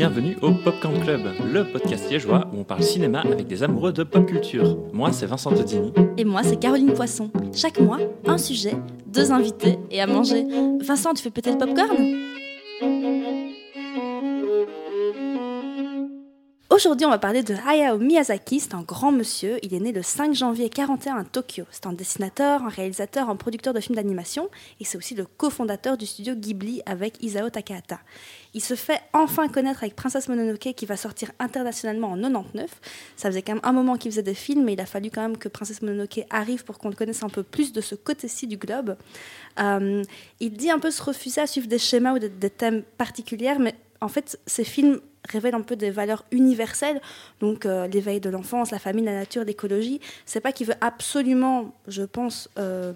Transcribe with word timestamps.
bienvenue 0.00 0.38
au 0.40 0.52
Popcorn 0.52 0.98
Club, 0.98 1.20
le 1.52 1.62
podcast 1.70 2.10
liégeois 2.10 2.48
où 2.54 2.60
on 2.60 2.64
parle 2.64 2.82
cinéma 2.82 3.20
avec 3.20 3.46
des 3.46 3.62
amoureux 3.62 3.92
de 3.92 4.02
pop 4.02 4.24
culture. 4.24 4.78
Moi, 4.94 5.12
c'est 5.12 5.26
Vincent 5.26 5.50
Todini. 5.50 5.92
Et 6.16 6.24
moi, 6.24 6.42
c'est 6.42 6.58
Caroline 6.58 6.94
Poisson. 6.94 7.30
Chaque 7.54 7.78
mois, 7.78 7.98
un 8.24 8.38
sujet, 8.38 8.72
deux 9.08 9.30
invités 9.30 9.78
et 9.90 10.00
à 10.00 10.06
manger. 10.06 10.46
Vincent, 10.80 11.12
tu 11.12 11.22
fais 11.22 11.28
peut-être 11.30 11.60
le 11.60 11.66
popcorn? 11.66 12.29
Aujourd'hui, 16.80 17.04
on 17.04 17.10
va 17.10 17.18
parler 17.18 17.42
de 17.42 17.54
Hayao 17.68 17.98
Miyazaki. 17.98 18.58
C'est 18.58 18.72
un 18.72 18.80
grand 18.80 19.12
monsieur. 19.12 19.58
Il 19.62 19.74
est 19.74 19.80
né 19.80 19.92
le 19.92 20.00
5 20.02 20.34
janvier 20.34 20.70
41 20.70 21.18
à 21.18 21.24
Tokyo. 21.24 21.64
C'est 21.70 21.84
un 21.84 21.92
dessinateur, 21.92 22.62
un 22.62 22.70
réalisateur, 22.70 23.28
un 23.28 23.36
producteur 23.36 23.74
de 23.74 23.80
films 23.80 23.96
d'animation. 23.96 24.48
Et 24.80 24.86
c'est 24.86 24.96
aussi 24.96 25.14
le 25.14 25.26
cofondateur 25.26 25.98
du 25.98 26.06
studio 26.06 26.34
Ghibli 26.34 26.80
avec 26.86 27.22
Isao 27.22 27.50
Takahata. 27.50 28.00
Il 28.54 28.62
se 28.62 28.76
fait 28.76 28.98
enfin 29.12 29.48
connaître 29.48 29.82
avec 29.82 29.94
Princesse 29.94 30.26
Mononoke 30.30 30.72
qui 30.74 30.86
va 30.86 30.96
sortir 30.96 31.32
internationalement 31.38 32.12
en 32.12 32.16
99. 32.16 32.70
Ça 33.14 33.28
faisait 33.28 33.42
quand 33.42 33.56
même 33.56 33.62
un 33.62 33.72
moment 33.72 33.98
qu'il 33.98 34.10
faisait 34.10 34.22
des 34.22 34.32
films, 34.32 34.64
mais 34.64 34.72
il 34.72 34.80
a 34.80 34.86
fallu 34.86 35.10
quand 35.10 35.20
même 35.20 35.36
que 35.36 35.50
Princesse 35.50 35.82
Mononoke 35.82 36.24
arrive 36.30 36.64
pour 36.64 36.78
qu'on 36.78 36.88
le 36.88 36.96
connaisse 36.96 37.22
un 37.22 37.28
peu 37.28 37.42
plus 37.42 37.74
de 37.74 37.82
ce 37.82 37.94
côté-ci 37.94 38.46
du 38.46 38.56
globe. 38.56 38.96
Euh, 39.60 40.02
il 40.40 40.54
dit 40.54 40.70
un 40.70 40.78
peu 40.78 40.90
se 40.90 41.02
refuser 41.02 41.42
à 41.42 41.46
suivre 41.46 41.66
des 41.68 41.78
schémas 41.78 42.14
ou 42.14 42.18
des, 42.18 42.30
des 42.30 42.48
thèmes 42.48 42.84
particuliers, 42.96 43.56
mais 43.60 43.74
en 44.00 44.08
fait, 44.08 44.38
ces 44.46 44.64
films 44.64 45.00
révèle 45.28 45.54
un 45.54 45.60
peu 45.60 45.76
des 45.76 45.90
valeurs 45.90 46.24
universelles, 46.30 47.00
donc 47.40 47.66
euh, 47.66 47.86
l'éveil 47.86 48.20
de 48.20 48.30
l'enfance, 48.30 48.70
la 48.70 48.78
famille, 48.78 49.04
la 49.04 49.12
nature, 49.12 49.44
l'écologie. 49.44 50.00
C'est 50.24 50.40
pas 50.40 50.52
qu'il 50.52 50.66
veut 50.66 50.74
absolument, 50.80 51.74
je 51.86 52.02
pense, 52.02 52.48
euh, 52.58 52.92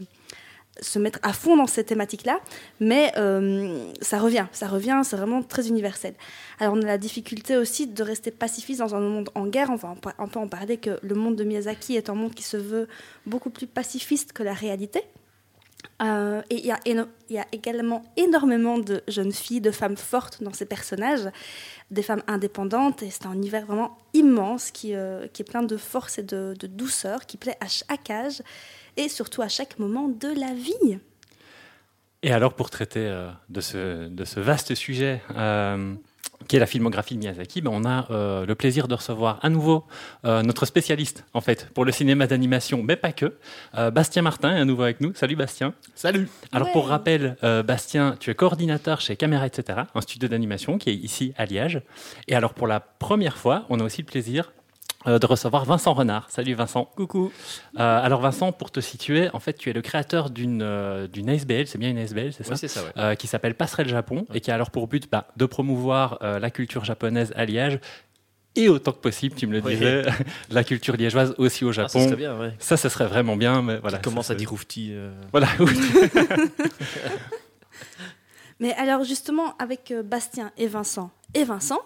se 0.80 0.98
mettre 0.98 1.18
à 1.22 1.32
fond 1.32 1.56
dans 1.56 1.66
ces 1.66 1.84
thématiques-là, 1.84 2.40
mais 2.80 3.12
euh, 3.16 3.92
ça 4.00 4.18
revient, 4.18 4.46
ça 4.52 4.66
revient, 4.66 5.02
c'est 5.04 5.16
vraiment 5.16 5.42
très 5.42 5.68
universel. 5.68 6.14
Alors 6.58 6.74
on 6.74 6.82
a 6.82 6.86
la 6.86 6.98
difficulté 6.98 7.56
aussi 7.56 7.86
de 7.86 8.02
rester 8.02 8.30
pacifiste 8.30 8.80
dans 8.80 8.94
un 8.94 9.00
monde 9.00 9.30
en 9.34 9.46
guerre, 9.46 9.70
enfin 9.70 9.94
on 10.18 10.26
peut 10.26 10.38
en 10.38 10.48
parler 10.48 10.78
que 10.78 10.98
le 11.02 11.14
monde 11.14 11.36
de 11.36 11.44
Miyazaki 11.44 11.96
est 11.96 12.10
un 12.10 12.14
monde 12.14 12.34
qui 12.34 12.42
se 12.42 12.56
veut 12.56 12.88
beaucoup 13.26 13.50
plus 13.50 13.66
pacifiste 13.66 14.32
que 14.32 14.42
la 14.42 14.54
réalité. 14.54 15.02
Euh, 16.02 16.42
et 16.50 16.56
il 16.56 16.66
y, 17.30 17.38
a 17.38 17.46
également 17.52 18.02
énormément 18.16 18.78
de 18.78 19.02
jeunes 19.08 19.32
filles, 19.32 19.60
de 19.60 19.70
femmes 19.70 19.96
fortes 19.96 20.42
dans 20.42 20.52
ces 20.52 20.66
personnages, 20.66 21.28
des 21.90 22.02
femmes 22.02 22.22
indépendantes, 22.26 23.02
et 23.02 23.10
c'est 23.10 23.26
un 23.26 23.32
univers 23.32 23.66
vraiment 23.66 23.98
immense 24.12 24.70
qui, 24.70 24.94
euh, 24.94 25.24
est 25.24 25.44
plein 25.44 25.62
de 25.62 25.76
force 25.76 26.18
et 26.18 26.22
de, 26.22 26.54
douceur, 26.66 27.26
qui 27.26 27.36
plaît 27.36 27.56
à 27.60 27.68
chaque 27.68 28.10
âge 28.10 28.42
et 28.96 29.08
surtout 29.08 29.42
à 29.42 29.48
chaque 29.48 29.78
moment 29.78 30.08
de 30.08 30.28
la 30.28 30.52
vie. 30.54 30.98
Et 32.22 32.32
alors 32.32 32.54
pour 32.54 32.70
traiter 32.70 33.06
euh, 33.06 33.30
de, 33.48 33.60
ce, 33.60 34.40
vaste 34.40 34.74
sujet, 34.74 35.20
qui 36.48 36.56
est 36.56 36.58
la 36.58 36.66
filmographie 36.66 37.14
de 37.14 37.20
Miyazaki, 37.20 37.60
ben 37.60 37.70
on 37.72 37.84
a 37.84 38.06
euh, 38.10 38.46
le 38.46 38.54
plaisir 38.54 38.88
de 38.88 38.94
recevoir 38.94 39.38
à 39.42 39.48
nouveau 39.48 39.84
euh, 40.24 40.42
notre 40.42 40.66
spécialiste 40.66 41.24
en 41.32 41.40
fait 41.40 41.68
pour 41.74 41.84
le 41.84 41.92
cinéma 41.92 42.26
d'animation, 42.26 42.82
mais 42.82 42.96
pas 42.96 43.12
que. 43.12 43.34
Euh, 43.76 43.90
Bastien 43.90 44.22
Martin 44.22 44.56
est 44.56 44.60
à 44.60 44.64
nouveau 44.64 44.82
avec 44.82 45.00
nous. 45.00 45.12
Salut 45.14 45.36
Bastien. 45.36 45.74
Salut. 45.94 46.28
Alors 46.52 46.68
ouais. 46.68 46.72
pour 46.72 46.88
rappel, 46.88 47.36
euh, 47.44 47.62
Bastien, 47.62 48.16
tu 48.18 48.30
es 48.30 48.34
coordinateur 48.34 49.00
chez 49.00 49.16
Caméra 49.16 49.46
etc, 49.46 49.80
un 49.94 50.00
studio 50.00 50.28
d'animation 50.28 50.78
qui 50.78 50.90
est 50.90 50.94
ici 50.94 51.32
à 51.36 51.46
Liège. 51.46 51.82
Et 52.28 52.34
alors 52.34 52.54
pour 52.54 52.66
la 52.66 52.80
première 52.80 53.36
fois, 53.36 53.64
on 53.68 53.80
a 53.80 53.84
aussi 53.84 54.02
le 54.02 54.06
plaisir 54.06 54.52
de 55.06 55.26
recevoir 55.26 55.64
Vincent 55.64 55.92
Renard. 55.92 56.26
Salut 56.30 56.54
Vincent. 56.54 56.86
Coucou. 56.96 57.30
Euh, 57.78 58.00
alors 58.04 58.20
Vincent, 58.20 58.52
pour 58.52 58.70
te 58.70 58.80
situer, 58.80 59.28
en 59.34 59.40
fait, 59.40 59.54
tu 59.54 59.70
es 59.70 59.72
le 59.72 59.82
créateur 59.82 60.30
d'une 60.30 60.62
euh, 60.62 61.06
d'une 61.06 61.28
ASBL, 61.28 61.66
c'est 61.66 61.78
bien 61.78 61.90
une 61.90 61.98
ASBL, 61.98 62.32
c'est 62.32 62.44
ça, 62.44 62.52
oui, 62.52 62.58
c'est 62.58 62.68
ça 62.68 62.82
ouais. 62.84 62.90
euh, 62.96 63.14
qui 63.14 63.26
s'appelle 63.26 63.54
Passerelle 63.54 63.88
Japon 63.88 64.26
et 64.32 64.40
qui 64.40 64.50
a 64.50 64.54
alors 64.54 64.70
pour 64.70 64.88
but 64.88 65.10
bah, 65.10 65.28
de 65.36 65.46
promouvoir 65.46 66.18
euh, 66.22 66.38
la 66.38 66.50
culture 66.50 66.84
japonaise 66.84 67.32
à 67.36 67.44
Liège 67.44 67.78
et 68.56 68.68
autant 68.68 68.92
que 68.92 68.98
possible, 68.98 69.34
tu 69.34 69.48
me 69.48 69.52
le 69.52 69.60
Oui. 69.62 69.74
disais, 69.74 70.04
la 70.50 70.62
culture 70.62 70.96
liégeoise 70.96 71.34
aussi 71.38 71.64
au 71.64 71.70
Ah, 71.70 71.74
ça 71.74 71.82
Japon. 71.82 72.04
serait 72.04 72.16
bien, 72.16 72.38
ouais. 72.38 72.52
ça, 72.60 72.76
ce 72.76 72.88
serait 72.88 73.06
vraiment 73.08 73.36
bien, 73.36 73.62
mais 73.62 73.78
voilà. 73.78 73.98
Qui 73.98 74.04
commence 74.04 74.28
ça, 74.28 74.34
à 74.34 74.36
dire 74.36 74.52
oufti. 74.52 74.90
euh, 74.92 75.12
Voilà. 75.32 75.48
Mais 78.64 78.72
alors 78.76 79.04
justement, 79.04 79.54
avec 79.58 79.90
euh, 79.90 80.02
Bastien 80.02 80.50
et 80.56 80.66
Vincent 80.66 81.10
et 81.34 81.44
Vincent, 81.44 81.80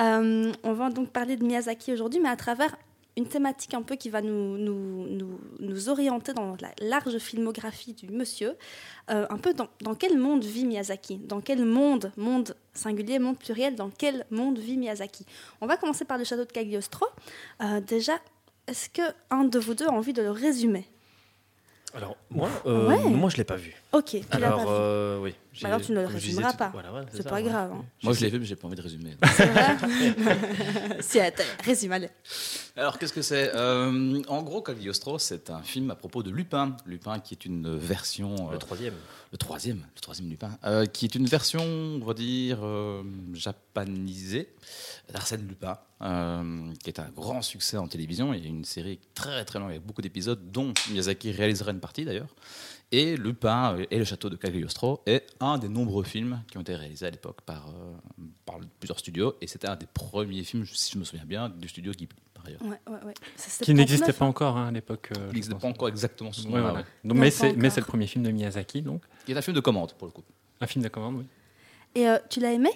euh, 0.00 0.50
on 0.64 0.72
va 0.72 0.90
donc 0.90 1.10
parler 1.10 1.36
de 1.36 1.44
Miyazaki 1.44 1.92
aujourd'hui, 1.92 2.18
mais 2.18 2.28
à 2.28 2.34
travers 2.34 2.76
une 3.16 3.28
thématique 3.28 3.74
un 3.74 3.82
peu 3.82 3.94
qui 3.94 4.10
va 4.10 4.22
nous, 4.22 5.88
orienter 5.88 6.32
dans 6.32 6.56
la 6.60 6.72
large 6.80 7.16
filmographie 7.18 7.92
du 7.92 8.08
monsieur. 8.08 8.56
Euh, 9.08 9.24
un 9.30 9.38
peu 9.38 9.54
dans, 9.54 9.94
quel 9.94 10.18
monde 10.18 10.42
vit 10.42 10.66
Miyazaki? 10.66 11.18
Dans 11.18 11.40
quel 11.40 11.64
monde, 11.64 12.10
monde 12.16 12.56
singulier, 12.74 13.20
monde 13.20 13.38
pluriel, 13.38 13.76
dans 13.76 13.90
quel 13.90 14.26
monde 14.32 14.58
vit 14.58 14.76
Miyazaki? 14.76 15.24
On 15.60 15.68
va 15.68 15.76
commencer 15.76 16.04
par 16.04 16.18
le 16.18 16.24
château 16.24 16.44
de 16.44 16.50
Cagliostro. 16.50 17.06
Déjà, 17.86 18.14
est-ce 18.66 18.90
qu'un 18.90 19.44
de 19.44 19.60
vous 19.60 19.74
deux 19.74 19.86
a 19.86 19.92
envie 19.92 20.12
de 20.12 20.22
le 20.22 20.32
résumer? 20.32 20.88
Alors, 21.96 22.16
moi, 22.30 22.50
euh, 22.66 22.88
Ouais. 22.88 23.10
moi 23.10 23.30
je 23.30 23.36
ne 23.36 23.38
l'ai 23.38 23.44
pas 23.44 23.56
vu. 23.56 23.74
Ok, 23.92 24.04
tu 24.10 24.18
l'as 24.32 24.36
Alors, 24.36 24.56
pas 24.58 24.64
vu. 24.64 24.70
euh, 24.70 25.20
oui. 25.22 25.34
Bah 25.62 25.68
alors, 25.68 25.80
tu 25.80 25.92
ne 25.92 26.02
le 26.02 26.06
je 26.08 26.12
résumeras 26.12 26.52
pas. 26.52 26.68
voilà, 26.70 26.92
ouais, 26.92 27.00
C'est 27.10 27.22
ça, 27.22 27.30
pas 27.30 27.36
ouais. 27.36 27.42
grave. 27.42 27.70
hein. 27.72 27.84
Moi, 28.02 28.12
je 28.12 28.20
l'ai 28.20 28.28
vu, 28.28 28.38
mais 28.38 28.44
j'ai 28.44 28.56
pas 28.56 28.66
envie 28.66 28.76
de 28.76 28.82
résumer. 28.82 29.16
C'est 29.34 29.46
vrai 29.46 29.76
Si, 31.00 31.18
attends, 31.18 31.42
résume-le. 31.64 32.08
Alors, 32.76 32.98
qu'est-ce 32.98 33.14
que 33.14 33.22
c'est 33.22 33.50
Euh, 33.54 34.20
En 34.28 34.42
gros, 34.42 34.60
Cagliostro, 34.60 35.18
c'est 35.18 35.48
un 35.48 35.62
film 35.62 35.90
à 35.90 35.94
propos 35.94 36.22
de 36.22 36.30
Lupin. 36.30 36.76
Lupin, 36.84 37.18
qui 37.20 37.32
est 37.32 37.46
une 37.46 37.74
version. 37.78 38.34
euh, 38.50 38.52
Le 38.52 38.58
troisième. 38.58 38.94
le 39.32 39.38
troisième, 39.38 39.78
le 39.94 40.00
troisième 40.02 40.28
Lupin, 40.28 40.50
euh, 40.64 40.84
qui 40.84 41.06
est 41.06 41.14
une 41.14 41.24
version, 41.26 41.62
on 41.64 42.04
va 42.04 42.12
dire, 42.12 42.58
euh, 42.62 43.02
japanisée 43.32 44.50
d'Arsène 45.12 45.46
Lupin, 45.46 45.78
euh, 46.02 46.72
qui 46.82 46.90
est 46.90 46.98
un 47.00 47.08
grand 47.10 47.42
succès 47.42 47.76
en 47.76 47.86
télévision. 47.88 48.34
Il 48.34 48.42
y 48.42 48.46
a 48.46 48.48
une 48.48 48.64
série 48.64 48.98
très 49.14 49.44
très 49.44 49.58
longue 49.58 49.70
avec 49.70 49.82
beaucoup 49.84 50.02
d'épisodes, 50.02 50.50
dont 50.50 50.72
Miyazaki 50.90 51.30
réalisera 51.32 51.70
une 51.70 51.80
partie 51.80 52.04
d'ailleurs. 52.04 52.34
Et 52.92 53.16
Lupin 53.16 53.74
euh, 53.78 53.86
et 53.90 53.98
le 53.98 54.04
château 54.04 54.28
de 54.30 54.36
Cagliostro 54.36 55.02
est 55.06 55.26
un 55.40 55.58
des 55.58 55.68
nombreux 55.68 56.04
films 56.04 56.42
qui 56.50 56.58
ont 56.58 56.60
été 56.60 56.74
réalisés 56.76 57.06
à 57.06 57.10
l'époque 57.10 57.40
par, 57.42 57.68
euh, 57.68 57.94
par 58.44 58.58
plusieurs 58.78 58.98
studios. 58.98 59.34
Et 59.40 59.46
c'était 59.48 59.68
un 59.68 59.76
des 59.76 59.86
premiers 59.86 60.44
films, 60.44 60.64
si 60.66 60.92
je 60.92 60.98
me 60.98 61.04
souviens 61.04 61.24
bien, 61.24 61.48
du 61.48 61.68
studio 61.68 61.92
Ghibli, 61.92 62.16
par 62.32 62.46
ailleurs. 62.46 62.62
Ouais, 62.62 62.78
ouais, 62.88 63.04
ouais. 63.06 63.14
C'est 63.36 63.64
qui 63.64 63.74
n'existait 63.74 64.12
79, 64.12 64.18
pas 64.18 64.24
encore 64.26 64.56
hein, 64.56 64.68
à 64.68 64.70
l'époque. 64.70 65.10
euh, 65.18 65.30
Il 65.34 65.48
pense. 65.48 65.60
pas 65.60 65.68
encore 65.68 65.88
exactement 65.88 66.32
sous 66.32 66.42
ce 66.42 66.46
Ouais, 66.46 66.52
nom-là, 66.52 66.62
voilà. 66.70 66.78
ouais. 66.78 66.84
Donc, 67.04 67.16
Non, 67.16 67.20
mais 67.22 67.30
c'est 67.70 67.80
le 67.80 67.86
premier 67.86 68.06
film 68.06 68.24
de 68.24 68.30
Miyazaki, 68.30 68.82
donc 68.82 69.02
Qui 69.24 69.32
est 69.32 69.36
un 69.36 69.42
film 69.42 69.56
de 69.56 69.60
commande, 69.60 69.92
pour 69.94 70.06
le 70.06 70.12
coup. 70.12 70.22
un 70.60 70.66
film 70.68 70.84
de 70.84 70.88
commande, 70.88 71.16
oui. 71.18 71.24
Et 71.96 72.08
euh, 72.08 72.18
tu 72.30 72.38
l'as 72.40 72.52
aimé? 72.52 72.70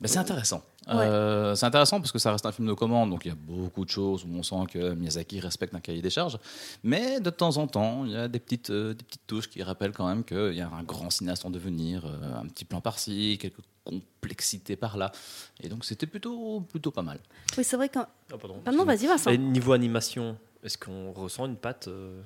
Mais 0.00 0.08
c'est 0.08 0.18
intéressant. 0.18 0.62
Ouais. 0.88 0.94
Euh, 0.94 1.54
c'est 1.54 1.66
intéressant 1.66 2.00
parce 2.00 2.10
que 2.10 2.18
ça 2.18 2.32
reste 2.32 2.44
un 2.44 2.52
film 2.52 2.66
de 2.66 2.72
commande, 2.72 3.10
donc 3.10 3.24
il 3.24 3.28
y 3.28 3.32
a 3.32 3.36
beaucoup 3.36 3.84
de 3.84 3.90
choses 3.90 4.24
où 4.24 4.28
on 4.34 4.42
sent 4.42 4.66
que 4.72 4.94
Miyazaki 4.94 5.38
respecte 5.38 5.74
un 5.74 5.80
cahier 5.80 6.02
des 6.02 6.10
charges. 6.10 6.38
Mais 6.82 7.20
de 7.20 7.30
temps 7.30 7.56
en 7.56 7.66
temps, 7.68 8.04
il 8.04 8.12
y 8.12 8.16
a 8.16 8.26
des 8.26 8.40
petites, 8.40 8.70
euh, 8.70 8.92
des 8.92 9.04
petites 9.04 9.26
touches 9.26 9.48
qui 9.48 9.62
rappellent 9.62 9.92
quand 9.92 10.08
même 10.08 10.24
qu'il 10.24 10.54
y 10.54 10.60
a 10.60 10.68
un 10.68 10.82
grand 10.82 11.10
cinéaste 11.10 11.46
en 11.46 11.50
devenir, 11.50 12.04
euh, 12.04 12.40
un 12.40 12.46
petit 12.46 12.64
plan 12.64 12.80
par-ci, 12.80 13.38
quelques 13.40 13.60
complexités 13.84 14.76
par-là. 14.76 15.12
Et 15.60 15.68
donc 15.68 15.84
c'était 15.84 16.06
plutôt, 16.06 16.60
plutôt 16.60 16.90
pas 16.90 17.02
mal. 17.02 17.18
Oui, 17.56 17.64
c'est 17.64 17.76
vrai 17.76 17.88
que. 17.88 17.98
Ah, 18.00 18.08
pardon. 18.38 18.60
Pardon, 18.64 18.84
vas-y, 18.84 19.06
Vincent. 19.06 19.30
Et 19.30 19.38
niveau 19.38 19.72
animation, 19.72 20.36
est-ce 20.64 20.78
qu'on 20.78 21.12
ressent 21.12 21.46
une 21.46 21.56
patte 21.56 21.88
euh, 21.88 22.20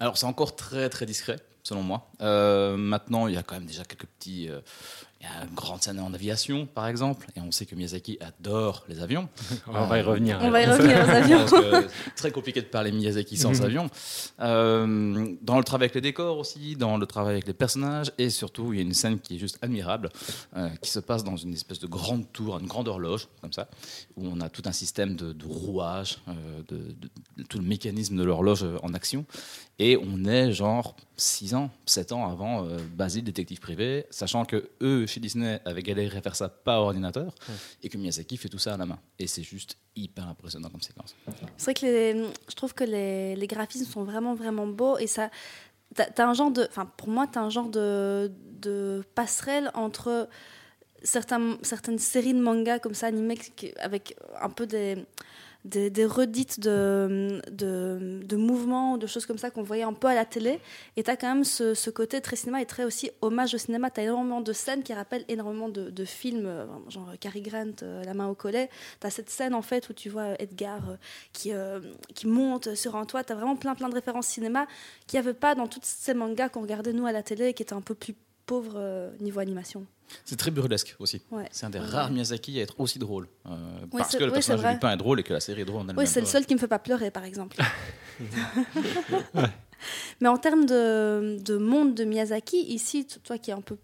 Alors 0.00 0.16
c'est 0.16 0.26
encore 0.26 0.54
très 0.54 0.88
très 0.88 1.06
discret, 1.06 1.40
selon 1.62 1.82
moi. 1.82 2.08
Euh, 2.20 2.76
maintenant, 2.76 3.26
il 3.26 3.34
y 3.34 3.36
a 3.36 3.42
quand 3.42 3.54
même 3.54 3.66
déjà 3.66 3.84
quelques 3.84 4.06
petits... 4.06 4.48
euh, 4.48 4.60
il 5.22 5.26
y 5.26 5.28
a 5.28 5.44
une 5.48 5.54
grande 5.54 5.80
scène 5.80 6.00
en 6.00 6.12
aviation, 6.12 6.66
par 6.66 6.88
exemple, 6.88 7.28
et 7.36 7.40
on 7.40 7.52
sait 7.52 7.64
que 7.64 7.76
Miyazaki 7.76 8.18
adore 8.20 8.84
les 8.88 9.00
avions. 9.00 9.28
On 9.68 9.86
va 9.86 9.98
y 9.98 10.02
revenir. 10.02 10.38
On 10.42 10.50
va 10.50 10.62
y 10.62 10.66
revenir 10.66 10.96
aux 11.06 11.08
avions. 11.10 11.46
Très 12.16 12.32
compliqué 12.32 12.60
de 12.60 12.66
parler 12.66 12.90
Miyazaki 12.90 13.36
sans 13.36 13.52
Mhm. 13.60 13.64
avion. 13.64 13.90
Euh, 14.40 15.34
dans 15.42 15.58
le 15.58 15.64
travail 15.64 15.84
avec 15.86 15.94
les 15.94 16.00
décors 16.00 16.38
aussi, 16.38 16.74
dans 16.76 16.96
le 16.96 17.06
travail 17.06 17.34
avec 17.34 17.46
les 17.46 17.52
personnages, 17.54 18.10
et 18.18 18.30
surtout, 18.30 18.72
il 18.72 18.76
y 18.76 18.78
a 18.80 18.82
une 18.82 18.94
scène 18.94 19.20
qui 19.20 19.36
est 19.36 19.38
juste 19.38 19.58
admirable, 19.62 20.08
euh, 20.56 20.68
qui 20.80 20.90
se 20.90 20.98
passe 20.98 21.22
dans 21.24 21.36
une 21.36 21.52
espèce 21.54 21.78
de 21.78 21.86
grande 21.86 22.30
tour, 22.32 22.58
une 22.58 22.66
grande 22.66 22.88
horloge, 22.88 23.28
comme 23.40 23.52
ça, 23.52 23.68
où 24.16 24.26
on 24.26 24.40
a 24.40 24.48
tout 24.48 24.62
un 24.64 24.72
système 24.72 25.14
de, 25.14 25.32
de 25.32 25.44
rouage, 25.46 26.18
euh, 26.28 26.32
de, 26.68 26.76
de- 26.76 27.10
de 27.38 27.42
tout 27.48 27.58
le 27.58 27.64
mécanisme 27.64 28.16
de 28.16 28.24
l'horloge 28.24 28.64
euh, 28.64 28.76
en 28.82 28.92
action. 28.94 29.24
Et 29.78 29.96
on 29.96 30.24
est 30.26 30.52
genre 30.52 30.94
6 31.16 31.54
ans, 31.54 31.70
7 31.86 32.12
ans 32.12 32.30
avant 32.30 32.64
euh, 32.64 32.76
Basile, 32.94 33.24
détective 33.24 33.58
privé, 33.58 34.04
sachant 34.10 34.44
que 34.44 34.70
eux, 34.82 35.06
chez 35.06 35.18
Disney, 35.18 35.60
avaient 35.64 35.82
galéré 35.82 36.18
à 36.18 36.22
faire 36.22 36.36
ça 36.36 36.48
par 36.48 36.82
ordinateur, 36.82 37.34
et 37.82 37.88
que 37.88 37.96
Miyazaki 37.98 38.36
fait 38.36 38.48
tout 38.48 38.58
ça 38.58 38.74
à 38.74 38.76
la 38.76 38.86
main. 38.86 38.98
Et 39.18 39.26
c'est 39.26 39.42
juste 39.42 39.76
hyper 39.96 40.28
impressionnant 40.28 40.68
comme 40.68 40.82
séquence. 40.82 41.16
C'est 41.56 41.64
vrai 41.64 41.74
que 41.74 41.86
les- 41.86 42.24
je 42.48 42.54
trouve 42.54 42.74
que 42.74 42.84
les, 42.84 43.34
les 43.34 43.46
graphismes 43.46 43.90
sont 43.90 44.04
vraiment, 44.04 44.34
vraiment 44.34 44.66
beaux 44.66 44.98
et 44.98 45.06
ça. 45.06 45.30
T'as 45.94 46.06
as 46.16 46.26
un 46.28 46.34
genre 46.34 46.50
de. 46.50 46.66
Enfin, 46.70 46.86
pour 46.96 47.08
moi, 47.08 47.26
t'as 47.30 47.40
un 47.40 47.50
genre 47.50 47.68
de, 47.68 48.30
de 48.60 49.02
passerelle 49.14 49.70
entre 49.74 50.28
certains, 51.02 51.58
certaines 51.62 51.98
séries 51.98 52.34
de 52.34 52.40
mangas 52.40 52.78
comme 52.78 52.94
ça, 52.94 53.08
animés, 53.08 53.36
qui- 53.36 53.72
avec 53.78 54.16
un 54.40 54.48
peu 54.50 54.66
des. 54.66 55.04
Des, 55.64 56.04
redites 56.04 56.60
de, 56.60 57.40
de, 57.50 58.36
mouvements, 58.36 58.98
de 58.98 59.06
choses 59.06 59.26
comme 59.26 59.38
ça 59.38 59.50
qu'on 59.50 59.62
voyait 59.62 59.82
un 59.82 59.92
peu 59.92 60.08
à 60.08 60.14
la 60.14 60.24
télé. 60.24 60.60
Et 60.96 61.02
tu 61.02 61.10
as 61.10 61.16
quand 61.16 61.32
même 61.32 61.44
ce, 61.44 61.90
côté 61.90 62.20
très 62.20 62.36
cinéma 62.36 62.60
et 62.60 62.66
très 62.66 62.84
aussi 62.84 63.10
hommage 63.20 63.54
au 63.54 63.58
cinéma. 63.58 63.90
Tu 63.90 64.00
as 64.00 64.04
énormément 64.04 64.40
de 64.40 64.52
scènes 64.52 64.82
qui 64.82 64.92
rappellent 64.92 65.24
énormément 65.28 65.68
de, 65.68 66.04
films, 66.04 66.46
euh, 66.46 66.66
genre 66.88 67.12
Cary 67.20 67.42
Grant, 67.42 67.82
euh, 67.82 68.02
La 68.04 68.14
main 68.14 68.28
au 68.28 68.34
collet. 68.34 68.68
Tu 69.00 69.06
as 69.06 69.10
cette 69.10 69.30
scène 69.30 69.54
en 69.54 69.62
fait 69.62 69.88
où 69.88 69.92
tu 69.92 70.08
vois 70.08 70.40
Edgar 70.40 70.90
euh, 70.90 70.96
qui, 71.32 71.52
euh, 71.52 71.80
qui 72.14 72.26
monte 72.26 72.74
sur 72.74 72.96
un 72.96 73.04
toit. 73.04 73.22
Tu 73.22 73.32
as 73.32 73.36
vraiment 73.36 73.56
plein 73.56 73.74
plein 73.74 73.88
de 73.88 73.94
références 73.94 74.26
cinéma 74.26 74.66
qu'il 75.06 75.20
n'y 75.20 75.26
avait 75.26 75.38
pas 75.38 75.54
dans 75.54 75.68
tous 75.68 75.80
ces 75.82 76.14
mangas 76.14 76.48
qu'on 76.48 76.62
regardait 76.62 76.92
nous 76.92 77.06
à 77.06 77.12
la 77.12 77.22
télé 77.22 77.48
et 77.48 77.54
qui 77.54 77.62
étaient 77.62 77.72
un 77.72 77.80
peu 77.80 77.94
plus 77.94 78.14
pauvres 78.52 78.74
euh, 78.76 79.10
niveau 79.20 79.40
animation. 79.40 79.86
C'est 80.26 80.36
très 80.36 80.50
burlesque 80.50 80.94
aussi. 80.98 81.22
Ouais. 81.30 81.48
C'est 81.50 81.64
un 81.64 81.70
des 81.70 81.78
Ouais. 81.78 81.86
rares 81.86 82.10
Miyazaki 82.10 82.58
à 82.60 82.62
être 82.62 82.78
aussi 82.78 82.98
drôle. 82.98 83.28
Euh, 83.46 83.50
Ouais, 83.92 84.02
parce 84.02 84.14
que 84.16 84.24
le 84.24 84.30
personnage 84.32 84.60
de 84.60 84.64
vrai. 84.66 84.74
Lupin 84.74 84.92
est 84.92 84.96
drôle 84.98 85.20
et 85.20 85.22
que 85.22 85.32
la 85.32 85.40
série 85.40 85.62
est 85.62 85.64
drôle 85.64 85.78
en 85.80 85.88
elle-même. 85.88 85.98
Oui, 85.98 86.06
c'est 86.06 86.20
le 86.20 86.26
seul 86.26 86.44
qui 86.44 86.54
me 86.54 86.60
fait 86.60 86.68
pas 86.68 86.78
pleurer, 86.78 87.10
par 87.10 87.24
exemple. 87.24 87.56
Mais 90.20 90.28
en 90.28 90.36
termes 90.36 90.66
de, 90.66 91.38
de 91.42 91.56
monde 91.56 91.94
de 91.94 92.04
Miyazaki, 92.04 92.60
ici, 92.60 93.06
toi 93.24 93.38
qui 93.38 93.50
es 93.50 93.54
un 93.54 93.60
peu 93.60 93.76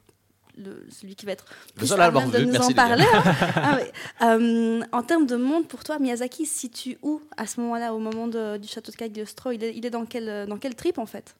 le- 0.57 0.87
celui 0.91 1.15
qui 1.17 1.27
va 1.27 1.33
être 1.33 1.45
Le 1.75 1.79
plus 1.79 1.87
seul 1.89 2.01
à 2.01 2.11
même 2.11 2.31
de 2.31 2.39
vu, 2.39 2.47
nous 2.47 2.53
merci, 2.53 2.73
en 2.73 2.75
parler. 2.75 3.05
hein. 3.15 3.35
Ah. 4.21 4.35
Euh, 4.35 4.81
en 4.93 5.03
termes 5.03 5.27
de 5.27 5.37
monde, 5.37 5.67
pour 5.67 5.83
toi, 5.83 5.99
Miyazaki 5.99 6.47
se 6.47 6.59
situe 6.59 6.99
où 7.03 7.21
à 7.37 7.47
ce 7.47 7.61
moment-là, 7.61 7.95
au 7.95 7.99
moment 7.99 8.29
de- 8.29 8.57
du 8.59 8.69
château 8.69 8.93
de 8.93 8.97
Cagliostro? 8.97 9.51
Il 9.53 9.65
est, 9.65 9.75
il 9.77 9.85
est 9.87 9.91
dans 9.91 10.05
quel 10.07 10.47
dans 10.47 10.59
quel 10.59 10.75
trip 10.75 10.99
en 10.99 11.07
fait? 11.07 11.35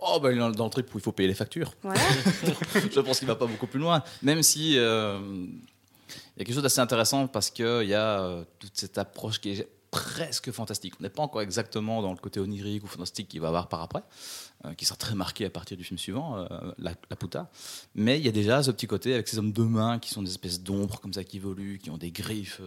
Oh, 0.00 0.18
bah, 0.20 0.32
il 0.32 0.38
est 0.38 0.52
dans 0.52 0.64
le 0.64 0.70
trip 0.70 0.92
où 0.94 0.98
il 0.98 1.02
faut 1.02 1.12
payer 1.12 1.28
les 1.28 1.34
factures. 1.34 1.74
Je 1.84 3.00
pense 3.00 3.18
qu'il 3.18 3.28
va 3.28 3.36
pas 3.36 3.46
beaucoup 3.46 3.66
plus 3.66 3.80
loin. 3.80 4.02
Même 4.22 4.42
si 4.42 4.78
euh, 4.78 5.18
il 5.20 6.38
y 6.38 6.42
a 6.42 6.44
quelque 6.44 6.54
chose 6.54 6.62
d'assez 6.62 6.80
intéressant 6.80 7.26
parce 7.26 7.50
qu'il 7.50 7.86
y 7.86 7.94
a 7.94 8.20
euh, 8.20 8.44
toute 8.58 8.72
cette 8.74 8.98
approche 8.98 9.40
qui 9.40 9.50
est 9.50 9.68
presque 9.90 10.52
fantastique. 10.52 10.94
On 11.00 11.02
n'est 11.02 11.10
pas 11.10 11.22
encore 11.22 11.42
exactement 11.42 12.00
dans 12.00 12.12
le 12.12 12.16
côté 12.16 12.38
onirique 12.40 12.84
ou 12.84 12.86
fantastique 12.86 13.28
qu'il 13.28 13.40
va 13.40 13.48
avoir 13.48 13.68
par 13.68 13.82
après, 13.82 14.04
euh, 14.64 14.72
qui 14.74 14.84
sera 14.84 14.96
très 14.96 15.16
marqué 15.16 15.44
à 15.44 15.50
partir 15.50 15.76
du 15.76 15.82
film 15.82 15.98
suivant, 15.98 16.46
la, 16.78 16.92
la 17.10 17.16
Puta. 17.16 17.50
Mais 17.96 18.18
il 18.18 18.24
y 18.24 18.28
a 18.28 18.32
déjà 18.32 18.62
ce 18.62 18.70
petit 18.70 18.86
côté 18.86 19.12
avec 19.12 19.26
ces 19.26 19.38
hommes 19.38 19.52
de 19.52 19.62
main 19.62 19.98
qui 19.98 20.10
sont 20.10 20.22
des 20.22 20.30
espèces 20.30 20.62
d'ombres 20.62 21.00
comme 21.00 21.12
ça 21.12 21.24
qui 21.24 21.38
évoluent, 21.38 21.78
qui 21.78 21.90
ont 21.90 21.98
des 21.98 22.12
griffes 22.12 22.60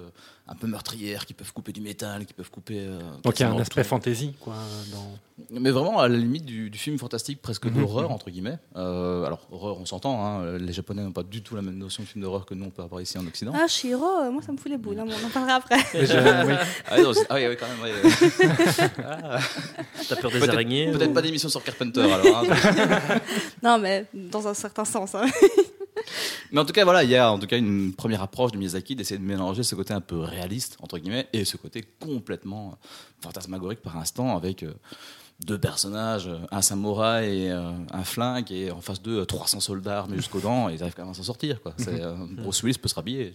un 0.45 0.55
peu 0.55 0.67
meurtrières, 0.67 1.25
qui 1.25 1.33
peuvent 1.33 1.53
couper 1.53 1.71
du 1.71 1.79
métal, 1.79 2.25
qui 2.25 2.33
peuvent 2.33 2.51
couper. 2.51 2.79
euh, 2.79 2.99
Donc 3.23 3.39
il 3.39 3.43
y 3.43 3.45
a 3.45 3.49
un 3.51 3.59
aspect 3.59 3.83
fantasy, 3.85 4.33
quoi. 4.41 4.55
Dans... 4.91 5.09
Mais 5.61 5.71
vraiment 5.71 5.99
à 5.99 6.07
la 6.09 6.17
limite 6.17 6.45
du, 6.45 6.69
du 6.69 6.77
film 6.77 6.99
fantastique, 6.99 7.41
presque 7.41 7.65
Mhm. 7.65 7.79
d'horreur, 7.79 8.11
entre 8.11 8.29
guillemets. 8.29 8.57
Euh, 8.75 9.23
alors, 9.23 9.47
horreur, 9.51 9.79
on 9.79 9.85
s'entend, 9.85 10.23
hein, 10.25 10.57
les 10.57 10.73
Japonais 10.73 11.01
n'ont 11.01 11.13
pas 11.13 11.23
du 11.23 11.41
tout 11.41 11.55
la 11.55 11.61
même 11.61 11.77
notion 11.77 12.03
de 12.03 12.07
film 12.09 12.23
d'horreur 12.23 12.45
que 12.45 12.53
nous, 12.55 12.65
on 12.65 12.69
peut 12.71 12.81
avoir 12.83 13.01
ici 13.01 13.17
en 13.17 13.25
Occident. 13.25 13.53
Ah, 13.55 13.67
Shiro, 13.67 14.05
euh, 14.21 14.31
moi 14.31 14.41
ça 14.41 14.51
me 14.51 14.57
fout 14.57 14.69
les 14.69 14.77
boules. 14.77 14.99
hein, 14.99 15.05
on 15.07 15.25
en 15.25 15.29
parlera 15.29 15.55
après. 15.55 15.77
Mais 15.93 16.05
je- 16.05 16.45
oui. 16.47 16.53
Ah, 16.91 17.01
non, 17.01 17.13
c'est- 17.13 17.25
ah 17.29 17.35
oui, 17.35 17.47
oui, 17.47 17.55
quand 17.57 17.67
même. 17.67 17.77
oui, 17.81 17.91
oui. 18.03 18.11
T'as 20.09 20.15
peur 20.17 20.29
des 20.31 20.39
Peut-être- 20.39 20.53
araignées 20.53 20.91
Peut-être 20.91 21.09
ou- 21.11 21.13
pas 21.13 21.21
d'émission 21.21 21.47
sur 21.49 21.63
Carpenter, 21.63 22.01
alors. 22.01 22.43
hein. 22.43 23.19
non, 23.63 23.77
mais 23.79 24.05
dans 24.13 24.45
un 24.47 24.53
certain 24.53 24.83
sens. 24.85 25.15
Mais 26.51 26.59
en 26.59 26.65
tout 26.65 26.73
cas, 26.73 26.83
voilà, 26.83 27.03
il 27.03 27.09
y 27.09 27.15
a 27.15 27.31
en 27.31 27.39
tout 27.39 27.47
cas 27.47 27.57
une 27.57 27.93
première 27.93 28.21
approche 28.21 28.51
de 28.51 28.57
Miyazaki 28.57 28.95
d'essayer 28.95 29.19
de 29.19 29.25
mélanger 29.25 29.63
ce 29.63 29.75
côté 29.75 29.93
un 29.93 30.01
peu 30.01 30.19
réaliste, 30.19 30.77
entre 30.81 30.97
guillemets, 30.97 31.27
et 31.33 31.45
ce 31.45 31.57
côté 31.57 31.83
complètement 31.99 32.77
fantasmagorique 33.21 33.81
par 33.81 33.97
instant, 33.97 34.35
avec 34.35 34.63
euh, 34.63 34.73
deux 35.39 35.57
personnages, 35.57 36.27
euh, 36.27 36.37
un 36.51 36.61
samouraï 36.61 37.43
et 37.43 37.51
euh, 37.51 37.71
un 37.91 38.03
flingue, 38.03 38.51
et 38.51 38.71
en 38.71 38.81
face 38.81 39.01
d'eux, 39.01 39.21
euh, 39.21 39.25
300 39.25 39.59
soldats 39.59 39.99
armés 39.99 40.17
jusqu'aux 40.17 40.39
dents, 40.41 40.69
et 40.69 40.75
ils 40.75 40.81
arrivent 40.81 40.93
quand 40.95 41.03
même 41.03 41.11
à 41.11 41.15
s'en 41.15 41.23
sortir. 41.23 41.61
Quoi. 41.61 41.73
C'est, 41.77 42.01
euh, 42.01 42.15
Bruce 42.31 42.61
Willis 42.63 42.77
peut 42.77 42.89
se 42.89 42.95
rhabiller. 42.95 43.33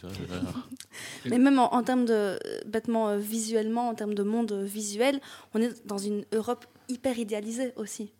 Mais 1.24 1.38
même 1.38 1.58
en, 1.58 1.74
en 1.74 1.82
termes 1.82 2.04
de, 2.04 2.38
bêtement, 2.66 3.16
visuellement, 3.16 3.88
en 3.88 3.94
termes 3.94 4.14
de 4.14 4.22
monde 4.22 4.52
visuel, 4.52 5.20
on 5.54 5.60
est 5.60 5.86
dans 5.86 5.98
une 5.98 6.24
Europe 6.32 6.66
hyper 6.88 7.18
idéalisée 7.18 7.72
aussi. 7.76 8.10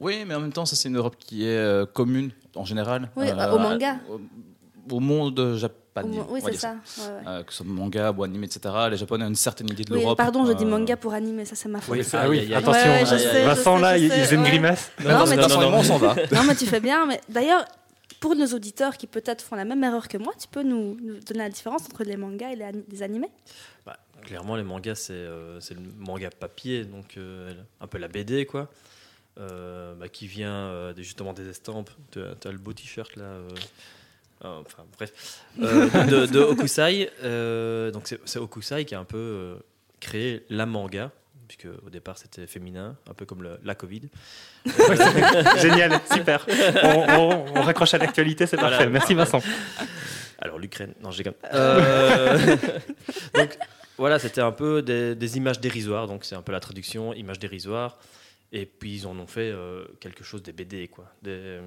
Oui, 0.00 0.24
mais 0.24 0.34
en 0.34 0.40
même 0.40 0.52
temps, 0.52 0.64
ça 0.66 0.76
c'est 0.76 0.88
une 0.88 0.96
Europe 0.96 1.16
qui 1.18 1.44
est 1.44 1.56
euh, 1.56 1.84
commune 1.84 2.30
en 2.58 2.64
général. 2.64 3.10
Oui, 3.16 3.26
Euh, 3.30 3.52
au 3.52 3.58
manga. 3.58 3.96
Au, 4.10 4.20
au 4.96 5.00
monde 5.00 5.54
japonais. 5.56 6.20
oui, 6.30 6.40
c'est 6.44 6.54
ça. 6.56 6.70
ouais, 6.98 7.04
ouais. 7.04 7.22
Euh, 7.26 7.42
que 7.42 7.52
ce 7.52 7.58
soit 7.58 7.66
manga 7.66 8.10
ou 8.16 8.22
anime, 8.24 8.44
etc. 8.44 8.60
Les 8.90 8.96
Japonais 8.96 9.24
ont 9.24 9.28
une 9.28 9.34
certaine 9.34 9.68
idée 9.70 9.84
de 9.84 9.92
Oui, 9.92 10.00
l'Europe. 10.00 10.16
pardon, 10.16 10.46
je 10.46 10.52
dis 10.52 10.64
Euh, 10.64 10.68
manga 10.68 10.96
pour 10.96 11.12
animer, 11.12 11.44
ça 11.44 11.54
c'est 11.56 11.68
ma 11.68 11.80
faute. 11.80 11.96
Oui, 11.96 12.02
Ah 12.12 12.28
oui, 12.28 12.54
attention, 12.54 12.90
Ouais, 12.90 13.00
je 13.04 13.16
sais, 13.16 13.42
je 13.42 13.46
Vincent 13.46 13.78
là, 13.78 13.98
il, 13.98 14.10
faisait 14.10 14.36
une 14.36 14.44
grimace. 14.44 14.90
Non, 15.04 15.10
Non, 15.10 15.18
non, 15.18 15.26
mais 15.26 15.44
on 15.76 15.82
s'en 15.82 15.98
va. 15.98 16.14
Non, 16.32 16.42
mais 16.46 16.54
tu 16.54 16.66
fais 16.66 16.80
bien. 16.80 17.04
Mais 17.06 17.20
d'ailleurs, 17.28 17.64
pour 18.20 18.34
nos 18.34 18.46
auditeurs 18.46 18.96
qui 18.96 19.06
peut-être 19.06 19.42
font 19.42 19.56
la 19.56 19.64
même 19.64 19.82
erreur 19.84 20.08
que 20.08 20.16
moi, 20.18 20.32
tu 20.40 20.48
peux 20.48 20.62
nous, 20.62 20.96
nous 21.02 21.18
donner 21.20 21.40
la 21.40 21.50
différence 21.50 21.82
entre 21.84 22.02
les 22.04 22.16
mangas 22.16 22.50
et 22.52 22.56
les, 22.56 22.64
ani- 22.64 22.84
les 22.90 23.02
animés? 23.02 23.30
Bah, 23.84 23.96
clairement, 24.22 24.56
les 24.56 24.64
mangas, 24.64 24.94
c'est 24.96 25.12
euh, 25.12 25.60
le 25.70 25.76
manga 25.98 26.30
papier, 26.30 26.84
donc 26.84 27.16
euh, 27.16 27.52
un 27.80 27.86
peu 27.86 27.98
la 27.98 28.08
BD, 28.08 28.46
quoi. 28.46 28.68
Euh, 29.40 29.94
bah, 29.94 30.08
qui 30.08 30.26
vient 30.26 30.50
euh, 30.52 30.92
justement 30.96 31.32
des 31.32 31.48
estampes. 31.48 31.90
Tu 32.10 32.18
as 32.20 32.50
le 32.50 32.58
beau 32.58 32.72
t-shirt 32.72 33.14
là. 33.16 33.22
euh, 33.24 33.48
enfin, 34.42 34.84
bref. 34.96 35.42
De, 35.56 36.26
de 36.26 36.40
Okusai. 36.40 37.10
donc, 37.92 38.12
c'est 38.24 38.38
Okusai 38.38 38.84
qui 38.84 38.94
a 38.96 38.98
un 38.98 39.04
peu 39.04 39.56
créé 40.00 40.44
la 40.50 40.66
manga, 40.66 41.12
puisque 41.46 41.68
au 41.86 41.90
départ 41.90 42.18
c'était 42.18 42.46
féminin, 42.48 42.96
un 43.08 43.14
peu 43.14 43.26
comme 43.26 43.42
le- 43.44 43.58
la 43.64 43.74
Covid. 43.76 44.02
Génial, 45.60 46.00
super. 46.12 46.46
On, 46.82 47.06
on- 47.18 47.44
on 47.56 47.62
raccroche 47.62 47.94
à 47.94 47.98
l'actualité, 47.98 48.46
c'est 48.46 48.56
Voilà. 48.58 48.76
parfait. 48.78 48.90
Merci 48.90 49.14
Vincent. 49.14 49.40
Alors 50.40 50.58
l'Ukraine, 50.58 50.94
non, 51.02 51.10
j'ai 51.10 51.24
Euh, 51.52 52.56
donc 53.34 53.58
voilà, 53.96 54.18
c'était 54.18 54.40
un 54.40 54.52
peu 54.52 54.82
des, 54.82 55.14
des 55.16 55.36
images 55.36 55.60
dérisoires, 55.60 56.06
donc 56.06 56.24
c'est 56.24 56.36
un 56.36 56.42
peu 56.42 56.52
la 56.52 56.60
traduction, 56.60 57.12
images 57.14 57.38
dérisoires. 57.40 57.98
Et 58.52 58.64
puis 58.66 58.94
ils 58.94 59.06
en 59.06 59.18
ont 59.18 59.26
fait 59.26 59.50
euh, 59.50 59.84
quelque 60.00 60.24
chose 60.24 60.42
des 60.42 60.52
BD, 60.52 60.88
quoi. 60.88 61.12
Des- 61.22 61.60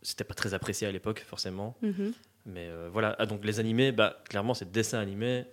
C'était 0.00 0.24
pas 0.24 0.34
très 0.34 0.54
apprécié 0.54 0.86
à 0.86 0.92
l'époque, 0.92 1.24
forcément. 1.26 1.76
Mhm. 1.82 2.12
Mais 2.46 2.66
euh, 2.68 2.88
voilà, 2.92 3.14
Ah, 3.18 3.26
donc 3.26 3.44
les 3.44 3.60
animés, 3.60 3.92
bah, 3.92 4.20
clairement 4.28 4.54
c'est 4.54 4.70
dessin 4.72 4.98
animé. 4.98 5.44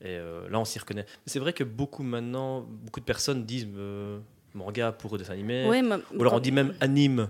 Et 0.00 0.16
euh, 0.16 0.48
là 0.48 0.60
on 0.60 0.64
s'y 0.64 0.78
reconnaît. 0.78 1.06
C'est 1.26 1.38
vrai 1.38 1.52
que 1.52 1.64
beaucoup 1.64 2.02
maintenant, 2.02 2.60
beaucoup 2.60 3.00
de 3.00 3.04
personnes 3.04 3.44
disent 3.44 3.66
euh, 3.76 4.18
manga 4.54 4.92
pour 4.92 5.16
dessin 5.18 5.32
animé. 5.32 5.64
Ou 6.12 6.20
alors 6.20 6.34
on 6.34 6.40
dit 6.40 6.52
même 6.52 6.74
anime. 6.80 7.28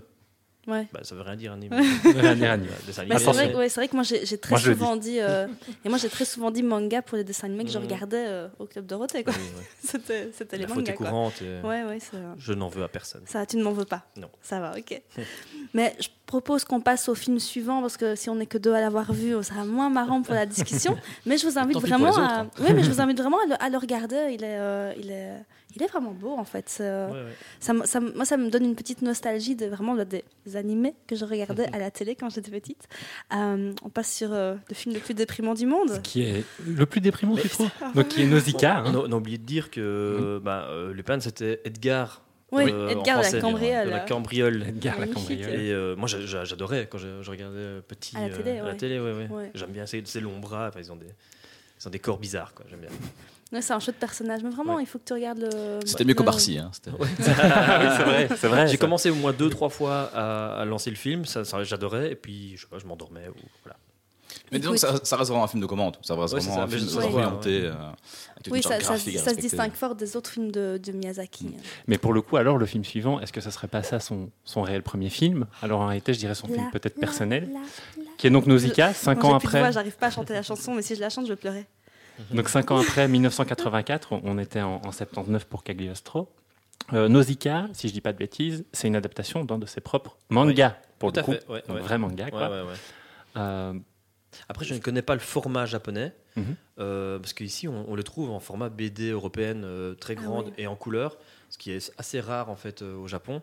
Ouais. 0.69 0.87
Bah, 0.93 0.99
ça 1.03 1.15
veut 1.15 1.21
rien 1.21 1.35
dire 1.35 1.51
anime. 1.53 1.71
Rien, 1.73 2.35
Bah, 2.47 2.51
animé, 2.53 2.69
c'est 2.87 3.03
vrai, 3.25 3.51
que- 3.51 3.57
ouais, 3.57 3.69
c'est 3.69 3.79
vrai 3.81 3.87
que 3.87 3.95
moi 3.95 4.03
j'ai 4.03 4.37
très 4.37 4.51
Moi, 4.51 4.59
souvent 4.59 4.95
dit 4.95 5.19
euh, 5.19 5.47
et 5.83 5.89
moi 5.89 5.97
j'ai 5.97 6.09
très 6.09 6.25
souvent 6.25 6.51
dit 6.51 6.63
manga 6.63 7.01
pour 7.01 7.17
les 7.17 7.23
dessins 7.23 7.47
animés 7.47 7.65
que 7.65 7.71
je 7.71 7.77
Mhm. 7.77 7.83
regardais 7.85 8.25
euh, 8.27 8.47
au 8.59 8.65
club 8.65 8.85
Dorothée 8.85 9.23
quoi. 9.23 9.33
Oui, 9.35 9.43
ouais. 9.57 9.63
C'était 9.83 10.29
c'était 10.37 10.57
les 10.57 10.67
mangas 10.67 10.93
courante. 10.93 11.41
et 11.41 11.65
Ouais 11.65 11.83
ouais 11.83 11.97
euh, 12.13 12.33
Je 12.37 12.53
n'en 12.53 12.67
veux 12.69 12.83
à 12.83 12.87
personne. 12.87 13.21
ça 13.25 13.45
tu 13.45 13.57
ne 13.57 13.63
m'en 13.63 13.71
veux 13.71 13.85
pas. 13.85 14.03
Non. 14.17 14.29
Ça 14.41 14.59
va 14.59 14.73
ok. 14.77 15.01
Mais 15.73 15.95
je 15.99 16.07
propose 16.25 16.63
qu'on 16.63 16.81
passe 16.81 17.09
au 17.09 17.15
film 17.15 17.39
suivant 17.39 17.81
parce 17.81 17.97
que 17.97 18.15
si 18.15 18.29
on 18.29 18.35
n'est 18.35 18.45
que 18.45 18.57
deux 18.57 18.73
à 18.73 18.81
l'avoir 18.81 19.11
vu, 19.13 19.33
ça 19.33 19.43
sera 19.43 19.65
moins 19.65 19.89
marrant 19.89 20.21
pour 20.21 20.33
la 20.35 20.45
discussion. 20.45 20.95
mais 21.25 21.37
je 21.37 21.47
vous 21.47 21.57
invite 21.57 21.73
Tant 21.73 21.79
vraiment 21.79 22.15
à 22.15 22.43
autres, 22.43 22.61
ouais 22.63 22.73
mais 22.73 22.83
je 22.83 22.91
vous 22.91 23.01
invite 23.01 23.19
vraiment 23.19 23.37
à 23.43 23.47
le, 23.47 23.63
à 23.63 23.69
le 23.69 23.77
regarder. 23.77 24.31
Il 24.33 24.43
est 24.43 24.57
euh, 24.59 24.93
il 24.99 25.09
est 25.11 25.31
il 25.79 25.83
est 25.83 25.87
vraiment 25.87 26.11
beau 26.11 26.31
en 26.37 26.43
fait. 26.43 26.65
C'est, 26.67 26.83
euh, 26.83 27.07
Ouais, 27.07 27.13
ouais. 27.13 27.85
ça, 27.85 27.99
moi, 28.01 28.25
ça 28.25 28.37
me 28.37 28.49
donne 28.49 28.65
une 28.65 28.75
petite 28.75 29.01
nostalgie 29.01 29.55
de 29.55 29.65
vraiment 29.67 29.95
de- 29.95 30.03
des 30.03 30.55
animés 30.55 30.93
que 31.07 31.15
je 31.15 31.25
regardais 31.25 31.67
à 31.73 31.77
la 31.79 31.89
télé 31.91 32.15
quand 32.15 32.29
j'étais 32.29 32.51
petite. 32.51 32.87
Euh, 33.33 33.73
on 33.83 33.89
passe 33.89 34.13
sur 34.13 34.33
euh, 34.33 34.55
le 34.69 34.75
film 34.75 34.93
le 34.95 35.01
plus 35.01 35.13
déprimant 35.13 35.53
du 35.53 35.65
monde. 35.65 36.01
Qui 36.03 36.23
est 36.23 36.43
le 36.67 36.85
plus 36.85 37.01
déprimant, 37.01 37.35
tu 37.35 37.49
trouves 37.49 37.69
Donc 37.95 38.07
qui 38.09 38.21
est 38.23 38.25
Nausicaa. 38.27 38.83
On, 38.85 38.89
hein. 38.89 38.95
a, 38.95 38.97
on 39.07 39.11
a 39.11 39.15
oublié 39.15 39.37
de 39.37 39.43
dire 39.45 39.71
que 39.71 40.39
bah, 40.43 40.67
euh, 40.69 40.93
Lupin, 40.93 41.19
c'était 41.19 41.61
Edgar. 41.65 42.23
Oui, 42.51 42.63
euh, 42.67 42.89
Edgar 42.89 43.21
la 43.21 43.31
Cambriole. 43.39 43.85
de 43.85 43.91
la 43.91 43.99
Cambriole. 43.99 44.63
Edgar 44.67 44.99
la 44.99 45.05
cambriole. 45.07 45.49
Et 45.53 45.71
euh, 45.71 45.95
moi, 45.95 46.07
j'a- 46.07 46.21
j'a- 46.25 46.45
j'adorais 46.45 46.87
quand 46.89 46.97
je, 46.97 47.21
je 47.21 47.29
regardais 47.29 47.79
petit 47.87 48.17
À 48.17 48.27
la 48.27 48.35
télé, 48.35 48.57
à 48.57 48.63
ouais. 48.63 48.69
la 48.69 48.75
télé, 48.75 48.99
ouais, 48.99 49.13
ouais. 49.13 49.27
Ouais. 49.29 49.51
J'aime 49.53 49.69
bien 49.69 49.85
ces, 49.85 50.01
ces 50.05 50.19
longs 50.19 50.39
bras. 50.39 50.69
enfin, 50.69 50.79
ils 50.79 50.91
ont 50.91 50.95
des 50.95 51.05
ils 51.79 51.87
ont 51.87 51.91
des 51.91 51.99
corps 51.99 52.17
bizarres, 52.17 52.53
quoi. 52.55 52.65
J'aime 52.69 52.79
bien. 52.79 52.89
Ouais, 53.51 53.61
c'est 53.63 53.73
un 53.73 53.79
chouette 53.79 53.95
personnage, 53.99 54.41
mais 54.43 54.51
vraiment, 54.51 54.75
Ouais. 54.75 54.83
il 54.83 54.85
faut 54.85 54.99
que 54.99 55.05
tu 55.05 55.13
regardes 55.13 55.39
le. 55.39 55.79
C'était 55.85 56.03
mieux 56.05 56.13
qu'au 56.13 56.23
Barcy. 56.23 56.59
Hein, 56.59 56.69
c'était- 56.71 56.91
oui, 56.99 57.07
c'est 57.19 57.31
vrai, 57.33 58.29
c'est 58.37 58.47
vrai. 58.47 58.67
J'ai 58.67 58.77
commencé 58.77 59.09
au 59.09 59.15
moins 59.15 59.33
deux, 59.33 59.49
trois 59.49 59.69
fois 59.69 60.11
à, 60.13 60.61
à 60.61 60.65
lancer 60.65 60.91
le 60.91 60.95
film. 60.95 61.25
Ça, 61.25 61.43
ça, 61.45 61.63
j'adorais. 61.63 62.11
Et 62.11 62.15
puis, 62.15 62.53
je 62.55 62.61
sais 62.61 62.67
pas, 62.67 62.77
je 62.77 62.85
m'endormais. 62.85 63.27
Ou, 63.27 63.33
voilà. 63.63 63.75
Mais 64.51 64.59
disons 64.59 64.71
que 64.73 64.77
ça, 64.77 64.93
ça 65.03 65.15
reste 65.17 65.29
vraiment 65.29 65.43
un 65.45 65.47
film 65.47 65.61
de 65.61 65.67
commande. 65.67 65.97
Ça 66.03 66.15
reste 66.15 66.33
Ouais, 66.35 66.39
vraiment 66.39 66.55
ça, 66.57 66.63
un 66.63 66.67
film 66.67 66.87
très 66.87 66.97
ouais. 67.07 67.13
orienté. 67.13 67.61
Ouais. 67.61 67.67
euh, 67.67 68.51
Oui, 68.51 68.61
ça, 68.63 68.79
ça, 68.79 68.97
se 68.97 69.35
distingue 69.39 69.73
fort 69.73 69.95
des 69.95 70.15
autres 70.15 70.29
films 70.29 70.51
de, 70.51 70.79
de 70.83 70.91
Miyazaki. 70.91 71.55
Mais 71.87 71.97
pour 71.97 72.13
le 72.13 72.21
coup, 72.21 72.37
alors 72.37 72.57
le 72.57 72.65
film 72.67 72.83
suivant, 72.83 73.19
est-ce 73.19 73.33
que 73.33 73.41
ça 73.41 73.49
serait 73.51 73.67
pas 73.67 73.81
ça 73.83 73.99
son, 73.99 74.29
son 74.45 74.61
réel 74.61 74.81
premier 74.83 75.09
film? 75.09 75.45
Alors 75.63 75.81
en 75.81 75.87
réalité, 75.87 76.13
je 76.13 76.19
dirais 76.19 76.35
son 76.35 76.47
film 76.47 76.69
peut-être 76.71 76.99
personnel, 76.99 77.49
la, 77.51 77.59
la. 77.59 78.09
qui 78.17 78.27
est 78.27 78.29
donc 78.29 78.45
Nausicaa, 78.45 78.93
cinq 78.93 79.21
Moi, 79.23 79.25
ans 79.33 79.37
de 79.37 79.43
après. 79.45 79.71
j'arrive 79.71 79.97
pas 79.97 80.07
à 80.07 80.11
chanter 80.11 80.33
la 80.33 80.43
chanson, 80.43 80.73
mais 80.73 80.81
si 80.83 80.95
je 80.95 80.99
la 81.01 81.09
chante, 81.09 81.25
je 81.25 81.31
vais 81.31 81.35
pleurer. 81.35 81.65
Donc 82.31 82.49
cinq 82.49 82.71
ans 82.71 82.79
après, 82.79 83.07
1984, 83.07 84.11
on- 84.13 84.37
était 84.39 84.61
en, 84.61 84.81
en 84.85 84.91
79 84.91 85.45
pour 85.45 85.63
Cagliostro. 85.63 86.31
Euh, 86.93 87.07
Nausicaa, 87.07 87.67
si 87.73 87.87
je 87.87 87.93
dis 87.93 88.01
pas 88.01 88.13
de 88.13 88.17
bêtises, 88.17 88.65
c'est 88.73 88.87
une 88.87 88.95
adaptation 88.95 89.45
d'un 89.45 89.57
de 89.57 89.65
ses 89.65 89.81
propres 89.81 90.17
mangas, 90.29 90.75
pour 90.97 91.11
Tout 91.11 91.17
le 91.17 91.19
à 91.21 91.23
coup, 91.23 91.31
fait. 91.33 91.47
Ouais, 91.49 91.63
un 91.69 91.73
ouais. 91.75 91.81
vrai 91.81 91.97
manga. 91.97 92.29
Quoi. 92.31 92.49
ouais, 92.49 92.61
ouais. 92.69 92.73
Euh, 93.37 93.73
Après, 94.47 94.63
je 94.65 94.73
ne 94.73 94.79
connais 94.79 95.01
pas 95.01 95.13
le 95.15 95.19
format 95.19 95.65
japonais, 95.65 96.13
Mhm. 96.35 96.55
euh, 96.79 97.19
parce 97.19 97.33
qu'ici, 97.33 97.67
on, 97.67 97.89
on 97.89 97.95
le 97.95 98.03
trouve 98.03 98.29
en 98.31 98.39
format 98.39 98.69
BD 98.69 99.09
européenne 99.11 99.63
euh, 99.65 99.93
très 99.95 100.15
Ah 100.17 100.21
grande 100.21 100.45
oui. 100.47 100.53
et 100.57 100.67
en 100.67 100.75
couleur, 100.75 101.17
ce 101.49 101.57
qui 101.57 101.71
est 101.71 101.91
assez 101.97 102.19
rare 102.19 102.49
en 102.49 102.55
fait 102.55 102.81
euh, 102.81 102.95
au 102.95 103.07
Japon. 103.07 103.41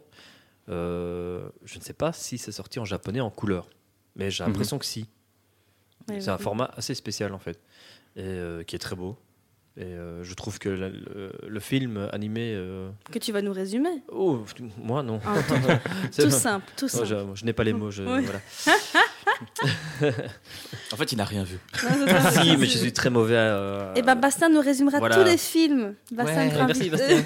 Euh, 0.69 1.49
je 1.65 1.79
ne 1.79 1.85
sais 1.85 1.93
pas 1.93 2.13
si 2.13 2.39
c'est 2.39 2.53
sorti 2.53 2.79
en 2.79 2.85
japonais 2.85 3.21
en 3.21 3.31
couleur, 3.31 3.69
mais 4.17 4.31
j'ai 4.31 4.43
Mhm. 4.45 4.51
l'impression 4.51 4.79
que 4.79 4.85
si. 4.85 5.07
Ouais, 6.09 6.21
c'est 6.21 6.31
un 6.31 6.37
oui. 6.37 6.43
format 6.43 6.71
assez 6.77 6.95
spécial 6.95 7.33
en 7.35 7.39
fait, 7.39 7.59
et 8.17 8.23
euh, 8.25 8.63
qui 8.65 8.75
est 8.77 8.79
très 8.81 8.97
beau. 8.97 9.17
Et 9.79 9.85
euh, 9.85 10.25
je 10.25 10.33
trouve 10.33 10.59
que 10.59 10.71
la- 10.71 10.89
le, 10.89 11.33
le 11.47 11.61
film 11.61 12.09
animé. 12.11 12.55
euh, 12.55 12.89
Que 13.13 13.19
tu 13.19 13.31
vas 13.31 13.43
nous 13.43 13.53
résumer. 13.53 13.91
Oh, 14.11 14.43
moi 14.83 15.03
non. 15.03 15.21
Ah, 15.27 15.35
tout, 16.17 16.31
simple, 16.31 16.65
tout 16.79 16.87
Oh, 16.87 16.89
simple. 16.89 17.07
je 17.07 17.17
je 17.35 17.45
n'ai 17.45 17.53
pas 17.53 17.63
les 17.63 17.75
mots. 17.75 17.91
Je, 17.91 18.03
Oui. 18.03 18.25
voilà. 18.25 18.41
En 20.93 20.97
fait, 20.97 21.13
il 21.13 21.19
n'a 21.19 21.25
rien 21.25 21.45
vu. 21.45 21.59
si, 22.43 22.57
mais 22.57 22.67
je 22.67 22.79
suis 22.79 22.93
très 22.93 23.11
mauvais 23.11 23.37
à. 23.37 23.93
Et 23.97 24.03
ben 24.03 24.15
Bastien 24.15 24.49
nous 24.49 24.61
résumera 24.61 24.99
Voilà. 24.99 25.17
tous 25.17 25.25
les 25.25 25.37
films. 25.37 25.95
Bastien 26.11 26.49
Ouais, 26.49 26.67
merci, 26.67 26.91
Bastien. 26.91 27.25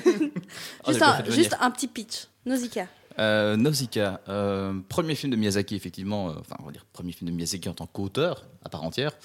Oh, 0.86 0.90
juste, 0.92 1.02
un, 1.02 1.24
juste 1.30 1.56
un 1.60 1.70
petit 1.70 1.86
pitch. 1.88 2.26
Nausicaa. 2.46 2.86
Euh, 3.18 3.56
Nausicaa, 3.56 4.20
euh, 4.28 4.72
premier 4.88 5.14
film 5.14 5.30
de 5.30 5.36
Miyazaki, 5.36 5.74
effectivement, 5.76 6.30
euh, 6.30 6.34
enfin, 6.40 6.56
on 6.60 6.64
va 6.66 6.72
dire 6.72 6.86
premier 6.92 7.12
film 7.12 7.30
de 7.30 7.34
Miyazaki 7.36 7.68
en 7.68 7.74
tant 7.74 7.86
qu'auteur, 7.86 8.46
à 8.64 8.68
part 8.70 8.82
entière, 8.82 9.12
euh, 9.12 9.16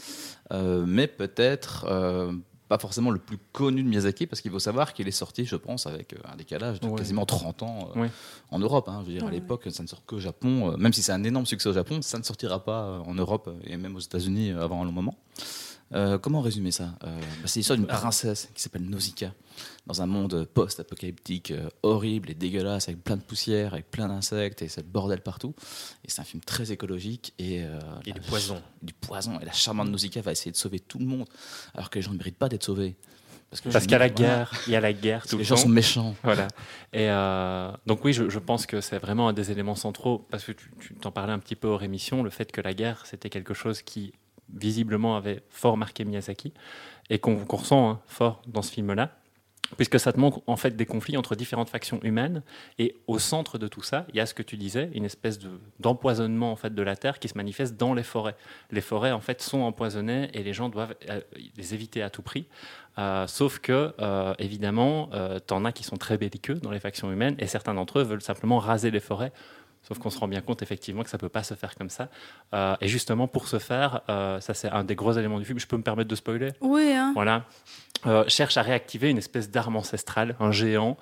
mais 0.51 1.07
peut-être 1.07 1.85
euh, 1.89 2.31
pas 2.67 2.77
forcément 2.79 3.11
le 3.11 3.19
plus 3.19 3.37
connu 3.51 3.83
de 3.83 3.87
Miyazaki, 3.87 4.25
parce 4.25 4.41
qu'il 4.41 4.49
faut 4.51 4.59
savoir 4.59 4.93
qu'il 4.93 5.07
est 5.07 5.11
sorti, 5.11 5.45
je 5.45 5.55
pense, 5.55 5.85
avec 5.85 6.13
euh, 6.13 6.17
un 6.31 6.35
décalage 6.35 6.79
de 6.79 6.87
Ouais. 6.87 6.95
quasiment 6.95 7.25
30 7.25 7.61
ans 7.63 7.89
euh, 7.95 8.01
Ouais. 8.01 8.11
en 8.49 8.57
Europe. 8.59 8.89
hein. 8.89 9.01
je 9.03 9.07
veux 9.07 9.13
dire, 9.13 9.23
à 9.23 9.27
Ouais, 9.27 9.33
l'époque, 9.33 9.67
ça 9.69 9.83
ne 9.83 9.87
sort 9.87 10.03
qu'au 10.05 10.19
Japon, 10.19 10.71
euh, 10.71 10.77
même 10.77 10.91
si 10.91 11.03
c'est 11.03 11.11
un 11.11 11.23
énorme 11.23 11.45
succès 11.45 11.69
au 11.69 11.73
Japon, 11.73 12.01
ça 12.01 12.17
ne 12.17 12.23
sortira 12.23 12.63
pas 12.63 12.83
euh, 12.85 12.99
en 13.05 13.13
Europe 13.13 13.47
euh, 13.49 13.59
et 13.65 13.77
même 13.77 13.95
aux 13.95 13.99
États-Unis 13.99 14.51
euh, 14.51 14.63
avant 14.63 14.81
un 14.81 14.85
long 14.85 14.91
moment. 14.91 15.15
Euh, 15.93 16.17
comment 16.17 16.41
résumer 16.41 16.71
ça 16.71 16.95
Euh, 17.03 17.19
bah, 17.19 17.25
C'est 17.45 17.59
l'histoire 17.59 17.77
d'une 17.77 17.87
princesse 17.87 18.49
qui 18.55 18.61
s'appelle 18.61 18.81
Nausicaa, 18.83 19.31
dans 19.85 20.01
un 20.01 20.07
monde 20.07 20.45
post-apocalyptique 20.53 21.51
euh, 21.51 21.69
horrible 21.83 22.31
et 22.31 22.33
dégueulasse, 22.33 22.89
avec 22.89 23.03
plein 23.03 23.17
de 23.17 23.21
poussière, 23.21 23.73
avec 23.73 23.91
plein 23.91 24.07
d'insectes 24.07 24.61
et 24.63 24.67
c'est 24.67 24.81
le 24.81 24.87
bordel 24.87 25.21
partout. 25.21 25.53
Et 26.03 26.09
c'est 26.09 26.21
un 26.21 26.25
film 26.25 26.41
très 26.43 26.71
écologique 26.71 27.33
et, 27.37 27.63
euh, 27.63 27.79
Et 28.05 28.13
du 28.13 28.19
poison. 28.21 28.61
du 28.81 28.93
poison. 28.93 29.39
Et 29.39 29.45
la 29.45 29.51
charmante 29.51 29.89
Nausicaa 29.89 30.21
va 30.21 30.31
essayer 30.31 30.51
de 30.51 30.57
sauver 30.57 30.79
tout 30.79 30.97
le 30.97 31.05
monde, 31.05 31.27
alors 31.75 31.89
que 31.91 31.99
les 31.99 32.01
gens 32.01 32.11
ne 32.13 32.17
méritent 32.17 32.37
pas 32.39 32.49
d'être 32.49 32.63
sauvés. 32.63 32.95
Parce 33.51 33.61
qu'il 33.61 33.91
y 33.91 33.95
a 33.95 33.99
la 33.99 34.09
guerre, 34.09 34.51
il 34.67 34.73
y 34.73 34.75
a 34.75 34.81
la 34.81 34.91
guerre 34.91 35.19
parce 35.19 35.29
tout 35.29 35.35
que 35.37 35.41
le 35.41 35.43
les 35.43 35.47
gens 35.47 35.55
temps. 35.55 35.61
sont 35.61 35.69
méchants. 35.69 36.15
Voilà. 36.23 36.47
Et 36.91 37.07
euh, 37.09 37.71
donc 37.85 38.03
oui, 38.03 38.11
je, 38.11 38.27
je 38.27 38.39
pense 38.39 38.65
que 38.65 38.81
c'est 38.81 38.97
vraiment 38.97 39.29
un 39.29 39.33
des 39.33 39.51
éléments 39.51 39.75
centraux, 39.75 40.25
parce 40.31 40.43
que 40.43 40.51
tu, 40.51 40.71
tu 40.79 40.95
t'en 40.95 41.11
parlais 41.11 41.31
un 41.31 41.39
petit 41.39 41.55
peu 41.55 41.67
aux 41.69 41.77
rémissions, 41.77 42.23
le 42.23 42.31
fait 42.31 42.51
que 42.51 42.59
la 42.59 42.73
guerre, 42.73 43.05
c'était 43.05 43.29
quelque 43.29 43.53
chose 43.53 43.81
qui 43.83 44.11
visiblement 44.53 45.15
avait 45.15 45.41
fort 45.49 45.77
marqué 45.77 46.05
Miyazaki, 46.05 46.53
et 47.09 47.19
qu'on 47.19 47.43
ressent 47.45 47.89
hein, 47.89 47.99
fort 48.07 48.41
dans 48.47 48.61
ce 48.61 48.71
film-là, 48.71 49.11
puisque 49.77 49.99
ça 49.99 50.13
te 50.13 50.19
montre 50.19 50.41
en 50.45 50.57
fait 50.57 50.75
des 50.75 50.85
conflits 50.85 51.17
entre 51.17 51.35
différentes 51.35 51.69
factions 51.69 51.99
humaines, 52.03 52.43
et 52.77 52.95
au 53.07 53.17
centre 53.17 53.57
de 53.57 53.67
tout 53.67 53.81
ça, 53.81 54.05
il 54.09 54.15
y 54.15 54.19
a 54.19 54.25
ce 54.27 54.35
que 54.35 54.43
tu 54.43 54.57
disais, 54.57 54.91
une 54.93 55.05
espèce 55.05 55.39
de- 55.39 55.59
d'empoisonnement 55.79 56.51
en 56.51 56.55
fait 56.55 56.73
de 56.73 56.81
la 56.83 56.95
terre 56.95 57.17
qui 57.17 57.27
se 57.27 57.35
manifeste 57.35 57.75
dans 57.75 57.95
les 57.95 58.03
forêts. 58.03 58.35
Les 58.71 58.81
forêts 58.81 59.11
en 59.11 59.21
fait 59.21 59.41
sont 59.41 59.61
empoisonnées 59.61 60.29
et 60.33 60.43
les 60.43 60.53
gens 60.53 60.69
doivent 60.69 60.95
euh, 61.09 61.19
les 61.57 61.73
éviter 61.73 62.03
à 62.03 62.11
tout 62.11 62.21
prix. 62.21 62.45
Euh, 62.97 63.27
sauf 63.27 63.59
que, 63.59 63.93
euh, 63.99 64.33
évidemment, 64.39 65.09
t'en 65.47 65.65
as 65.65 65.71
qui 65.71 65.83
sont 65.83 65.97
très 65.97 66.17
belliqueux 66.17 66.55
dans 66.55 66.71
les 66.71 66.79
factions 66.79 67.11
humaines 67.11 67.35
et 67.39 67.47
certains 67.47 67.73
d'entre 67.73 67.99
eux 67.99 68.03
veulent 68.03 68.21
simplement 68.21 68.59
raser 68.59 68.91
les 68.91 68.99
forêts. 68.99 69.33
Sauf 69.87 69.99
qu'on 69.99 70.09
se 70.09 70.17
rend 70.19 70.27
bien 70.27 70.41
compte 70.41 70.61
effectivement 70.63 71.03
que 71.03 71.09
ça 71.09 71.17
peut 71.17 71.29
pas 71.29 71.43
se 71.43 71.53
faire 71.53 71.75
comme 71.75 71.89
ça. 71.89 72.09
Euh, 72.53 72.75
et 72.81 72.87
justement, 72.87 73.27
pour 73.27 73.47
ce 73.47 73.59
faire, 73.59 74.01
euh, 74.09 74.39
ça 74.41 74.53
c'est 74.53 74.69
un 74.69 74.83
des 74.83 74.95
gros 74.95 75.13
éléments 75.13 75.39
du 75.39 75.45
film. 75.45 75.59
Je 75.59 75.67
peux 75.67 75.77
me 75.77 75.83
permettre 75.83 76.09
de 76.09 76.15
spoiler? 76.15 76.49
Oui, 76.61 76.91
hein. 76.93 77.11
voilà, 77.13 77.43
euh, 78.07 78.23
cherche 78.27 78.57
à 78.57 78.61
réactiver 78.63 79.09
une 79.11 79.17
espèce 79.19 79.49
d'arme 79.51 79.75
ancestrale, 79.75 80.35
un 80.39 80.51
géant, 80.51 80.97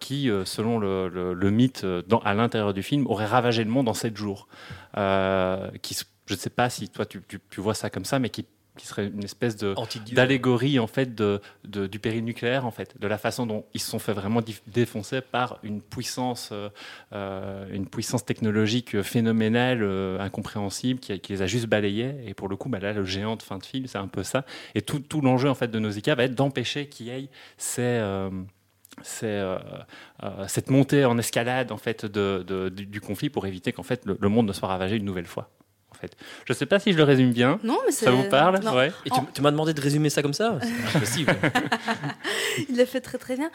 qui, 0.00 0.30
selon 0.44 0.78
le, 0.78 1.08
le- 1.08 1.32
le 1.34 1.50
mythe 1.50 1.84
dans- 1.84 2.20
à 2.20 2.34
l'intérieur 2.34 2.74
du 2.74 2.82
film, 2.82 3.06
aurait 3.06 3.26
ravagé 3.26 3.64
le 3.64 3.70
monde 3.70 3.88
en 3.88 3.94
sept 3.94 4.16
jours. 4.16 4.48
Qui, 5.82 5.96
je 6.26 6.34
ne 6.34 6.38
sais 6.38 6.50
pas 6.50 6.70
si 6.70 6.88
toi 6.88 7.06
tu, 7.06 7.22
tu- 7.26 7.40
tu 7.50 7.60
vois 7.60 7.74
ça 7.74 7.90
comme 7.90 8.04
ça, 8.04 8.18
mais 8.18 8.28
qui, 8.30 8.46
qui 8.80 8.86
serait 8.86 9.08
une 9.08 9.22
espèce 9.24 9.56
de 9.56 9.74
d'allégorie 10.14 10.78
en 10.78 10.86
fait 10.86 11.14
de, 11.14 11.40
de- 11.64 11.86
du 11.86 11.98
péril 11.98 12.24
nucléaire 12.24 12.64
en 12.64 12.70
fait 12.70 12.98
de 12.98 13.06
la 13.06 13.18
façon 13.18 13.44
dont 13.46 13.64
ils 13.74 13.80
se 13.80 13.90
sont 13.90 13.98
fait 13.98 14.14
vraiment 14.14 14.40
défoncer 14.66 15.20
par 15.20 15.58
une 15.62 15.82
puissance 15.82 16.48
euh, 16.52 16.70
euh, 17.12 17.66
une 17.70 17.86
puissance 17.86 18.24
technologique 18.24 19.02
phénoménale 19.02 19.82
euh, 19.82 20.18
incompréhensible 20.18 20.98
qui, 21.00 21.20
les 21.28 21.42
a 21.42 21.46
juste 21.46 21.66
balayés. 21.66 22.14
Et 22.26 22.32
pour 22.34 22.48
le 22.48 22.56
coup 22.56 22.68
bah 22.70 22.78
là 22.78 22.92
le 22.92 23.04
géant 23.04 23.36
de 23.36 23.42
fin 23.42 23.58
de 23.58 23.64
film 23.64 23.86
c'est 23.86 23.98
un 23.98 24.08
peu 24.08 24.22
ça. 24.22 24.44
Et 24.74 24.82
tout, 24.82 25.00
tout 25.00 25.20
l'enjeu 25.20 25.50
en 25.50 25.54
fait 25.54 25.68
de 25.70 25.78
Nausicaa 25.78 26.14
va 26.14 26.24
être 26.24 26.34
d'empêcher 26.34 26.86
qu'il 26.88 27.06
y 27.06 27.10
ait 27.10 27.28
ces 27.58 27.82
euh, 27.82 28.30
c'est 29.02 29.26
euh, 29.26 29.58
euh, 30.22 30.46
cette 30.48 30.70
montée 30.70 31.04
en 31.04 31.16
escalade 31.18 31.70
en 31.72 31.76
fait 31.76 32.06
de, 32.06 32.44
de- 32.46 32.68
du, 32.70 32.86
du 32.86 33.00
conflit 33.00 33.30
pour 33.30 33.46
éviter 33.46 33.72
qu'en 33.72 33.82
fait 33.82 34.04
le, 34.06 34.16
le 34.20 34.28
monde 34.28 34.46
ne 34.48 34.52
soit 34.52 34.68
ravagé 34.68 34.96
une 34.96 35.04
nouvelle 35.04 35.26
fois. 35.26 35.50
Fait, 36.00 36.12
je 36.46 36.52
sais 36.52 36.66
pas 36.66 36.78
si 36.78 36.92
je 36.92 36.96
le 36.96 37.04
résume 37.04 37.32
bien. 37.32 37.58
Non, 37.62 37.78
mais. 37.86 37.92
Ça 37.92 38.10
vous 38.10 38.24
parle 38.24 38.60
Ouais. 38.74 38.90
Et 39.04 39.10
tu, 39.10 39.20
tu 39.34 39.42
m'as 39.42 39.50
demandé 39.50 39.74
de 39.74 39.80
résumer 39.80 40.08
ça 40.10 40.22
comme 40.22 40.32
ça 40.34 40.58
C'est 40.62 40.92
pas 40.92 40.98
possible. 41.00 41.36
Il 42.68 42.76
le 42.76 42.84
fait 42.84 43.00
très 43.00 43.18
très 43.18 43.36
bien. 43.36 43.50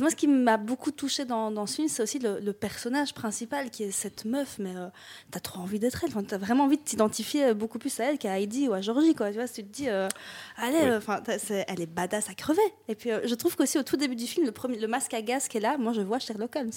Moi, 0.00 0.10
ce 0.10 0.16
qui 0.16 0.26
m'a 0.28 0.56
beaucoup 0.56 0.90
touché 0.90 1.24
dans, 1.24 1.50
dans 1.50 1.66
ce 1.66 1.76
film, 1.76 1.88
c'est 1.88 2.02
aussi 2.02 2.18
le, 2.18 2.40
le 2.40 2.52
personnage 2.52 3.14
principal 3.14 3.70
qui 3.70 3.84
est 3.84 3.90
cette 3.90 4.24
meuf, 4.24 4.56
mais 4.58 4.74
euh, 4.76 4.88
t'as 5.30 5.40
trop 5.40 5.60
envie 5.60 5.78
d'être 5.78 6.02
elle. 6.04 6.10
Enfin, 6.10 6.22
t'as 6.24 6.38
vraiment 6.38 6.64
envie 6.64 6.76
de 6.78 6.82
t'identifier 6.82 7.46
euh, 7.46 7.54
beaucoup 7.54 7.78
plus 7.78 7.98
à 8.00 8.04
elle 8.04 8.18
qu'à 8.18 8.38
Heidi 8.38 8.68
ou 8.68 8.72
à 8.74 8.80
Georgie, 8.80 9.14
quoi. 9.14 9.28
Tu 9.30 9.36
vois, 9.36 9.46
si 9.46 9.62
tu 9.62 9.64
te 9.64 9.72
dis, 9.74 9.88
euh, 9.88 10.08
allez, 10.56 10.78
Oui. 10.82 11.16
euh, 11.50 11.62
elle 11.68 11.80
est 11.80 11.86
badass 11.86 12.28
à 12.28 12.34
crever. 12.34 12.60
Et 12.88 12.94
puis, 12.94 13.10
euh, 13.10 13.20
je 13.24 13.34
trouve 13.34 13.56
qu'aussi 13.56 13.78
au 13.78 13.82
tout 13.82 13.96
début 13.96 14.16
du 14.16 14.26
film, 14.26 14.44
le, 14.46 14.52
premier, 14.52 14.78
le 14.78 14.88
masque 14.88 15.14
à 15.14 15.22
gaz 15.22 15.48
qui 15.48 15.58
est 15.58 15.60
là, 15.60 15.76
moi, 15.78 15.92
je 15.92 16.00
vois 16.00 16.18
Sherlock 16.18 16.54
Holmes. 16.56 16.70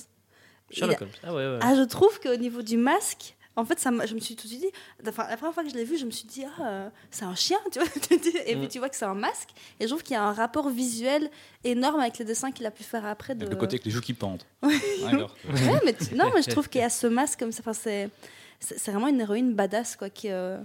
Sherlock 0.71 1.01
Holmes. 1.01 1.09
Ah 1.23 1.33
ouais, 1.33 1.47
ouais. 1.47 1.59
Ah, 1.61 1.75
je 1.75 1.83
trouve 1.83 2.19
qu'au 2.19 2.35
niveau 2.35 2.61
du 2.61 2.77
masque, 2.77 3.35
en 3.57 3.65
fait, 3.65 3.77
ça 3.79 3.91
je 4.05 4.13
me 4.15 4.19
suis 4.21 4.35
tout 4.37 4.43
de 4.47 4.53
suite 4.53 4.61
dit, 4.61 4.71
enfin, 5.09 5.27
la 5.29 5.35
première 5.35 5.53
fois 5.53 5.63
que 5.63 5.69
je 5.69 5.75
l'ai 5.75 5.83
vu, 5.83 5.97
je 5.97 6.05
me 6.05 6.11
suis 6.11 6.27
dit, 6.27 6.45
ah, 6.45 6.61
euh, 6.65 6.89
c'est 7.11 7.25
un 7.25 7.35
chien, 7.35 7.57
tu 7.71 7.79
vois. 7.79 7.87
Et 8.45 8.55
puis 8.55 8.65
Mm. 8.65 8.67
tu 8.69 8.79
vois 8.79 8.87
que 8.87 8.95
c'est 8.95 9.03
un 9.05 9.13
masque. 9.15 9.49
Et 9.79 9.83
je 9.83 9.89
trouve 9.89 10.03
qu'il 10.03 10.13
y 10.13 10.17
a 10.17 10.23
un 10.23 10.31
rapport 10.31 10.69
visuel 10.69 11.29
énorme 11.65 11.99
avec 11.99 12.17
les 12.19 12.25
dessins 12.25 12.51
qu'il 12.51 12.65
a 12.65 12.71
pu 12.71 12.83
faire 12.83 13.05
après. 13.05 13.35
De... 13.35 13.45
Le 13.45 13.55
côté 13.57 13.73
avec 13.75 13.83
les 13.85 13.91
joues 13.91 14.01
qui 14.01 14.13
pendent. 14.13 14.43
Oui. 14.63 14.79
D'accord. 15.03 15.35
Ouais, 15.49 15.81
mais 15.83 15.93
tu- 15.93 16.15
non, 16.15 16.31
mais 16.33 16.41
je 16.41 16.49
trouve 16.51 16.69
qu'il 16.69 16.79
y 16.81 16.83
a 16.85 16.89
ce 17.01 17.07
masque 17.07 17.39
comme 17.39 17.51
ça. 17.51 17.59
Enfin, 17.61 17.73
c'est, 17.73 18.09
c'est 18.59 18.91
vraiment 18.91 19.07
une 19.09 19.19
héroïne 19.19 19.53
badass, 19.53 19.95
quoi. 19.95 20.09
Qui, 20.09 20.29
euh, 20.31 20.57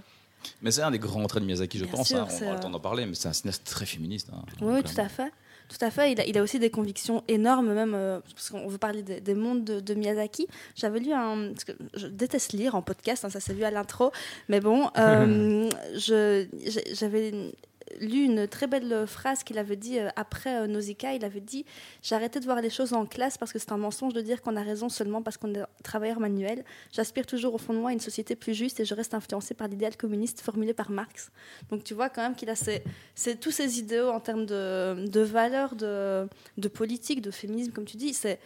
Mais 0.61 0.71
c'est 0.71 0.81
un 0.83 0.91
des 0.91 0.99
grands 0.99 1.25
traits 1.27 1.41
de 1.41 1.45
Miyazaki, 1.47 1.79
je 1.79 1.85
Bien 1.85 1.93
pense. 1.93 2.07
sûr, 2.09 2.19
hein, 2.19 2.27
on 2.29 2.35
aura 2.43 2.51
le 2.53 2.57
euh, 2.57 2.61
temps 2.61 2.69
d'en 2.69 2.79
parler, 2.79 3.05
mais 3.05 3.15
c'est 3.15 3.27
un 3.27 3.33
cinéaste 3.33 3.63
très 3.65 3.85
féministe. 3.85 4.29
hein, 4.33 4.43
Oui, 4.61 4.83
tout 4.83 4.99
à 5.01 5.07
fait. 5.09 5.31
Tout 5.69 5.83
à 5.85 5.89
fait. 5.91 6.11
Il 6.11 6.21
a, 6.21 6.25
il 6.25 6.37
a 6.37 6.43
aussi 6.43 6.59
des 6.59 6.69
convictions 6.69 7.23
énormes, 7.27 7.73
même 7.73 7.93
euh, 7.95 8.19
parce 8.35 8.49
qu'on 8.49 8.67
veut 8.67 8.77
parler 8.77 9.01
des, 9.01 9.21
des 9.21 9.33
mondes 9.33 9.63
de, 9.63 9.79
de 9.79 9.93
Miyazaki. 9.93 10.47
J'avais 10.75 10.99
lu 10.99 11.11
un. 11.11 11.51
Parce 11.51 11.63
que 11.63 11.71
je 11.95 12.07
déteste 12.07 12.53
lire 12.53 12.75
en 12.75 12.81
podcast, 12.81 13.25
hein, 13.25 13.29
ça 13.29 13.39
s'est 13.39 13.53
vu 13.53 13.63
à 13.63 13.71
l'intro. 13.71 14.11
Mais 14.49 14.59
bon, 14.59 14.89
euh, 14.97 15.69
j'avais 15.95 17.53
lu 17.99 18.23
une 18.23 18.47
très 18.47 18.67
belle 18.67 19.05
phrase 19.07 19.43
qu'il 19.43 19.57
avait 19.57 19.75
dit 19.75 19.99
euh, 19.99 20.09
après 20.15 20.61
euh, 20.61 20.67
Nausicaa. 20.67 21.13
Il 21.13 21.25
avait 21.25 21.41
dit 21.41 21.65
arrêté 22.11 22.39
de 22.39 22.45
voir 22.45 22.61
les 22.61 22.69
choses 22.69 22.93
en 22.93 23.05
classe 23.05 23.37
parce 23.37 23.51
que 23.51 23.59
c'est 23.59 23.71
un 23.71 23.77
mensonge 23.77 24.13
de 24.13 24.21
dire 24.21 24.41
qu'on 24.41 24.55
a 24.55 24.61
raison 24.61 24.89
seulement 24.89 25.21
parce 25.21 25.37
qu'on 25.37 25.53
est 25.53 25.63
travailleur 25.83 26.19
manuel. 26.19 26.63
J'aspire 26.91 27.25
toujours 27.25 27.53
au 27.53 27.57
fond 27.57 27.73
de 27.73 27.79
moi 27.79 27.89
à 27.89 27.93
une 27.93 27.99
société 27.99 28.35
plus 28.35 28.53
juste 28.53 28.79
et 28.79 28.85
je 28.85 28.93
reste 28.93 29.13
influencé 29.13 29.53
par 29.53 29.67
l'idéal 29.67 29.97
communiste 29.97 30.41
formulé 30.41 30.73
par 30.73 30.91
Marx. 30.91 31.31
Donc 31.69 31.83
tu 31.83 31.93
vois 31.93 32.09
quand 32.09 32.21
même 32.21 32.35
qu'il 32.35 32.49
a 32.49 32.55
ces, 32.55 32.83
c'est 33.15 33.39
tous 33.39 33.51
ces 33.51 33.79
idéaux 33.79 34.09
en 34.09 34.19
termes 34.19 34.45
de, 34.45 35.07
de 35.07 35.21
valeurs, 35.21 35.75
de, 35.75 36.27
de 36.57 36.67
politique, 36.67 37.21
de 37.21 37.31
féminisme, 37.31 37.71
comme 37.71 37.85
tu 37.85 37.97
dis. 37.97 38.13
C'est, 38.13 38.39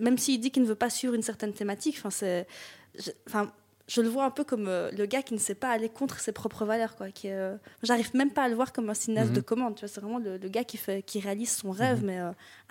même 0.00 0.18
s'il 0.18 0.40
dit 0.40 0.50
qu'il 0.50 0.62
ne 0.62 0.68
veut 0.68 0.74
pas 0.74 0.90
suivre 0.90 1.14
une 1.14 1.22
certaine 1.22 1.52
thématique, 1.52 1.96
enfin, 1.98 2.10
c'est, 2.10 2.46
enfin, 3.26 3.52
je 3.92 4.00
le 4.00 4.08
vois 4.08 4.24
un 4.24 4.30
peu 4.30 4.44
comme 4.44 4.68
euh, 4.68 4.90
le 4.92 5.04
gars 5.06 5.22
qui 5.22 5.34
ne 5.34 5.38
sait 5.40 5.56
pas 5.56 5.68
aller 5.70 5.88
contre 5.88 6.20
ses 6.20 6.30
propres 6.30 6.64
valeurs. 6.64 6.94
Quoi, 6.94 7.10
qui, 7.10 7.28
euh, 7.28 7.56
j'arrive 7.82 8.14
même 8.14 8.30
pas 8.30 8.44
à 8.44 8.48
le 8.48 8.54
voir 8.54 8.72
comme 8.72 8.88
un 8.88 8.94
cinéaste 8.94 9.30
Mhm. 9.30 9.36
de 9.36 9.40
commande. 9.40 9.74
Tu 9.74 9.80
vois, 9.80 9.88
c'est 9.88 10.00
vraiment 10.00 10.18
le, 10.18 10.36
le 10.36 10.48
gars 10.48 10.62
qui, 10.62 10.76
fait, 10.76 11.02
qui 11.02 11.18
réalise 11.18 11.50
son 11.50 11.72
rêve, 11.72 12.04
mais 12.04 12.20
euh, 12.20 12.30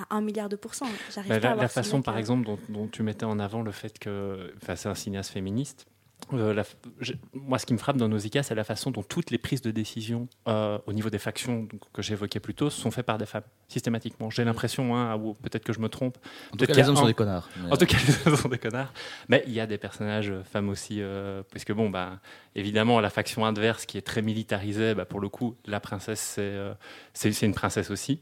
à 0.10 0.16
un 0.16 0.22
milliard 0.22 0.48
de 0.48 0.56
pourcents. 0.56 0.88
J'arrive 1.14 1.30
Bah, 1.30 1.40
pas 1.42 1.48
à 1.48 1.50
la, 1.50 1.56
voir 1.56 1.64
la 1.64 1.68
façon, 1.68 2.02
par 2.02 2.18
exemple, 2.18 2.46
dont, 2.46 2.58
dont 2.70 2.88
tu 2.88 3.04
mettais 3.04 3.26
en 3.26 3.38
avant 3.40 3.62
le 3.62 3.72
fait 3.72 4.00
que 4.00 4.54
c'est 4.76 4.88
un 4.88 4.96
cinéaste 4.96 5.32
féministe. 5.32 5.86
Euh, 6.34 6.54
la 6.54 6.62
f- 6.64 6.76
je- 7.00 7.14
moi, 7.34 7.58
ce 7.60 7.66
qui 7.66 7.74
me 7.74 7.78
frappe 7.80 7.98
dans 7.98 8.08
Nausicaa, 8.08 8.44
c'est 8.44 8.56
la 8.56 8.64
façon 8.64 8.92
dont 8.92 9.02
toutes 9.04 9.32
les 9.32 9.38
prises 9.38 9.62
de 9.62 9.72
décision 9.72 10.28
euh, 10.48 10.78
au 10.86 10.94
niveau 10.94 11.10
des 11.10 11.18
factions 11.18 11.64
donc, 11.64 11.82
que 11.94 12.02
j'évoquais 12.02 12.40
plus 12.40 12.54
tôt 12.54 12.70
sont 12.70 12.92
faites 12.92 13.06
par 13.06 13.18
des 13.18 13.26
femmes, 13.26 13.44
systématiquement. 13.68 14.30
J'ai 14.30 14.44
l'impression, 14.44 14.96
hein, 14.96 15.16
ou 15.18 15.34
peut-être 15.34 15.64
que 15.64 15.74
je 15.74 15.80
me 15.80 15.90
trompe, 15.90 16.18
En 16.54 16.58
tout 16.58 16.66
cas, 16.68 16.74
les 16.74 16.88
hommes 16.90 16.96
sont 16.96 17.06
des 17.08 17.14
connards. 17.14 17.50
mais, 17.58 17.72
en 17.72 17.78
tout 17.78 17.86
cas, 17.86 17.98
ils 18.28 18.38
sont 18.38 18.50
des 18.50 18.58
connards. 18.60 18.94
Mais 19.28 19.44
il 19.48 19.54
y 19.54 19.60
a 19.60 19.66
des 19.68 19.78
personnages 19.78 20.30
euh, 20.30 20.44
femmes 20.44 20.70
aussi, 20.70 21.02
euh, 21.02 21.42
puisque 21.52 21.72
bon, 21.74 21.90
bah, 21.90 22.20
évidemment, 22.56 23.00
la 23.00 23.10
faction 23.10 23.46
adverse 23.46 23.86
qui 23.86 23.98
est 23.98 24.02
très 24.02 24.22
militarisée, 24.22 24.94
bah, 24.96 25.06
pour 25.06 25.20
le 25.20 25.30
coup, 25.30 25.56
la 25.66 25.80
princesse, 25.80 26.36
euh, 26.40 26.74
c'est 27.14 27.32
une 27.42 27.54
princesse 27.56 27.90
aussi. 27.90 28.22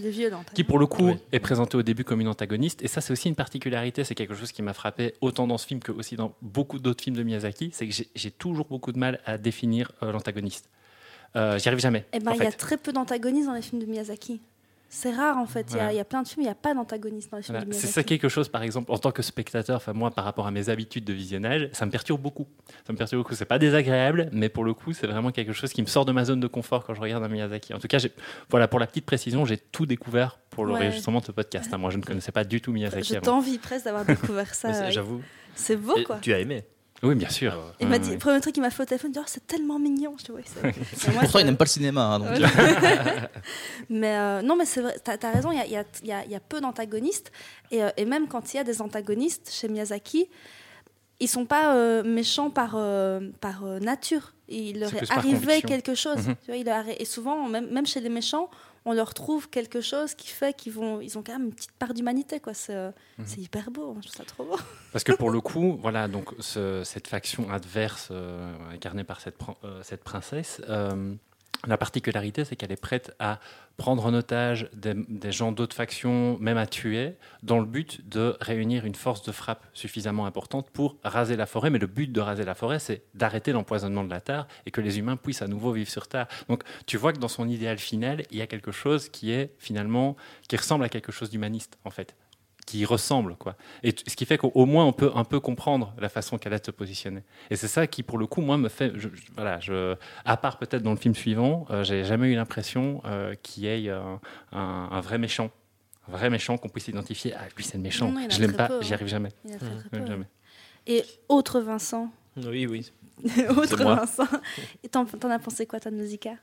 Des 0.00 0.10
violents. 0.10 0.44
qui 0.54 0.62
pour 0.62 0.78
le 0.78 0.86
coup 0.86 1.06
Oui. 1.08 1.14
est 1.32 1.40
présenté 1.40 1.76
au 1.76 1.82
début 1.82 2.04
comme 2.04 2.20
une 2.20 2.28
antagoniste. 2.28 2.82
Et 2.82 2.88
ça, 2.88 3.00
c'est 3.00 3.12
aussi 3.12 3.28
une 3.28 3.34
particularité. 3.34 4.04
C'est 4.04 4.14
quelque 4.14 4.34
chose 4.34 4.52
qui 4.52 4.62
m'a 4.62 4.72
frappé 4.72 5.14
autant 5.20 5.46
dans 5.46 5.58
ce 5.58 5.66
film 5.66 5.80
que 5.80 5.90
aussi 5.90 6.14
dans 6.16 6.34
beaucoup 6.42 6.78
d'autres 6.78 7.02
films 7.02 7.16
de 7.16 7.22
Miyazaki. 7.24 7.70
C'est 7.72 7.88
que 7.88 7.94
j'ai- 8.14 8.30
toujours 8.30 8.66
beaucoup 8.66 8.92
de 8.92 8.98
mal 8.98 9.20
à 9.26 9.36
définir 9.38 9.90
euh, 10.02 10.12
l'antagoniste. 10.12 10.68
Euh, 11.36 11.58
J'y 11.58 11.68
arrive 11.68 11.80
jamais. 11.80 12.04
Eh 12.12 12.18
ben, 12.20 12.32
en 12.32 12.34
il 12.34 12.42
y 12.42 12.46
a 12.46 12.52
très 12.52 12.76
peu 12.76 12.92
d'antagonistes 12.92 13.46
dans 13.46 13.54
les 13.54 13.62
films 13.62 13.80
de 13.80 13.86
Miyazaki. 13.86 14.40
C'est 14.92 15.12
rare 15.12 15.38
en 15.38 15.46
fait. 15.46 15.66
Il 15.70 15.70
y 15.70 15.74
a- 15.74 15.76
Voilà. 15.78 15.92
il 15.92 15.96
y, 15.96 16.00
a 16.00 16.04
plein 16.04 16.22
de 16.22 16.26
films, 16.26 16.42
il 16.42 16.46
n'y 16.46 16.50
a 16.50 16.54
pas 16.56 16.74
d'antagoniste 16.74 17.30
dans 17.30 17.36
les 17.36 17.44
films 17.44 17.54
Voilà. 17.58 17.64
C'est 17.70 17.76
Miyazaki. 17.78 17.92
ça 17.92 18.02
quelque 18.02 18.28
chose, 18.28 18.48
par 18.48 18.64
exemple, 18.64 18.90
en 18.90 18.98
tant 18.98 19.12
que 19.12 19.22
spectateur, 19.22 19.76
enfin 19.76 19.92
moi, 19.92 20.10
par 20.10 20.24
rapport 20.24 20.48
à 20.48 20.50
mes 20.50 20.68
habitudes 20.68 21.04
de 21.04 21.12
visionnage, 21.12 21.68
ça 21.72 21.86
me 21.86 21.92
perturbe 21.92 22.20
beaucoup. 22.20 22.48
Ça 22.84 22.92
me 22.92 22.98
perturbe 22.98 23.22
beaucoup. 23.22 23.34
C'est 23.36 23.44
pas 23.44 23.60
désagréable, 23.60 24.28
mais 24.32 24.48
pour 24.48 24.64
le 24.64 24.74
coup, 24.74 24.92
c'est 24.92 25.06
vraiment 25.06 25.30
quelque 25.30 25.52
chose 25.52 25.72
qui 25.72 25.80
me 25.80 25.86
sort 25.86 26.04
de 26.04 26.10
ma 26.12 26.24
zone 26.24 26.40
de 26.40 26.48
confort 26.48 26.84
quand 26.84 26.94
je 26.94 27.00
regarde 27.00 27.22
un 27.22 27.28
Miyazaki. 27.28 27.72
En 27.72 27.78
tout 27.78 27.86
cas, 27.86 27.98
j'ai- 27.98 28.12
voilà, 28.50 28.66
pour 28.66 28.80
la 28.80 28.88
petite 28.88 29.06
précision, 29.06 29.44
j'ai 29.44 29.58
tout 29.58 29.86
découvert 29.86 30.40
pour 30.50 30.64
Ouais. 30.64 30.70
l'enregistrement 30.72 31.20
de 31.20 31.24
ce 31.26 31.32
podcast. 31.32 31.72
hein. 31.72 31.78
Moi, 31.78 31.90
je 31.90 31.98
ne 31.98 32.02
connaissais 32.02 32.32
pas 32.32 32.42
du 32.42 32.60
tout 32.60 32.72
Miyazaki 32.72 33.10
Je 33.10 33.14
avant. 33.18 33.24
t'envie 33.26 33.58
presque 33.58 33.84
d'avoir 33.84 34.04
découvert 34.04 34.52
ça. 34.54 34.70
Ouais. 34.70 34.90
J'avoue. 34.90 35.22
C'est 35.54 35.76
beau 35.76 35.96
Et 35.96 36.02
quoi. 36.02 36.18
Tu 36.20 36.32
as 36.32 36.40
aimé 36.40 36.64
Oui, 37.02 37.14
bien 37.14 37.30
sûr. 37.30 37.52
Ouais. 37.54 37.60
Il 37.80 37.88
m'a 37.88 37.98
dit, 37.98 38.16
premier 38.18 38.40
truc 38.40 38.52
qu'il 38.52 38.62
m'a 38.62 38.70
fait 38.70 38.82
au 38.82 38.86
téléphone, 38.86 39.10
il 39.10 39.14
dit, 39.14 39.20
Oh, 39.22 39.26
c'est 39.26 39.46
tellement 39.46 39.78
mignon. 39.78 40.14
Je 40.18 40.24
dis, 40.24 40.30
Ouais, 40.32 40.44
c'est- 40.44 40.68
Et 41.08 41.12
moi, 41.12 41.22
Pourtant, 41.22 41.38
il 41.38 41.46
n'aime 41.46 41.56
pas 41.56 41.64
le 41.64 41.70
cinéma. 41.70 42.02
hein, 42.02 42.18
donc, 42.18 42.28
euh, 42.28 42.46
Mais 43.88 44.16
euh, 44.16 44.42
non, 44.42 44.56
mais 44.56 44.64
c'est 44.66 44.80
vrai, 44.82 44.96
t'as 45.02 45.16
as 45.22 45.32
raison, 45.32 45.50
il 45.50 45.58
y 45.58 45.60
a, 45.60 45.66
il 45.66 45.72
y 45.72 45.76
a- 45.76 45.84
il 46.02 46.08
y 46.08 46.12
a- 46.12 46.24
il 46.24 46.30
y 46.30 46.34
a 46.34 46.40
peu 46.40 46.60
d'antagonistes. 46.60 47.32
Et, 47.70 47.82
euh, 47.82 47.90
et 47.96 48.04
même 48.04 48.28
quand 48.28 48.52
il 48.52 48.56
y 48.58 48.60
a 48.60 48.64
des 48.64 48.82
antagonistes 48.82 49.50
chez 49.52 49.68
Miyazaki, 49.68 50.28
ils 51.20 51.28
sont 51.28 51.44
pas 51.46 51.74
euh, 51.74 52.02
méchants 52.02 52.50
par, 52.50 52.72
euh, 52.76 53.20
par 53.40 53.64
euh, 53.64 53.78
nature. 53.78 54.32
Il 54.48 54.80
leur 54.80 54.90
C'est 54.90 55.02
est 55.04 55.06
par 55.08 55.18
arrivé 55.18 55.62
quelque 55.62 55.94
chose. 55.94 56.16
Mhm. 56.28 56.34
tu 56.44 56.46
vois, 56.48 56.56
il 56.56 56.64
leur 56.66 56.84
arri- 56.84 56.96
et 56.98 57.04
souvent, 57.04 57.46
même, 57.48 57.70
même 57.70 57.86
chez 57.86 58.00
les 58.00 58.08
méchants, 58.08 58.50
on 58.86 58.92
leur 58.92 59.12
trouve 59.14 59.50
quelque 59.50 59.80
chose 59.80 60.14
qui 60.14 60.28
fait 60.28 60.56
qu'ils 60.56 60.72
vont, 60.72 61.00
ils 61.00 61.18
ont 61.18 61.22
quand 61.22 61.32
même 61.32 61.46
une 61.46 61.52
petite 61.54 61.72
part 61.72 61.92
d'humanité. 61.94 62.40
quoi. 62.40 62.54
C'est 62.54 62.74
euh, 62.74 62.90
Mhm. 63.18 63.26
hyper 63.38 63.70
beau, 63.70 63.96
je 64.00 64.06
trouve 64.08 64.16
ça 64.16 64.24
trop 64.24 64.44
beau. 64.44 64.56
Parce 64.92 65.04
que 65.04 65.12
pour 65.12 65.30
le 65.30 65.40
coup, 65.40 65.76
voilà, 65.80 66.08
donc 66.08 66.34
ce- 66.38 66.82
cette 66.84 67.06
faction 67.08 67.50
adverse 67.50 68.08
euh, 68.10 68.54
incarnée 68.72 69.04
par 69.04 69.20
cette, 69.20 69.36
euh, 69.64 69.82
cette 69.82 70.02
princesse, 70.02 70.62
euh, 70.68 71.14
la 71.66 71.76
particularité, 71.76 72.44
c'est 72.44 72.56
qu'elle 72.56 72.72
est 72.72 72.80
prête 72.80 73.14
à 73.18 73.38
prendre 73.76 74.04
en 74.06 74.14
otage 74.14 74.70
des, 74.74 75.32
gens 75.32 75.52
d'autres 75.52 75.76
factions, 75.76 76.38
même 76.38 76.56
à 76.56 76.66
tuer, 76.66 77.14
dans 77.42 77.58
le 77.58 77.66
but 77.66 78.08
de 78.08 78.36
réunir 78.40 78.86
une 78.86 78.94
force 78.94 79.22
de 79.22 79.32
frappe 79.32 79.66
suffisamment 79.74 80.26
importante 80.26 80.70
pour 80.70 80.96
raser 81.04 81.36
la 81.36 81.46
forêt. 81.46 81.70
Mais 81.70 81.78
le 81.78 81.86
but 81.86 82.10
de 82.10 82.20
raser 82.20 82.44
la 82.44 82.54
forêt, 82.54 82.78
c'est 82.78 83.02
d'arrêter 83.14 83.52
l'empoisonnement 83.52 84.04
de 84.04 84.10
la 84.10 84.20
terre 84.20 84.46
et 84.66 84.70
que 84.70 84.80
les 84.80 84.98
humains 84.98 85.16
puissent 85.16 85.42
à 85.42 85.48
nouveau 85.48 85.72
vivre 85.72 85.90
sur 85.90 86.08
Terre. 86.08 86.28
Donc, 86.48 86.62
tu 86.86 86.96
vois 86.96 87.12
que 87.12 87.18
dans 87.18 87.28
son 87.28 87.48
idéal 87.48 87.78
final, 87.78 88.24
il 88.30 88.38
y 88.38 88.42
a 88.42 88.46
quelque 88.46 88.72
chose 88.72 89.08
qui 89.08 89.32
est 89.32 89.54
finalement 89.58 90.16
qui 90.48 90.56
ressemble 90.56 90.84
à 90.84 90.88
quelque 90.88 91.12
chose 91.12 91.30
d'humaniste, 91.30 91.78
en 91.84 91.90
fait 91.90 92.14
qui 92.70 92.84
ressemble 92.84 93.34
quoi 93.36 93.56
et 93.82 93.90
ce 93.90 94.14
qui 94.16 94.24
fait 94.26 94.38
qu'au 94.38 94.66
moins 94.66 94.84
on 94.86 94.92
peut 94.92 95.10
un 95.14 95.24
peu 95.24 95.40
comprendre 95.40 95.92
la 95.98 96.08
façon 96.08 96.38
qu'elle 96.38 96.54
a 96.54 96.58
de 96.58 96.64
se 96.66 96.70
positionner 96.70 97.22
et 97.50 97.56
c'est 97.56 97.68
ça 97.68 97.86
qui 97.86 98.02
pour 98.02 98.18
le 98.18 98.26
coup 98.26 98.40
moi 98.42 98.56
me 98.58 98.68
fait 98.68 98.92
je, 98.94 99.08
je- 99.12 99.32
voilà 99.34 99.58
je 99.60 99.96
à 100.24 100.36
part 100.36 100.58
peut-être 100.58 100.82
dans 100.82 100.92
le 100.92 100.96
film 100.96 101.14
suivant 101.14 101.66
euh, 101.70 101.82
j'ai 101.84 102.04
jamais 102.04 102.28
eu 102.32 102.34
l'impression 102.36 103.02
euh, 103.06 103.34
qu'il 103.42 103.64
y 103.64 103.66
ait 103.66 103.88
euh, 103.88 104.00
un, 104.52 104.88
un 104.92 105.00
vrai 105.00 105.18
méchant 105.18 105.50
un 106.08 106.12
vrai 106.12 106.30
méchant 106.30 106.56
qu'on 106.58 106.68
puisse 106.68 106.88
identifier 106.88 107.34
ah 107.34 107.44
lui 107.56 107.64
c'est 107.64 107.76
le 107.78 107.82
méchant 107.82 108.10
Non, 108.12 108.20
non, 108.20 108.26
je 108.30 108.40
l'aime 108.40 108.54
pas 108.56 108.70
j'y 108.80 108.94
arrive 108.94 109.08
jamais, 109.08 109.30
Il 109.44 109.52
a 109.54 109.58
très, 109.58 109.66
très 109.68 109.88
peu. 109.90 109.96
arrive 109.96 110.08
jamais. 110.08 110.26
Et 110.86 111.04
autre 111.28 111.60
Vincent, 111.60 112.10
Oui, 112.36 112.66
oui. 112.66 112.90
autre. 113.50 113.76
Vincent, 113.84 114.24
et 114.82 114.88
t'en 114.88 115.04
t'en 115.04 115.30
as 115.30 115.38
pensé 115.38 115.66
quoi, 115.66 115.78
toi, 115.78 115.90
de 115.90 115.96
Nausicaa 115.96 116.36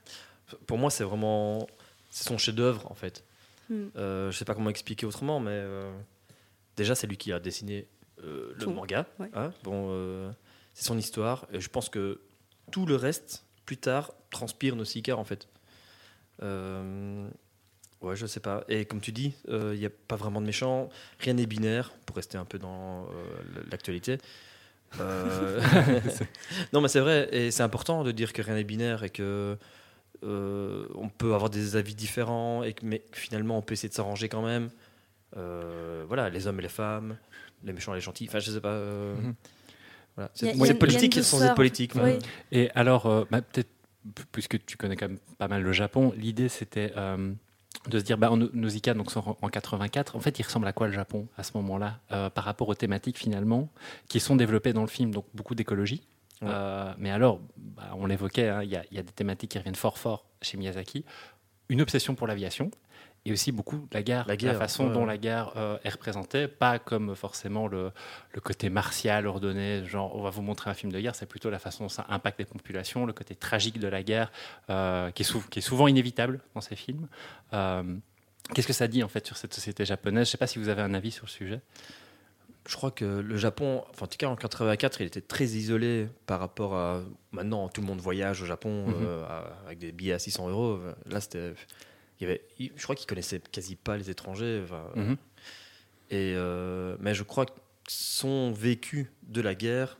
Pour 0.67 0.77
moi, 0.77 0.89
c'est 0.91 1.03
vraiment. 1.03 1.65
C'est 2.11 2.27
son 2.29 2.37
chef-d'œuvre, 2.37 2.89
en 2.91 2.93
fait. 2.93 3.23
Hmm. 3.69 3.87
Euh, 3.97 4.29
je 4.31 4.37
sais 4.37 4.45
pas 4.45 4.53
comment 4.53 4.69
expliquer 4.69 5.05
autrement, 5.07 5.39
mais 5.39 5.49
euh, 5.51 5.91
déjà, 6.77 6.95
c'est 6.95 7.07
lui 7.07 7.17
qui 7.17 7.33
a 7.33 7.39
dessiné 7.39 7.87
euh, 8.23 8.53
le 8.55 8.63
Tout. 8.63 8.71
manga. 8.71 9.05
Ouais. 9.19 9.29
hein. 9.33 9.51
bon, 9.63 9.87
euh, 9.89 10.31
c'est 10.73 10.85
son 10.85 10.97
histoire. 10.97 11.45
Et 11.51 11.59
je 11.59 11.69
pense 11.69 11.89
que 11.89 12.21
tout 12.71 12.85
le 12.85 12.95
reste, 12.95 13.43
plus 13.65 13.77
tard, 13.77 14.13
transpire 14.29 14.75
Nausicaa, 14.75 15.17
en 15.17 15.25
fait. 15.25 15.49
Euh, 16.43 17.27
ouais, 18.01 18.15
je 18.15 18.25
sais 18.25 18.39
pas. 18.39 18.63
Et 18.69 18.85
comme 18.85 19.01
tu 19.01 19.11
dis, 19.11 19.33
euh, 19.49 19.71
il 19.73 19.79
n'y 19.79 19.85
a 19.85 19.89
pas 19.89 20.15
vraiment 20.15 20.39
de 20.39 20.45
méchants. 20.45 20.89
Rien 21.19 21.33
n'est 21.33 21.47
binaire, 21.47 21.91
pour 22.05 22.15
rester 22.15 22.37
un 22.37 22.45
peu 22.45 22.59
dans 22.59 23.07
l'actualité. 23.69 24.19
Non, 26.71 26.79
mais 26.79 26.87
c'est 26.87 27.01
vrai, 27.01 27.27
et 27.33 27.51
c'est 27.51 27.63
important 27.63 28.05
de 28.05 28.11
dire 28.11 28.31
que 28.31 28.41
rien 28.41 28.55
n'est 28.55 28.63
binaire 28.63 29.03
et 29.03 29.09
que 29.09 29.57
on 30.23 31.09
peut 31.09 31.33
avoir 31.33 31.49
des 31.49 31.75
avis 31.75 31.93
différents, 31.93 32.63
et 32.63 32.71
que, 32.73 32.85
mais 32.85 32.99
que 32.99 33.17
finalement 33.19 33.57
on 33.57 33.61
peut 33.61 33.73
essayer 33.73 33.89
de 33.89 33.93
s'arranger 33.93 34.29
quand 34.29 34.41
même. 34.41 34.69
Euh, 35.35 36.05
voilà, 36.07 36.29
les 36.29 36.47
hommes 36.47 36.59
et 36.59 36.63
les 36.63 36.69
femmes, 36.69 37.17
les 37.63 37.73
méchants 37.73 37.93
et 37.93 37.97
les 37.97 38.01
gentils. 38.01 38.25
Enfin, 38.29 38.39
je 38.39 38.51
sais 38.51 38.61
pas. 38.61 38.69
euh, 38.69 39.15
Mhm. 39.15 39.33
voilà. 40.15 40.31
C'est 40.33 40.53
politique 40.79 41.21
sans 41.23 41.43
être 41.43 41.55
politique. 41.55 41.91
Oui. 41.95 42.01
voilà. 42.01 42.17
Et 42.51 42.69
alors, 42.75 43.05
euh, 43.07 43.25
bah, 43.29 43.41
peut-être, 43.41 43.69
puisque 44.31 44.63
tu 44.65 44.77
connais 44.77 44.95
quand 44.95 45.07
même 45.09 45.19
pas 45.37 45.47
mal 45.47 45.61
le 45.61 45.71
Japon, 45.73 46.13
l'idée 46.15 46.47
c'était 46.49 46.93
euh, 46.95 47.33
de 47.89 47.99
se 47.99 48.03
dire, 48.03 48.17
bah, 48.17 48.31
en 48.31 48.37
Nausicaa, 48.37 48.93
donc 48.93 49.09
en 49.15 49.49
84, 49.49 50.15
en 50.15 50.19
fait, 50.19 50.39
il 50.39 50.43
ressemble 50.43 50.67
à 50.67 50.73
quoi 50.73 50.87
le 50.87 50.93
Japon 50.93 51.27
à 51.37 51.43
ce 51.43 51.51
moment-là, 51.55 51.99
euh, 52.11 52.29
par 52.29 52.43
rapport 52.45 52.67
aux 52.69 52.75
thématiques 52.75 53.17
finalement 53.17 53.69
qui 54.07 54.19
sont 54.19 54.35
développées 54.35 54.73
dans 54.73 54.81
le 54.81 54.87
film, 54.87 55.13
donc 55.13 55.25
beaucoup 55.33 55.55
d'écologie. 55.55 56.01
Ouais. 56.41 56.47
Euh, 56.51 56.93
mais 56.97 57.09
alors, 57.11 57.39
bah, 57.57 57.89
on 57.95 58.05
l'évoquait, 58.05 58.47
hein, 58.49 58.63
il 58.63 58.69
y, 58.69 58.95
y 58.95 58.99
a 58.99 59.03
des 59.03 59.11
thématiques 59.13 59.51
qui 59.51 59.57
reviennent 59.57 59.75
fort 59.75 59.97
fort 59.97 60.25
chez 60.41 60.57
Miyazaki, 60.57 61.03
une 61.69 61.81
obsession 61.81 62.15
pour 62.15 62.27
l'aviation. 62.27 62.71
Et 63.27 63.33
aussi 63.33 63.51
beaucoup 63.51 63.87
la 63.91 64.01
guerre, 64.03 64.25
La 64.27 64.35
guerre, 64.37 64.57
façon 64.57 64.87
ouais, 64.87 64.93
dont 64.93 65.05
la 65.05 65.17
guerre 65.17 65.51
euh, 65.57 65.77
est 65.83 65.89
représentée, 65.89 66.47
pas 66.47 66.79
comme 66.79 67.15
forcément 67.15 67.67
le, 67.67 67.91
le 68.33 68.41
côté 68.41 68.69
martial, 68.69 69.27
ordonné, 69.27 69.85
genre 69.85 70.15
on 70.15 70.21
va 70.21 70.29
vous 70.29 70.41
montrer 70.41 70.69
un 70.69 70.73
film 70.73 70.91
de 70.91 70.99
guerre, 70.99 71.15
c'est 71.15 71.25
plutôt 71.25 71.49
la 71.49 71.59
façon 71.59 71.83
dont 71.85 71.89
ça 71.89 72.05
impacte 72.09 72.39
les 72.39 72.45
populations, 72.45 73.05
le 73.05 73.13
côté 73.13 73.35
tragique 73.35 73.79
de 73.79 73.87
la 73.87 74.03
guerre, 74.03 74.31
euh, 74.69 75.11
qui, 75.11 75.23
est 75.23 75.25
sou- 75.25 75.43
qui 75.49 75.59
est 75.59 75.61
souvent 75.61 75.87
inévitable 75.87 76.39
dans 76.55 76.61
ces 76.61 76.75
films. 76.75 77.07
Euh, 77.53 77.83
Qu'est-ce 78.53 78.67
que 78.67 78.71
ça 78.73 78.87
dit 78.87 79.03
en 79.03 79.09
fait 79.09 79.25
sur 79.27 79.35
cette 79.35 79.53
société 79.53 79.83
japonaise? 79.83 80.25
Je 80.27 80.29
ne 80.29 80.31
sais 80.31 80.37
pas 80.37 80.47
si 80.47 80.57
vous 80.57 80.69
avez 80.69 80.81
un 80.81 80.93
avis 80.93 81.11
sur 81.11 81.25
le 81.25 81.29
sujet. 81.31 81.59
Je 82.65 82.75
crois 82.75 82.91
que 82.91 83.03
le 83.05 83.37
Japon, 83.37 83.83
enfin, 83.91 84.05
en 84.05 84.07
tout 84.07 84.17
cas 84.17 84.27
en 84.27 84.35
84, 84.35 84.99
il 85.01 85.07
était 85.07 85.21
très 85.21 85.45
isolé 85.45 86.07
par 86.25 86.39
rapport 86.39 86.75
à. 86.75 87.01
Maintenant, 87.31 87.67
tout 87.69 87.79
le 87.81 87.87
monde 87.87 87.99
voyage 87.99 88.41
au 88.41 88.45
Japon 88.45 88.85
à- 89.29 89.51
avec 89.65 89.79
des 89.79 89.91
billets 89.93 90.13
à 90.13 90.19
600 90.19 90.49
euros. 90.49 90.79
Là, 91.09 91.19
c'était. 91.21 91.53
Il 92.19 92.23
y 92.23 92.25
avait, 92.29 92.41
il- 92.59 92.71
je 92.75 92.83
crois 92.83 92.95
qu'ils 92.95 93.07
connaissaient 93.07 93.39
quasi 93.51 93.75
pas 93.75 93.97
les 93.97 94.09
étrangers. 94.09 94.63
Mhm. 94.95 95.17
Et, 96.09 96.33
euh, 96.35 96.95
mais 96.99 97.13
je 97.13 97.23
crois 97.23 97.45
que 97.45 97.51
son 97.87 98.51
vécu 98.51 99.11
de 99.23 99.41
la 99.41 99.55
guerre 99.55 99.97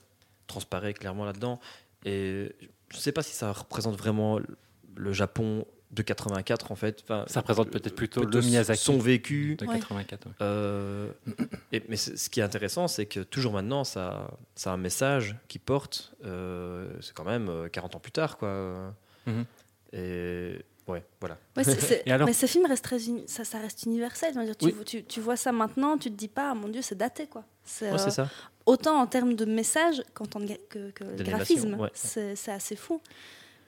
transparaît 0.47 0.93
clairement 0.93 1.25
là-dedans. 1.25 1.59
Et 2.05 2.51
je 2.89 2.95
ne 2.97 3.01
sais 3.01 3.11
pas 3.11 3.23
si 3.23 3.33
ça 3.33 3.51
représente 3.51 3.97
vraiment 3.97 4.39
le 4.95 5.13
Japon 5.13 5.65
de 5.91 6.01
84 6.01 6.71
en 6.71 6.75
fait. 6.75 7.01
Enfin, 7.03 7.23
Ça 7.27 7.39
représente 7.41 7.69
peut-être 7.69 7.95
plutôt 7.95 8.21
le 8.21 8.27
plutôt 8.29 8.45
Miyazaki 8.45 8.81
Son 8.83 8.97
vécu. 8.97 9.55
de 9.55 9.65
Ouais. 9.65 9.79
84. 9.79 10.25
ouais. 10.27 10.33
Euh, 10.41 11.11
et, 11.71 11.81
mais 11.87 11.95
ce 11.97 12.29
qui 12.29 12.39
est 12.39 12.43
intéressant, 12.43 12.87
c'est 12.87 13.05
que 13.05 13.21
toujours 13.21 13.53
maintenant, 13.53 13.83
ça, 13.83 14.31
ça 14.55 14.71
a 14.71 14.73
un 14.73 14.77
message 14.77 15.35
qui 15.47 15.59
porte. 15.59 16.13
euh, 16.25 16.89
c'est 17.01 17.13
quand 17.13 17.23
même 17.25 17.47
euh, 17.49 17.69
40 17.69 17.95
ans 17.95 17.99
plus 17.99 18.11
tard, 18.11 18.37
quoi. 18.37 18.93
Mhm. 19.27 19.45
Et 19.93 20.59
ouais, 20.87 21.03
voilà. 21.19 21.37
Ouais, 21.55 21.63
c'est- 21.63 21.79
c'est- 21.79 22.03
Et 22.07 22.11
alors 22.11 22.27
mais 22.27 22.33
ce 22.33 22.45
film 22.45 22.65
reste 22.65 22.83
très 22.83 23.03
uni- 23.05 23.23
ça, 23.27 23.43
ça 23.43 23.59
reste 23.59 23.83
universel. 23.83 24.33
Dire, 24.33 24.55
tu, 24.57 24.65
Oui. 24.65 24.73
tu, 24.85 25.03
tu 25.03 25.19
vois 25.21 25.35
ça 25.35 25.51
maintenant, 25.51 25.97
tu 25.97 26.09
te 26.09 26.15
dis 26.15 26.27
pas, 26.27 26.53
mon 26.53 26.67
Dieu, 26.69 26.81
c'est 26.81 26.97
daté 26.97 27.27
quoi. 27.27 27.43
C'est, 27.63 27.87
Ouais, 27.91 27.93
euh, 27.95 27.97
c'est 27.97 28.11
ça. 28.11 28.29
autant 28.65 28.99
en 28.99 29.07
termes 29.07 29.35
de 29.35 29.45
message 29.45 30.01
qu'en 30.13 30.25
que, 30.25 30.53
que, 30.69 30.89
que 30.91 31.03
D'animation, 31.03 31.29
graphisme. 31.55 31.73
ouais. 31.79 31.89
C'est, 31.93 32.35
c'est 32.35 32.51
assez 32.51 32.75
fou. 32.75 33.01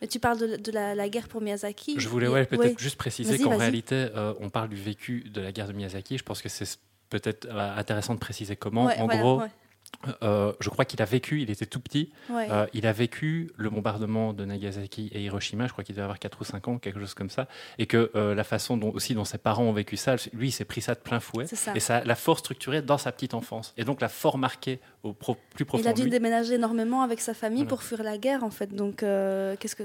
Mais 0.01 0.07
tu 0.07 0.19
parles 0.19 0.37
de, 0.39 0.55
de 0.55 0.71
la, 0.71 0.95
la 0.95 1.09
guerre 1.09 1.27
pour 1.27 1.41
Miyazaki. 1.41 1.95
Je 1.99 2.07
voulais 2.07 2.29
ouais, 2.29 2.45
peut-être 2.45 2.61
ouais. 2.63 2.75
juste 2.77 2.95
préciser 2.95 3.31
Vas-y, 3.31 3.43
qu'en 3.43 3.49
vas-y. 3.49 3.59
réalité, 3.59 3.95
euh, 4.15 4.33
on 4.39 4.49
parle 4.49 4.69
du 4.69 4.77
vécu 4.77 5.25
de 5.29 5.41
la 5.41 5.51
guerre 5.51 5.67
de 5.67 5.73
Miyazaki. 5.73 6.17
Je 6.17 6.23
pense 6.23 6.41
que 6.41 6.47
c'est 6.47 6.77
peut-être 7.09 7.45
euh, 7.49 7.75
intéressant 7.75 8.13
de 8.13 8.19
préciser 8.19 8.55
comment. 8.55 8.85
Ouais, 8.85 8.97
en 8.97 9.05
voilà, 9.07 9.19
gros, 9.21 9.39
ouais, 9.41 9.47
euh, 10.23 10.53
je 10.61 10.69
crois 10.69 10.85
qu'il 10.85 11.01
a 11.01 11.05
vécu, 11.05 11.41
il 11.41 11.49
était 11.51 11.65
tout 11.65 11.81
petit, 11.81 12.09
ouais. 12.29 12.47
Euh, 12.49 12.65
il 12.73 12.87
a 12.87 12.93
vécu 12.93 13.51
le 13.57 13.69
bombardement 13.69 14.31
de 14.31 14.45
Nagasaki 14.45 15.09
et 15.11 15.21
Hiroshima, 15.23 15.67
je 15.67 15.73
crois 15.73 15.83
qu'il 15.83 15.93
devait 15.93 16.03
avoir 16.03 16.19
4 16.19 16.39
ou 16.39 16.43
5 16.45 16.67
ans, 16.69 16.77
quelque 16.77 16.99
chose 17.01 17.13
comme 17.15 17.29
ça, 17.29 17.47
et 17.79 17.85
que 17.85 18.09
euh, 18.15 18.33
la 18.33 18.45
façon 18.45 18.77
dont, 18.77 18.91
aussi 18.91 19.13
dont 19.13 19.25
ses 19.25 19.37
parents 19.39 19.63
ont 19.63 19.73
vécu 19.73 19.97
ça, 19.97 20.15
lui, 20.31 20.49
il 20.49 20.51
s'est 20.51 20.63
pris 20.63 20.79
ça 20.81 20.95
de 20.95 20.99
plein 20.99 21.19
fouet, 21.19 21.47
ça. 21.47 21.73
et 21.75 21.81
ça 21.81 22.01
l'a 22.05 22.15
fort 22.15 22.39
structuré 22.39 22.81
dans 22.81 22.97
sa 22.97 23.11
petite 23.11 23.33
enfance, 23.33 23.73
et 23.75 23.83
donc 23.83 23.99
l'a 23.99 24.07
fort 24.09 24.37
marqué 24.37 24.79
au 25.03 25.11
pro- 25.11 25.37
plus 25.55 25.65
profond 25.65 25.83
Il 25.83 25.87
a 25.87 25.93
dû 25.93 26.03
lui. 26.03 26.09
déménager 26.11 26.53
énormément 26.55 27.01
avec 27.01 27.19
sa 27.19 27.33
famille 27.33 27.63
Voilà. 27.63 27.69
pour 27.69 27.83
fuir 27.83 28.01
la 28.03 28.17
guerre 28.17 28.43
en 28.43 28.49
fait. 28.51 28.73
Donc 28.73 29.01
euh, 29.03 29.55
qu'est-ce 29.59 29.75
que 29.75 29.83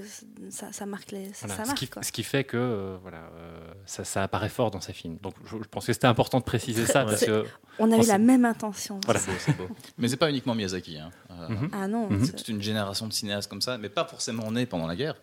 ça, 0.51 0.73
ça 0.73 0.87
marque 0.87 1.11
les 1.13 1.27
ça, 1.33 1.47
Voilà. 1.47 1.57
ça 1.57 1.63
ce, 1.65 1.69
marque 1.69 1.79
qui, 1.79 1.89
quoi. 1.89 2.03
ce 2.03 2.13
qui 2.13 2.23
fait 2.25 2.45
que 2.45 2.57
euh, 2.57 2.97
voilà, 3.03 3.19
euh, 3.37 3.59
ça, 3.87 4.05
ça 4.05 4.23
apparaît 4.25 4.49
fort 4.49 4.71
dans 4.73 4.81
ses 4.81 4.93
films. 4.93 5.19
Donc 5.23 5.35
je, 5.45 5.57
je 5.57 5.69
pense 5.69 5.87
que 5.87 5.93
c'était 5.93 6.07
important 6.09 6.39
de 6.39 6.45
préciser 6.45 6.85
ça 6.87 7.05
parce 7.05 7.25
que 7.25 7.45
On 7.79 7.91
a 7.91 7.97
Oh, 7.97 8.03
eu 8.03 8.07
la 8.07 8.15
c'est- 8.15 8.19
même 8.19 8.45
intention. 8.45 9.01
Voilà. 9.05 9.21
C'est 9.21 9.57
beau. 9.57 9.69
Mais 9.99 10.09
c'est 10.09 10.17
pas 10.17 10.31
uniquement 10.31 10.55
Miyazaki. 10.55 10.99
hein. 10.99 11.11
Euh, 11.31 11.49
Mhm. 11.49 11.69
Ah 11.73 11.89
non. 11.89 12.09
Mhm. 12.11 12.25
C'est 12.25 12.33
toute 12.37 12.49
une 12.49 12.63
génération 12.63 13.07
de 13.07 13.13
cinéastes 13.13 13.49
comme 13.51 13.61
ça, 13.61 13.77
mais 13.79 13.89
pas 13.89 14.05
forcément 14.05 14.51
nés 14.51 14.67
pendant 14.67 14.87
la 14.87 14.97
guerre. 14.97 15.17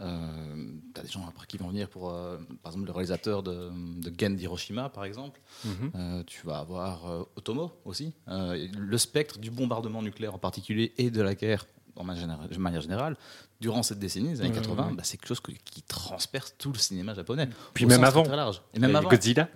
Euh, 0.00 0.66
T'as 0.94 1.02
des 1.02 1.08
gens 1.08 1.26
après 1.26 1.46
qui 1.46 1.56
vont 1.58 1.68
venir 1.68 1.88
pour, 1.88 2.10
euh, 2.10 2.38
par 2.62 2.72
exemple, 2.72 2.86
le 2.86 2.92
réalisateur 2.92 3.42
de, 3.42 3.70
de 4.00 4.12
Gen 4.18 4.36
d'Hiroshima, 4.36 4.88
par 4.88 5.04
exemple. 5.04 5.40
Mhm. 5.64 5.90
Euh, 5.94 6.22
tu 6.26 6.46
vas 6.46 6.58
avoir 6.58 7.10
euh, 7.10 7.22
Otomo 7.36 7.72
aussi. 7.84 8.12
Euh, 8.28 8.66
le 8.76 8.98
spectre 8.98 9.38
du 9.38 9.50
bombardement 9.50 10.02
nucléaire 10.02 10.34
en 10.34 10.38
particulier 10.38 10.92
et 10.98 11.10
de 11.10 11.22
la 11.22 11.34
guerre 11.34 11.66
en 11.98 12.04
manière 12.04 12.82
générale, 12.82 13.16
durant 13.60 13.82
cette 13.82 13.98
décennie, 13.98 14.28
les 14.30 14.40
années 14.40 14.50
Ouais, 14.50 14.56
80, 14.56 14.88
ouais. 14.88 14.92
bah, 14.94 15.02
c'est 15.04 15.16
quelque 15.16 15.28
chose 15.28 15.40
que- 15.40 15.52
qui 15.52 15.82
transperce 15.82 16.54
tout 16.58 16.72
le 16.72 16.78
cinéma 16.78 17.14
japonais. 17.14 17.48
Puis 17.74 17.86
même 17.86 18.04
avant. 18.04 18.22
très, 18.22 18.36
large. 18.36 18.60
Et 18.74 18.78
même 18.78 18.94
avant. 18.94 19.08
Godzilla. 19.08 19.48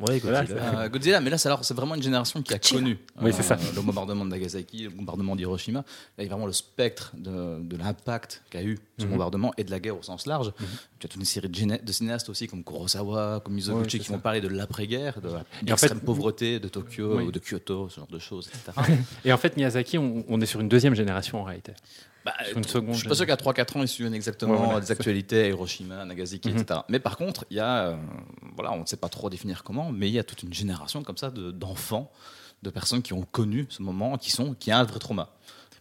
Ouais, 0.00 0.18
Voilà, 0.18 0.40
Godzilla. 0.44 0.80
Euh, 0.80 0.88
Godzilla, 0.88 1.20
mais 1.20 1.30
là, 1.30 1.38
c'est 1.38 1.48
alors- 1.48 1.64
c'est 1.64 1.74
vraiment 1.74 1.94
une 1.94 2.02
génération 2.02 2.42
qui 2.42 2.52
a 2.52 2.56
Godzilla. 2.56 2.80
connu 2.80 2.98
Oui, 3.22 3.32
c'est 3.32 3.42
ça. 3.44 3.56
le 3.74 3.80
bombardement 3.80 4.24
de 4.24 4.30
Nagasaki, 4.30 4.84
le 4.84 4.90
bombardement 4.90 5.36
d'Hiroshima. 5.36 5.78
Là, 5.80 5.84
il 6.18 6.24
y 6.24 6.26
a 6.26 6.30
vraiment 6.30 6.46
le 6.46 6.52
spectre 6.52 7.12
de, 7.16 7.60
de 7.62 7.76
l'impact 7.76 8.42
qu'a 8.50 8.62
eu 8.62 8.78
ce 8.98 9.04
Mhm. 9.04 9.10
bombardement 9.12 9.52
et 9.56 9.62
de 9.64 9.70
la 9.70 9.78
guerre 9.78 9.98
au 9.98 10.02
sens 10.02 10.26
large. 10.26 10.48
Mhm. 10.58 10.66
Tu 10.98 11.06
as 11.06 11.08
toute 11.08 11.16
une 11.20 11.24
série 11.24 11.48
de, 11.48 11.54
géné- 11.54 11.82
de 11.82 11.92
cinéastes 11.92 12.28
aussi, 12.28 12.48
comme 12.48 12.64
Kurosawa, 12.64 13.40
comme 13.44 13.54
Mizoguchi, 13.54 13.96
Ouais, 13.96 14.00
qui 14.00 14.06
ça. 14.08 14.12
vont 14.14 14.18
parler 14.18 14.40
de 14.40 14.48
l'après-guerre, 14.48 15.20
de 15.20 15.28
l'extrême 15.64 15.98
fait- 16.00 16.04
pauvreté 16.04 16.58
de 16.60 16.68
Tokyo 16.68 17.18
Oui. 17.18 17.24
ou 17.24 17.30
de 17.32 17.38
Kyoto, 17.38 17.88
ce 17.88 17.96
genre 17.96 18.06
de 18.08 18.18
choses, 18.18 18.48
etc. 18.48 18.72
Et 19.24 19.32
en 19.32 19.36
fait, 19.38 19.56
Miyazaki, 19.56 19.96
on, 19.98 20.24
on 20.28 20.40
est 20.40 20.46
sur 20.46 20.60
une 20.60 20.68
deuxième 20.68 20.94
génération 20.94 21.40
en 21.40 21.44
réalité. 21.44 21.72
Bah, 22.24 22.32
une 22.56 22.64
seconde 22.64 22.94
je 22.94 23.00
suis 23.00 23.08
pas 23.08 23.14
sûr 23.14 23.26
qu'à 23.26 23.36
3-4 23.36 23.76
ans, 23.76 23.82
ils 23.82 23.88
se 23.88 23.96
souviennent 23.96 24.14
exactement 24.14 24.52
Ouais, 24.54 24.64
voilà. 24.64 24.80
des 24.80 24.90
actualités 24.90 25.42
à 25.42 25.46
Hiroshima, 25.48 26.04
Nagasaki, 26.06 26.48
Mhm. 26.50 26.58
etc. 26.58 26.80
Mais 26.88 26.98
par 26.98 27.16
contre, 27.18 27.44
il 27.50 27.58
y 27.58 27.60
a, 27.60 27.88
euh, 27.88 27.96
voilà, 28.54 28.72
on 28.72 28.80
ne 28.80 28.86
sait 28.86 28.96
pas 28.96 29.10
trop 29.10 29.28
définir 29.28 29.62
comment, 29.62 29.92
mais 29.92 30.08
il 30.08 30.14
y 30.14 30.18
a 30.18 30.24
toute 30.24 30.42
une 30.42 30.52
génération 30.54 31.02
comme 31.02 31.18
ça 31.18 31.30
de- 31.30 31.50
d'enfants, 31.50 32.10
de, 32.62 32.70
personnes 32.70 33.02
qui 33.02 33.12
ont 33.12 33.26
connu 33.30 33.66
ce 33.68 33.82
moment, 33.82 34.16
qui 34.16 34.30
sont, 34.30 34.54
qui 34.54 34.70
a 34.70 34.78
un 34.78 34.84
vrai 34.84 34.98
trauma. 35.00 35.28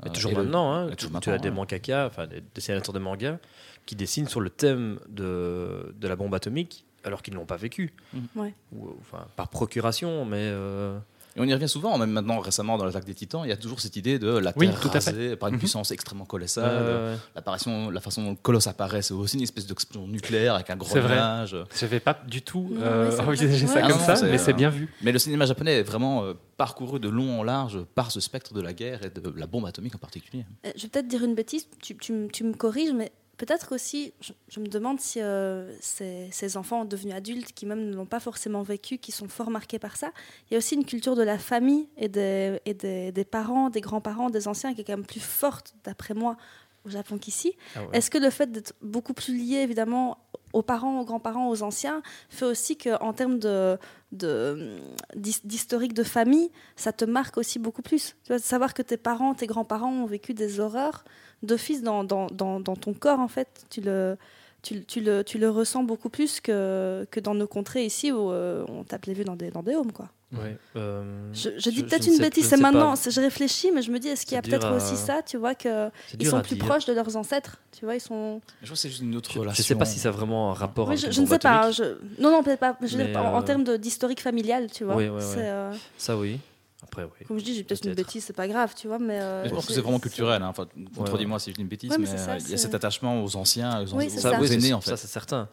Mais 0.04 0.10
Euh, 0.10 0.14
toujours 0.14 0.32
le- 0.32 0.44
maintenant, 0.44 0.74
hein, 0.74 0.90
tu, 0.90 1.06
toujours 1.06 1.22
tu 1.22 1.30
as 1.30 1.38
des 1.38 1.48
ouais. 1.48 1.56
mangaka, 1.56 2.08
enfin 2.08 2.28
des 2.28 2.44
dessinateurs 2.54 2.94
de 2.94 3.00
manga, 3.00 3.40
qui 3.86 3.96
dessinent 3.96 4.28
sur 4.28 4.42
le 4.42 4.50
thème 4.50 5.00
de, 5.08 5.94
de 5.98 6.08
la 6.10 6.16
bombe 6.18 6.34
atomique 6.36 6.84
alors 7.06 7.22
qu'ils 7.22 7.34
ne 7.36 7.40
l'ont 7.40 7.46
pas 7.46 7.56
vécu. 7.58 7.94
Mhm. 8.14 8.28
Ouais. 8.36 8.54
Ou, 8.74 8.90
enfin, 9.00 9.26
par 9.38 9.48
procuration, 9.48 10.26
mais 10.26 10.38
euh, 10.40 10.98
Et 11.36 11.42
on 11.42 11.46
y 11.46 11.54
revient 11.54 11.68
souvent, 11.68 11.98
même 11.98 12.12
maintenant 12.12 12.40
récemment 12.40 12.78
dans 12.78 12.86
l'attaque 12.86 13.06
des 13.06 13.16
titans, 13.16 13.42
il 13.44 13.50
y 13.50 13.52
a 13.52 13.58
toujours 13.58 13.80
cette 13.80 13.96
idée 13.96 14.20
de 14.20 14.28
la 14.38 14.54
Oui, 14.56 14.68
Terre 14.70 14.80
tout 14.80 14.90
à 14.94 15.02
fait. 15.02 15.10
rasée 15.12 15.36
par 15.36 15.50
une 15.50 15.56
Mhm. 15.56 15.60
puissance 15.60 15.90
extrêmement 15.92 16.26
colossale. 16.26 16.64
euh, 16.72 17.16
L'apparition, 17.36 17.90
la 17.90 18.02
façon 18.02 18.24
dont 18.24 18.30
le 18.32 18.36
colosse 18.36 18.68
apparaît, 18.68 19.02
c'est 19.02 19.14
aussi 19.16 19.38
une 19.38 19.44
espèce 19.44 19.66
d'explosion 19.66 20.08
nucléaire 20.08 20.54
avec 20.56 20.70
un 20.70 20.76
gros 20.76 20.90
C'est 20.90 21.00
vrai. 21.00 21.16
nuage. 21.16 21.56
Je 21.76 21.86
n'avais 21.86 22.00
pas 22.00 22.18
du 22.28 22.42
tout 22.44 22.68
Non, 22.72 22.82
euh, 22.84 23.18
envisagé 23.20 23.66
ça 23.66 23.82
comme 23.82 23.98
Ah 24.08 24.16
ça, 24.16 24.26
mais 24.28 24.38
c'est 24.38 24.52
euh, 24.52 24.54
bien 24.56 24.70
vu. 24.70 24.90
Mais 25.02 25.12
le 25.12 25.18
cinéma 25.20 25.46
japonais 25.46 25.80
est 25.80 25.84
vraiment 25.84 26.24
euh, 26.24 26.34
parcouru 26.58 27.00
de 27.00 27.10
long 27.10 27.40
en 27.40 27.44
large 27.44 27.80
par 27.96 28.12
ce 28.12 28.20
spectre 28.20 28.54
de 28.54 28.62
la 28.62 28.74
guerre 28.74 29.04
et 29.04 29.10
de 29.10 29.34
la 29.36 29.48
bombe 29.48 29.66
atomique 29.66 29.96
en 29.96 30.00
particulier. 30.00 30.46
Euh, 30.66 30.72
Je 30.76 30.84
vais 30.84 30.88
peut-être 30.90 31.08
dire 31.08 31.24
une 31.24 31.34
bêtise, 31.36 31.68
tu, 31.82 31.98
tu 31.98 32.14
me- 32.14 32.28
tu 32.28 32.44
me 32.44 32.54
corriges, 32.54 32.94
mais 32.94 33.12
peut-être 33.38 33.74
aussi, 33.74 34.14
je, 34.22 34.32
je 34.48 34.60
me 34.60 34.68
demande 34.68 35.00
si 35.00 35.20
euh, 35.22 35.74
ces, 35.82 36.30
ces 36.32 36.58
enfants 36.58 36.86
devenus 36.86 37.16
adultes, 37.16 37.52
qui 37.54 37.66
même 37.66 37.90
ne 37.90 37.96
l'ont 37.96 38.06
pas 38.06 38.20
forcément 38.20 38.62
vécu, 38.62 38.98
qui 38.98 39.12
sont 39.12 39.28
fort 39.28 39.50
marqués 39.50 39.80
par 39.80 39.98
ça, 39.98 40.12
il 40.50 40.54
y 40.54 40.56
a 40.56 40.58
aussi 40.60 40.76
une 40.76 40.86
culture 40.86 41.16
de 41.16 41.24
la 41.24 41.38
famille 41.38 41.88
et 41.98 42.08
des, 42.10 42.60
et 42.66 42.74
des, 42.74 43.12
des 43.12 43.26
parents, 43.26 43.70
des 43.70 43.82
grands-parents, 43.82 44.30
des 44.30 44.48
anciens, 44.48 44.74
qui 44.74 44.82
est 44.82 44.84
quand 44.84 44.98
même 44.98 45.06
plus 45.06 45.20
forte, 45.20 45.74
d'après 45.84 46.14
moi, 46.14 46.38
au 46.86 46.90
Japon 46.90 47.18
qu'ici. 47.18 47.54
ah 47.76 47.82
ouais. 47.84 47.88
Est-ce 47.94 48.10
que 48.12 48.18
le 48.18 48.30
fait 48.30 48.52
d'être 48.52 48.74
beaucoup 48.82 49.14
plus 49.14 49.34
lié, 49.36 49.58
évidemment, 49.58 50.18
aux 50.52 50.62
parents, 50.62 51.00
aux 51.02 51.06
grands-parents, 51.06 51.50
aux 51.50 51.64
anciens, 51.64 52.04
fait 52.30 52.46
aussi 52.46 52.78
qu'en 52.78 53.14
termes 53.14 53.40
de, 53.40 53.78
de, 54.12 54.78
d'his- 55.16 55.42
d'historique 55.46 55.94
de 55.94 56.04
famille, 56.04 56.52
ça 56.76 56.92
te 56.92 57.06
marque 57.06 57.38
aussi 57.38 57.58
beaucoup 57.58 57.82
plus? 57.82 58.16
Tu 58.24 58.28
vois, 58.34 58.40
Savoir 58.40 58.74
que 58.74 58.82
tes 58.84 58.98
parents, 58.98 59.34
tes 59.34 59.48
grands-parents 59.48 59.92
ont 59.92 60.06
vécu 60.06 60.34
des 60.34 60.60
horreurs, 60.60 61.04
d'office 61.44 61.84
dans, 61.84 62.04
dans, 62.04 62.28
dans, 62.28 62.60
dans 62.60 62.76
ton 62.76 62.94
corps, 62.94 63.20
en 63.20 63.28
fait, 63.28 63.66
tu 63.70 63.82
le, 63.82 64.18
tu, 64.62 64.84
tu 64.86 65.02
le, 65.02 65.24
tu 65.24 65.38
le 65.38 65.50
ressens 65.50 65.84
beaucoup 65.84 66.10
plus 66.10 66.40
que, 66.40 67.06
que 67.12 67.20
dans 67.20 67.36
nos 67.36 67.48
contrées 67.48 67.86
ici 67.86 68.12
où 68.12 68.32
euh, 68.32 68.66
on 68.70 68.84
tape 68.84 69.06
les 69.06 69.14
vues 69.14 69.26
dans 69.26 69.36
des, 69.36 69.52
dans 69.52 69.62
des 69.64 69.76
homes, 69.76 69.92
quoi. 69.92 70.10
Ouais, 70.36 70.58
euh, 70.78 71.04
Je, 71.32 71.52
je 71.60 71.70
dis 71.70 71.84
peut-être 71.84 72.02
ne 72.08 72.08
une 72.08 72.16
sais- 72.16 72.24
bêtise, 72.24 72.48
c'est 72.48 72.58
maintenant, 72.58 72.96
je 72.96 73.22
réfléchis, 73.22 73.72
mais 73.72 73.84
je 73.84 73.92
me 73.92 74.00
dis, 74.00 74.08
est-ce 74.08 74.26
qu'il 74.26 74.34
y 74.34 74.38
a 74.40 74.42
peut-être 74.42 74.66
à- 74.66 74.76
aussi 74.76 74.96
ça, 74.98 75.22
tu 75.22 75.38
vois, 75.38 75.54
que 75.54 75.90
c'est 76.08 76.16
ils 76.16 76.24
dur 76.24 76.32
sont 76.32 76.42
plus 76.42 76.56
dire. 76.56 76.66
proches 76.66 76.86
de 76.86 76.94
leurs 76.94 77.16
ancêtres, 77.18 77.58
tu 77.78 77.86
vois, 77.86 77.94
ils 77.94 78.00
sont... 78.02 78.42
Je 78.62 78.66
crois 78.66 78.74
que 78.76 78.80
c'est 78.82 78.90
juste 78.90 79.02
une 79.04 79.16
autre 79.16 79.32
Je, 79.32 79.38
relation. 79.40 79.62
je 79.62 79.68
sais 79.68 79.76
pas 79.76 79.86
si 79.86 80.00
ça 80.00 80.10
a 80.10 80.12
vraiment 80.12 80.50
un 80.50 80.54
rapport 80.56 80.88
Oui, 80.88 80.94
avec 80.96 81.06
je, 81.06 81.12
je 81.12 81.22
ne 81.22 81.28
sais 81.28 81.38
pas. 81.38 81.68
hein, 81.68 81.72
Non, 82.18 82.32
non, 82.32 82.42
peut-être 82.42 82.60
pas. 82.62 82.76
Mais, 82.82 82.88
dire, 82.88 83.16
en, 83.16 83.36
en 83.36 83.40
euh, 83.40 83.44
termes 83.44 83.64
de- 83.64 83.78
d'historique 83.78 84.22
familial, 84.22 84.72
tu 84.72 84.86
vois. 84.86 84.96
Oui, 84.96 85.04
oui, 85.08 85.18
oui. 85.18 85.22
c'est, 85.24 85.50
euh, 85.50 85.72
Ça, 86.00 86.18
oui. 86.18 86.40
Après, 86.84 87.04
oui. 87.04 87.26
comme 87.28 87.40
je 87.40 87.44
dis, 87.44 87.56
j'ai 87.56 87.64
peut-être 87.64 87.86
une 87.86 87.94
Peut-être. 87.96 88.06
bêtise, 88.08 88.24
c'est 88.26 88.34
pas 88.36 88.48
grave, 88.48 88.74
tu 88.76 88.88
vois. 88.88 89.00
Mais, 89.00 89.20
euh, 89.22 89.44
Mais 89.44 89.50
je 89.50 89.56
pense 89.56 89.66
que 89.66 89.74
c'est- 89.74 89.82
vraiment 89.82 90.00
culturel. 90.00 90.42
Hein. 90.42 90.48
Enfin, 90.50 90.68
contredis-moi 90.96 91.36
ouais. 91.38 91.40
si 91.40 91.50
je 91.52 91.56
dis 91.56 91.62
une 91.62 91.68
bêtise, 91.68 91.90
Ouais, 91.90 91.98
mais 91.98 92.04
mais, 92.06 92.10
c'est 92.12 92.18
ça, 92.24 92.34
euh, 92.34 92.38
il 92.40 92.52
y 92.52 92.54
a 92.54 92.58
cet 92.58 92.76
attachement 92.76 93.24
aux 93.24 93.36
anciens, 93.36 93.82
aux, 93.82 93.94
Oui, 93.96 94.06
aux- 94.12 94.16
aux 94.16 94.20
ça. 94.20 94.40
oui, 94.40 94.52
aînés 94.54 94.62
c'est- 94.62 94.74
en 94.74 94.82
fait. 94.82 94.90
Ça, 94.92 94.98
c'est 94.98 95.08
certain. 95.08 95.48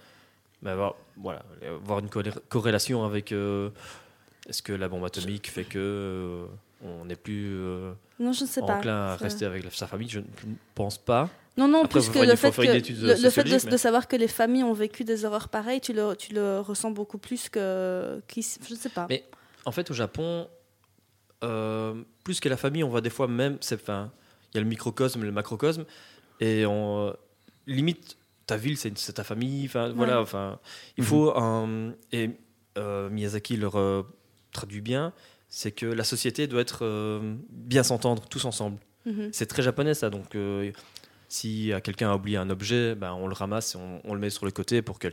Mais 0.63 0.71
avoir, 0.71 0.95
voilà, 1.17 1.43
avoir 1.83 2.01
une 2.01 2.09
corré- 2.09 2.33
corrélation 2.49 3.05
avec. 3.05 3.33
euh, 3.33 3.71
Est-ce 4.49 4.63
que 4.63 4.73
la 4.73 4.89
bombe 4.89 5.05
atomique 5.05 5.49
fait 5.51 5.65
que 5.65 5.79
euh, 5.79 6.47
on 6.85 7.05
n'est 7.05 7.15
plus 7.15 7.51
euh, 7.55 7.93
Non, 8.19 8.33
je 8.33 8.43
ne 8.45 8.49
sais 8.49 8.61
pas. 8.63 8.79
enclin 8.79 8.97
à 9.13 9.17
rester 9.17 9.45
avec 9.45 9.65
sa 9.73 9.87
famille? 9.87 10.09
Je 10.09 10.19
ne 10.21 10.25
pense 10.75 10.99
pas. 10.99 11.29
Non, 11.57 11.69
non, 11.69 11.85
Après, 11.85 12.01
plus 12.01 12.07
faut 12.07 12.13
que 12.13 12.19
faire- 12.21 12.29
le 12.29 12.37
fait, 12.37 12.51
que, 12.51 12.63
une 12.63 12.73
le, 12.73 12.79
le 12.81 12.81
fait 12.81 13.15
de, 13.15 13.17
sociologique, 13.29 13.65
mais- 13.67 13.71
de 13.71 13.77
savoir 13.77 14.09
que 14.09 14.17
les 14.17 14.29
familles 14.29 14.65
ont 14.65 14.73
vécu 14.73 15.05
des 15.05 15.25
horreurs 15.25 15.51
pareilles, 15.51 15.81
tu 15.81 15.93
le, 15.93 16.17
tu 16.17 16.33
le 16.33 16.61
ressens 16.61 16.91
beaucoup 16.91 17.19
plus 17.19 17.49
que. 17.49 18.21
qu'ici. 18.27 18.59
Je 18.67 18.75
ne 18.75 18.79
sais 18.79 18.89
pas. 18.89 19.07
Mais- 19.09 19.25
En 19.67 19.73
fait, 19.73 19.89
au 19.91 19.95
Japon, 19.95 20.49
plus 22.25 22.41
que 22.41 22.49
la 22.49 22.57
famille, 22.57 22.85
on 22.85 22.89
voit 22.89 23.01
des 23.01 23.11
fois 23.11 23.29
même. 23.29 23.57
c'est- 23.61 23.77
Enfin, 23.81 24.13
il 24.53 24.57
y 24.57 24.59
a 24.59 24.63
le 24.63 24.69
microcosme 24.69 25.23
et 25.23 25.27
le 25.27 25.33
macrocosme. 25.33 25.85
Et 26.41 26.67
on, 26.67 27.09
euh, 27.09 27.13
limite, 27.67 28.17
ta 28.47 28.57
ville, 28.57 28.77
c'est 28.77 28.97
c'est 28.99 29.15
ta 29.15 29.25
famille. 29.25 29.67
Enfin, 29.67 29.91
voilà. 29.91 30.21
Enfin, 30.21 30.59
il 30.97 31.03
Mhm. 31.03 31.09
faut 31.09 31.37
un. 31.37 31.95
Et 32.13 32.31
euh, 32.79 33.09
Miyazaki 33.11 33.57
le 33.57 33.67
re- 33.69 34.05
traduit 34.53 34.81
bien 34.81 35.13
c'est 35.53 35.73
que 35.73 35.85
la 35.87 36.05
société 36.05 36.47
doit 36.47 36.61
être 36.61 36.85
euh, 36.85 37.35
bien 37.51 37.83
s'entendre 37.83 38.29
tous 38.29 38.45
ensemble. 38.45 38.79
Mhm. 39.05 39.31
C'est 39.33 39.47
très 39.47 39.63
japonais 39.63 39.95
ça. 39.95 40.09
Donc, 40.09 40.37
euh, 40.37 40.71
si 41.29 41.73
euh, 41.73 41.81
quelqu'un 41.81 42.11
a 42.13 42.15
oublié 42.15 42.37
un 42.37 42.51
objet, 42.51 42.95
ben, 42.95 43.13
on 43.15 43.27
le 43.27 43.35
ramasse 43.35 43.75
et 43.75 43.79
on, 43.79 44.01
on 44.05 44.15
le 44.15 44.21
met 44.21 44.31
sur 44.31 44.45
le 44.47 44.53
côté 44.53 44.81
pour 44.83 45.01
que 45.01 45.09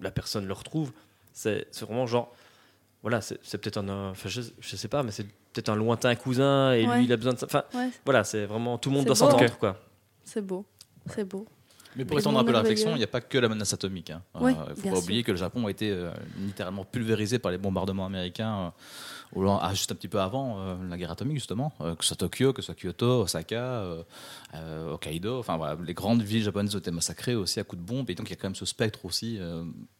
la 0.00 0.10
personne 0.10 0.46
le 0.46 0.52
retrouve. 0.54 0.92
C'est 1.34 1.66
c'est 1.70 1.84
vraiment 1.84 2.06
genre. 2.06 2.34
Voilà, 3.02 3.20
c'est 3.20 3.38
c'est 3.42 3.58
peut-être 3.58 3.76
un. 3.78 3.88
euh, 3.90 4.10
Enfin, 4.12 4.28
je, 4.30 4.40
je 4.60 4.76
sais 4.76 4.88
pas, 4.88 5.02
mais 5.02 5.10
c'est 5.10 5.26
peut-être 5.52 5.68
un 5.68 5.76
lointain 5.76 6.14
cousin 6.14 6.72
et 6.72 6.86
Ouais. 6.86 6.96
lui, 6.98 7.04
il 7.04 7.12
a 7.12 7.16
besoin 7.16 7.34
de 7.34 7.38
ça. 7.38 7.46
Enfin, 7.46 7.64
Ouais, 7.74 7.90
voilà, 8.04 8.24
c'est 8.24 8.46
vraiment. 8.46 8.78
Tout 8.78 8.90
le 8.90 8.96
monde 8.96 9.04
doit 9.06 9.14
beau. 9.14 9.18
s'entendre, 9.18 9.58
quoi. 9.58 9.76
c'est 10.24 10.40
beau. 10.44 10.64
C'est 11.06 11.24
beau. 11.24 11.46
Mais 11.94 12.06
pour 12.06 12.18
étendre 12.18 12.38
un 12.38 12.44
peu 12.44 12.52
la 12.52 12.60
réflexion, 12.60 12.92
il 12.92 12.98
n'y 12.98 13.04
a 13.04 13.08
pas 13.08 13.20
que 13.20 13.36
la 13.36 13.48
menace 13.50 13.74
atomique. 13.74 14.10
hein. 14.10 14.22
Oui, 14.40 14.52
Euh, 14.52 14.64
il 14.70 14.76
faut 14.76 14.88
pas 14.88 14.94
sûr. 14.96 15.04
oublier 15.04 15.22
que 15.22 15.30
le 15.32 15.36
Japon 15.36 15.66
a 15.66 15.70
été 15.70 15.90
euh, 15.90 16.10
littéralement 16.38 16.84
pulvérisé 16.86 17.38
par 17.38 17.52
les 17.52 17.58
bombardements 17.58 18.06
américains 18.06 18.72
long- 19.40 19.58
ah, 19.62 19.70
juste 19.72 19.90
un 19.92 19.94
petit 19.94 20.08
peu 20.08 20.20
avant 20.20 20.58
euh, 20.58 20.74
la 20.90 20.98
guerre 20.98 21.10
atomique, 21.12 21.36
justement. 21.38 21.72
Euh, 21.80 21.94
que 21.94 22.04
ce 22.04 22.08
soit 22.08 22.16
Tokyo, 22.18 22.52
que 22.52 22.60
ce 22.60 22.66
soit 22.66 22.74
Kyoto, 22.74 23.22
Osaka, 23.22 23.56
euh, 24.54 24.92
Hokkaido. 24.92 25.38
Enfin, 25.38 25.56
voilà, 25.56 25.76
les 25.84 25.94
grandes 25.94 26.20
villes 26.22 26.42
japonaises 26.42 26.74
ont 26.76 26.78
été 26.80 26.90
massacrées 26.90 27.34
aussi 27.34 27.58
à 27.60 27.64
coups 27.64 27.80
de 27.80 27.86
bombes. 27.86 28.10
Et 28.10 28.14
donc, 28.14 28.28
il 28.28 28.30
y 28.30 28.34
a 28.34 28.36
quand 28.36 28.48
même 28.48 28.54
ce 28.54 28.66
spectre 28.66 29.04
aussi 29.04 29.38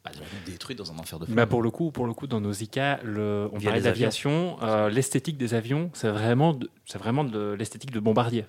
bah, 0.04 0.10
détruite 0.44 0.76
dans 0.78 0.92
un 0.92 0.98
enfer 0.98 1.18
de 1.18 1.24
feu. 1.26 1.32
Bah 1.34 1.46
pour 1.46 1.62
le 1.62 1.70
coup, 1.70 1.90
pour 1.90 2.06
le 2.06 2.12
coup, 2.12 2.26
dans 2.26 2.40
nos 2.40 2.52
ICA, 2.52 3.00
le, 3.04 3.48
on 3.52 3.60
parlait 3.60 3.80
d'aviation. 3.80 4.58
l'esthétique 4.90 5.36
des 5.38 5.54
avions, 5.54 5.90
c'est 5.94 6.10
vraiment, 6.10 6.52
de- 6.52 6.68
c'est 6.86 6.98
vraiment 6.98 7.24
de 7.24 7.52
l'esthétique 7.58 7.90
de 7.92 8.00
bombardier. 8.00 8.44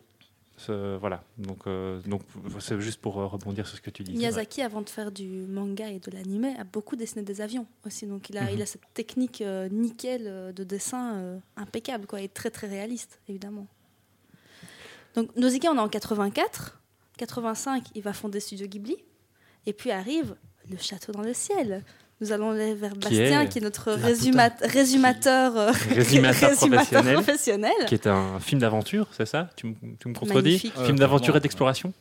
Ce- 0.66 0.98
voilà. 0.98 1.24
Donc, 1.38 1.68
euh, 1.68 2.00
donc 2.06 2.22
c'est 2.60 2.80
juste 2.80 3.00
pour 3.02 3.20
euh, 3.20 3.26
rebondir 3.28 3.68
sur 3.68 3.78
ce 3.78 3.82
que 3.82 3.90
tu 3.90 4.04
disais. 4.04 4.18
Miyazaki, 4.18 4.62
avant 4.62 4.82
de 4.82 4.90
faire 4.90 5.12
du 5.12 5.28
manga 5.28 5.90
et 5.90 6.00
de 6.00 6.12
l'anime, 6.12 6.54
a 6.58 6.64
beaucoup 6.64 6.96
dessiné 6.96 7.22
des 7.24 7.42
avions 7.42 7.66
aussi. 7.86 8.06
Donc 8.08 8.30
il 8.30 8.38
a, 8.38 8.44
Mhm. 8.44 8.50
il 8.54 8.62
a 8.62 8.66
cette 8.66 8.82
technique 8.94 9.42
euh, 9.42 9.68
nickel 9.70 10.54
de 10.56 10.64
dessin 10.64 11.16
euh, 11.16 11.38
impeccable, 11.58 12.06
quoi, 12.08 12.22
et 12.22 12.30
très 12.30 12.50
très 12.50 12.68
réaliste, 12.68 13.20
évidemment. 13.28 13.68
Donc 15.16 15.36
Nausicaa, 15.36 15.72
on 15.72 15.76
est 15.76 15.80
en 15.80 15.90
84. 15.90 16.80
85, 17.18 17.86
il 17.96 18.02
va 18.02 18.14
fonder 18.14 18.40
Studio 18.40 18.66
Ghibli. 18.68 18.98
Et 19.66 19.74
puis 19.74 19.92
arrive 19.92 20.36
Le 20.70 20.78
Château 20.78 21.12
dans 21.12 21.22
le 21.22 21.34
ciel. 21.34 21.84
Nous 22.24 22.32
allons 22.32 22.52
aller 22.52 22.74
vers 22.74 22.94
Qui 22.94 23.00
Bastien, 23.00 23.42
est 23.42 23.50
qui 23.50 23.58
est 23.58 23.62
notre 23.62 23.92
résumateur, 23.92 25.54
Résumateur 25.94 26.52
professionnel. 26.56 27.14
professionnel. 27.16 27.72
Qui 27.88 27.96
est 27.96 28.08
un 28.08 28.40
film 28.40 28.62
d'aventure, 28.62 29.08
c'est 29.12 29.26
ça? 29.26 29.50
Tu, 29.58 29.68
me- 29.68 29.76
tu 30.00 30.08
me 30.08 30.14
contredis? 30.14 30.72
Euh, 30.78 30.86
Film 30.86 30.98
d'aventure 30.98 31.36
et 31.36 31.42
d'exploration? 31.42 31.92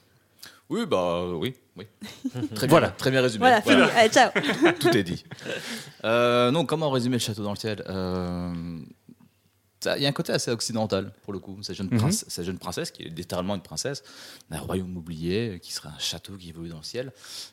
Oui, 0.71 0.87
bah 0.87 1.23
euh, 1.25 1.33
oui. 1.35 1.55
oui. 1.77 1.87
très 2.55 2.67
bien, 2.67 2.69
Voilà. 2.69 2.89
Très 2.91 3.11
bien 3.11 3.21
résumé. 3.21 3.41
Voilà, 3.41 3.61
Voilà. 3.65 3.89
fini. 3.89 3.99
Allez, 3.99 4.11
ciao. 4.11 4.31
Tout 4.79 4.97
est 4.97 5.03
dit. 5.03 5.25
Euh, 6.05 6.53
non, 6.53 6.65
comment 6.67 6.89
résumer 6.91 7.17
le 7.17 7.21
château 7.21 7.43
dans 7.43 7.51
le 7.51 7.57
ciel 7.59 7.83
Euh, 7.89 8.53
Il 9.97 10.03
y 10.03 10.07
a 10.07 10.09
un 10.09 10.13
côté 10.13 10.33
assez 10.33 10.51
occidental, 10.51 11.13
pour 11.25 11.33
le 11.33 11.39
coup. 11.39 11.59
Cette 11.63 11.77
jeune, 11.77 11.91
prince- 11.91 12.25
cette 12.29 12.45
jeune 12.45 12.59
princesse, 12.59 12.91
qui 12.91 13.03
est 13.03 13.09
littéralement 13.09 13.55
une 13.55 13.63
princesse, 13.63 14.03
d'un 14.51 14.59
royaume 14.61 14.97
oublié, 14.97 15.59
qui 15.63 15.73
serait 15.73 15.89
un 15.89 15.99
château 15.99 16.35
qui 16.35 16.51
évolue 16.51 16.69
dans 16.69 16.79
le 16.79 16.83
ciel, 16.85 17.13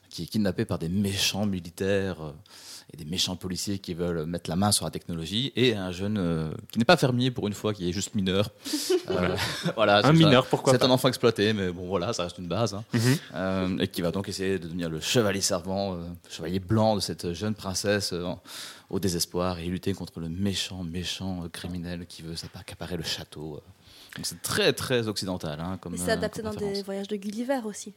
qui 0.09 0.23
est 0.23 0.25
kidnappé 0.27 0.65
par 0.65 0.79
des 0.79 0.89
méchants 0.89 1.45
militaires 1.45 2.21
euh, 2.21 2.31
et 2.93 2.97
des 2.97 3.05
méchants 3.05 3.35
policiers 3.35 3.77
qui 3.79 3.93
veulent 3.93 4.25
mettre 4.25 4.49
la 4.49 4.55
main 4.55 4.71
sur 4.71 4.83
la 4.85 4.91
technologie, 4.91 5.51
et 5.55 5.75
un 5.75 5.91
jeune 5.91 6.17
euh, 6.17 6.49
qui 6.71 6.79
n'est 6.79 6.85
pas 6.85 6.97
fermier 6.97 7.29
pour 7.31 7.47
une 7.47 7.53
fois, 7.53 7.73
qui 7.73 7.87
est 7.89 7.93
juste 7.93 8.15
mineur. 8.15 8.49
Euh, 9.09 9.35
voilà, 9.75 9.97
Un 9.99 10.01
ça. 10.03 10.13
mineur, 10.13 10.45
pourquoi 10.45 10.73
C'est 10.73 10.83
un 10.83 10.89
enfant 10.91 11.07
exploité, 11.07 11.51
mais 11.53 11.71
bon 11.71 11.87
voilà, 11.87 12.13
ça 12.13 12.23
reste 12.23 12.37
une 12.37 12.47
base. 12.47 12.75
hein. 12.75 12.83
Mhm. 12.93 13.17
Euh, 13.33 13.77
et 13.79 13.87
qui 13.87 14.03
va 14.03 14.11
donc 14.11 14.29
essayer 14.29 14.59
de 14.59 14.65
devenir 14.65 14.87
le 14.87 14.99
chevalier 14.99 15.41
servant, 15.41 15.97
chevalier 16.29 16.59
blanc 16.59 16.95
de 16.95 16.99
cette 16.99 17.33
jeune 17.33 17.55
princesse 17.55 18.13
au 18.89 18.99
désespoir 18.99 19.60
et 19.60 19.65
lutter 19.65 19.93
contre 19.93 20.19
le 20.19 20.30
méchant, 20.30 20.84
méchant 20.84 21.43
euh, 21.43 21.49
criminel 21.49 22.06
qui 22.08 22.21
veut 22.23 22.36
s'accaparer 22.36 22.97
le 22.97 23.04
château. 23.04 23.56
euh. 23.56 23.60
Donc 24.15 24.25
c'est 24.25 24.41
très 24.41 24.73
très 24.73 25.08
occidental. 25.08 25.60
Hein, 25.60 25.78
comme, 25.80 25.95
c'est 25.97 26.10
euh, 26.10 26.13
adapté 26.13 26.41
comme 26.41 26.56
dans 26.56 26.60
des 26.71 26.82
voyages 26.84 27.08
de 27.08 27.15
Gulliver 27.15 27.60
aussi. 27.65 27.93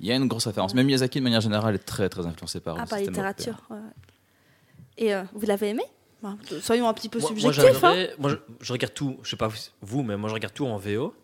Il 0.00 0.06
y 0.06 0.12
a 0.12 0.14
une 0.14 0.28
grosse 0.28 0.46
référence. 0.46 0.74
Même 0.74 0.86
Miyazaki, 0.86 1.18
de 1.18 1.24
manière 1.24 1.40
générale, 1.40 1.74
est 1.74 1.78
très 1.84 2.08
très 2.08 2.24
influencé 2.26 2.60
par 2.60 2.76
Ah, 2.78 2.86
par 2.86 2.98
littérature. 3.00 3.60
ouais. 3.70 3.76
Et 4.98 5.14
euh, 5.14 5.24
vous 5.34 5.46
l'avez 5.46 5.68
aimé? 5.70 5.82
Soyons 6.62 6.88
un 6.88 6.94
petit 6.94 7.08
peu 7.08 7.20
Moi, 7.20 7.30
moi, 7.40 7.52
subjectifs. 7.52 7.84
hein. 7.84 8.06
moi, 8.18 8.30
je, 8.30 8.36
je 8.60 8.72
regarde 8.72 8.94
tout, 8.94 9.18
je 9.22 9.30
sais 9.30 9.36
pas 9.36 9.48
vous, 9.82 10.02
mais 10.02 10.16
moi 10.16 10.28
je 10.28 10.34
regarde 10.34 10.54
tout 10.54 10.66
en 10.66 10.76
VO, 10.76 11.14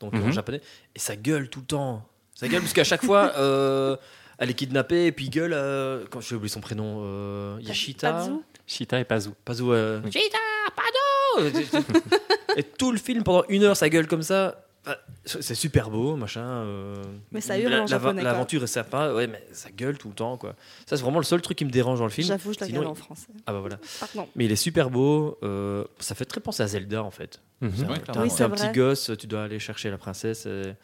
donc 0.00 0.14
en 0.14 0.18
Mhm. 0.18 0.32
japonais, 0.32 0.60
et 0.94 0.98
ça 0.98 1.14
gueule 1.14 1.48
tout 1.48 1.60
le 1.60 1.66
temps. 1.66 2.04
Ça 2.34 2.48
gueule 2.48 2.60
parce 2.62 2.72
qu'à 2.72 2.82
chaque 2.82 3.04
fois, 3.04 3.32
euh, 3.36 3.96
elle 4.38 4.50
est 4.50 4.54
kidnappée 4.54 5.06
et 5.06 5.12
puis 5.12 5.28
gueule. 5.28 5.52
euh, 5.52 6.06
quand 6.10 6.20
j'ai 6.20 6.34
oublié 6.34 6.48
son 6.48 6.60
prénom, 6.60 7.02
euh, 7.04 7.58
Yashita. 7.60 8.12
Pazu 8.12 8.32
Shita 8.66 9.00
et 9.00 9.04
Pazu. 9.04 9.30
Pazu. 9.44 9.64
euh, 9.70 10.00
Yashita, 10.04 10.38
Pado 10.76 11.48
Et 12.56 12.62
tout 12.62 12.92
le 12.92 12.98
film 12.98 13.22
pendant 13.22 13.44
une 13.48 13.62
heure, 13.64 13.76
ça 13.76 13.88
gueule 13.88 14.06
comme 14.06 14.22
ça. 14.22 14.64
Bah, 14.84 14.98
C'est 15.24 15.54
super 15.54 15.90
beau, 15.90 16.16
machin. 16.16 16.42
euh, 16.44 17.02
Mais 17.30 17.40
ça 17.40 17.56
hurle 17.58 17.72
en 17.74 17.86
japonais. 17.86 18.22
L'aventure 18.22 18.64
est 18.64 18.66
sympa, 18.66 19.12
ouais, 19.14 19.28
mais 19.28 19.46
ça 19.52 19.70
gueule 19.70 19.96
tout 19.96 20.08
le 20.08 20.14
temps, 20.14 20.36
quoi. 20.36 20.56
Ça, 20.86 20.96
c'est 20.96 21.02
vraiment 21.02 21.18
le 21.20 21.24
seul 21.24 21.40
truc 21.40 21.56
qui 21.56 21.64
me 21.64 21.70
dérange 21.70 22.00
dans 22.00 22.04
le 22.04 22.10
film. 22.10 22.26
J'avoue, 22.26 22.52
je 22.52 22.58
la 22.60 22.66
Sinon, 22.66 22.86
en 22.86 22.94
français. 22.96 23.28
Ah 23.46 23.52
bah 23.52 23.60
voilà. 23.60 23.78
Pardon. 24.00 24.28
Mais 24.34 24.46
il 24.46 24.52
est 24.52 24.56
super 24.56 24.90
beau. 24.90 25.38
euh, 25.44 25.84
ça 26.00 26.14
fait 26.16 26.24
très 26.24 26.40
penser 26.40 26.62
à 26.64 26.66
Zelda, 26.66 27.02
en 27.04 27.12
fait. 27.12 27.40
C'est 27.60 27.66
un- 27.66 27.88
Ouais, 27.88 27.98
t'es 28.00 28.18
Oui, 28.18 28.28
un 28.40 28.48
vrai. 28.48 28.56
petit 28.56 28.72
gosse, 28.76 29.10
tu 29.18 29.26
dois 29.28 29.44
aller 29.44 29.60
chercher 29.60 29.88
la 29.90 29.98
princesse. 29.98 30.46
Et, 30.46 30.74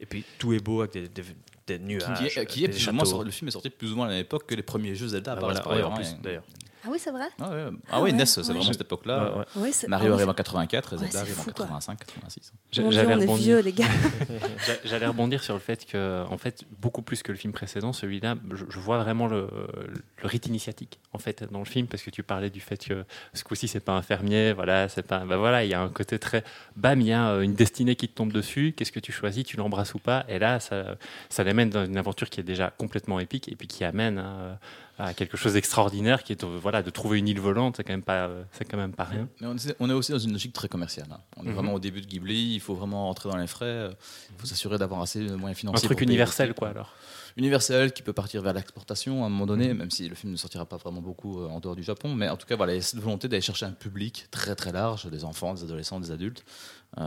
et 0.00 0.06
puis 0.06 0.24
tout 0.38 0.54
est 0.54 0.60
beau 0.60 0.80
avec 0.80 0.92
des, 0.94 1.08
des, 1.08 1.22
des 1.66 1.78
nuages. 1.78 2.18
Qui 2.18 2.24
est, 2.40 2.46
qui 2.46 2.64
est 2.64 2.68
des 2.68 2.72
plus 2.74 2.88
ou 2.88 2.92
moins 2.92 3.24
le 3.24 3.30
film 3.30 3.48
est 3.48 3.52
sorti 3.52 3.68
plus 3.68 3.92
ou 3.92 3.96
moins 3.96 4.06
à 4.06 4.08
la 4.08 4.14
même 4.14 4.22
époque 4.22 4.46
que 4.46 4.54
les 4.54 4.62
premiers 4.62 4.94
jeux 4.94 5.08
Zelda. 5.08 5.32
Ah, 5.32 5.36
par 5.40 5.50
voilà, 5.52 5.68
ouais, 5.68 5.82
en 5.82 5.92
plus, 5.94 6.16
d'ailleurs. 6.22 6.44
Ah 6.86 6.88
oui, 6.90 6.98
c'est 7.00 7.10
vrai? 7.10 7.26
Ah, 7.40 7.50
ouais. 7.50 7.64
Ah 7.68 7.70
Ah 7.92 8.02
oui, 8.02 8.10
ouais, 8.10 8.16
NES, 8.16 8.26
c'est 8.26 8.40
ouais. 8.40 8.46
vraiment 8.46 8.62
cette 8.62 8.80
époque-là. 8.82 9.32
Ouais, 9.56 9.62
ouais. 9.62 9.70
Mario 9.88 10.12
ah, 10.12 10.14
arrive 10.16 10.28
en 10.28 10.34
84 10.34 10.92
et 10.92 10.96
Ouais, 10.96 11.02
Zelda 11.04 11.20
arrive 11.20 11.40
en 11.40 11.42
fou, 11.42 11.50
quoi. 11.52 11.64
85, 11.66 11.98
86. 11.98 12.52
J'a- 12.72 12.82
Mon 12.82 12.88
Dieu, 12.90 12.98
J'allais 13.00 13.14
rebondir. 13.14 13.36
vieux, 13.44 13.58
les 13.60 13.72
gars. 13.72 13.84
J'a- 14.66 14.72
J'allais 14.84 15.06
rebondir 15.06 15.42
sur 15.42 15.54
le 15.54 15.60
fait 15.60 15.86
que, 15.86 16.24
en 16.28 16.36
fait, 16.36 16.64
beaucoup 16.80 17.00
plus 17.02 17.22
que 17.22 17.32
le 17.32 17.38
film 17.38 17.52
précédent, 17.52 17.92
celui-là, 17.92 18.34
je, 18.52 18.64
je 18.68 18.78
vois 18.78 18.98
vraiment 18.98 19.26
le, 19.28 19.48
le 20.22 20.26
rite 20.28 20.46
initiatique, 20.46 21.00
en 21.12 21.18
fait, 21.18 21.44
dans 21.50 21.60
le 21.60 21.64
film, 21.64 21.86
parce 21.86 22.02
que 22.02 22.10
tu 22.10 22.22
parlais 22.22 22.50
du 22.50 22.60
fait 22.60 22.76
que 22.76 23.04
ce 23.32 23.44
coup-ci, 23.44 23.66
c'est 23.68 23.80
pas 23.80 23.92
un 23.92 24.02
fermier, 24.02 24.52
voilà, 24.52 24.88
c'est 24.90 25.02
pas, 25.06 25.20
bah 25.20 25.36
voilà, 25.38 25.64
il 25.64 25.70
y 25.70 25.74
a 25.74 25.80
un 25.80 25.88
côté 25.88 26.18
très, 26.18 26.44
bam, 26.76 27.00
il 27.00 27.06
y 27.06 27.12
a 27.12 27.36
une 27.40 27.54
destinée 27.54 27.96
qui 27.96 28.08
te 28.08 28.14
tombe 28.14 28.32
dessus, 28.32 28.74
qu'est-ce 28.76 28.92
que 28.92 29.00
tu 29.00 29.12
choisis, 29.12 29.44
tu 29.44 29.56
l'embrasses 29.56 29.94
ou 29.94 29.98
pas, 29.98 30.24
et 30.28 30.38
là, 30.38 30.60
ça, 30.60 30.96
ça 31.30 31.44
l'amène 31.44 31.70
dans 31.70 31.84
une 31.86 31.96
aventure 31.96 32.28
qui 32.28 32.40
est 32.40 32.44
déjà 32.44 32.70
complètement 32.76 33.20
épique, 33.20 33.48
et 33.50 33.56
puis 33.56 33.68
qui 33.68 33.84
amène 33.84 34.18
hein, 34.18 34.58
à 34.98 35.12
quelque 35.12 35.36
chose 35.36 35.54
d'extraordinaire, 35.54 36.22
qui 36.22 36.32
est, 36.32 36.44
euh, 36.44 36.58
voilà, 36.62 36.82
de 36.82 36.90
trouver 36.90 37.18
une 37.18 37.26
île 37.28 37.40
volante, 37.40 37.76
c'est 37.76 37.84
quand 37.84 37.92
même 37.92 38.02
pas, 38.02 38.26
euh, 38.28 38.44
c'est 38.52 38.64
quand 38.64 38.76
même 38.76 38.92
pas 38.92 39.04
rien. 39.04 39.28
Mais 39.40 39.48
on 39.80 39.90
est, 39.90 39.92
aussi 39.92 40.12
dans 40.12 40.18
une 40.18 40.32
logique 40.32 40.52
très 40.52 40.68
commerciale. 40.68 41.08
hein. 41.10 41.18
On 41.36 41.42
est 41.44 41.48
Mhm. 41.48 41.54
vraiment 41.54 41.74
au 41.74 41.80
début 41.80 42.00
de 42.00 42.06
Ghibli, 42.06 42.54
il 42.54 42.60
faut 42.60 42.74
vraiment 42.74 43.06
rentrer 43.06 43.28
dans 43.28 43.36
les 43.36 43.46
frais, 43.48 43.64
euh, 43.66 43.90
il 44.30 44.40
faut 44.40 44.46
s'assurer 44.46 44.78
d'avoir 44.78 45.02
assez 45.02 45.18
de 45.20 45.34
moyens 45.34 45.56
Un 45.58 45.60
financiers. 45.60 45.86
truc 45.88 45.98
pour 45.98 46.06
payer 46.06 46.10
universel, 46.12 46.54
quoi, 46.54 46.68
alors. 46.68 46.92
Universel 47.36 47.92
qui 47.92 48.02
peut 48.02 48.12
partir 48.12 48.42
vers 48.42 48.52
l'exportation 48.52 49.24
à 49.24 49.26
un 49.26 49.28
moment 49.28 49.46
donné, 49.46 49.70
Mhm. 49.72 49.78
même 49.78 49.90
si 49.90 50.08
le 50.08 50.14
film 50.14 50.32
ne 50.32 50.36
sortira 50.36 50.64
pas 50.66 50.76
vraiment 50.76 51.00
beaucoup 51.02 51.42
en 51.44 51.58
dehors 51.58 51.74
du 51.74 51.82
Japon. 51.82 52.14
Mais 52.14 52.28
en 52.28 52.36
tout 52.36 52.46
cas, 52.46 52.54
voilà, 52.54 52.74
il 52.74 52.76
y 52.76 52.78
a 52.78 52.82
cette 52.82 53.00
volonté 53.00 53.26
d'aller 53.26 53.40
chercher 53.42 53.66
un 53.66 53.72
public 53.72 54.26
très 54.30 54.54
très 54.54 54.70
large, 54.70 55.06
des 55.06 55.24
enfants, 55.24 55.54
des 55.54 55.64
adolescents, 55.64 55.98
des 55.98 56.12
adultes. 56.12 56.44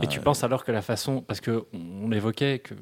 Et 0.02 0.06
tu 0.06 0.18
Euh, 0.18 0.22
penses 0.22 0.44
alors 0.44 0.64
que 0.64 0.72
la 0.72 0.82
façon, 0.82 1.22
parce 1.22 1.40
que 1.40 1.64
on 1.72 2.12
évoquait 2.12 2.58
que 2.58 2.74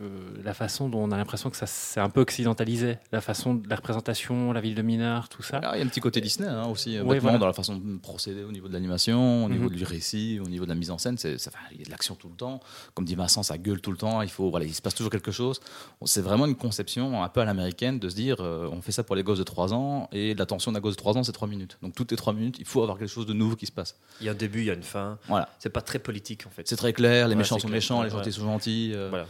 la 0.43 0.55
façon 0.55 0.89
dont 0.89 1.03
on 1.05 1.11
a 1.13 1.17
l'impression 1.17 1.51
que 1.51 1.57
ça 1.57 1.67
s'est 1.67 2.01
un 2.01 2.09
peu 2.11 2.21
occidentalisé, 2.21 2.99
la 3.13 3.21
façon 3.21 3.55
de 3.55 3.69
la 3.69 3.77
représentation, 3.77 4.53
la 4.53 4.61
ville 4.61 4.75
de 4.75 4.83
mineurs, 4.83 5.29
tout 5.29 5.43
ça. 5.43 5.59
Alors, 5.59 5.75
il 5.77 5.79
y 5.79 5.83
a 5.83 5.85
un 5.85 5.89
petit 5.89 6.01
côté 6.01 6.21
Disney 6.21 6.49
hein, 6.49 6.65
aussi, 6.67 6.99
Ouais, 6.99 7.05
bêtement, 7.15 7.21
voilà. 7.21 7.39
dans 7.39 7.47
la 7.47 7.53
façon 7.53 7.77
de 7.77 7.99
procéder 7.99 8.43
au 8.43 8.51
niveau 8.53 8.69
de 8.69 8.73
l'animation, 8.73 9.45
au 9.45 9.49
niveau 9.49 9.69
Mhm. 9.71 9.77
du 9.77 9.85
récit, 9.85 10.41
au 10.45 10.49
niveau 10.49 10.65
de 10.65 10.71
la 10.71 10.75
mise 10.75 10.91
en 10.91 10.99
scène. 10.99 11.17
C'est, 11.19 11.39
c'est- 11.39 11.51
il 11.73 11.79
y 11.79 11.83
a 11.83 11.85
de 11.87 11.91
l'action 11.91 12.15
tout 12.17 12.29
le 12.29 12.35
temps. 12.37 12.61
Comme 12.95 13.05
dit 13.05 13.15
Vincent, 13.15 13.43
ça 13.43 13.57
gueule 13.59 13.81
tout 13.81 13.91
le 13.93 13.97
temps. 13.99 14.21
Il, 14.23 14.29
faut, 14.31 14.51
voilà, 14.51 14.67
il 14.67 14.75
se 14.75 14.83
passe 14.83 14.95
toujours 14.95 15.11
quelque 15.13 15.31
chose. 15.33 15.61
C'est 16.05 16.23
vraiment 16.23 16.47
une 16.47 16.57
conception 16.57 17.23
un 17.23 17.29
peu 17.29 17.41
à 17.41 17.45
l'américaine 17.45 17.99
de 17.99 18.09
se 18.09 18.17
dire 18.17 18.37
euh, 18.41 18.69
on 18.73 18.83
fait 18.83 18.93
ça 18.93 19.05
pour 19.05 19.17
les 19.17 19.23
gosses 19.23 19.39
de 19.39 19.45
3 19.45 19.73
ans 19.75 20.09
et 20.13 20.35
l'attention 20.35 20.73
d'un 20.73 20.81
gosse 20.81 20.95
de 20.95 21.01
3 21.01 21.17
ans, 21.17 21.23
c'est 21.23 21.33
3 21.33 21.49
minutes. 21.49 21.79
Donc 21.83 21.95
toutes 21.95 22.11
les 22.11 22.17
3 22.17 22.33
minutes, 22.33 22.57
il 22.59 22.65
faut 22.67 22.83
avoir 22.83 22.99
quelque 22.99 23.09
chose 23.11 23.27
de 23.27 23.33
nouveau 23.33 23.55
qui 23.57 23.67
se 23.67 23.73
passe. 23.73 23.97
Il 24.21 24.27
y 24.27 24.29
a 24.29 24.33
un 24.33 24.35
début, 24.35 24.61
il 24.61 24.67
y 24.67 24.71
a 24.71 24.75
une 24.75 24.83
fin. 24.83 25.19
Voilà. 25.29 25.49
C'est 25.59 25.71
pas 25.71 25.83
très 25.83 25.99
politique, 25.99 26.47
en 26.47 26.51
fait. 26.51 26.67
C'est 26.69 26.77
très 26.77 26.93
clair, 26.97 27.29
les 27.29 27.35
méchants 27.37 27.59
sont 27.59 27.69
clair. 27.69 27.77
méchants, 27.77 28.03
les 28.03 28.11
Ouais, 28.11 28.17
gentils 28.19 28.33
sont 28.33 28.45
gentils. 28.45 28.93
euh, 28.95 29.09
Voilà. 29.11 29.27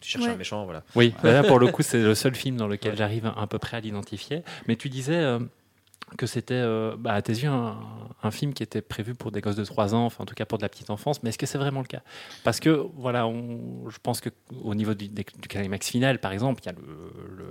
Tu 0.00 0.10
cherches 0.10 0.24
Ouais. 0.26 0.30
un 0.32 0.36
méchant, 0.36 0.64
voilà. 0.64 0.82
Oui, 0.94 1.14
là 1.24 1.42
pour 1.42 1.58
le 1.58 1.68
coup 1.68 1.82
c'est 1.82 2.00
le 2.02 2.14
seul 2.14 2.34
film 2.36 2.56
dans 2.56 2.68
lequel 2.68 2.96
j'arrive 2.96 3.32
à 3.36 3.46
peu 3.46 3.58
près 3.58 3.76
à 3.78 3.80
l'identifier. 3.80 4.42
Mais 4.68 4.76
tu 4.76 4.88
disais 4.88 5.16
euh, 5.16 5.40
que 6.16 6.26
c'était 6.26 6.54
euh, 6.54 6.94
bah, 6.96 7.14
à 7.14 7.22
tes 7.22 7.32
yeux 7.32 7.48
un, 7.48 7.76
un 8.22 8.30
film 8.30 8.52
qui 8.54 8.62
était 8.62 8.82
prévu 8.82 9.14
pour 9.14 9.32
des 9.32 9.40
gosses 9.40 9.56
de 9.56 9.64
3 9.64 9.94
ans, 9.96 10.04
enfin 10.04 10.22
en 10.22 10.26
tout 10.26 10.34
cas 10.36 10.44
pour 10.44 10.58
de 10.58 10.62
la 10.62 10.68
petite 10.68 10.90
enfance. 10.90 11.22
Mais 11.22 11.30
est-ce 11.30 11.38
que 11.38 11.46
c'est 11.46 11.58
vraiment 11.58 11.80
le 11.80 11.86
cas? 11.86 12.02
Parce 12.44 12.60
que 12.60 12.86
voilà, 12.94 13.26
on- 13.26 13.88
je 13.88 13.98
pense 14.00 14.20
que 14.20 14.28
au 14.62 14.74
niveau 14.76 14.94
du, 14.94 15.08
du 15.08 15.24
climax 15.48 15.88
final, 15.88 16.20
par 16.20 16.30
exemple, 16.32 16.60
il 16.62 16.66
y 16.66 16.68
a 16.68 16.74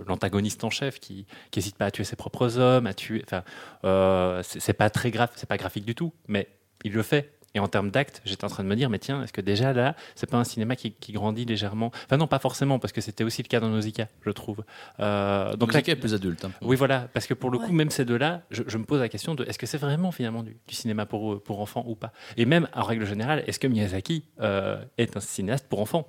l'antagoniste 0.07 0.63
en 0.63 0.69
chef 0.69 0.99
qui 0.99 1.25
n'hésite 1.55 1.75
pas 1.75 1.85
à 1.85 1.91
tuer 1.91 2.03
ses 2.05 2.15
propres 2.15 2.57
hommes, 2.57 2.87
à 2.87 2.93
tuer. 2.93 3.23
Enfin, 3.25 3.43
euh, 3.83 4.41
c'est 4.43 4.73
pas 4.73 4.89
très 4.89 5.11
grave, 5.11 5.29
c'est 5.35 5.49
pas 5.49 5.57
graphique 5.57 5.83
du 5.85 5.95
tout, 5.95 6.13
mais 6.27 6.47
il 6.85 6.93
le 6.93 7.03
fait. 7.03 7.33
Et 7.55 7.59
en 7.59 7.67
termes 7.67 7.89
d'actes, 7.89 8.21
j'étais 8.25 8.43
en 8.45 8.49
train 8.49 8.63
de 8.63 8.67
me 8.67 8.75
dire, 8.75 8.89
mais 8.89 8.99
tiens, 8.99 9.23
est-ce 9.23 9.31
que 9.33 9.39
déjà 9.41 9.71
là, 9.73 9.95
c'est 10.13 10.29
pas 10.29 10.37
un 10.37 10.43
cinéma 10.43 10.75
qui, 10.75 10.91
qui 10.91 11.13
grandit 11.13 11.45
légèrement? 11.45 11.89
Enfin 12.05 12.17
non, 12.17 12.27
pas 12.27 12.37
forcément, 12.39 12.77
parce 12.79 12.91
que 12.91 12.99
c'était 13.01 13.23
aussi 13.23 13.41
le 13.41 13.47
cas 13.47 13.59
dans 13.61 13.69
Nausicaa, 13.69 14.07
je 14.25 14.29
trouve. 14.31 14.63
Euh, 14.99 15.55
donc 15.55 15.73
là, 15.73 15.79
est 15.79 15.95
plus 15.95 16.13
adulte. 16.13 16.43
hein, 16.45 16.51
oui, 16.61 16.75
voilà, 16.75 17.07
parce 17.13 17.25
que 17.27 17.33
pour 17.33 17.49
le 17.49 17.57
coup, 17.57 17.71
même 17.71 17.89
ces 17.89 18.03
deux-là, 18.05 18.41
je, 18.51 18.63
je 18.67 18.77
me 18.77 18.83
pose 18.83 18.99
la 18.99 19.07
question 19.09 19.35
de 19.35 19.45
est-ce 19.45 19.57
que 19.57 19.65
c'est 19.65 19.77
vraiment 19.77 20.11
finalement 20.11 20.43
du, 20.43 20.57
du 20.67 20.75
cinéma 20.75 21.05
pour, 21.05 21.41
pour 21.41 21.61
enfants 21.61 21.85
ou 21.87 21.95
pas? 21.95 22.11
Et 22.37 22.45
même 22.45 22.67
en 22.75 22.83
règle 22.83 23.05
générale, 23.05 23.43
est-ce 23.47 23.57
que 23.59 23.67
Miyazaki 23.67 24.25
euh, 24.41 24.83
est 24.97 25.15
un 25.15 25.21
cinéaste 25.21 25.67
pour 25.69 25.79
enfants? 25.79 26.07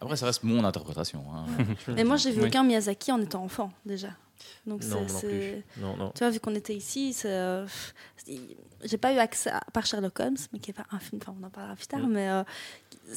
Après, 0.00 0.16
ça 0.16 0.24
reste 0.26 0.42
mon 0.42 0.64
interprétation. 0.64 1.22
hein. 1.34 1.44
Mais 1.88 2.04
moi, 2.04 2.16
j'ai 2.16 2.30
vu 2.30 2.40
Oui. 2.42 2.48
aucun 2.48 2.64
Miyazaki 2.64 3.12
en 3.12 3.20
étant 3.20 3.44
enfant, 3.44 3.72
déjà. 3.84 4.08
Donc, 4.66 4.82
Non, 4.82 4.88
c'est- 4.88 4.94
moi 4.94 5.00
non 5.02 5.18
c'est. 5.20 5.28
plus. 5.28 5.82
Non, 5.82 5.96
non. 5.96 6.10
Tu 6.14 6.18
vois, 6.20 6.30
vu 6.30 6.40
qu'on 6.40 6.54
était 6.54 6.74
ici, 6.74 7.16
euh, 7.24 7.66
j'ai 8.84 8.98
pas 8.98 9.12
eu 9.12 9.18
accès, 9.18 9.50
à, 9.50 9.60
par 9.72 9.86
Sherlock 9.86 10.18
Holmes, 10.20 10.36
mais 10.52 10.58
qui 10.58 10.70
est 10.70 10.74
pas 10.74 10.86
un 10.90 10.98
film, 10.98 11.20
enfin 11.22 11.34
on 11.40 11.44
en 11.46 11.50
parlera 11.50 11.76
plus 11.76 11.86
tard, 11.86 12.00
Mm. 12.06 12.12
mais 12.12 12.28
euh, 12.28 12.42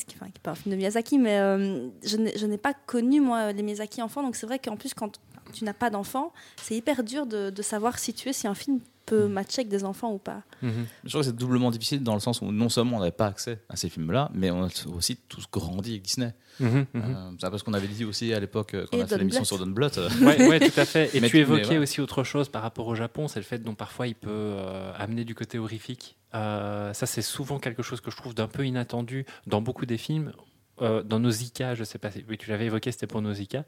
qui, 0.07 0.15
enfin, 0.15 0.27
qui 0.27 0.37
est 0.37 0.41
pas 0.41 0.51
un 0.51 0.55
film 0.55 0.71
de 0.73 0.77
Miyazaki, 0.77 1.17
mais 1.17 1.39
euh, 1.39 1.89
je 2.03 2.45
n'ai 2.45 2.57
pas 2.57 2.73
connu 2.73 3.21
moi 3.21 3.51
les 3.51 3.63
Miyazaki 3.63 4.01
enfants, 4.01 4.23
donc 4.23 4.35
c'est 4.35 4.45
vrai 4.45 4.59
qu'en 4.59 4.75
plus 4.77 4.93
quand 4.93 5.19
tu 5.53 5.63
n'as 5.65 5.73
pas 5.73 5.89
d'enfants, 5.89 6.31
c'est 6.61 6.75
hyper 6.75 7.03
dur 7.03 7.25
de, 7.25 7.49
de 7.49 7.61
savoir 7.63 7.97
situer 7.97 8.33
si 8.33 8.47
un 8.47 8.53
film 8.55 8.79
peut 9.09 9.27
Mm. 9.27 9.31
matcher 9.31 9.59
avec 9.61 9.69
des 9.69 9.83
enfants 9.83 10.11
ou 10.13 10.17
pas. 10.17 10.43
Je 10.61 10.69
trouve 11.09 11.21
que 11.21 11.27
c'est 11.27 11.35
doublement 11.35 11.71
difficile 11.71 12.03
dans 12.03 12.13
le 12.13 12.19
sens 12.19 12.41
où 12.41 12.51
non 12.51 12.69
seulement 12.69 12.97
on 12.97 12.99
n'avait 12.99 13.11
pas 13.11 13.27
accès 13.27 13.59
à 13.69 13.75
ces 13.75 13.89
films-là, 13.89 14.29
mais 14.33 14.51
on 14.51 14.63
a 14.65 14.69
aussi 14.95 15.17
tous 15.27 15.45
grandi 15.51 15.91
avec 15.91 16.03
Disney. 16.03 16.33
Mhm, 16.59 16.69
mhm. 16.69 16.87
Euh, 16.93 17.31
c'est 17.39 17.45
un 17.47 17.51
peu 17.51 17.57
ce 17.57 17.63
qu'on 17.63 17.73
avait 17.73 17.87
dit 17.87 18.05
aussi 18.05 18.33
à 18.33 18.39
l'époque 18.39 18.73
euh, 18.73 18.85
quand 18.91 18.97
Et 18.97 19.01
on 19.01 19.03
a 19.03 19.07
fait 19.07 19.17
l'émission 19.17 19.45
sur 19.45 19.57
Don 19.57 19.67
Bluth. 19.67 19.97
Ouais, 20.21 20.47
ouais, 20.47 20.59
tout 20.59 20.79
à 20.79 20.85
fait. 20.85 21.09
Et 21.15 21.21
Mais 21.21 21.29
tu 21.29 21.37
évoquais 21.37 21.69
ouais. 21.69 21.77
aussi 21.77 22.01
autre 22.01 22.23
chose 22.23 22.49
par 22.49 22.61
rapport 22.61 22.87
au 22.87 22.95
Japon, 22.95 23.27
c'est 23.27 23.39
le 23.39 23.45
fait 23.45 23.59
dont 23.59 23.75
parfois 23.75 24.07
il 24.07 24.15
peut 24.15 24.29
euh, 24.29 24.91
amener 24.97 25.23
du 25.23 25.35
côté 25.35 25.57
horrifique. 25.57 26.17
Euh, 26.35 26.93
ça, 26.93 27.05
c'est 27.05 27.21
souvent 27.21 27.59
quelque 27.59 27.81
chose 27.81 28.01
que 28.01 28.11
je 28.11 28.17
trouve 28.17 28.35
d'un 28.35 28.47
peu 28.47 28.65
inattendu 28.65 29.25
dans 29.47 29.61
beaucoup 29.61 29.85
des 29.85 29.97
films. 29.97 30.33
Euh, 30.81 31.03
dans 31.03 31.19
Nausicaa, 31.19 31.75
je 31.75 31.83
sais 31.83 31.97
pas 31.97 32.11
si 32.11 32.23
oui, 32.29 32.37
tu 32.37 32.49
l'avais 32.49 32.65
évoqué, 32.65 32.91
c'était 32.91 33.07
pour 33.07 33.21
Nausicaa. 33.21 33.63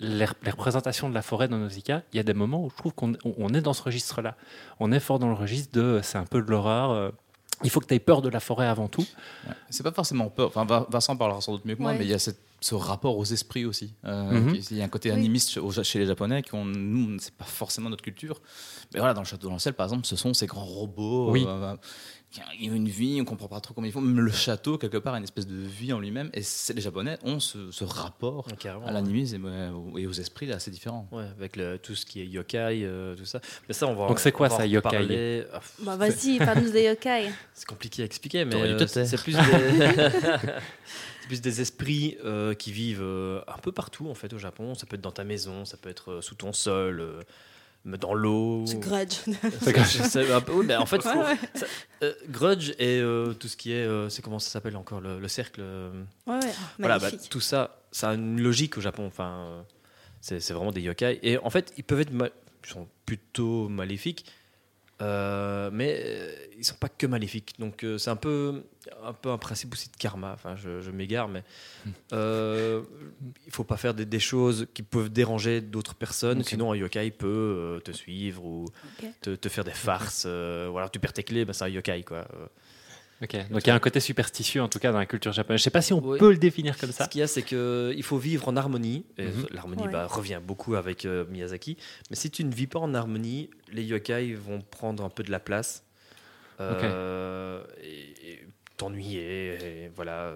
Les, 0.00 0.26
les 0.42 0.50
représentations 0.50 1.08
de 1.08 1.14
la 1.14 1.22
forêt 1.22 1.46
dans 1.48 1.56
Nausicaa, 1.58 2.02
il 2.12 2.16
y 2.16 2.20
a 2.20 2.24
des 2.24 2.34
moments 2.34 2.64
où 2.64 2.70
je 2.70 2.76
trouve 2.76 2.92
qu'on 2.92 3.12
on- 3.24 3.34
on 3.38 3.48
est 3.54 3.60
dans 3.60 3.72
ce 3.74 3.82
registre-là. 3.82 4.36
On 4.80 4.90
est 4.92 4.98
fort 5.00 5.18
dans 5.20 5.28
le 5.28 5.34
registre 5.34 5.72
de 5.72 6.00
c'est 6.02 6.18
un 6.18 6.24
peu 6.26 6.42
de 6.42 6.50
l'horreur. 6.50 6.90
euh, 6.90 7.10
il 7.62 7.70
faut 7.70 7.78
que 7.78 7.86
tu 7.86 7.94
aies 7.94 8.00
peur 8.00 8.20
de 8.20 8.28
la 8.28 8.40
forêt 8.40 8.66
avant 8.66 8.88
tout. 8.88 9.06
C'est 9.70 9.84
pas 9.84 9.92
forcément 9.92 10.28
peur. 10.28 10.50
Enfin, 10.54 10.86
Vincent 10.90 11.16
parlera 11.16 11.40
sans 11.40 11.52
doute 11.52 11.64
mieux 11.64 11.76
que 11.76 11.82
moi, 11.82 11.92
Ouais. 11.92 11.98
mais 11.98 12.04
il 12.04 12.10
y 12.10 12.14
a 12.14 12.18
cette- 12.18 12.40
ce 12.60 12.74
rapport 12.74 13.16
aux 13.16 13.24
esprits 13.24 13.64
aussi. 13.64 13.94
Euh, 14.04 14.32
Mhm. 14.32 14.56
Il 14.70 14.76
y 14.78 14.80
a 14.82 14.84
un 14.84 14.88
côté 14.88 15.10
animiste 15.12 15.60
chez, 15.84 15.98
les 16.00 16.06
Japonais 16.06 16.42
qui 16.42 16.54
ont, 16.54 16.64
nous, 16.64 17.16
c'est 17.20 17.32
pas 17.34 17.44
forcément 17.44 17.88
notre 17.90 18.02
culture. 18.02 18.40
Mais 18.92 18.98
voilà, 18.98 19.14
dans 19.14 19.20
le 19.20 19.26
château 19.26 19.46
dans 19.46 19.52
le 19.54 19.58
ciel, 19.60 19.74
par 19.74 19.86
exemple, 19.86 20.06
ce 20.06 20.16
sont 20.16 20.34
ces 20.34 20.46
grands 20.46 20.64
robots. 20.64 21.30
Oui. 21.30 21.44
euh, 21.46 21.76
qui 22.58 22.70
ont 22.70 22.74
une 22.74 22.88
vie, 22.88 23.18
on 23.20 23.24
comprend 23.24 23.48
pas 23.48 23.60
trop 23.60 23.74
comment 23.74 23.86
ils 23.86 23.92
font. 23.92 24.00
Même 24.00 24.20
le 24.24 24.32
château, 24.32 24.76
quelque 24.78 24.96
part, 24.98 25.14
a 25.14 25.18
une 25.18 25.24
espèce 25.24 25.46
de 25.46 25.56
vie 25.56 25.92
en 25.92 26.00
lui-même. 26.00 26.30
Et 26.34 26.42
c'est- 26.42 26.72
les 26.72 26.80
Japonais 26.80 27.18
ont 27.22 27.38
ce, 27.40 27.70
ce 27.70 27.84
rapport 27.84 28.46
Ouais, 28.48 28.56
carrément, 28.58 28.86
à 28.86 28.90
l'animisme 28.92 29.46
et, 29.96 30.00
et 30.02 30.06
aux 30.06 30.12
esprits 30.12 30.50
assez 30.52 30.70
différent. 30.70 31.08
Ouais, 31.12 31.24
avec 31.38 31.56
le, 31.56 31.78
tout 31.78 31.94
ce 31.94 32.04
qui 32.04 32.20
est 32.20 32.26
yokai, 32.26 32.82
euh, 32.84 33.14
tout 33.14 33.24
ça. 33.24 33.40
Mais 33.68 33.74
ça, 33.74 33.86
on 33.86 33.94
va. 33.94 34.08
Donc 34.08 34.18
c'est 34.18 34.32
quoi 34.32 34.50
ça, 34.50 34.66
yokai? 34.66 35.44
Ah, 35.52 35.60
Bah 35.80 35.96
vas-y, 35.96 36.38
parle-nous 36.38 36.70
des 36.70 36.84
yokai. 36.84 37.30
C'est 37.54 37.66
compliqué 37.66 38.02
à 38.02 38.04
expliquer, 38.04 38.44
mais 38.44 38.56
euh, 38.56 38.86
c'est 38.86 39.16
plus 39.22 39.34
des, 39.34 39.40
c'est 41.20 41.26
plus 41.28 41.40
des 41.40 41.60
esprits 41.60 42.16
euh, 42.24 42.54
qui 42.54 42.72
vivent 42.72 43.00
euh, 43.02 43.40
un 43.46 43.58
peu 43.58 43.72
partout 43.72 44.08
en 44.08 44.14
fait 44.14 44.32
au 44.32 44.38
Japon. 44.38 44.74
Ça 44.74 44.86
peut 44.86 44.96
être 44.96 45.02
dans 45.02 45.12
ta 45.12 45.24
maison, 45.24 45.64
ça 45.64 45.76
peut 45.76 45.88
être 45.88 46.10
euh, 46.14 46.20
sous 46.20 46.34
ton 46.34 46.52
sol, 46.52 47.00
euh, 47.00 47.22
dans 47.84 48.14
l'eau. 48.14 48.64
C'est 48.66 48.80
grudge. 48.80 49.18
Je 49.66 50.02
sais 50.02 50.32
un 50.32 50.40
peu, 50.40 50.52
oui, 50.52 50.64
mais 50.66 50.76
en 50.76 50.86
fait, 50.86 50.96
Ouais, 51.04 51.12
faut- 51.12 51.18
ouais. 51.20 51.36
ça- 51.54 51.66
euh, 52.02 52.12
Grudge 52.30 52.70
et 52.78 52.98
euh, 53.00 53.32
tout 53.34 53.48
ce 53.48 53.56
qui 53.56 53.72
est, 53.72 53.84
euh, 53.84 54.08
c'est 54.08 54.22
comment 54.22 54.38
ça 54.38 54.50
s'appelle 54.50 54.76
encore 54.76 55.00
le, 55.00 55.18
le 55.20 55.28
cercle. 55.28 55.60
euh, 55.62 55.90
Ouais, 56.26 56.34
ouais. 56.38 56.40
Ah, 56.44 56.70
voilà, 56.78 56.98
bah, 56.98 57.08
tout 57.30 57.40
ça, 57.40 57.78
ça 57.92 58.10
a 58.10 58.14
une 58.14 58.40
logique 58.40 58.78
au 58.78 58.80
Japon. 58.80 59.06
Enfin, 59.06 59.30
euh, 59.48 59.62
c'est 60.20 60.40
c'est 60.40 60.54
vraiment 60.54 60.72
des 60.72 60.80
yokai. 60.80 61.18
Et 61.22 61.38
en 61.38 61.50
fait, 61.50 61.72
ils 61.76 61.84
peuvent 61.84 62.00
être, 62.00 62.12
ma- 62.12 62.28
ils 62.64 62.70
sont 62.70 62.88
plutôt 63.06 63.68
maléfiques, 63.68 64.24
euh, 65.02 65.70
mais 65.72 66.00
euh, 66.04 66.32
ils 66.56 66.64
sont 66.64 66.76
pas 66.76 66.88
que 66.88 67.06
maléfiques. 67.06 67.54
Donc 67.58 67.82
euh, 67.84 67.98
c'est 67.98 68.10
un 68.10 68.16
peu, 68.16 68.62
un 69.02 69.12
peu 69.12 69.30
un 69.30 69.38
principe 69.38 69.72
aussi 69.72 69.90
de 69.90 69.96
karma. 69.96 70.32
Enfin, 70.34 70.56
je, 70.56 70.80
je 70.80 70.90
m'égare, 70.90 71.28
mais 71.28 71.42
euh, 72.12 72.82
il 73.46 73.52
faut 73.52 73.64
pas 73.64 73.76
faire 73.76 73.94
des, 73.94 74.06
des 74.06 74.20
choses 74.20 74.66
qui 74.72 74.82
peuvent 74.82 75.10
déranger 75.10 75.60
d'autres 75.60 75.94
personnes. 75.94 76.42
Sinon, 76.44 76.72
un 76.72 76.76
yokai 76.76 77.10
peut 77.10 77.26
euh, 77.26 77.80
te 77.80 77.90
suivre 77.92 78.44
ou 78.44 78.66
te, 79.20 79.34
te 79.34 79.48
faire 79.48 79.64
des 79.64 79.72
farces. 79.72 80.24
euh, 80.26 80.72
alors 80.74 80.90
tu 80.90 80.98
perds 81.00 81.12
tes 81.12 81.24
clés, 81.24 81.44
bah, 81.44 81.52
c'est 81.52 81.64
un 81.64 81.68
yokai 81.68 82.02
quoi. 82.04 82.26
Euh, 83.34 83.40
Ok, 83.42 83.50
donc 83.50 83.62
il 83.64 83.68
y 83.68 83.70
a 83.70 83.74
un 83.74 83.78
côté 83.80 84.00
superstitieux 84.00 84.60
en 84.62 84.68
tout 84.68 84.78
cas 84.78 84.92
dans 84.92 84.98
la 84.98 85.06
culture 85.06 85.32
japonaise. 85.32 85.60
Je 85.60 85.64
sais 85.64 85.70
pas 85.70 85.82
si 85.82 85.92
on 85.92 86.04
Oui. 86.04 86.18
peut 86.18 86.30
le 86.30 86.36
définir 86.38 86.76
comme 86.76 86.92
ça. 86.92 87.04
Ce 87.04 87.08
qu'il 87.10 87.20
y 87.20 87.24
a, 87.24 87.26
c'est 87.26 87.42
qu'il 87.42 88.02
faut 88.02 88.18
vivre 88.18 88.48
en 88.48 88.56
harmonie. 88.56 89.04
Mhm. 89.18 89.46
l'harmonie 89.50 89.84
Ouais. 89.84 89.92
bah, 89.92 90.06
revient 90.06 90.40
beaucoup 90.42 90.74
avec 90.74 91.04
euh, 91.06 91.24
Miyazaki. 91.30 91.76
Mais 92.10 92.16
si 92.16 92.30
tu 92.30 92.44
ne 92.44 92.52
vis 92.54 92.66
pas 92.66 92.78
en 92.80 92.92
harmonie, 92.94 93.50
les 93.72 93.82
yokai 93.84 94.34
vont 94.34 94.60
prendre 94.60 95.02
un 95.04 95.10
peu 95.10 95.22
de 95.22 95.30
la 95.30 95.40
place. 95.40 95.84
euh, 96.60 97.62
Et, 97.82 98.32
et 98.32 98.46
t'ennuyer. 98.76 99.54
Et, 99.84 99.90
voilà. 99.94 100.34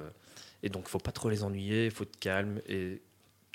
Et 0.62 0.68
donc, 0.68 0.84
il 0.86 0.90
faut 0.90 0.98
pas 0.98 1.12
trop 1.12 1.28
les 1.30 1.42
ennuyer. 1.44 1.86
Il 1.86 1.90
faut 1.90 2.04
être 2.04 2.18
calme. 2.18 2.60
Et 2.68 3.00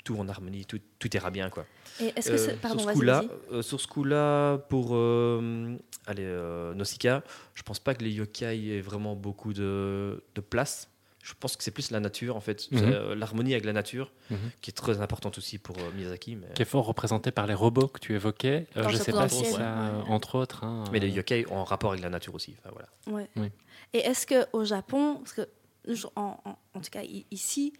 tout 0.04 0.16
en 0.18 0.28
harmonie. 0.28 0.64
Tout, 0.66 0.80
tout 0.98 1.14
ira 1.16 1.30
bien. 1.30 1.50
Quoi. 1.50 1.66
Et 2.00 2.12
est-ce 2.16 2.28
que 2.28 2.34
Euh, 2.34 2.38
c'est. 2.38 2.60
Pardon, 2.60 2.78
sur 2.80 2.90
ce 2.90 2.94
coup-là, 2.94 3.20
vas-y. 3.22 3.54
euh, 3.56 3.62
sur 3.62 3.80
ce 3.80 3.86
coup-là, 3.86 4.58
pour 4.68 4.90
euh, 4.94 5.76
allez, 6.06 6.24
euh, 6.24 6.74
Nausicaa, 6.74 7.22
je 7.54 7.62
pense 7.62 7.78
pas 7.78 7.94
que 7.94 8.02
les 8.04 8.10
yokai 8.10 8.76
aient 8.76 8.80
vraiment 8.80 9.14
beaucoup 9.16 9.52
de, 9.52 10.22
de 10.34 10.40
place. 10.40 10.88
Je 11.22 11.32
pense 11.40 11.56
que 11.56 11.64
c'est 11.64 11.70
plus 11.70 11.90
la 11.90 12.00
nature, 12.00 12.36
en 12.36 12.40
fait. 12.40 12.70
Mhm. 12.70 12.82
Euh, 12.84 13.14
l'harmonie 13.14 13.52
avec 13.54 13.64
la 13.64 13.72
nature, 13.72 14.12
Mhm. 14.30 14.36
qui 14.60 14.70
est 14.70 14.74
très 14.74 15.00
importante 15.00 15.38
aussi 15.38 15.56
pour 15.56 15.78
euh, 15.78 15.90
Miyazaki. 15.96 16.36
Mais, 16.36 16.48
Qui 16.54 16.60
est 16.62 16.66
fort 16.66 16.84
représenté 16.84 17.30
par 17.30 17.46
les 17.46 17.54
robots 17.54 17.88
que 17.88 17.98
tu 17.98 18.14
évoquais. 18.14 18.66
Euh, 18.76 18.82
je 18.88 18.88
le 18.90 18.96
sais 18.98 19.12
pas 19.12 19.28
si 19.30 19.44
ça, 19.46 19.58
ouais. 19.58 20.10
entre 20.10 20.34
autres. 20.34 20.64
hein, 20.64 20.84
mais 20.92 20.98
les 21.00 21.08
yokai 21.08 21.46
ont 21.50 21.60
un 21.60 21.64
rapport 21.64 21.92
avec 21.92 22.02
la 22.02 22.10
nature 22.10 22.34
aussi. 22.34 22.54
Enfin, 22.58 22.70
voilà. 22.74 22.88
Ouais. 23.18 23.30
Oui. 23.36 23.50
Et 23.94 24.00
est-ce 24.00 24.26
que 24.26 24.44
au 24.52 24.64
Japon, 24.64 25.16
parce 25.16 25.32
que 25.32 25.48
en, 26.16 26.38
en- 26.44 26.58
en 26.74 26.80
tout 26.80 26.90
cas 26.90 27.02
ici, 27.30 27.72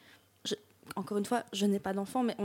encore 0.97 1.19
une 1.19 1.25
fois, 1.25 1.43
je 1.53 1.67
n'ai 1.67 1.79
pas 1.79 1.93
d'enfant, 1.93 2.23
mais 2.23 2.37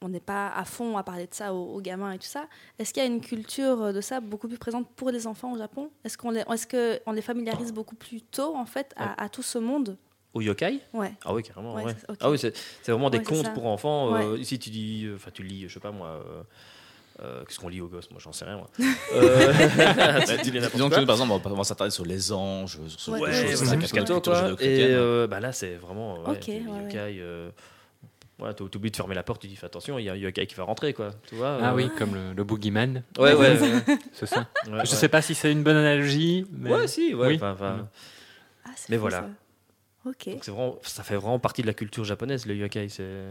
on 0.00 0.08
n'est 0.08 0.20
pas 0.20 0.48
à 0.48 0.64
fond 0.64 0.96
à 0.96 1.02
parler 1.02 1.26
de 1.26 1.34
ça 1.34 1.52
aux, 1.54 1.74
aux 1.74 1.80
gamins 1.80 2.12
et 2.12 2.18
tout 2.18 2.26
ça. 2.26 2.46
Est-ce 2.78 2.92
qu'il 2.94 3.02
y 3.02 3.06
a 3.06 3.08
une 3.08 3.20
culture 3.20 3.92
de 3.92 4.00
ça 4.00 4.20
beaucoup 4.20 4.48
plus 4.48 4.58
présente 4.58 4.88
pour 4.94 5.10
les 5.10 5.26
enfants 5.26 5.52
au 5.52 5.58
Japon? 5.58 5.90
Est-ce 6.04 6.16
qu'on 6.18 6.30
les, 6.30 6.44
est-ce 6.52 6.66
que 6.66 7.00
on 7.06 7.12
les 7.12 7.22
familiarise 7.22 7.72
beaucoup 7.72 7.96
plus 7.96 8.20
tôt 8.22 8.56
en 8.56 8.66
fait 8.66 8.92
à, 8.96 9.22
à 9.24 9.28
tout 9.28 9.42
ce 9.42 9.58
monde? 9.58 9.96
Au 10.32 10.40
yokai? 10.40 10.80
Ouais. 10.92 11.12
Ah 11.24 11.32
oui, 11.32 11.42
carrément. 11.44 11.74
Ouais, 11.74 11.84
ouais. 11.84 11.94
Ah 12.20 12.30
oui, 12.30 12.38
c'est, 12.38 12.56
c'est 12.82 12.90
vraiment 12.90 13.08
des 13.10 13.22
contes 13.22 13.52
pour 13.54 13.66
enfants. 13.66 14.14
Euh, 14.16 14.36
tu 14.38 14.56
dis, 14.56 15.08
enfin, 15.14 15.30
tu 15.32 15.42
lis, 15.44 15.68
je 15.68 15.74
sais 15.74 15.80
pas 15.80 15.92
moi. 15.92 16.08
euh, 16.08 16.42
euh, 17.22 17.44
qu'est-ce 17.44 17.58
qu'on 17.60 17.68
lit 17.68 17.80
aux 17.80 17.86
gosses 17.88 18.10
Moi, 18.10 18.20
j'en 18.22 18.32
sais 18.32 18.44
rien. 18.44 18.56
Moi. 18.56 18.68
Euh, 19.14 20.20
tu 20.42 20.50
dis 20.50 20.58
Disons 20.58 20.88
quoi. 20.88 20.98
que 21.00 21.04
par 21.04 21.14
exemple, 21.16 21.40
on 21.44 21.54
va, 21.54 21.64
s'attarder 21.64 21.90
sur 21.92 22.04
les 22.04 22.32
anges, 22.32 22.78
sur 22.88 23.00
ce 23.00 23.10
Ouais, 23.12 23.18
genre 23.18 23.26
de 23.28 23.32
Ouais, 23.32 23.38
ouais, 23.38 23.50
choses, 23.52 23.62
ouais, 23.72 24.20
quoi. 24.22 24.56
Et 24.60 24.86
euh, 24.90 25.26
bah 25.28 25.38
là, 25.40 25.52
c'est 25.52 25.74
vraiment. 25.74 26.22
Ouais, 26.24 26.30
Ok, 26.32 26.48
yokai. 26.48 27.18
euh, 27.20 27.50
ouais, 28.40 28.52
t'as- 28.54 28.64
t'oublies 28.68 28.90
de 28.90 28.96
fermer 28.96 29.14
la 29.14 29.22
porte, 29.22 29.40
tu 29.42 29.46
dis 29.46 29.54
fais 29.56 29.66
attention, 29.66 29.98
il 29.98 30.04
y 30.04 30.08
a 30.08 30.12
un 30.14 30.16
yokai 30.16 30.46
qui 30.46 30.54
va 30.56 30.64
rentrer, 30.64 30.92
quoi. 30.92 31.10
Tu 31.28 31.36
vois 31.36 31.58
Ah 31.62 31.70
euh, 31.70 31.74
oui, 31.76 31.88
comme 31.98 32.14
le, 32.14 32.32
le 32.32 32.44
boogeyman. 32.44 33.02
Ouais, 33.18 33.34
ouais. 33.34 33.58
ouais, 33.60 33.82
C'est 34.12 34.26
ça. 34.26 34.48
ouais, 34.66 34.80
Je 34.84 34.90
sais 34.90 35.08
pas 35.08 35.22
si 35.22 35.34
c'est 35.36 35.52
une 35.52 35.62
bonne 35.62 35.76
analogie. 35.76 36.46
Mais... 36.52 36.72
Ouais, 36.72 36.88
si, 36.88 37.14
ouais. 37.14 37.28
Oui. 37.28 37.36
Mhm. 37.38 37.86
Ah, 38.64 38.70
Mais 38.88 38.96
voilà. 38.96 39.20
ça. 39.20 39.28
Ok. 40.06 40.28
donc 40.28 40.44
c'est 40.44 40.50
vraiment, 40.50 40.78
ça 40.82 41.02
fait 41.02 41.16
vraiment 41.16 41.38
partie 41.38 41.62
de 41.62 41.66
la 41.66 41.72
culture 41.74 42.04
japonaise, 42.04 42.44
le 42.46 42.54
yokai. 42.56 42.88
C'est. 42.88 43.24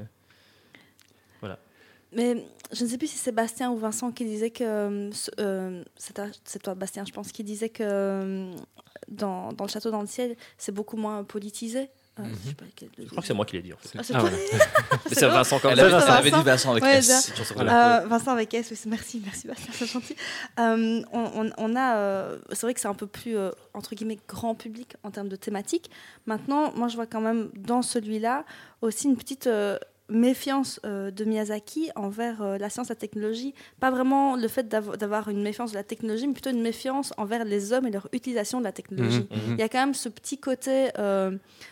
Mais 2.16 2.46
je 2.72 2.84
ne 2.84 2.90
sais 2.90 2.98
plus 2.98 3.08
si 3.08 3.18
c'est 3.18 3.32
Bastien 3.32 3.72
ou 3.72 3.78
Vincent 3.78 4.12
qui 4.12 4.26
disait 4.26 4.50
que. 4.52 4.64
euh, 4.64 5.10
euh, 5.40 5.84
c'est 5.96 6.62
toi, 6.62 6.76
Bastien, 6.76 7.06
je 7.06 7.12
pense, 7.14 7.32
qui 7.32 7.44
disait 7.44 7.70
que 7.70 7.84
euh, 7.84 8.54
dans, 9.08 9.52
dans 9.54 9.66
le 9.66 9.70
château 9.70 9.92
dans 9.92 10.02
le 10.02 10.08
ciel, 10.08 10.36
c'est 10.58 10.72
beaucoup 10.72 10.98
moins 10.98 11.24
politisé. 11.24 11.90
Euh, 12.20 12.24
je 12.44 12.50
sais 12.50 12.54
pas 12.56 12.66
quel- 12.76 12.90
Je 12.96 13.06
crois 13.10 13.22
que 13.22 13.28
c'est 13.28 13.34
moi 13.34 13.44
qui 13.44 13.56
l'ai 13.56 13.64
dit, 13.64 13.74
en 13.74 13.78
fait. 13.78 13.90
Ah, 13.98 14.04
c'est 14.04 14.14
Ah, 14.14 14.20
voilà. 14.20 14.38
C'est 15.12 15.26
Vincent 15.28 15.58
quand 15.60 15.70
Elle 15.70 15.78
même. 15.78 15.86
avait, 15.96 16.06
Ça, 16.06 16.14
avait 16.14 16.30
Vincent. 16.30 16.44
dit 16.44 16.46
Vincent 16.50 16.72
avec 16.72 16.84
Ouais, 16.84 16.98
S. 16.98 17.32
Euh, 17.58 18.06
Vincent 18.08 18.32
avec 18.32 18.54
S, 18.54 18.68
oui, 18.70 18.78
merci, 18.86 19.20
merci 19.26 19.48
Bastien, 19.48 19.74
c'est 19.74 19.88
gentil. 19.88 20.16
Euh, 20.60 21.02
on, 21.12 21.20
on- 21.48 21.52
on 21.58 21.76
a, 21.76 21.96
euh, 21.98 22.38
c'est 22.52 22.68
vrai 22.68 22.76
que 22.76 22.80
c'est 22.80 22.88
un 22.88 22.94
peu 22.94 23.08
plus 23.08 23.36
euh, 23.36 23.50
entre 23.74 23.96
guillemets 23.96 24.20
grand 24.28 24.54
public 24.54 24.96
en 25.02 25.10
termes 25.10 25.28
de 25.28 25.36
thématique. 25.36 25.90
Maintenant, 26.28 26.72
moi 26.76 26.88
je 26.88 26.96
vois 26.98 27.08
quand 27.08 27.22
même 27.22 27.50
dans 27.58 27.82
celui-là 27.82 28.46
aussi 28.84 29.08
une 29.08 29.18
petite 29.18 29.48
euh, 29.48 29.80
méfiance 30.10 30.80
euh, 30.86 31.12
de 31.12 31.24
Miyazaki 31.24 31.90
envers 31.96 32.42
euh, 32.42 32.58
la 32.58 32.70
science, 32.70 32.90
la 32.90 32.96
technologie. 32.96 33.54
Pas 33.80 33.90
vraiment 33.90 34.36
le 34.36 34.48
fait 34.48 34.68
d'avo- 34.68 34.96
d'avoir 34.98 35.30
une 35.30 35.42
méfiance 35.42 35.72
de 35.72 35.78
la 35.78 35.84
technologie, 35.84 36.28
mais 36.28 36.34
plutôt 36.34 36.50
une 36.50 36.62
méfiance 36.62 37.14
envers 37.18 37.46
les 37.46 37.72
hommes 37.74 37.88
et 37.88 37.92
leur 37.92 38.08
utilisation 38.12 38.60
de 38.60 38.64
la 38.66 38.72
technologie. 38.74 39.26
Mhm, 39.32 39.38
mhm. 39.50 39.54
Il 39.54 39.60
y 39.60 39.64
a 39.64 39.70
quand 39.70 39.80
même 39.80 39.94
ce 39.94 40.10
petit 40.10 40.38
côté, 40.38 40.90
euh, 41.00 41.32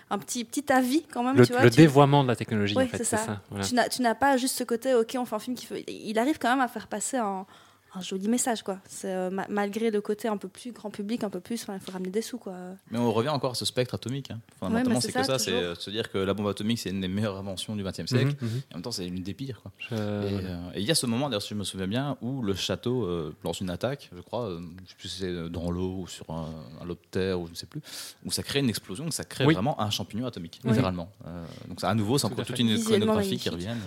un 0.09 0.17
petit 0.17 0.43
petit 0.45 0.71
avis 0.71 1.03
quand 1.11 1.23
même. 1.23 1.35
Le, 1.37 1.45
tu 1.45 1.51
vois, 1.53 1.63
le 1.63 1.69
tu- 1.69 1.77
dévoiement 1.77 2.23
de 2.23 2.29
la 2.29 2.35
technologie, 2.35 2.75
Oui, 2.77 2.85
en 2.85 2.87
fait, 2.87 2.97
c'est 2.97 3.03
ça. 3.03 3.17
ça. 3.17 3.41
voilà. 3.49 3.65
tu 3.65 3.75
n'as, 3.75 3.89
tu 3.89 4.01
n'as 4.01 4.15
pas 4.15 4.37
juste 4.37 4.57
ce 4.57 4.63
côté, 4.63 4.93
ok, 4.95 5.15
on 5.19 5.25
fait 5.25 5.35
un 5.35 5.39
film 5.39 5.55
qui 5.57 5.65
fait. 5.65 5.83
Il 5.87 6.17
arrive 6.17 6.39
quand 6.39 6.49
même 6.49 6.61
à 6.61 6.67
faire 6.67 6.87
passer 6.87 7.17
un, 7.17 7.45
un 7.93 8.01
joli 8.01 8.29
message, 8.29 8.63
quoi. 8.63 8.77
C'est, 8.87 9.13
euh, 9.13 9.29
ma- 9.29 9.47
malgré 9.49 9.91
le 9.91 9.99
côté 9.99 10.29
un 10.29 10.37
peu 10.37 10.47
plus 10.47 10.71
grand 10.71 10.89
public, 10.89 11.25
un 11.25 11.29
peu 11.29 11.41
plus, 11.41 11.61
enfin, 11.63 11.73
il 11.75 11.79
faut 11.81 11.91
ramener 11.91 12.09
des 12.09 12.21
sous, 12.21 12.37
quoi. 12.37 12.53
Mais 12.89 12.97
on 12.97 13.11
revient 13.11 13.29
encore 13.29 13.51
à 13.51 13.55
ce 13.55 13.65
spectre 13.65 13.95
atomique. 13.95 14.31
hein. 14.31 14.39
Fondamentalement, 14.59 14.95
Ouais, 14.95 15.01
c'est 15.01 15.11
que 15.11 15.23
ça, 15.23 15.37
c'est 15.37 15.51
euh, 15.51 15.75
se 15.75 15.89
dire 15.89 16.09
que 16.09 16.17
la 16.17 16.33
bombe 16.33 16.47
atomique, 16.47 16.79
c'est 16.79 16.89
une 16.89 17.01
des 17.01 17.09
meilleures 17.09 17.37
inventions 17.37 17.75
du 17.75 17.83
XXe 17.83 18.05
siècle. 18.05 18.35
Mhm, 18.41 18.47
mhm. 18.49 18.57
Et 18.57 18.73
en 18.73 18.77
même 18.77 18.81
temps, 18.83 18.91
c'est 18.91 19.05
une 19.07 19.21
des 19.23 19.33
pires. 19.33 19.61
Quoi. 19.61 19.71
Euh, 19.91 20.71
et 20.73 20.79
il 20.79 20.85
y 20.85 20.91
a 20.91 20.95
ce 20.95 21.05
moment, 21.05 21.27
d'ailleurs, 21.29 21.41
si 21.41 21.49
je 21.49 21.55
me 21.55 21.65
souviens 21.65 21.87
bien, 21.87 22.17
où 22.21 22.41
le 22.41 22.53
château 22.55 23.03
euh, 23.03 23.35
lance 23.43 23.59
une 23.59 23.69
attaque, 23.69 24.09
je 24.15 24.21
crois, 24.21 24.45
euh, 24.49 24.61
je 24.85 24.89
sais 24.91 24.95
plus 24.97 25.09
si 25.09 25.17
c'est 25.19 25.49
dans 25.49 25.69
l'eau 25.69 25.97
ou 26.03 26.07
sur 26.07 26.29
un, 26.29 26.47
un 26.81 26.85
lot 26.85 26.93
de 26.95 27.07
terre 27.11 27.41
ou 27.41 27.47
je 27.47 27.51
ne 27.51 27.55
sais 27.57 27.65
plus, 27.67 27.81
où 28.25 28.31
ça 28.31 28.41
crée 28.41 28.59
une 28.59 28.69
explosion, 28.69 29.05
où 29.07 29.11
ça 29.11 29.25
crée 29.25 29.45
Oui. 29.45 29.53
vraiment 29.53 29.81
un 29.81 29.89
champignon 29.89 30.25
atomique, 30.27 30.61
Oui. 30.63 30.69
littéralement. 30.71 31.11
Euh, 31.27 31.45
donc, 31.67 31.81
c'est 31.81 31.87
à 31.87 31.93
nouveau, 31.93 32.17
c'est 32.17 32.27
encore 32.27 32.45
toute 32.45 32.57
une 32.59 32.69
iconographie 32.69 33.35
qui 33.37 33.49
revient. 33.49 33.75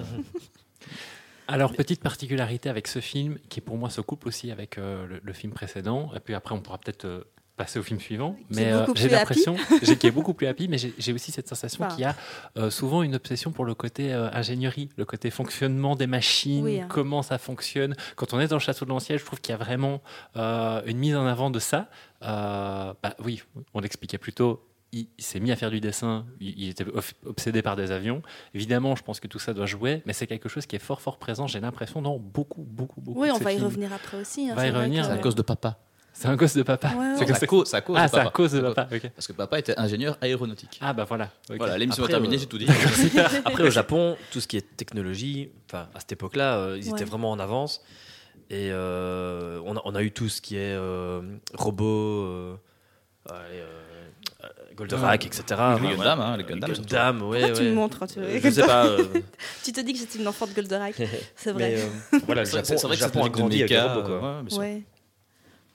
Alors, 1.48 1.72
petite 1.72 2.02
particularité 2.02 2.68
avec 2.68 2.88
ce 2.88 3.00
film, 3.00 3.38
qui 3.48 3.60
pour 3.60 3.76
moi 3.76 3.90
se 3.90 4.00
coupe 4.00 4.26
aussi 4.26 4.50
avec 4.50 4.78
euh, 4.78 5.06
le, 5.06 5.20
le 5.22 5.32
film 5.32 5.52
précédent, 5.52 6.10
et 6.16 6.20
puis 6.20 6.34
après 6.34 6.54
on 6.54 6.60
pourra 6.60 6.78
peut-être 6.78 7.04
euh, 7.04 7.24
passer 7.56 7.78
au 7.78 7.82
film 7.82 8.00
suivant, 8.00 8.34
mais 8.50 8.72
euh, 8.72 8.84
j'ai 8.96 9.08
l'impression 9.10 9.54
j'ai- 9.82 9.96
qui 9.98 10.06
est 10.06 10.10
beaucoup 10.10 10.34
plus 10.34 10.46
happy, 10.46 10.66
mais 10.68 10.78
j'ai 10.78 10.92
j'ai 10.98 11.12
aussi 11.12 11.30
cette 11.32 11.46
sensation 11.46 11.84
Enfin. 11.84 11.94
qu'il 11.94 12.02
y 12.02 12.06
a 12.06 12.16
euh, 12.56 12.70
souvent 12.70 13.02
une 13.02 13.14
obsession 13.14 13.52
pour 13.52 13.64
le 13.64 13.74
côté 13.74 14.12
euh, 14.12 14.28
ingénierie, 14.32 14.88
le 14.96 15.04
côté 15.04 15.30
fonctionnement 15.30 15.94
des 15.96 16.06
machines, 16.06 16.64
Oui, 16.64 16.80
hein. 16.80 16.86
comment 16.88 17.22
ça 17.22 17.38
fonctionne. 17.38 17.94
Quand 18.16 18.32
on 18.34 18.40
est 18.40 18.48
dans 18.48 18.56
le 18.56 18.60
château 18.60 18.86
de 18.86 18.90
l'ancien, 18.90 19.16
je 19.18 19.24
trouve 19.24 19.40
qu'il 19.40 19.52
y 19.52 19.54
a 19.54 19.58
vraiment 19.62 20.02
euh, 20.36 20.82
une 20.86 20.96
mise 20.98 21.14
en 21.14 21.26
avant 21.26 21.50
de 21.50 21.58
ça. 21.60 21.88
Euh, 22.22 22.92
bah, 23.02 23.14
oui, 23.22 23.42
on 23.74 23.80
l'expliquait 23.80 24.18
plus 24.18 24.32
tôt. 24.32 24.66
Il, 24.96 25.08
il 25.18 25.24
s'est 25.24 25.40
mis 25.40 25.50
à 25.50 25.56
faire 25.56 25.70
du 25.72 25.80
dessin, 25.80 26.24
il, 26.40 26.56
il 26.56 26.68
était 26.68 26.86
obsédé 27.26 27.62
par 27.62 27.74
des 27.74 27.90
avions. 27.90 28.22
Évidemment, 28.54 28.94
je 28.94 29.02
pense 29.02 29.18
que 29.18 29.26
tout 29.26 29.40
ça 29.40 29.52
doit 29.52 29.66
jouer, 29.66 30.02
mais 30.06 30.12
c'est 30.12 30.28
quelque 30.28 30.48
chose 30.48 30.66
qui 30.66 30.76
est 30.76 30.78
fort, 30.78 31.00
fort 31.00 31.18
présent, 31.18 31.48
j'ai 31.48 31.58
l'impression, 31.58 32.00
dans 32.00 32.16
beaucoup, 32.18 32.62
beaucoup, 32.62 33.00
beaucoup 33.00 33.20
Oui, 33.20 33.28
on 33.32 33.38
va 33.38 33.52
y 33.52 33.58
revenir 33.58 33.92
après 33.92 34.18
aussi. 34.20 34.48
hein, 34.48 34.52
On 34.52 34.56
va 34.56 34.66
y 34.66 34.70
revenir, 34.70 35.02
que- 35.02 35.08
C'est 35.08 35.18
à 35.18 35.18
cause 35.18 35.34
de 35.34 35.42
papa. 35.42 35.78
C'est 36.16 36.28
un 36.28 36.36
gosse 36.36 36.54
de 36.54 36.62
papa. 36.62 36.90
Ouais, 36.90 36.94
ouais. 36.96 37.04
C'est 37.14 37.18
C'est 37.18 37.24
comme 37.26 37.34
à 37.34 37.38
ça- 37.40 37.80
cause, 37.80 37.96
Ah, 37.98 38.04
de 38.06 38.10
c'est 38.12 38.16
à 38.18 38.18
papa. 38.20 38.30
cause 38.30 38.52
de 38.52 38.60
papa. 38.60 38.88
Parce 39.16 39.26
que 39.26 39.32
papa 39.32 39.58
était 39.58 39.76
ingénieur 39.76 40.16
aéronautique. 40.20 40.78
Ah, 40.80 40.92
bah 40.92 41.02
voilà. 41.02 41.30
Voilà, 41.48 41.76
l'émission 41.76 42.04
est 42.04 42.06
Après, 42.06 42.12
terminée, 42.12 42.36
euh, 42.36 42.38
j'ai 42.38 42.46
tout 42.46 42.56
dit. 42.58 42.68
Après, 43.44 43.64
au 43.64 43.70
Japon, 43.70 44.16
tout 44.30 44.38
ce 44.40 44.46
qui 44.46 44.56
est 44.56 44.76
technologie, 44.76 45.50
enfin, 45.66 45.88
à 45.92 45.98
cette 45.98 46.12
époque-là, 46.12 46.56
euh, 46.58 46.78
ils 46.78 46.84
Ouais. 46.86 46.90
étaient 46.92 47.04
vraiment 47.04 47.32
en 47.32 47.40
avance. 47.40 47.82
Et 48.48 48.68
euh, 48.70 49.60
on, 49.64 49.76
a, 49.76 49.82
on 49.86 49.94
a 49.96 50.02
eu 50.04 50.12
tout 50.12 50.28
ce 50.28 50.40
qui 50.40 50.54
est 50.54 50.60
euh, 50.76 51.20
euh, 54.44 54.48
euh, 54.48 54.70
euh, 54.70 54.74
Goldorak, 54.74 55.26
etc. 55.26 55.42
les 55.48 55.54
Enfin, 55.56 55.96
Gundam, 55.96 56.20
hein, 56.20 56.36
les 56.36 56.44
Gundam. 56.44 56.72
Gundam, 56.72 57.22
ouais, 57.22 57.40
Pourquoi 57.40 57.56
tu 57.56 57.62
ouais. 57.62 57.68
me 57.70 57.74
montres 57.74 57.98
quand 57.98 58.06
tu 58.06 58.20
veux 58.20 58.38
Je 58.40 58.50
sais 58.50 58.62
pas. 58.66 58.86
euh, 58.88 59.20
Tu 59.62 59.72
te 59.72 59.80
dis 59.80 59.92
que 59.92 59.98
j'étais 59.98 60.18
une 60.18 60.28
enfant 60.28 60.46
de 60.46 60.52
Goldorak, 60.52 60.94
c'est 61.36 61.52
vrai. 61.52 61.70
mais 61.70 61.80
euh, 61.80 62.18
voilà, 62.26 62.42
le 62.42 62.46
C'est 62.46 62.52
Japon, 62.56 62.66
c'est 62.76 62.86
vrai 62.86 62.88
le 62.88 62.92
que 62.94 63.00
Japon 63.00 63.20
c'est 63.22 63.26
a 63.26 63.30
grandi 63.30 63.58
avec 63.62 63.70
méca, 63.70 63.94
robots, 63.94 64.06
quoi. 64.06 64.16
euh, 64.16 64.36
ouais, 64.36 64.42
bien 64.42 64.50
sûr. 64.50 64.58
Ouais. 64.60 64.82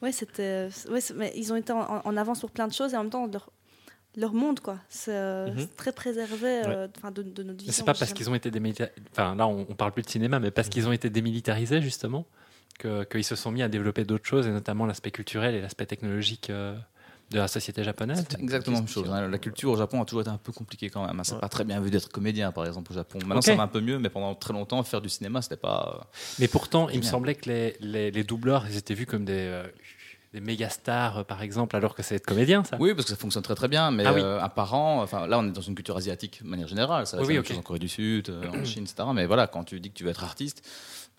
Ouais, 0.01 0.11
c'était. 0.11 0.69
Mais 1.15 1.33
ils 1.35 1.51
ont 1.51 1.55
été 1.57 1.73
en, 1.73 2.01
en 2.05 2.17
avance 2.17 2.39
sur 2.39 2.51
plein 2.51 2.67
de 2.67 2.73
choses 2.73 2.93
et 2.93 2.97
en 2.97 3.01
même 3.01 3.09
temps 3.11 3.27
leur, 3.27 3.49
leur 4.15 4.33
monde, 4.33 4.59
quoi. 4.61 4.77
C'est 4.87 5.13
euh, 5.13 5.47
Mhm. 5.53 5.67
très 5.75 5.91
préservé 5.91 6.61
euh, 6.65 6.87
enfin, 6.97 7.11
de, 7.11 7.21
de 7.21 7.43
notre 7.43 7.57
Mais 7.57 7.65
vision. 7.65 7.73
c'est 7.73 7.83
pas 7.83 7.93
parce 7.93 8.13
qu'ils 8.13 8.29
ont 8.29 8.35
été 8.35 8.49
démilitarisés. 8.49 8.93
Enfin, 9.11 9.35
là, 9.35 9.45
on, 9.47 9.65
on 9.69 9.75
parle 9.75 9.91
plus 9.91 10.03
de 10.03 10.09
cinéma, 10.09 10.39
mais 10.39 10.51
parce 10.51 10.69
qu'ils 10.69 10.87
ont 10.87 10.91
été 10.93 11.09
démilitarisés, 11.09 11.81
justement, 11.81 12.25
que- 12.79 13.03
qu'ils 13.03 13.25
se 13.25 13.35
sont 13.35 13.51
mis 13.51 13.61
à 13.61 13.67
développer 13.67 14.05
d'autres 14.05 14.25
choses, 14.25 14.47
et 14.47 14.51
notamment 14.51 14.85
l'aspect 14.85 15.11
culturel 15.11 15.53
et 15.53 15.61
l'aspect 15.61 15.85
technologique 15.85 16.49
euh, 16.49 16.75
de 17.31 17.37
la 17.37 17.47
société 17.47 17.83
japonaise. 17.83 18.25
Exactement 18.39 18.77
la 18.77 18.81
même 18.81 18.89
chose. 18.89 19.09
hein. 19.11 19.27
La 19.27 19.37
culture 19.37 19.69
au 19.71 19.77
Japon 19.77 20.01
a 20.01 20.05
toujours 20.05 20.21
été 20.21 20.29
un 20.31 20.37
peu 20.37 20.51
compliquée 20.51 20.89
quand 20.89 21.05
même. 21.05 21.19
hein. 21.19 21.23
C'est 21.23 21.33
Ouais. 21.35 21.39
pas 21.39 21.49
très 21.49 21.63
bien 21.63 21.79
vu 21.79 21.91
d'être 21.91 22.09
comédien, 22.09 22.51
par 22.51 22.65
exemple, 22.65 22.91
au 22.91 22.95
Japon. 22.95 23.19
Maintenant, 23.25 23.41
ça 23.41 23.55
va 23.55 23.63
un 23.63 23.67
peu 23.67 23.81
mieux, 23.81 23.99
mais 23.99 24.09
pendant 24.09 24.33
très 24.35 24.53
longtemps, 24.53 24.81
faire 24.83 25.01
du 25.01 25.09
cinéma, 25.09 25.41
c'était 25.41 25.55
pas. 25.57 26.09
Mais 26.39 26.47
pourtant, 26.47 26.89
il 26.89 26.97
me 26.97 27.03
semblait 27.03 27.35
que 27.35 27.49
les, 27.49 27.75
les, 27.81 28.09
les 28.11 28.23
doubleurs, 28.23 28.65
ils 28.67 28.77
étaient 28.77 28.95
vus 28.95 29.05
comme 29.05 29.25
des, 29.25 29.33
euh, 29.37 29.63
des 30.33 30.41
méga 30.41 30.69
stars, 30.69 31.19
euh, 31.19 31.23
par 31.23 31.41
exemple, 31.43 31.75
alors 31.75 31.93
que 31.95 32.01
c'est 32.03 32.15
être 32.15 32.25
comédien, 32.25 32.63
ça. 32.63 32.77
Oui, 32.79 32.93
parce 32.95 33.05
que 33.05 33.11
ça 33.11 33.15
fonctionne 33.17 33.43
très 33.43 33.55
très 33.55 33.67
bien, 33.67 33.91
mais 33.91 34.05
Ah 34.07 34.13
oui. 34.13 34.21
euh, 34.23 34.41
un 34.41 34.49
parent, 34.49 35.01
enfin 35.01 35.25
là 35.27 35.39
on 35.39 35.47
est 35.47 35.51
dans 35.51 35.61
une 35.61 35.73
culture 35.75 35.97
asiatique 35.97 36.43
de 36.43 36.47
manière 36.47 36.67
générale, 36.67 37.05
ça 37.07 37.17
Oui, 37.17 37.23
oui, 37.23 37.27
la 37.29 37.33
même 37.33 37.41
ok. 37.41 37.47
chose 37.47 37.57
en 37.57 37.61
Corée 37.63 37.79
du 37.79 37.89
Sud, 37.89 38.29
euh, 38.29 38.47
en 38.47 38.63
Chine, 38.63 38.83
etc. 38.83 39.09
Mais 39.13 39.25
voilà, 39.25 39.47
quand 39.47 39.63
tu 39.63 39.79
dis 39.79 39.89
que 39.89 39.95
tu 39.97 40.03
veux 40.03 40.11
être 40.11 40.23
artiste, 40.23 40.63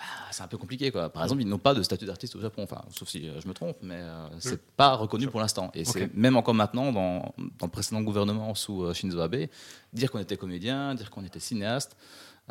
bah, 0.00 0.06
c'est 0.30 0.42
un 0.42 0.48
peu 0.48 0.56
compliqué 0.56 0.90
quoi. 0.90 1.10
Par 1.10 1.22
exemple, 1.24 1.42
ils 1.42 1.48
n'ont 1.48 1.58
pas 1.58 1.74
de 1.74 1.82
statut 1.82 2.06
d'artiste 2.06 2.34
au 2.34 2.40
Japon, 2.40 2.62
enfin 2.62 2.80
sauf 2.90 3.06
si 3.08 3.28
euh, 3.28 3.38
je 3.38 3.46
me 3.46 3.52
trompe, 3.52 3.76
mais 3.82 4.00
euh, 4.00 4.28
c'est 4.38 4.60
pas 4.74 4.94
reconnu 4.94 5.28
pour 5.28 5.40
l'instant. 5.40 5.70
Et 5.74 5.84
c'est 5.84 6.14
même 6.14 6.36
encore 6.38 6.54
maintenant 6.54 6.90
dans, 6.90 7.34
dans 7.36 7.66
le 7.66 7.68
précédent 7.68 8.00
gouvernement 8.00 8.54
sous 8.54 8.82
euh, 8.84 8.94
Shinzo 8.94 9.20
Abe, 9.20 9.46
dire 9.92 10.10
qu'on 10.10 10.18
était 10.18 10.38
comédien, 10.38 10.94
dire 10.94 11.10
qu'on 11.10 11.22
était 11.24 11.38
cinéaste. 11.38 11.98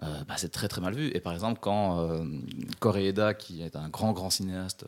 euh, 0.04 0.24
bah, 0.28 0.36
c'est 0.38 0.52
très 0.52 0.68
très 0.68 0.80
mal 0.80 0.94
vu. 0.94 1.10
Et 1.16 1.20
par 1.22 1.34
exemple, 1.34 1.60
quand 1.60 2.08
Koreeda, 2.80 3.34
qui 3.34 3.64
est 3.64 3.76
un 3.76 3.90
grand 3.90 4.14
grand 4.14 4.30
cinéaste, 4.30 4.86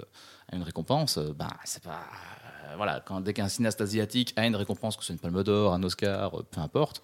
a 0.52 0.56
une 0.56 0.64
récompense, 0.64 1.18
bah, 1.18 1.48
c'est 1.66 1.82
pas. 1.82 2.02
voilà, 2.78 3.00
quand, 3.00 3.22
dès 3.22 3.34
qu'un 3.34 3.50
cinéaste 3.50 3.82
asiatique 3.82 4.34
a 4.36 4.46
une 4.46 4.56
récompense, 4.56 4.96
que 4.98 5.02
ce 5.02 5.08
soit 5.08 5.14
une 5.14 5.20
Palme 5.20 5.44
d'Or, 5.44 5.74
un 5.74 5.82
Oscar, 5.82 6.32
peu 6.52 6.62
importe, 6.62 7.02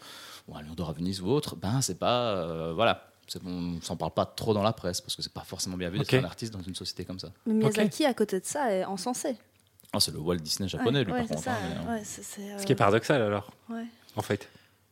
ou 0.48 0.56
un 0.56 0.62
Lion 0.62 0.76
d'Or 0.76 0.90
à 0.90 0.94
Venise 0.94 1.20
ou 1.22 1.30
autre, 1.30 1.56
ben 1.56 1.82
c'est 1.82 1.98
pas. 1.98 2.72
voilà. 2.74 3.07
On 3.46 3.82
s'en 3.82 3.96
parle 3.98 4.14
pas 4.14 4.26
trop 4.26 4.54
dans 4.54 4.64
la 4.64 4.74
presse 4.74 5.02
parce 5.02 5.16
que 5.16 5.22
c'est 5.22 5.34
pas 5.34 5.44
forcément 5.44 5.76
bien 5.78 5.90
vu 5.90 5.98
d'être 6.00 6.14
Ok. 6.14 6.22
un 6.22 6.26
artiste 6.26 6.54
dans 6.54 6.62
une 6.62 6.76
société 6.76 7.04
comme 7.06 7.20
ça. 7.20 7.30
Mais 7.46 7.54
Miyazaki, 7.56 8.06
à 8.06 8.14
côté 8.14 8.40
de 8.40 8.46
ça, 8.46 8.72
est 8.74 8.86
encensé. 8.86 9.36
Ah, 9.94 10.00
c'est 10.00 10.12
le 10.12 10.20
Walt 10.20 10.38
Disney 10.38 10.68
japonais, 10.70 11.00
Ouais, 11.00 11.06
lui, 11.06 11.12
ouais, 11.14 11.20
par 11.20 11.28
contre. 11.30 11.44
ça, 11.44 11.52
hein, 11.54 11.84
mais, 11.88 11.92
euh, 12.00 12.54
euh, 12.56 12.60
Ce 12.60 12.66
qui 12.66 12.72
est 12.72 12.76
paradoxal, 12.76 13.22
alors, 13.22 13.52
ouais. 13.70 13.86
en 14.16 14.22
fait. 14.22 14.48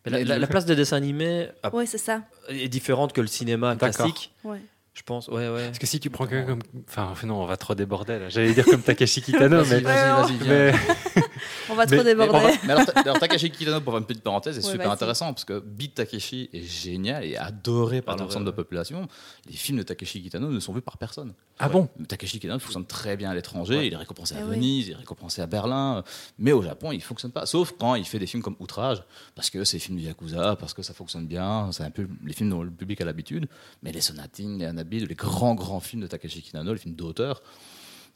Mais 0.06 0.12
la, 0.12 0.24
la- 0.24 0.38
la 0.40 0.48
place 0.48 0.66
des 0.66 0.76
dessins 0.76 0.96
animés 0.98 1.50
a- 1.64 1.74
Ouais, 1.74 1.86
c'est 1.86 1.98
ça. 1.98 2.22
est 2.50 2.70
différente 2.70 3.12
que 3.14 3.22
le 3.22 3.28
cinéma 3.28 3.76
classique, 3.76 4.32
Ouais. 4.44 4.62
Je 4.96 5.04
pense. 5.04 5.28
Ouais, 5.28 5.50
ouais. 5.50 5.66
Parce 5.68 5.78
que 5.78 5.86
si 5.86 6.00
tu 6.00 6.10
prends 6.10 6.26
quelqu'un 6.26 6.48
comme. 6.48 6.62
Enfin, 6.88 7.14
non, 7.28 7.44
on 7.44 7.46
va 7.46 7.58
trop 7.58 7.76
déborder, 7.76 8.18
là. 8.18 8.30
J'allais 8.30 8.54
dire 8.54 8.66
comme 8.66 8.82
Takeshi 8.82 9.22
Kitano, 9.22 9.58
mais. 9.66 9.82
vas-y, 9.82 9.84
vas-y, 9.84 10.48
mais- 10.48 10.74
On 11.70 11.76
va 11.76 11.86
trop 11.86 11.98
mais 11.98 12.04
Mais, 12.04 12.16
déborder. 12.26 12.54
mais 12.66 12.74
alors, 12.74 12.86
alors, 12.96 13.20
Takeshi 13.20 13.52
Kitano, 13.52 13.82
pour 13.82 13.94
faire 13.94 14.00
une 14.00 14.06
petite 14.06 14.24
parenthèse, 14.24 14.58
est 14.58 14.66
Ouais, 14.66 14.72
super 14.72 14.90
intéressant 14.92 15.34
parce 15.34 15.44
que 15.46 15.60
Beat 15.60 15.96
Takeshi 15.96 16.50
est 16.54 16.62
génial 16.62 17.26
et 17.26 17.36
adoré 17.38 18.02
par 18.02 18.16
l'ensemble 18.18 18.46
de 18.46 18.52
la 18.52 18.56
population. 18.56 19.08
Les 19.50 19.56
films 19.56 19.80
de 19.80 19.84
Takeshi 19.84 20.22
Kitano 20.22 20.50
ne 20.50 20.60
sont 20.60 20.74
vus 20.74 20.82
par 20.82 20.98
personne. 20.98 21.34
Ah 21.60 21.68
bon? 21.70 21.90
Takeshi 22.08 22.40
Kitano 22.40 22.60
fonctionne 22.60 22.86
très 22.86 23.18
bien 23.18 23.30
à 23.32 23.34
l'étranger, 23.36 23.78
Ouais. 23.78 23.88
il 23.88 23.94
est 23.94 23.98
récompensé 23.98 24.36
à 24.36 24.40
Eh 24.40 24.44
oui. 24.44 24.50
Venise, 24.56 24.88
il 24.88 24.92
est 24.94 24.96
récompensé 24.96 25.42
à 25.42 25.48
Berlin, 25.48 26.04
mais 26.40 26.52
au 26.52 26.62
Japon 26.62 26.92
il 26.92 27.02
fonctionne 27.02 27.32
pas. 27.32 27.46
Sauf 27.46 27.74
quand 27.78 27.96
il 27.96 28.06
fait 28.06 28.20
des 28.20 28.28
films 28.28 28.44
comme 28.44 28.56
Outrage, 28.60 29.04
parce 29.36 29.50
que 29.50 29.64
c'est 29.64 29.78
des 29.78 29.82
films 29.82 29.98
du 29.98 30.04
Yakuza, 30.06 30.56
parce 30.58 30.74
que 30.74 30.84
ça 30.84 30.94
fonctionne 30.94 31.28
bien, 31.28 31.70
c'est 31.72 31.84
un 31.84 31.92
peu 31.92 32.08
les 32.26 32.34
films 32.34 32.50
dont 32.52 32.64
le 32.64 32.72
public 32.72 33.02
a 33.02 33.06
l'habitude. 33.06 33.48
Mais 33.84 33.92
les 33.92 34.02
Sonatines, 34.02 34.60
les 34.60 34.66
Hanabi, 34.86 35.06
les 35.06 35.16
grands 35.16 35.56
grands 35.56 35.80
films 35.80 36.02
de 36.04 36.08
Takeshi 36.08 36.42
Kitano, 36.42 36.72
les 36.74 36.80
films 36.80 36.96
d'auteur, 36.96 37.42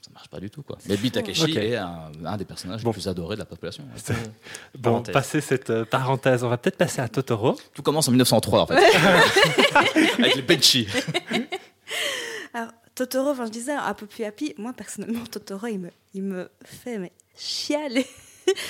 ça 0.02 0.12
marche 0.14 0.30
pas 0.30 0.40
du 0.40 0.50
tout 0.50 0.62
quoi. 0.64 0.78
Mais 0.88 0.96
Beat 0.98 1.14
Takeshi 1.16 1.44
Ok. 1.44 1.56
est 1.58 1.76
un, 1.76 2.12
un 2.26 2.38
des 2.38 2.46
personnages 2.46 2.84
Bon. 2.84 2.90
les 2.92 2.94
plus 2.94 3.08
adorés 3.08 3.36
de 3.36 3.40
la 3.40 3.46
population. 3.46 3.84
ouais. 3.84 4.16
Bon, 4.76 4.92
Parenthèse. 4.92 5.14
passer 5.14 5.42
cette 5.42 5.70
euh, 5.72 5.84
parenthèse, 5.86 6.44
on 6.44 6.50
va 6.50 6.58
peut-être 6.58 6.78
passer 6.78 7.02
à 7.02 7.10
Totoro. 7.10 7.58
Tout 7.74 7.82
commence 7.82 8.08
en 8.08 8.12
1903 8.12 8.62
en 8.62 8.68
fait, 8.68 8.76
avec 10.20 10.36
les 10.36 10.42
Benchi. 10.42 10.88
Alors, 12.54 12.72
Totoro, 12.96 13.30
enfin, 13.30 13.46
je 13.46 13.52
disais, 13.52 13.72
un 13.74 13.94
peu 13.94 14.06
plus 14.06 14.24
happy. 14.24 14.54
Moi, 14.58 14.74
personnellement, 14.74 15.24
Totoro, 15.26 15.68
il 15.68 15.80
me, 15.80 15.90
il 16.14 16.24
me 16.24 16.50
fait 16.64 16.98
mais, 16.98 17.12
chialer. 17.38 18.06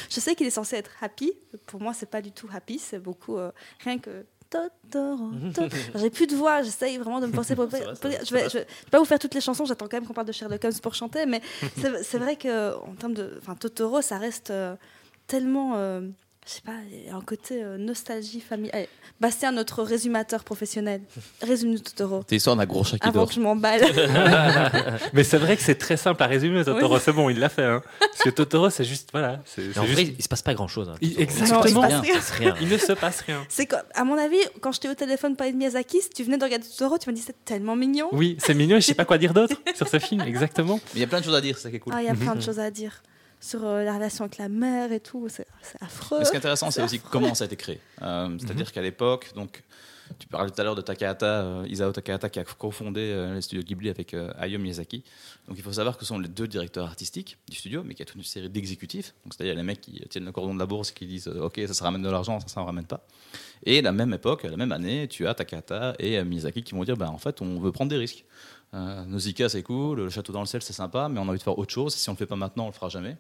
je 0.09 0.19
sais 0.19 0.35
qu'il 0.35 0.45
est 0.47 0.51
censé 0.51 0.75
être 0.75 0.91
happy. 1.01 1.31
Pour 1.65 1.81
moi, 1.81 1.93
c'est 1.93 2.09
pas 2.09 2.21
du 2.21 2.31
tout 2.31 2.47
happy. 2.53 2.79
C'est 2.79 2.99
beaucoup 2.99 3.37
euh, 3.37 3.51
rien 3.83 3.97
que. 3.99 4.25
J'ai 5.95 6.09
plus 6.09 6.27
de 6.27 6.35
voix. 6.35 6.61
J'essaye 6.61 6.97
vraiment 6.97 7.19
de 7.19 7.27
me 7.27 7.33
forcer 7.33 7.55
pour. 7.55 7.65
Vrai, 7.67 7.83
je, 8.03 8.33
vais, 8.33 8.49
je 8.49 8.57
vais 8.59 8.67
pas 8.91 8.99
vous 8.99 9.05
faire 9.05 9.19
toutes 9.19 9.33
les 9.35 9.41
chansons. 9.41 9.65
J'attends 9.65 9.87
quand 9.87 9.97
même 9.97 10.07
qu'on 10.07 10.13
parle 10.13 10.27
de 10.27 10.31
Sherlock 10.31 10.63
Holmes 10.63 10.79
pour 10.81 10.95
chanter. 10.95 11.25
Mais 11.25 11.41
c'est 11.77 12.03
c'est 12.03 12.17
vrai 12.17 12.35
que 12.35 12.75
en 12.75 12.95
termes 12.95 13.13
de, 13.13 13.37
enfin, 13.41 13.55
Totoro, 13.55 14.01
ça 14.01 14.17
reste 14.17 14.49
euh, 14.51 14.75
tellement. 15.27 15.73
euh, 15.75 16.01
je 16.49 16.55
sais 16.55 16.61
pas, 16.61 16.71
il 16.91 17.05
y 17.05 17.09
a 17.09 17.15
un 17.15 17.21
côté 17.21 17.63
euh, 17.63 17.77
nostalgie, 17.77 18.39
famille. 18.41 18.71
Allez, 18.73 18.89
Bastien, 19.21 19.51
notre 19.51 19.83
résumateur 19.83 20.43
professionnel, 20.43 21.01
résume-nous 21.43 21.77
Totoro. 21.79 22.23
C'est 22.27 22.35
l'histoire 22.35 22.55
d'un 22.55 22.65
gros 22.65 22.83
chat 22.83 22.97
qui 22.97 23.07
Avant 23.07 23.19
dort. 23.19 23.27
que 23.29 23.35
je 23.35 23.39
m'emballe. 23.39 23.81
Mais 25.13 25.23
c'est 25.23 25.37
vrai 25.37 25.55
que 25.57 25.61
c'est 25.61 25.75
très 25.75 25.97
simple 25.97 26.23
à 26.23 26.25
résumer, 26.27 26.63
Totoro. 26.63 26.97
C'est 26.99 27.11
bon, 27.11 27.29
il 27.29 27.37
l'a 27.39 27.49
fait. 27.49 27.63
hein. 27.65 27.81
Parce 27.99 28.23
que 28.23 28.29
Totoro, 28.31 28.69
c'est 28.69 28.83
juste. 28.83 29.09
Voilà. 29.11 29.41
C'est 29.45 29.61
Mais 29.61 29.73
c'est 29.73 29.79
en 29.79 29.83
juste- 29.85 29.93
vrai, 29.99 30.15
il 30.17 30.23
se 30.23 30.27
passe 30.27 30.41
pas 30.41 30.53
grand 30.53 30.67
chose. 30.67 30.91
Il- 31.01 31.09
Non, 31.09 31.15
il 31.17 31.21
exactement. 31.21 31.89
se 31.89 32.11
passe 32.13 32.31
rien. 32.31 32.55
Il 32.61 32.67
ne 32.69 32.77
se 32.77 32.93
passe 32.93 33.21
rien. 33.21 33.45
C'est 33.49 33.67
quoi 33.67 33.83
À 33.93 34.03
mon 34.03 34.17
avis, 34.17 34.39
quand 34.61 34.71
j'étais 34.71 34.89
au 34.89 34.95
téléphone 34.95 35.35
parler 35.35 35.53
de 35.53 35.57
Miyazaki, 35.57 36.01
si 36.01 36.09
tu 36.09 36.23
venais 36.23 36.37
de 36.37 36.43
regarder 36.43 36.65
Totoro, 36.65 36.97
tu 36.97 37.09
m'as 37.09 37.13
dit 37.15 37.21
c'est 37.21 37.45
tellement 37.45 37.75
mignon. 37.75 38.07
Oui, 38.11 38.37
c'est 38.39 38.53
mignon. 38.55 38.77
et 38.77 38.81
Je 38.81 38.87
sais 38.87 38.93
pas 38.95 39.05
quoi 39.05 39.17
dire 39.17 39.33
d'autre 39.33 39.55
sur 39.75 39.87
ce 39.87 39.99
film, 39.99 40.21
exactement. 40.27 40.75
Mais 40.93 40.99
il 40.99 41.01
y 41.01 41.03
a 41.03 41.07
plein 41.07 41.19
de 41.19 41.25
choses 41.25 41.35
à 41.35 41.41
dire, 41.41 41.57
c'est 41.57 41.63
ça 41.63 41.69
qui 41.69 41.75
est 41.75 41.79
cool. 41.79 41.93
Ah, 41.95 42.01
il 42.01 42.07
y 42.07 42.09
a 42.09 42.15
plein 42.15 42.35
de 42.35 42.41
choses 42.41 42.59
à 42.59 42.71
dire 42.71 43.03
sur 43.39 43.65
euh, 43.65 43.83
la 43.83 43.95
relation 43.95 44.25
avec 44.25 44.37
la 44.37 44.49
mère 44.49 44.91
et 44.91 44.99
tout. 44.99 45.27
C'est 45.29 45.47
c'est 45.61 45.81
affreux. 45.81 46.19
Mais 46.19 46.25
ce 46.25 46.29
qui 46.31 46.35
est 46.35 46.39
intéressant, 46.39 46.71
c'est 46.71 46.83
aussi 46.83 46.99
comment 46.99 47.33
ça 47.33 47.43
a 47.43 47.47
été 47.47 47.55
créé. 47.55 47.79
Euh, 48.01 48.37
C'est-à-dire 48.39 48.71
qu'à 48.71 48.81
l'époque, 48.81 49.31
donc, 49.35 49.63
tu 50.17 50.27
parlais 50.27 50.49
tout 50.49 50.59
à 50.59 50.63
l'heure 50.63 50.75
de 50.75 50.81
Takahata, 50.81 51.25
euh, 51.43 51.67
Isao 51.67 51.91
Takahata, 51.91 52.29
qui 52.29 52.39
a 52.39 52.43
cofondé 52.43 53.01
euh, 53.01 53.35
les 53.35 53.41
studios 53.41 53.63
Ghibli 53.63 53.89
avec 53.89 54.13
euh, 54.15 54.31
Hayao 54.39 54.59
Miyazaki. 54.59 55.03
Donc 55.47 55.57
il 55.57 55.63
faut 55.63 55.71
savoir 55.73 55.97
que 55.97 56.03
ce 56.03 56.07
sont 56.07 56.17
les 56.19 56.27
deux 56.27 56.47
directeurs 56.47 56.85
artistiques 56.85 57.37
du 57.47 57.55
studio, 57.55 57.83
mais 57.83 57.93
qu'il 57.93 57.99
y 57.99 58.03
a 58.03 58.05
toute 58.05 58.17
une 58.17 58.23
série 58.23 58.49
d'exécutifs. 58.49 59.13
Donc 59.23 59.33
c'est-à-dire 59.35 59.55
les 59.55 59.63
mecs 59.63 59.81
qui 59.81 59.99
tiennent 60.09 60.25
le 60.25 60.31
cordon 60.31 60.53
de 60.55 60.59
la 60.59 60.65
bourse 60.65 60.89
et 60.91 60.93
qui 60.93 61.05
disent 61.05 61.27
euh, 61.27 61.45
OK, 61.45 61.59
ça, 61.67 61.73
ça 61.75 61.85
ramène 61.85 62.01
de 62.01 62.09
l'argent, 62.09 62.39
ça, 62.39 62.47
ça 62.47 62.61
ne 62.61 62.65
ramène 62.65 62.85
pas. 62.85 63.05
Et 63.63 63.81
la 63.81 63.91
même 63.91 64.13
époque, 64.13 64.43
la 64.43 64.57
même 64.57 64.71
année, 64.71 65.07
tu 65.07 65.27
as 65.27 65.35
Takahata 65.35 65.93
et 65.99 66.17
euh, 66.17 66.25
Miyazaki 66.25 66.63
qui 66.63 66.73
vont 66.73 66.83
dire 66.83 66.97
bah, 66.97 67.09
en 67.11 67.19
fait, 67.19 67.41
on 67.41 67.59
veut 67.59 67.71
prendre 67.71 67.89
des 67.89 67.97
risques. 67.97 68.25
Euh, 68.73 69.03
Nausicaa, 69.05 69.49
c'est 69.49 69.63
cool, 69.63 69.97
le 69.99 70.09
château 70.09 70.31
dans 70.31 70.41
le 70.41 70.45
ciel, 70.45 70.61
c'est 70.61 70.73
sympa, 70.73 71.09
mais 71.09 71.19
on 71.19 71.23
a 71.23 71.29
envie 71.29 71.39
de 71.39 71.43
faire 71.43 71.57
autre 71.57 71.73
chose. 71.73 71.95
Si 71.95 72.07
on 72.09 72.13
ne 72.13 72.15
le 72.15 72.19
fait 72.19 72.25
pas 72.27 72.35
maintenant, 72.35 72.65
on 72.65 72.67
le 72.67 72.73
fera 72.73 72.89
jamais. 72.89 73.17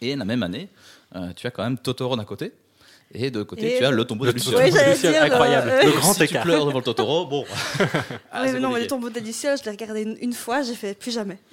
Et 0.00 0.16
la 0.16 0.24
même 0.24 0.42
année, 0.42 0.68
euh, 1.14 1.32
tu 1.34 1.46
as 1.46 1.50
quand 1.50 1.62
même 1.62 1.78
Totoro 1.78 2.16
d'un 2.16 2.24
côté, 2.24 2.52
et 3.14 3.30
de 3.30 3.42
côté, 3.42 3.74
Et 3.74 3.78
tu 3.78 3.84
as 3.84 3.90
le- 3.90 4.04
tombeau 4.06 4.24
du 4.32 4.38
ciel, 4.40 4.72
dire, 4.72 5.22
incroyable. 5.22 5.68
euh, 5.68 5.82
le 5.84 5.90
grand 5.92 6.12
si 6.14 6.20
tu 6.20 6.24
écart. 6.24 6.42
pleures 6.42 6.64
devant 6.64 6.78
le 6.78 6.84
Totoro, 6.84 7.26
bon. 7.26 7.44
Ah, 8.32 8.44
oui, 8.44 8.52
mais 8.54 8.60
non, 8.60 8.70
mais 8.72 8.80
le 8.80 8.86
tombeau 8.86 9.10
des 9.10 9.32
ciel, 9.32 9.58
je 9.58 9.64
l'ai 9.64 9.70
regardé 9.72 10.02
une, 10.02 10.16
une 10.22 10.32
fois, 10.32 10.62
j'ai 10.62 10.74
fait 10.74 10.94
plus 10.98 11.12
jamais. 11.12 11.38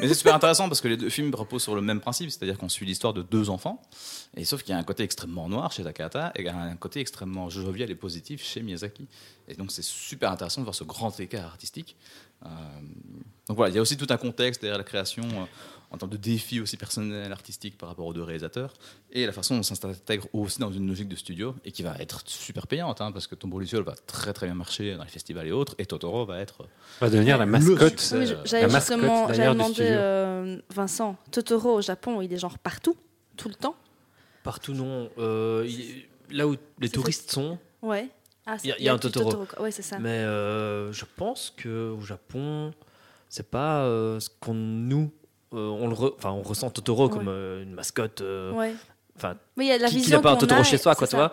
Mais 0.00 0.08
c'est 0.08 0.14
super 0.14 0.34
intéressant 0.34 0.68
parce 0.68 0.80
que 0.80 0.88
les 0.88 0.96
deux 0.96 1.10
films 1.10 1.32
reposent 1.34 1.62
sur 1.64 1.74
le 1.76 1.80
même 1.82 2.00
principe, 2.00 2.30
c'est-à-dire 2.30 2.56
qu'on 2.58 2.68
suit 2.68 2.86
l'histoire 2.86 3.12
de 3.12 3.22
deux 3.22 3.50
enfants, 3.50 3.82
et 4.36 4.44
sauf 4.44 4.62
qu'il 4.62 4.72
y 4.72 4.74
a 4.76 4.78
un 4.78 4.82
côté 4.84 5.02
extrêmement 5.02 5.48
noir 5.48 5.70
chez 5.72 5.82
Takahata 5.84 6.32
et 6.36 6.48
un 6.48 6.74
côté 6.76 7.00
extrêmement 7.00 7.50
jovial 7.50 7.90
et 7.90 7.94
positif 7.94 8.42
chez 8.44 8.62
Miyazaki. 8.62 9.06
Et 9.48 9.54
donc 9.54 9.70
c'est 9.70 9.82
super 9.84 10.30
intéressant 10.32 10.60
de 10.62 10.64
voir 10.64 10.74
ce 10.74 10.84
grand 10.84 11.18
écart 11.20 11.44
artistique. 11.46 11.96
Euh, 12.44 12.48
donc 13.48 13.56
voilà, 13.56 13.70
il 13.72 13.74
y 13.74 13.78
a 13.78 13.82
aussi 13.82 13.96
tout 13.96 14.06
un 14.10 14.16
contexte 14.16 14.62
derrière 14.62 14.78
la 14.78 14.84
création 14.84 15.22
euh, 15.24 15.44
en 15.90 15.98
termes 15.98 16.10
de 16.12 16.16
défis 16.16 16.60
aussi 16.60 16.76
personnels, 16.78 17.30
artistiques 17.32 17.76
par 17.76 17.88
rapport 17.90 18.06
aux 18.06 18.14
deux 18.14 18.22
réalisateurs, 18.22 18.72
et 19.10 19.26
la 19.26 19.32
façon 19.32 19.56
dont 19.56 19.62
ça 19.62 19.74
s'intègre 19.74 20.26
aussi 20.32 20.58
dans 20.58 20.72
une 20.72 20.86
logique 20.88 21.08
de 21.08 21.16
studio, 21.16 21.54
et 21.64 21.72
qui 21.72 21.82
va 21.82 21.94
être 21.98 22.22
super 22.24 22.66
payante, 22.66 23.00
hein, 23.02 23.12
parce 23.12 23.26
que 23.26 23.34
Tombeau 23.34 23.58
Luciole 23.58 23.82
va 23.82 23.94
très 24.06 24.32
très 24.32 24.46
bien 24.46 24.54
marcher 24.54 24.96
dans 24.96 25.02
les 25.04 25.10
festivals 25.10 25.46
et 25.46 25.52
autres, 25.52 25.74
et 25.78 25.84
Totoro 25.84 26.24
va 26.24 26.38
être 26.40 26.66
va 27.00 27.10
devenir 27.10 27.36
la 27.36 27.44
Le 27.44 27.50
mascotte. 27.50 28.14
Oui, 28.14 28.26
J'avais 28.44 28.70
justement 28.70 29.26
demandé 29.28 29.74
euh, 29.82 30.58
Vincent, 30.70 31.16
Totoro 31.30 31.74
au 31.74 31.82
Japon, 31.82 32.22
il 32.22 32.32
est 32.32 32.38
genre 32.38 32.58
partout, 32.58 32.96
tout 33.36 33.48
le 33.48 33.54
temps. 33.54 33.76
Partout, 34.44 34.72
non. 34.72 35.10
Euh, 35.18 35.66
il- 35.68 36.04
là 36.36 36.48
où 36.48 36.56
les 36.80 36.88
touristes 36.88 37.30
sont, 37.30 37.58
Ouais. 37.82 38.08
Ah, 38.46 38.56
Il 38.62 38.68
y 38.68 38.72
a- 38.72 38.74
c'est- 38.74 38.80
il 38.80 38.84
y 38.84 38.88
a 38.88 38.94
un 38.94 38.98
Totoro. 38.98 39.46
quoi. 39.46 39.62
Ouais, 39.62 39.70
c'est 39.70 39.82
ça. 39.82 39.98
mais 39.98 40.08
euh, 40.10 40.92
je 40.92 41.04
pense 41.16 41.52
que 41.56 41.90
au 41.90 42.00
Japon, 42.00 42.72
c'est 43.28 43.48
pas 43.50 43.82
euh, 43.84 44.18
ce 44.20 44.28
qu'on 44.40 44.54
nous. 44.54 45.10
euh, 45.54 45.68
on, 45.68 45.86
le 45.86 45.94
re- 45.94 46.14
on 46.24 46.42
ressent 46.42 46.70
Totoro 46.70 47.08
Ouais. 47.08 47.12
comme 47.12 47.28
une 47.28 47.72
mascotte. 47.74 48.22
Enfin, 49.16 49.36
Mais 49.56 49.66
il 49.66 49.68
y 49.68 49.72
a 49.72 49.78
la 49.78 49.88
qui, 49.88 49.96
qui 49.96 50.00
vision 50.00 50.16
n'a 50.18 50.22
pas 50.22 50.32
un 50.32 50.36
Totoro 50.36 50.60
a, 50.62 50.64
chez 50.64 50.78
soi, 50.78 50.94
quoi, 50.94 51.06
tu 51.06 51.14
vois. 51.16 51.30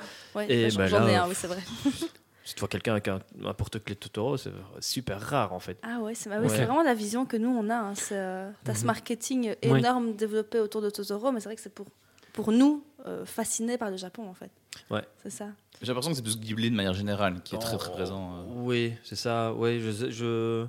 Et 0.50 0.68
bah, 0.76 0.88
j'en 0.88 1.08
ai 1.08 1.16
un, 1.16 1.28
oui, 1.28 1.36
c'est 1.36 1.48
vrai. 1.48 1.62
Si 2.46 2.56
tu 2.56 2.62
vois 2.62 2.68
quelqu'un 2.70 2.94
avec 2.94 3.08
un, 3.08 3.20
un 3.46 3.54
porte-clés 3.54 3.96
Totoro, 3.96 4.36
c'est 4.36 4.50
super 4.80 5.22
rare 5.22 5.54
en 5.54 5.60
fait. 5.60 5.78
Ah 5.84 6.00
ouais, 6.00 6.16
c'est 6.16 6.32
bah 6.32 6.40
Ouais. 6.40 6.48
vraiment 6.48 6.82
la 6.82 6.96
vision 6.96 7.28
que 7.28 7.38
nous 7.38 7.50
on 7.50 7.70
a. 7.70 7.76
Hein. 7.76 7.94
Euh, 8.12 8.50
T'as 8.64 8.74
ce 8.74 8.80
Mhm. 8.82 8.86
marketing 8.88 9.56
énorme 9.62 10.16
développé 10.16 10.60
autour 10.60 10.82
de 10.82 10.90
Totoro, 10.90 11.32
mais 11.32 11.42
c'est 11.42 11.48
vrai 11.50 11.56
que 11.56 11.62
c'est 11.62 11.74
pour, 11.74 11.86
pour 12.34 12.52
nous 12.52 12.84
euh, 13.06 13.24
fascinés 13.24 13.78
par 13.78 13.92
le 13.92 13.98
Japon 13.98 14.28
en 14.28 14.34
fait. 14.34 14.50
Ouais. 14.90 15.04
C'est 15.22 15.30
ça. 15.30 15.46
J'ai 15.82 15.88
l'impression 15.88 16.12
que 16.12 16.18
c'est 16.18 16.24
plus 16.24 16.40
Ghibli 16.40 16.70
de 16.72 16.76
manière 16.76 16.94
générale 16.94 17.42
qui 17.44 17.56
est 17.56 17.60
très 17.60 17.78
très 17.78 17.90
Oh, 17.92 17.96
présent. 17.96 18.34
euh. 18.36 18.44
Oui, 18.56 18.94
c'est 19.04 19.16
ça. 19.16 19.54
Oui, 19.54 19.80
je, 19.80 19.92
je, 19.92 20.66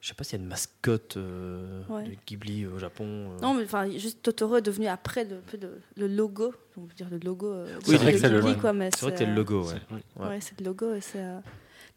je 0.00 0.08
sais 0.08 0.14
pas 0.14 0.24
s'il 0.24 0.38
y 0.38 0.40
a 0.40 0.42
une 0.44 0.48
mascotte 0.48 1.16
euh, 1.18 1.82
Ouais. 1.90 2.04
de 2.04 2.12
Ghibli 2.26 2.66
au 2.66 2.78
Japon. 2.78 3.04
euh. 3.04 3.40
Non, 3.42 3.52
mais 3.54 3.64
enfin, 3.64 3.88
juste 3.90 4.22
Totoro 4.22 4.56
est 4.56 4.62
devenu 4.62 4.86
après 4.86 5.24
le, 5.24 5.36
peu 5.36 5.58
de- 5.58 5.78
le 5.96 6.06
logo. 6.06 6.54
Donc, 6.76 6.94
dire 6.94 7.08
le 7.10 7.18
logo. 7.18 7.48
euh, 7.52 7.78
C'est 7.84 7.92
de 7.92 7.96
vrai 7.98 8.12
que 8.14 8.18
c'est 8.18 8.28
le- 8.30 8.38
Ghibli, 8.40 8.54
ouais. 8.54 8.58
quoi, 8.60 8.72
mais 8.72 8.90
C'est 8.94 9.02
vrai 9.02 9.12
que 9.12 9.18
c'est 9.18 9.26
le 9.26 9.34
logo. 9.34 9.62
Ouais. 9.64 9.74
C'est- 9.74 10.22
Ouais. 10.22 10.28
Ouais, 10.28 10.38
c'est 10.40 10.58
le 10.58 10.64
logo. 10.66 10.94
Et 10.94 11.00
c'est, 11.02 11.18
euh, 11.20 11.38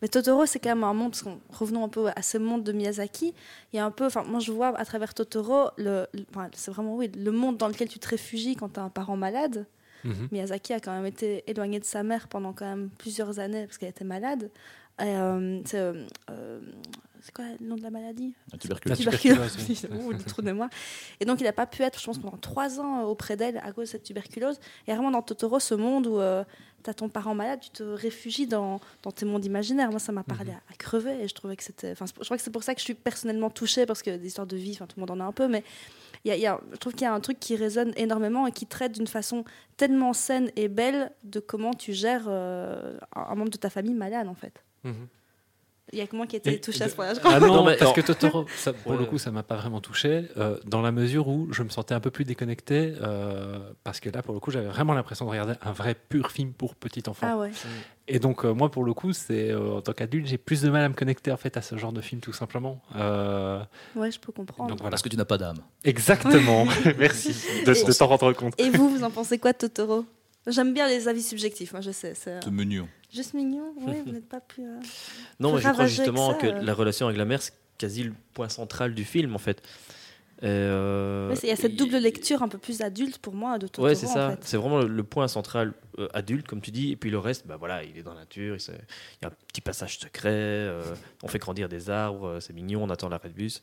Mais 0.01 0.09
Totoro, 0.09 0.45
c'est 0.45 0.59
quand 0.59 0.69
même 0.75 0.83
un 0.83 0.93
monde, 0.93 1.11
parce 1.11 1.23
qu'on 1.23 1.39
revenons 1.49 1.85
un 1.85 1.87
peu 1.87 2.09
à 2.13 2.21
ce 2.21 2.37
monde 2.37 2.61
de 2.65 2.73
Miyazaki, 2.73 3.33
il 3.71 3.75
y 3.77 3.79
a 3.79 3.85
un 3.85 3.91
peu, 3.91 4.05
enfin, 4.05 4.23
moi 4.27 4.41
je 4.41 4.51
vois 4.51 4.77
à 4.77 4.83
travers 4.83 5.13
Totoro, 5.13 5.69
le, 5.77 6.05
le- 6.13 6.25
enfin, 6.31 6.49
c'est 6.51 6.71
vraiment 6.71 6.97
oui, 6.97 7.09
le 7.15 7.31
monde 7.31 7.55
dans 7.55 7.69
lequel 7.69 7.87
tu 7.87 7.99
te 7.99 8.09
réfugies 8.09 8.57
quand 8.57 8.67
tu 8.73 8.81
as 8.81 8.83
un 8.83 8.89
parent 8.89 9.15
malade. 9.15 9.65
Mhm. 10.03 10.27
Miyazaki 10.31 10.73
a 10.73 10.79
quand 10.79 10.91
même 10.91 11.05
été 11.05 11.43
éloigné 11.47 11.79
de 11.79 11.85
sa 11.85 12.03
mère 12.03 12.27
pendant 12.27 12.53
quand 12.53 12.65
même 12.65 12.89
plusieurs 12.97 13.39
années 13.39 13.65
parce 13.65 13.77
qu'elle 13.77 13.89
était 13.89 14.05
malade. 14.05 14.49
Et, 14.99 15.03
euh, 15.05 15.61
c'est 15.65 15.79
euh, 15.79 16.05
euh, 16.29 16.59
c'est 17.21 17.33
quoi 17.33 17.45
le 17.59 17.65
nom 17.65 17.75
de 17.75 17.81
la 17.81 17.89
maladie? 17.89 18.33
La 18.51 18.57
tuberculose. 18.57 18.99
Tuberculose. 18.99 19.57
Ouh, 19.91 20.11
le 20.11 20.19
trou 20.19 20.41
de 20.41 20.47
mémoire. 20.47 20.69
Et 21.21 21.25
donc, 21.25 21.39
il 21.39 21.45
n'a 21.45 21.53
pas 21.53 21.65
pu 21.65 21.81
être, 21.81 21.99
je 21.99 22.05
pense, 22.05 22.17
pendant 22.17 22.37
trois 22.37 22.81
ans 22.81 23.03
auprès 23.03 23.37
d'elle 23.37 23.57
à 23.59 23.71
cause 23.71 23.85
de 23.85 23.91
cette 23.91 24.03
tuberculose. 24.03 24.59
Et 24.87 24.93
vraiment, 24.93 25.09
dans 25.09 25.21
Totoro, 25.21 25.59
ce 25.61 25.73
monde 25.73 26.07
où 26.07 26.19
as 26.89 26.93
ton 26.93 27.09
parent 27.09 27.35
malade, 27.35 27.59
tu 27.61 27.69
te 27.69 27.83
réfugies 27.83 28.47
dans, 28.47 28.79
dans 29.01 29.11
tes 29.11 29.25
mondes 29.25 29.45
imaginaires. 29.45 29.89
Moi, 29.89 29.99
ça 29.99 30.11
m'a 30.11 30.23
parlé 30.23 30.51
à, 30.51 30.61
à 30.71 30.75
crever. 30.77 31.21
Et 31.23 31.27
je 31.27 31.33
trouvais 31.33 31.55
que 31.55 31.63
c'était. 31.63 31.91
Enfin, 31.91 32.05
je 32.07 32.25
crois 32.25 32.37
que 32.37 32.43
c'est 32.43 32.51
pour 32.51 32.63
ça 32.63 32.73
que 32.73 32.79
je 32.79 32.85
suis 32.85 32.93
personnellement 32.93 33.49
touchée, 33.49 33.85
parce 33.85 34.01
que 34.01 34.15
des 34.15 34.27
histoires 34.27 34.47
de 34.47 34.57
vie, 34.57 34.75
tout 34.77 34.85
le 34.95 35.01
monde 35.01 35.11
en 35.11 35.19
a 35.19 35.23
un 35.25 35.31
peu. 35.31 35.47
Mais 35.47 35.63
y 36.25 36.31
a- 36.31 36.37
y 36.37 36.45
a- 36.47 36.59
je 36.71 36.77
trouve 36.77 36.93
qu'il 36.93 37.03
y 37.03 37.05
a 37.05 37.13
un 37.13 37.19
truc 37.19 37.39
qui 37.39 37.55
résonne 37.55 37.93
énormément 37.97 38.47
et 38.47 38.51
qui 38.51 38.65
traite 38.65 38.91
d'une 38.93 39.07
façon 39.07 39.43
tellement 39.77 40.13
saine 40.13 40.51
et 40.55 40.67
belle 40.67 41.11
de 41.23 41.39
comment 41.39 41.73
tu 41.73 41.93
gères 41.93 42.25
euh, 42.27 42.97
un 43.15 43.21
un 43.31 43.35
membre 43.35 43.51
de 43.51 43.57
ta 43.57 43.69
famille 43.69 43.93
malade, 43.95 44.27
en 44.27 44.35
fait. 44.35 44.63
Mhm. 44.83 45.07
Il 45.91 45.99
y 45.99 46.01
a 46.01 46.07
que 46.07 46.15
moi 46.15 46.25
qui 46.25 46.37
ai 46.37 46.39
été 46.39 46.53
Et 46.53 46.61
touchée 46.61 46.79
de- 46.79 46.83
à 46.85 46.89
ce 46.89 46.95
point-là, 46.95 47.13
je 47.13 47.19
crois. 47.19 47.33
Ah 47.35 47.39
non, 47.41 47.47
Non, 47.55 47.65
mais 47.65 47.75
parce 47.75 47.91
que 47.93 47.99
Totoro, 48.01 48.45
ça, 48.55 48.71
pour 48.71 48.93
Ouais. 48.93 48.97
le 48.97 49.05
coup, 49.05 49.17
ça 49.17 49.31
m'a 49.31 49.43
pas 49.43 49.57
vraiment 49.57 49.81
touché, 49.81 50.25
euh, 50.37 50.57
dans 50.65 50.81
la 50.81 50.91
mesure 50.93 51.27
où 51.27 51.49
je 51.51 51.61
me 51.61 51.67
sentais 51.69 51.93
un 51.93 51.99
peu 51.99 52.09
plus 52.09 52.23
déconnecté, 52.23 52.93
euh, 53.01 53.59
parce 53.83 53.99
que 53.99 54.09
là, 54.09 54.21
pour 54.23 54.33
le 54.33 54.39
coup, 54.39 54.49
j'avais 54.49 54.67
vraiment 54.69 54.93
l'impression 54.93 55.25
de 55.25 55.29
regarder 55.31 55.53
un 55.61 55.73
vrai 55.73 55.93
pur 55.95 56.31
film 56.31 56.53
pour 56.53 56.75
petit 56.75 57.03
enfant. 57.07 57.27
Ah 57.29 57.37
ouais. 57.37 57.51
Et 58.07 58.19
donc, 58.19 58.45
euh, 58.45 58.53
moi, 58.53 58.71
pour 58.71 58.85
le 58.85 58.93
coup, 58.93 59.11
c'est 59.13 59.51
euh, 59.51 59.75
en 59.77 59.81
tant 59.81 59.91
qu'adulte, 59.93 60.25
j'ai 60.27 60.37
plus 60.37 60.61
de 60.61 60.69
mal 60.69 60.83
à 60.83 60.89
me 60.89 60.93
connecter 60.93 61.31
en 61.33 61.37
fait 61.37 61.57
à 61.57 61.61
ce 61.61 61.77
genre 61.77 61.91
de 61.93 62.01
film, 62.01 62.21
tout 62.21 62.33
simplement. 62.33 62.81
Euh, 62.95 63.61
Ouais, 63.95 64.09
je 64.09 64.19
peux 64.19 64.31
comprendre. 64.31 64.69
donc 64.69 64.79
voilà. 64.79 64.89
Parce 64.91 65.01
que 65.01 65.09
tu 65.09 65.17
n'as 65.17 65.25
pas 65.25 65.37
d'âme. 65.37 65.57
Exactement. 65.83 66.65
Merci 66.97 67.35
de, 67.65 67.71
de 67.73 67.93
t'en 67.97 68.07
rendre 68.07 68.31
compte. 68.33 68.53
Et 68.59 68.69
vous, 68.69 68.89
vous 68.89 69.03
en 69.03 69.11
pensez 69.11 69.37
quoi 69.37 69.53
Totoro? 69.53 70.05
J'aime 70.47 70.73
bien 70.73 70.87
les 70.87 71.07
avis 71.07 71.21
subjectifs, 71.23 71.71
moi 71.71 71.81
je 71.81 71.91
sais. 71.91 72.13
C'est 72.15 72.43
Ce 72.43 72.49
menu. 72.49 72.83
Juste 73.13 73.33
mignon, 73.33 73.73
oui, 73.77 73.95
vous 74.05 74.11
n'êtes 74.11 74.27
pas 74.29 74.41
plus. 74.41 74.63
euh, 74.65 74.79
Non, 75.39 75.51
moi 75.51 75.59
je 75.59 75.69
crois 75.69 75.83
que 75.85 75.89
justement 75.89 76.31
ça, 76.31 76.37
que, 76.37 76.47
euh. 76.47 76.61
la 76.61 76.73
relation 76.73 77.05
avec 77.07 77.17
la 77.17 77.25
mère, 77.25 77.41
c'est 77.41 77.53
quasi 77.77 78.03
le 78.03 78.13
point 78.33 78.49
central 78.49 78.93
du 78.93 79.03
film 79.05 79.35
en 79.35 79.39
fait. 79.39 79.61
Euh, 80.43 81.33
Il 81.41 81.47
y 81.47 81.51
a 81.51 81.55
cette 81.55 81.75
double 81.77 81.97
lecture 81.97 82.43
un 82.43 82.49
peu 82.49 82.57
plus 82.57 82.81
adulte 82.81 83.17
pour 83.19 83.33
moi 83.33 83.57
de 83.57 83.67
Totoro. 83.67 83.87
Ouais, 83.87 83.95
c'est 83.95 84.07
en 84.07 84.13
ça. 84.13 84.29
fait. 84.31 84.39
C'est 84.43 84.57
vraiment 84.57 84.79
le, 84.81 84.87
le 84.87 85.03
point 85.03 85.27
central 85.29 85.73
euh, 85.99 86.09
adulte, 86.13 86.47
comme 86.47 86.59
tu 86.59 86.71
dis. 86.71 86.91
Et 86.91 86.95
puis 86.97 87.09
le 87.09 87.19
reste, 87.19 87.47
bah 87.47 87.55
voilà, 87.57 87.83
il 87.83 87.97
est 87.97 88.03
dans 88.03 88.13
la 88.13 88.21
nature. 88.21 88.57
Il, 88.57 88.73
y 89.21 89.25
a 89.25 89.29
un 89.29 89.33
petit 89.47 89.61
passage 89.61 89.99
secret. 89.99 90.29
euh, 90.33 90.95
on 91.21 91.27
fait 91.29 91.39
grandir 91.39 91.69
des 91.69 91.89
arbres. 91.89 92.39
c'est 92.41 92.51
mignon. 92.53 92.83
On 92.83 92.89
attend 92.89 93.07
l'arrêt 93.07 93.29
de 93.29 93.33
bus. 93.33 93.61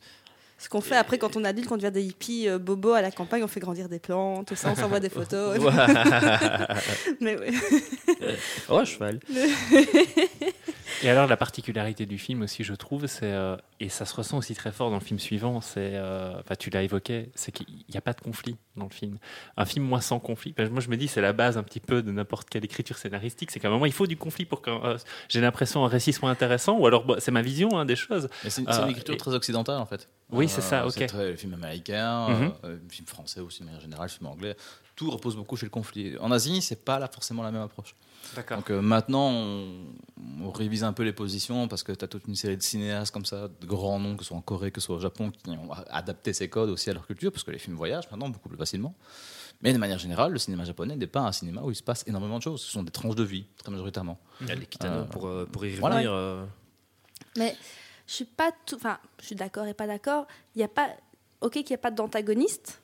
Ce 0.60 0.68
qu'on 0.68 0.82
fait 0.82 0.96
après 0.96 1.16
quand 1.16 1.38
on 1.38 1.44
est 1.44 1.48
adulte, 1.48 1.66
quand 1.66 1.76
on 1.76 1.78
devient 1.78 1.90
des 1.90 2.04
hippies 2.04 2.46
euh, 2.46 2.58
bobos 2.58 2.92
à 2.92 3.00
la 3.00 3.10
campagne, 3.10 3.42
on 3.42 3.48
fait 3.48 3.60
grandir 3.60 3.88
des 3.88 3.98
plantes, 3.98 4.48
tout 4.48 4.54
ça, 4.54 4.70
on 4.70 4.74
s'envoie 4.74 5.00
des 5.00 5.08
photos. 5.08 5.58
Mais 7.20 7.34
oui. 7.40 7.58
oh, 8.68 8.84
cheval. 8.84 9.20
Et 11.02 11.08
alors, 11.08 11.26
la 11.26 11.38
particularité 11.38 12.04
du 12.04 12.18
film 12.18 12.42
aussi, 12.42 12.62
je 12.62 12.74
trouve, 12.74 13.06
c'est, 13.06 13.32
euh, 13.32 13.56
et 13.80 13.88
ça 13.88 14.04
se 14.04 14.14
ressent 14.14 14.36
aussi 14.36 14.54
très 14.54 14.70
fort 14.70 14.90
dans 14.90 14.98
le 14.98 15.04
film 15.04 15.18
suivant, 15.18 15.62
c'est, 15.62 15.92
euh, 15.94 16.38
enfin, 16.38 16.56
tu 16.56 16.68
l'as 16.68 16.82
évoqué, 16.82 17.30
c'est 17.34 17.52
qu'il 17.52 17.66
n'y 17.88 17.96
a 17.96 18.02
pas 18.02 18.12
de 18.12 18.20
conflit 18.20 18.56
dans 18.80 18.86
le 18.86 18.92
film. 18.92 19.18
Un 19.56 19.64
film, 19.64 19.84
moi, 19.84 20.00
sans 20.00 20.18
conflit, 20.18 20.52
moi, 20.70 20.80
je 20.80 20.88
me 20.88 20.96
dis, 20.96 21.06
c'est 21.06 21.20
la 21.20 21.32
base 21.32 21.56
un 21.56 21.62
petit 21.62 21.78
peu 21.78 22.02
de 22.02 22.10
n'importe 22.10 22.50
quelle 22.50 22.64
écriture 22.64 22.98
scénaristique, 22.98 23.52
c'est 23.52 23.60
qu'à 23.60 23.68
un 23.68 23.70
moment, 23.70 23.86
il 23.86 23.92
faut 23.92 24.08
du 24.08 24.16
conflit 24.16 24.44
pour 24.44 24.60
que 24.62 24.70
euh, 24.70 24.98
j'ai 25.28 25.40
l'impression 25.40 25.84
un 25.84 25.88
récit 25.88 26.12
soit 26.12 26.28
intéressant, 26.30 26.76
ou 26.78 26.86
alors, 26.86 27.04
bah, 27.04 27.16
c'est 27.20 27.30
ma 27.30 27.42
vision 27.42 27.78
hein, 27.78 27.84
des 27.84 27.96
choses. 27.96 28.28
C'est 28.48 28.62
une, 28.62 28.68
Euh, 28.68 28.88
écriture 28.88 29.14
et- 29.14 29.18
très 29.18 29.34
occidentale 29.34 29.78
en 29.78 29.86
fait. 29.86 30.08
Oui, 30.32 30.48
c'est 30.48 30.60
ça, 30.60 30.86
ok. 30.86 30.92
C'est 30.96 31.06
très 31.06 31.36
film 31.36 31.54
américain, 31.54 32.28
Mhm. 32.28 32.52
euh, 32.64 32.76
film 32.88 33.06
français 33.06 33.40
aussi, 33.40 33.62
mais 33.64 33.72
en 33.76 33.80
général, 33.80 34.08
film 34.08 34.26
anglais. 34.28 34.56
Tout 34.96 35.10
repose 35.10 35.36
beaucoup 35.36 35.56
chez 35.56 35.66
le 35.66 35.70
conflit. 35.70 36.16
En 36.20 36.30
Asie, 36.30 36.60
c'est 36.62 36.84
pas 36.84 36.98
là 36.98 37.08
forcément 37.12 37.42
la 37.42 37.50
même 37.50 37.62
approche. 37.62 37.94
Donc 38.50 38.70
euh, 38.70 38.80
maintenant, 38.80 39.28
on, 39.30 39.86
on 40.42 40.50
révise 40.50 40.84
un 40.84 40.92
peu 40.92 41.02
les 41.02 41.12
positions 41.12 41.66
parce 41.68 41.82
que 41.82 41.92
tu 41.92 42.04
as 42.04 42.08
toute 42.08 42.28
une 42.28 42.36
série 42.36 42.56
de 42.56 42.62
cinéastes 42.62 43.12
comme 43.12 43.24
ça, 43.24 43.48
de 43.48 43.66
grands 43.66 43.98
noms, 43.98 44.16
que 44.16 44.22
ce 44.22 44.28
soit 44.28 44.36
en 44.36 44.40
Corée, 44.42 44.70
que 44.70 44.80
ce 44.80 44.86
soit 44.86 44.96
au 44.96 45.00
Japon, 45.00 45.30
qui 45.30 45.50
ont 45.50 45.70
adapté 45.90 46.32
ces 46.32 46.48
codes 46.48 46.70
aussi 46.70 46.90
à 46.90 46.92
leur 46.94 47.06
culture, 47.06 47.32
parce 47.32 47.42
que 47.44 47.50
les 47.50 47.58
films 47.58 47.76
voyagent 47.76 48.08
maintenant 48.10 48.28
beaucoup 48.28 48.48
plus 48.48 48.58
facilement. 48.58 48.94
Mais 49.62 49.72
de 49.72 49.78
manière 49.78 49.98
générale, 49.98 50.32
le 50.32 50.38
cinéma 50.38 50.64
japonais 50.64 50.96
n'est 50.96 51.06
pas 51.06 51.20
un 51.20 51.32
cinéma 51.32 51.60
où 51.62 51.70
il 51.70 51.74
se 51.74 51.82
passe 51.82 52.04
énormément 52.06 52.38
de 52.38 52.42
choses. 52.42 52.62
Ce 52.62 52.70
sont 52.70 52.82
des 52.82 52.92
tranches 52.92 53.16
de 53.16 53.24
vie, 53.24 53.46
très 53.58 53.70
majoritairement. 53.70 54.18
Il 54.40 54.46
y 54.48 54.52
a 54.52 54.54
les 54.54 54.64
Kitano 54.66 55.00
Euh, 55.00 55.04
pour, 55.04 55.26
euh, 55.26 55.46
pour 55.50 55.66
y 55.66 55.74
voilà. 55.74 55.96
revenir. 55.96 56.12
euh, 56.12 56.46
Mais 57.36 57.56
je 58.06 58.12
suis 58.14 58.24
pas 58.24 58.52
tout. 58.64 58.76
Enfin, 58.76 58.98
je 59.20 59.26
suis 59.26 59.34
d'accord 59.34 59.66
et 59.66 59.74
pas 59.74 59.86
d'accord. 59.86 60.26
Il 60.54 60.58
n'y 60.58 60.64
a 60.64 60.68
pas. 60.68 60.88
Ok, 61.42 61.52
qu'il 61.54 61.66
n'y 61.70 61.74
a 61.74 61.78
pas 61.78 61.90
d'antagoniste. 61.90 62.80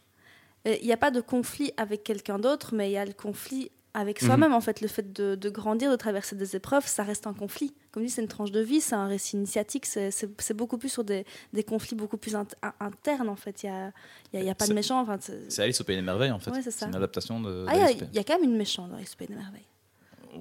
Il 0.66 0.84
n'y 0.84 0.92
a 0.92 0.96
pas 0.98 1.10
de 1.12 1.20
conflit 1.20 1.72
avec 1.76 2.02
quelqu'un 2.02 2.38
d'autre, 2.38 2.74
mais 2.74 2.90
il 2.90 2.92
y 2.92 2.98
a 2.98 3.04
le 3.06 3.12
conflit 3.12 3.70
avec 3.98 4.20
Mhm. 4.20 4.26
soi-même. 4.28 4.52
En 4.52 4.60
fait, 4.60 4.80
le 4.82 4.88
fait 4.88 5.12
de, 5.12 5.34
de 5.34 5.48
grandir, 5.50 5.90
de 5.90 5.96
traverser 5.96 6.36
des 6.36 6.54
épreuves, 6.54 6.86
ça 6.86 7.02
reste 7.02 7.26
un 7.26 7.32
conflit. 7.32 7.74
Comme 7.92 8.04
dit, 8.04 8.10
c'est 8.10 8.20
une 8.22 8.28
tranche 8.28 8.52
de 8.52 8.60
vie, 8.60 8.80
c'est 8.80 8.94
un 8.94 9.06
récit 9.08 9.36
initiatique. 9.36 9.86
C'est 9.86 10.54
beaucoup 10.54 10.76
plus 10.78 10.90
sur 10.90 11.02
des, 11.02 11.24
des 11.52 11.64
conflits 11.64 11.96
beaucoup 11.96 12.18
plus 12.18 12.34
int- 12.34 12.54
in- 12.62 12.74
internes. 12.80 13.28
En 13.30 13.36
fait, 13.36 13.62
il 13.62 13.70
n'y 13.70 13.72
a, 13.76 13.92
y 14.34 14.36
a, 14.48 14.50
y 14.50 14.54
pas 14.54 14.66
de 14.66 14.74
méchant. 14.74 15.00
Enfin, 15.00 15.16
c'est- 15.20 15.60
Alice 15.60 15.80
au 15.80 15.84
Pays 15.84 15.96
des 15.96 16.02
Merveilles, 16.02 16.30
en 16.32 16.38
fait. 16.38 16.50
Ouais, 16.50 16.60
c'est 16.62 16.84
une 16.86 16.94
adaptation 16.94 17.40
de. 17.40 17.64
ah, 17.68 17.72
il 17.74 17.78
y 17.78 17.80
a- 17.80 17.84
d'Alice 17.86 17.96
au 17.96 17.98
Pays- 18.00 18.08
il 18.12 18.16
y, 18.16 18.20
a 18.20 18.24
quand 18.24 18.34
même 18.38 18.50
une 18.50 18.56
méchante 18.56 18.90
dans 18.90 18.98
Esprit 18.98 19.26
des 19.26 19.34
merveilles. 19.34 19.64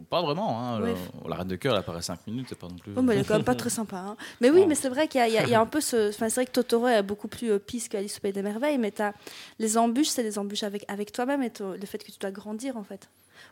Pas 0.10 0.22
vraiment. 0.22 0.60
Hein, 0.60 0.82
Ouais. 0.82 0.94
la 1.26 1.38
Reine 1.38 1.48
de 1.48 1.56
cœur, 1.56 1.72
elle 1.74 1.80
apparaît 1.80 2.02
5 2.02 2.28
minutes, 2.28 2.48
c'est 2.50 2.60
pas 2.60 2.68
non 2.68 2.76
plus. 2.76 2.92
Oh, 2.98 3.02
mais 3.02 3.14
elle 3.16 3.22
est 3.22 3.24
quand 3.26 3.36
même 3.36 3.46
pas 3.46 3.56
très 3.56 3.70
sympa. 3.70 3.96
hein. 3.98 4.18
Mais 4.42 4.50
oui, 4.50 4.62
Oh. 4.66 4.68
mais 4.68 4.76
c'est 4.76 4.90
vrai 4.90 5.08
qu'il 5.08 5.20
y, 5.22 5.24
a- 5.38 5.46
y 5.48 5.50
y 5.50 5.56
un 5.56 5.66
peu 5.66 5.80
ce. 5.80 6.10
Enfin, 6.10 6.28
c'est 6.28 6.36
vrai 6.36 6.46
que 6.46 6.52
Totoro 6.52 6.90
est 6.90 7.02
beaucoup 7.02 7.30
plus 7.30 7.52
euh, 7.52 7.60
pisse 7.60 7.88
qu'Alice 7.88 8.18
au 8.18 8.20
Pays 8.20 8.34
des 8.34 8.42
Merveilles, 8.42 8.78
mais 8.78 9.00
as, 9.00 9.14
les 9.58 9.78
embûches, 9.78 10.08
c'est 10.10 10.24
les 10.24 10.38
embûches 10.38 10.64
avec, 10.64 10.84
avec 10.90 11.14
toi-même 11.14 11.42
et 11.44 11.52
le 11.62 11.86
fait 11.86 12.00
que 12.04 12.12
tu 12.12 12.20
dois 12.20 12.32
grandir, 12.32 12.76
en 12.76 12.84
fait. 12.84 13.08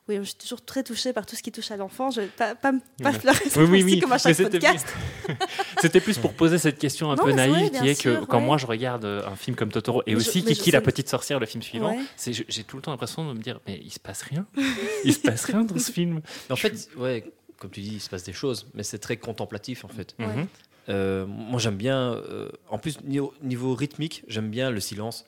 Oui, 0.10 0.18
je 0.18 0.24
suis 0.24 0.36
toujours 0.36 0.64
très 0.64 0.84
touchée 0.84 1.14
par 1.14 1.26
tout 1.26 1.36
ce 1.36 1.44
qui 1.44 1.52
touche 1.52 1.72
à 1.72 1.78
l'enfant. 1.78 2.12
Je 2.12 2.22
vais 2.22 2.28
pas, 2.28 2.56
pas, 2.56 2.72
pas 3.02 3.12
Ouais. 3.12 3.18
pleurer 3.20 3.38
cette 3.44 3.56
Oui, 3.58 3.66
oui, 3.70 3.84
oui. 3.84 4.00
comme 4.00 4.12
à 4.12 4.18
chaque 4.18 4.36
c'était 4.36 4.60
podcast. 4.60 4.86
plus- 5.26 5.36
C'était 5.82 6.02
plus 6.02 6.18
pour 6.18 6.34
poser 6.34 6.58
cette 6.58 6.78
question 6.80 7.12
un 7.12 7.16
Non, 7.16 7.24
peu 7.24 7.32
naïve 7.32 7.72
qui 7.72 7.88
est 7.90 8.02
que 8.02 8.24
quand 8.26 8.40
ouais. 8.40 8.46
moi 8.46 8.58
je 8.58 8.66
regarde 8.66 9.06
euh, 9.06 9.26
un 9.28 9.36
film 9.36 9.56
comme 9.56 9.72
Totoro 9.72 10.02
et 10.06 10.12
Mais 10.12 10.16
aussi 10.18 10.40
je 10.42 10.46
Kiki 10.46 10.72
la 10.72 10.82
petite 10.82 11.10
sorcière, 11.10 11.40
le 11.40 11.46
film 11.46 11.62
suivant, 11.64 11.92
Ouais. 11.96 12.00
c'est 12.16 12.34
je- 12.34 12.44
j'ai 12.48 12.64
tout 12.64 12.76
le 12.78 12.82
temps 12.82 12.92
l'impression 12.92 13.28
de 13.28 13.38
me 13.38 13.42
dire 13.42 13.60
mais 13.68 13.80
il 13.84 13.92
se 13.92 14.00
passe 14.00 14.22
rien, 14.24 14.46
il 15.06 15.14
se 15.14 15.20
passe 15.20 15.46
rien 15.46 15.64
dans 15.64 15.78
ce 15.78 15.92
film. 15.94 16.22
En 16.50 16.56
fait, 16.56 16.90
ouais, 16.98 17.32
comme 17.58 17.72
tu 17.72 17.82
dis, 17.82 17.96
il 17.96 18.02
se 18.02 18.10
passe 18.10 18.24
des 18.24 18.34
choses, 18.34 18.68
mais 18.74 18.84
c'est 18.84 19.00
très 19.00 19.18
contemplatif 19.18 19.84
en 19.86 19.90
fait. 19.90 20.16
Mhm. 20.20 20.48
Euh, 20.90 21.26
moi, 21.26 21.60
j'aime 21.62 21.78
bien. 21.78 22.14
euh, 22.16 22.50
en 22.70 22.78
plus, 22.78 23.00
niveau, 23.04 23.34
niveau 23.42 23.74
rythmique, 23.74 24.24
j'aime 24.28 24.50
bien 24.50 24.70
le 24.70 24.82
silence. 24.82 25.24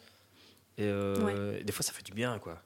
Et 0.77 0.83
euh, 0.83 1.63
des 1.63 1.71
fois, 1.71 1.83
ça 1.85 1.93
fait 1.93 2.03
du 2.03 2.11
bien, 2.11 2.37
quoi. 2.39 2.61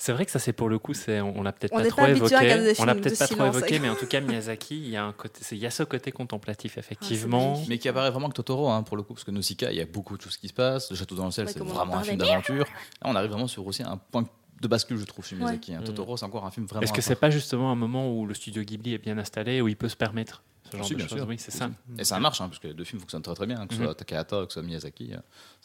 C'est 0.00 0.12
vrai 0.12 0.24
que 0.24 0.30
ça 0.30 0.38
c'est 0.38 0.52
pour 0.52 0.68
le 0.68 0.78
coup, 0.78 0.94
c'est 0.94 1.20
on, 1.20 1.42
l'a 1.42 1.50
peut-être 1.52 1.72
pas 1.72 1.84
trop 1.88 2.02
pas 2.02 2.08
habitué 2.08 2.36
à 2.36 2.42
évoqué, 2.44 2.74
on 2.78 2.84
l'a 2.84 2.94
peut-être 2.94 3.18
pas 3.18 3.26
trop 3.26 3.78
mais 3.80 3.88
en 3.88 3.96
tout 3.96 4.06
cas 4.06 4.20
Miyazaki, 4.20 4.76
il 4.76 4.88
y 4.90 4.96
a 4.96 5.04
un 5.04 5.12
côté, 5.12 5.40
il 5.50 5.58
y 5.58 5.66
a 5.66 5.72
ce 5.72 5.82
côté 5.82 6.12
contemplatif 6.12 6.78
effectivement. 6.78 7.48
magnifique. 7.50 7.68
Mais 7.68 7.78
qui 7.78 7.88
apparaît 7.88 8.10
vraiment 8.12 8.28
que 8.28 8.34
Totoro, 8.34 8.68
hein, 8.70 8.84
pour 8.84 8.96
le 8.96 9.02
coup, 9.02 9.14
parce 9.14 9.24
que 9.24 9.32
Nausicaa, 9.32 9.72
il 9.72 9.76
y 9.78 9.80
a 9.80 9.86
beaucoup 9.86 10.16
de 10.16 10.22
choses 10.22 10.36
qui 10.36 10.46
se 10.46 10.52
passent. 10.52 10.88
Le 10.90 10.96
Château 10.96 11.16
dans 11.16 11.24
le 11.24 11.32
ciel, 11.32 11.46
Ouais, 11.46 11.52
c'est 11.52 11.58
vraiment 11.64 11.96
un 11.96 12.02
film 12.04 12.16
d'aventure. 12.16 12.64
Là, 13.02 13.10
on 13.10 13.16
arrive 13.16 13.30
vraiment 13.32 13.48
sur 13.48 13.66
aussi 13.66 13.82
un 13.82 13.96
point 13.96 14.24
de 14.62 14.68
bascule, 14.68 14.98
je 14.98 15.04
trouve, 15.04 15.26
chez 15.26 15.34
Ouais. 15.34 15.40
Miyazaki. 15.42 15.74
hein. 15.74 15.82
Totoro, 15.84 16.16
c'est 16.16 16.24
encore 16.26 16.46
un 16.46 16.52
film 16.52 16.66
vraiment. 16.66 16.84
Est-ce 16.84 16.92
que 16.92 17.02
c'est 17.02 17.16
pas 17.16 17.30
justement 17.30 17.72
un 17.72 17.76
moment 17.76 18.12
où 18.16 18.24
le 18.24 18.34
studio 18.34 18.62
Ghibli 18.62 18.94
est 18.94 18.98
bien 18.98 19.18
installé, 19.18 19.60
où 19.60 19.66
il 19.66 19.76
peut 19.76 19.88
se 19.88 19.96
permettre 19.96 20.44
ce 20.70 20.76
genre 20.76 20.88
de 20.88 20.94
bien 20.94 21.08
choses? 21.08 21.18
sûr. 21.18 21.26
Oui, 21.28 21.38
c'est 21.40 21.50
ça. 21.50 21.70
Et 21.98 22.04
ça 22.04 22.20
marche, 22.20 22.40
hein, 22.40 22.46
parce 22.48 22.60
que 22.60 22.68
les 22.68 22.74
deux 22.74 22.84
films 22.84 23.00
fonctionnent 23.00 23.22
très 23.22 23.34
très 23.34 23.46
bien, 23.46 23.66
que 23.66 23.74
ce 23.74 23.80
Mhm. 23.80 23.86
soit 23.86 23.94
Takahata, 23.96 24.46
que 24.46 24.52
ce 24.52 24.60
soit 24.60 24.62
Miyazaki. 24.62 25.12
euh, 25.12 25.18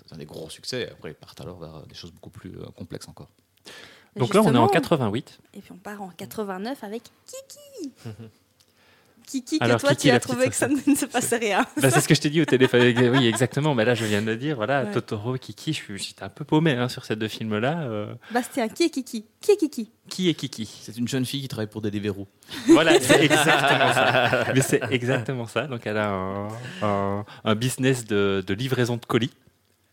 C'est 0.08 0.12
un 0.12 0.18
des 0.18 0.26
gros 0.26 0.50
succès. 0.50 0.90
Après, 0.92 1.12
ils 1.12 1.16
partent 1.16 1.40
alors 1.40 1.60
vers 1.60 1.86
des 1.86 1.94
choses 1.94 2.12
beaucoup 2.12 2.32
plus 2.32 2.58
euh, 2.58 2.66
complexes 2.76 3.08
encore. 3.08 3.30
Donc 4.16 4.34
là 4.34 4.42
on 4.42 4.46
est 4.46 4.58
en 4.58 4.64
justement- 4.66 4.68
88. 4.68 5.40
Et 5.56 5.60
puis 5.62 5.72
on 5.72 5.78
part 5.78 6.02
en 6.02 6.10
89 6.10 6.84
avec 6.84 7.04
Kiki. 7.26 7.92
Kiki, 9.26 9.58
que 9.58 9.64
Alors, 9.64 9.80
toi, 9.80 9.92
Kiki, 9.92 10.10
tu 10.10 10.12
as 10.12 10.20
trouvé 10.20 10.50
que 10.50 10.54
ça 10.56 10.68
ne 10.68 10.76
se 10.96 11.06
passait 11.06 11.38
rien. 11.38 11.66
Bah, 11.82 11.90
c'est 11.90 12.02
ce 12.02 12.08
que 12.10 12.14
je 12.14 12.20
t'ai 12.22 12.30
dit 12.30 12.42
au 12.42 12.46
téléphone. 12.46 12.82
Oui, 13.16 13.26
exactement. 13.26 13.74
Mais 13.74 13.86
là, 13.86 13.96
je 13.96 14.04
viens 14.06 14.22
de 14.22 14.28
le 14.28 14.36
dire. 14.36 14.58
Voilà, 14.58 14.84
Ouais. 14.84 14.92
Totoro, 14.92 15.38
Kiki, 15.38 15.72
je 15.72 15.78
suis- 15.78 15.98
j'étais 15.98 16.24
un 16.24 16.30
peu 16.30 16.44
paumé 16.44 16.74
hein, 16.74 16.90
sur 16.90 17.06
ces 17.06 17.16
deux 17.16 17.30
films-là. 17.30 17.84
euh. 17.84 18.14
Bastien, 18.32 18.68
qui 18.68 18.84
est 18.84 18.90
Kiki? 18.90 19.26
Qui 19.40 19.52
est 19.52 19.58
Kiki? 19.58 19.90
Qui 20.10 20.30
est 20.30 20.34
Kiki? 20.34 20.70
C'est 20.84 20.98
une 20.98 21.08
jeune 21.08 21.26
fille 21.26 21.42
qui 21.42 21.48
travaille 21.48 21.68
pour 21.70 21.82
Deliveroo. 21.82 22.28
Voilà, 22.68 23.00
c'est 23.00 23.24
exactement 23.24 23.94
ça. 23.94 24.46
Mais 24.54 24.62
c'est 24.62 24.82
exactement 24.92 25.48
ça. 25.48 25.68
Donc, 25.68 25.88
elle 25.88 25.98
a 25.98 26.10
un, 26.12 26.48
un- 26.82 27.26
un 27.46 27.56
business 27.56 28.06
de, 28.06 28.44
de 28.46 28.54
livraison 28.54 28.98
de 28.98 29.06
colis. 29.06 29.32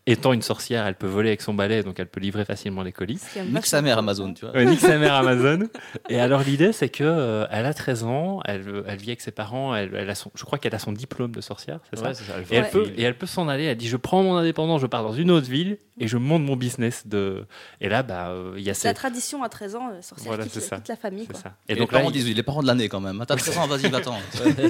Étant 0.07 0.33
une 0.33 0.41
sorcière, 0.41 0.87
elle 0.87 0.95
peut 0.95 1.07
voler 1.07 1.29
avec 1.29 1.41
son 1.41 1.53
balai, 1.53 1.83
donc 1.83 1.99
elle 1.99 2.07
peut 2.07 2.19
livrer 2.19 2.43
facilement 2.43 2.81
les 2.81 2.91
colis. 2.91 3.19
Nique 3.51 3.65
sa 3.67 3.81
mère. 3.81 3.97
Amazon, 3.99 4.33
tu 4.33 4.45
vois. 4.45 4.53
Ouais, 4.55 4.65
nique 4.65 4.79
sa 4.79 4.97
mère 4.97 5.13
Amazon. 5.13 5.67
Et 6.09 6.19
alors 6.19 6.41
l'idée, 6.41 6.71
c'est 6.73 6.89
que 6.89 7.03
euh, 7.03 7.45
elle 7.51 7.65
a 7.65 7.73
13 7.73 8.03
ans, 8.03 8.41
elle, 8.45 8.83
elle 8.87 8.97
vit 8.97 9.09
avec 9.09 9.21
ses 9.21 9.31
parents, 9.31 9.75
elle, 9.75 9.93
elle 9.95 10.09
a 10.09 10.15
son, 10.15 10.31
je 10.33 10.43
crois 10.43 10.57
qu'elle 10.57 10.73
a 10.73 10.79
son 10.79 10.91
diplôme 10.91 11.31
de 11.35 11.41
sorcière, 11.41 11.79
c'est 11.89 11.97
ça 11.99 12.07
Ouais, 12.07 12.13
ça. 12.15 12.23
et 12.49 12.55
elle, 12.55 12.69
peut, 12.69 12.87
et 12.97 13.03
elle 13.03 13.17
peut 13.17 13.27
s'en 13.27 13.47
aller. 13.47 13.65
Elle 13.65 13.77
dit 13.77 13.87
Je 13.87 13.97
prends 13.97 14.23
mon 14.23 14.35
indépendance, 14.37 14.81
je 14.81 14.87
pars 14.87 15.03
dans 15.03 15.13
une 15.13 15.29
autre 15.29 15.47
ville 15.49 15.77
et 15.99 16.07
je 16.07 16.17
monte 16.17 16.41
mon 16.43 16.55
business. 16.55 17.05
De... 17.05 17.45
Et 17.79 17.87
là, 17.89 18.01
bah, 18.01 18.29
euh, 18.29 18.53
il 18.57 18.63
y 18.63 18.69
a 18.69 18.73
C'est 18.73 18.87
la 18.87 18.93
tradition 18.95 19.43
à 19.43 19.49
13 19.49 19.75
ans, 19.75 19.89
euh, 19.91 20.01
sorcière 20.01 20.27
Voilà, 20.29 20.43
quitte, 20.45 20.53
c'est 20.53 20.61
ça. 20.61 20.77
quitte 20.77 20.87
la 20.87 20.95
famille. 20.95 21.25
C'est 21.27 21.33
Quoi. 21.33 21.41
ça. 21.41 21.53
Et 21.69 21.73
Et 21.73 21.75
donc 21.75 21.81
donc 21.83 21.91
les 21.91 21.95
là, 21.97 21.99
parents 22.01 22.09
il- 22.11 22.13
disent 22.13 22.25
oui, 22.25 22.33
les 22.33 22.43
parents 22.43 22.61
de 22.63 22.67
l'année 22.67 22.89
quand 22.89 23.01
même. 23.01 23.23
T'as 23.27 23.35
13 23.35 23.57
ans, 23.59 23.67
vas-y, 23.67 23.87
va-t'en. 23.89 24.17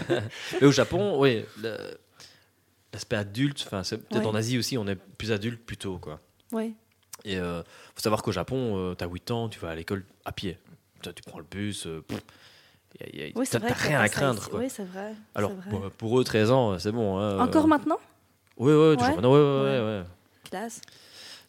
Et 0.62 0.66
au 0.66 0.72
Japon, 0.72 1.16
oui, 1.20 1.44
le- 1.62 1.78
l'aspect 2.94 3.16
adulte, 3.16 3.64
enfin, 3.66 3.82
peut-être 3.90 4.16
Ouais. 4.22 4.26
en 4.26 4.36
Asie 4.36 4.58
aussi, 4.58 4.78
on 4.78 4.88
est 4.88 4.96
plus 4.96 5.32
adulte 5.32 5.66
plus 5.66 5.78
tôt, 5.78 5.98
quoi. 5.98 6.20
Ouais. 6.52 6.74
Et 7.24 7.38
euh, 7.38 7.62
faut 7.96 8.02
savoir 8.02 8.24
qu'au 8.24 8.32
Japon, 8.32 8.76
euh, 8.78 8.96
t'as 8.96 9.08
8 9.08 9.32
ans, 9.32 9.48
tu 9.50 9.60
vas 9.60 9.70
à 9.70 9.76
l'école 9.76 10.04
à 10.26 10.32
pied. 10.32 10.58
Tu, 11.02 11.14
tu 11.14 11.24
prends 11.24 11.40
le 11.40 11.46
bus, 11.50 11.86
euh, 11.88 12.04
Oui, 13.36 13.48
t'as 13.50 13.60
rien 13.60 14.00
à 14.02 14.10
craindre. 14.10 14.50
Oui, 14.54 14.70
c'est 14.70 14.84
vrai. 14.84 15.14
Alors, 15.36 15.52
vrai. 15.54 15.90
pour, 15.98 16.20
eux, 16.20 16.24
13 16.24 16.52
ans, 16.52 16.78
c'est 16.80 16.92
bon. 16.92 17.18
hein, 17.18 17.40
Encore 17.40 17.66
euh, 17.66 17.68
maintenant? 17.68 18.00
Oui, 18.58 18.74
oui, 18.74 18.96
toujours. 18.98 19.10
Ouais. 19.10 19.16
maintenant, 19.16 19.34
ouais, 19.34 19.80
ouais. 19.80 20.04
Classe. 20.50 20.82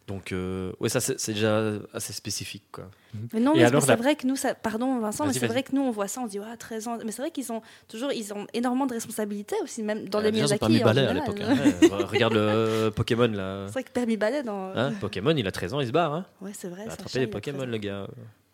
Donc, 0.05 0.33
euh, 0.33 0.73
ouais, 0.81 0.89
ça, 0.89 0.99
c'est 0.99 1.31
déjà 1.33 1.61
assez 1.93 2.11
spécifique, 2.11 2.63
quoi. 2.73 2.89
Mais 3.31 3.39
non, 3.39 3.53
mais 3.55 3.65
c'est 3.65 3.87
la- 3.87 3.95
vrai 3.95 4.15
que 4.17 4.27
nous, 4.27 4.35
ça... 4.35 4.53
pardon 4.53 4.99
Vincent, 4.99 5.25
mais 5.25 5.31
c'est 5.31 5.47
vrai 5.47 5.63
que 5.63 5.73
nous, 5.73 5.81
on 5.81 5.91
voit 5.91 6.09
ça, 6.09 6.19
on 6.19 6.27
dit, 6.27 6.39
ouais, 6.41 6.57
13 6.59 6.87
ans. 6.89 6.97
Mais 7.05 7.13
c'est 7.13 7.21
vrai 7.21 7.31
qu'ils 7.31 7.51
ont 7.53 7.61
toujours, 7.87 8.11
ils 8.11 8.33
ont 8.33 8.45
énormément 8.53 8.85
de 8.85 8.93
responsabilités 8.93 9.55
aussi, 9.63 9.81
même 9.81 10.09
dans 10.09 10.19
Euh, 10.19 10.23
les 10.23 10.31
déjà, 10.31 10.55
ils 10.55 10.63
ont 10.63 10.67
Miyazaki. 10.67 10.67
pas 10.67 10.69
mis 10.69 10.81
en 10.81 10.85
balai 10.85 11.01
à 11.01 11.07
général. 11.07 11.35
l'époque, 11.69 11.81
Ouais, 11.81 11.87
re- 11.87 12.03
regarde 12.11 12.33
le 12.33 12.39
euh, 12.41 12.91
Pokémon, 12.91 13.27
là. 13.31 13.63
C'est 13.67 13.73
vrai 13.73 13.83
que 13.85 13.91
permis 13.91 14.17
balai 14.17 14.43
dans. 14.43 14.73
Hein, 14.75 14.91
Pokémon, 14.99 15.31
il 15.37 15.47
a 15.47 15.51
13 15.51 15.73
ans, 15.73 15.79
il 15.79 15.87
se 15.87 15.91
barre. 15.93 16.13
Hein. 16.13 16.25
Ouais, 16.41 16.51
c'est 16.53 16.67
vrai. 16.67 16.81
Il 16.85 16.89
a 16.89 16.93
attrapé 16.93 17.19
les 17.19 17.25
il 17.25 17.27
a 17.29 17.31
13 17.31 17.31
Pokémon, 17.53 17.65
le 17.65 17.77
gars. 17.77 18.07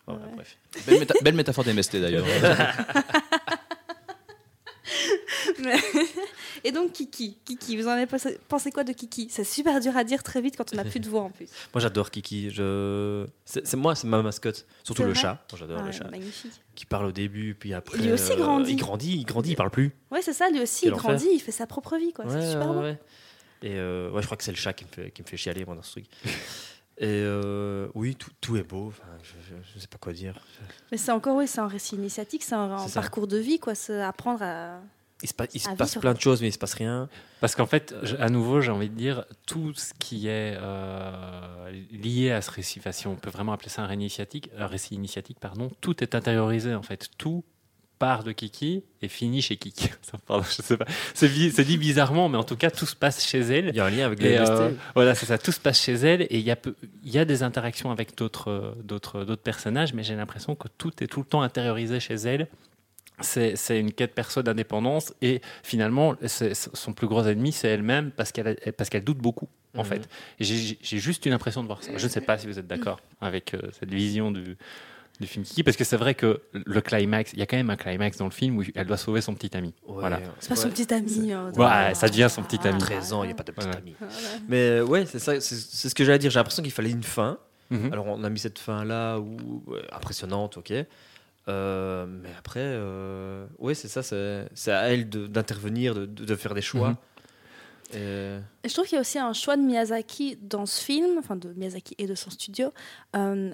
Enfin, 0.06 0.18
Ouais. 0.20 0.32
bref. 0.36 0.56
Belle, 0.86 1.00
méta- 1.00 1.22
belle 1.22 1.34
métaphore 1.34 1.64
des 1.64 1.72
MST 1.72 1.96
d'ailleurs. 2.00 2.24
Et 6.64 6.72
donc, 6.72 6.92
Kiki, 6.92 7.36
Kiki, 7.44 7.76
vous 7.76 7.86
en 7.86 7.90
avez 7.90 8.06
pensé, 8.06 8.70
quoi 8.72 8.84
de 8.84 8.92
Kiki? 8.92 9.28
C'est 9.30 9.44
super 9.44 9.80
dur 9.80 9.96
à 9.96 10.04
dire 10.04 10.22
très 10.22 10.40
vite 10.40 10.56
quand 10.56 10.72
on 10.72 10.76
n'a 10.76 10.84
plus 10.84 11.00
de 11.00 11.08
voix 11.08 11.22
en 11.22 11.30
plus. 11.30 11.48
Moi, 11.74 11.80
j'adore 11.80 12.10
Kiki. 12.10 12.50
Je... 12.50 13.26
C'est 13.44 13.74
moi, 13.74 13.94
c'est 13.94 14.06
ma 14.06 14.22
mascotte. 14.22 14.66
Surtout 14.84 15.04
le 15.04 15.14
chat. 15.14 15.44
J'adore 15.56 15.80
Ah 15.82 15.86
le 15.86 15.92
chat. 15.92 16.10
magnifique. 16.10 16.52
Qui 16.74 16.86
parle 16.86 17.06
au 17.06 17.12
début, 17.12 17.54
puis 17.54 17.74
après. 17.74 17.98
Lui 17.98 18.12
aussi 18.12 18.32
euh, 18.32 18.36
grandit. 18.36 18.72
Il 18.72 18.76
grandit, 18.76 19.16
il 19.18 19.24
grandit, 19.24 19.50
il 19.50 19.56
parle 19.56 19.70
plus. 19.70 19.92
Ouais, 20.10 20.22
c'est 20.22 20.32
ça, 20.32 20.48
lui 20.50 20.60
aussi, 20.60 20.86
il 20.86 20.92
grandit, 20.92 21.28
il 21.32 21.40
fait 21.40 21.52
sa 21.52 21.66
propre 21.66 21.96
vie, 21.96 22.12
quoi. 22.12 22.24
Ouais, 22.24 22.40
c'est 22.40 22.52
super 22.52 22.70
ouais, 22.70 22.78
ouais. 22.78 22.98
Et 23.62 23.74
euh, 23.74 24.10
ouais, 24.10 24.22
je 24.22 24.26
crois 24.26 24.36
que 24.36 24.44
c'est 24.44 24.52
le 24.52 24.56
chat 24.56 24.72
qui 24.72 24.84
me 24.84 24.90
fait, 24.90 25.10
qui 25.10 25.22
me 25.22 25.26
fait 25.26 25.36
chialer, 25.36 25.64
moi, 25.64 25.74
dans 25.74 25.82
ce 25.82 25.92
truc. 25.92 26.06
Et 27.02 27.06
euh, 27.08 27.88
oui, 27.94 28.14
tout, 28.14 28.30
tout 28.42 28.56
est 28.58 28.62
beau. 28.62 28.88
Enfin, 28.88 29.08
je, 29.22 29.54
je 29.74 29.78
sais 29.80 29.86
pas 29.88 29.96
quoi 29.96 30.12
dire. 30.12 30.38
Mais 30.92 30.98
c'est 30.98 31.12
encore, 31.12 31.36
oui, 31.36 31.48
c'est 31.48 31.60
un 31.60 31.66
récit 31.66 31.94
initiatique, 31.96 32.42
c'est 32.44 32.54
un, 32.54 32.76
parcours 32.94 33.26
de 33.26 33.38
vie, 33.38 33.58
quoi. 33.58 33.72
Apprendre 34.06 34.42
à. 34.42 34.80
Il 35.22 35.28
se, 35.28 35.34
pa- 35.34 35.46
il 35.52 35.60
se 35.60 35.68
À 35.68 35.74
passe 35.76 35.96
plein 35.98 36.14
de 36.14 36.20
choses, 36.20 36.40
mais 36.40 36.48
il 36.48 36.52
se 36.52 36.58
passe 36.58 36.72
rien. 36.74 37.08
Parce 37.40 37.54
qu'en 37.54 37.66
fait, 37.66 37.94
à 38.18 38.28
nouveau, 38.30 38.60
j'ai 38.62 38.70
envie 38.70 38.88
de 38.88 38.94
dire, 38.94 39.24
tout 39.46 39.72
ce 39.74 39.92
qui 39.98 40.28
est 40.28 40.56
euh, 40.58 41.70
lié 41.90 42.30
à 42.32 42.40
ce 42.42 42.50
récit, 42.50 42.78
enfin, 42.80 42.92
si 42.92 43.06
on 43.06 43.16
peut 43.16 43.28
vraiment 43.30 43.52
appeler 43.52 43.68
ça 43.70 43.82
un 43.82 43.86
récit 43.86 44.00
initiatique, 44.00 44.50
un 44.58 44.66
récit 44.66 44.94
initiatique, 44.94 45.38
pardon, 45.40 45.70
tout 45.82 46.02
est 46.02 46.14
intériorisé 46.14 46.74
en 46.74 46.82
fait. 46.82 47.08
Tout 47.18 47.44
part 48.00 48.24
de 48.24 48.32
Kiki 48.32 48.82
et 49.02 49.08
finit 49.08 49.42
chez 49.42 49.56
Kiki. 49.56 49.88
Ça, 50.02 50.18
pardon, 50.26 50.42
je 50.44 50.62
sais 50.62 50.76
pas. 50.76 50.86
C'est 51.14 51.28
dit 51.64 51.76
bizarrement, 51.78 52.28
mais 52.28 52.38
en 52.38 52.42
tout 52.44 52.56
cas, 52.56 52.70
tout 52.72 52.86
se 52.86 52.96
passe 52.96 53.24
chez 53.24 53.38
elle. 53.40 53.68
Il 53.68 53.76
y 53.76 53.80
a 53.80 53.84
un 53.84 53.90
lien 53.90 54.06
avec 54.06 54.20
les 54.20 54.36
euh, 54.38 54.70
voilà, 54.96 55.14
c'est 55.14 55.26
ça. 55.26 55.38
Tout 55.38 55.52
se 55.52 55.60
passe 55.60 55.80
chez 55.80 55.92
elle 55.92 56.22
et 56.22 56.38
il 56.38 56.40
y 56.40 56.50
a, 56.50 56.56
peu- 56.56 56.74
il 57.04 57.12
y 57.12 57.18
a 57.18 57.24
des 57.24 57.42
interactions 57.44 57.90
avec 57.92 58.16
d'autres, 58.16 58.50
euh, 58.50 58.72
d'autres, 58.82 59.24
d'autres 59.24 59.42
personnages, 59.42 59.92
mais 59.94 60.02
j'ai 60.02 60.16
l'impression 60.16 60.56
que 60.56 60.66
tout 60.78 60.90
est 61.04 61.06
tout 61.06 61.20
le 61.20 61.26
temps 61.26 61.42
intériorisé 61.42 62.00
chez 62.00 62.14
elle. 62.14 62.48
C'est, 63.22 63.54
une 63.78 63.92
quête 63.92 64.14
perso 64.14 64.42
d'indépendance 64.42 65.12
et 65.20 65.42
finalement, 65.62 66.14
c'est- 66.26 66.54
son 66.54 66.94
plus 66.94 67.06
gros 67.06 67.22
ennemi, 67.24 67.52
c'est 67.52 67.68
elle-même 67.68 68.10
parce 68.12 68.32
qu'elle, 68.32 68.48
a- 68.48 68.72
parce 68.72 68.88
qu'elle 68.88 69.04
doute 69.04 69.18
beaucoup, 69.18 69.48
en 69.76 69.82
Mhm. 69.82 69.88
fait. 69.90 70.08
J'ai 70.40 70.98
juste 70.98 71.26
une 71.26 71.34
impression 71.34 71.60
de 71.60 71.66
voir 71.66 71.82
ça. 71.82 71.92
Je 71.98 72.02
ne 72.06 72.10
sais 72.10 72.22
pas 72.22 72.38
si 72.38 72.46
vous 72.46 72.58
êtes 72.58 72.66
d'accord 72.66 72.98
avec 73.20 73.52
euh, 73.52 73.60
cette 73.78 73.92
vision 73.92 74.30
du, 74.30 74.56
du 75.20 75.26
film 75.26 75.44
Kiki, 75.44 75.62
parce 75.62 75.76
que 75.76 75.84
c'est 75.84 75.96
vrai 75.96 76.14
que 76.14 76.40
le 76.52 76.80
climax, 76.80 77.32
il 77.34 77.38
y 77.38 77.42
a 77.42 77.46
quand 77.46 77.56
même 77.56 77.70
un 77.70 77.76
climax 77.76 78.16
dans 78.16 78.24
le 78.24 78.30
film 78.30 78.56
où 78.58 78.62
elle 78.74 78.86
doit 78.86 78.96
sauver 78.96 79.20
son 79.20 79.34
petit 79.34 79.54
ami. 79.56 79.74
Ouais, 79.86 79.94
Voilà. 80.00 80.20
C'est 80.40 80.48
pas 80.48 80.56
son 80.56 80.70
petit 80.70 80.92
ami. 80.94 81.32
hein, 81.32 81.52
Ouais, 81.56 81.94
ça 81.94 82.08
devient 82.08 82.28
son 82.30 82.42
petit 82.42 82.58
Ah, 82.64 82.68
ami. 82.68 82.78
13 82.78 83.12
ans, 83.12 83.22
il 83.22 83.26
n'y 83.26 83.32
a 83.32 83.36
pas 83.36 83.42
de 83.44 83.52
petit 83.52 83.66
Ouais. 83.66 83.76
ami. 83.76 83.94
Voilà. 83.98 84.14
Mais 84.48 84.56
euh, 84.70 84.84
ouais, 84.84 85.04
c'est 85.06 85.18
ça, 85.18 85.38
c'est 85.40 85.54
c'est 85.56 85.88
ce 85.88 85.94
que 85.94 86.04
j'allais 86.04 86.18
dire. 86.18 86.30
J'ai 86.30 86.38
l'impression 86.38 86.62
qu'il 86.62 86.72
fallait 86.72 86.90
une 86.90 87.02
fin. 87.02 87.38
Mhm. 87.70 87.92
Alors 87.92 88.06
on 88.06 88.24
a 88.24 88.30
mis 88.30 88.38
cette 88.40 88.58
fin 88.58 88.84
là 88.84 89.18
où 89.18 89.62
ouais, 89.66 89.82
impressionnante, 89.92 90.56
ok. 90.56 90.72
Euh, 91.48 92.06
mais 92.06 92.30
après, 92.38 92.60
euh, 92.62 93.46
ouais, 93.58 93.74
c'est 93.74 93.88
ça, 93.88 94.02
c'est 94.02 94.46
c'est 94.54 94.72
à 94.72 94.92
elle 94.92 95.08
d'intervenir, 95.08 95.94
de, 95.94 96.06
de- 96.06 96.24
de 96.24 96.36
faire 96.36 96.54
des 96.54 96.62
choix. 96.62 96.90
Mhm. 96.90 96.96
Et- 97.94 98.38
Et 98.64 98.68
je 98.68 98.72
trouve 98.74 98.86
qu'il 98.86 98.94
y 98.94 98.98
a 98.98 99.00
aussi 99.00 99.18
un 99.18 99.32
choix 99.32 99.56
de 99.56 99.62
Miyazaki 99.62 100.38
dans 100.42 100.64
ce 100.66 100.82
film, 100.84 101.18
enfin 101.18 101.34
de 101.36 101.52
Miyazaki 101.54 101.94
et 101.98 102.06
de 102.06 102.14
son 102.14 102.30
studio. 102.30 102.72
Euh, 103.16 103.50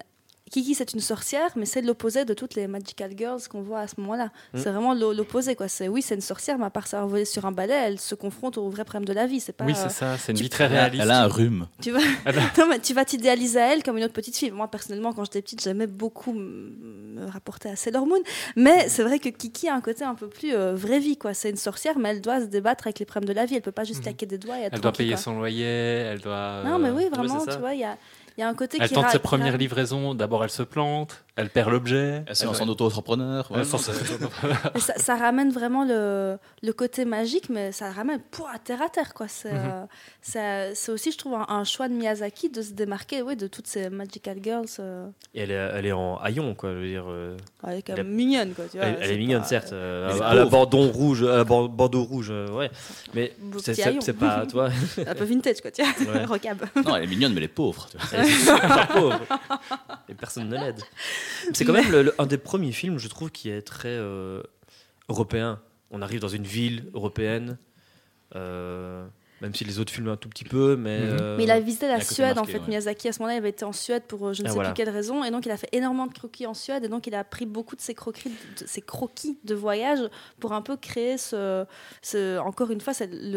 Kiki, 0.49 0.75
c'est 0.75 0.93
une 0.93 0.99
sorcière, 1.01 1.49
mais 1.55 1.65
c'est 1.65 1.81
l'opposé 1.81 2.23
de 2.25 2.33
toutes 2.33 2.55
les 2.55 2.67
Magical 2.67 3.11
Girls 3.17 3.41
qu'on 3.49 3.61
voit 3.61 3.79
à 3.81 3.87
ce 3.87 3.95
moment-là. 3.99 4.25
Mm. 4.53 4.57
C'est 4.57 4.69
vraiment 4.71 4.93
l'o- 4.93 5.13
l'opposé, 5.13 5.55
quoi. 5.55 5.67
C'est 5.67 5.87
oui, 5.87 6.01
c'est 6.01 6.15
une 6.15 6.21
sorcière, 6.21 6.57
mais 6.57 6.65
à 6.65 6.69
part 6.69 6.87
savoir 6.87 7.07
voler 7.09 7.25
sur 7.25 7.45
un 7.45 7.51
balai, 7.51 7.73
elle 7.73 7.99
se 7.99 8.15
confronte 8.15 8.57
aux 8.57 8.69
vrais 8.69 8.85
problèmes 8.85 9.05
de 9.07 9.13
la 9.13 9.25
vie. 9.27 9.39
C'est 9.39 9.51
pas. 9.53 9.65
Oui, 9.65 9.73
c'est 9.75 9.89
ça. 9.89 10.17
C'est 10.17 10.31
une 10.31 10.37
tu- 10.37 10.43
vie 10.43 10.49
très 10.49 10.67
réaliste. 10.67 11.03
elle 11.03 11.11
a 11.11 11.23
un 11.23 11.27
rhume. 11.27 11.67
Tu 11.81 11.91
vas, 11.91 11.99
non, 12.57 12.67
mais 12.69 12.79
tu 12.79 12.93
vas 12.93 13.03
t'idéaliser 13.05 13.59
à 13.59 13.73
elle 13.73 13.83
comme 13.83 13.97
une 13.97 14.03
autre 14.03 14.13
petite 14.13 14.37
fille. 14.37 14.51
Moi, 14.51 14.67
personnellement, 14.69 15.13
quand 15.13 15.23
j'étais 15.25 15.41
petite, 15.41 15.61
j'aimais 15.63 15.87
beaucoup 15.87 16.33
me 16.33 17.25
rapporter 17.29 17.69
à 17.69 17.75
Sailor 17.75 18.05
Moon. 18.05 18.19
Mais 18.55 18.87
c'est 18.89 19.03
vrai 19.03 19.19
que 19.19 19.29
Kiki 19.29 19.67
a 19.69 19.75
un 19.75 19.81
côté 19.81 20.03
un 20.03 20.15
peu 20.15 20.27
plus 20.27 20.53
euh, 20.55 20.75
vraie 20.75 20.99
vie, 20.99 21.17
quoi. 21.17 21.33
C'est 21.33 21.49
une 21.49 21.55
sorcière, 21.57 21.97
mais 21.99 22.09
elle 22.09 22.21
doit 22.21 22.39
se 22.41 22.45
débattre 22.45 22.87
avec 22.87 22.99
les 22.99 23.05
problèmes 23.05 23.27
de 23.27 23.33
la 23.33 23.45
vie. 23.45 23.55
Elle 23.55 23.61
peut 23.61 23.71
pas 23.71 23.83
juste 23.83 23.99
Mhm. 23.99 24.03
claquer 24.03 24.25
des 24.25 24.37
doigts 24.37 24.57
et 24.59 24.63
être 24.63 24.73
Elle 24.73 24.81
doit 24.81 24.91
payer 24.91 25.11
quoi. 25.13 25.17
son 25.21 25.37
loyer, 25.37 25.65
elle 25.65 26.19
doit. 26.21 26.63
Non, 26.65 26.79
mais 26.79 26.89
oui, 26.89 27.05
euh, 27.05 27.09
vraiment, 27.09 27.39
c'est 27.39 27.45
ça. 27.51 27.55
tu 27.55 27.59
vois, 27.61 27.73
il 27.73 27.79
y 27.81 27.83
a, 27.83 27.97
il 28.37 28.41
y 28.41 28.43
a 28.43 28.47
un 28.49 28.53
côté 28.53 28.77
Elle 28.79 28.87
qui 28.87 28.93
tente 28.93 29.09
ses 29.09 29.19
premières 29.19 29.53
ra- 29.53 29.57
livraisons. 29.57 30.13
D'abord, 30.13 30.43
elle 30.43 30.49
se 30.49 30.63
plante, 30.63 31.23
elle 31.35 31.49
perd 31.49 31.71
l'objet. 31.71 32.23
Elle 32.27 32.35
se 32.35 32.45
lance 32.45 32.61
en 32.61 32.67
auto-entrepreneur. 32.67 33.49
Ouais, 33.51 33.63
ça, 34.79 34.93
ça 34.97 35.15
ramène 35.15 35.49
vraiment 35.51 35.83
le, 35.85 36.37
le 36.61 36.73
côté 36.73 37.05
magique, 37.05 37.49
mais 37.49 37.71
ça 37.71 37.91
ramène 37.91 38.19
pour 38.31 38.47
à 38.49 38.59
terre 38.59 38.81
à 38.81 38.89
terre, 38.89 39.13
quoi. 39.13 39.27
C'est 39.27 39.51
Mhm. 39.53 39.87
euh, 40.35 40.73
aussi, 40.93 41.11
je 41.11 41.17
trouve, 41.17 41.33
un, 41.35 41.45
un 41.49 41.63
choix 41.63 41.87
de 41.87 41.93
Miyazaki 41.93 42.49
de 42.49 42.61
se 42.61 42.71
démarquer, 42.73 43.21
oui, 43.21 43.35
de 43.35 43.47
toutes 43.47 43.67
ces 43.67 43.89
Magical 43.89 44.37
Girls. 44.43 44.65
euh, 44.79 45.07
et 45.33 45.41
elle, 45.41 45.51
est, 45.51 45.53
elle 45.75 45.85
est 45.85 45.91
en 45.91 46.17
haillon, 46.17 46.53
quoi. 46.55 46.73
Je 46.73 46.77
veux 46.77 46.87
dire, 46.87 47.05
euh, 47.07 47.35
elle 47.67 47.77
est 47.79 47.81
quand 47.81 47.93
Elle 47.95 48.03
même 48.03 48.13
mignonne, 48.13 48.53
quoi. 48.53 48.65
Tu 48.71 48.77
vois, 48.77 48.85
elle, 48.87 49.11
est 49.11 49.17
mignonne, 49.17 49.41
pas- 49.41 49.47
certes, 49.47 49.73
euh, 49.73 50.19
à, 50.21 50.35
la 50.35 50.45
bandeau 50.45 50.87
rouge, 50.91 51.23
à 51.23 51.37
la 51.37 51.43
ban- 51.43 51.67
bandeau 51.67 52.03
rouge, 52.03 52.29
euh, 52.31 52.49
ouais. 52.51 52.69
Mais 53.13 53.33
c'est 53.59 54.13
pas, 54.13 54.45
toi. 54.45 54.69
Un 55.07 55.15
peu 55.15 55.23
vintage, 55.25 55.61
quoi, 55.61 55.71
tu 55.71 55.81
vois. 55.83 56.13
Ouais. 56.13 56.25
Non, 56.85 56.95
elle 56.95 57.03
est 57.03 57.07
mignonne, 57.07 57.31
mais 57.33 57.37
elle 57.37 57.43
est 57.45 57.47
pauvre. 57.47 57.87
tu 57.89 57.97
vois. 57.97 58.26
Pauvre. 58.93 59.19
Et 60.09 60.13
personne 60.13 60.49
ne 60.49 60.57
l'aide. 60.57 60.81
C'est 61.53 61.65
quand 61.65 61.73
même 61.73 61.91
le- 61.91 62.03
le- 62.03 62.15
un 62.21 62.25
des 62.25 62.37
premiers 62.37 62.71
films, 62.71 62.97
je 62.99 63.07
trouve, 63.07 63.31
qui 63.31 63.49
est 63.49 63.61
très 63.61 63.89
euh, 63.89 64.41
européen. 65.09 65.59
On 65.91 66.01
arrive 66.01 66.19
dans 66.19 66.27
une 66.27 66.43
ville 66.43 66.89
européenne, 66.93 67.57
euh, 68.35 69.05
même 69.39 69.53
si 69.53 69.63
les 69.63 69.77
autres 69.79 69.93
filment 69.93 70.09
un 70.09 70.17
tout 70.17 70.27
petit 70.29 70.43
peu, 70.43 70.75
mais. 70.75 70.99
Mhm. 70.99 71.17
euh, 71.21 71.37
Mais 71.37 71.43
il 71.43 71.51
a 71.51 71.59
visité 71.59 71.87
la 71.87 72.01
Suède, 72.01 72.37
en 72.39 72.43
fait. 72.43 72.57
ouais. 72.57 72.67
Miyazaki, 72.67 73.07
à 73.07 73.13
ce 73.13 73.19
moment-là, 73.19 73.35
il 73.35 73.37
avait 73.37 73.49
été 73.49 73.63
en 73.65 73.71
Suède 73.71 74.03
pour 74.07 74.27
euh, 74.27 74.33
je 74.33 74.41
ne 74.41 74.47
Ah, 74.47 74.49
sais 74.49 74.55
voilà. 74.55 74.71
plus 74.71 74.75
quelle 74.83 74.89
raison. 74.93 75.23
Et 75.23 75.29
donc, 75.31 75.45
il 75.45 75.51
a 75.51 75.57
fait 75.57 75.69
énormément 75.71 76.07
de 76.07 76.13
croquis 76.13 76.45
en 76.47 76.53
Suède. 76.55 76.83
Et 76.83 76.89
donc, 76.89 77.05
il 77.07 77.13
a 77.15 77.23
pris 77.23 77.45
beaucoup 77.45 77.75
de 77.75 77.81
ses 77.81 77.93
croquis 77.93 78.29
de, 78.29 78.65
ses 78.65 78.81
croquis 78.81 79.37
de 79.43 79.53
voyage 79.55 79.99
pour 80.39 80.53
un 80.53 80.61
peu 80.61 80.75
créer 80.75 81.17
ce. 81.17 81.65
ce 82.01 82.37
encore 82.39 82.71
une 82.71 82.81
fois, 82.81 82.93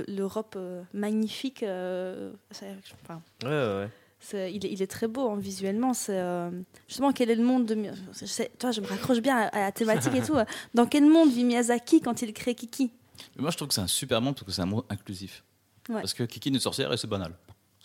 l'Europe 0.09 0.55
euh, 0.57 0.83
magnifique. 0.95 1.63
euh, 1.63 2.33
enfin, 2.51 3.21
Ouais, 3.45 3.49
ouais, 3.51 3.89
il, 4.33 4.65
est, 4.67 4.71
il 4.73 4.83
est 4.83 4.87
très 4.87 5.09
beau 5.09 5.31
hein, 5.31 5.37
visuellement. 5.39 5.95
C'est 5.95 6.19
euh, 6.19 6.51
justement 6.89 7.13
quel 7.13 7.31
est 7.31 7.35
le 7.35 7.45
monde 7.45 7.67
de. 7.67 7.77
Je, 8.19 8.27
sais- 8.27 8.51
toi, 8.59 8.71
je 8.71 8.81
me 8.81 8.87
raccroche 8.87 9.21
bien 9.21 9.37
à, 9.37 9.43
à 9.47 9.61
la 9.61 9.73
thématique 9.73 10.15
et 10.15 10.23
tout. 10.23 10.35
euh. 10.37 10.45
Dans 10.75 10.87
quel 10.87 11.07
monde 11.07 11.31
vit 11.33 11.45
Miyazaki 11.45 12.01
quand 12.01 12.21
il 12.23 12.33
crée 12.33 12.55
Kiki? 12.55 12.91
Mais 13.37 13.43
moi, 13.43 13.51
je 13.51 13.57
trouve 13.57 13.69
que 13.69 13.75
c'est 13.75 13.81
un 13.81 13.87
super 13.87 14.21
monde 14.21 14.35
parce 14.35 14.47
que 14.47 14.53
c'est 14.53 14.63
un 14.63 14.67
monde 14.67 14.85
inclusif. 14.91 15.43
Ouais. 15.89 15.97
Parce 15.97 16.15
que 16.15 16.23
Kiki 16.25 16.49
est 16.51 16.53
une 16.53 16.61
sorcière 16.61 16.93
et 16.93 16.97
c'est 16.97 17.07
banal. 17.09 17.33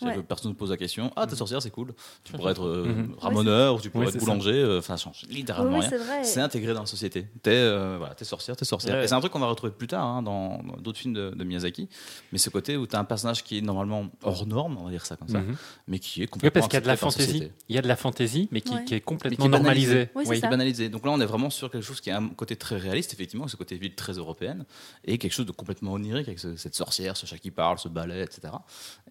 Ouais. 0.02 0.16
que 0.16 0.20
Personne 0.22 0.52
ne 0.52 0.56
pose 0.56 0.72
la 0.72 0.78
question. 0.78 1.12
Ah, 1.16 1.26
t'es 1.26 1.36
sorcière, 1.36 1.62
c'est 1.62 1.70
cool. 1.72 1.94
Tu 2.24 2.34
pourrais 2.34 2.52
être 2.52 2.68
euh, 2.68 2.86
Mhm. 2.86 3.16
ramoneur 3.18 3.76
ou 3.76 3.80
tu 3.80 3.90
pourrais 3.90 4.08
Ouais, 4.08 4.12
être 4.14 4.20
boulanger. 4.20 4.52
euh, 4.54 4.80
Enfin, 4.80 4.98
ça 4.98 5.04
change 5.06 5.22
littéralement 5.30 5.72
Oui, 5.72 5.76
oui, 5.78 5.82
rien. 5.82 5.90
c'est 5.90 5.98
vrai. 5.98 6.24
C'est 6.26 6.42
intégré 6.42 6.74
dans 6.74 6.82
la 6.82 6.86
société. 6.86 7.28
T'es 7.42 7.52
euh, 7.52 7.96
voilà, 7.98 8.14
t'es 8.14 8.26
sorcière, 8.26 8.56
t'es 8.58 8.66
sorcière. 8.66 8.96
Ouais. 8.98 9.06
Et 9.06 9.08
c'est 9.08 9.14
un 9.14 9.20
truc 9.22 9.32
qu'on 9.32 9.40
va 9.40 9.48
retrouver 9.48 9.72
plus 9.72 9.88
tard 9.88 10.04
hein, 10.06 10.22
dans 10.22 10.62
d'autres 10.82 11.00
films 11.00 11.14
de, 11.14 11.30
de 11.30 11.44
Miyazaki. 11.46 11.88
Mais 12.34 12.38
ce 12.38 12.50
côté 12.50 12.76
où 12.76 12.86
t'as 12.88 13.00
un 13.00 13.06
personnage 13.06 13.44
qui 13.44 13.58
est 13.58 13.62
normalement 13.62 14.08
hors 14.24 14.46
norme, 14.46 14.78
on 14.80 14.84
va 14.86 14.90
dire 14.92 15.06
ça 15.06 15.16
comme 15.16 15.30
ça, 15.30 15.40
Mhm. 15.40 15.56
mais 15.88 16.00
qui 16.00 16.22
est 16.22 16.24
Oui, 16.24 16.28
complètement 16.30 16.60
parce 16.62 16.68
qu'il 16.68 16.76
y 16.76 16.78
a 16.78 16.82
de 16.82 16.88
la 16.88 16.98
fantaisie. 16.98 17.52
Il 17.70 17.76
y 17.76 17.80
a 17.80 17.82
de 17.82 17.88
la 17.88 17.96
fantaisie, 17.96 18.50
mais 18.52 18.60
qui, 18.62 18.74
Ouais. 18.76 18.84
qui 18.84 18.96
est 18.96 19.02
complètement 19.02 19.46
Mais 19.46 19.50
qui 19.52 19.56
est 19.56 19.60
banalisée. 19.64 19.88
normalisée. 19.94 20.10
Oui, 20.16 20.24
Oui. 20.28 20.40
Qui 20.42 20.46
est 20.46 20.50
banalisé. 20.50 20.90
Donc 20.90 21.06
là, 21.06 21.12
on 21.14 21.22
est 21.22 21.26
vraiment 21.26 21.50
sur 21.50 21.72
quelque 21.72 21.84
chose 21.86 22.02
qui 22.02 22.12
a 22.12 22.18
un 22.18 22.28
côté 22.30 22.58
très 22.58 22.76
réaliste, 22.78 23.14
effectivement, 23.14 23.48
ce 23.48 23.56
côté 23.56 23.78
ville 23.78 23.96
très 23.96 24.14
européenne, 24.14 24.66
et 25.06 25.18
quelque 25.18 25.32
chose 25.32 25.46
de 25.46 25.52
complètement 25.54 25.94
onirique 25.94 26.28
avec 26.28 26.40
ce- 26.40 26.58
cette 26.58 26.76
sorcière, 26.76 27.16
ce 27.16 27.26
chat 27.26 27.38
qui 27.38 27.52
parle, 27.52 27.78
ce 27.80 27.88
ballet, 27.88 28.24
etc. 28.24 28.54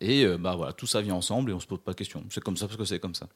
Et 0.01 0.25
euh, 0.27 0.37
bah 0.37 0.55
voilà, 0.57 0.74
tout 0.77 0.87
ça 0.87 1.01
vient 1.01 1.15
ensemble 1.15 1.51
et 1.51 1.55
on 1.55 1.61
se 1.61 1.67
pose 1.67 1.81
pas 1.81 1.93
de 1.93 1.97
questions. 1.97 2.23
C'est 2.31 2.43
comme 2.43 2.57
ça 2.57 2.67
parce 2.67 2.77
que 2.77 2.85
c'est 2.85 2.99
comme 3.01 3.15
ça. 3.15 3.27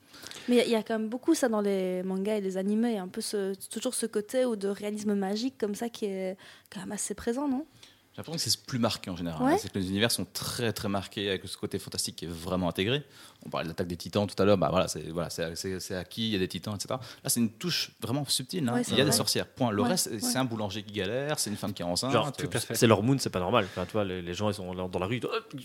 Mais 0.49 0.57
il 0.57 0.59
y 0.59 0.61
a- 0.61 0.64
il 0.66 0.70
y, 0.70 0.74
a 0.76 0.82
quand 0.82 0.99
même 0.99 1.09
beaucoup 1.09 1.34
ça 1.34 1.49
dans 1.49 1.61
les 1.61 2.03
mangas 2.03 2.36
et 2.36 2.41
les 2.41 2.57
animés, 2.57 2.99
un 2.99 3.09
peu 3.09 3.20
ce, 3.20 3.55
toujours 3.68 3.95
ce 3.95 4.07
côté 4.07 4.45
ou 4.45 4.57
de 4.57 4.68
réalisme 4.68 5.14
magique 5.14 5.57
comme 5.59 5.74
ça 5.74 5.89
qui 5.89 6.05
est 6.07 6.36
quand 6.70 6.80
même 6.80 6.93
assez 6.93 7.14
présent, 7.14 7.49
non? 7.49 7.66
J'ai 8.14 8.22
l'impression 8.22 8.45
que 8.47 8.51
c'est 8.51 8.66
plus 8.66 8.80
marqué 8.80 9.11
en 9.11 9.16
général. 9.16 9.47
Ouais. 9.47 9.59
C'est 9.59 9.70
que 9.70 9.78
les 9.78 9.91
univers 9.91 10.11
sont 10.11 10.26
très 10.32 10.72
très 10.72 10.89
marqués 10.89 11.28
avec 11.28 11.47
ce 11.47 11.57
côté 11.57 11.78
fantastique 11.78 12.16
qui 12.16 12.24
est 12.24 12.28
vraiment 12.28 12.68
intégré. 12.68 13.05
On 13.47 13.49
parlait 13.49 13.66
de 13.66 13.68
l'attaque 13.68 13.86
des 13.86 13.97
titans 13.97 14.26
tout 14.26 14.34
à 14.43 14.45
l'heure, 14.45 14.59
bah 14.59 14.70
voilà, 14.72 14.89
c'est 14.89 15.09
voilà, 15.11 15.30
c'est- 15.30 15.55
c'est- 15.55 15.78
c'est 15.78 15.95
acquis, 15.95 16.26
il 16.26 16.32
y 16.32 16.34
a 16.34 16.41
des 16.41 16.49
titans, 16.49 16.74
etc. 16.74 16.89
Là, 17.22 17.30
c'est 17.30 17.39
une 17.39 17.51
touche 17.51 17.93
vraiment 18.01 18.24
subtile. 18.24 18.68
hein. 18.68 18.74
Ouais, 18.74 18.82
il 18.89 18.99
y 18.99 19.01
a 19.01 19.05
des 19.05 19.12
sorcières, 19.12 19.47
point. 19.47 19.70
Le 19.70 19.82
Ouais, 19.82 19.91
reste, 19.91 20.11
ouais. 20.11 20.18
c'est 20.18 20.36
un 20.36 20.45
boulanger 20.45 20.82
qui 20.82 20.95
galère, 20.95 21.39
c'est 21.39 21.49
une 21.51 21.57
femme 21.57 21.72
qui 21.72 21.82
est 21.82 21.84
enceinte. 21.84 22.12
Fait. 22.51 22.74
C'est 22.74 22.89
leur 22.89 23.05
moon, 23.05 23.16
c'est 23.20 23.30
pas 23.30 23.39
normal. 23.39 23.66
Enfin, 23.66 23.84
tu 23.86 23.93
vois, 23.93 24.05
les, 24.05 24.20
les 24.20 24.34
gens 24.34 24.51
ils 24.51 24.55
sont 24.55 24.74
dans 24.89 24.99
la 24.99 25.07
rue. 25.07 25.18
ils- 25.18 25.62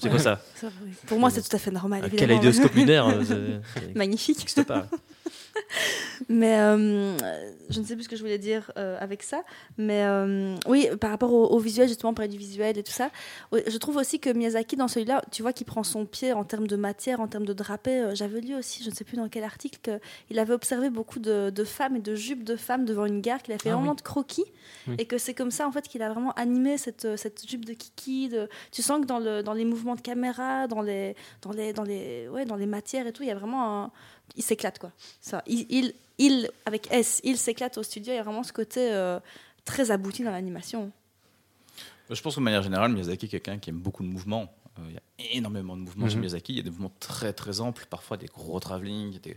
C'est 0.00 0.10
quoi 0.10 0.18
ça 0.18 0.40
Ça, 0.54 0.68
oui. 0.84 0.90
Pour 1.06 1.18
moi, 1.18 1.30
c'est 1.30 1.42
tout 1.42 1.54
à 1.56 1.58
fait 1.58 1.70
normal. 1.70 2.02
Un 2.02 2.06
évidemment. 2.06 2.28
kaléidoscope 2.34 2.74
lunaire 2.74 3.06
euh, 3.08 3.58
Magnifique. 3.94 4.46
pas. 4.66 4.86
Mais 6.28 6.58
euh, 6.58 7.16
je 7.68 7.80
ne 7.80 7.84
sais 7.84 7.94
plus 7.94 8.04
ce 8.04 8.08
que 8.08 8.16
je 8.16 8.22
voulais 8.22 8.38
dire 8.38 8.70
euh, 8.78 8.96
avec 9.00 9.22
ça. 9.22 9.42
Mais 9.78 10.02
euh, 10.04 10.54
oui, 10.66 10.88
par 11.00 11.10
rapport 11.10 11.32
au, 11.32 11.46
au 11.48 11.58
visuel, 11.58 11.88
justement, 11.88 12.14
parler 12.14 12.30
du 12.30 12.38
visuel 12.38 12.78
et 12.78 12.82
tout 12.82 12.92
ça, 12.92 13.10
je 13.52 13.76
trouve 13.78 13.96
aussi 13.96 14.18
que 14.20 14.30
Miyazaki, 14.30 14.76
dans 14.76 14.88
celui-là, 14.88 15.22
tu 15.30 15.42
vois 15.42 15.52
qu'il 15.52 15.66
prend 15.66 15.82
son 15.82 16.06
pied 16.06 16.32
en 16.32 16.44
termes 16.44 16.66
de 16.66 16.76
matière, 16.76 17.20
en 17.20 17.28
termes 17.28 17.44
de 17.46 17.52
drapé. 17.52 18.10
J'avais 18.14 18.40
lu 18.40 18.54
aussi, 18.54 18.82
je 18.82 18.90
ne 18.90 18.94
sais 18.94 19.04
plus 19.04 19.16
dans 19.16 19.28
quel 19.28 19.44
article, 19.44 19.78
qu'il 20.28 20.38
avait 20.38 20.54
observé 20.54 20.90
beaucoup 20.90 21.18
de, 21.18 21.50
de 21.50 21.64
femmes 21.64 21.96
et 21.96 22.00
de 22.00 22.14
jupes 22.14 22.44
de 22.44 22.56
femmes 22.56 22.84
devant 22.84 23.06
une 23.06 23.20
gare, 23.20 23.42
qu'il 23.42 23.52
a 23.54 23.58
fait 23.58 23.70
Ah 23.70 23.74
vraiment 23.74 23.90
oui. 23.90 23.96
de 23.96 24.02
croquis. 24.02 24.44
Oui. 24.88 24.94
Et 24.98 25.04
que 25.06 25.18
c'est 25.18 25.34
comme 25.34 25.50
ça, 25.50 25.66
en 25.66 25.72
fait, 25.72 25.86
qu'il 25.88 26.02
a 26.02 26.10
vraiment 26.12 26.32
animé 26.32 26.78
cette, 26.78 27.16
cette 27.16 27.48
jupe 27.48 27.64
de 27.64 27.72
Kiki. 27.72 28.28
de- 28.28 28.48
Tu 28.72 28.82
sens 28.82 29.00
que 29.00 29.06
dans, 29.06 29.18
le, 29.18 29.42
dans 29.42 29.52
les 29.52 29.64
mouvements 29.64 29.94
de 29.96 30.00
caméra, 30.00 30.66
dans 30.66 30.82
les, 30.82 31.14
dans 31.42 31.52
les, 31.52 31.72
dans 31.72 31.82
les, 31.84 32.28
ouais, 32.28 32.44
dans 32.44 32.56
les 32.56 32.66
matières 32.66 33.06
et 33.06 33.12
tout, 33.12 33.22
il 33.22 33.28
y 33.28 33.32
a 33.32 33.34
vraiment 33.36 33.84
un... 33.84 33.90
Il 34.34 34.42
s'éclate, 34.42 34.78
quoi. 34.78 34.90
Ça, 35.20 35.42
il, 35.46 35.66
il, 35.70 35.94
il, 36.18 36.50
avec 36.66 36.88
S, 36.90 37.20
il 37.24 37.36
s'éclate 37.38 37.78
au 37.78 37.82
studio. 37.82 38.12
Il 38.12 38.16
y 38.16 38.18
a 38.18 38.22
vraiment 38.22 38.42
ce 38.42 38.52
côté 38.52 38.92
euh, 38.92 39.20
très 39.64 39.90
abouti 39.90 40.24
dans 40.24 40.30
l'animation. 40.32 40.90
Je 42.10 42.20
pense 42.20 42.34
que 42.34 42.40
de 42.40 42.44
manière 42.44 42.62
générale, 42.62 42.92
Miyazaki 42.92 43.26
est 43.26 43.28
quelqu'un 43.28 43.58
qui 43.58 43.70
aime 43.70 43.78
beaucoup 43.78 44.02
de 44.02 44.08
mouvements. 44.08 44.52
Euh, 44.78 44.82
Il 44.88 44.94
y 44.94 44.96
a 44.98 45.36
énormément 45.38 45.76
de 45.76 45.82
mouvements 45.82 46.06
chez 46.08 46.14
Mhm. 46.16 46.20
Miyazaki. 46.20 46.52
Il 46.52 46.56
y 46.56 46.60
a 46.60 46.62
des 46.62 46.70
mouvements 46.70 46.92
très 47.00 47.32
très 47.32 47.60
amples, 47.60 47.86
parfois 47.90 48.16
des 48.16 48.26
gros 48.26 48.60
travelling. 48.60 49.18
Des... 49.20 49.36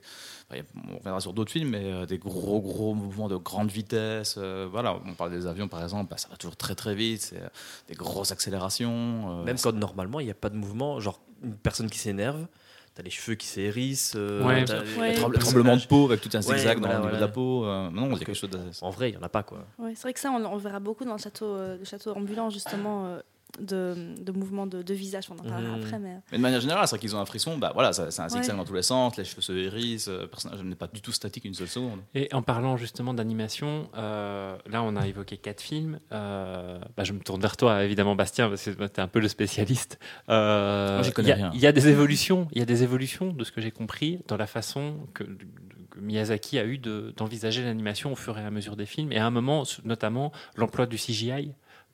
enfin, 0.51 0.61
on 0.91 0.97
reviendra 0.97 1.19
sur 1.21 1.33
d'autres 1.33 1.51
films, 1.51 1.69
mais 1.69 1.83
euh, 1.91 2.05
des 2.05 2.17
gros 2.19 2.59
gros 2.61 2.93
mouvements 2.93 3.27
de 3.29 3.37
grande 3.37 3.71
vitesse. 3.71 4.35
euh, 4.37 4.67
voilà, 4.69 4.99
on 5.05 5.13
parle 5.15 5.31
des 5.31 5.47
avions 5.47 5.67
par 5.67 5.81
exemple, 5.81 6.09
bah, 6.11 6.17
ça 6.17 6.27
va 6.27 6.35
toujours 6.35 6.57
très 6.57 6.75
très 6.75 6.93
vite. 6.93 7.21
C'est 7.21 7.41
des 7.87 7.95
grosses 7.95 8.31
accélérations. 8.31 9.39
euh, 9.39 9.43
Même 9.45 9.57
quand 9.57 9.73
normalement 9.73 10.19
il 10.19 10.25
n'y 10.25 10.31
a 10.31 10.35
pas 10.35 10.49
de 10.49 10.57
mouvement, 10.57 10.99
genre 10.99 11.19
une 11.41 11.55
personne 11.55 11.89
qui 11.89 11.97
s'énerve, 11.97 12.45
t'as 12.93 13.03
les 13.03 13.09
cheveux 13.09 13.35
qui 13.35 13.47
s'hérissent, 13.47 14.13
euh, 14.15 14.43
Ouais. 14.45 14.65
le 14.65 15.37
tremblement 15.39 15.77
de 15.77 15.85
peau 15.85 16.05
avec 16.05 16.21
tout 16.21 16.29
un 16.33 16.37
Ouais, 16.37 16.57
zigzag 16.57 16.79
voilà, 16.79 16.79
dans 16.79 16.87
le 16.87 16.95
niveau 16.97 17.05
de 17.05 17.09
voilà. 17.11 17.19
la 17.19 17.27
peau. 17.27 17.65
euh, 17.65 17.89
non, 17.89 18.05
il 18.07 18.11
y 18.11 18.15
a 18.15 18.17
quelque 18.19 18.27
que- 18.27 18.33
chose 18.33 18.49
En 18.81 18.89
vrai, 18.89 19.09
il 19.09 19.11
n'y 19.13 19.17
en 19.17 19.23
a 19.25 19.29
pas 19.29 19.43
quoi. 19.43 19.65
Ouais, 19.77 19.93
c'est 19.95 20.03
vrai 20.03 20.13
que 20.13 20.19
ça, 20.19 20.31
on, 20.31 20.57
verra 20.57 20.79
beaucoup 20.79 21.05
dans 21.05 21.13
le 21.13 21.19
château, 21.19 21.45
euh, 21.45 21.77
le 21.77 21.85
château 21.85 22.13
ambulant, 22.13 22.49
justement, 22.49 23.05
euh, 23.05 23.19
de, 23.59 24.15
de 24.21 24.31
mouvements 24.31 24.67
de, 24.67 24.81
de 24.81 24.93
visage. 24.93 25.25
On 25.29 25.33
en 25.33 25.43
parlera 25.43 25.75
après. 25.75 25.99
Mais... 25.99 26.17
Mais 26.31 26.37
de 26.37 26.41
manière 26.43 26.61
générale, 26.61 26.87
c'est 26.87 26.95
vrai 26.95 26.99
qu'ils 26.99 27.15
ont 27.15 27.19
un 27.19 27.25
frisson. 27.25 27.57
Bah 27.57 27.71
voilà, 27.73 27.93
ça- 27.93 28.11
c'est 28.11 28.21
un 28.21 28.29
zigzag 28.29 28.51
Ouais. 28.51 28.57
dans 28.57 28.65
tous 28.65 28.73
les 28.73 28.83
sens, 28.83 29.17
les 29.17 29.23
cheveux 29.25 29.41
se 29.41 29.51
hérissent, 29.51 30.07
euh, 30.07 30.21
le 30.21 30.27
personnage 30.27 30.61
n'est 30.63 30.75
pas 30.75 30.87
du 30.87 31.01
tout 31.01 31.11
statique 31.11 31.45
une 31.45 31.53
seule 31.53 31.67
seconde. 31.67 31.99
Et 32.15 32.29
en 32.33 32.41
parlant 32.41 32.77
justement 32.77 33.13
d'animation, 33.13 33.89
euh, 33.97 34.55
là 34.69 34.83
on 34.83 34.95
a 34.95 35.07
évoqué 35.07 35.37
quatre 35.37 35.61
films. 35.61 35.99
Euh, 36.11 36.79
bah, 36.95 37.03
je 37.03 37.13
me 37.13 37.19
tourne 37.19 37.41
vers 37.41 37.57
toi 37.57 37.83
évidemment 37.83 38.15
Bastien 38.15 38.49
parce 38.49 38.63
que 38.63 38.69
tu 38.71 38.81
es 38.83 38.99
un 38.99 39.07
peu 39.07 39.19
le 39.19 39.27
spécialiste. 39.27 39.99
Euh, 40.29 40.95
Moi, 40.95 41.03
j'y 41.03 41.09
Il 41.09 41.13
connais 41.13 41.29
y, 41.29 41.31
a- 41.31 41.35
rien. 41.35 41.51
il 41.53 41.59
y 41.59 41.67
a 41.67 41.71
des 41.71 41.87
évolutions, 41.87 42.47
il 42.51 42.59
y 42.59 42.61
a 42.61 42.65
des 42.65 42.83
évolutions 42.83 43.33
de 43.33 43.43
ce 43.43 43.51
que 43.51 43.61
j'ai 43.61 43.71
compris 43.71 44.19
dans 44.27 44.37
la 44.37 44.47
façon 44.47 44.95
que, 45.13 45.23
que 45.23 45.99
Miyazaki 45.99 46.59
a 46.59 46.65
eu 46.65 46.77
de- 46.77 47.13
d'envisager 47.17 47.63
l'animation 47.63 48.11
au 48.11 48.15
fur 48.15 48.37
et 48.37 48.43
à 48.43 48.51
mesure 48.51 48.75
des 48.75 48.85
films 48.85 49.11
et 49.11 49.17
à 49.17 49.25
un 49.25 49.31
moment 49.31 49.63
notamment 49.83 50.31
l'emploi 50.55 50.85
du 50.85 50.97
CGI 50.97 51.51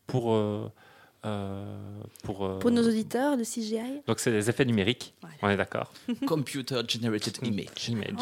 pour 0.08 0.34
euh, 0.34 0.36
euh, 0.36 0.70
pour, 2.24 2.46
euh, 2.46 2.60
Pour 2.60 2.72
nos 2.72 2.88
auditeurs, 2.88 3.36
le 3.36 3.44
CGI. 3.44 4.02
donc 4.08 4.20
c'est 4.20 4.32
des 4.32 4.50
effets 4.50 4.66
numériques, 4.66 5.14
Voilà. 5.22 5.36
on 5.42 5.50
est 5.50 5.58
d'accord. 5.58 5.92
Computer 6.28 6.82
generated 6.88 7.38
image. 7.44 7.90
Image. 7.90 8.14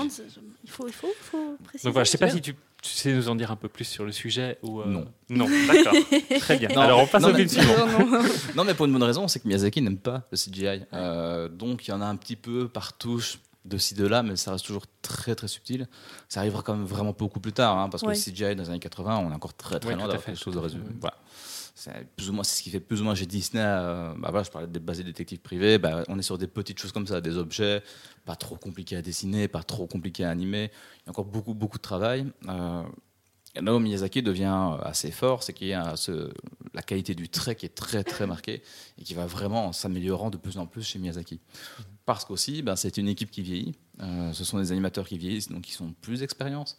Il 0.64 0.70
faut, 0.70 0.88
il 0.88 0.94
faut, 0.94 1.08
il 1.08 1.24
faut 1.24 1.58
préciser. 1.64 1.88
Donc 1.88 1.94
voilà, 1.94 2.04
je 2.06 2.10
sais 2.12 2.18
pas 2.18 2.26
bien. 2.28 2.36
si 2.36 2.42
tu, 2.42 2.54
tu 2.82 2.90
sais 2.90 3.14
nous 3.14 3.30
en 3.30 3.36
dire 3.36 3.52
un 3.52 3.56
peu 3.56 3.70
plus 3.70 3.86
sur 3.86 4.06
le 4.06 4.12
sujet 4.12 4.58
ou 4.64 4.82
euh, 4.82 4.86
Non. 4.86 5.06
Non, 5.30 5.48
d'accord. 5.68 5.94
Très 6.40 6.58
bien. 6.58 6.70
Non, 6.70 6.82
Alors 6.82 7.00
on 7.02 7.08
passe 7.08 7.24
non, 7.24 7.32
au 7.32 7.36
film 7.36 7.48
suivant. 7.48 7.88
Non, 7.88 8.06
non. 8.10 8.24
Non, 8.56 8.64
mais 8.64 8.74
pour 8.74 8.86
une 8.86 8.94
bonne 8.94 9.04
raison, 9.04 9.28
c'est 9.28 9.40
que 9.40 9.48
Miyazaki 9.48 9.82
n'aime 9.82 9.98
pas 9.98 10.28
le 10.32 10.38
CGI. 10.38 10.84
Euh, 10.94 11.48
donc 11.50 11.88
il 11.88 11.92
y 11.92 11.94
en 11.94 12.02
a 12.02 12.06
un 12.06 12.16
petit 12.16 12.36
peu 12.36 12.68
par 12.68 12.94
touche 12.98 13.40
de 13.66 13.78
ci, 13.78 13.96
de 13.96 14.06
là, 14.06 14.24
mais 14.24 14.36
ça 14.36 14.52
reste 14.52 14.66
toujours 14.66 14.84
très 15.02 15.36
très 15.36 15.48
subtil. 15.48 15.88
Ça 16.28 16.42
arrivera 16.42 16.62
quand 16.64 16.76
même 16.76 16.86
vraiment 16.86 17.16
beaucoup 17.18 17.40
plus 17.40 17.54
tard, 17.54 17.78
hein, 17.78 17.88
parce 17.90 18.04
Ouais. 18.04 18.14
que 18.14 18.18
le 18.20 18.24
CGI 18.34 18.56
dans 18.58 18.64
les 18.64 18.70
années 18.70 18.80
80, 18.80 19.18
on 19.20 19.32
est 19.32 19.36
encore 19.36 19.54
très 19.54 19.80
très 19.80 19.90
Ouais, 19.92 19.96
loin 19.96 20.04
d'avoir 20.08 20.22
fait, 20.22 20.34
quelque 20.34 20.44
chose 20.44 20.54
de 20.56 20.60
résumé. 20.60 20.84
Voilà. 21.00 21.16
C'est 21.76 22.08
plus 22.16 22.30
ou 22.30 22.34
moins 22.34 22.44
ce 22.44 22.62
qui 22.62 22.70
fait 22.70 22.80
plus 22.80 23.02
ou 23.02 23.04
moins 23.04 23.16
chez 23.16 23.26
Disney. 23.26 23.62
euh, 23.66 24.14
bah 24.18 24.30
voilà, 24.30 24.44
je 24.44 24.52
parlais 24.52 24.68
de 24.68 24.78
basé 24.80 25.04
détective 25.04 25.40
privé. 25.40 25.80
Bah, 25.80 26.04
on 26.08 26.20
est 26.20 26.24
sur 26.24 26.38
des 26.38 26.46
petites 26.48 26.78
choses 26.80 26.92
comme 26.92 27.08
ça, 27.08 27.20
des 27.20 27.36
objets 27.38 27.82
pas 28.26 28.36
trop 28.36 28.58
compliqués 28.58 28.96
à 28.96 29.02
dessiner, 29.02 29.48
pas 29.48 29.64
trop 29.64 29.88
compliqués 29.88 30.24
à 30.24 30.30
animer. 30.30 30.66
Il 30.98 31.06
y 31.06 31.08
a 31.08 31.10
encore 31.10 31.26
beaucoup 31.26 31.56
beaucoup 31.56 31.78
de 31.78 31.82
travail. 31.84 32.28
Euh, 32.48 32.84
et 33.56 33.62
là 33.62 33.74
où 33.76 33.80
Miyazaki 33.80 34.22
devient 34.22 34.78
assez 34.84 35.12
fort, 35.12 35.42
c'est 35.44 35.54
qu'il 35.54 35.68
y 35.68 35.74
a 35.74 35.96
ce- 35.96 36.32
la 36.74 36.82
qualité 36.84 37.16
du 37.16 37.28
trait 37.30 37.56
qui 37.56 37.66
est 37.66 37.76
très 37.76 38.04
très 38.04 38.28
marquée 38.28 38.62
et 39.00 39.04
qui 39.04 39.14
va 39.16 39.26
vraiment 39.26 39.68
en 39.68 39.74
s'améliorant 39.74 40.30
de 40.30 40.38
plus 40.38 40.58
en 40.60 40.66
plus 40.68 40.84
chez 40.84 41.00
Miyazaki. 41.00 41.40
Parce 42.06 42.24
qu'aussi, 42.26 42.62
ben, 42.62 42.76
c'est 42.76 42.98
une 42.98 43.08
équipe 43.08 43.32
qui 43.32 43.42
vieillit. 43.42 43.76
Euh, 44.02 44.34
ce 44.34 44.44
sont 44.44 44.58
des 44.58 44.72
animateurs 44.72 45.08
qui 45.08 45.18
vieillissent, 45.20 45.50
donc 45.50 45.70
ils 45.70 45.82
ont 45.84 45.94
plus 46.02 46.20
d'expérience. 46.22 46.78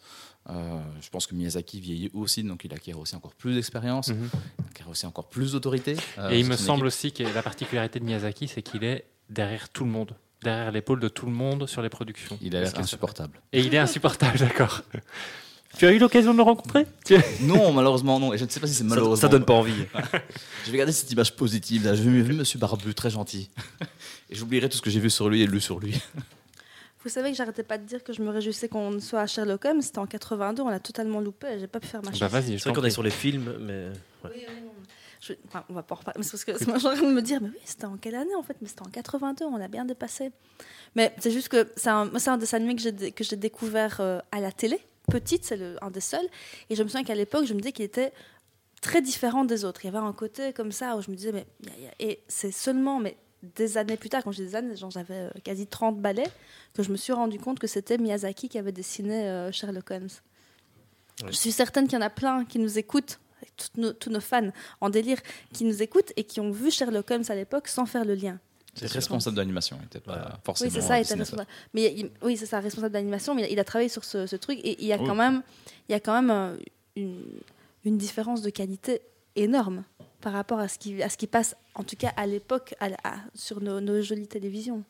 Euh, 0.49 0.79
je 1.01 1.09
pense 1.09 1.27
que 1.27 1.33
Miyazaki 1.35 1.79
vieillit 1.79 2.11
aussi, 2.13 2.43
donc 2.43 2.65
il 2.65 2.73
acquiert 2.73 2.99
aussi 2.99 3.15
encore 3.15 3.33
plus 3.33 3.55
d'expérience, 3.55 4.09
Mhm. 4.09 4.29
il 4.59 4.65
acquiert 4.69 4.89
aussi 4.89 5.05
encore 5.05 5.29
plus 5.29 5.53
d'autorité. 5.53 5.95
euh, 6.19 6.29
Et 6.31 6.39
il 6.41 6.45
me 6.45 6.57
semble 6.57 6.79
équipe. 6.79 6.87
aussi 6.87 7.11
que 7.13 7.23
la 7.23 7.41
particularité 7.41 7.99
de 7.99 8.05
Miyazaki, 8.05 8.47
c'est 8.49 8.61
qu'il 8.61 8.83
est 8.83 9.05
derrière 9.29 9.69
tout 9.69 9.85
le 9.85 9.91
monde, 9.91 10.13
derrière 10.43 10.71
l'épaule 10.71 10.99
de 10.99 11.07
tout 11.07 11.25
le 11.25 11.31
monde 11.31 11.67
sur 11.67 11.81
les 11.81 11.89
productions. 11.89 12.37
il 12.41 12.53
a 12.55 12.61
l'air 12.61 12.77
insupportable. 12.77 13.39
Et 13.53 13.61
il 13.61 13.73
est 13.73 13.77
insupportable, 13.79 14.37
d'accord. 14.39 14.81
Tu 15.77 15.85
as 15.85 15.91
eu 15.93 15.99
l'occasion 15.99 16.31
de 16.33 16.37
le 16.37 16.43
rencontrer? 16.43 16.85
Non, 17.41 17.71
malheureusement 17.71 18.19
non, 18.19 18.33
et 18.33 18.37
je 18.37 18.43
ne 18.45 18.49
sais 18.49 18.59
pas 18.59 18.67
si 18.67 18.73
c'est 18.73 18.79
Ça, 18.83 18.89
malheureusement. 18.89 19.21
ça 19.21 19.27
donne 19.29 19.45
pas 19.45 19.53
envie. 19.53 19.73
Je 20.65 20.71
vais 20.71 20.77
garder 20.77 20.91
cette 20.93 21.11
image 21.11 21.35
positive. 21.35 21.83
Je 21.95 22.01
vais 22.01 22.21
vu 22.21 22.33
Monsieur 22.33 22.59
Barbu, 22.59 22.93
très 22.93 23.09
gentil. 23.09 23.49
Et 24.29 24.35
j'oublierai 24.35 24.67
tout 24.69 24.77
ce 24.77 24.81
que 24.81 24.89
j'ai 24.89 24.99
vu 24.99 25.09
sur 25.09 25.29
lui 25.29 25.41
et 25.41 25.47
lu 25.47 25.59
sur 25.61 25.79
lui. 25.79 25.99
Vous 27.05 27.11
savez 27.11 27.29
que 27.31 27.37
j'arrêtais 27.37 27.63
pas 27.63 27.77
de 27.77 27.83
dire 27.85 28.03
que 28.03 28.11
je 28.13 28.21
me 28.23 28.29
réjouissais 28.31 28.67
qu'on 28.67 28.99
soit 28.99 29.21
à 29.21 29.27
Sherlock 29.27 29.63
Holmes. 29.65 29.81
C'était 29.81 29.99
en 29.99 30.07
82, 30.07 30.63
on 30.63 30.69
l'a 30.69 30.79
totalement 30.79 31.21
loupé. 31.21 31.59
J'ai 31.59 31.67
pas 31.67 31.79
pu 31.79 31.87
faire 31.87 32.01
ma 32.03 32.09
Bah 32.09 32.17
chance. 32.17 32.31
vas-y, 32.31 32.53
je 32.53 32.57
C'est 32.57 32.69
vrai 32.69 32.73
qu'on 32.81 32.85
est 32.85 32.89
sur 32.89 33.03
les 33.03 33.11
films, 33.11 33.55
mais 33.61 33.89
ouais. 34.23 34.31
Oui, 34.35 34.45
oui, 34.47 34.61
non. 34.63 34.71
Je- 35.21 35.33
enfin, 35.47 35.63
on 35.69 35.73
va 35.73 35.83
pas 35.83 35.93
en 35.95 35.99
reparler. 35.99 36.17
Mais 36.17 36.23
c'est 36.23 36.31
parce 36.31 36.43
que 36.45 36.57
c'est 36.57 36.65
de 36.65 37.11
me 37.13 37.21
dire, 37.21 37.41
mais 37.41 37.49
oui, 37.49 37.59
c'était 37.63 37.85
en 37.85 37.97
quelle 37.97 38.15
année 38.15 38.35
en 38.35 38.41
fait 38.43 38.57
Mais 38.61 38.67
c'était 38.67 38.81
en 38.81 38.89
82, 38.89 39.45
on 39.45 39.57
l'a 39.57 39.67
bien 39.67 39.85
dépassé. 39.85 40.31
Mais 40.95 41.13
c'est 41.19 41.31
juste 41.31 41.49
que 41.49 41.67
c'est 41.77 41.89
un, 41.89 42.05
moi, 42.05 42.19
c'est 42.19 42.31
un 42.31 42.37
dessin 42.37 42.57
animé 42.57 42.75
que 42.75 42.81
j'ai, 42.81 43.11
que 43.11 43.23
j'ai 43.23 43.35
découvert 43.35 43.97
euh, 43.99 44.19
à 44.31 44.39
la 44.39 44.51
télé, 44.51 44.79
petite, 45.09 45.45
c'est 45.45 45.57
le, 45.57 45.77
un 45.83 45.91
des 45.91 46.01
seuls. 46.01 46.27
Et 46.71 46.75
je 46.75 46.81
me 46.81 46.87
souviens 46.87 47.03
qu'à 47.03 47.15
l'époque, 47.15 47.45
je 47.45 47.53
me 47.53 47.59
disais 47.59 47.71
qu'il 47.71 47.85
était 47.85 48.13
très 48.81 49.01
différent 49.01 49.45
des 49.45 49.63
autres. 49.63 49.81
Il 49.83 49.87
y 49.93 49.95
avait 49.95 50.03
un 50.05 50.13
côté 50.13 50.53
comme 50.53 50.71
ça 50.71 50.95
où 50.97 51.01
je 51.01 51.11
me 51.11 51.15
disais, 51.15 51.31
mais. 51.31 51.45
Et 51.99 52.21
c'est 52.27 52.51
seulement, 52.51 52.99
mais 52.99 53.15
des 53.55 53.77
années 53.77 53.97
plus 53.97 54.09
tard, 54.09 54.23
quand 54.23 54.31
dis 54.31 54.37
des 54.41 54.55
années, 54.55 54.75
genre 54.75 54.91
j'avais 54.91 55.13
euh, 55.15 55.29
quasi 55.43 55.67
30 55.67 55.99
balais, 55.99 56.29
que 56.73 56.83
je 56.83 56.91
me 56.91 56.97
suis 56.97 57.13
rendu 57.13 57.39
compte 57.39 57.59
que 57.59 57.67
c'était 57.67 57.97
Miyazaki 57.97 58.49
qui 58.49 58.57
avait 58.57 58.71
dessiné 58.71 59.27
euh, 59.27 59.51
Sherlock 59.51 59.91
Holmes. 59.91 60.09
Je 61.27 61.31
suis 61.35 61.51
certaine 61.51 61.87
qu'il 61.87 61.97
y 61.97 62.01
en 62.01 62.05
a 62.05 62.09
plein 62.09 62.43
qui 62.45 62.59
nous 62.59 62.77
écoutent, 62.77 63.19
nos- 63.77 63.93
tous 63.93 64.09
nos 64.09 64.19
fans 64.19 64.49
en 64.81 64.89
délire, 64.89 65.17
qui 65.53 65.63
nous 65.63 65.81
écoutent 65.81 66.11
et 66.17 66.23
qui 66.25 66.39
ont 66.41 66.51
vu 66.51 66.71
Sherlock 66.71 67.09
Holmes 67.11 67.23
à 67.29 67.35
l'époque 67.35 67.67
sans 67.69 67.85
faire 67.85 68.03
le 68.05 68.15
lien. 68.15 68.39
C'est 68.73 68.91
responsable 68.91 69.37
d'animation, 69.37 69.77
il 69.81 69.85
était 69.85 70.01
pas 70.01 70.37
forcément. 70.43 70.69
Oui, 70.69 70.75
c'est 70.75 70.85
ça, 70.85 70.97
il 70.99 71.03
était 71.03 71.15
dessinateur. 71.15 71.45
responsable. 71.45 71.69
Mais 71.73 71.93
il- 71.95 72.11
oui, 72.21 72.35
c'est 72.35 72.45
ça, 72.45 72.59
responsable 72.59 72.91
d'animation, 72.91 73.33
mais 73.33 73.47
il 73.49 73.57
a 73.59 73.63
travaillé 73.63 73.87
sur 73.87 74.03
ce, 74.03 74.27
ce 74.27 74.35
truc 74.35 74.59
et 74.63 74.75
il 74.81 74.85
y 74.87 74.91
a 74.91 74.97
Oui. 74.97 75.07
quand 75.07 75.15
même, 75.15 75.41
il 75.87 75.93
y 75.93 75.95
a 75.95 76.01
quand 76.01 76.13
même 76.21 76.29
euh, 76.29 76.57
une, 76.97 77.23
une 77.85 77.97
différence 77.97 78.41
de 78.41 78.49
qualité 78.49 78.99
énorme 79.37 79.83
par 80.25 80.33
rapport 80.33 80.59
à 80.59 80.67
ce 80.67 80.79
qui, 80.79 81.03
à 81.03 81.09
ce 81.09 81.17
qui 81.17 81.27
passe, 81.27 81.55
en 81.75 81.83
tout 81.83 81.95
cas 81.95 82.11
à 82.17 82.25
l'époque, 82.25 82.73
sur 83.35 83.61
nos, 83.61 83.79
nos 83.79 84.01
jolies 84.01 84.27
télévisions. 84.27 84.83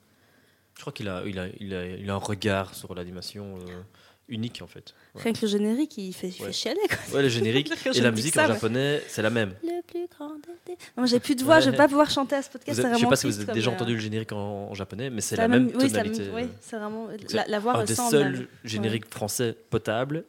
je 0.76 0.80
crois 0.82 0.94
qu'il 0.94 1.10
a, 1.10 1.24
il 1.26 1.38
a, 1.38 1.48
il 1.60 1.74
a, 1.74 1.86
il 1.88 2.10
a 2.10 2.14
un 2.14 2.18
regard 2.18 2.74
sur 2.74 2.96
l'animation 2.96 3.58
euh, 3.68 3.82
unique 4.30 4.62
en 4.64 4.68
fait. 4.68 4.94
Ouais. 5.14 5.24
Rien 5.24 5.34
que 5.34 5.42
le 5.42 5.48
générique, 5.50 5.98
il 5.98 6.14
fait, 6.14 6.30
il 6.30 6.32
fait 6.32 6.44
Ouais. 6.46 6.54
chialer. 6.54 6.80
Quoi. 6.88 7.16
Ouais, 7.18 7.22
le 7.24 7.28
générique 7.28 7.70
et 7.94 8.00
la 8.00 8.12
musique 8.12 8.34
ça, 8.34 8.46
en 8.46 8.54
japonais, 8.54 9.02
c'est 9.10 9.22
la 9.22 9.30
même. 9.30 9.56
Le 9.62 9.82
plus 9.82 10.08
grand 10.08 10.36
des- 10.66 10.78
Non, 10.98 11.06
j'ai 11.06 11.20
plus 11.20 11.36
de 11.36 11.44
voix, 11.44 11.60
je 11.60 11.66
vais 11.66 11.72
Ouais. 11.72 11.78
pas 11.78 11.90
pouvoir 11.90 12.10
chanter 12.10 12.38
à 12.38 12.42
ce 12.42 12.50
podcast. 12.50 12.80
Avez- 12.80 12.94
je 12.96 13.00
sais 13.02 13.06
pas 13.08 13.16
si 13.18 13.28
vous 13.28 13.38
avez 13.42 13.52
déjà 13.52 13.72
euh, 13.72 13.74
entendu 13.74 13.94
le 13.96 14.00
générique 14.00 14.32
en, 14.32 14.70
en 14.70 14.74
japonais, 14.74 15.10
mais 15.10 15.20
c'est 15.20 15.36
la 15.36 15.44
la 15.44 15.48
même 15.50 15.70
tonalité. 15.70 16.22
même- 16.28 16.34
oui, 16.34 16.48
c'est 16.62 16.78
vraiment 16.78 17.10
la, 17.34 17.46
la 17.46 17.60
voix 17.60 17.74
un 17.76 17.84
des 17.84 17.92
ressemble. 17.94 18.10
seuls 18.12 18.32
même. 18.32 18.48
génériques 18.64 19.10
français 19.14 19.54
potables, 19.70 20.24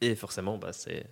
et 0.00 0.16
forcément, 0.16 0.58
bah, 0.58 0.72
c'est 0.72 1.06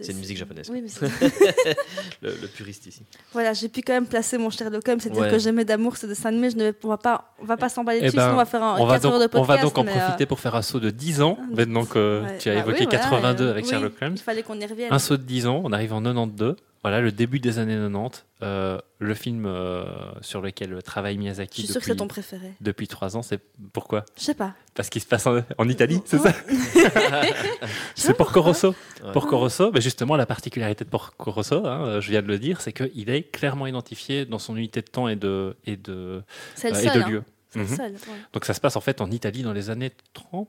C'est 0.00 0.12
une 0.12 0.18
musique 0.18 0.36
japonaise. 0.38 0.68
Oui, 0.70 0.82
mais 0.82 1.08
Le, 2.22 2.30
le 2.40 2.48
puriste 2.48 2.86
ici. 2.86 3.02
voilà, 3.32 3.52
j'ai 3.52 3.68
pu 3.68 3.82
quand 3.82 3.92
même 3.92 4.06
placer 4.06 4.38
mon 4.38 4.48
Sherlock 4.50 4.86
Holmes, 4.88 5.00
c'est-à-dire 5.00 5.22
Ouais. 5.22 5.30
que 5.30 5.38
j'aimais 5.38 5.64
d'amour 5.64 5.96
ce 5.96 6.06
dessin 6.06 6.28
animé. 6.30 6.50
Je 6.50 6.56
ne 6.56 6.64
vais, 6.64 6.74
on 6.84 6.88
va 6.88 6.96
pas, 6.98 7.34
on 7.40 7.44
va 7.44 7.56
pas 7.56 7.68
s'emballer 7.68 7.98
Eh 8.00 8.06
dessus, 8.06 8.16
ben, 8.16 8.22
sinon 8.22 8.34
on 8.34 8.38
va 8.38 8.44
faire 8.44 8.62
un 8.62 8.76
On 8.78 8.86
va, 8.86 8.94
4 8.94 9.06
heures 9.06 9.12
de 9.18 9.18
donc, 9.24 9.30
podcast. 9.30 9.50
on 9.50 9.54
va 9.54 9.62
donc 9.62 9.78
en 9.78 9.84
mais, 9.84 9.92
euh, 9.92 9.98
profiter 10.06 10.26
pour 10.26 10.40
faire 10.40 10.54
un 10.54 10.62
saut 10.62 10.80
de 10.80 10.90
10 10.90 11.20
ans, 11.22 11.38
maintenant 11.54 11.84
que 11.84 12.22
ouais. 12.22 12.38
tu 12.38 12.48
as 12.50 12.54
Bah 12.54 12.60
évoqué 12.60 12.80
oui, 12.80 12.84
voilà, 12.90 12.98
82 13.04 13.44
euh, 13.44 13.50
avec 13.50 13.64
oui, 13.64 13.70
Sherlock 13.70 13.92
Holmes. 14.00 14.14
Il 14.16 14.22
fallait 14.22 14.42
qu'on 14.42 14.58
y 14.60 14.66
revienne. 14.66 14.92
Un 14.92 14.98
saut 14.98 15.16
de 15.16 15.22
10 15.22 15.46
ans, 15.46 15.60
on 15.64 15.72
arrive 15.72 15.92
en 15.92 16.00
92. 16.02 16.56
Voilà, 16.82 17.00
le 17.00 17.12
début 17.12 17.38
des 17.38 17.58
années 17.60 17.76
90. 17.76 18.24
euh, 18.42 18.78
le 18.98 19.14
film 19.14 19.46
euh, 19.46 19.84
sur 20.20 20.40
lequel 20.40 20.82
travaille 20.82 21.14
Je 21.14 21.20
Miyazaki 21.20 21.62
suis 21.62 21.72
sûre 21.72 21.80
que 21.80 21.84
c'est 21.86 21.90
depuis, 21.92 21.98
ton 21.98 22.08
préféré. 22.08 22.52
depuis 22.60 22.88
3 22.88 23.16
ans, 23.16 23.22
c'est 23.22 23.40
pourquoi? 23.72 24.04
Je 24.18 24.24
sais 24.24 24.34
pas. 24.34 24.54
Parce 24.74 24.88
qu'il 24.90 25.00
se 25.00 25.06
passe 25.06 25.26
en, 25.28 25.42
en 25.58 25.68
Italie, 25.68 26.00
c'est 26.04 26.18
ça? 26.18 26.32
C'est 27.94 28.14
Porco 28.16 28.40
Rosso. 28.42 28.74
Ouais. 29.04 29.12
Porco 29.12 29.38
Rosso, 29.38 29.70
justement, 29.80 30.16
la 30.16 30.26
particularité 30.26 30.84
de 30.84 30.90
Porco 30.90 31.30
Rosso, 31.30 31.64
hein, 31.66 31.86
euh, 31.86 32.00
je 32.00 32.10
viens 32.10 32.22
de 32.22 32.26
le 32.26 32.38
dire, 32.38 32.60
c'est 32.60 32.72
qu'il 32.72 33.10
est 33.10 33.22
clairement 33.30 33.66
identifié 33.66 34.24
dans 34.24 34.38
son 34.38 34.56
unité 34.56 34.80
de 34.80 34.86
temps 34.88 35.08
et 35.08 35.16
de, 35.16 35.56
et 35.66 35.76
de, 35.76 36.22
et 36.64 36.70
de 36.70 36.74
hein. 36.88 37.08
lieu. 37.08 37.22
C'est 37.50 37.58
le 37.58 37.64
Mhm. 37.66 37.76
seul. 37.76 37.92
ouais. 37.92 37.98
Donc 38.32 38.44
ça 38.46 38.54
se 38.54 38.60
passe 38.60 38.76
en 38.76 38.80
fait 38.80 39.00
en 39.02 39.10
Italie 39.10 39.42
dans 39.42 39.52
les 39.52 39.68
années 39.70 39.92
30, 40.14 40.48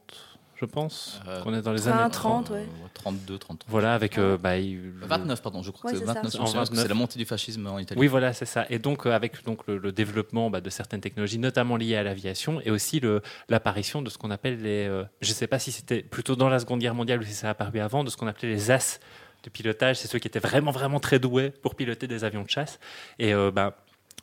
je 0.63 0.65
pense. 0.65 1.19
Euh, 1.27 1.41
qu'on 1.43 1.53
est 1.53 1.61
dans 1.61 1.73
les 1.73 1.81
30, 1.81 1.93
années 1.93 2.09
30, 2.11 2.45
30. 2.45 2.49
ouais. 2.51 2.65
32, 2.93 3.37
33. 3.37 3.69
Voilà, 3.69 3.93
avec. 3.93 4.17
euh, 4.17 4.37
bah, 4.37 4.57
il- 4.57 4.79
29, 5.01 5.41
pardon, 5.41 5.61
je 5.61 5.71
crois 5.71 5.89
Ouais, 5.91 5.93
que 5.93 5.99
c'est 5.99 6.05
c'est 6.05 6.13
ça. 6.13 6.21
29. 6.21 6.35
En 6.35 6.37
parce 6.39 6.51
que 6.53 6.57
29. 6.57 6.81
C'est 6.83 6.87
la 6.87 6.93
montée 6.95 7.19
du 7.19 7.25
fascisme 7.25 7.67
en 7.67 7.79
Italie. 7.79 7.99
Oui, 7.99 8.07
voilà, 8.07 8.31
c'est 8.33 8.45
ça. 8.45 8.65
Et 8.69 8.79
donc, 8.79 9.05
euh, 9.05 9.11
avec 9.11 9.43
donc, 9.43 9.67
le, 9.67 9.77
le 9.77 9.91
développement 9.91 10.49
bah, 10.49 10.61
de 10.61 10.69
certaines 10.69 11.01
technologies, 11.01 11.39
notamment 11.39 11.75
liées 11.75 11.95
à 11.97 12.03
l'aviation, 12.03 12.61
et 12.61 12.71
aussi 12.71 12.99
le- 13.01 13.21
l'apparition 13.49 14.01
de 14.01 14.09
ce 14.09 14.17
qu'on 14.17 14.31
appelle 14.31 14.61
les. 14.61 14.87
euh, 14.87 15.03
je 15.21 15.29
ne 15.29 15.33
sais 15.35 15.47
pas 15.47 15.59
si 15.59 15.71
c'était 15.73 16.01
plutôt 16.01 16.35
dans 16.37 16.47
la 16.49 16.59
Seconde 16.59 16.79
Guerre 16.79 16.95
mondiale 16.95 17.19
ou 17.19 17.23
si 17.23 17.33
ça 17.33 17.47
a 17.47 17.51
apparu 17.51 17.79
avant, 17.79 18.03
de 18.05 18.09
ce 18.09 18.15
qu'on 18.17 18.27
appelait 18.27 18.49
les 18.49 18.71
as 18.71 18.99
de 19.43 19.49
pilotage. 19.49 19.97
C'est 19.97 20.07
ceux 20.07 20.19
qui 20.19 20.27
étaient 20.29 20.39
vraiment, 20.39 20.71
vraiment 20.71 20.99
très 21.01 21.19
doués 21.19 21.49
pour 21.51 21.75
piloter 21.75 22.07
des 22.07 22.23
avions 22.23 22.43
de 22.43 22.49
chasse. 22.49 22.79
Et 23.19 23.33
euh, 23.33 23.51
bah, 23.51 23.75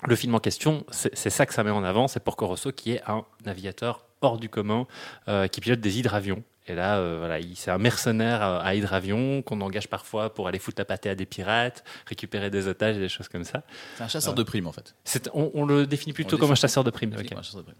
le 0.06 0.16
film 0.16 0.34
en 0.34 0.38
question, 0.40 0.84
c'est 0.90 1.14
c'est 1.14 1.28
ça 1.28 1.44
que 1.44 1.52
ça 1.52 1.62
met 1.62 1.70
en 1.70 1.84
avant. 1.84 2.08
C'est 2.08 2.20
Porco 2.20 2.46
Rosso 2.46 2.72
qui 2.72 2.92
est 2.92 3.02
un 3.06 3.24
aviateur 3.44 4.06
hors 4.22 4.38
du 4.38 4.48
commun 4.48 4.86
euh, 5.28 5.46
qui 5.48 5.60
pilote 5.60 5.80
des 5.80 5.98
hydravions. 5.98 6.42
Et 6.66 6.74
là, 6.74 6.98
euh, 6.98 7.16
voilà, 7.18 7.40
il- 7.40 7.56
c'est 7.56 7.70
un 7.70 7.78
mercenaire 7.78 8.42
à, 8.42 8.60
à 8.62 8.74
hydravion 8.74 9.42
qu'on 9.42 9.60
engage 9.60 9.88
parfois 9.88 10.32
pour 10.32 10.46
aller 10.46 10.58
foutre 10.58 10.80
la 10.80 10.84
pâtée 10.84 11.08
à 11.10 11.14
des 11.14 11.26
pirates, 11.26 11.82
récupérer 12.06 12.50
des 12.50 12.68
otages 12.68 12.96
et 12.96 13.00
des 13.00 13.08
choses 13.08 13.28
comme 13.28 13.44
ça. 13.44 13.62
C'est 13.96 14.04
un 14.04 14.08
chasseur 14.08 14.34
de 14.34 14.42
primes 14.42 14.66
en 14.66 14.72
fait. 14.72 14.94
On, 15.34 15.50
on 15.54 15.64
le 15.64 15.86
définit 15.86 16.12
plutôt 16.12 16.36
On 16.36 16.38
comme 16.38 16.50
un 16.50 16.52
définit- 16.52 16.60
chasseur 16.60 16.84
de 16.84 16.90
primes. 16.90 17.10
ok. 17.10 17.14
Effectivement, 17.16 17.40
un 17.40 17.42
chasseur 17.42 17.60
de 17.62 17.66
primes. 17.66 17.78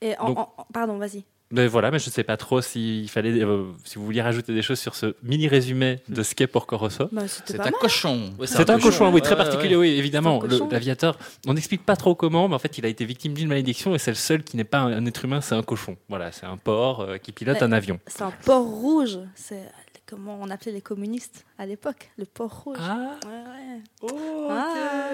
Et 0.00 0.18
en- 0.18 0.26
Donc- 0.28 0.38
en- 0.38 0.54
en- 0.58 0.66
pardon, 0.72 0.98
vas-y. 0.98 1.24
Mais 1.50 1.66
voilà, 1.68 1.90
mais 1.90 1.98
je 1.98 2.06
ne 2.06 2.10
sais 2.10 2.24
pas 2.24 2.36
trop 2.36 2.60
s'il 2.62 3.08
fallait, 3.08 3.30
euh, 3.42 3.64
si 3.84 3.96
vous 3.96 4.04
vouliez 4.04 4.22
rajouter 4.22 4.52
des 4.54 4.62
choses 4.62 4.80
sur 4.80 4.94
ce 4.94 5.14
mini 5.22 5.46
résumé 5.46 6.00
de 6.08 6.22
ce 6.22 6.34
qu'est 6.34 6.46
Porco 6.46 6.76
Rosso. 6.76 7.08
Bah, 7.12 7.22
C'est 7.28 7.60
un 7.60 7.64
mal. 7.64 7.72
cochon. 7.74 8.32
Ouais, 8.38 8.46
C'est 8.46 8.68
un 8.70 8.78
cochon, 8.80 9.12
oui, 9.12 9.20
très 9.20 9.32
Ouais, 9.32 9.36
particulier, 9.36 9.76
ouais. 9.76 9.90
oui, 9.92 9.98
évidemment. 9.98 10.42
L'aviateur, 10.70 11.16
on 11.46 11.54
n'explique 11.54 11.84
pas 11.84 11.96
trop 11.96 12.14
comment, 12.14 12.48
mais 12.48 12.54
en 12.54 12.58
fait, 12.58 12.78
il 12.78 12.86
a 12.86 12.88
été 12.88 13.04
victime 13.04 13.34
d'une 13.34 13.48
malédiction 13.48 13.94
et 13.94 13.98
c'est 13.98 14.10
le 14.10 14.16
seul 14.16 14.42
qui 14.42 14.56
n'est 14.56 14.64
pas 14.64 14.78
un, 14.78 14.92
un 14.94 15.06
être 15.06 15.24
humain, 15.24 15.40
c'est 15.40 15.54
un 15.54 15.62
cochon. 15.62 15.96
Voilà, 16.08 16.32
c'est 16.32 16.46
un 16.46 16.56
porc 16.56 17.00
euh, 17.02 17.18
qui 17.18 17.30
pilote 17.30 17.62
un 17.62 17.72
avion. 17.72 18.00
C'est 18.06 18.22
un 18.22 18.32
port 18.44 18.64
rouge. 18.64 19.18
C'est 19.36 19.62
comment 20.06 20.38
on 20.40 20.50
appelait 20.50 20.72
les 20.72 20.80
communistes 20.82 21.44
à 21.58 21.66
l'époque, 21.66 22.10
le 22.18 22.24
port 22.26 22.62
rouge. 22.64 22.76
Ah, 22.80 23.16
Ouais, 23.24 23.30
ouais. 23.32 23.80
oh, 24.02 24.48
Ah. 24.50 25.10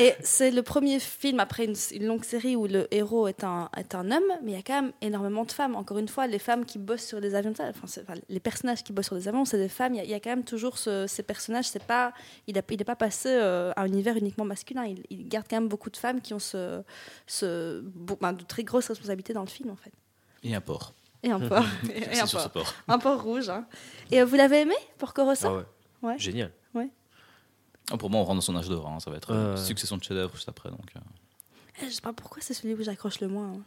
Et 0.00 0.14
c'est 0.20 0.50
le 0.50 0.62
premier 0.62 0.98
film 0.98 1.38
après 1.40 1.64
une, 1.64 1.74
une 1.92 2.06
longue 2.06 2.24
série 2.24 2.56
où 2.56 2.66
le 2.66 2.88
héros 2.94 3.28
est 3.28 3.44
un, 3.44 3.70
est 3.76 3.94
un 3.94 4.10
homme, 4.10 4.24
mais 4.42 4.52
il 4.52 4.56
y 4.56 4.58
a 4.58 4.62
quand 4.62 4.82
même 4.82 4.92
énormément 5.00 5.44
de 5.44 5.52
femmes. 5.52 5.76
Encore 5.76 5.98
une 5.98 6.08
fois, 6.08 6.26
les 6.26 6.38
femmes 6.38 6.64
qui 6.64 6.78
bossent 6.78 7.04
sur 7.06 7.20
des 7.20 7.34
avions, 7.34 7.52
enfin, 7.58 8.14
les 8.28 8.40
personnages 8.40 8.82
qui 8.82 8.92
bossent 8.92 9.06
sur 9.06 9.16
des 9.16 9.28
avions, 9.28 9.44
c'est 9.44 9.58
des 9.58 9.68
femmes. 9.68 9.94
Il 9.94 9.98
y, 9.98 10.00
a- 10.00 10.04
il 10.04 10.10
y 10.10 10.14
a 10.14 10.20
quand 10.20 10.30
même 10.30 10.44
toujours 10.44 10.78
ce- 10.78 11.06
ces 11.06 11.22
personnages. 11.22 11.66
C'est 11.68 11.82
pas, 11.84 12.12
il 12.46 12.54
n'est 12.54 12.62
pas 12.84 12.96
passé 12.96 13.28
euh, 13.30 13.72
à 13.76 13.82
un 13.82 13.86
univers 13.86 14.16
uniquement 14.16 14.44
masculin. 14.44 14.84
Il, 14.86 15.02
il 15.10 15.28
garde 15.28 15.46
quand 15.48 15.56
même 15.56 15.68
beaucoup 15.68 15.90
de 15.90 15.96
femmes 15.96 16.20
qui 16.20 16.34
ont 16.34 16.38
ce, 16.38 16.82
ce, 17.26 17.80
beau- 17.80 18.18
ben, 18.20 18.32
de 18.32 18.42
très 18.44 18.64
grosses 18.64 18.88
responsabilités 18.88 19.32
dans 19.32 19.42
le 19.42 19.48
film 19.48 19.70
en 19.70 19.76
fait. 19.76 19.92
Et 20.42 20.54
un 20.54 20.60
porc. 20.60 20.94
Et 21.22 21.30
un 21.30 21.40
et 21.42 21.48
port, 21.48 22.50
porc. 22.52 22.74
un 22.88 22.98
port 22.98 23.22
rouge. 23.22 23.48
hein. 23.48 23.66
Et 24.10 24.20
euh, 24.20 24.24
vous 24.24 24.36
l'avez 24.36 24.60
aimé, 24.62 24.74
Porco 24.98 25.24
Rosso 25.24 25.46
Ah 25.48 25.54
ouais. 25.56 25.64
Ouais. 26.02 26.18
Génial. 26.18 26.52
Ah, 27.90 27.96
pour 27.96 28.10
moi, 28.10 28.20
on 28.20 28.24
rentre 28.24 28.36
dans 28.36 28.40
son 28.40 28.56
âge 28.56 28.68
d'or. 28.68 28.88
hein. 28.88 28.98
Ça 29.00 29.10
va 29.12 29.16
être 29.16 29.32
euh, 29.32 29.56
succession 29.56 29.96
de 29.96 30.02
chefs-d'œuvre 30.02 30.34
juste 30.34 30.48
après. 30.48 30.70
Donc, 30.70 30.80
euh. 30.96 31.00
Eh, 31.82 31.86
Je 31.86 31.90
sais 31.94 32.00
pas 32.00 32.12
pourquoi 32.12 32.42
c'est 32.42 32.52
celui 32.54 32.74
où 32.74 32.82
j'accroche 32.82 33.20
le 33.20 33.28
moins. 33.28 33.52
hein. 33.54 33.60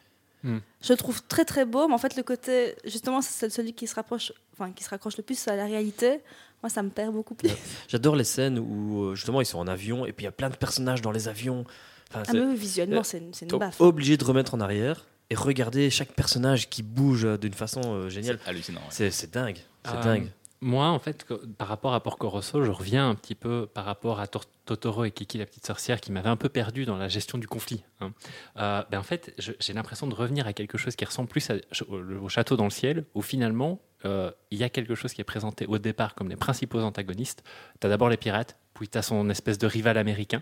Hmm. 0.44 0.60
Je 0.82 0.94
le 0.94 0.98
trouve 0.98 1.22
très 1.24 1.44
très 1.46 1.66
beau, 1.66 1.88
mais 1.90 1.94
en 1.94 1.98
fait 1.98 2.16
le 2.16 2.24
côté 2.24 2.74
justement 2.86 3.22
c'est 3.22 3.50
celui 3.50 3.74
qui 3.74 3.88
se 3.88 3.96
rapproche, 3.96 4.32
enfin 4.54 4.72
qui 4.72 4.86
se 4.86 4.90
raccroche 4.90 5.18
le 5.18 5.24
plus 5.24 5.46
à 5.50 5.56
la 5.58 5.66
réalité. 5.66 6.22
Moi 6.64 6.70
ça 6.70 6.82
me 6.82 6.90
perd 6.90 7.14
beaucoup 7.14 7.36
plus. 7.36 7.50
J'adore 7.90 8.16
les 8.16 8.24
scènes 8.24 8.58
où 8.58 9.04
euh, 9.04 9.16
justement 9.16 9.42
ils 9.42 9.46
sont 9.46 9.60
en 9.60 9.68
avion 9.68 10.06
et 10.06 10.14
puis 10.14 10.24
il 10.24 10.28
y 10.28 10.30
a 10.30 10.32
plein 10.32 10.50
de 10.50 10.56
personnages 10.56 11.02
dans 11.02 11.12
les 11.12 11.28
avions. 11.28 11.66
Enfin, 12.10 12.24
Ah 12.26 12.32
c'est- 12.32 12.40
mais 12.40 12.46
oui, 12.46 12.56
visuellement 12.56 13.04
c'est 13.04 13.18
une, 13.18 13.34
une 13.52 13.58
baffe. 13.58 13.82
obligé 13.82 14.16
de 14.16 14.24
remettre 14.24 14.54
en 14.54 14.62
arrière 14.62 15.08
et 15.30 15.36
regarder 15.36 15.90
chaque 15.90 16.14
personnage 16.14 16.70
qui 16.70 16.84
bouge 16.84 17.26
euh, 17.26 17.38
d'une 17.38 17.54
façon 17.54 17.82
euh, 17.86 18.10
géniale. 18.10 18.40
C'est 18.44 18.50
hallucinant. 18.50 18.80
ouais. 18.82 18.88
C'est 18.90 19.12
c'est 19.12 19.32
dingue. 19.34 19.58
C'est 19.86 19.96
Euh, 19.98 20.02
dingue. 20.04 20.32
Moi, 20.62 20.88
en 20.90 21.00
fait, 21.00 21.24
que- 21.24 21.46
par 21.46 21.70
rapport 21.70 21.94
à 21.94 22.04
Porco 22.04 22.28
Rosso, 22.28 22.62
je 22.66 22.72
reviens 22.72 23.10
un 23.10 23.16
petit 23.16 23.34
peu 23.36 23.66
par 23.66 23.86
rapport 23.86 24.20
à 24.20 24.28
Tor- 24.28 24.44
Totoro 24.66 25.06
et 25.06 25.12
Kiki 25.12 25.38
la 25.38 25.46
petite 25.46 25.66
sorcière 25.66 26.02
qui 26.02 26.12
m'avait 26.12 26.28
un 26.28 26.36
peu 26.36 26.50
perdu 26.50 26.84
dans 26.84 26.98
la 26.98 27.08
gestion 27.08 27.38
du 27.38 27.48
conflit. 27.48 27.82
hein. 28.02 28.12
Euh, 28.58 28.84
ben, 28.92 29.00
en 29.00 29.04
fait, 29.04 29.34
je- 29.38 29.54
j'ai 29.62 29.72
l'impression 29.72 30.06
de 30.08 30.14
revenir 30.14 30.48
à 30.48 30.52
quelque 30.54 30.78
chose 30.78 30.98
qui 30.98 31.06
ressemble 31.06 31.30
plus 31.30 31.50
à- 31.50 31.56
au, 31.88 31.96
au 32.26 32.28
château 32.30 32.58
dans 32.58 32.66
le 32.66 32.72
ciel, 32.72 33.06
où 33.14 33.22
finalement, 33.22 33.80
euh, 34.04 34.32
il 34.52 34.58
y 34.58 34.64
a 34.66 34.70
quelque 34.70 34.96
chose 34.96 35.14
qui 35.14 35.22
est 35.22 35.24
présenté 35.24 35.66
au 35.66 35.78
départ 35.78 36.14
comme 36.14 36.28
les 36.28 36.36
principaux 36.36 36.82
antagonistes. 36.82 37.42
Tu 37.80 37.88
as 37.88 37.90
d'abord 37.90 38.10
les 38.10 38.18
pirates, 38.18 38.58
puis 38.80 38.88
tu 38.90 38.98
as 38.98 39.02
son 39.02 39.30
espèce 39.30 39.58
de 39.58 39.68
rival 39.68 39.98
américain, 39.98 40.42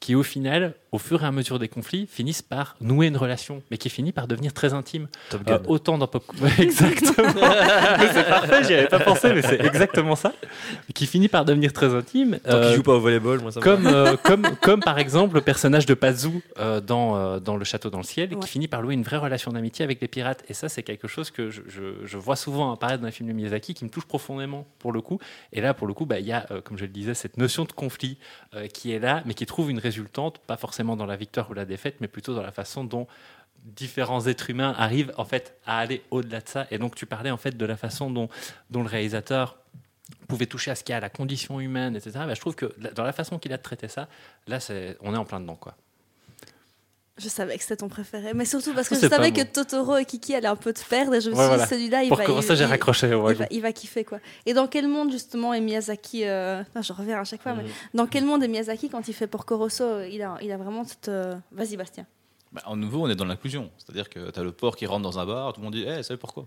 qui 0.00 0.14
au 0.14 0.22
final, 0.22 0.74
au 0.92 0.98
fur 0.98 1.22
et 1.22 1.26
à 1.26 1.32
mesure 1.32 1.58
des 1.58 1.68
conflits, 1.68 2.06
finissent 2.06 2.42
par 2.42 2.76
nouer 2.80 3.06
une 3.06 3.16
relation, 3.16 3.62
mais 3.70 3.78
qui 3.78 3.88
finit 3.90 4.12
par 4.12 4.26
devenir 4.28 4.52
très 4.52 4.74
intime. 4.74 5.08
Top 5.30 5.40
Euh, 5.48 5.58
Gun. 5.58 5.62
autant 5.68 5.98
dans 5.98 6.06
Pop. 6.06 6.24
Exactement. 6.58 7.32
C'est 8.12 8.28
parfait, 8.28 8.64
j'y 8.64 8.74
avais 8.74 8.88
pas 8.88 9.00
pensé, 9.00 9.32
mais 9.32 9.42
c'est 9.42 9.60
exactement 9.64 10.16
ça. 10.16 10.32
Qui 10.94 11.06
finit 11.06 11.28
par 11.28 11.44
devenir 11.44 11.72
très 11.72 11.94
intime. 11.94 12.38
Tant 12.44 12.56
euh, 12.56 12.66
qu'il 12.68 12.76
joue 12.76 12.82
pas 12.82 12.94
au 12.94 13.00
volleyball, 13.00 13.40
moi 13.40 13.50
ça 13.52 13.60
me 13.60 13.64
comme, 13.64 13.86
euh, 13.86 14.16
comme, 14.22 14.42
comme 14.60 14.80
par 14.80 14.98
exemple 14.98 15.34
le 15.34 15.40
personnage 15.40 15.86
de 15.86 15.94
Pazu 15.94 16.42
euh, 16.58 16.80
dans, 16.80 17.16
euh, 17.16 17.40
dans 17.40 17.56
Le 17.56 17.64
Château 17.64 17.90
dans 17.90 17.98
le 17.98 18.04
Ciel, 18.04 18.34
Ouais. 18.34 18.40
qui 18.40 18.48
finit 18.48 18.68
par 18.68 18.82
louer 18.82 18.94
une 18.94 19.02
vraie 19.02 19.16
relation 19.16 19.52
d'amitié 19.52 19.84
avec 19.84 20.00
les 20.00 20.08
pirates. 20.08 20.44
Et 20.48 20.54
ça, 20.54 20.68
c'est 20.68 20.82
quelque 20.82 21.08
chose 21.08 21.30
que 21.30 21.50
je, 21.50 21.62
je- 21.68 22.04
je 22.04 22.16
vois 22.18 22.36
souvent 22.36 22.72
apparaître 22.72 23.00
dans 23.00 23.06
les 23.06 23.12
films 23.12 23.28
de 23.28 23.34
Miyazaki, 23.34 23.74
qui 23.74 23.84
me 23.84 23.90
touche 23.90 24.04
profondément 24.06 24.66
pour 24.78 24.92
le 24.92 25.00
coup. 25.00 25.18
Et 25.52 25.60
là, 25.60 25.74
pour 25.74 25.86
le 25.86 25.94
coup, 25.94 26.06
bah, 26.06 26.18
il 26.18 26.26
y 26.26 26.32
a, 26.32 26.46
euh, 26.50 26.60
comme 26.60 26.76
je 26.78 26.84
le 26.84 26.88
disais, 26.90 27.14
cette 27.14 27.36
notion 27.36 27.64
de 27.64 27.72
conflit 27.78 28.18
euh, 28.54 28.66
qui 28.66 28.92
est 28.92 28.98
là, 28.98 29.22
mais 29.24 29.34
qui 29.34 29.46
trouve 29.46 29.70
une 29.70 29.78
résultante, 29.78 30.38
pas 30.40 30.56
forcément 30.56 30.96
dans 30.96 31.06
la 31.06 31.16
victoire 31.16 31.48
ou 31.50 31.54
la 31.54 31.64
défaite, 31.64 31.96
mais 32.00 32.08
plutôt 32.08 32.34
dans 32.34 32.42
la 32.42 32.52
façon 32.52 32.84
dont 32.84 33.06
différents 33.64 34.26
êtres 34.26 34.50
humains 34.50 34.74
arrivent 34.76 35.12
en 35.16 35.24
fait 35.24 35.56
à 35.64 35.78
aller 35.78 36.02
au-delà 36.10 36.40
de 36.40 36.48
ça. 36.48 36.66
Et 36.70 36.78
donc 36.78 36.94
tu 36.94 37.06
parlais 37.06 37.30
en 37.30 37.36
fait 37.36 37.56
de 37.56 37.66
la 37.66 37.76
façon 37.76 38.10
dont, 38.10 38.28
dont 38.70 38.82
le 38.82 38.88
réalisateur 38.88 39.58
pouvait 40.26 40.46
toucher 40.46 40.70
à 40.70 40.74
ce 40.74 40.82
qu'il 40.82 40.92
y 40.92 40.94
a 40.94 40.98
à 40.98 41.00
la 41.00 41.10
condition 41.10 41.60
humaine, 41.60 41.94
etc. 41.96 42.12
Bah, 42.26 42.34
je 42.34 42.40
trouve 42.40 42.56
que 42.56 42.74
dans 42.94 43.04
la 43.04 43.12
façon 43.12 43.38
qu'il 43.38 43.52
a 43.52 43.56
de 43.56 43.62
traiter 43.62 43.88
ça, 43.88 44.08
là, 44.46 44.58
c'est, 44.58 44.96
on 45.00 45.14
est 45.14 45.18
en 45.18 45.24
plein 45.24 45.40
dedans, 45.40 45.56
quoi. 45.56 45.74
Je 47.18 47.28
savais 47.28 47.56
que 47.56 47.62
c'était 47.62 47.76
ton 47.76 47.88
préféré, 47.88 48.32
mais 48.34 48.44
surtout 48.44 48.72
parce 48.74 48.88
que 48.88 48.94
je 48.94 49.08
savais 49.08 49.32
que 49.32 49.42
Totoro 49.42 49.96
et 49.96 50.04
Kiki 50.04 50.34
allaient 50.34 50.46
un 50.46 50.54
peu 50.56 50.72
te 50.72 50.84
perdre 50.88 51.14
et 51.14 51.20
je 51.20 51.30
me 51.30 51.34
Ouais, 51.34 51.40
suis 51.40 51.48
voilà. 51.48 51.64
dit 51.64 51.68
celui-là 51.70 52.02
il 52.04 52.08
Pour 52.10 52.18
va, 52.18 52.54
j'ai 52.54 52.64
raccroché. 52.64 53.14
ouais, 53.14 53.32
il 53.32 53.36
va, 53.38 53.46
il 53.50 53.60
va 53.62 53.72
kiffer 53.72 54.04
quoi. 54.04 54.18
Et 54.46 54.54
dans 54.54 54.66
quel 54.68 54.86
monde 54.88 55.10
justement 55.10 55.52
est 55.52 55.60
Miyazaki 55.60 56.24
euh, 56.24 56.62
non, 56.76 56.82
Je 56.82 56.92
reviens 56.92 57.20
à 57.20 57.24
chaque 57.24 57.42
fois, 57.42 57.54
mais 57.54 57.64
Mhm. 57.64 57.68
dans 57.94 58.06
quel 58.06 58.24
monde 58.24 58.42
est 58.44 58.48
Miyazaki 58.48 58.88
quand 58.88 59.08
il 59.08 59.14
fait 59.14 59.26
Porco 59.26 59.56
Rosso 59.58 60.02
Il 60.02 60.22
a, 60.22 60.38
il 60.42 60.52
a 60.52 60.56
vraiment 60.56 60.84
cette. 60.84 61.08
euh, 61.08 61.34
Vas-y 61.52 61.76
Bastien. 61.76 62.06
Bah, 62.52 62.62
en 62.66 62.76
nouveau, 62.76 63.02
on 63.04 63.10
est 63.10 63.14
dans 63.16 63.26
l'inclusion. 63.26 63.70
C'est-à-dire 63.76 64.08
que 64.08 64.30
tu 64.30 64.40
as 64.40 64.42
le 64.42 64.52
porc 64.52 64.76
qui 64.76 64.86
rentre 64.86 65.02
dans 65.02 65.18
un 65.18 65.26
bar, 65.26 65.52
tout 65.52 65.60
le 65.60 65.64
monde 65.64 65.74
dit 65.74 65.84
Eh, 65.86 66.02
salut, 66.02 66.18
pourquoi 66.18 66.46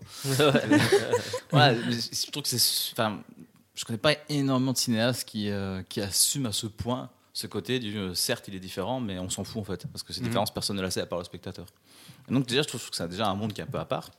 Ouais, 1.53 1.75
je 1.89 2.31
trouve 2.31 2.43
que 2.43 2.49
c'est. 2.49 2.91
Enfin, 2.93 3.19
je 3.75 3.85
connais 3.85 3.99
pas 3.99 4.13
énormément 4.29 4.73
de 4.73 4.77
cinéastes 4.77 5.27
qui, 5.27 5.49
euh, 5.49 5.81
qui 5.89 6.01
assument 6.01 6.47
à 6.47 6.51
ce 6.51 6.67
point 6.67 7.09
ce 7.33 7.47
côté 7.47 7.79
du 7.79 7.97
euh, 7.97 8.13
certes, 8.13 8.47
il 8.47 8.55
est 8.55 8.59
différent, 8.59 8.99
mais 8.99 9.17
on 9.19 9.29
s'en 9.29 9.43
fout 9.43 9.61
en 9.61 9.65
fait. 9.65 9.85
Parce 9.87 10.03
que 10.03 10.13
ces 10.13 10.21
Mhm. 10.21 10.27
différences, 10.27 10.53
personne 10.53 10.75
ne 10.77 10.81
la 10.81 10.91
sait 10.91 11.01
à 11.01 11.05
part 11.05 11.19
le 11.19 11.25
spectateur. 11.25 11.65
Et 12.29 12.33
donc, 12.33 12.45
déjà, 12.45 12.61
je 12.61 12.67
trouve 12.67 12.89
que 12.89 12.95
c'est 12.95 13.07
déjà 13.07 13.27
un 13.27 13.35
monde 13.35 13.53
qui 13.53 13.61
est 13.61 13.63
un 13.63 13.67
peu 13.67 13.79
à 13.79 13.85
part. 13.85 14.11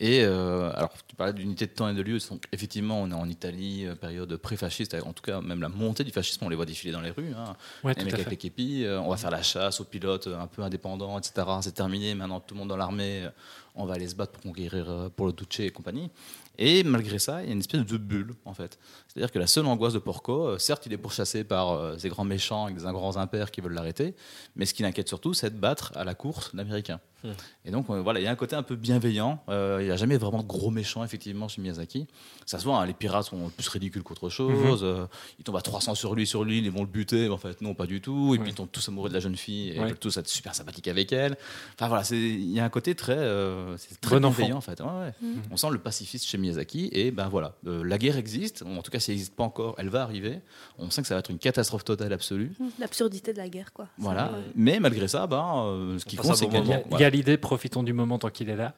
Et 0.00 0.20
euh, 0.22 0.70
alors, 0.76 0.92
tu 1.08 1.16
parlais 1.16 1.32
d'unité 1.32 1.66
de 1.66 1.72
temps 1.72 1.88
et 1.88 1.94
de 1.94 2.02
lieu. 2.02 2.18
Donc, 2.30 2.44
effectivement, 2.52 3.00
on 3.02 3.10
est 3.10 3.14
en 3.14 3.28
Italie, 3.28 3.84
euh, 3.84 3.96
période 3.96 4.36
pré-fasciste. 4.36 4.94
En 5.04 5.12
tout 5.12 5.24
cas, 5.24 5.40
même 5.40 5.60
la 5.60 5.68
montée 5.68 6.04
du 6.04 6.12
fascisme, 6.12 6.44
on 6.44 6.48
les 6.48 6.54
voit 6.54 6.66
défiler 6.66 6.92
dans 6.92 7.00
les 7.00 7.10
rues. 7.10 7.32
hein. 7.36 7.56
Ouais, 7.82 7.94
les 7.96 8.04
mecs 8.04 8.14
avec 8.14 8.30
les 8.30 8.36
képis, 8.36 8.84
euh, 8.84 9.00
on 9.00 9.08
va 9.08 9.16
faire 9.16 9.32
la 9.32 9.42
chasse 9.42 9.80
aux 9.80 9.84
pilotes 9.84 10.28
un 10.28 10.46
peu 10.46 10.62
indépendants, 10.62 11.18
etc. 11.18 11.46
C'est 11.62 11.74
terminé, 11.74 12.14
maintenant 12.14 12.38
tout 12.38 12.54
le 12.54 12.60
monde 12.60 12.68
dans 12.68 12.76
l'armée, 12.76 13.28
on 13.74 13.86
va 13.86 13.94
aller 13.94 14.06
se 14.08 14.14
battre 14.14 14.32
pour 14.32 14.42
conquérir 14.42 15.10
pour 15.16 15.26
le 15.26 15.32
Duce 15.32 15.58
et 15.60 15.70
compagnie. 15.70 16.10
Et 16.58 16.82
malgré 16.82 17.18
ça, 17.18 17.42
il 17.42 17.46
y 17.46 17.50
a 17.50 17.52
une 17.52 17.60
espèce 17.60 17.84
de 17.84 17.96
bulle, 17.96 18.34
en 18.44 18.52
fait. 18.54 18.78
C'est-à-dire 19.06 19.30
que 19.30 19.38
la 19.38 19.46
seule 19.46 19.66
angoisse 19.66 19.92
de 19.92 19.98
Porco, 20.00 20.48
euh, 20.48 20.58
certes, 20.58 20.86
il 20.86 20.92
est 20.92 20.96
pourchassé 20.98 21.44
par 21.44 21.70
euh, 21.72 21.96
ces 21.98 22.08
grands 22.08 22.24
méchants 22.24 22.64
avec 22.64 22.76
des 22.76 22.82
grands 22.82 23.16
impères 23.16 23.50
qui 23.50 23.60
veulent 23.60 23.74
l'arrêter, 23.74 24.14
mais 24.56 24.66
ce 24.66 24.74
qui 24.74 24.82
l'inquiète 24.82 25.08
surtout, 25.08 25.34
c'est 25.34 25.50
de 25.50 25.58
battre 25.58 25.92
à 25.94 26.04
la 26.04 26.14
course 26.14 26.50
l'américain. 26.54 27.00
Hmm. 27.24 27.30
Et 27.64 27.72
donc 27.72 27.90
euh, 27.90 28.00
voilà, 28.00 28.20
il 28.20 28.22
y 28.22 28.26
a 28.28 28.30
un 28.30 28.36
côté 28.36 28.54
un 28.54 28.62
peu 28.62 28.76
bienveillant. 28.76 29.42
Euh, 29.48 29.78
il 29.80 29.86
n'y 29.86 29.90
a 29.90 29.96
jamais 29.96 30.16
vraiment 30.18 30.40
de 30.40 30.46
gros 30.46 30.70
méchants 30.70 31.02
effectivement 31.02 31.48
chez 31.48 31.60
Miyazaki. 31.60 32.06
Ça 32.46 32.60
se 32.60 32.64
voit, 32.64 32.78
hein, 32.78 32.86
les 32.86 32.92
pirates 32.92 33.24
sont 33.26 33.48
plus 33.50 33.66
ridicules 33.68 34.04
qu'autre 34.04 34.28
chose. 34.28 34.84
Euh, 34.84 35.04
ils 35.40 35.42
tombent 35.44 35.56
à 35.56 35.60
300 35.60 35.96
sur 35.96 36.14
lui, 36.14 36.28
sur 36.28 36.44
l'île, 36.44 36.64
ils 36.64 36.70
vont 36.70 36.82
le 36.82 36.86
buter, 36.86 37.22
mais 37.26 37.34
en 37.34 37.38
fait 37.38 37.60
non, 37.60 37.74
pas 37.74 37.86
du 37.86 38.00
tout. 38.00 38.36
Et 38.36 38.38
puis 38.38 38.50
ils 38.50 38.54
tombent 38.54 38.70
tous 38.70 38.88
amoureux 38.88 39.08
de 39.08 39.14
la 39.14 39.20
jeune 39.20 39.34
fille 39.34 39.70
et 39.70 39.74
ils 39.74 39.80
Ouais. 39.80 39.86
veulent 39.88 39.98
tous 39.98 40.16
être 40.16 40.28
super 40.28 40.54
sympathiques 40.54 40.86
avec 40.86 41.12
elle. 41.12 41.36
Enfin 41.74 41.88
voilà, 41.88 42.04
il 42.12 42.52
y 42.52 42.60
a 42.60 42.64
un 42.64 42.68
côté 42.68 42.94
très, 42.94 43.16
euh, 43.18 43.76
très 44.00 44.20
Bon 44.20 44.26
enfant. 44.26 44.36
bienveillant 44.36 44.58
en 44.58 44.60
fait. 44.60 44.80
Ouais, 44.80 44.86
ouais. 44.86 45.12
Mhm. 45.20 45.42
On 45.50 45.56
sent 45.56 45.70
le 45.72 45.78
pacifiste 45.78 46.24
chez 46.24 46.38
Miyazaki 46.38 46.47
et 46.92 47.10
ben 47.10 47.28
voilà, 47.28 47.54
euh, 47.66 47.84
la 47.84 47.98
guerre 47.98 48.16
existe. 48.16 48.62
En 48.62 48.82
tout 48.82 48.90
cas, 48.90 48.98
si 48.98 49.10
elle 49.10 49.16
n'existe 49.16 49.34
pas 49.34 49.44
encore, 49.44 49.74
elle 49.78 49.88
va 49.88 50.02
arriver. 50.02 50.40
On 50.78 50.90
sait 50.90 51.02
que 51.02 51.08
ça 51.08 51.14
va 51.14 51.20
être 51.20 51.30
une 51.30 51.38
catastrophe 51.38 51.84
totale 51.84 52.12
absolue. 52.12 52.52
L'absurdité 52.78 53.32
de 53.32 53.38
la 53.38 53.48
guerre, 53.48 53.72
quoi. 53.72 53.88
Voilà. 53.98 54.32
Mais 54.54 54.80
malgré 54.80 55.08
ça, 55.08 55.26
ben, 55.26 55.64
euh, 55.66 55.98
ce 55.98 56.04
qui 56.04 56.16
compte, 56.16 56.36
c'est 56.36 56.46
bon 56.46 56.52
qu'il 56.52 56.64
Il 56.64 56.68
y 56.68 56.72
a, 56.72 56.76
moment. 56.78 56.88
il 56.92 57.00
y 57.00 57.04
a 57.04 57.10
l'idée, 57.10 57.36
profitons 57.36 57.82
du 57.82 57.92
moment 57.92 58.18
tant 58.18 58.30
qu'il 58.30 58.48
est 58.50 58.56
là. 58.56 58.74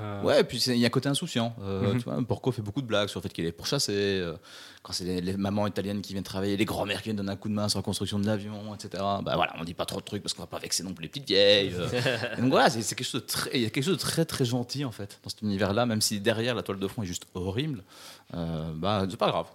Euh, 0.00 0.22
Ouais, 0.22 0.40
et 0.40 0.44
puis 0.44 0.58
il 0.58 0.76
y 0.76 0.84
a 0.84 0.86
un 0.86 0.90
côté 0.90 1.08
insouciant. 1.08 1.54
Euh, 1.62 1.92
Mhm. 1.92 1.98
tu 1.98 2.04
vois, 2.04 2.18
Porco 2.26 2.50
fait 2.52 2.62
beaucoup 2.62 2.80
de 2.82 2.86
blagues 2.86 3.08
sur 3.08 3.20
le 3.20 3.22
fait 3.22 3.28
qu'il 3.32 3.44
est 3.44 3.52
pourchassé. 3.52 3.92
euh, 3.92 4.34
quand 4.82 4.92
c'est 4.92 5.04
les, 5.04 5.20
les 5.20 5.36
mamans 5.36 5.66
italiennes 5.68 6.00
qui 6.02 6.12
viennent 6.12 6.24
travailler, 6.24 6.56
les 6.56 6.64
grands-mères 6.64 6.98
qui 6.98 7.04
viennent 7.04 7.16
donner 7.16 7.30
un 7.30 7.36
coup 7.36 7.48
de 7.48 7.54
main 7.54 7.68
sur 7.68 7.78
la 7.78 7.82
construction 7.84 8.18
de 8.18 8.26
l'avion, 8.26 8.74
etc. 8.74 8.90
Bah 9.22 9.34
voilà, 9.36 9.54
on 9.60 9.64
dit 9.64 9.74
pas 9.74 9.84
trop 9.84 10.00
de 10.00 10.04
trucs 10.04 10.22
parce 10.22 10.34
qu'on 10.34 10.42
va 10.42 10.46
pas 10.48 10.58
vexer 10.58 10.82
non 10.82 10.92
plus 10.92 11.02
les 11.04 11.08
petites 11.08 11.28
vieilles. 11.28 11.72
euh. 11.74 11.88
Donc 12.40 12.50
voilà, 12.50 12.68
c'est 12.70 12.82
quelque 12.94 13.06
chose 13.06 13.20
de 13.20 13.26
très, 13.26 13.50
il 13.54 13.62
y 13.62 13.66
a 13.66 13.70
quelque 13.70 13.84
chose 13.84 13.94
de 13.96 14.00
très 14.00 14.24
très 14.24 14.44
gentil 14.44 14.84
en 14.84 14.90
fait 14.90 15.20
dans 15.22 15.30
cet 15.30 15.42
univers-là, 15.42 15.86
même 15.86 16.00
si 16.00 16.18
derrière 16.20 16.54
la 16.56 16.62
toile 16.62 16.80
de 16.80 16.88
fond 16.88 17.02
est 17.02 17.06
juste 17.06 17.26
horrible. 17.34 17.84
Bah 18.32 19.06
c'est 19.08 19.16
pas 19.16 19.28
grave. 19.28 19.46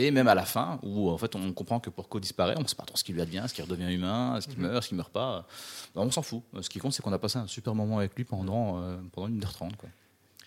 Et 0.00 0.10
même 0.12 0.28
à 0.28 0.34
la 0.36 0.44
fin, 0.44 0.78
où 0.84 1.10
en 1.10 1.18
fait 1.18 1.34
on 1.34 1.52
comprend 1.52 1.80
que 1.80 1.90
Porco 1.90 2.20
disparaît, 2.20 2.54
on 2.56 2.62
ne 2.62 2.66
sait 2.68 2.76
pas 2.76 2.84
trop 2.84 2.96
ce 2.96 3.02
qui 3.02 3.12
lui 3.12 3.20
advient, 3.20 3.42
est-ce 3.44 3.52
qu'il 3.54 3.64
redevient 3.64 3.92
humain, 3.92 4.36
est-ce 4.36 4.46
qu'il 4.46 4.58
meurt, 4.60 4.76
est-ce 4.76 4.88
qu'il 4.88 4.96
meurt 4.96 5.10
pas. 5.12 5.46
Bah, 5.94 6.02
on 6.02 6.10
s'en 6.12 6.22
fout. 6.22 6.42
Ce 6.60 6.68
qui 6.70 6.78
compte, 6.78 6.92
c'est 6.92 7.02
qu'on 7.02 7.12
a 7.12 7.18
passé 7.18 7.38
un 7.38 7.48
super 7.48 7.74
moment 7.74 7.98
avec 7.98 8.14
lui 8.14 8.24
pendant, 8.24 8.80
euh, 8.80 8.96
pendant 9.12 9.26
une 9.26 9.42
heure 9.42 9.52
trente. 9.52 9.76
Quoi. 9.76 9.88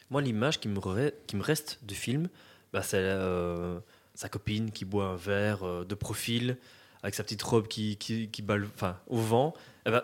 Moi, 0.09 0.21
l'image 0.21 0.59
qui 0.61 0.69
me, 0.69 0.79
re- 0.79 1.13
qui 1.27 1.35
me 1.35 1.43
reste 1.43 1.79
du 1.83 1.95
film, 1.95 2.29
bah, 2.71 2.81
c'est 2.81 2.95
euh, 2.97 3.79
sa 4.15 4.29
copine 4.29 4.71
qui 4.71 4.85
boit 4.85 5.07
un 5.07 5.15
verre 5.17 5.63
euh, 5.67 5.83
de 5.83 5.95
profil 5.95 6.57
avec 7.03 7.15
sa 7.15 7.23
petite 7.23 7.41
robe 7.43 7.67
qui, 7.67 7.97
qui, 7.97 8.29
qui 8.29 8.41
bat 8.41 8.55
le- 8.55 8.69
enfin, 8.73 8.95
au 9.07 9.17
vent. 9.17 9.53
Eh 9.85 9.91
ben, 9.91 10.03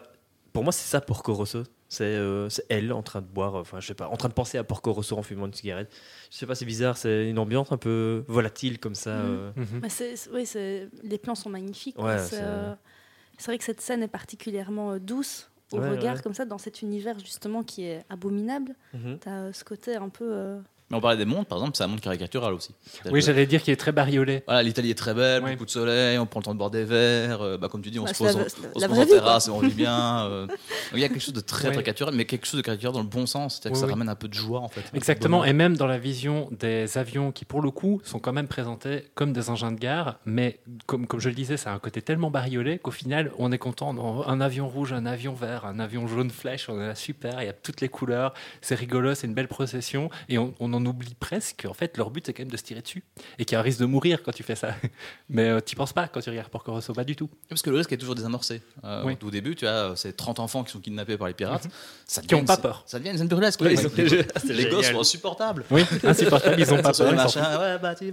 pour 0.51 0.63
moi, 0.63 0.73
c'est 0.73 0.89
ça 0.89 0.99
Porco 0.99 1.33
Rosso. 1.33 1.63
C'est 1.89 2.03
euh, 2.03 2.49
c'est 2.49 2.65
elle 2.69 2.91
en 2.91 3.01
train 3.01 3.21
de 3.21 3.27
boire, 3.27 3.55
euh, 3.55 3.61
enfin, 3.61 3.79
je 3.79 3.87
sais 3.87 3.93
pas, 3.93 4.09
en 4.09 4.17
train 4.17 4.27
de 4.27 4.33
penser 4.33 4.57
à 4.57 4.63
Porco 4.65 4.91
Rosso 4.91 5.17
en 5.17 5.23
fumant 5.23 5.45
une 5.45 5.53
cigarette. 5.53 5.89
Je 6.29 6.35
sais 6.37 6.45
pas, 6.45 6.53
c'est 6.55 6.65
bizarre, 6.65 6.97
c'est 6.97 7.29
une 7.29 7.39
ambiance 7.39 7.71
un 7.71 7.77
peu 7.77 8.25
volatile 8.27 8.77
comme 8.79 8.95
ça. 8.95 9.21
Mais 9.81 9.87
c'est- 9.89 10.15
c'est- 10.17 10.29
oui, 10.31 10.45
c'est- 10.45 10.89
les 11.03 11.17
plans 11.17 11.35
sont 11.35 11.49
magnifiques. 11.49 11.97
Ouais, 11.97 12.17
c'est 12.19 12.41
euh, 12.41 12.73
vrai 13.45 13.57
que 13.57 13.63
cette 13.63 13.79
scène 13.81 14.03
est 14.03 14.07
particulièrement 14.09 14.91
euh, 14.93 14.99
douce 14.99 15.49
au 15.71 15.79
Ouais, 15.79 15.89
regard, 15.91 16.15
ouais. 16.15 16.21
comme 16.21 16.33
ça, 16.33 16.43
dans 16.45 16.57
cet 16.57 16.81
univers 16.81 17.19
justement 17.19 17.63
qui 17.63 17.85
est 17.85 18.03
abominable. 18.09 18.75
Mhm. 18.93 19.19
Tu 19.21 19.29
as 19.29 19.53
ce 19.53 19.63
côté 19.63 19.95
un 19.95 20.09
peu. 20.09 20.25
euh, 20.29 20.59
Mais 20.89 20.95
on 20.95 21.01
parlait 21.01 21.17
des 21.17 21.25
mondes, 21.25 21.45
par 21.45 21.57
exemple, 21.57 21.75
c'est 21.75 21.83
un 21.83 21.87
monde 21.87 21.99
caricatural 21.99 22.53
aussi. 22.53 22.73
Oui, 23.11 23.21
j'allais 23.21 23.45
dire 23.45 23.61
qu'il 23.61 23.73
est 23.73 23.77
très 23.77 23.91
bariolé. 23.91 24.43
Voilà, 24.47 24.63
l'Italie 24.63 24.89
est 24.91 24.95
très 24.97 25.13
belle, 25.13 25.43
Ouais. 25.43 25.51
beaucoup 25.51 25.65
de 25.65 25.69
soleil, 25.69 26.17
on 26.17 26.25
prend 26.25 26.39
le 26.39 26.45
temps 26.45 26.53
de 26.53 26.57
boire 26.59 26.69
des 26.71 26.85
verres, 26.85 27.41
euh, 27.41 27.57
bah, 27.57 27.67
comme 27.67 27.81
tu 27.81 27.89
dis, 27.91 27.99
on 27.99 28.05
Bah, 28.05 28.13
se 28.13 28.23
pose, 28.23 28.37
la- 28.37 28.43
on 28.73 28.79
se 28.79 28.85
pose 28.87 28.99
en 28.99 29.05
terrasse 29.05 29.47
et 29.47 29.51
on 29.51 29.59
vit 29.59 29.73
bien. 29.73 30.25
euh. 30.29 30.47
Donc, 30.47 30.55
il 30.93 30.99
y 30.99 31.03
a 31.03 31.09
quelque 31.09 31.19
chose 31.19 31.33
de 31.33 31.41
très 31.41 31.67
Ouais. 31.67 31.73
caricatural, 31.73 32.13
mais 32.15 32.23
quelque 32.23 32.45
chose 32.45 32.55
de 32.57 32.61
caricatural 32.61 32.93
dans 32.93 33.01
le 33.01 33.07
bon 33.07 33.25
sens, 33.25 33.55
c'est-à-dire 33.55 33.71
que 33.71 33.75
Oui, 33.75 33.79
ça 33.81 33.85
oui. 33.87 33.91
ramène 33.91 34.07
un 34.07 34.15
peu 34.15 34.29
de 34.29 34.33
joie 34.33 34.61
en 34.61 34.69
fait. 34.69 34.81
Exactement, 34.93 35.43
et 35.43 35.51
même 35.51 35.75
dans 35.75 35.87
la 35.87 35.97
vision 35.97 36.47
des 36.51 36.97
avions 36.97 37.33
qui, 37.33 37.43
pour 37.43 37.61
le 37.61 37.69
coup, 37.71 37.99
sont 38.05 38.19
quand 38.19 38.31
même 38.33 38.47
présentés 38.47 39.03
comme 39.13 39.33
des 39.33 39.49
engins 39.49 39.73
de 39.73 39.79
gare, 39.79 40.19
mais 40.25 40.59
comme, 40.85 41.05
comme 41.05 41.19
je 41.19 41.27
le 41.27 41.35
disais, 41.35 41.57
ça 41.57 41.71
a 41.71 41.73
un 41.75 41.79
côté 41.79 42.01
tellement 42.01 42.31
bariolé 42.31 42.79
qu'au 42.79 42.91
final, 42.91 43.31
on 43.39 43.51
est 43.51 43.57
content. 43.57 43.93
dans 43.93 44.25
Un 44.27 44.39
avion 44.39 44.69
rouge, 44.69 44.93
un 44.93 45.05
avion 45.05 45.33
vert, 45.33 45.65
un 45.65 45.79
avion 45.79 46.07
jaune 46.07 46.29
flèche, 46.29 46.69
on 46.69 46.79
est 46.79 46.87
là 46.87 46.95
super, 46.95 47.41
il 47.41 47.45
y 47.45 47.49
a 47.49 47.53
toutes 47.53 47.81
les 47.81 47.89
couleurs, 47.89 48.33
c'est 48.61 48.75
rigolo, 48.75 49.13
c'est 49.15 49.27
une 49.27 49.33
belle 49.33 49.47
procession, 49.49 50.09
et 50.29 50.37
on, 50.37 50.53
on 50.61 50.76
en 50.77 50.85
oublie 50.85 51.15
presque 51.19 51.63
qu'en 51.63 51.73
fait, 51.73 51.97
leur 51.97 52.09
but, 52.11 52.25
c'est 52.25 52.33
quand 52.33 52.43
même 52.43 52.51
de 52.51 52.57
se 52.57 52.63
tirer 52.63 52.81
dessus, 52.81 53.03
et 53.39 53.45
qu'il 53.45 53.53
y 53.53 53.57
a 53.57 53.59
un 53.59 53.63
risque 53.63 53.79
de 53.79 53.85
mourir 53.85 54.23
quand 54.23 54.31
tu 54.31 54.43
fais 54.43 54.55
ça. 54.55 54.75
Mais 55.29 55.49
euh, 55.49 55.59
tu 55.59 55.75
penses 55.75 55.93
pas 55.93 56.07
quand 56.07 56.21
tu 56.21 56.29
regardes 56.29 56.49
Porco 56.49 56.71
Rosso, 56.71 56.93
pas 56.93 57.03
du 57.03 57.15
tout. 57.15 57.29
Parce 57.49 57.61
que 57.61 57.69
le 57.69 57.77
risque 57.77 57.91
est 57.91 57.97
toujours 57.97 58.15
désamorcé. 58.15 58.61
Euh, 58.83 59.03
Oui. 59.05 59.13
Au 59.13 59.15
tout 59.15 59.31
début, 59.31 59.55
tu 59.55 59.67
as 59.67 59.95
ces 59.95 60.13
30 60.13 60.39
enfants 60.39 60.63
qui 60.63 60.71
sont 60.71 60.79
kidnappés 60.79 61.17
par 61.17 61.27
les 61.27 61.33
pirates. 61.33 61.67
ça 62.05 62.21
Qui 62.21 62.27
devient 62.27 62.41
ont 62.41 62.45
pas 62.45 62.57
peur. 62.57 62.83
Ça 62.85 62.99
devient 62.99 63.11
une 63.11 63.17
scène 63.17 63.27
burlesque. 63.27 63.61
Ouais. 63.61 63.77
ont- 63.85 63.91
les, 64.47 64.65
gosses 64.69 64.87
sont 64.91 64.99
insupportables. 64.99 65.65
Oui, 65.71 65.83
insupportable, 66.03 66.59
ils 66.59 66.73
ont 66.73 66.81
pas 66.81 66.93
peur. 66.93 67.59
ouais, 67.59 67.77
bah, 67.79 67.95
tu 67.95 68.11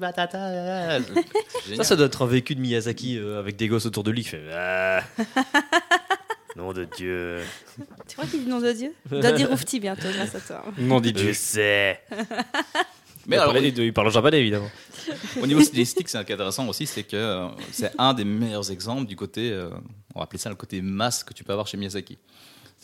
Ça, 1.83 1.97
doit 1.97 2.07
être 2.07 2.23
un 2.23 2.27
vécu 2.27 2.55
de 2.55 2.61
Miyazaki 2.61 3.19
euh, 3.19 3.39
avec 3.39 3.57
des 3.57 3.69
gosses 3.69 3.87
autour 3.87 4.05
de 4.05 4.11
lui 4.11 4.23
qui 4.23 4.29
fait 4.31 4.43
Ah. 4.53 5.03
Nom 6.57 6.73
de 6.73 6.85
Dieu. 6.85 7.41
Tu 8.09 8.17
crois 8.17 8.27
qu'il 8.29 8.45
dit 8.45 8.49
nom 8.51 8.61
de 8.61 8.73
Dieu 8.73 8.93
Il 9.13 9.21
doit 9.21 9.33
dire 9.33 9.51
oufti 9.51 9.81
bientôt, 9.81 10.09
grâce 10.15 10.35
à 10.35 10.41
toi. 10.41 10.63
foutent. 10.65 10.79
Non, 10.79 11.01
dit 11.01 11.09
Je 11.17 11.23
Dieu. 11.25 11.33
sais. 11.33 12.01
Mais 13.27 13.37
il, 13.37 13.39
alors, 13.41 13.55
parlait- 13.55 13.69
il 13.71 13.93
parle 13.95 14.09
en 14.09 14.11
japonais 14.11 14.41
évidemment. 14.41 14.71
Au 15.41 15.47
niveau 15.47 15.63
stylistique, 15.63 16.09
c'est 16.11 16.19
intéressant 16.19 16.69
aussi, 16.69 16.87
c'est 16.87 17.05
que 17.05 17.17
euh, 17.17 17.49
c'est 17.73 17.91
un 17.99 18.13
des 18.13 18.25
meilleurs 18.25 18.71
exemples 18.71 19.07
du 19.07 19.17
côté, 19.17 19.51
euh, 19.51 19.71
on 20.15 20.19
va 20.19 20.25
appeler 20.25 20.39
ça 20.39 20.51
le 20.51 20.57
côté 20.57 20.83
masse 20.83 21.25
que 21.25 21.33
tu 21.33 21.43
peux 21.43 21.53
avoir 21.53 21.67
chez 21.67 21.79
Miyazaki. 21.79 22.19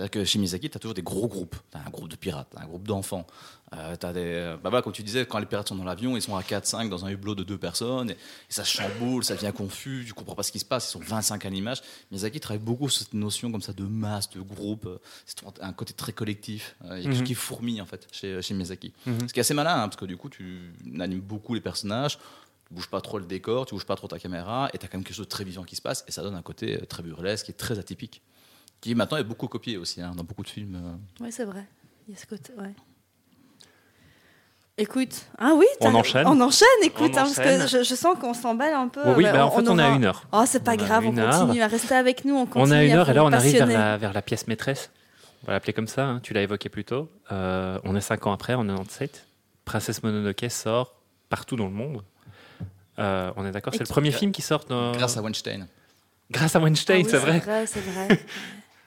C'est-à-dire 0.01 0.23
que 0.23 0.25
chez 0.25 0.39
Miyazaki, 0.39 0.71
tu 0.71 0.79
as 0.79 0.81
toujours 0.81 0.95
des 0.95 1.03
gros 1.03 1.29
groupes. 1.29 1.57
Tu 1.71 1.77
as 1.77 1.83
un 1.87 1.91
groupe 1.91 2.09
de 2.09 2.17
pirates, 2.17 2.49
un 2.57 2.65
groupe 2.65 2.89
d'enfants. 2.89 3.27
Euh, 3.75 3.95
des, 4.15 4.57
bah 4.63 4.71
voilà, 4.71 4.81
comme 4.81 4.95
tu 4.95 5.03
disais, 5.03 5.27
quand 5.27 5.39
les 5.39 5.45
pirates 5.45 5.69
sont 5.69 5.75
dans 5.75 5.85
l'avion, 5.85 6.17
ils 6.17 6.23
sont 6.23 6.35
à 6.35 6.41
4-5 6.41 6.89
dans 6.89 7.05
un 7.05 7.11
hublot 7.11 7.35
de 7.35 7.43
deux 7.43 7.59
personnes, 7.59 8.09
et, 8.09 8.15
et 8.15 8.17
ça 8.49 8.65
chamboule, 8.65 9.25
ça 9.25 9.35
devient 9.35 9.53
confus, 9.55 10.05
tu 10.07 10.15
comprends 10.15 10.35
pas 10.35 10.43
ce 10.43 10.53
qui 10.53 10.59
se 10.59 10.65
passe, 10.65 10.89
ils 10.89 10.93
sont 10.93 11.01
25 11.01 11.45
à 11.45 11.51
l'image. 11.51 11.83
Miyazaki 12.11 12.41
travaille 12.41 12.65
beaucoup 12.65 12.89
sur 12.89 13.03
cette 13.03 13.13
notion 13.13 13.53
comme 13.53 13.61
ça 13.61 13.75
de 13.75 13.85
masse, 13.85 14.31
de 14.31 14.41
groupe, 14.41 14.89
c'est 15.27 15.37
un 15.61 15.73
côté 15.75 15.93
très 15.93 16.15
collectif. 16.15 16.77
Il 16.83 16.89
y 16.89 16.93
a 16.93 17.03
quelque 17.03 17.17
chose 17.17 17.23
qui 17.25 17.35
fourmille 17.35 17.83
en 17.83 17.87
fait 17.87 18.09
chez, 18.11 18.41
chez 18.41 18.55
Miyazaki. 18.55 18.95
Mhm. 19.05 19.29
Ce 19.29 19.35
qui 19.35 19.39
est 19.39 19.43
assez 19.43 19.55
malin, 19.55 19.83
hein, 19.83 19.89
parce 19.89 19.97
que 19.97 20.07
du 20.07 20.17
coup, 20.17 20.31
tu 20.31 20.73
animes 20.99 21.21
beaucoup 21.21 21.53
les 21.53 21.61
personnages, 21.61 22.17
tu 22.17 22.75
bouges 22.75 22.89
pas 22.89 23.03
trop 23.03 23.19
le 23.19 23.27
décor, 23.27 23.67
tu 23.67 23.75
bouges 23.75 23.85
pas 23.85 23.97
trop 23.97 24.09
ta 24.09 24.19
caméra, 24.19 24.71
et 24.73 24.79
tu 24.79 24.87
as 24.87 24.89
quand 24.89 24.97
même 24.97 25.05
quelque 25.05 25.15
chose 25.15 25.27
de 25.27 25.31
très 25.31 25.45
vivant 25.45 25.63
qui 25.63 25.77
se 25.77 25.83
passe, 25.83 26.07
et 26.09 26.11
ça 26.11 26.23
donne 26.23 26.37
un 26.37 26.43
côté 26.43 26.81
euh, 26.81 26.87
très 26.87 27.03
burlesque 27.03 27.51
et 27.51 27.53
très 27.53 27.79
atypique, 27.79 28.23
qui 28.81 28.95
maintenant 28.95 29.19
est 29.19 29.25
beaucoup 29.25 29.49
copié 29.49 29.77
aussi 29.77 30.01
hein, 30.01 30.13
dans 30.17 30.25
beaucoup 30.25 30.43
de 30.43 30.49
films. 30.49 30.75
euh. 30.77 31.25
Oui, 31.25 31.33
c'est 31.33 31.45
vrai. 31.45 31.65
Il 32.09 32.15
y 32.15 32.17
a 32.17 32.21
ce 32.21 32.27
côté, 32.27 32.53
ouais. 32.59 32.75
Écoute, 34.79 35.27
ah 35.39 35.53
oui, 35.55 35.67
On 35.81 35.95
enchaîne 35.95 36.27
On 36.27 36.41
enchaîne, 36.41 36.67
écoute, 36.85 37.11
On 37.15 37.19
hein, 37.19 37.25
parce 37.25 37.37
que 37.37 37.67
je, 37.67 37.83
je 37.85 37.95
sens 37.95 38.17
qu'on 38.19 38.33
s'emballe 38.33 38.73
un 38.73 38.89
peu. 38.89 39.03
Oui, 39.15 39.25
bah, 39.25 39.45
en 39.45 39.51
fait, 39.51 39.69
on, 39.69 39.77
a 39.79 39.87
aura- 39.89 39.97
une 39.97 40.05
heure. 40.07 40.25
Oh, 40.33 40.45
c'est 40.47 40.65
pas 40.65 40.73
On 40.73 40.77
grave, 40.77 41.05
on 41.07 41.15
continue 41.15 41.61
à 41.61 41.67
rester 41.67 41.95
avec 41.95 42.25
nous, 42.25 42.35
on 42.35 42.47
continue. 42.47 42.65
On 42.67 42.71
a 42.77 42.85
une 42.85 42.93
heure 42.93 43.11
et 43.11 43.13
là 43.15 43.25
on 43.25 43.33
arrive 43.33 43.53
vers 43.59 43.67
la, 43.67 43.97
vers 43.99 44.13
la 44.15 44.23
pièce 44.23 44.47
maîtresse. 44.47 44.91
On 45.43 45.49
va 45.49 45.53
l'appeler 45.55 45.75
comme 45.75 45.87
ça, 45.89 46.07
hein, 46.07 46.21
tu 46.23 46.33
l'as 46.33 46.43
évoqué 46.43 46.71
plus 46.71 46.85
tôt. 46.85 47.11
Euh, 47.31 47.79
on 47.85 47.95
est 47.95 48.01
cinq 48.01 48.27
ans 48.27 48.33
après, 48.33 48.55
en 48.55 48.65
97. 48.67 49.27
Princesse 49.67 50.03
Mononoke 50.03 50.47
sort 50.49 50.95
partout 51.29 51.57
dans 51.57 51.67
le 51.67 51.73
monde. 51.73 52.03
Euh, 52.99 53.31
on 53.37 53.45
est 53.45 53.51
d'accord, 53.51 53.75
c'est 53.75 53.81
le 53.81 53.87
premier 53.87 54.13
film 54.13 54.33
qui 54.33 54.41
sort 54.43 54.65
dans- 54.67 54.93
Grâce 54.93 55.17
à 55.19 55.21
Weinstein. 55.23 55.67
Grâce 56.31 56.57
à 56.57 56.59
Ah 56.59 56.63
Weinstein, 56.63 57.03
oui, 57.05 57.11
c'est 57.11 57.19
vrai. 57.19 57.43
c'est 57.67 57.81
vrai. 57.81 58.09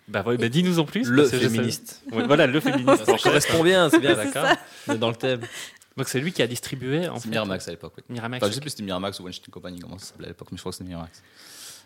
Bah, 0.07 0.23
ouais, 0.25 0.37
bah, 0.37 0.49
dis-nous 0.49 0.79
en 0.79 0.85
plus. 0.85 1.07
Le 1.07 1.25
féministe. 1.25 2.01
Ouais, 2.11 2.25
voilà, 2.27 2.45
le 2.47 2.59
féministe. 2.59 3.05
Ça 3.05 3.17
correspond 3.17 3.63
bien, 3.63 3.89
c'est 3.89 3.99
bien 3.99 4.15
d'accord. 4.23 4.47
On 4.87 4.93
est 4.93 4.97
dans 4.97 5.09
le 5.09 5.15
thème. 5.15 5.41
Donc 5.95 6.07
c'est 6.09 6.19
lui 6.19 6.31
qui 6.33 6.41
a 6.41 6.47
distribué 6.47 7.07
en 7.07 7.15
C'est 7.17 7.23
fait, 7.23 7.29
Miramax 7.29 7.67
à 7.67 7.71
l'époque. 7.71 7.93
oui. 7.97 8.03
Miramax. 8.09 8.43
Enfin, 8.43 8.49
je 8.49 8.55
sais 8.55 8.61
plus 8.61 8.69
si 8.71 8.75
c'était 8.77 8.85
Miramax 8.85 9.19
ou 9.19 9.23
Weinstein 9.23 9.51
Company, 9.51 9.79
comment 9.79 9.97
ça 9.99 10.07
s'appelait 10.07 10.25
à 10.25 10.29
l'époque, 10.29 10.47
mais 10.51 10.57
je 10.57 10.61
crois 10.61 10.71
que 10.71 10.77
c'était 10.77 10.87
Miramax. 10.89 11.21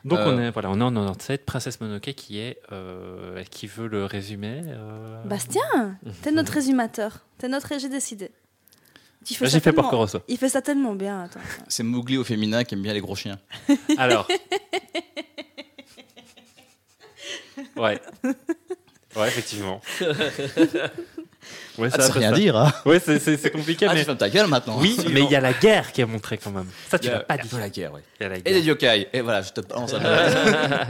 Donc 0.06 0.20
on 0.20 0.38
Euh, 0.38 0.48
est 0.48 0.52
voilà, 0.52 0.70
on 0.72 0.80
est 0.80 0.84
en 0.84 0.92
97. 0.94 1.46
Princesse 1.46 1.82
Mononoke 1.82 2.14
qui 2.14 2.40
est 2.40 2.60
euh, 2.72 3.44
qui 3.52 3.68
veut 3.68 3.88
le 3.88 4.06
résumer. 4.06 4.62
euh, 4.66 5.22
Bastien, 5.26 5.98
t'es 6.22 6.32
notre 6.32 6.54
résumateur. 6.54 7.20
T'es 7.38 7.48
notre 7.50 7.68
j'ai 7.80 7.90
décidé. 7.90 8.32
Tu 9.26 9.34
fais 9.34 9.46
Bah, 9.46 9.52
J'ai 9.52 9.60
fait 9.60 9.74
Porco. 9.74 10.06
Il 10.30 10.38
fait 10.38 10.48
ça 10.50 10.62
tellement 10.62 10.96
bien. 10.96 11.28
C'est 11.68 11.84
Mowgli 11.84 12.18
au 12.18 12.24
féminin 12.24 12.64
qui 12.64 12.76
aime 12.76 12.82
bien 12.84 12.94
les 12.94 13.02
gros 13.02 13.16
chiens. 13.16 13.40
Alors. 13.98 14.28
ouais. 17.78 18.00
Ouais, 19.16 19.28
effectivement. 19.30 19.82
Ouais, 21.78 21.88
Ah, 21.94 22.02
sais 22.02 22.12
peu 22.12 22.20
rien 22.20 22.32
ça. 22.32 22.36
dire, 22.36 22.58
hein 22.58 22.74
Ouais, 22.86 23.00
c'est- 23.00 23.20
c'est 23.20 23.38
c'est 23.38 23.52
compliqué, 23.52 23.86
Ah, 23.88 23.94
mais. 23.94 24.00
tu 24.00 24.06
fermes 24.06 24.18
ta 24.18 24.30
gueule 24.30 24.48
maintenant. 24.48 24.78
Oui, 24.80 24.98
mais 25.12 25.22
il 25.24 25.30
y 25.32 25.36
a 25.36 25.40
la 25.40 25.54
guerre 25.54 25.92
qui 25.94 26.02
est 26.02 26.06
montrée 26.06 26.38
quand 26.38 26.52
même. 26.52 26.68
Ça, 26.90 27.00
tu 27.00 27.10
l'as 27.10 27.22
pas 27.22 27.36
il 27.36 27.38
y 27.38 27.42
a 27.42 27.44
dit. 27.44 27.58
la 27.58 27.70
guerre, 27.70 27.94
ouais. 27.94 28.02
Il 28.20 28.24
y 28.24 28.26
a 28.26 28.30
la 28.30 28.36
Et 28.38 28.42
les 28.54 28.62
yokai. 28.62 29.08
Et 29.14 29.22
voilà, 29.22 29.42
je 29.44 29.54
te 29.54 29.62
balance 29.62 29.94
la 29.94 30.88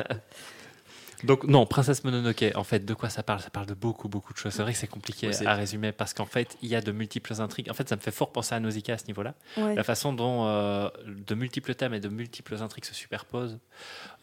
Donc 1.24 1.44
non, 1.44 1.66
Princesse 1.68 2.04
Mononoke, 2.04 2.46
en 2.56 2.64
fait, 2.64 2.86
de 2.86 2.94
quoi 2.96 3.10
ça 3.10 3.22
parle? 3.22 3.40
Ça 3.42 3.50
parle 3.52 3.66
de 3.68 3.74
beaucoup, 3.76 4.08
beaucoup 4.10 4.34
de 4.34 4.38
choses. 4.40 4.54
C'est 4.54 4.64
vrai 4.64 4.74
que 4.74 4.80
c'est 4.80 4.88
compliqué 4.88 5.28
Oui, 5.28 5.34
c'est- 5.34 5.46
à 5.46 5.54
résumer 5.54 5.92
parce 5.92 6.14
qu'en 6.16 6.26
fait, 6.26 6.58
il 6.64 6.70
y 6.70 6.76
a 6.76 6.82
de 6.82 6.92
multiples 6.92 7.40
intrigues. 7.40 7.70
En 7.70 7.74
fait, 7.76 7.88
ça 7.88 7.96
me 7.96 8.02
fait 8.02 8.12
fort 8.12 8.32
penser 8.32 8.56
à 8.56 8.60
Nausicaa 8.60 8.94
à 8.94 8.98
ce 8.98 9.06
niveau-là. 9.08 9.36
Ouais. 9.58 9.76
La 9.76 9.84
façon 9.84 10.12
dont 10.14 10.48
euh, 10.48 10.90
de 11.08 11.36
multiples 11.36 11.76
thèmes 11.76 11.94
et 11.94 12.00
de 12.00 12.10
multiples 12.10 12.56
intrigues 12.64 12.86
se 12.86 12.96
superposent. 12.96 13.60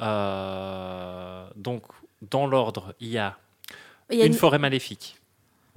Euh, 0.01 1.47
donc, 1.57 1.83
dans 2.31 2.47
l'ordre, 2.47 2.95
il 3.01 3.09
y 3.09 3.19
a 3.19 3.37
Il 4.11 4.19
y 4.19 4.23
a 4.23 4.27
une 4.27 4.33
une- 4.33 4.39
forêt 4.39 4.59
maléfique. 4.59 5.19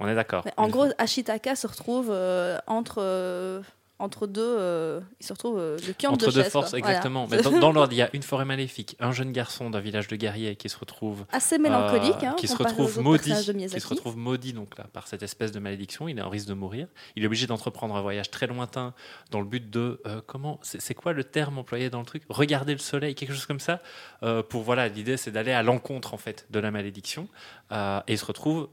On 0.00 0.06
est 0.08 0.14
d'accord. 0.14 0.44
En 0.56 0.68
gros, 0.68 0.86
Ashitaka 0.98 1.56
se 1.56 1.66
retrouve 1.66 2.08
euh, 2.10 2.58
entre 2.68 2.98
euh, 3.02 3.60
entre 3.98 4.26
deux, 4.26 4.40
euh, 4.42 5.00
il 5.20 5.26
se 5.26 5.32
retrouve 5.32 5.58
euh, 5.58 5.76
le 5.86 5.92
cul 5.92 6.06
Entre 6.06 6.30
deux 6.30 6.42
forces, 6.44 6.70
quoi. 6.70 6.78
Voilà. 6.78 6.94
exactement. 6.94 7.26
Mais 7.28 7.42
dans, 7.42 7.58
dans 7.58 7.72
l'ordre, 7.72 7.92
il 7.92 7.96
y 7.96 8.02
a 8.02 8.10
une 8.12 8.22
forêt 8.22 8.44
maléfique, 8.44 8.96
un 9.00 9.10
jeune 9.10 9.32
garçon 9.32 9.70
d'un 9.70 9.80
village 9.80 10.06
de 10.06 10.14
guerriers 10.14 10.54
qui 10.56 10.68
se 10.68 10.78
retrouve 10.78 11.24
Assez 11.32 11.58
mélancolique, 11.58 12.22
euh, 12.22 12.28
hein, 12.28 12.36
qui 12.38 12.46
se 12.46 12.56
retrouve 12.56 13.00
maudit, 13.00 13.32
qui 13.32 13.80
se 13.80 13.88
retrouve 13.88 14.16
maudit 14.16 14.52
donc 14.52 14.78
là 14.78 14.86
par 14.92 15.08
cette 15.08 15.22
espèce 15.22 15.50
de 15.50 15.58
malédiction. 15.58 16.06
Il 16.08 16.18
est 16.18 16.22
en 16.22 16.30
risque 16.30 16.46
de 16.46 16.54
mourir. 16.54 16.86
Il 17.16 17.24
est 17.24 17.26
obligé 17.26 17.46
d'entreprendre 17.48 17.96
un 17.96 18.00
voyage 18.00 18.30
très 18.30 18.46
lointain 18.46 18.94
dans 19.30 19.40
le 19.40 19.46
but 19.46 19.68
de 19.68 20.00
euh, 20.06 20.20
comment 20.26 20.60
c'est 20.62 20.94
quoi 20.94 21.12
le 21.12 21.24
terme 21.24 21.58
employé 21.58 21.90
dans 21.90 22.00
le 22.00 22.06
truc? 22.06 22.22
Regarder 22.28 22.72
le 22.72 22.78
soleil, 22.78 23.14
quelque 23.14 23.32
chose 23.32 23.46
comme 23.46 23.60
ça. 23.60 23.80
Euh, 24.22 24.42
pour 24.42 24.62
voilà, 24.62 24.88
l'idée 24.88 25.16
c'est 25.16 25.32
d'aller 25.32 25.52
à 25.52 25.62
l'encontre 25.62 26.14
en 26.14 26.18
fait 26.18 26.46
de 26.50 26.60
la 26.60 26.70
malédiction. 26.70 27.28
Euh, 27.72 28.00
et 28.06 28.12
il 28.12 28.18
se 28.18 28.24
retrouve 28.24 28.68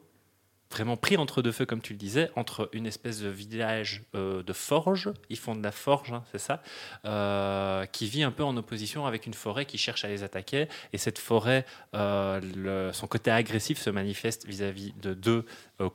vraiment 0.76 0.98
pris 0.98 1.16
entre 1.16 1.42
deux 1.42 1.54
feux, 1.54 1.66
comme 1.66 1.82
tu 1.82 1.94
le 1.94 2.00
disais, 2.00 2.30
entre 2.36 2.70
une 2.74 2.86
espèce 2.86 3.22
de 3.22 3.30
village 3.30 4.04
euh, 4.14 4.44
de 4.44 4.52
forge, 4.52 5.10
ils 5.30 5.38
font 5.38 5.56
de 5.56 5.64
la 5.64 5.72
forge, 5.72 6.12
hein, 6.12 6.24
c'est 6.34 6.38
ça, 6.38 6.62
euh, 7.06 7.86
qui 7.86 8.08
vit 8.08 8.24
un 8.24 8.32
peu 8.32 8.44
en 8.44 8.58
opposition 8.58 9.06
avec 9.06 9.26
une 9.26 9.34
forêt 9.34 9.66
qui 9.66 9.78
cherche 9.78 10.04
à 10.04 10.10
les 10.10 10.24
attaquer. 10.24 10.68
Et 10.92 10.98
cette 10.98 11.18
forêt, 11.18 11.66
euh, 11.94 12.92
son 12.92 13.08
côté 13.08 13.32
agressif 13.32 13.80
se 13.80 13.90
manifeste 13.90 14.46
vis-à-vis 14.46 14.94
de 15.02 15.14
deux 15.14 15.46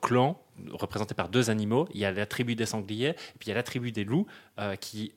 clans 0.01 0.41
représentés 0.73 1.15
par 1.15 1.29
deux 1.29 1.51
animaux. 1.51 1.87
Il 1.93 2.01
y 2.01 2.07
a 2.07 2.11
la 2.11 2.25
tribu 2.25 2.55
des 2.55 2.67
sangliers, 2.67 3.13
puis 3.39 3.47
il 3.47 3.49
y 3.49 3.53
a 3.53 3.57
la 3.57 3.63
tribu 3.63 3.93
des 3.93 4.05
loups, 4.05 4.27
qui, 4.81 5.13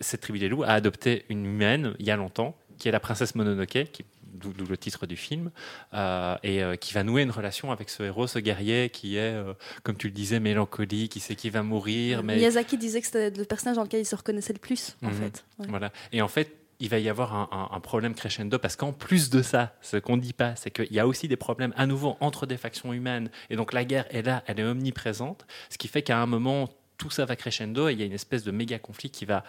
cette 0.00 0.22
tribu 0.22 0.38
des 0.38 0.48
loups 0.48 0.64
a 0.64 0.72
adopté 0.72 1.24
une 1.28 1.44
humaine 1.44 1.94
il 1.98 2.06
y 2.06 2.10
a 2.10 2.16
longtemps, 2.16 2.56
qui 2.78 2.88
est 2.88 2.92
la 2.92 3.00
princesse 3.00 3.34
Mononoke, 3.34 3.90
qui 3.92 4.04
d'où 4.32 4.52
le 4.66 4.76
titre 4.76 5.06
du 5.06 5.16
film, 5.16 5.50
euh, 5.94 6.36
et 6.42 6.62
euh, 6.62 6.76
qui 6.76 6.94
va 6.94 7.02
nouer 7.04 7.22
une 7.22 7.30
relation 7.30 7.70
avec 7.72 7.90
ce 7.90 8.02
héros, 8.02 8.26
ce 8.26 8.38
guerrier 8.38 8.90
qui 8.90 9.16
est, 9.16 9.20
euh, 9.34 9.52
comme 9.82 9.96
tu 9.96 10.08
le 10.08 10.12
disais, 10.14 10.40
mélancolique, 10.40 11.12
qui 11.12 11.20
sait 11.20 11.34
qu'il 11.36 11.50
va 11.52 11.62
mourir, 11.62 12.22
mais 12.22 12.36
Miyazaki 12.36 12.78
disait 12.78 13.00
que 13.00 13.06
c'était 13.06 13.30
le 13.30 13.44
personnage 13.44 13.76
dans 13.76 13.82
lequel 13.84 14.00
il 14.00 14.06
se 14.06 14.16
reconnaissait 14.16 14.52
le 14.52 14.58
plus, 14.58 14.96
en 15.02 15.08
Mhm. 15.08 15.14
fait. 15.14 15.44
Ouais. 15.58 15.66
voilà. 15.68 15.92
Et 16.12 16.22
en 16.22 16.28
fait, 16.28 16.56
il 16.80 16.88
va 16.88 16.98
y 16.98 17.08
avoir 17.08 17.34
un, 17.34 17.48
un- 17.52 17.76
un 17.76 17.80
problème 17.80 18.14
crescendo 18.14 18.58
parce 18.58 18.74
qu'en 18.74 18.92
plus 18.92 19.30
de 19.30 19.40
ça, 19.42 19.74
ce 19.82 19.96
qu'on 19.98 20.16
ne 20.16 20.22
dit 20.22 20.32
pas, 20.32 20.56
c'est 20.56 20.70
qu'il 20.72 20.92
y 20.92 20.98
a 20.98 21.06
aussi 21.06 21.28
des 21.28 21.36
problèmes 21.36 21.72
à 21.76 21.86
nouveau 21.86 22.16
entre 22.20 22.44
des 22.46 22.56
factions 22.56 22.92
humaines. 22.92 23.30
Et 23.50 23.56
donc 23.56 23.72
la 23.72 23.84
guerre 23.84 24.06
est 24.14 24.22
là, 24.22 24.42
elle 24.46 24.58
est 24.58 24.64
omniprésente, 24.64 25.46
ce 25.70 25.78
qui 25.78 25.86
fait 25.86 26.02
qu'à 26.02 26.18
un 26.18 26.26
moment, 26.26 26.68
tout 26.98 27.10
ça 27.10 27.24
va 27.24 27.36
crescendo 27.36 27.88
et 27.88 27.92
il 27.92 28.00
y 28.00 28.02
a 28.02 28.06
une 28.06 28.12
espèce 28.12 28.42
de 28.42 28.50
méga 28.50 28.78
conflit 28.80 29.10
qui 29.10 29.24
va 29.26 29.44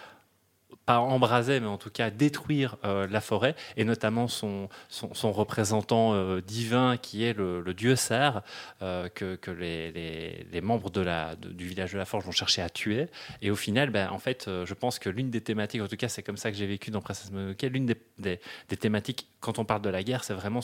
pas 0.86 1.00
embraser, 1.00 1.60
mais 1.60 1.68
en 1.68 1.78
tout 1.78 1.90
cas 1.90 2.10
détruire 2.10 2.78
euh, 2.84 3.08
la 3.10 3.22
forêt, 3.22 3.56
et 3.78 3.86
notamment 3.86 4.28
son, 4.28 4.70
son, 4.90 5.32
représentant 5.32 6.14
euh, 6.14 6.42
divin 6.42 6.98
qui 6.98 7.24
est 7.24 7.34
le, 7.34 7.74
dieu 7.74 7.96
Serre, 7.96 8.42
euh, 8.82 9.08
que, 9.10 9.36
que 9.36 9.52
les, 9.52 9.92
les, 9.92 10.48
les 10.52 10.62
membres 10.62 10.90
de 10.90 11.02
la, 11.02 11.36
du 11.36 11.68
village 11.68 11.94
de 11.94 11.98
la 11.98 12.06
Forge 12.06 12.26
vont 12.26 12.32
chercher 12.32 12.62
à 12.62 12.70
tuer. 12.70 13.08
Et 13.42 13.50
au 13.52 13.56
final, 13.56 13.90
ben, 13.90 14.10
en 14.12 14.20
fait, 14.20 14.48
euh, 14.48 14.66
je 14.66 14.74
pense 14.74 15.00
que 15.00 15.10
l'une 15.10 15.30
des 15.30 15.42
thématiques, 15.42 15.82
en 15.82 15.88
tout 15.88 15.96
cas 15.96 16.10
c'est 16.10 16.24
comme 16.24 16.38
ça 16.38 16.52
que 16.52 16.58
j'ai 16.58 16.68
vécu 16.68 16.92
dans 16.92 17.02
Princess 17.02 17.32
Mononoke, 17.32 17.62
l'une 17.64 17.86
des, 17.86 17.98
des, 18.20 18.78
thématiques, 18.78 19.28
quand 19.40 19.60
on 19.60 19.66
parle 19.66 19.82
de 19.82 19.90
la 19.90 20.04
guerre, 20.04 20.24
c'est 20.24 20.34
vraiment 20.34 20.62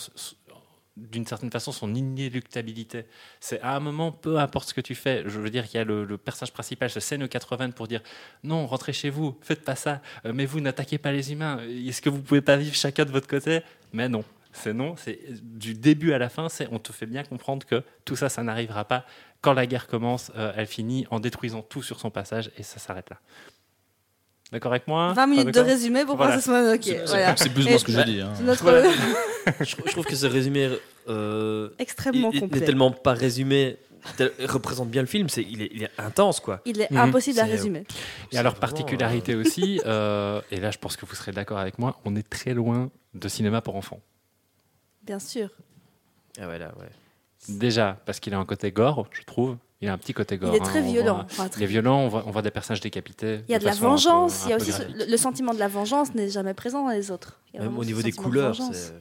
d'une 1.12 1.26
certaine 1.26 1.52
façon 1.52 1.72
son 1.72 1.94
inéluctabilité. 1.96 3.06
C'est 3.40 3.62
à 3.62 3.76
un 3.76 3.80
moment, 3.80 4.12
peu 4.12 4.38
importe 4.38 4.70
ce 4.70 4.74
que 4.74 4.82
tu 4.82 4.96
fais, 4.96 5.24
je 5.26 5.40
veux 5.40 5.50
dire, 5.50 5.66
il 5.72 5.78
y 5.78 5.80
a 5.80 5.84
le, 5.84 6.06
le 6.06 6.18
personnage 6.18 6.54
principal, 6.54 6.90
ce 6.90 7.00
scène 7.00 7.28
80 7.28 7.72
pour 7.72 7.88
dire 7.88 8.02
non, 8.44 8.68
rentrez 8.68 8.94
chez 8.94 9.10
vous, 9.10 9.38
faites 9.42 9.64
pas 9.64 9.76
ça, 9.76 10.02
euh, 10.26 10.34
mais 10.34 10.46
vous 10.46 10.60
n'attaquez 10.60 10.98
pas 10.98 11.12
les 11.12 11.32
humains, 11.32 11.60
est-ce 11.68 12.02
que 12.02 12.10
vous 12.10 12.22
pouvez 12.22 12.42
pas 12.42 12.58
vivre 12.58 12.76
chacun 12.76 13.06
de 13.06 13.12
votre 13.12 13.28
côté? 13.28 13.62
Mais 13.94 14.10
non. 14.10 14.24
C'est 14.52 14.74
non, 14.74 14.96
c'est 14.98 15.20
du 15.44 15.76
début 15.76 16.12
à 16.12 16.18
la 16.18 16.28
fin, 16.28 16.50
c'est 16.50 16.68
on 16.72 16.80
te 16.80 16.92
fait 16.92 17.06
bien 17.06 17.24
comprendre 17.24 17.68
que 17.68 17.84
tout 18.04 18.16
ça, 18.16 18.30
ça 18.30 18.42
n'arrivera 18.42 18.84
pas. 18.84 19.06
Quand 19.42 19.54
la 19.54 19.68
guerre 19.68 19.86
commence, 19.86 20.32
euh, 20.36 20.52
elle 20.56 20.66
finit 20.66 21.06
en 21.12 21.20
détruisant 21.20 21.62
tout 21.62 21.84
sur 21.84 22.00
son 22.00 22.10
passage 22.10 22.50
et 22.58 22.64
ça 22.64 22.80
s'arrête 22.80 23.12
là. 23.12 23.20
D'accord 24.52 24.72
avec 24.72 24.88
moi 24.88 25.10
20 25.10 25.16
Pas 25.16 25.28
minutes 25.28 25.54
de 25.54 25.60
résumé 25.60 26.06
pour 26.06 26.16
Voilà. 26.16 26.32
Princess 26.34 26.48
Mononoke. 26.52 26.84
C'est 26.84 27.06
Voilà. 27.06 27.36
c'est 27.38 27.50
plus 27.50 27.66
ou 27.66 27.70
moins 27.70 27.78
ce 27.78 27.84
que 27.86 27.92
j'ai 27.92 28.04
dit. 28.04 28.22
hein. 28.22 28.34
Notre 28.42 28.64
Voilà. 28.64 28.90
je, 29.60 29.64
je 29.86 29.92
trouve 29.92 30.06
que 30.06 30.16
ce 30.16 30.26
résumé 30.26 30.70
euh, 31.08 31.70
extrêmement 31.78 32.32
il- 32.32 32.36
il 32.38 32.40
complet. 32.42 32.60
n'est 32.60 32.66
tellement 32.66 32.92
pas 32.92 33.14
résumé, 33.14 33.78
tel- 34.18 34.32
il 34.40 34.48
représente 34.48 34.90
bien 34.90 35.02
le 35.02 35.08
film. 35.08 35.30
C'est 35.30 35.44
il 35.44 35.62
est, 35.62 35.70
il 35.74 35.84
est 35.84 35.92
intense 36.00 36.40
quoi. 36.40 36.62
Il 36.66 36.82
est 36.82 36.90
Mhm. 36.90 36.98
impossible 36.98 37.40
à 37.40 37.44
résumer. 37.46 37.84
Et 38.32 38.38
alors, 38.40 38.56
particularité 38.56 39.36
aussi, 39.36 39.80
euh, 39.86 40.42
et 40.52 40.60
là 40.60 40.72
je 40.72 40.80
pense 40.80 40.98
que 40.98 41.06
vous 41.06 41.14
serez 41.16 41.32
d'accord 41.32 41.60
avec 41.60 41.78
moi, 41.78 42.00
on 42.06 42.16
est 42.16 42.28
très 42.28 42.56
loin 42.56 42.90
de 43.14 43.28
cinéma 43.28 43.62
pour 43.62 43.76
enfants. 43.76 44.00
Bien 45.04 45.20
sûr. 45.20 45.50
euh, 46.40 46.44
ah 46.44 46.48
ouais, 46.48 46.58
là, 46.60 46.72
ouais. 46.80 46.90
Déjà, 47.50 47.98
parce 48.06 48.20
qu'il 48.20 48.34
a 48.34 48.38
un 48.40 48.46
côté 48.46 48.72
gore, 48.72 49.08
je 49.12 49.22
trouve. 49.24 49.58
Il 49.82 49.88
a 49.88 49.94
un 49.94 49.98
petit 49.98 50.14
côté 50.14 50.38
gore. 50.38 50.50
Il 50.54 50.58
est 50.58 50.62
hein, 50.62 50.66
très 50.66 50.82
on 50.82 50.92
violent. 50.92 51.16
voit- 51.16 51.24
Enfin, 51.26 51.48
très- 51.48 51.62
il 51.62 51.64
est 51.64 51.68
violent, 51.68 52.00
on 52.00 52.08
voit, 52.10 52.24
on 52.28 52.32
voit 52.32 52.42
des 52.42 52.52
personnages 52.52 52.82
décapités. 52.82 53.42
Il 53.48 53.52
y 53.52 53.56
a 53.56 53.60
de 53.60 53.64
la 53.66 53.72
façon 53.72 53.86
un 53.86 53.88
peu- 53.88 53.92
vengeance. 53.94 54.44
un 54.44 54.48
Il 54.48 54.50
y 54.50 54.54
a 54.54 54.56
aussi 54.58 54.72
le, 54.94 55.06
le 55.06 55.18
sentiment 55.18 55.54
de 55.54 55.60
la 55.60 55.68
vengeance 55.70 56.14
n'est 56.16 56.30
jamais 56.30 56.54
présent 56.54 56.84
dans 56.84 56.92
les 56.92 57.12
autres. 57.12 57.40
Y 57.54 57.60
Même 57.60 57.78
au 57.78 57.86
niveau 57.86 58.02
des 58.02 58.12
de 58.12 58.16
couleurs, 58.18 58.56
c'est 58.56 58.94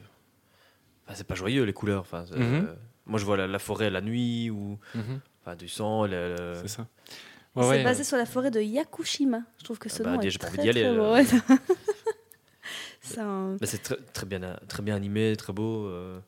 enfin, 1.07 1.23
pas 1.25 1.35
joyeux 1.35 1.63
les 1.63 1.73
couleurs. 1.73 2.01
Enfin, 2.01 2.23
Mhm. 2.33 2.65
euh, 2.67 2.73
moi 3.05 3.19
je 3.19 3.25
vois 3.25 3.35
la, 3.35 3.45
la 3.47 3.59
forêt 3.59 3.89
la 3.89 3.99
nuit 4.01 4.49
ou 4.49 4.79
Mhm, 4.95 5.19
enfin, 5.41 5.55
du 5.57 5.67
sang. 5.67 6.05
le- 6.05 6.53
c'est 6.61 6.67
ça. 6.69 6.87
C'est 7.55 7.67
Ouais, 7.67 7.83
basé 7.83 8.01
euh, 8.01 8.03
sur 8.05 8.15
la 8.15 8.25
forêt 8.25 8.51
de 8.51 8.61
Yakushima. 8.61 9.41
Je 9.57 9.63
trouve 9.65 9.79
que 9.79 9.89
ce 9.89 10.01
Ah 10.01 10.05
bah, 10.05 10.11
nom 10.15 10.21
est 10.21 10.29
j'ai 10.29 10.37
pas 10.37 10.47
très, 10.47 10.59
envie 10.59 10.71
d'y 10.71 10.79
aller, 10.79 10.83
très 10.83 10.95
beau. 10.95 11.13
Ouais. 11.13 11.25
C'est 13.01 13.19
un- 13.19 13.57
très, 13.57 13.95
très 14.13 14.25
bien, 14.25 14.39
très 14.67 14.83
bien 14.83 14.95
animé, 14.95 15.35
très 15.35 15.51
beau. 15.51 15.85
euh. 15.87 16.19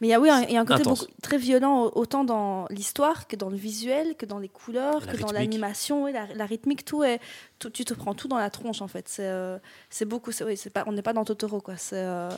Mais 0.00 0.08
il 0.08 0.10
y 0.10 0.14
a, 0.14 0.20
oui, 0.20 0.28
un- 0.28 0.42
il 0.42 0.52
y 0.52 0.56
a 0.56 0.60
un 0.60 0.64
côté 0.66 0.82
beaucoup- 1.04 1.12
très 1.22 1.38
violent, 1.38 1.84
au- 1.84 1.92
autant 2.00 2.22
dans 2.24 2.66
l'histoire 2.70 3.26
que 3.26 3.36
dans 3.36 3.48
le 3.48 3.56
visuel, 3.56 4.14
que 4.16 4.26
dans 4.26 4.38
les 4.38 4.48
couleurs, 4.48 5.00
La 5.06 5.12
que 5.12 5.16
dans 5.18 5.26
l'animation, 5.32 6.04
oui, 6.04 6.12
la, 6.12 6.26
la 6.34 6.44
rythmique, 6.46 6.84
tout 6.84 7.02
est, 7.02 7.18
tout- 7.58 7.70
tu 7.70 7.84
te 7.84 7.94
prends 7.94 8.12
tout 8.14 8.28
dans 8.28 8.36
la 8.38 8.50
tronche 8.50 8.82
en 8.82 8.88
fait. 8.88 9.08
C'est, 9.08 9.26
euh, 9.26 9.58
beaucoup, 10.04 10.30
oui, 10.44 10.56
pas, 10.70 10.84
on 10.86 10.92
n'est 10.92 11.02
pas 11.02 11.12
dans 11.14 11.24
Totoro 11.24 11.60
quoi. 11.60 11.74
Euh, 11.94 12.30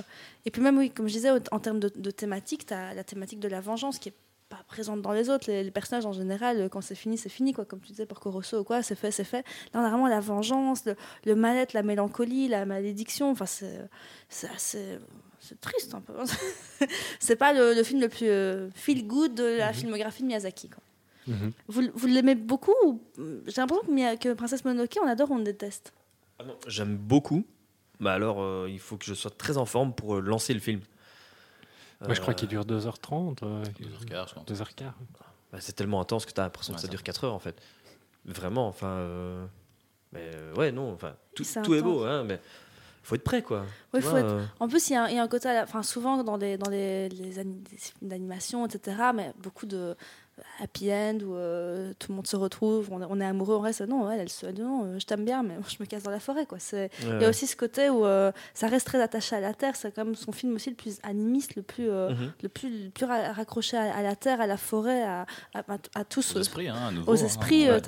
et 0.45 0.51
puis 0.51 0.63
même 0.63 0.79
oui, 0.79 0.91
comme 0.91 1.09
je 1.09 1.15
disais, 1.15 1.31
en 1.51 1.59
termes 1.59 1.81
de, 1.81 1.91
de 1.95 2.11
thématique, 2.13 2.67
tu 2.67 2.75
as 2.75 2.95
la 2.95 3.03
thématique 3.05 3.41
de 3.41 3.49
la 3.49 3.61
vengeance 3.61 3.99
qui 3.99 4.11
est 4.11 4.15
pas 4.49 4.63
présente 4.67 5.03
dans 5.03 5.13
les 5.13 5.29
autres. 5.31 5.51
Les, 5.51 5.63
les 5.63 5.71
personnages 5.71 6.07
en 6.07 6.13
général, 6.13 6.69
quand 6.71 6.81
c'est 6.81 6.95
fini, 6.95 7.19
c'est 7.19 7.29
fini 7.29 7.53
quoi. 7.53 7.65
Comme 7.65 7.81
tu 7.81 7.89
disais 7.93 8.07
pour 8.07 8.21
Corosso 8.21 8.59
ou 8.61 8.65
quoi, 8.65 8.83
c'est 8.83 8.95
fait, 8.95 9.11
c'est 9.11 9.25
fait. 9.25 9.45
Là, 9.75 9.81
on 9.81 9.85
a 9.85 9.89
vraiment 9.91 10.09
la 10.09 10.21
vengeance, 10.21 10.85
le, 10.87 10.95
le 11.27 11.35
mal-être, 11.35 11.73
la 11.75 11.83
mélancolie, 11.83 12.49
la 12.49 12.65
malédiction. 12.67 13.31
Enfin, 13.31 13.47
c'est, 13.47 13.89
c'est 14.29 14.49
assez- 14.49 14.99
c'est 15.41 15.61
triste 15.61 15.95
un 15.95 16.01
peu. 16.01 16.15
c'est 17.21 17.37
pas 17.37 17.53
le, 17.53 17.75
le 17.75 17.83
film 17.83 18.01
le 18.01 18.09
plus 18.09 18.29
euh, 18.29 18.71
feel 18.75 19.07
good 19.07 19.35
de 19.35 19.45
la 19.59 19.73
filmographie 19.73 20.23
de 20.23 20.29
Miyazaki. 20.29 20.69
Quoi. 20.69 20.83
mhm. 21.27 21.53
Vous, 21.69 21.83
vous 21.95 22.07
l'aimez 22.07 22.35
beaucoup 22.35 22.75
ou- 22.85 23.01
J'ai 23.47 23.61
l'impression 23.61 23.85
que, 23.87 24.17
que 24.17 24.33
Princesse 24.35 24.65
Mononoke, 24.65 24.97
on 25.03 25.07
adore 25.07 25.31
ou 25.31 25.35
on 25.35 25.39
déteste. 25.41 25.93
Ah 26.39 26.45
non, 26.45 26.57
J'aime 26.67 26.97
beaucoup. 26.97 27.45
Bah 28.01 28.13
alors, 28.13 28.41
euh, 28.43 28.69
il 28.71 28.79
faut 28.79 28.97
que 28.97 29.05
je 29.05 29.15
sois 29.15 29.31
très 29.31 29.57
en 29.59 29.65
forme 29.67 29.93
pour 29.93 30.17
euh, 30.17 30.21
lancer 30.21 30.55
le 30.55 30.61
film. 30.61 30.81
Ouais, 32.01 32.15
je 32.15 32.21
crois 32.21 32.33
Euh, 32.33 32.37
qu'il 32.37 32.49
dure 32.49 32.65
2h30. 32.65 33.39
euh, 33.43 33.65
2h15, 33.65 34.29
je 34.29 34.35
pense. 34.35 34.45
2h15. 34.47 34.93
bah, 35.53 35.59
c'est 35.61 35.73
tellement 35.73 36.01
intense 36.01 36.27
que 36.27 36.33
tu 36.33 36.41
as 36.41 36.45
l'impression 36.45 36.73
que 36.73 36.79
Ouais, 36.79 36.83
ça 36.83 36.87
ça. 36.87 36.91
dure 36.91 37.03
4 37.03 37.25
heures 37.25 37.35
en 37.35 37.39
fait. 37.41 37.61
Vraiment, 38.25 38.69
enfin. 38.69 38.87
euh, 38.89 39.47
Mais 40.13 40.31
euh, 40.35 40.55
ouais, 40.55 40.71
non, 40.73 40.93
enfin, 40.93 41.15
tout, 41.35 41.45
C'est 41.45 41.61
tout 41.63 41.75
est 41.75 41.83
beau, 41.83 42.05
hein, 42.05 42.25
mais 42.25 42.41
faut 43.03 43.15
être 43.15 43.25
prêt 43.25 43.43
quoi. 43.43 43.65
Tu 43.95 44.01
faut 44.01 44.11
vois, 44.11 44.21
être- 44.21 44.27
euh, 44.27 44.45
En 44.61 44.69
plus, 44.69 44.89
il 44.91 44.93
y, 44.93 44.97
a 44.97 45.05
un- 45.05 45.09
y 45.09 45.19
a 45.19 45.23
un 45.23 45.29
côté, 45.29 45.49
enfin, 45.63 45.83
souvent 45.83 46.23
dans 46.23 46.37
les, 46.37 46.57
dans 46.57 46.71
les, 46.71 47.09
les, 47.11 47.39
ani- 47.39 47.63
les 47.73 47.77
films 47.79 48.09
d'animation, 48.09 48.65
etc., 48.67 48.97
mais 49.15 49.33
beaucoup 49.39 49.67
de 49.67 49.97
happy 50.61 50.93
end 50.93 51.19
où 51.25 51.35
euh, 51.35 51.93
tout 51.99 52.13
le 52.13 52.17
monde 52.17 52.27
se 52.27 52.37
retrouve, 52.37 52.89
on, 52.91 53.01
est- 53.03 53.07
on 53.09 53.21
est 53.21 53.25
amoureux, 53.25 53.57
on 53.57 53.61
reste. 53.61 53.81
Non, 53.83 54.11
elle, 54.11 54.21
elle 54.21 54.29
se 54.29 54.47
dit 54.47 54.61
non, 54.63 54.99
je 54.99 55.05
t'aime 55.07 55.25
bien, 55.25 55.43
mais 55.43 55.55
je 55.69 55.77
me 55.81 55.87
casse 55.87 56.03
dans 56.03 56.11
la 56.11 56.21
forêt. 56.21 56.47
Quoi. 56.47 56.59
C'est, 56.59 56.91
Il 57.03 57.21
y 57.21 57.25
a 57.25 57.29
aussi 57.29 57.47
ce 57.47 57.57
côté 57.57 57.91
où 57.91 58.05
euh, 58.05 58.33
ça 58.55 58.69
reste 58.69 58.87
très 58.87 59.01
attaché 59.03 59.37
à 59.37 59.41
la 59.41 59.55
terre. 59.55 59.77
C'est 59.77 59.95
comme 59.95 60.15
son 60.15 60.33
film 60.33 60.55
aussi 60.55 60.71
le 60.71 60.77
plus 60.77 60.99
animiste, 61.03 61.57
le 61.57 61.63
plus, 61.63 61.89
euh, 61.89 62.11
Mhm. 62.11 62.33
le 62.43 62.49
plus, 62.49 62.85
le 62.85 62.91
plus 62.91 63.05
ra- 63.07 63.33
raccroché 63.33 63.77
à, 63.77 63.95
à 63.97 64.03
la 64.03 64.17
terre, 64.17 64.41
à 64.41 64.47
la 64.47 64.57
forêt, 64.57 65.03
à, 65.03 65.27
à, 65.55 65.63
à 65.95 66.05
tout 66.05 66.23
ce, 66.23 66.37
Aux 66.39 66.41
esprits, 66.41 66.69
hein, 66.69 66.93
nouveau, 66.93 67.13
aux 67.13 67.23
hein, 67.23 67.27
esprits. 67.27 67.69
ouais. 67.71 67.81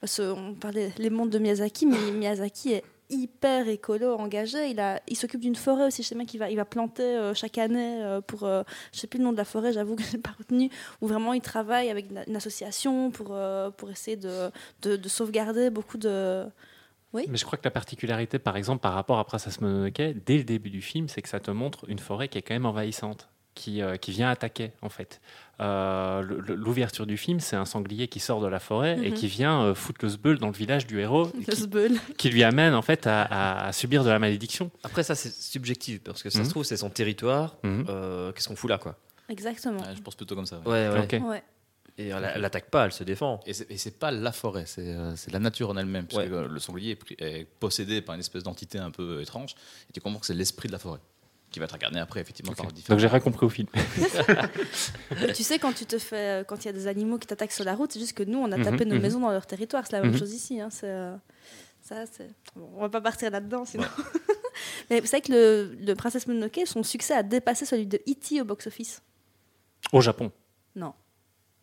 parce 0.00 0.18
on 0.20 0.54
parlait 0.54 0.92
les 0.98 1.10
mondes 1.10 1.30
de 1.30 1.38
Miyazaki, 1.38 1.86
mais 1.86 2.10
Miyazaki 2.12 2.72
est 2.74 2.84
hyper 3.10 3.68
écolo 3.68 4.14
engagé. 4.16 4.70
Il, 4.70 5.00
il 5.08 5.16
s'occupe 5.16 5.40
d'une 5.40 5.56
forêt 5.56 5.86
aussi. 5.86 6.02
Je 6.02 6.08
sais 6.08 6.14
bien 6.14 6.24
qu'il 6.24 6.40
va, 6.40 6.50
il 6.50 6.56
va 6.56 6.64
planter 6.64 7.02
euh, 7.02 7.34
chaque 7.34 7.58
année 7.58 8.02
euh, 8.02 8.20
pour. 8.20 8.44
euh, 8.44 8.62
je 8.92 9.00
sais 9.00 9.06
plus 9.06 9.18
le 9.18 9.24
nom 9.24 9.32
de 9.32 9.36
la 9.36 9.44
forêt, 9.44 9.72
j'avoue 9.72 9.96
que 9.96 10.02
je 10.02 10.12
n'ai 10.16 10.22
pas 10.22 10.34
retenu. 10.38 10.70
Où 11.00 11.06
vraiment 11.06 11.32
il 11.32 11.40
travaille 11.40 11.90
avec 11.90 12.06
une, 12.10 12.36
association 12.36 13.10
pour, 13.10 13.28
euh, 13.30 13.70
pour 13.70 13.90
essayer 13.90 14.16
de, 14.16 14.50
de, 14.82 14.96
de 14.96 15.08
sauvegarder 15.08 15.70
beaucoup 15.70 15.98
de. 15.98 16.46
Oui. 17.12 17.26
Mais 17.28 17.36
je 17.36 17.44
crois 17.44 17.58
que 17.58 17.64
la 17.64 17.72
particularité, 17.72 18.38
par 18.38 18.56
exemple, 18.56 18.80
par 18.80 18.94
rapport 18.94 19.18
à 19.18 19.24
Princess 19.24 19.60
Mononoke, 19.60 20.00
dès 20.24 20.38
le 20.38 20.44
début 20.44 20.70
du 20.70 20.80
film, 20.80 21.08
c'est 21.08 21.22
que 21.22 21.28
ça 21.28 21.40
te 21.40 21.50
montre 21.50 21.84
une 21.88 21.98
forêt 21.98 22.28
qui 22.28 22.38
est 22.38 22.42
quand 22.42 22.54
même 22.54 22.66
envahissante, 22.66 23.28
qui, 23.60 23.82
euh, 23.82 23.96
qui 23.96 24.10
vient 24.10 24.30
attaquer, 24.30 24.72
en 24.80 24.88
fait. 24.88 25.20
Euh, 25.60 26.22
L'ouverture 26.46 27.06
du 27.06 27.16
film, 27.18 27.38
c'est 27.40 27.56
un 27.56 27.66
sanglier 27.66 28.08
qui 28.08 28.18
sort 28.18 28.40
de 28.40 28.46
la 28.46 28.58
forêt 28.60 28.96
et 29.02 29.10
Mhm. 29.10 29.14
qui 29.14 29.26
vient 29.26 29.62
euh, 29.62 29.74
foutre 29.74 29.98
le 30.04 30.08
sbeul 30.10 30.38
dans 30.38 30.46
le 30.46 30.54
village 30.54 30.86
du 30.86 30.98
héros, 31.00 31.30
Le 31.34 31.44
qui, 31.52 31.60
sbeul. 31.60 31.98
qui 32.16 32.30
lui 32.30 32.42
amène, 32.42 32.72
en 32.74 32.80
fait, 32.82 33.06
à, 33.06 33.22
à- 33.22 33.66
à 33.68 33.72
subir 33.72 34.02
de 34.02 34.08
la 34.08 34.18
malédiction. 34.18 34.70
Après, 34.82 35.02
ça 35.02 35.14
c'est 35.14 35.32
subjectif 35.34 36.00
parce 36.02 36.22
que 36.22 36.30
ça 36.30 36.38
Mhm. 36.38 36.44
se 36.46 36.50
trouve, 36.50 36.64
c'est 36.64 36.78
son 36.78 36.88
territoire. 36.90 37.56
Mhm. 37.62 37.84
Euh, 37.90 38.32
Qu'est-ce 38.32 38.48
qu'on 38.48 38.56
fout 38.56 38.70
là 38.70 38.78
quoi? 38.78 38.96
Exactement. 39.28 39.80
Ouais, 39.80 39.94
je 39.94 40.00
pense 40.00 40.14
plutôt 40.14 40.34
comme 40.34 40.46
ça. 40.46 40.60
ouais. 40.64 40.88
Ouais, 40.88 40.88
ouais. 40.88 41.18
Ok. 41.20 41.28
Ouais. 41.28 41.42
Et 41.98 42.08
elle, 42.08 42.32
elle 42.34 42.44
attaque 42.46 42.70
pas, 42.70 42.86
elle 42.86 42.92
se 42.92 43.04
défend. 43.04 43.40
Et 43.46 43.52
c'est- 43.52 43.98
pas 43.98 44.10
la 44.10 44.32
forêt, 44.32 44.64
c'est 44.64 45.30
la 45.30 45.38
nature 45.38 45.68
en 45.68 45.76
elle-même. 45.76 46.06
Parce 46.06 46.24
que 46.26 46.34
le 46.48 46.58
sanglier 46.58 46.96
est 47.18 47.44
possédé 47.60 48.00
par 48.00 48.14
une 48.14 48.20
espèce 48.20 48.42
d'entité 48.44 48.78
un 48.78 48.90
peu 48.90 49.20
étrange. 49.20 49.54
Et 49.90 49.92
tu 49.92 50.00
comprends 50.00 50.18
que 50.20 50.24
c'est 50.26 50.32
l'esprit 50.34 50.68
de 50.68 50.72
la 50.72 50.78
forêt. 50.78 51.00
Qui 51.50 51.58
va 51.58 51.64
être 51.64 51.74
incarné 51.74 51.98
après, 51.98 52.20
effectivement, 52.20 52.52
par 52.54 52.70
différents. 52.72 52.94
Donc 52.94 53.00
j'ai 53.00 53.08
rien 53.08 53.18
compris 53.20 53.44
au 53.44 53.48
film. 53.48 53.66
Et 55.20 55.32
tu 55.34 55.42
sais, 55.42 55.58
quand 55.58 55.72
tu 55.72 55.84
te 55.84 55.98
fais, 55.98 56.40
euh, 56.40 56.44
quand 56.44 56.64
il 56.64 56.66
y 56.66 56.68
a 56.68 56.72
des 56.72 56.86
animaux 56.86 57.18
qui 57.18 57.26
t'attaquent 57.26 57.50
sur 57.52 57.64
la 57.64 57.74
route, 57.74 57.92
c'est 57.92 57.98
juste 57.98 58.12
que 58.16 58.22
nous, 58.22 58.38
on 58.38 58.52
a 58.52 58.56
Mhm, 58.56 58.64
tapé 58.64 58.84
nos 58.84 58.94
mhm. 58.94 59.02
maisons 59.02 59.20
dans 59.20 59.32
leur 59.32 59.46
territoire. 59.46 59.84
C'est 59.86 59.92
la 59.96 60.02
même 60.02 60.12
Mhm. 60.12 60.18
chose 60.18 60.32
ici. 60.32 60.60
hein, 60.60 60.68
euh, 60.84 61.16
ça. 61.82 62.04
Bon, 62.54 62.70
on 62.76 62.80
va 62.82 62.88
pas 62.88 63.00
partir 63.00 63.30
là-dedans, 63.30 63.64
sinon. 63.64 63.84
Mais 64.90 65.00
vous 65.00 65.06
savez 65.06 65.22
que 65.22 65.32
le, 65.32 65.74
le 65.80 65.94
Princesse 65.94 66.26
Mononoke, 66.28 66.60
son 66.66 66.82
succès 66.82 67.14
a 67.14 67.22
dépassé 67.22 67.64
celui 67.64 67.86
de 67.86 67.96
E.T. 68.08 68.40
au 68.40 68.44
box-office. 68.44 69.02
Au 69.92 70.00
Japon. 70.00 70.30
Non. 70.76 70.92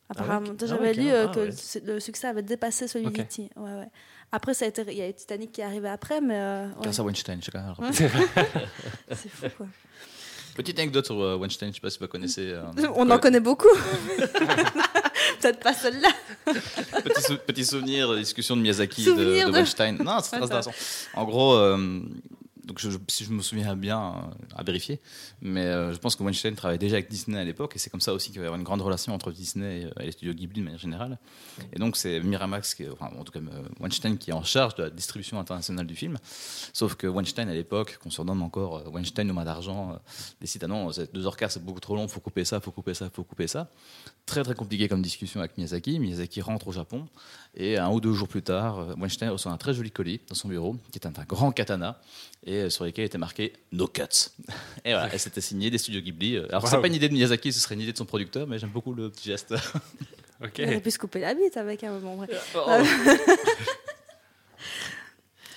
Ah 0.09 0.13
Apparemment, 0.13 0.49
ouais, 0.51 0.55
j'avais 0.65 0.73
ah 0.73 0.81
ouais, 0.81 0.93
lu 0.93 1.09
euh, 1.09 1.27
ah 1.29 1.33
que 1.33 1.39
ouais. 1.41 1.45
le 1.47 1.51
su- 1.51 1.79
le 1.81 1.99
succès 1.99 2.27
avait 2.27 2.41
dépassé 2.41 2.87
celui 2.87 3.07
Ok. 3.07 3.13
d'E.T. 3.13 3.49
Ouais, 3.57 3.71
ouais. 3.73 3.89
Après, 4.31 4.53
ça 4.53 4.65
a 4.65 4.67
été, 4.67 4.83
il 4.87 4.97
y 4.97 5.01
a 5.01 5.07
eu 5.09 5.13
Titanic 5.13 5.51
qui 5.53 5.61
est 5.61 5.63
arrivé 5.63 5.87
après, 5.87 6.19
mais 6.21 6.35
euh, 6.37 6.65
ouais, 6.67 6.73
Grâce 6.83 6.99
à 6.99 7.03
Weinstein, 7.03 7.39
je 7.43 7.49
quand 7.49 7.59
même 7.79 7.91
c'est 7.93 8.09
fou 9.29 9.47
quoi. 9.57 9.67
Petite 10.55 10.79
anecdote 10.79 11.05
sur 11.05 11.21
euh, 11.21 11.35
Weinstein, 11.37 11.69
je 11.69 11.75
sais 11.75 11.79
pas 11.81 11.89
si 11.91 11.99
vous 11.99 12.07
connaissez. 12.07 12.49
euh, 12.51 12.63
On 12.95 13.09
en 13.11 13.19
connaît 13.19 13.39
beaucoup. 13.39 13.67
Peut-être 15.39 15.59
pas 15.59 15.73
celle-là. 15.73 16.09
petit, 17.03 17.21
sou- 17.21 17.37
petit 17.45 17.63
souvenir 17.65 18.15
discussion 18.15 18.55
de 18.57 18.61
Miyazaki 18.61 19.03
de, 19.05 19.09
Souvenir 19.11 19.47
de 19.47 19.51
de- 19.51 19.57
Weinstein. 19.57 19.97
Non, 20.03 20.19
c'est 20.21 20.31
très 20.37 20.41
intéressant. 20.43 20.71
En 21.13 21.25
gros, 21.25 21.53
euh, 21.53 22.01
donc 22.67 22.79
je- 22.79 22.89
je- 22.91 22.97
si 23.07 23.23
je 23.23 23.31
me 23.31 23.41
souviens 23.41 23.75
bien, 23.75 23.99
euh, 23.99 24.55
à 24.55 24.63
vérifier, 24.63 24.99
mais 25.41 25.61
euh, 25.65 25.93
je 25.93 25.97
pense 25.97 26.15
que 26.15 26.23
Weinstein 26.23 26.53
travaillait 26.55 26.77
déjà 26.77 26.95
avec 26.97 27.09
Disney 27.09 27.39
à 27.39 27.43
l'époque, 27.43 27.75
et 27.75 27.79
c'est 27.79 27.89
comme 27.89 28.01
ça 28.01 28.13
aussi 28.13 28.29
qu'il 28.31 28.39
va 28.39 28.43
y 28.43 28.47
avoir 28.47 28.59
une 28.59 28.65
grande 28.65 28.81
relation 28.81 29.13
entre 29.13 29.31
Disney 29.31 29.81
et, 29.97 30.03
et 30.03 30.05
les 30.05 30.11
studios 30.11 30.33
Ghibli 30.33 30.59
de 30.59 30.65
manière 30.65 30.79
générale. 30.79 31.17
Et 31.73 31.79
donc 31.79 31.97
c'est 31.97 32.19
Miramax, 32.19 32.75
qui 32.75 32.87
enfin 32.89 33.09
en 33.17 33.23
tout 33.23 33.31
cas 33.31 33.39
euh, 33.39 33.63
Weinstein, 33.79 34.17
qui 34.17 34.29
est 34.29 34.33
en 34.33 34.43
charge 34.43 34.75
de 34.75 34.83
la 34.83 34.89
distribution 34.89 35.39
internationale 35.39 35.87
du 35.87 35.95
film. 35.95 36.17
Sauf 36.73 36.95
que 36.95 37.07
Weinstein 37.07 37.49
à 37.49 37.53
l'époque, 37.53 37.97
qu'on 38.03 38.09
surnomme 38.09 38.41
encore 38.43 38.77
euh, 38.77 38.89
Weinstein 38.91 39.29
aux 39.31 39.33
mains 39.33 39.45
d'argent, 39.45 39.91
euh, 39.93 39.95
décide 40.41 40.63
ah 40.65 40.67
non, 40.67 40.91
deux 41.13 41.25
heures 41.25 41.37
quart, 41.37 41.51
c'est 41.51 41.63
beaucoup 41.63 41.79
trop 41.79 41.95
long, 41.95 42.07
faut 42.07 42.19
couper 42.19 42.45
ça, 42.45 42.59
faut 42.59 42.71
couper 42.71 42.93
ça, 42.93 43.09
faut 43.09 43.23
couper 43.23 43.47
ça. 43.47 43.69
Très 44.25 44.43
très 44.43 44.55
compliqué 44.55 44.89
comme 44.89 45.01
discussion 45.01 45.39
avec 45.39 45.57
Miyazaki. 45.57 45.99
Miyazaki 45.99 46.41
rentre 46.41 46.67
au 46.67 46.71
Japon 46.73 47.07
et 47.55 47.77
un 47.77 47.89
ou 47.89 48.01
deux 48.01 48.13
jours 48.13 48.27
plus 48.27 48.41
tard, 48.43 48.79
euh, 48.79 48.93
Weinstein 48.97 49.29
reçoit 49.29 49.51
un 49.51 49.57
très 49.57 49.73
joli 49.73 49.89
colis 49.91 50.19
dans 50.27 50.35
son 50.35 50.49
bureau 50.49 50.75
qui 50.91 50.99
est 50.99 51.05
un, 51.07 51.13
un 51.15 51.23
grand 51.23 51.51
katana 51.51 51.99
et 52.45 52.56
euh, 52.61 52.69
sur 52.69 52.83
lequel 52.85 53.05
était 53.05 53.17
marqué 53.17 53.53
No 53.71 53.87
Cuts. 53.87 54.03
Et 54.85 54.91
voilà, 54.93 55.13
et 55.13 55.17
c'était 55.17 55.41
signé 55.41 55.69
des 55.69 55.77
studios 55.77 56.01
Ghibli. 56.01 56.37
Alors 56.37 56.67
c'est 56.67 56.75
Wow. 56.75 56.81
pas 56.81 56.87
une 56.87 56.95
idée 56.95 57.09
de 57.09 57.13
Miyazaki, 57.13 57.51
ce 57.53 57.59
serait 57.59 57.75
une 57.75 57.81
idée 57.81 57.93
de 57.93 57.97
son 57.97 58.05
producteur, 58.05 58.47
mais 58.47 58.57
j'aime 58.59 58.69
beaucoup 58.69 58.93
le 58.93 59.09
petit 59.09 59.29
geste. 59.29 59.53
Ok. 60.39 60.59
Il 60.59 60.65
aurait 60.65 60.81
pu 60.81 60.91
se 60.91 60.99
couper 60.99 61.19
la 61.19 61.33
bite 61.33 61.57
avec 61.57 61.83
un 61.83 61.93
moment. 61.93 62.15
vrai. 62.17 62.27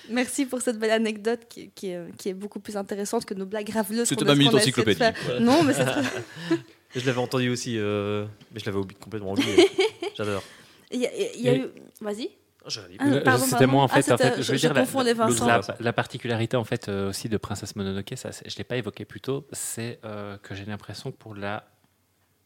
Merci 0.09 0.45
pour 0.47 0.61
cette 0.61 0.79
belle 0.79 0.89
anecdote 0.91 1.41
qui, 1.47 1.69
qui 1.69 1.89
est, 1.89 1.99
qui 2.17 2.29
est 2.29 2.33
beaucoup 2.33 2.59
plus 2.59 2.75
intéressante 2.75 3.23
que 3.25 3.33
nos 3.35 3.45
blagues 3.45 3.69
raveleuses. 3.69 4.07
C'était 4.07 4.25
ma 4.25 4.33
minute 4.35 4.53
encyclopédie. 4.53 4.99
Non, 5.39 5.63
mais 5.63 5.73
c'est 5.73 5.85
très- 5.85 6.01
Je 6.95 7.05
l'avais 7.05 7.19
entendu 7.19 7.49
aussi, 7.49 7.77
euh, 7.77 8.25
mais 8.51 8.59
je 8.59 8.65
l'avais 8.65 8.79
oublié- 8.79 8.97
complètement 8.99 9.33
oublié. 9.33 9.69
J'adore. 10.17 10.43
Il 10.91 10.99
y 11.01 11.05
a, 11.05 11.11
y 11.53 11.57
eu. 11.57 11.67
Vas-y. 12.01 12.31
Oh, 12.63 12.69
Ah, 13.25 13.37
C'était 13.39 13.65
moi 13.67 13.83
en 13.83 13.85
Ah, 13.85 13.87
fait. 14.01 14.11
en 14.11 14.17
c'était- 14.17 14.31
fait, 14.35 14.41
je- 14.43 14.51
veux 14.51 14.57
dire, 14.57 14.73
la- 15.79 15.93
particularité 15.93 16.57
en 16.57 16.63
fait 16.63 16.89
euh, 16.89 17.09
aussi 17.09 17.27
de 17.29 17.37
Princesse 17.37 17.75
Mononoke, 17.75 18.13
ça, 18.15 18.29
je 18.45 18.55
l'ai 18.57 18.63
pas 18.63 18.75
évoqué 18.77 19.03
plus 19.05 19.19
tôt, 19.21 19.47
c'est 19.51 19.99
euh, 20.05 20.37
que 20.37 20.53
j'ai 20.53 20.65
l'impression 20.65 21.11
que 21.11 21.17
pour 21.17 21.33
la 21.35 21.63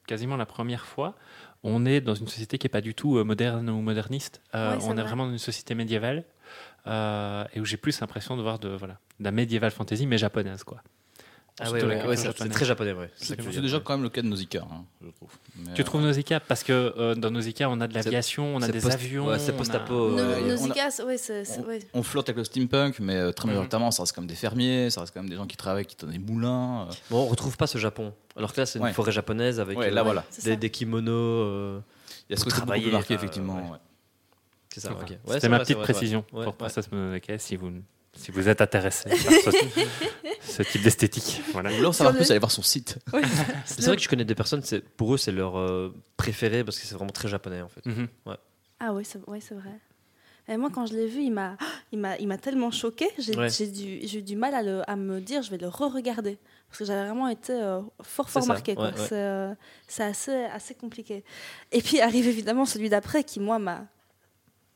quasiment 0.07 0.37
la 0.37 0.45
première 0.45 0.85
fois, 0.85 1.15
on 1.63 1.85
est 1.85 1.99
dans 1.99 2.13
une 2.15 2.27
société 2.27 2.57
qui 2.57 2.67
est 2.67 2.69
pas 2.69 2.81
du 2.81 2.93
tout 2.93 3.17
euh, 3.17 3.23
moderne 3.23 3.69
ou 3.69 3.81
moderniste. 3.81 4.41
Euh, 4.53 4.77
on 4.83 4.91
est 4.91 4.93
vrai. 4.95 5.03
vraiment 5.03 5.25
dans 5.25 5.31
une 5.31 5.37
société 5.39 5.73
médiévale 5.75 6.23
euh, 6.87 7.43
et 7.53 7.59
où 7.59 7.65
j'ai 7.65 7.77
plus 7.77 7.99
l'impression 7.99 8.37
de 8.37 8.41
voir 8.41 8.59
de 8.59 8.69
voilà, 8.69 8.99
de 9.19 9.25
la 9.25 9.31
médiévale 9.31 9.71
fantasy 9.71 10.05
mais 10.05 10.17
japonaise 10.17 10.63
quoi. 10.63 10.81
Ah 11.57 11.68
Surtout 11.68 11.86
ouais, 11.86 11.95
la 11.95 12.02
ouais, 12.03 12.10
ouais, 12.10 12.15
culture 12.15 12.34
c'est 12.38 12.49
très 12.49 12.65
japonais, 12.65 12.91
ouais. 12.91 13.10
C'est 13.15 13.38
déjà 13.61 13.80
quand 13.80 13.94
même 13.94 14.03
le 14.03 14.10
cas 14.10 14.22
de 14.22 14.27
Nausicaa, 14.27 14.68
hein, 14.69 14.84
je 15.02 15.10
trouve. 15.11 15.30
Mais, 15.57 15.73
Tu 15.73 15.82
euh, 15.82 15.86
trouves 15.86 16.02
Nausicaa 16.02 16.41
parce 16.41 16.64
que 16.64 16.73
euh, 16.98 17.15
dans 17.15 17.32
Nausicaa 17.32 17.69
on 17.69 17.80
a 17.80 17.88
de 17.88 17.94
l'aviation, 17.94 18.57
on 18.57 18.61
a 18.61 18.68
des 18.68 18.82
post- 18.82 18.94
avions, 18.94 19.27
ouais, 19.27 19.40
c'est 19.40 19.53
post-apo, 19.56 19.94
euh, 20.19 20.38
a- 20.38 20.41
Nausicaa, 20.49 20.91
c'est- 20.91 21.18
c'est- 21.18 21.60
on- 21.60 21.68
ouais. 21.68 21.80
On 21.94 22.03
flotte 22.03 22.27
avec 22.27 22.40
le 22.40 22.44
steampunk, 22.44 22.99
mais 22.99 23.15
euh, 23.15 23.32
très 23.32 23.48
majoritairement, 23.48 23.90
ça 23.91 24.03
reste 24.03 24.14
quand 24.14 24.19
même 24.22 24.27
des 24.27 24.36
fermiers, 24.36 24.90
ça 24.90 24.99
reste 24.99 25.14
quand 25.14 25.22
même 25.22 25.30
des 25.30 25.38
gens 25.38 25.48
qui 25.48 25.56
travaillent, 25.56 25.86
qui 25.86 25.95
ont 26.03 26.10
des 26.10 26.19
moulins. 26.19 26.88
euh. 26.90 26.94
Bon, 27.10 27.22
on 27.22 27.26
retrouve 27.27 27.56
pas 27.56 27.68
ce 27.68 27.77
Japon. 27.77 28.11
Alors 28.36 28.52
que 28.53 28.60
là, 28.60 28.65
c'est 28.65 28.80
une 28.80 28.84
Ouais. 28.86 28.91
forêt 28.91 29.14
japonaise 29.14 29.61
avec 29.61 29.77
euh, 29.77 29.90
là, 29.91 30.03
voilà. 30.03 30.26
Des, 30.44 30.69
kimonos. 30.69 31.10
euh, 31.14 31.80
Il 32.30 32.34
y 32.34 32.36
a 32.36 32.38
ce 32.38 32.44
côté 32.44 32.60
beaucoup 32.65 32.82
plus 32.82 32.91
marqué, 32.91 33.14
effectivement. 33.14 33.80
c'est 34.73 34.82
ça, 34.82 34.90
C'était 34.90 35.40
c'est 35.40 35.48
ma 35.48 35.60
petite 35.60 35.77
précision 35.80 36.23
pour 36.23 36.40
ouais. 36.40 36.52
Princesse 36.52 36.91
Mononoke 36.91 37.32
si 37.38 37.56
vous 37.56 37.72
si 38.15 38.31
vous 38.31 38.47
êtes 38.49 38.61
intéressé 38.61 39.09
par 39.09 39.17
ce, 39.19 39.81
ce 40.41 40.63
type 40.63 40.81
d'esthétique. 40.83 41.41
Voilà. 41.53 41.69
Vous 41.69 41.75
voulez 41.75 41.87
en 41.87 41.91
savoir 41.93 42.15
plus, 42.15 42.25
le- 42.25 42.31
allez 42.31 42.39
voir 42.39 42.51
son 42.51 42.61
site. 42.63 42.97
C'est 43.65 43.85
vrai 43.85 43.95
que 43.97 44.01
je 44.01 44.09
connais 44.09 44.25
des 44.25 44.35
personnes, 44.35 44.61
c'est- 44.63 44.81
pour 44.81 45.13
eux, 45.13 45.17
c'est 45.17 45.31
leur 45.31 45.57
euh, 45.57 45.93
préféré 46.17 46.63
parce 46.63 46.79
que 46.79 46.85
c'est 46.85 46.95
vraiment 46.95 47.11
très 47.11 47.27
japonais 47.27 47.61
en 47.61 47.69
fait. 47.69 47.85
Mhm. 47.85 48.07
Ah 48.79 48.93
oui, 48.93 49.03
c'est 49.05 49.19
ouais, 49.27 49.39
c'est 49.41 49.55
vrai. 49.55 49.71
Et 50.47 50.57
moi, 50.57 50.69
quand 50.71 50.85
je 50.85 50.93
l'ai 50.93 51.07
vu, 51.07 51.21
il 51.23 51.31
m'a, 51.31 51.57
il 51.91 51.99
m'a, 51.99 52.17
il 52.17 52.27
m'a 52.27 52.37
tellement 52.37 52.71
choqué. 52.71 53.07
J'ai, 53.17 53.35
Ouais. 53.35 53.49
j'ai, 53.49 53.67
dû- 53.67 53.99
j'ai 54.03 54.19
eu 54.19 54.21
du 54.21 54.35
mal 54.35 54.53
à, 54.53 54.61
le, 54.61 54.81
à 54.89 54.95
me 54.95 55.19
dire, 55.21 55.41
je 55.41 55.49
vais 55.51 55.57
le 55.57 55.67
re-regarder. 55.67 56.37
Parce 56.69 56.79
que 56.79 56.85
j'avais 56.85 57.05
vraiment 57.05 57.27
été 57.29 57.53
euh, 57.53 57.79
fort, 58.01 58.29
fort 58.29 58.45
marqué. 58.47 58.73
ouais, 58.75 58.83
ouais. 58.83 58.91
C'est, 58.95 59.13
euh, 59.13 59.53
c'est 59.87 60.03
assez, 60.03 60.33
assez 60.45 60.73
compliqué. 60.75 61.23
Et 61.71 61.81
puis 61.81 61.99
arrive 62.01 62.27
évidemment 62.27 62.65
celui 62.65 62.89
d'après 62.89 63.23
qui, 63.23 63.39
moi, 63.39 63.59
m'a 63.59 63.85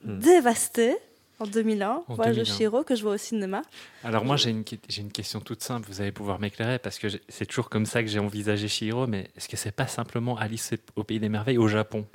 Hmm. 0.01 0.17
dévasté 0.19 0.95
en 1.39 1.45
2001. 1.45 2.03
En 2.07 2.13
Voyage 2.15 2.35
de 2.35 2.41
2001. 2.43 2.55
Chiro 2.57 2.83
que 2.83 2.95
je 2.95 3.01
vois 3.03 3.13
au 3.13 3.17
cinéma. 3.17 3.61
Alors 4.03 4.25
moi 4.25 4.35
j'ai 4.37 4.49
une, 4.51 4.63
une 4.97 5.11
question 5.11 5.39
toute 5.39 5.61
simple, 5.63 5.87
vous 5.89 6.01
allez 6.01 6.11
pouvoir 6.11 6.39
m'éclairer 6.39 6.79
parce 6.79 6.99
que 6.99 7.07
c'est 7.29 7.45
toujours 7.45 7.69
comme 7.69 7.85
ça 7.85 8.01
que 8.03 8.09
j'ai 8.09 8.19
envisagé 8.19 8.67
Chihiro, 8.67 9.07
mais 9.07 9.29
est-ce 9.35 9.47
que 9.49 9.57
c'est 9.57 9.71
pas 9.71 9.87
simplement 9.87 10.37
Alice 10.37 10.73
au 10.95 11.03
pays 11.03 11.19
des 11.19 11.29
merveilles 11.29 11.57
au 11.57 11.67
Japon? 11.67 12.05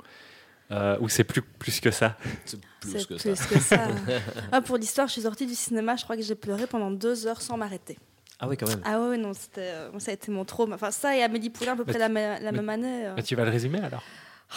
Euh, 0.71 0.97
Ou 0.99 1.09
c'est 1.09 1.23
plus, 1.23 1.43
plus 1.43 1.79
que 1.79 1.91
ça? 1.91 2.17
C'est 2.45 2.59
plus 2.79 3.05
que 3.05 3.13
plus 3.15 3.35
ça. 3.35 3.45
que 3.47 3.59
ça. 3.59 3.87
Ah, 4.51 4.61
pour 4.61 4.77
l'histoire, 4.77 5.07
je 5.07 5.13
suis 5.13 5.21
sortie 5.21 5.45
du 5.45 5.53
cinéma, 5.53 5.95
je 5.95 6.03
crois 6.03 6.15
que 6.17 6.23
j'ai 6.23 6.33
pleuré 6.35 6.65
pendant 6.65 6.89
deux 6.89 7.27
heures 7.27 7.41
sans 7.41 7.55
m'arrêter. 7.55 7.97
Ah 8.39 8.47
oui, 8.47 8.57
quand 8.57 8.67
même. 8.67 8.81
Ah 8.83 8.99
ouais, 8.99 9.17
non, 9.17 9.33
c'était, 9.33 9.61
euh, 9.61 9.99
ça 9.99 10.09
a 10.11 10.13
été 10.15 10.31
mon 10.31 10.43
trauma. 10.43 10.73
Enfin, 10.75 10.89
ça 10.91 11.15
et 11.15 11.21
Amélie 11.21 11.51
Poulain 11.51 11.73
à 11.73 11.75
peu 11.75 11.83
Mais 11.85 11.93
près 11.93 11.99
la, 11.99 12.09
me- 12.09 12.15
la 12.15 12.39
mais- 12.39 12.51
même 12.51 12.69
année. 12.69 13.05
euh. 13.05 13.13
Bah, 13.15 13.21
Tu 13.23 13.35
vas 13.35 13.45
le 13.45 13.51
résumer 13.51 13.79
alors 13.79 14.01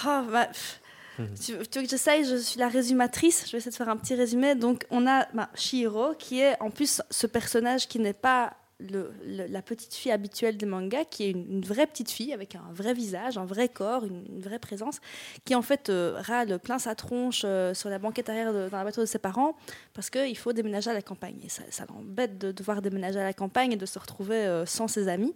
Ah, 0.05 0.25
bah, 0.33 0.47
pff. 0.47 0.81
Mhm. 1.19 1.35
tu, 1.35 1.53
tu 1.69 1.79
veux 1.79 1.85
que 1.85 1.91
j'essaye 1.91 2.25
Je 2.25 2.37
suis 2.37 2.59
la 2.61 2.69
résumatrice. 2.69 3.45
Je 3.47 3.53
vais 3.53 3.59
essayer 3.59 3.71
de 3.71 3.77
faire 3.77 3.89
un 3.89 3.97
petit 3.97 4.15
résumé. 4.15 4.55
Donc, 4.55 4.87
on 4.91 5.07
a 5.07 5.27
bah, 5.35 5.49
Shihiro, 5.55 6.15
qui 6.19 6.41
est 6.41 6.61
en 6.61 6.71
plus 6.71 7.03
ce 7.11 7.27
personnage 7.27 7.89
qui 7.89 7.99
n'est 7.99 8.13
pas 8.13 8.55
la 8.81 9.61
petite 9.61 9.93
fille 9.93 10.13
habituelle 10.13 10.57
des 10.57 10.67
mangas, 10.67 11.05
qui 11.05 11.25
est 11.25 11.31
une, 11.31 11.63
vraie 11.63 11.87
petite 11.87 12.11
fille 12.11 12.33
avec 12.33 12.55
un 12.55 12.73
vrai 12.73 12.95
visage, 12.95 13.37
un 13.37 13.45
vrai 13.45 13.69
corps, 13.69 14.05
une, 14.05 14.41
vraie 14.41 14.61
présence, 14.61 15.01
qui 15.45 15.57
en 15.57 15.63
fait 15.63 15.89
euh, 15.89 16.15
râle 16.19 16.61
plein 16.61 16.79
sa 16.79 16.95
tronche 16.95 17.43
euh, 17.45 17.75
sur 17.75 17.91
la 17.91 17.99
banquette 17.99 18.29
arrière 18.29 18.53
dans 18.53 18.77
la 18.77 18.83
voiture 18.83 19.03
de 19.03 19.09
ses 19.09 19.19
parents 19.19 19.57
parce 19.95 20.11
qu'il 20.11 20.37
faut 20.39 20.53
déménager 20.53 20.91
à 20.91 20.95
la 20.95 21.03
campagne. 21.03 21.39
Et 21.45 21.49
ça, 21.49 21.63
ça 21.71 21.87
l'embête 21.89 22.39
de 22.39 22.53
devoir 22.53 22.81
déménager 22.81 23.19
à 23.19 23.25
la 23.25 23.33
campagne 23.33 23.73
et 23.73 23.77
de 23.77 23.87
se 23.87 23.99
retrouver 23.99 24.37
euh, 24.37 24.65
sans 24.65 24.87
ses 24.87 25.09
amis. 25.09 25.35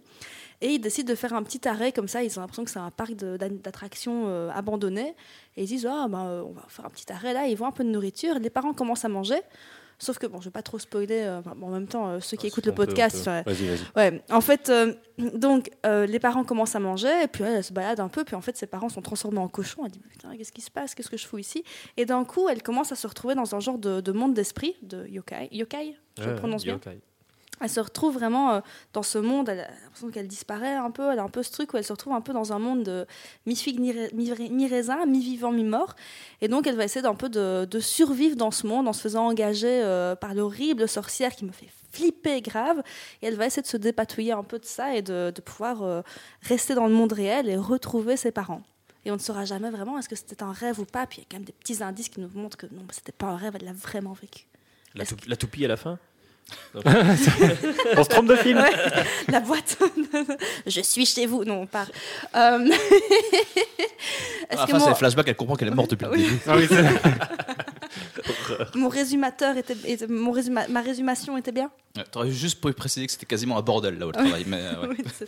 Et 0.61 0.75
ils 0.75 0.79
décident 0.79 1.09
de 1.09 1.15
faire 1.15 1.33
un 1.33 1.43
petit 1.43 1.67
arrêt 1.67 1.91
comme 1.91 2.07
ça. 2.07 2.23
Ils 2.23 2.39
ont 2.39 2.41
l'impression 2.41 2.63
que 2.63 2.71
c'est 2.71 2.79
un 2.79 2.91
parc 2.91 3.15
d'attractions 3.15 4.49
abandonné. 4.49 5.13
Et 5.57 5.63
ils 5.63 5.67
disent 5.67 5.85
ah, 5.85 6.07
ben, 6.07 6.45
on 6.47 6.53
va 6.53 6.63
faire 6.69 6.85
un 6.85 6.89
petit 6.89 7.11
arrêt 7.11 7.33
là. 7.33 7.47
Ils 7.47 7.57
voient 7.57 7.67
un 7.67 7.71
peu 7.71 7.83
de 7.83 7.89
nourriture. 7.89 8.39
Les 8.39 8.49
parents 8.49 8.71
commencent 8.71 9.03
à 9.03 9.09
manger. 9.09 9.41
Sauf 10.03 10.17
que 10.19 10.27
bon, 10.27 10.39
je 10.41 10.45
vais 10.45 10.51
pas 10.51 10.61
trop 10.61 10.77
spoiler. 10.79 11.21
euh, 11.21 11.41
bon, 11.55 11.67
en 11.67 11.71
même 11.71 11.87
temps, 11.87 12.09
euh, 12.09 12.19
ceux 12.19 12.37
qui 12.37 12.45
Ah, 12.45 12.49
écoutent 12.49 12.65
le 12.65 12.73
peut, 12.73 12.85
podcast, 12.85 13.23
peut. 13.23 13.31
ouais, 13.31 13.43
Vas-y, 13.45 13.67
vas-y. 13.67 13.79
Ouais, 14.11 14.21
en 14.29 14.41
fait, 14.41 14.69
euh, 14.69 14.93
donc 15.17 15.71
les 16.07 16.19
parents 16.19 16.43
commencent 16.43 16.75
à 16.75 16.79
manger, 16.79 17.23
et 17.23 17.27
puis 17.27 17.43
elle, 17.43 17.53
elle 17.57 17.63
se 17.63 17.73
balade 17.73 17.99
un 17.99 18.09
peu, 18.09 18.23
puis 18.23 18.35
en 18.35 18.41
fait 18.41 18.57
ses 18.57 18.67
parents 18.67 18.89
sont 18.89 19.01
transformés 19.01 19.39
en 19.39 19.47
cochons. 19.47 19.83
Elle 19.85 19.91
dit 19.91 19.99
putain, 20.09 20.35
qu'est-ce 20.37 20.51
qui 20.51 20.61
se 20.61 20.71
passe? 20.71 20.93
Qu'est-ce 20.95 21.09
que 21.09 21.17
je 21.17 21.25
fous 21.25 21.37
ici? 21.37 21.63
Et 21.97 22.05
d'un 22.05 22.25
coup, 22.25 22.49
elle 22.49 22.61
commence 22.61 22.91
à 22.91 22.95
se 22.95 23.07
retrouver 23.07 23.35
dans 23.35 23.55
un 23.55 23.59
genre 23.59 23.77
de, 23.77 24.01
de 24.01 24.11
monde 24.11 24.33
d'esprit, 24.33 24.75
de 24.81 25.07
yokai. 25.07 25.47
Yokai, 25.51 25.95
je 26.19 26.29
le 26.29 26.35
prononce 26.35 26.63
bien? 26.63 26.79
Elle 27.63 27.69
se 27.69 27.79
retrouve 27.79 28.13
vraiment 28.13 28.51
euh, 28.51 28.59
dans 28.91 29.03
ce 29.03 29.17
monde. 29.17 29.49
Elle 29.49 29.61
a 29.61 29.69
l'impression 29.83 30.11
qu'elle 30.11 30.27
disparaît 30.27 30.75
un 30.75 30.91
peu. 30.91 31.11
Elle 31.11 31.19
a 31.19 31.23
un 31.23 31.29
peu 31.29 31.41
ce 31.41 31.51
truc 31.51 31.73
où 31.73 31.77
elle 31.77 31.83
se 31.83 31.93
retrouve 31.93 32.13
un 32.13 32.21
peu 32.21 32.33
dans 32.33 32.53
un 32.53 32.59
monde 32.59 32.83
de 32.83 33.07
mi-figue, 33.45 33.79
mi-ra- 33.79 34.13
mi- 34.13 34.49
mi-raisin, 34.49 35.05
mi-vivant, 35.05 35.51
mi-mort. 35.51 35.95
Et 36.41 36.49
donc, 36.49 36.67
elle 36.67 36.75
va 36.75 36.83
essayer 36.83 37.01
d'un 37.01 37.15
peu 37.15 37.29
de, 37.29 37.65
de 37.65 37.79
survivre 37.79 38.35
dans 38.35 38.51
ce 38.51 38.67
monde 38.67 38.87
en 38.87 38.93
se 38.93 39.01
faisant 39.01 39.27
engager 39.27 39.81
euh, 39.83 40.15
par 40.15 40.33
l'horrible 40.33 40.87
sorcière 40.87 41.35
qui 41.35 41.45
me 41.45 41.51
fait 41.51 41.69
flipper 41.93 42.41
grave. 42.41 42.83
Et 43.21 43.27
elle 43.27 43.35
va 43.35 43.45
essayer 43.45 43.61
de 43.63 43.67
se 43.67 43.77
dépatouiller 43.77 44.33
un 44.33 44.43
peu 44.43 44.59
de 44.59 44.65
ça 44.65 44.95
et 44.95 45.01
de, 45.01 45.31
de 45.33 45.41
pouvoir 45.41 45.83
euh, 45.83 46.01
rester 46.41 46.75
dans 46.75 46.87
le 46.87 46.93
monde 46.93 47.13
réel 47.13 47.47
et 47.47 47.55
retrouver 47.55 48.17
ses 48.17 48.31
parents. 48.31 48.61
Et 49.05 49.11
on 49.11 49.15
ne 49.15 49.19
saura 49.19 49.45
jamais 49.45 49.69
vraiment 49.69 49.97
est-ce 49.99 50.09
que 50.09 50.15
c'était 50.15 50.43
un 50.43 50.51
rêve 50.51 50.79
ou 50.79 50.85
pas. 50.85 51.07
Puis 51.07 51.19
il 51.19 51.21
y 51.21 51.23
a 51.23 51.27
quand 51.31 51.37
même 51.37 51.45
des 51.45 51.53
petits 51.53 51.81
indices 51.81 52.09
qui 52.09 52.19
nous 52.19 52.29
montrent 52.33 52.57
que 52.57 52.67
non, 52.67 52.81
c'était 52.91 53.11
pas 53.11 53.27
un 53.27 53.37
rêve, 53.37 53.53
elle 53.55 53.65
l'a 53.65 53.73
vraiment 53.73 54.13
vécu. 54.13 54.45
La, 54.95 55.05
la 55.27 55.35
toupie 55.35 55.65
à 55.65 55.67
la 55.67 55.77
fin? 55.77 55.97
On 57.97 58.03
se 58.03 58.09
trompe 58.09 58.27
de 58.27 58.35
film. 58.35 58.57
Ouais, 58.59 58.71
la 59.29 59.39
boîte. 59.39 59.77
je 60.67 60.81
suis 60.81 61.05
chez 61.05 61.25
vous. 61.25 61.43
Non, 61.43 61.65
pas. 61.65 61.85
Euh, 62.35 62.59
Est-ce 64.49 64.57
À 64.57 64.61
la 64.61 64.65
que 64.65 64.71
fin, 64.71 64.79
c'est 64.79 64.89
mon, 64.89 64.95
flashback, 64.95 65.27
elle 65.27 65.35
comprend 65.35 65.55
qu'elle 65.55 65.67
est 65.69 65.71
morte 65.71 65.91
depuis 65.91 66.05
le 66.05 66.17
début. 66.17 66.39
Ah 66.47 66.55
oui, 66.57 66.67
mon 68.75 68.89
résumateur 68.89 69.57
était, 69.57 69.75
était- 69.85 70.07
mon 70.07 70.31
résuma- 70.33 70.67
ma 70.69 70.81
résumation 70.81 71.37
était 71.37 71.51
bien 71.51 71.69
Ouais, 71.95 72.03
T'aurais 72.11 72.31
juste 72.31 72.59
pu 72.63 72.73
préciser 72.73 73.05
que 73.05 73.11
c'était 73.11 73.25
quasiment 73.27 73.55
un 73.57 73.61
bordel 73.61 73.99
là 73.99 74.07
où 74.07 74.09
elle 74.09 74.15
travaille. 74.15 74.45
Mais, 74.47 74.61
euh, 74.61 74.87
ouais. 74.87 74.95
Oui, 74.97 75.05
c'est- 75.13 75.27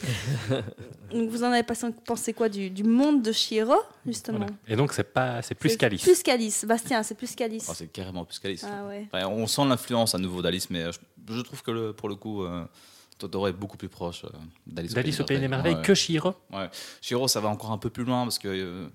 Donc 1.16 1.30
vous 1.30 1.44
en 1.44 1.52
avez 1.52 1.62
passé- 1.64 1.88
pensé 2.06 2.34
quoi 2.34 2.50
du, 2.50 2.70
du 2.72 2.84
monde 2.84 3.22
de 3.22 3.32
Shiro, 3.32 3.76
justement 4.06 4.40
Voilà. 4.40 4.54
Et 4.68 4.76
donc, 4.76 4.92
c'est 4.94 5.04
pas, 5.04 5.42
c'est 5.44 5.54
plus 5.54 5.70
C'est 5.72 5.78
qu'Alice. 5.78 6.02
Plus 6.02 6.24
qu'Alice. 6.24 6.66
Bastien, 6.66 7.04
c'est 7.04 7.14
plus 7.16 7.36
qu'Alice. 7.36 7.68
Oh, 7.70 7.74
c'est 7.76 7.88
carrément 7.92 8.26
plus 8.26 8.40
qu'Alice. 8.40 8.66
ah 8.68 8.88
ouais. 8.88 9.06
Enfin, 9.14 9.28
on 9.28 9.46
sent 9.46 9.66
l'influence 9.66 10.16
à 10.16 10.18
nouveau 10.18 10.42
d'Alice, 10.42 10.70
mais 10.72 10.80
euh, 10.84 10.92
je, 10.92 10.98
je 11.28 11.42
trouve 11.42 11.62
que 11.64 11.72
le- 11.72 11.94
pour 11.94 12.10
le 12.10 12.16
coup, 12.16 12.44
euh, 12.44 12.66
Totoro 13.18 13.48
est 13.48 13.54
beaucoup 13.54 13.78
plus 13.78 13.90
proche 13.90 14.26
euh, 14.26 14.30
d'Alice 14.68 14.94
D'Alice 14.94 15.20
au 15.22 15.24
Pays 15.24 15.40
des 15.40 15.48
Merveilles 15.48 15.76
Ouais. 15.76 15.82
que 15.82 15.94
Shiro. 15.94 16.34
Ouais. 16.52 16.70
Shiro, 17.02 17.28
ça 17.28 17.40
va 17.40 17.50
encore 17.50 17.72
un 17.72 17.78
peu 17.78 17.90
plus 17.90 18.04
loin 18.04 18.24
parce 18.24 18.38
que 18.40 18.48
euh, 18.50 18.88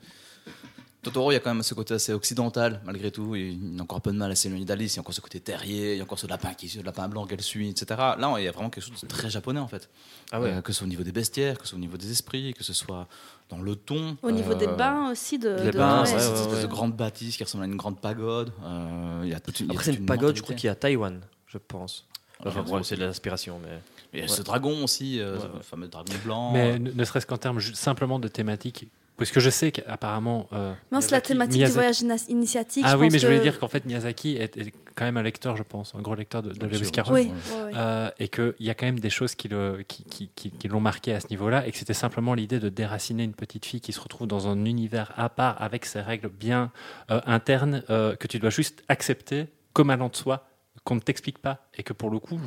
Totoro, 1.02 1.30
il 1.30 1.34
y 1.34 1.36
a 1.38 1.40
quand 1.40 1.54
même 1.54 1.62
ce 1.62 1.72
côté 1.72 1.94
assez 1.94 2.12
occidental 2.12 2.82
malgré 2.84 3.10
tout. 3.10 3.34
Il 3.34 3.74
y 3.76 3.78
a 3.78 3.82
encore 3.82 3.96
un 3.96 4.00
peu 4.02 4.12
de 4.12 4.18
mal 4.18 4.30
à 4.30 4.34
s'éloigner 4.34 4.66
d'Alice. 4.66 4.92
Il 4.92 4.96
y 4.96 4.98
a 4.98 5.00
encore 5.00 5.14
ce 5.14 5.22
côté 5.22 5.40
terrier, 5.40 5.92
il 5.94 5.96
y 5.96 6.00
a 6.00 6.02
encore 6.04 6.18
ce 6.18 6.26
lapin 6.26 6.52
qui, 6.52 6.68
ce 6.68 6.80
lapin 6.82 7.08
blanc 7.08 7.24
qu'elle 7.24 7.40
suit, 7.40 7.70
etc. 7.70 7.86
Là, 8.18 8.34
il 8.36 8.44
y 8.44 8.48
a 8.48 8.52
vraiment 8.52 8.68
quelque 8.68 8.84
chose 8.86 9.00
de 9.00 9.06
très 9.06 9.30
japonais 9.30 9.60
en 9.60 9.68
fait. 9.68 9.88
Ah 10.30 10.38
ouais. 10.42 10.50
Euh, 10.52 10.60
que 10.60 10.72
ce 10.74 10.80
soit 10.80 10.86
au 10.86 10.90
niveau 10.90 11.02
des 11.02 11.12
bestiaires, 11.12 11.56
que 11.56 11.62
ce 11.64 11.70
soit 11.70 11.78
au 11.78 11.80
niveau 11.80 11.96
des 11.96 12.10
esprits, 12.10 12.52
que 12.52 12.62
ce 12.62 12.74
soit 12.74 13.08
dans 13.48 13.62
le 13.62 13.74
ton. 13.76 14.18
Au 14.22 14.30
niveau 14.30 14.52
des 14.52 14.66
bains 14.66 15.10
aussi 15.10 15.38
de. 15.38 15.48
les 15.64 15.70
de- 15.70 15.78
bains, 15.78 16.00
ouais. 16.02 16.06
c'est 16.06 16.16
ouais, 16.16 16.36
cette 16.36 16.52
ouais, 16.52 16.60
de 16.62 16.66
grande 16.66 16.94
bâtisse 16.94 17.38
qui 17.38 17.44
ressemble 17.44 17.64
à 17.64 17.66
une 17.66 17.76
grande 17.76 17.98
pagode. 17.98 18.52
Euh, 18.62 19.22
il 19.24 19.30
y 19.30 19.34
a 19.34 19.40
toute 19.40 19.58
une- 19.60 19.70
Après, 19.70 19.84
c'est 19.84 19.94
une 19.94 20.04
pagode, 20.04 20.36
je 20.36 20.42
crois 20.42 20.54
y 20.54 20.68
a 20.68 20.72
à 20.72 20.74
Taïwan, 20.74 21.18
je 21.46 21.56
pense. 21.56 22.06
Enfin, 22.44 22.64
ouais, 22.64 22.82
c'est 22.82 22.96
de 22.96 23.04
l'inspiration, 23.04 23.58
mais. 23.62 23.78
Il 24.12 24.18
y 24.18 24.22
a 24.22 24.24
Ouais. 24.24 24.28
ce 24.28 24.42
dragon 24.42 24.82
aussi, 24.82 25.20
euh, 25.20 25.34
Ouais, 25.34 25.40
ce 25.40 25.44
ouais. 25.46 25.62
fameux 25.62 25.86
dragon 25.86 26.12
blanc. 26.24 26.52
Mais 26.52 26.78
ne, 26.80 26.90
ne 26.90 27.04
serait-ce 27.04 27.26
qu'en 27.26 27.36
termes 27.38 27.60
simplement 27.60 28.18
de 28.18 28.26
thématique. 28.28 28.88
Parce 29.16 29.30
que 29.32 29.38
je 29.38 29.50
sais 29.50 29.70
qu'apparemment. 29.70 30.48
euh, 30.54 30.72
Non, 30.90 31.00
c'est 31.02 31.10
la 31.10 31.18
Miyazaki- 31.20 31.22
thématique 31.28 31.64
du 31.64 31.70
voyage 31.70 32.00
initiatique. 32.28 32.82
Ah 32.86 32.92
je 32.92 32.96
oui, 32.96 33.06
pense 33.06 33.12
mais 33.12 33.18
je 33.18 33.26
voulais 33.26 33.40
dire 33.40 33.58
qu'en 33.60 33.68
fait, 33.68 33.84
Miyazaki 33.84 34.36
est, 34.36 34.56
est 34.56 34.72
quand 34.94 35.04
même 35.04 35.18
un 35.18 35.22
lecteur, 35.22 35.56
je 35.58 35.62
pense, 35.62 35.94
un 35.94 36.00
gros 36.00 36.14
lecteur 36.14 36.42
de, 36.42 36.52
de 36.54 36.66
Lewis. 36.66 36.90
Carroll. 36.90 37.14
Oui, 37.20 37.30
Ouais. 37.64 37.72
Euh, 37.76 38.10
et 38.18 38.28
qu'il 38.28 38.54
y 38.60 38.70
a 38.70 38.74
quand 38.74 38.86
même 38.86 38.98
des 38.98 39.10
choses 39.10 39.34
qui, 39.34 39.46
le, 39.48 39.84
qui, 39.86 40.04
qui, 40.04 40.30
qui- 40.34 40.50
qui 40.50 40.68
l'ont 40.68 40.80
marqué 40.80 41.12
à 41.12 41.20
ce 41.20 41.28
niveau-là, 41.28 41.66
et 41.66 41.70
que 41.70 41.76
c'était 41.76 41.92
simplement 41.94 42.32
l'idée 42.32 42.58
de 42.60 42.70
déraciner 42.70 43.22
une 43.24 43.34
petite 43.34 43.66
fille 43.66 43.80
qui 43.82 43.92
se 43.92 44.00
retrouve 44.00 44.26
dans 44.26 44.48
un 44.48 44.64
univers 44.64 45.12
à 45.18 45.28
part, 45.28 45.60
avec 45.62 45.84
ses 45.84 46.00
règles 46.00 46.30
bien 46.30 46.72
euh, 47.10 47.20
internes, 47.26 47.82
euh, 47.90 48.16
que 48.16 48.26
tu 48.26 48.38
dois 48.38 48.50
juste 48.50 48.82
accepter 48.88 49.46
comme 49.74 49.90
allant 49.90 50.08
de 50.08 50.16
soi, 50.16 50.46
qu'on 50.84 50.94
ne 50.94 51.00
t'explique 51.00 51.38
pas, 51.38 51.68
et 51.74 51.82
que 51.82 51.92
pour 51.92 52.10
le 52.10 52.18
coup, 52.18 52.40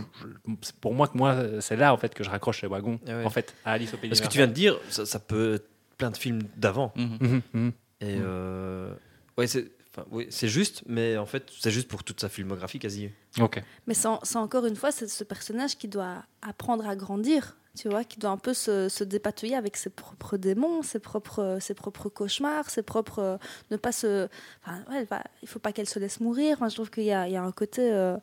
c'est 0.62 0.76
pour 0.78 0.94
moi, 0.94 1.08
que 1.08 1.18
moi, 1.18 1.62
c'est 1.62 1.76
là 1.76 1.94
en 1.94 1.98
fait 1.98 2.14
que 2.14 2.24
je 2.24 2.30
raccroche 2.30 2.62
les 2.62 2.68
wagons, 2.68 3.00
Ah 3.08 3.18
ouais. 3.18 3.26
en 3.26 3.30
fait, 3.30 3.54
à 3.66 3.74
Alice 3.74 3.94
au 3.94 3.98
pays 3.98 4.10
Parce 4.10 4.22
que 4.22 4.28
tu 4.28 4.38
viens 4.38 4.48
de 4.48 4.54
dire, 4.54 4.78
ça, 4.90 5.06
ça 5.06 5.20
peut 5.20 5.56
être 5.56 5.70
plein 5.98 6.12
de 6.12 6.18
films 6.18 6.42
d'avant. 6.58 6.92
Mhm. 6.96 7.18
Mhm, 7.22 7.42
mhm. 7.54 7.72
Et 8.02 8.18
euh, 8.20 8.94
ouais, 9.38 9.48
c'est 9.48 9.72
enfin, 9.96 10.08
oui, 10.12 10.28
c'est 10.30 10.48
juste, 10.48 10.84
mais 10.88 11.18
en 11.18 11.26
fait, 11.28 11.52
c'est 11.60 11.72
juste 11.72 11.88
pour 11.88 12.04
toute 12.04 12.20
sa 12.20 12.28
filmographie 12.28 12.80
quasi. 12.80 13.12
Ok. 13.40 13.62
Mais 13.88 13.94
c'est 13.94 14.36
encore 14.38 14.66
une 14.66 14.76
fois 14.76 14.92
c'est 14.92 15.08
ce 15.08 15.24
personnage 15.24 15.78
qui 15.78 15.88
doit 15.88 16.24
apprendre 16.42 16.88
à 16.88 16.96
grandir, 16.96 17.56
tu 17.78 17.90
vois, 17.90 18.04
qui 18.04 18.20
doit 18.20 18.30
un 18.30 18.38
peu 18.38 18.54
se, 18.54 18.88
se 18.88 19.04
dépatouiller 19.04 19.56
avec 19.56 19.78
ses 19.78 19.90
propres 19.90 20.38
démons, 20.38 20.84
ses 20.84 21.00
propres, 21.00 21.58
ses 21.60 21.74
propres 21.74 22.08
cauchemars, 22.10 22.70
ses 22.70 22.84
propres. 22.84 23.20
euh, 23.20 23.38
ne 23.72 23.78
pas 23.78 23.92
se. 23.92 24.28
Enfin, 24.64 24.84
ouais, 24.92 25.08
il 25.42 25.48
faut 25.48 25.60
pas 25.60 25.72
qu'elle 25.74 25.90
se 25.90 25.98
laisse 26.00 26.20
mourir. 26.20 26.58
Moi, 26.60 26.70
je 26.70 26.76
trouve 26.76 26.92
qu'il 26.92 27.04
y 27.04 27.12
a, 27.12 27.28
il 27.28 27.34
y 27.34 27.38
a 27.38 27.44
un 27.44 27.52
côté. 27.52 27.82
euh, 27.92 28.18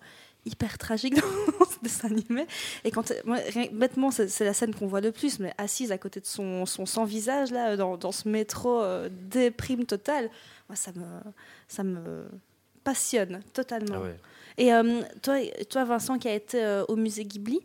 hyper 0.46 0.78
tragique 0.78 1.16
dans 1.60 1.66
ce 1.66 1.78
dessin 1.82 2.08
animé 2.08 2.46
et 2.84 2.90
quand 2.90 3.12
rien- 3.28 3.68
bêtement 3.72 4.10
c'est 4.10 4.40
la 4.42 4.54
scène 4.54 4.74
qu'on 4.74 4.86
voit 4.86 5.02
le 5.02 5.12
plus 5.12 5.38
mais 5.38 5.52
assise 5.58 5.92
à 5.92 5.98
côté 5.98 6.18
de 6.18 6.24
son, 6.24 6.64
son 6.64 6.86
sans 6.86 7.04
visage 7.04 7.50
là 7.50 7.76
dans, 7.76 7.98
dans 7.98 8.10
ce 8.10 8.26
métro 8.26 8.80
euh, 8.80 9.10
déprime 9.12 9.84
totale 9.84 10.30
moi 10.70 10.76
ça 10.76 10.92
me 10.92 11.04
ça 11.68 11.84
me 11.84 12.24
passionne 12.84 13.42
totalement 13.52 13.96
Ah 13.98 14.00
ouais. 14.00 14.16
et 14.56 14.72
euh, 14.72 15.02
toi, 15.22 15.36
toi, 15.68 15.84
Vincent, 15.84 16.18
qui 16.18 16.28
a 16.28 16.32
été 16.32 16.64
euh, 16.64 16.86
au 16.88 16.96
musée 16.96 17.26
Ghibli, 17.26 17.60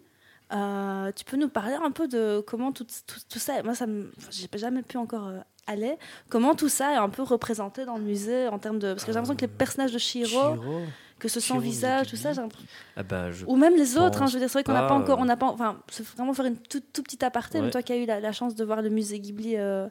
euh, 0.53 1.11
tu 1.13 1.25
peux 1.25 1.37
nous 1.37 1.49
parler 1.49 1.75
un 1.75 1.91
peu 1.91 2.07
de 2.07 2.43
comment 2.45 2.71
tout, 2.71 2.85
tout, 3.07 3.19
tout 3.29 3.39
ça. 3.39 3.63
Moi, 3.63 3.75
ça 3.75 3.85
j'ai 4.31 4.47
jamais 4.55 4.83
pu 4.83 4.97
encore 4.97 5.27
euh, 5.27 5.39
aller. 5.67 5.95
Comment 6.29 6.55
tout 6.55 6.69
ça 6.69 6.93
est 6.93 6.97
un 6.97 7.09
peu 7.09 7.23
représenté 7.23 7.85
dans 7.85 7.97
le 7.97 8.03
musée 8.03 8.47
en 8.47 8.59
termes 8.59 8.79
de. 8.79 8.93
Parce 8.93 9.03
que 9.05 9.11
j'ai 9.11 9.15
l'impression 9.15 9.35
que 9.35 9.41
les 9.41 9.47
personnages 9.47 9.91
de 9.91 9.97
Shiro, 9.97 10.27
Shiro 10.29 10.81
que 11.17 11.27
ce 11.29 11.39
sans 11.39 11.57
visage, 11.59 12.07
tout 12.09 12.15
ça, 12.17 12.29
Ghibli. 12.31 12.35
j'ai 12.35 12.41
l'impression- 12.41 12.67
Ah 12.97 13.03
bah, 13.03 13.29
ou 13.47 13.55
même 13.55 13.75
les 13.75 13.97
autres. 13.97 14.21
hein, 14.21 14.27
je 14.27 14.33
veux 14.33 14.39
dire, 14.39 14.49
c'est 14.49 14.59
vrai 14.59 14.63
qu'on 14.63 14.73
n'a 14.73 14.87
pas, 14.87 14.93
encore, 14.93 15.17
euh. 15.17 15.21
on 15.21 15.25
n'a 15.25 15.37
pas. 15.37 15.47
Enfin, 15.47 15.81
c'est 15.89 16.05
vraiment 16.05 16.33
faire 16.33 16.45
une 16.45 16.57
toute 16.57 16.91
tout 16.93 17.01
petite 17.01 17.23
aparté. 17.23 17.61
Mais 17.61 17.69
toi, 17.71 17.81
qui 17.81 17.93
as 17.93 17.97
eu 17.97 18.05
la, 18.05 18.19
la 18.19 18.31
chance 18.31 18.53
de 18.53 18.63
voir 18.63 18.81
le 18.81 18.89
musée 18.89 19.19
Ghibli, 19.19 19.55
euh, 19.55 19.83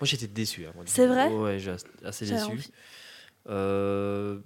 Moi, 0.00 0.04
j'étais 0.06 0.26
déçu. 0.26 0.66
hein. 0.66 0.72
C'est 0.86 1.06
vrai 1.06 1.28
Ouais, 1.28 1.58
j'ai 1.58 1.74
assez 2.04 2.26
déçu. 2.26 2.68
Euh, 3.48 4.38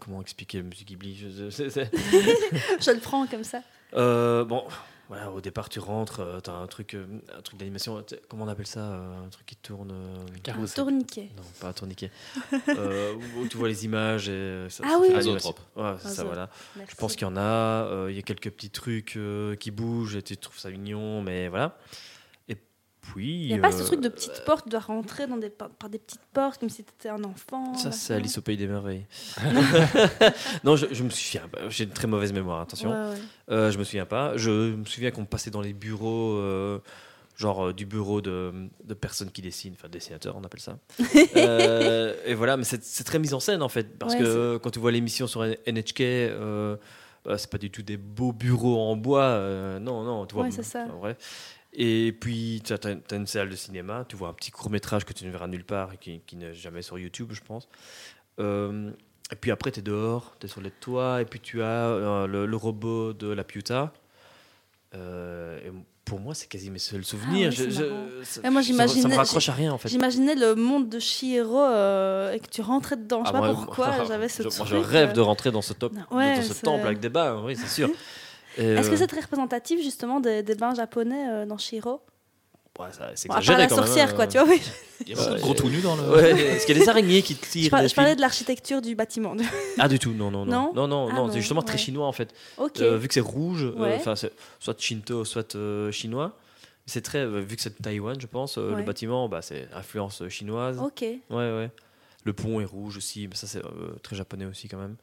Comment, 0.00 0.20
expliquer 0.22 0.58
le 0.58 0.64
musique 0.64 0.86
Ghibli? 0.86 1.16
Je 1.16 2.90
le 2.92 3.00
prends 3.00 3.26
comme 3.26 3.42
ça. 3.42 3.62
Euh, 3.96 4.44
Bon, 4.44 4.64
voilà, 5.08 5.30
au 5.30 5.40
départ, 5.40 5.68
tu 5.68 5.78
rentres, 5.78 6.20
euh, 6.20 6.40
t'as 6.40 6.52
un 6.52 6.66
truc, 6.66 6.94
euh, 6.94 7.06
un 7.36 7.40
truc 7.42 7.58
d'animation. 7.58 8.02
tu 8.02 8.16
Comment 8.28 8.44
on 8.44 8.48
appelle 8.48 8.66
ça 8.66 8.80
euh, 8.80 9.24
Un 9.24 9.28
truc 9.28 9.46
qui 9.46 9.56
tourne. 9.56 9.90
euh, 9.92 10.50
Un 10.52 10.66
tourniquet. 10.66 11.30
Non, 11.36 11.42
pas 11.60 11.68
un 11.68 11.72
tourniquet. 11.72 12.10
Euh, 12.68 13.14
où, 13.14 13.40
où 13.42 13.48
tu 13.48 13.56
vois 13.56 13.68
les 13.68 13.84
images 13.84 14.28
et 14.28 14.66
ça, 14.68 14.82
Ah 14.86 14.90
ça 14.90 14.98
oui, 14.98 15.08
fait 15.08 15.24
oui. 15.24 15.38
Ouais, 15.76 15.94
c'est 16.00 16.08
ça, 16.08 16.24
voilà. 16.24 16.50
Merci. 16.76 16.92
Je 16.92 16.96
pense 16.96 17.14
qu'il 17.14 17.26
y 17.26 17.30
en 17.30 17.36
a. 17.36 17.40
euh, 17.40 18.06
Il 18.10 18.16
y 18.16 18.18
a 18.18 18.22
quelques 18.22 18.50
petits 18.50 18.70
trucs 18.70 19.16
euh, 19.16 19.54
qui 19.56 19.70
bougent 19.70 20.16
et 20.16 20.22
tu 20.22 20.36
trouves 20.36 20.58
ça 20.58 20.70
mignon, 20.70 21.22
mais 21.22 21.48
voilà. 21.48 21.76
Puis. 23.12 23.42
Il 23.44 23.48
n'y 23.48 23.54
a 23.54 23.58
pas 23.58 23.72
ce 23.72 23.82
euh, 23.82 23.86
truc 23.86 24.00
de 24.00 24.08
petites 24.08 24.44
portes, 24.44 24.64
tu 24.64 24.70
dois 24.70 24.80
rentrer 24.80 25.26
dans 25.26 25.36
des, 25.36 25.50
par, 25.50 25.70
par 25.70 25.88
des 25.88 25.98
petites 25.98 26.24
portes 26.32 26.58
comme 26.60 26.68
si 26.70 26.84
tu 26.84 26.92
étais 26.98 27.08
un 27.08 27.22
enfant. 27.24 27.74
Ça, 27.74 27.92
c'est. 27.92 28.14
Alice 28.14 28.38
au 28.38 28.42
Pays 28.42 28.56
des 28.56 28.66
Merveilles. 28.66 29.06
non, 30.64 30.76
je, 30.76 30.86
je 30.92 31.02
me 31.02 31.10
souviens 31.10 31.48
pas. 31.48 31.68
J'ai 31.68 31.84
une 31.84 31.90
très 31.90 32.06
mauvaise 32.06 32.32
mémoire, 32.32 32.60
attention. 32.60 32.90
Ouais, 32.90 33.10
ouais. 33.10 33.20
Euh, 33.50 33.70
je 33.70 33.78
me 33.78 33.84
souviens 33.84 34.06
pas. 34.06 34.36
Je 34.36 34.50
me 34.74 34.84
souviens 34.84 35.10
qu'on 35.10 35.24
passait 35.24 35.50
dans 35.50 35.60
les 35.60 35.72
bureaux, 35.72 36.34
euh, 36.34 36.78
genre 37.36 37.66
euh, 37.68 37.72
du 37.72 37.86
bureau 37.86 38.20
de, 38.20 38.52
de 38.84 38.94
personnes 38.94 39.30
qui 39.30 39.42
dessinent, 39.42 39.74
enfin 39.78 39.88
dessinateurs, 39.88 40.36
on 40.36 40.44
appelle 40.44 40.60
ça. 40.60 40.78
Euh, 41.36 42.14
et 42.24 42.34
voilà, 42.34 42.56
mais 42.56 42.64
c'est 42.64 43.04
très 43.04 43.18
mis 43.18 43.32
en 43.34 43.40
scène 43.40 43.62
en 43.62 43.68
fait, 43.68 43.98
parce 43.98 44.14
Ouais, 44.14 44.20
que 44.20 44.56
quand 44.58 44.70
tu 44.70 44.78
vois 44.78 44.90
l'émission 44.90 45.26
sur 45.26 45.44
NHK, 45.44 46.00
euh, 46.00 46.76
euh, 47.26 47.36
c'est 47.36 47.50
pas 47.50 47.58
du 47.58 47.70
tout 47.70 47.82
des 47.82 47.96
beaux 47.96 48.32
bureaux 48.32 48.78
en 48.78 48.96
bois. 48.96 49.22
euh, 49.24 49.78
non, 49.78 50.02
non, 50.02 50.24
tu 50.26 50.34
vois. 50.34 50.44
Ouais, 50.44 50.50
c'est 50.50 50.62
ça. 50.62 50.86
en 50.92 50.98
vrai. 50.98 51.16
Et 51.78 52.12
puis, 52.18 52.62
tu 52.64 52.72
as, 52.72 53.14
une 53.16 53.26
salle 53.26 53.50
de 53.50 53.56
cinéma, 53.56 54.06
tu 54.08 54.16
vois 54.16 54.28
un 54.28 54.32
petit 54.32 54.50
court 54.50 54.70
métrage 54.70 55.04
que 55.04 55.12
tu 55.12 55.26
ne 55.26 55.30
verras 55.30 55.46
nulle 55.46 55.64
part 55.64 55.92
et 55.92 55.98
qui, 55.98 56.20
qui 56.26 56.36
n'est 56.36 56.54
jamais 56.54 56.80
sur 56.80 56.98
YouTube, 56.98 57.28
je 57.32 57.42
pense. 57.42 57.68
Euh, 58.40 58.90
et 59.30 59.36
puis 59.36 59.50
après, 59.50 59.70
tu 59.72 59.80
es 59.80 59.82
dehors, 59.82 60.34
tu 60.40 60.46
es 60.46 60.48
sur 60.48 60.62
les 60.62 60.70
toits, 60.70 61.20
et 61.20 61.26
puis 61.26 61.38
tu 61.40 61.62
as 61.62 61.66
euh, 61.88 62.26
le, 62.26 62.46
le 62.46 62.56
robot 62.56 63.12
de 63.12 63.28
la 63.28 63.44
Piuta. 63.44 63.92
Euh, 64.94 65.58
et 65.66 65.72
pour 66.04 66.20
moi, 66.20 66.34
c'est 66.34 66.46
quasi 66.46 66.70
mes 66.70 66.78
seuls 66.78 67.04
souvenirs. 67.04 67.50
Ah 67.52 67.60
ouais, 67.60 67.66
Je- 67.66 67.70
c'est 67.70 67.70
je- 67.72 67.84
marrant. 67.84 68.06
ça, 68.22 68.40
Ouais, 68.40 68.50
moi, 68.50 68.62
ça- 68.62 68.88
Ça 69.02 69.08
me 69.08 69.16
raccroche 69.16 69.48
à 69.48 69.52
rien, 69.52 69.72
en 69.72 69.78
fait. 69.78 69.88
J'imaginais 69.88 70.34
le 70.36 70.54
monde 70.54 70.88
de 70.88 70.98
Shihiro 70.98 71.60
euh, 71.60 72.32
et 72.32 72.40
que 72.40 72.48
tu 72.48 72.62
rentrais 72.62 72.96
dedans. 72.96 73.22
Je 73.24 73.30
sais 73.30 73.36
Ah, 73.36 73.40
pas 73.40 73.52
moi, 73.52 73.64
pourquoi, 73.64 74.04
j'avais 74.08 74.28
ce 74.28 74.42
je, 74.44 74.48
truc. 74.48 74.58
moi, 74.60 74.66
je 74.68 74.76
rêve 74.76 75.10
euh. 75.10 75.12
de 75.12 75.20
rentrer 75.20 75.50
dans 75.50 75.62
ce, 75.62 75.72
top, 75.74 75.92
Ouais, 76.10 76.36
dans 76.36 76.42
ce 76.42 76.62
temple 76.62 76.86
avec 76.86 77.00
des 77.00 77.08
bains, 77.10 77.42
oui, 77.44 77.54
c'est 77.56 77.68
sûr. 77.68 77.90
Et, 78.58 78.64
Est-ce 78.64 78.88
que 78.88 78.94
euh, 78.94 78.98
c'est 78.98 79.06
très 79.06 79.20
représentatif 79.20 79.82
justement 79.82 80.20
des, 80.20 80.42
des 80.42 80.54
bains 80.54 80.74
japonais 80.74 81.28
euh, 81.28 81.46
dans 81.46 81.58
Shihiro 81.58 82.00
ouais, 82.78 82.86
c'est 83.14 83.28
Bon, 83.28 83.34
la 83.34 83.68
sorcière, 83.68 84.10
hein. 84.10 84.12
quoi, 84.14 84.26
tu 84.26 84.38
vois, 84.38 84.48
oui. 84.48 84.60
Il 85.06 85.14
y 85.16 85.18
a 85.20 85.34
de 85.34 85.40
gros 85.40 85.54
tout 85.54 85.68
nus 85.68 85.80
dans 85.82 85.94
le. 85.96 86.02
Ouais, 86.10 86.30
est-ce 86.30 86.64
qu'il 86.66 86.76
y 86.76 86.80
a 86.80 86.82
des 86.84 86.88
araignées 86.88 87.22
qui 87.22 87.34
Je, 87.34 87.48
tirent 87.50 87.88
je 87.88 87.94
parlais 87.94 88.16
de 88.16 88.20
l'architecture 88.20 88.80
du 88.80 88.94
bâtiment. 88.94 89.34
Ah, 89.78 89.88
du 89.88 89.98
tout, 89.98 90.12
non, 90.12 90.30
non, 90.30 90.46
Non 90.46 90.72
non. 90.72 90.72
Non, 90.74 90.88
non, 90.88 91.08
Ah 91.10 91.14
non, 91.16 91.30
c'est 91.30 91.40
justement 91.40 91.62
très 91.62 91.78
chinois 91.78 92.06
en 92.06 92.12
fait. 92.12 92.32
ok. 92.56 92.80
Euh, 92.80 92.96
vu 92.96 93.08
que 93.08 93.14
c'est 93.14 93.20
rouge, 93.20 93.64
euh, 93.64 93.72
Ouais. 93.78 94.00
soit 94.58 94.80
Shinto, 94.80 95.24
soit 95.24 95.54
euh, 95.54 95.90
chinois. 95.92 96.36
C'est 96.88 97.02
très, 97.02 97.18
euh, 97.18 97.40
vu 97.40 97.56
que 97.56 97.62
c'est 97.62 97.76
de 97.76 97.82
Taïwan, 97.82 98.18
je 98.20 98.26
pense, 98.28 98.58
euh, 98.58 98.70
Ouais. 98.70 98.76
le 98.78 98.82
bâtiment, 98.84 99.28
bah, 99.28 99.42
c'est 99.42 99.68
influence 99.74 100.22
euh, 100.22 100.28
chinoise. 100.28 100.78
ok. 100.78 101.00
Ouais, 101.02 101.18
ouais. 101.30 101.70
Le 102.24 102.32
pont 102.32 102.60
est 102.60 102.64
rouge 102.64 102.96
aussi, 102.96 103.26
mais 103.28 103.34
ça 103.36 103.46
c'est 103.46 103.58
euh, 103.64 103.96
très 104.02 104.16
japonais 104.16 104.46
aussi 104.46 104.68
quand 104.68 104.78
même. 104.78 104.96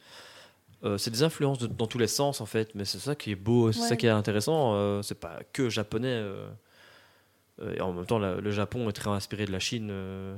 Euh, 0.83 0.97
c'est 0.97 1.11
des 1.11 1.23
influences 1.23 1.59
de- 1.59 1.67
dans 1.67 1.87
tous 1.87 1.97
les 1.97 2.07
sens 2.07 2.41
en 2.41 2.45
fait, 2.45 2.75
mais 2.75 2.83
c'est 2.83 2.99
ça 2.99 3.15
qui 3.15 3.31
est 3.31 3.35
beau, 3.35 3.71
c'est 3.71 3.81
Ouais. 3.81 3.87
ça 3.87 3.95
qui 3.95 4.05
est 4.05 4.09
intéressant. 4.09 4.73
euh, 4.75 5.01
c'est 5.01 5.15
pas 5.19 5.39
que 5.53 5.69
japonais. 5.69 6.07
euh, 6.09 6.49
euh, 7.61 7.73
et 7.75 7.81
en 7.81 7.93
même 7.93 8.05
temps, 8.05 8.19
la- 8.19 8.35
le 8.35 8.51
Japon 8.51 8.89
est 8.89 8.93
très 8.93 9.09
inspiré 9.09 9.45
de 9.45 9.51
la 9.51 9.59
Chine, 9.59 9.89
euh, 9.91 10.35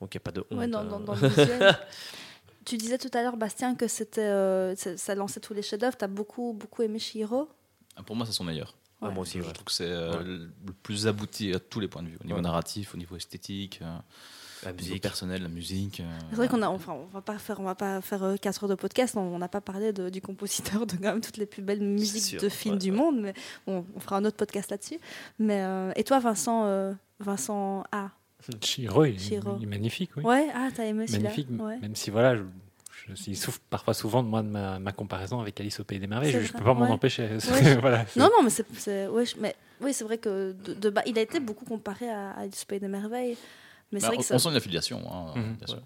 donc 0.00 0.14
il 0.14 0.16
n'y 0.16 0.22
a 0.22 0.24
pas 0.24 0.30
de 0.32 0.40
honte. 0.50 0.58
Ouais, 0.58 0.68
dans, 0.68 0.78
hein. 0.80 0.84
dans- 0.84 1.00
dans 1.00 1.14
le 1.14 1.28
visuel. 1.28 1.76
tu 2.64 2.76
disais 2.78 2.98
tout 2.98 3.10
à 3.12 3.22
l'heure, 3.22 3.36
Bastien, 3.36 3.74
que 3.74 3.86
c'était, 3.88 4.20
euh, 4.22 4.74
ça, 4.76 4.96
ça 4.96 5.14
lançait 5.14 5.40
tous 5.40 5.52
les 5.54 5.62
chefs-d'œuvre. 5.62 5.96
T'as 5.96 6.06
beaucoup, 6.08 6.52
beaucoup 6.52 6.82
aimé 6.82 6.98
Shihiro? 6.98 7.48
Ah, 7.96 8.02
Pour 8.02 8.16
moi, 8.16 8.24
c'est 8.26 8.32
son 8.32 8.44
meilleur. 8.44 8.74
Ah, 9.02 9.08
Ouais. 9.08 9.12
moi 9.12 9.22
aussi, 9.22 9.38
Je 9.42 9.50
trouve 9.50 9.64
que 9.64 9.72
c'est 9.72 9.84
euh, 9.90 10.16
Ouais. 10.18 10.24
le 10.24 10.72
plus 10.82 11.06
abouti 11.06 11.52
à 11.52 11.58
tous 11.60 11.80
les 11.80 11.88
points 11.88 12.02
de 12.02 12.08
vue, 12.08 12.16
au 12.20 12.24
niveau 12.24 12.36
Ouais. 12.36 12.42
narratif, 12.42 12.94
au 12.94 12.96
niveau 12.98 13.14
esthétique. 13.16 13.80
Euh, 14.64 14.66
La 14.66 14.72
Musique 14.72 15.02
personnelle, 15.02 15.42
la 15.42 15.48
musique. 15.48 16.00
euh, 16.00 16.04
C'est 16.30 16.36
vrai 16.36 16.48
qu'on 16.48 16.62
a, 16.62 16.68
enfin, 16.68 16.92
on 16.94 17.06
va 17.12 17.20
pas 17.22 17.38
faire, 17.38 17.60
on 17.60 17.64
va 17.64 17.74
pas 17.74 18.00
faire 18.00 18.34
4 18.40 18.64
heures 18.64 18.70
de 18.70 18.74
podcast. 18.74 19.16
On 19.16 19.20
on 19.20 19.38
n'a 19.38 19.48
pas 19.48 19.60
parlé 19.60 19.92
de- 19.92 20.08
du 20.08 20.20
compositeur 20.20 20.86
de 20.86 20.92
quand 20.96 21.02
même 21.02 21.20
toutes 21.20 21.36
les 21.36 21.46
plus 21.46 21.62
belles 21.62 21.80
musiques 21.82 22.22
sûr, 22.22 22.40
de 22.40 22.48
films 22.48 22.74
ouais, 22.74 22.80
du 22.80 22.90
ouais. 22.90 22.96
monde, 22.96 23.20
mais 23.20 23.34
bon, 23.66 23.84
on 23.94 24.00
fera 24.00 24.16
un 24.16 24.24
autre 24.24 24.36
podcast 24.36 24.70
là-dessus. 24.70 24.98
Mais 25.38 25.60
euh, 25.62 25.92
et 25.96 26.04
toi, 26.04 26.18
Vincent, 26.20 26.64
euh, 26.66 26.92
Vincent 27.20 27.84
A? 27.92 28.10
Chiro, 28.60 29.04
il, 29.04 29.18
Chiro. 29.18 29.56
il 29.58 29.64
est 29.64 29.66
magnifique, 29.66 30.10
oui. 30.16 30.22
Ouais, 30.22 30.46
ah, 30.54 30.68
t'as 30.74 30.84
aimé 30.84 31.06
magnifique. 31.10 31.48
Ouais. 31.58 31.78
Même 31.78 31.96
si 31.96 32.10
voilà, 32.10 32.36
je, 32.36 32.42
je- 33.14 33.30
il 33.30 33.36
souffre 33.36 33.60
parfois 33.70 33.92
souvent 33.94 34.22
de 34.22 34.28
moi 34.28 34.42
de 34.42 34.48
ma, 34.48 34.78
ma 34.78 34.92
comparaison 34.92 35.40
avec 35.40 35.58
Alice 35.60 35.80
au 35.80 35.84
pays 35.84 35.98
des 35.98 36.06
merveilles. 36.06 36.32
Je, 36.32 36.40
je 36.40 36.48
vrai, 36.52 36.58
peux 36.58 36.64
pas 36.64 36.74
m'en 36.74 36.82
ouais. 36.86 36.90
empêcher. 36.90 37.28
Ouais. 37.50 37.74
voilà, 37.80 38.04
Non, 38.14 38.26
non, 38.36 38.42
mais 38.44 38.50
c'est, 38.50 38.66
mais 39.40 39.56
oui, 39.80 39.92
c'est 39.92 40.04
vrai 40.04 40.18
que 40.18 40.52
de, 40.64 40.74
de 40.74 40.90
bas, 40.90 41.02
il 41.06 41.18
a 41.18 41.22
été 41.22 41.40
beaucoup 41.40 41.64
comparé 41.64 42.08
à 42.08 42.30
Alice 42.32 42.62
au 42.62 42.66
pays 42.66 42.78
des 42.80 42.88
merveilles. 42.88 43.36
Mais 43.96 44.00
c'est 44.00 44.08
bah, 44.08 44.08
vrai 44.08 44.16
on, 44.18 44.20
que 44.20 44.26
ça, 44.26 44.34
on 44.34 44.38
sent 44.38 44.48
une 44.50 44.56
affiliation, 44.56 45.02
hein, 45.10 45.32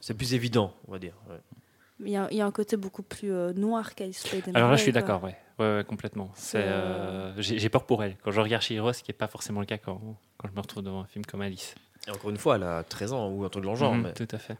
C'est 0.00 0.14
plus 0.14 0.34
évident, 0.34 0.74
on 0.88 0.92
va 0.92 0.98
dire. 0.98 1.14
ouais. 1.28 1.36
il 2.00 2.08
y, 2.10 2.16
a, 2.16 2.26
il 2.32 2.36
y 2.36 2.40
a 2.40 2.46
un 2.46 2.50
côté 2.50 2.76
beaucoup 2.76 3.04
plus 3.04 3.32
euh, 3.32 3.52
noir 3.52 3.94
qu'Alice. 3.94 4.24
Alors 4.52 4.70
là, 4.72 4.76
je 4.76 4.82
suis 4.82 4.90
d'accord, 4.90 5.22
ouais. 5.22 5.36
Ouais, 5.60 5.76
ouais, 5.76 5.84
complètement. 5.84 6.32
C'est, 6.34 6.60
C'est, 6.60 6.66
euh, 6.66 7.40
j'ai, 7.40 7.60
j'ai 7.60 7.68
peur 7.68 7.84
pour 7.84 8.02
elle. 8.02 8.16
Quand 8.24 8.32
je 8.32 8.40
regarde 8.40 8.64
Chihiro, 8.64 8.92
ce 8.92 9.04
qui 9.04 9.12
n'est 9.12 9.16
pas 9.16 9.28
forcément 9.28 9.60
le 9.60 9.66
cas 9.66 9.78
quand, 9.78 10.00
quand 10.36 10.48
je 10.48 10.54
me 10.56 10.60
retrouve 10.60 10.82
devant 10.82 11.02
un 11.02 11.06
film 11.06 11.24
comme 11.24 11.42
Alice. 11.42 11.76
Et 12.08 12.10
encore 12.10 12.30
une 12.30 12.38
fois, 12.38 12.56
elle 12.56 12.64
a 12.64 12.82
13 12.82 13.12
ans 13.12 13.28
ou 13.28 13.44
un 13.44 13.48
truc 13.48 13.64
le 13.64 13.74
genre. 13.76 13.94
Mhm, 13.94 14.02
mais... 14.02 14.12
Tout 14.14 14.28
à 14.34 14.38
fait. 14.38 14.56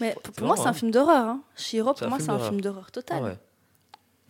Mais 0.00 0.14
pour, 0.22 0.46
moi, 0.46 0.48
marrant, 0.50 0.56
c'est 0.56 0.68
un 0.68 0.70
hein. 0.70 0.74
film 0.74 0.90
d'horreur. 0.92 1.26
Hein. 1.26 1.42
Pour 1.98 2.08
moi, 2.08 2.18
c'est 2.20 2.28
un 2.28 2.34
d'horreur. 2.34 2.48
film 2.48 2.60
d'horreur 2.60 2.92
total. 2.92 3.18
Ah 3.20 3.24
ouais. 3.24 3.38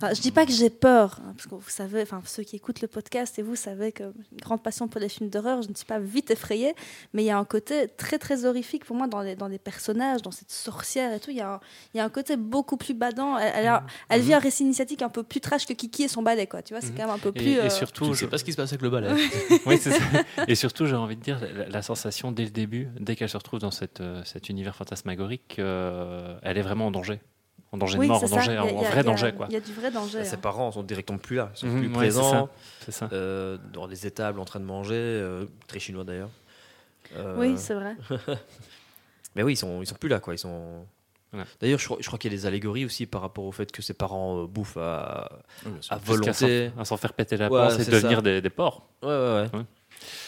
Enfin, 0.02 0.14
je 0.14 0.20
dis 0.20 0.32
pas 0.32 0.44
que 0.44 0.50
j'ai 0.52 0.68
peur, 0.68 1.18
hein, 1.20 1.32
parce 1.36 1.46
que 1.46 1.54
vous 1.54 1.62
savez, 1.70 2.02
enfin 2.02 2.20
ceux 2.26 2.42
qui 2.42 2.56
écoutent 2.56 2.80
le 2.80 2.88
podcast 2.88 3.38
et 3.38 3.42
vous 3.42 3.54
savez 3.54 3.92
que 3.92 4.02
j'ai 4.18 4.32
une 4.32 4.38
grande 4.40 4.60
passion 4.60 4.88
pour 4.88 5.00
les 5.00 5.08
films 5.08 5.30
d'horreur. 5.30 5.62
Je 5.62 5.68
ne 5.68 5.74
suis 5.74 5.84
pas 5.86 6.00
vite 6.00 6.30
effrayée, 6.32 6.74
mais 7.12 7.22
il 7.22 7.26
y 7.26 7.30
a 7.30 7.38
un 7.38 7.44
côté 7.44 7.86
très 7.96 8.18
très 8.18 8.44
horrifique 8.44 8.84
pour 8.84 8.96
moi 8.96 9.06
dans 9.06 9.20
les, 9.20 9.36
dans 9.36 9.46
les 9.46 9.60
personnages, 9.60 10.20
dans 10.22 10.32
cette 10.32 10.50
sorcière 10.50 11.12
et 11.12 11.20
tout. 11.20 11.30
Il 11.30 11.36
y 11.36 11.40
a 11.40 11.52
un, 11.54 11.60
il 11.94 11.98
y 11.98 12.00
a 12.00 12.04
un 12.04 12.08
côté 12.08 12.36
beaucoup 12.36 12.76
plus 12.76 12.94
badant. 12.94 13.38
Elle, 13.38 13.52
elle, 13.54 13.66
a- 13.68 13.86
elle 14.08 14.22
vit 14.22 14.34
un 14.34 14.40
récit 14.40 14.64
initiatique 14.64 15.02
un 15.02 15.08
peu 15.08 15.22
plus 15.22 15.40
trash 15.40 15.66
que 15.66 15.72
Kiki 15.72 16.02
et 16.02 16.08
son 16.08 16.22
ballet, 16.22 16.48
quoi. 16.48 16.62
Tu 16.62 16.74
vois, 16.74 16.80
c'est 16.80 16.88
Mhm. 16.90 16.96
quand 16.96 17.06
même 17.06 17.14
un 17.14 17.18
peu 17.18 17.28
Et, 17.28 17.32
plus. 17.32 17.50
et 17.52 17.60
euh, 17.60 17.70
surtout, 17.70 18.06
ne 18.06 18.14
je- 18.14 18.18
sais 18.20 18.26
pas 18.26 18.38
ce 18.38 18.44
qui 18.44 18.50
se 18.52 18.56
passe 18.56 18.70
avec 18.70 18.82
le 18.82 18.90
ballet. 18.90 19.08
oui, 19.66 19.78
c'est 19.80 19.92
ça. 19.92 20.04
Et 20.48 20.56
surtout, 20.56 20.86
j'ai 20.86 20.96
envie 20.96 21.16
de 21.16 21.22
dire, 21.22 21.38
la, 21.40 21.68
la 21.68 21.82
sensation 21.82 22.32
dès 22.32 22.42
le 22.44 22.50
début, 22.50 22.88
dès 22.98 23.14
qu'elle 23.14 23.28
se 23.28 23.36
retrouve 23.36 23.60
dans 23.60 23.70
cette, 23.70 24.00
euh, 24.00 24.22
cet 24.24 24.48
univers 24.48 24.74
fantasmagorique, 24.74 25.56
euh, 25.60 26.36
elle 26.42 26.58
est 26.58 26.62
vraiment 26.62 26.86
en 26.88 26.90
danger. 26.90 27.20
En 27.72 27.78
danger 27.78 27.98
oui, 27.98 28.06
de 28.06 28.12
mort, 28.12 28.22
en 28.22 28.26
ça. 28.26 28.36
danger, 28.36 28.56
a- 28.56 28.64
vrai 28.64 28.98
a- 28.98 29.02
danger, 29.02 29.32
quoi. 29.34 29.46
Il 29.48 29.54
y 29.54 29.56
a 29.56 29.60
du 29.60 29.72
vrai 29.72 29.90
danger. 29.90 30.24
Ses 30.24 30.34
hein. 30.34 30.38
parents 30.42 30.70
sont 30.72 30.82
directement 30.82 31.18
plus 31.18 31.36
là, 31.36 31.50
ils 31.54 31.58
sont 31.58 31.66
Mhm, 31.68 31.78
plus 31.78 31.88
ouais, 31.88 31.94
présents. 31.94 32.48
C'est 32.84 32.92
ça. 32.92 33.08
euh, 33.12 33.56
dans 33.72 33.86
les 33.86 34.06
étables 34.06 34.38
en 34.40 34.44
train 34.44 34.60
de 34.60 34.64
manger, 34.66 34.94
euh, 34.94 35.46
très 35.66 35.78
chinois 35.78 36.04
d'ailleurs. 36.04 36.28
Euh, 37.16 37.36
Oui, 37.38 37.54
c'est 37.56 37.74
vrai. 37.74 37.96
mais 39.34 39.42
oui, 39.42 39.54
ils 39.54 39.56
sont, 39.56 39.80
ils 39.82 39.86
sont 39.86 39.94
plus 39.94 40.08
là, 40.08 40.20
quoi. 40.20 40.34
Ils 40.34 40.38
sont. 40.38 40.84
D'ailleurs, 41.62 41.78
je, 41.78 41.86
crois- 41.86 41.96
je 41.98 42.06
crois 42.06 42.18
qu'il 42.18 42.30
y 42.30 42.34
a 42.34 42.36
des 42.36 42.44
allégories 42.44 42.84
aussi 42.84 43.06
par 43.06 43.22
rapport 43.22 43.44
au 43.44 43.52
fait 43.52 43.72
que 43.72 43.80
ses 43.80 43.94
parents 43.94 44.42
euh, 44.42 44.46
bouffent 44.46 44.76
à, 44.76 45.30
Oui, 45.64 45.72
à 45.88 45.96
volonté. 45.96 46.70
à 46.78 46.84
s'en 46.84 46.98
faire 46.98 47.14
péter 47.14 47.38
la 47.38 47.50
Ouais, 47.50 47.58
panse 47.58 47.78
et 47.80 47.90
devenir 47.90 48.18
ça. 48.18 48.22
des, 48.22 48.42
des 48.42 48.50
porcs. 48.50 48.82
Ouais, 49.02 49.08
ouais, 49.08 49.48
ouais. 49.54 49.60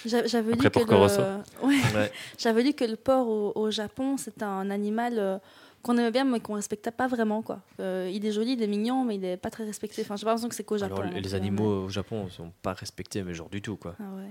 J'a- 0.07 0.27
J'avais 0.27 0.53
lu 0.53 0.59
le... 0.63 0.71
Ouais. 1.63 2.63
Lu 2.63 2.73
que 2.73 2.85
le 2.87 2.97
porc 2.97 3.29
au, 3.29 3.53
au 3.55 3.71
Japon, 3.71 4.17
c'est 4.17 4.43
un 4.43 4.71
animal 4.71 5.19
euh, 5.19 5.37
qu'on 5.85 5.97
aimait 5.99 6.11
bien, 6.11 6.25
mais 6.25 6.41
qu'on 6.41 6.55
respectait 6.55 6.91
pas 6.91 7.07
vraiment. 7.07 7.43
Quoi. 7.43 7.61
Euh, 7.79 8.11
il 8.13 8.27
est 8.27 8.33
joli, 8.33 8.55
il 8.55 8.63
est 8.63 8.67
mignon, 8.67 9.05
mais 9.05 9.15
il 9.17 9.25
est 9.25 9.37
pas 9.37 9.51
très 9.51 9.65
respecté. 9.65 10.03
Enfin, 10.03 10.17
j'ai 10.17 10.25
pas 10.25 10.31
l'impression 10.31 10.49
que 10.49 10.55
c'est 10.57 10.65
qu'au 10.65 10.79
Japon. 10.79 10.97
Alors, 11.03 11.13
les- 11.13 11.35
animaux 11.35 11.85
au 11.85 11.89
Japon 11.89 12.29
sont 12.31 12.51
pas 12.63 12.73
respectés, 12.73 13.23
mais 13.23 13.35
genre 13.35 13.49
du 13.49 13.63
tout, 13.63 13.77
quoi. 13.77 13.95
Ah 14.01 14.05
ouais. 14.17 14.29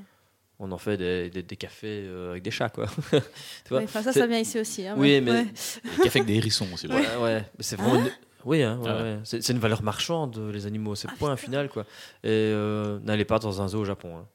On 0.59 0.71
en 0.71 0.77
fait 0.77 0.97
des, 0.97 1.30
des, 1.30 1.43
des 1.43 1.55
cafés 1.57 2.03
euh, 2.05 2.31
avec 2.31 2.43
des 2.43 2.51
chats, 2.51 2.69
quoi. 2.69 2.85
tu 3.11 3.69
vois 3.69 3.88
ça, 3.88 4.03
ça 4.13 4.27
vient 4.27 4.38
ici 4.39 4.59
aussi. 4.59 4.85
hein, 4.88 4.95
Oui, 4.97 5.19
mais- 5.21 5.31
ouais. 5.31 5.45
Et 5.85 6.03
Café 6.03 6.19
avec 6.19 6.25
des 6.25 6.35
hérissons 6.35 6.67
aussi. 6.73 6.88
Ouais, 6.88 7.45
c'est 7.59 7.75
vraiment. 7.77 7.95
une- 8.03 8.11
Oui, 8.45 8.61
hein, 8.61 8.77
ouais, 8.80 8.88
Ah 8.89 8.95
ouais. 8.97 9.01
ouais. 9.03 9.19
C'est, 9.23 9.49
une 9.49 9.59
valeur 9.59 9.84
marchande, 9.84 10.38
les 10.53 10.65
animaux. 10.65 10.95
C'est 10.95 11.07
Ah, 11.07 11.11
le 11.13 11.17
point 11.17 11.35
final, 11.38 11.69
quoi. 11.69 11.84
Et 12.23 12.30
euh, 12.30 12.99
n'allez 12.99 13.25
pas 13.25 13.39
dans 13.39 13.61
un 13.61 13.67
zoo 13.69 13.80
au 13.81 13.85
Japon. 13.85 14.17
hein. 14.17 14.25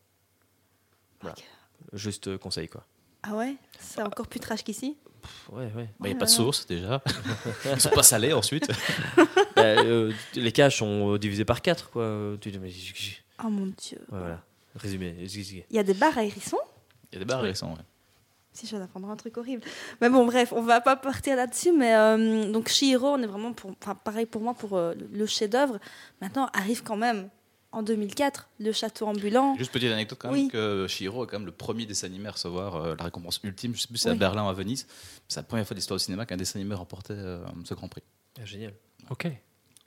Voilà. 1.21 1.37
Juste 1.93 2.29
euh, 2.29 2.39
conseil, 2.39 2.69
quoi. 2.69 2.85
Ah 3.23 3.35
ouais? 3.35 3.57
C'est 3.79 4.03
encore 4.03 4.27
plus 4.29 4.41
trash 4.41 4.63
qu'ici? 4.63 4.97
Pff, 5.29 5.49
Ouais, 5.53 5.71
ouais. 5.77 5.89
Il 6.01 6.07
n'y 6.07 6.13
Oh 6.13 6.17
a 6.17 6.19
pas 6.19 6.25
de 6.27 6.31
sauce 6.31 6.67
déjà. 6.67 7.03
Ils 7.75 7.81
sont 7.81 7.91
pas 7.91 8.03
salés 8.03 8.33
ensuite. 8.33 8.71
Bah, 9.57 9.63
euh, 9.65 10.13
les 10.37 10.53
cages 10.53 10.79
sont 10.79 11.15
euh, 11.15 11.19
divisées 11.19 11.45
par 11.45 11.63
4, 11.63 11.91
quoi. 11.91 12.37
Tu 12.41 12.53
dis, 12.53 12.59
mais. 12.61 12.69
Ouais, 12.69 12.75
Oh 13.45 13.49
mon 13.49 13.67
dieu. 13.67 13.99
voilà. 14.09 14.41
Résumé. 14.77 15.17
Il 15.19 15.65
y 15.71 15.79
a 15.81 15.83
des 15.83 15.95
bars 15.95 16.17
à 16.17 16.23
hérissons 16.23 16.59
Il 17.11 17.15
y 17.15 17.17
a 17.17 17.19
des 17.19 17.25
barres 17.25 17.45
hérissons. 17.45 17.71
ouais. 17.71 17.83
Si 18.53 18.67
je 18.67 18.71
viens 18.71 18.79
d'apprendre 18.79 19.11
un 19.11 19.17
truc 19.17 19.37
horrible. 19.37 19.63
Mais 20.01 20.09
bon, 20.11 20.27
bref, 20.27 20.53
on 20.53 20.63
va 20.63 20.81
pas 20.81 20.95
partir 20.95 21.35
là-dessus. 21.37 21.73
Mais 21.73 21.95
euh, 21.97 22.53
donc, 22.53 22.69
Shihiro, 22.69 23.09
on 23.09 23.23
est 23.23 23.27
vraiment 23.27 23.53
pour. 23.53 23.73
Enfin, 23.83 23.97
pareil 23.97 24.27
pour 24.27 24.43
moi 24.43 24.55
pour 24.55 24.77
euh, 24.77 24.95
le 25.13 25.27
chef-d'œuvre. 25.27 25.79
Maintenant, 26.21 26.49
arrive 26.53 26.83
quand 26.85 26.97
même 26.97 27.29
en 27.73 27.83
2004 27.83 28.49
le 28.61 28.73
château 28.73 29.07
ambulant. 29.07 29.55
Juste 29.59 29.73
petite 29.73 29.91
anecdote 29.93 30.19
quand 30.21 30.31
même 30.31 30.45
Oui. 30.45 30.49
que 30.49 30.87
Shihiro 30.89 31.25
est 31.25 31.27
quand 31.27 31.39
même 31.39 31.47
le 31.47 31.53
premier 31.53 31.87
dessin 31.87 32.07
animé 32.07 32.29
à 32.29 32.33
recevoir 32.33 32.77
euh, 32.77 32.95
la 32.99 33.05
récompense 33.05 33.41
ultime. 33.45 33.75
Je 33.75 33.81
sais 33.83 33.89
plus 33.89 33.99
si 33.99 34.05
c'est 34.05 34.11
à. 34.11 34.15
Berlin 34.15 34.45
ou 34.47 34.49
à 34.49 34.53
Venise. 34.55 34.87
C'est 35.29 35.41
la 35.41 35.45
première 35.45 35.67
fois 35.67 35.75
de 35.75 35.79
l'histoire 35.79 35.99
du 35.99 36.05
cinéma 36.05 36.25
qu'un 36.27 36.37
dessin 36.37 36.59
animé 36.59 36.75
remportait 36.75 37.13
euh, 37.15 37.39
ce 37.65 37.75
grand 37.75 37.89
prix. 37.89 38.03
Ah, 38.41 38.45
génial. 38.45 38.73
Ok. 39.11 39.29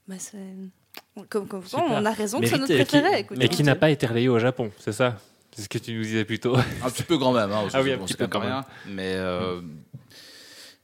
Bah, 0.08 0.16
comme, 1.30 1.48
comme 1.48 1.64
Super. 1.66 1.86
on 1.90 2.06
a 2.06 2.12
raison 2.12 2.40
que 2.40 2.48
c'est 2.48 2.58
notre 2.58 2.74
préféré. 2.74 3.26
Qui-. 3.26 3.34
Mais 3.38 3.48
qui 3.50 3.64
n'a 3.64 3.76
pas 3.76 3.90
été 3.90 4.06
relayé 4.06 4.30
au 4.30 4.40
Japon, 4.40 4.72
c'est 4.80 4.92
ça? 4.92 5.18
C'est 5.56 5.64
ce 5.64 5.70
que 5.70 5.78
tu 5.78 5.94
nous 5.94 6.04
disais 6.04 6.24
plus 6.26 6.40
tôt. 6.40 6.56
Un 6.56 6.90
petit 6.90 7.04
peu 7.04 7.18
grand 7.18 7.34
même. 7.34 7.52
Hein, 7.52 7.68
Ah 7.74 7.82
oui, 7.82 7.92
un 7.94 7.98
bon, 7.98 8.06
petit 8.06 8.14
peu 8.14 8.28
quand 8.28 8.40
même 8.40 8.50
rien. 8.50 8.66
Mais 8.88 9.14
euh, 9.16 9.62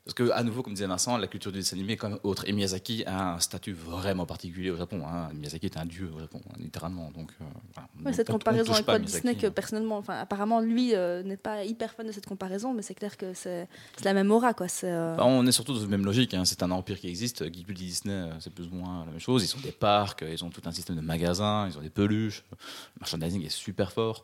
parce 0.07 0.13
que 0.15 0.31
à 0.31 0.41
nouveau, 0.41 0.63
comme 0.63 0.73
disait 0.73 0.87
Vincent, 0.87 1.17
la 1.17 1.27
culture 1.27 1.51
du 1.51 1.57
dessin 1.59 1.75
animé 1.75 1.93
est 1.93 1.97
quand 1.97 2.07
même 2.09 2.19
autre. 2.23 2.43
Et 2.47 2.53
Miyazaki 2.53 3.03
a 3.05 3.33
un 3.33 3.39
statut 3.39 3.73
vraiment 3.73 4.25
particulier 4.25 4.69
au 4.71 4.77
Japon. 4.77 5.03
hein. 5.05 5.27
Miyazaki 5.33 5.65
est 5.65 5.75
un 5.77 5.85
dieu 5.85 6.09
au 6.15 6.19
Japon, 6.21 6.39
hein, 6.49 6.53
littéralement. 6.59 7.11
Donc, 7.11 7.31
euh, 7.41 7.43
voilà. 7.73 7.89
Ouais, 8.05 8.13
cette 8.13 8.29
On- 8.29 8.33
on 8.35 8.37
comparaison 8.37 8.71
avec 8.73 8.87
Walt 8.87 8.99
Disney, 8.99 9.35
que 9.35 9.47
hein. 9.47 9.51
personnellement, 9.51 9.97
enfin, 9.97 10.17
apparemment, 10.17 10.61
lui 10.61 10.95
euh, 10.95 11.23
n'est 11.23 11.35
pas 11.35 11.65
hyper 11.65 11.93
fan 11.93 12.07
de 12.07 12.13
cette 12.13 12.25
comparaison, 12.25 12.73
mais 12.73 12.81
c'est 12.83 12.95
clair 12.95 13.17
que 13.17 13.33
c'est 13.33 13.67
la 14.05 14.13
même 14.13 14.31
aura. 14.31 14.53
Quoi. 14.53 14.67
Euh, 14.85 15.15
Bah, 15.17 15.25
on 15.25 15.45
est 15.45 15.51
surtout 15.51 15.73
dans 15.73 15.81
la 15.81 15.87
même 15.87 16.05
logique. 16.05 16.33
hein. 16.33 16.45
C'est 16.45 16.63
un 16.63 16.71
empire 16.71 16.99
qui 16.99 17.09
existe. 17.09 17.43
Ghibli 17.43 17.73
Disney, 17.75 18.29
c'est 18.39 18.53
plus 18.53 18.67
ou 18.67 18.75
moins 18.75 19.03
la 19.05 19.11
même 19.11 19.19
chose. 19.19 19.43
Ils 19.43 19.55
ont 19.57 19.61
des 19.61 19.73
parcs, 19.73 20.23
ils 20.25 20.41
ont 20.45 20.49
tout 20.49 20.61
un 20.65 20.71
système 20.71 20.95
de 20.95 21.01
magasins, 21.01 21.67
ils 21.69 21.77
ont 21.77 21.81
des 21.81 21.89
peluches. 21.89 22.43
Le 22.51 23.01
merchandising 23.01 23.45
est 23.45 23.49
super 23.49 23.91
fort. 23.91 24.23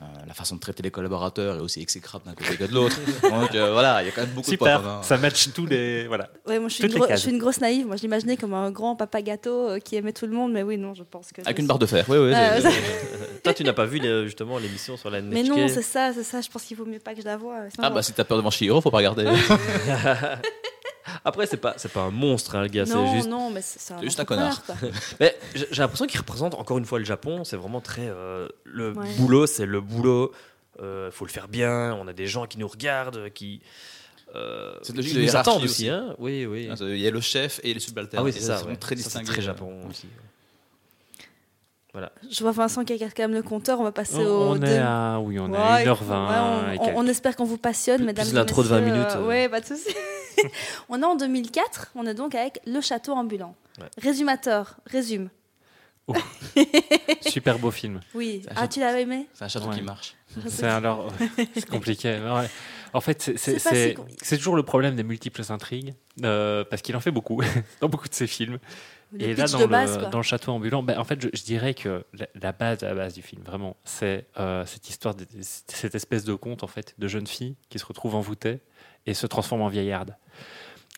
Euh, 0.00 0.04
la 0.28 0.34
façon 0.34 0.54
de 0.54 0.60
traiter 0.60 0.82
les 0.84 0.90
collaborateurs 0.92 1.56
est 1.56 1.60
aussi 1.60 1.80
exécrable 1.80 2.24
d'un 2.24 2.34
côté 2.34 2.56
que 2.56 2.64
de 2.64 2.72
l'autre. 2.72 2.96
Donc 3.22 3.52
euh, 3.56 3.72
voilà, 3.72 4.02
il 4.02 4.06
y 4.06 4.08
a 4.08 4.12
quand 4.12 4.20
même 4.22 4.30
beaucoup 4.30 4.46
de 4.46 4.56
Super, 4.56 4.80
communs. 4.80 5.02
Match 5.24 5.48
tous 5.54 5.66
les. 5.66 6.06
Voilà. 6.06 6.28
Ouais, 6.46 6.58
moi, 6.58 6.68
je 6.68 6.74
suis, 6.74 6.88
gros- 6.88 7.06
je 7.08 7.16
suis 7.16 7.30
une 7.30 7.38
grosse 7.38 7.60
naïve. 7.60 7.86
Moi, 7.86 7.96
je 7.96 8.02
l'imaginais 8.02 8.36
comme 8.36 8.54
un 8.54 8.70
grand 8.70 8.96
papa 8.96 9.22
gâteau 9.22 9.70
euh, 9.70 9.78
qui 9.78 9.96
aimait 9.96 10.12
tout 10.12 10.26
le 10.26 10.32
monde, 10.32 10.52
mais 10.52 10.62
oui, 10.62 10.76
non, 10.78 10.94
je 10.94 11.02
pense 11.02 11.32
que. 11.32 11.40
Avec 11.42 11.58
une 11.58 11.66
barre 11.66 11.78
de 11.78 11.86
fer. 11.86 12.04
Oui, 12.08 12.18
oui. 12.18 12.32
Euh, 12.34 12.60
j'ai- 12.60 13.38
Toi, 13.42 13.54
tu 13.54 13.64
n'as 13.64 13.72
pas 13.72 13.86
vu 13.86 14.00
justement 14.24 14.58
l'émission 14.58 14.96
sur 14.96 15.10
la 15.10 15.20
Mais 15.20 15.42
NHK 15.42 15.48
non, 15.50 15.68
c'est 15.68 15.82
ça, 15.82 16.12
c'est 16.14 16.22
ça. 16.22 16.40
Je 16.40 16.48
pense 16.48 16.62
qu'il 16.64 16.76
vaut 16.76 16.86
mieux 16.86 16.98
pas 16.98 17.14
que 17.14 17.20
je 17.20 17.26
la 17.26 17.36
voie. 17.36 17.56
Sinon, 17.70 17.86
Ah 17.86 17.90
bah 17.90 18.02
si 18.02 18.12
t'as 18.12 18.24
peur 18.24 18.38
devant 18.38 18.50
Shihiro, 18.50 18.80
faut 18.80 18.90
pas 18.90 18.98
regarder. 18.98 19.24
Après, 21.24 21.46
c'est 21.46 21.56
pas, 21.58 21.74
c'est 21.76 21.92
pas 21.92 22.02
un 22.02 22.10
monstre, 22.10 22.56
hein, 22.56 22.62
le 22.62 22.68
gars. 22.68 22.84
non, 22.84 23.06
C'est 23.10 23.16
juste. 23.16 23.28
non, 23.28 23.50
mais 23.50 23.60
c'est 23.62 23.78
c'est 23.80 23.94
un, 23.94 24.00
juste. 24.02 24.20
Mais 25.20 25.36
j'ai 25.54 25.82
l'impression 25.82 26.06
qu'il 26.06 26.18
représente 26.20 26.54
encore 26.54 26.78
une 26.78 26.84
fois 26.84 26.98
le 26.98 27.04
Japon. 27.04 27.44
C'est 27.44 27.56
vraiment 27.56 27.80
très. 27.80 28.08
euh, 28.08 28.48
le 28.64 28.92
Ouais. 28.92 29.06
boulot, 29.18 29.46
c'est 29.46 29.66
le 29.66 29.80
boulot. 29.80 30.32
Il 30.80 31.10
faut 31.12 31.24
le 31.24 31.30
faire 31.30 31.48
bien. 31.48 31.94
On 32.00 32.08
a 32.08 32.12
des 32.12 32.26
gens 32.26 32.46
qui 32.46 32.58
nous 32.58 32.68
regardent, 32.68 33.30
qui. 33.32 33.60
Euh, 34.34 34.74
C'est 34.82 34.90
une 34.92 34.96
logique 34.96 35.14
de 35.16 35.36
attendent 35.36 35.56
aussi. 35.64 35.64
aussi. 35.84 35.88
Hein 35.88 36.14
oui, 36.18 36.46
oui. 36.46 36.68
Il 36.80 36.98
y 36.98 37.06
a 37.06 37.10
le 37.10 37.20
chef 37.20 37.60
et 37.62 37.72
les 37.74 37.80
subalternes. 37.80 38.22
Ah 38.22 38.24
oui, 38.24 38.32
c'est 38.32 38.40
ça. 38.40 38.58
sont 38.58 38.66
ouais. 38.66 38.76
très 38.76 38.94
distingués. 38.94 39.26
très 39.26 39.42
Japon 39.42 39.72
aussi. 39.88 40.08
Je 42.28 42.40
vois 42.42 42.50
Vincent 42.50 42.84
qui 42.84 42.92
regarde 42.92 43.12
quand 43.16 43.22
même 43.22 43.34
le 43.34 43.42
compteur. 43.42 43.78
On 43.78 43.84
va 43.84 43.92
passer 43.92 44.16
On, 44.16 44.26
au. 44.26 44.42
on 44.52 44.56
deux- 44.56 44.66
est 44.66 44.78
à, 44.78 45.20
oui, 45.22 45.38
on 45.38 45.46
est 45.48 45.52
Ouais, 45.52 45.56
à 45.58 45.82
il 45.82 45.88
1h20. 45.88 45.94
faut- 45.96 46.12
ouais, 46.12 46.78
on, 46.80 46.96
on- 46.96 47.04
on 47.04 47.06
espère 47.06 47.36
qu'on 47.36 47.44
vous 47.44 47.56
passionne, 47.58 47.98
Plus- 47.98 48.06
mesdames 48.06 48.24
plus 48.26 48.32
et 48.32 48.36
l'intro 48.36 48.62
de 48.64 48.68
20 48.68 48.80
messieurs, 48.80 48.92
minutes, 48.94 49.08
euh. 49.14 49.26
Ouais, 49.28 49.48
pas 49.48 49.60
de 49.60 49.66
souci. 49.66 49.94
on 50.88 51.00
est 51.00 51.04
en 51.04 51.14
2004. 51.14 51.92
On 51.94 52.04
est 52.06 52.14
donc 52.14 52.34
avec 52.34 52.58
le 52.66 52.80
château 52.80 53.12
ambulant. 53.12 53.54
Ouais. 53.78 53.86
Résumateur, 54.02 54.76
résume. 54.86 55.28
Super 57.20 57.58
beau 57.60 57.70
film. 57.70 58.00
Oui. 58.14 58.42
Ah, 58.56 58.66
tu 58.66 58.80
l'avais 58.80 59.02
aimé? 59.02 59.28
C'est 59.32 59.44
un 59.44 59.48
château 59.48 59.68
Ouais. 59.68 59.76
qui 59.76 59.82
marche. 59.82 60.16
C'est 60.48 60.66
alors, 60.66 61.12
c'est 61.54 61.68
compliqué. 61.68 62.18
Ouais. 62.18 62.50
En 62.94 63.00
fait, 63.00 63.20
c'est- 63.36 63.58
si 64.22 64.36
toujours 64.38 64.56
le 64.56 64.62
problème 64.62 64.96
des 64.96 65.02
multiples 65.02 65.42
intrigues, 65.50 65.94
euh, 66.22 66.64
parce 66.64 66.80
qu'il 66.80 66.96
en 66.96 67.00
fait 67.00 67.10
beaucoup 67.10 67.40
dans 67.80 67.88
beaucoup 67.88 68.08
de 68.08 68.14
ses 68.14 68.26
films. 68.26 68.58
Le 69.12 69.22
Et 69.22 69.34
là, 69.34 69.46
dans, 69.46 69.58
le, 69.58 69.66
base, 69.66 69.98
quoi. 69.98 70.08
dans 70.08 70.18
le 70.18 70.24
château 70.24 70.50
ambulant, 70.52 70.82
ben, 70.82 70.98
en 70.98 71.04
fait, 71.04 71.20
je, 71.20 71.28
je 71.32 71.44
dirais 71.44 71.74
que 71.74 72.04
la, 72.14 72.26
la 72.40 72.52
base, 72.52 72.80
la 72.82 72.94
base 72.94 73.14
du 73.14 73.22
film, 73.22 73.42
vraiment, 73.42 73.76
c'est 73.84 74.26
euh, 74.40 74.64
cette 74.66 74.88
histoire, 74.88 75.14
de, 75.14 75.24
cette 75.40 75.94
espèce 75.94 76.24
de 76.24 76.34
conte 76.34 76.62
en 76.64 76.66
fait, 76.66 76.94
de 76.98 77.06
jeune 77.06 77.26
fille 77.26 77.56
qui 77.68 77.78
se 77.78 77.84
retrouve 77.86 78.14
envoûtée 78.16 78.60
et 79.06 79.14
se 79.14 79.26
transforme 79.26 79.60
en 79.62 79.68
vieillarde. 79.68 80.16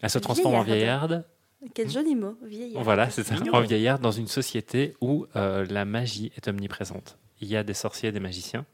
Elle 0.03 0.11
se 0.11 0.19
transforme 0.19 0.55
en 0.55 0.63
Vieillarde. 0.63 1.11
vieillarde. 1.11 1.25
Quel 1.75 1.91
joli 1.91 2.15
mot, 2.15 2.37
vieillard. 2.43 2.83
Voilà, 2.85 3.11
c'est 3.11 3.25
ça, 3.25 3.35
en 3.53 3.61
vieillarde 3.61 4.01
dans 4.03 4.13
une 4.13 4.29
société 4.29 4.95
où 5.01 5.27
euh, 5.37 5.67
la 5.69 5.85
magie 5.85 6.31
est 6.37 6.47
omniprésente. 6.49 7.19
Il 7.41 7.49
y 7.49 7.57
a 7.57 7.65
des 7.65 7.75
sorciers, 7.75 8.13
des 8.13 8.21
magiciens, 8.21 8.65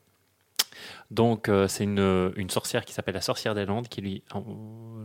Donc, 1.10 1.48
euh, 1.48 1.68
c'est 1.68 1.84
une, 1.84 2.50
sorcière 2.50 2.84
qui 2.84 2.92
s'appelle 2.92 3.14
la 3.14 3.20
sorcière 3.20 3.54
des 3.54 3.64
Landes 3.64 3.88
qui 3.88 4.00
lui 4.00 4.24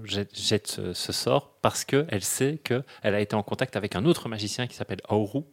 jette, 0.03 0.67
ce, 0.67 0.93
ce 0.93 1.11
sort 1.11 1.57
parce 1.61 1.85
qu'elle 1.85 2.23
sait 2.23 2.59
qu'elle 2.63 2.83
a 3.03 3.19
été 3.19 3.35
en 3.35 3.43
contact 3.43 3.75
avec 3.75 3.95
un 3.95 4.05
autre 4.05 4.29
magicien 4.29 4.67
qui 4.67 4.75
s'appelle 4.75 5.01
Auru, 5.09 5.45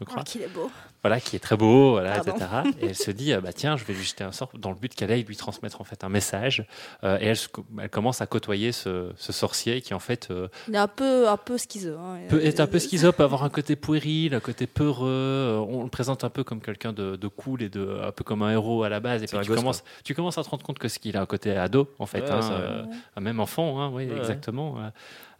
je 0.00 0.04
crois, 0.04 0.18
Oh, 0.20 0.24
qu'il 0.24 0.42
est 0.42 0.48
beau. 0.54 0.70
voilà, 1.02 1.20
qui 1.20 1.36
est 1.36 1.38
très 1.38 1.56
beau, 1.56 1.92
voilà, 1.92 2.16
Pardon. 2.20 2.32
etc. 2.32 2.50
Et 2.80 2.86
elle 2.88 2.94
se 2.94 3.10
dit, 3.10 3.32
euh, 3.32 3.40
bah, 3.40 3.52
tiens, 3.52 3.76
je 3.76 3.84
vais 3.84 3.94
lui 3.94 4.02
jeter 4.04 4.24
un 4.24 4.32
sort 4.32 4.50
dans 4.58 4.70
le 4.70 4.76
but 4.76 4.94
qu'elle 4.94 5.10
aille 5.10 5.24
lui 5.24 5.36
transmettre 5.36 5.80
en 5.80 5.84
fait 5.84 6.04
un 6.04 6.08
message. 6.08 6.66
Euh, 7.04 7.18
et 7.20 7.26
elle, 7.26 7.88
commence 7.90 8.20
à 8.20 8.26
côtoyer 8.26 8.72
ce, 8.72 9.10
ce 9.16 9.32
sorcier 9.32 9.80
qui 9.80 9.94
en 9.94 9.98
fait 9.98 10.28
euh, 10.30 10.48
Il 10.68 10.74
est 10.74 10.78
un 10.78 10.88
peu, 10.88 11.28
un 11.28 11.36
peu 11.36 11.56
schizo. 11.58 11.96
hein. 11.98 12.18
peut 12.28 12.44
être 12.44 12.60
un 12.60 12.64
Euh, 12.64 12.66
peu 12.66 12.78
schizo, 12.78 13.12
peut 13.16 13.24
avoir 13.24 13.44
un 13.44 13.48
côté 13.50 13.76
puéril, 13.76 14.34
un 14.34 14.40
côté 14.40 14.66
peureux. 14.66 15.06
euh, 15.08 15.58
On 15.68 15.82
le 15.84 15.88
présente 15.90 16.24
un 16.24 16.30
peu 16.30 16.44
comme 16.44 16.60
quelqu'un 16.60 16.92
de, 16.92 17.16
de 17.16 17.28
cool 17.28 17.62
et 17.62 17.68
de, 17.68 18.00
un 18.04 18.12
peu 18.12 18.24
comme 18.24 18.42
un 18.42 18.50
héros 18.52 18.82
à 18.82 18.88
la 18.88 19.00
base. 19.00 19.22
Et 19.22 19.26
puis 19.26 19.38
tu 19.40 19.48
gosse, 19.48 19.56
commences, 19.58 19.84
tu 20.04 20.14
commences 20.14 20.36
à 20.38 20.42
te 20.44 20.48
rendre 20.50 20.62
compte 20.64 20.78
que 20.78 20.88
ce 20.88 20.98
qu'il 20.98 21.16
a 21.16 21.20
un 21.22 21.26
côté 21.26 21.56
ado 21.56 21.88
en 21.98 22.06
fait, 22.06 22.20
Ouais, 22.20 22.30
hein, 22.30 22.50
euh, 22.52 22.82
un 23.16 23.20
même 23.20 23.40
enfant, 23.40 23.80
hein, 23.80 23.90
oui, 23.94 24.06
Ouais, 24.06 24.16
exactement. 24.18 24.76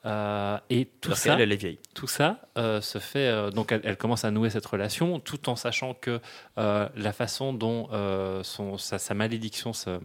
Euh, 0.06 0.56
et 0.70 0.86
tout 1.00 1.08
Alors 1.08 1.18
ça, 1.18 1.36
elle 1.38 1.52
est 1.52 1.56
vieille. 1.56 1.78
tout 1.94 2.06
ça 2.06 2.40
euh, 2.56 2.80
se 2.80 2.98
fait. 2.98 3.26
euh, 3.28 3.50
donc, 3.50 3.72
elle, 3.72 3.80
elle 3.84 3.96
commence 3.96 4.24
à 4.24 4.30
nouer 4.30 4.50
cette 4.50 4.64
relation, 4.66 5.20
tout 5.20 5.48
en 5.48 5.56
sachant 5.56 5.94
que 5.94 6.20
la 6.56 7.12
façon 7.12 7.52
dont 7.52 7.88
son, 8.42 8.78
sa, 8.78 8.98
sa 8.98 9.14
malédiction 9.14 9.72
se, 9.72 9.98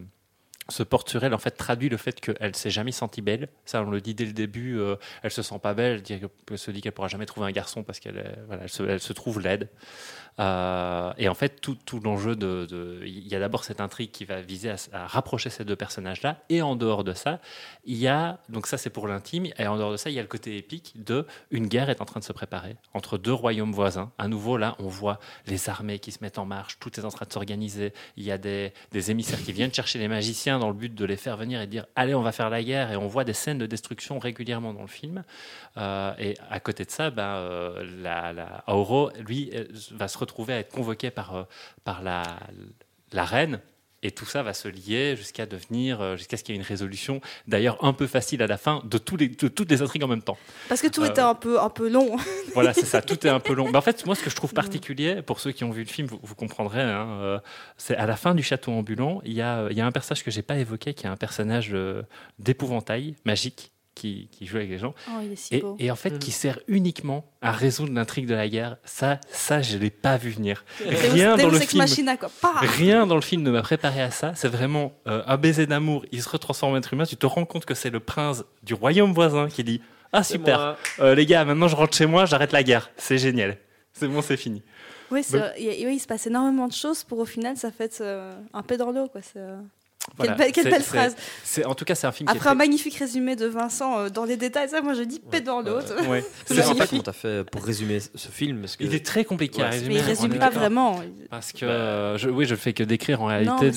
se 0.68 0.82
porte 0.82 1.08
sur 1.08 1.22
elle, 1.24 1.34
en 1.34 1.38
fait, 1.38 1.52
traduit 1.52 1.88
le 1.88 1.96
fait 1.96 2.20
qu'elle 2.20 2.54
s'est 2.56 2.70
jamais 2.70 2.92
sentie 2.92 3.22
belle. 3.22 3.48
Ça, 3.64 3.82
on 3.82 3.90
le 3.90 4.00
dit 4.00 4.14
dès 4.14 4.24
le 4.26 4.32
début. 4.32 4.80
elle 5.22 5.30
se 5.30 5.42
sent 5.42 5.58
pas 5.62 5.74
belle. 5.74 5.94
Elle, 5.96 6.02
dit- 6.02 6.20
elle 6.50 6.58
se 6.58 6.70
dit 6.70 6.80
qu'elle 6.80 6.92
pourra 6.92 7.08
jamais 7.08 7.26
trouver 7.26 7.46
un 7.46 7.52
garçon 7.52 7.82
parce 7.82 8.00
qu'elle 8.00 8.38
voilà, 8.46 8.64
elle 8.64 8.68
se, 8.70 8.82
elle 8.82 9.00
se 9.00 9.12
trouve 9.12 9.40
laide. 9.40 9.68
Euh, 10.38 11.12
et 11.18 11.28
en 11.28 11.34
fait, 11.34 11.60
tout, 11.60 11.76
l'enjeu 12.02 12.36
de, 12.36 13.00
il 13.04 13.28
y 13.28 13.34
a 13.34 13.40
d'abord 13.40 13.64
cette 13.64 13.80
intrigue 13.80 14.10
qui 14.10 14.24
va 14.24 14.40
viser 14.40 14.74
à, 14.92 15.06
rapprocher 15.06 15.50
ces 15.50 15.64
deux 15.64 15.76
personnages-là, 15.76 16.38
et 16.48 16.62
en 16.62 16.76
dehors 16.76 17.04
de 17.04 17.12
ça, 17.12 17.40
il 17.84 17.96
y 17.96 18.08
a 18.08 18.38
donc 18.48 18.66
ça 18.66 18.78
c'est 18.78 18.90
pour 18.90 19.08
l'intime, 19.08 19.46
et 19.58 19.66
en 19.66 19.76
dehors 19.76 19.92
de 19.92 19.96
ça, 19.96 20.10
il 20.10 20.14
y 20.14 20.18
a 20.18 20.22
le 20.22 20.28
côté 20.28 20.56
épique 20.56 20.92
de 21.04 21.26
une 21.50 21.66
guerre 21.66 21.90
est 21.90 22.00
en 22.00 22.04
train 22.04 22.20
de 22.20 22.24
se 22.24 22.32
préparer 22.32 22.76
entre 22.94 23.18
deux 23.18 23.32
royaumes 23.32 23.72
voisins. 23.72 24.10
À 24.18 24.28
nouveau, 24.28 24.56
là, 24.56 24.74
on 24.78 24.88
voit 24.88 25.18
les 25.46 25.68
armées 25.68 25.98
qui 25.98 26.12
se 26.12 26.18
mettent 26.22 26.38
en 26.38 26.46
marche, 26.46 26.78
tout 26.80 26.98
est 26.98 27.04
en 27.04 27.10
train 27.10 27.26
de 27.26 27.32
s'organiser. 27.32 27.92
Il 28.16 28.24
y 28.24 28.32
a 28.32 28.38
des, 28.38 28.72
émissaires 29.10 29.42
qui 29.42 29.52
viennent 29.52 29.74
chercher 29.74 29.98
les 29.98 30.08
magiciens 30.08 30.58
dans 30.58 30.68
le 30.68 30.74
but 30.74 30.94
de 30.94 31.04
les 31.04 31.16
faire 31.16 31.36
venir 31.36 31.60
et 31.60 31.66
dire 31.66 31.86
allez, 31.96 32.14
on 32.14 32.22
va 32.22 32.32
faire 32.32 32.50
la 32.50 32.62
guerre, 32.62 32.90
et 32.92 32.96
on 32.96 33.06
voit 33.06 33.24
des 33.24 33.32
scènes 33.32 33.58
de 33.58 33.66
destruction 33.66 34.18
régulièrement 34.18 34.72
dans 34.72 34.82
le 34.82 34.86
film. 34.86 35.24
Euh, 35.76 36.12
et 36.18 36.34
à 36.50 36.60
côté 36.60 36.84
de 36.84 36.90
ça, 36.90 37.12
euh, 37.18 37.84
la, 38.02 38.64
Auro, 38.66 39.10
lui, 39.18 39.50
va 39.92 40.08
se 40.08 40.18
retrouver 40.22 40.54
à 40.54 40.58
être 40.58 40.72
convoqué 40.72 41.10
par, 41.10 41.36
euh, 41.36 41.42
par 41.84 42.02
la, 42.02 42.22
la 43.12 43.24
reine. 43.24 43.60
Et 44.04 44.10
tout 44.10 44.26
ça 44.26 44.42
va 44.42 44.52
se 44.52 44.66
lier 44.66 45.14
jusqu'à 45.14 45.46
devenir, 45.46 46.00
euh, 46.00 46.16
jusqu'à 46.16 46.36
ce 46.36 46.42
qu'il 46.42 46.56
y 46.56 46.58
ait 46.58 46.60
une 46.60 46.66
résolution, 46.66 47.20
d'ailleurs 47.46 47.78
un 47.84 47.92
peu 47.92 48.08
facile 48.08 48.42
à 48.42 48.48
la 48.48 48.58
fin, 48.58 48.82
de, 48.84 48.98
tous 48.98 49.16
les, 49.16 49.28
de 49.28 49.46
toutes 49.46 49.70
les 49.70 49.80
intrigues 49.80 50.02
en 50.02 50.08
même 50.08 50.22
temps. 50.22 50.36
Parce 50.68 50.82
que 50.82 50.88
tout 50.88 51.04
Euh, 51.04 51.08
était 51.08 51.20
un 51.20 51.36
peu, 51.36 51.60
un 51.60 51.70
peu 51.70 51.88
long. 51.88 52.16
Voilà, 52.54 52.74
c'est 52.74 52.84
ça, 52.84 53.00
tout 53.00 53.24
est 53.24 53.30
un 53.30 53.38
peu 53.38 53.52
long. 53.54 53.70
Mais 53.70 53.78
en 53.78 53.80
fait, 53.80 54.04
moi, 54.04 54.16
ce 54.16 54.24
que 54.24 54.28
je 54.28 54.34
trouve 54.34 54.54
particulier, 54.54 55.22
pour 55.22 55.38
ceux 55.38 55.52
qui 55.52 55.62
ont 55.62 55.70
vu 55.70 55.82
le 55.84 55.88
film, 55.88 56.08
vous, 56.08 56.18
vous 56.20 56.34
comprendrez, 56.34 56.82
hein, 56.82 57.06
euh, 57.20 57.38
c'est 57.76 57.96
à 57.96 58.06
la 58.06 58.16
fin 58.16 58.34
du 58.34 58.42
château 58.42 58.72
ambulant, 58.72 59.20
il 59.24 59.34
y 59.34 59.40
a, 59.40 59.68
il 59.70 59.76
y 59.76 59.80
a 59.80 59.86
un 59.86 59.92
personnage 59.92 60.24
que 60.24 60.32
j'ai 60.32 60.42
pas 60.42 60.56
évoqué, 60.58 60.94
qui 60.94 61.06
est 61.06 61.08
un 61.08 61.16
personnage 61.16 61.70
euh, 61.72 62.02
d'épouvantail 62.40 63.14
magique. 63.24 63.71
Qui, 63.94 64.28
qui 64.32 64.46
joue 64.46 64.56
avec 64.56 64.70
les 64.70 64.78
gens 64.78 64.94
Oh, 65.10 65.20
il 65.22 65.32
est 65.32 65.36
si 65.36 65.54
et, 65.54 65.60
beau. 65.60 65.76
et 65.78 65.90
en 65.90 65.96
fait 65.96 66.10
Mhm. 66.12 66.18
qui 66.18 66.30
sert 66.30 66.58
uniquement 66.66 67.26
à 67.42 67.52
résoudre 67.52 67.92
l'intrigue 67.92 68.26
de 68.26 68.34
la 68.34 68.48
guerre 68.48 68.78
ça 68.84 69.20
ça 69.30 69.60
je 69.60 69.76
l'ai 69.76 69.90
pas 69.90 70.16
vu 70.16 70.30
venir 70.30 70.64
rien 70.80 71.36
dans 71.36 71.50
le 71.50 71.58
film 71.60 71.82
Machina, 71.82 72.16
quoi. 72.16 72.30
Pah 72.40 72.54
Rien 72.60 73.06
dans 73.06 73.16
le 73.16 73.20
film 73.20 73.42
ne 73.42 73.50
m'a 73.50 73.60
préparé 73.60 74.00
à 74.00 74.10
ça. 74.10 74.32
C'est 74.34 74.48
vraiment 74.48 74.94
euh, 75.06 75.22
un 75.26 75.36
baiser 75.36 75.66
d'amour. 75.66 76.06
Il 76.10 76.22
se 76.22 76.28
retransforme 76.30 76.72
en 76.72 76.76
être 76.78 76.92
humain. 76.94 77.04
Tu 77.04 77.16
te 77.16 77.26
rends 77.26 77.44
compte 77.44 77.66
que 77.66 77.74
c'est 77.74 77.90
le 77.90 78.00
prince 78.00 78.44
du 78.62 78.72
royaume 78.72 79.12
voisin 79.12 79.48
qui 79.48 79.62
dit 79.62 79.82
Ah, 80.10 80.24
super. 80.24 80.76
Euh, 80.98 81.14
les 81.14 81.26
gars, 81.26 81.44
maintenant 81.44 81.68
je 81.68 81.76
rentre 81.76 81.94
chez 81.94 82.06
moi, 82.06 82.24
j'arrête 82.24 82.52
la 82.52 82.62
guerre. 82.62 82.90
C'est 82.96 83.18
génial. 83.18 83.58
C'est 83.92 84.08
bon, 84.08 84.22
c'est 84.22 84.38
fini. 84.38 84.62
Oui, 85.10 85.22
il, 85.28 85.36
y 85.36 85.38
a- 85.84 85.86
oui, 85.88 85.96
il 85.96 86.00
se 86.00 86.06
passe 86.06 86.26
énormément 86.26 86.66
de 86.66 86.72
choses 86.72 87.04
pour 87.04 87.18
au 87.18 87.26
final, 87.26 87.58
ça 87.58 87.70
fait 87.70 87.98
euh, 88.00 88.32
un 88.54 88.62
peu 88.62 88.78
dans 88.78 88.90
l'eau. 88.90 89.08
Quoi. 89.08 89.20
Voilà. 90.16 90.34
Quelle, 90.34 90.64
belle, 90.64 90.72
quelle 90.72 90.82
phrase. 90.82 91.16
C'est, 91.44 91.64
en 91.64 91.74
tout 91.74 91.84
cas, 91.84 91.94
c'est 91.94 92.06
un 92.06 92.12
film 92.12 92.28
qui 92.28 92.36
Après 92.36 92.50
un 92.50 92.54
magnifique 92.54 92.96
résumé 92.96 93.36
de 93.36 93.46
Vincent 93.46 93.98
euh, 93.98 94.08
dans 94.10 94.24
les 94.24 94.36
détails, 94.36 94.68
ça, 94.68 94.82
moi 94.82 94.94
je 94.94 95.02
dis 95.02 95.20
paix 95.20 95.40
dans 95.40 95.60
l'eau. 95.60 95.80
très- 95.80 96.06
Ouais. 96.06 96.24
Je 96.48 96.54
C'est- 96.54 96.62
sais 96.62 96.68
en 96.68 96.74
pas 96.74 96.82
fait, 96.84 96.90
comment 96.90 97.02
t'as 97.02 97.12
fait 97.12 97.44
pour 97.48 97.64
résumer 97.64 97.98
ce 98.00 98.28
film. 98.28 98.60
Parce 98.60 98.76
que 98.76 98.84
il 98.84 98.94
est 98.94 99.04
très 99.06 99.24
compliqué 99.24 99.62
à 99.62 99.66
Ouais, 99.66 99.70
résumer. 99.70 99.94
Mais 99.94 100.00
il 100.00 100.02
on 100.02 100.06
résume 100.06 100.38
pas 100.38 100.50
vraiment. 100.50 101.00
Parce 101.30 101.52
que, 101.52 101.64
euh, 101.64 102.18
je, 102.18 102.28
oui, 102.28 102.44
je 102.46 102.54
fais 102.56 102.72
que 102.72 102.82
décrire 102.82 103.22
en 103.22 103.26
réalité 103.26 103.70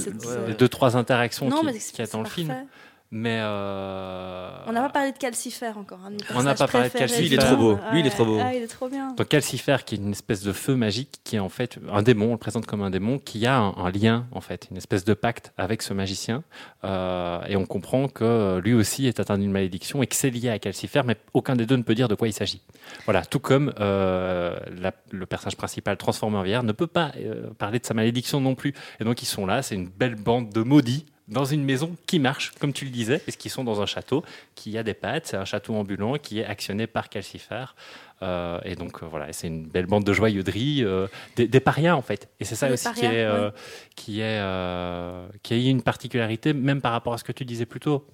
les 0.47 0.53
deux, 0.56 0.68
trois 0.68 0.97
interactions 0.97 1.47
Non, 1.47 1.60
qui, 1.61 1.65
mais 1.68 1.73
le 1.73 2.23
parfait. 2.23 2.65
Mais. 3.11 3.40
euh, 3.41 4.49
On 4.68 4.72
n'a 4.73 4.82
pas 4.82 4.90
parlé 4.90 5.11
de 5.11 5.18
Calcifer 5.18 5.72
encore. 5.77 5.99
mes 6.10 6.18
On 6.36 6.44
n'a 6.44 6.56
pas 6.56 6.68
parlé 6.68 6.90
de. 6.90 6.94
Calcifer. 6.98 7.22
Lui, 7.22 7.27
il 7.27 7.34
est 7.34 7.38
trop 7.38 7.56
beau. 7.56 7.80
Lui, 7.91 7.99
il 8.02 8.07
est 8.07 8.10
trop 8.10 8.26
beau. 8.26 8.40
Ah, 8.41 8.53
il 8.53 8.64
est 8.64 8.68
trop 8.68 8.90
bien. 8.90 9.14
Donc 9.14 9.27
Calcifer, 9.27 9.77
qui 9.86 9.95
est 9.95 9.98
une 9.99 10.11
espèce 10.11 10.41
de 10.41 10.52
feu 10.52 10.76
magique, 10.76 11.19
qui 11.23 11.36
est 11.38 11.40
en 11.40 11.48
fait 11.49 11.77
un 11.91 12.02
démon, 12.02 12.30
on 12.30 12.32
le 12.34 12.38
présente 12.38 12.65
comme 12.65 12.82
un 12.82 12.90
démon, 12.90 13.19
qui 13.19 13.45
a 13.45 13.57
un, 13.57 13.76
un 13.77 13.91
lien, 13.91 14.26
en 14.32 14.41
fait, 14.41 14.68
une 14.72 14.77
espèce 14.77 15.06
de 15.06 15.14
pacte 15.14 15.53
avec 15.57 15.82
ce 15.82 15.94
magicien. 15.94 16.44
Euh, 16.84 17.40
et 17.48 17.56
on 17.56 17.65
comprend 17.65 18.07
que 18.07 18.60
lui 18.60 18.73
aussi 18.73 19.07
est 19.07 19.19
atteint 19.19 19.38
d'une 19.38 19.52
malédiction 19.52 20.02
et 20.03 20.07
que 20.07 20.15
c'est 20.15 20.30
lié 20.32 20.49
à 20.49 20.60
Calcifer, 20.60 21.02
mais 21.06 21.15
aucun 21.34 21.56
des 21.56 21.65
deux 21.65 21.77
ne 21.77 21.84
peut 21.84 21.95
dire 21.95 22.07
de 22.07 22.15
quoi 22.15 22.27
il 22.27 22.34
s'agit. 22.34 22.61
Voilà, 23.06 23.23
tout 23.26 23.40
comme 23.40 23.73
euh, 23.80 24.56
la- 24.82 24.94
le 25.11 25.26
personnage 25.26 25.56
principal 25.57 25.95
transformé 25.98 26.38
en 26.38 26.41
vieillard 26.44 26.64
ne 26.64 26.72
peut 26.72 26.88
pas 26.88 27.11
euh, 27.18 27.49
parler 27.57 27.80
de 27.80 27.86
sa 27.86 27.94
malédiction 27.94 28.41
non 28.41 28.56
plus. 28.56 28.73
Et 28.99 29.03
donc 29.03 29.22
ils 29.22 29.27
sont 29.27 29.45
là, 29.45 29.61
c'est 29.61 29.76
une 29.76 29.88
belle 29.88 30.15
bande 30.15 30.49
de 30.52 30.61
maudits 30.61 31.06
dans 31.27 31.45
une 31.45 31.64
maison 31.64 31.95
qui 32.06 32.19
marche, 32.19 32.52
comme 32.60 32.73
tu 32.73 32.85
le 32.85 32.91
disais, 32.91 33.19
puisqu'ils 33.19 33.49
sont 33.49 33.64
dans 33.64 33.81
un 33.81 33.85
château 33.85 34.23
qui 34.53 34.77
a 34.77 34.84
des 34.84 34.93
pattes. 34.93 35.27
C'est 35.27 35.38
un 35.38 35.45
château 35.45 35.76
ambulant 35.76 36.18
qui 36.18 36.39
est 36.39 36.45
actionné 36.45 36.88
par 36.88 37.10
Calcifer. 37.10 37.65
Euh, 38.22 38.60
et 38.64 38.76
donc 38.76 39.03
euh, 39.03 39.07
voilà, 39.07 39.34
c'est 39.34 39.47
une 39.47 39.65
belle 39.65 39.88
bande 39.88 40.03
de 40.03 40.14
joyeuderie, 40.14 40.84
euh, 40.84 41.07
des, 41.35 41.47
des 41.47 41.60
parias 41.60 41.95
en 41.95 42.02
fait. 42.02 42.30
Et 42.39 42.45
c'est 42.45 42.56
ça 42.56 42.72
aussi 42.72 42.91
qui 42.93 43.06
est, 43.06 43.26
euh, 43.26 43.47
ouais. 43.47 43.53
qui 43.95 44.19
est, 44.22 44.39
euh, 44.39 45.27
qui 45.43 45.53
a 45.53 45.57
une 45.57 45.81
particularité, 45.81 46.53
même 46.53 46.81
par 46.81 46.91
rapport 46.91 47.14
à 47.14 47.18
ce 47.18 47.23
que 47.23 47.34
tu 47.34 47.43
disais 47.43 47.65
plus 47.65 47.80
tôt. 47.80 48.06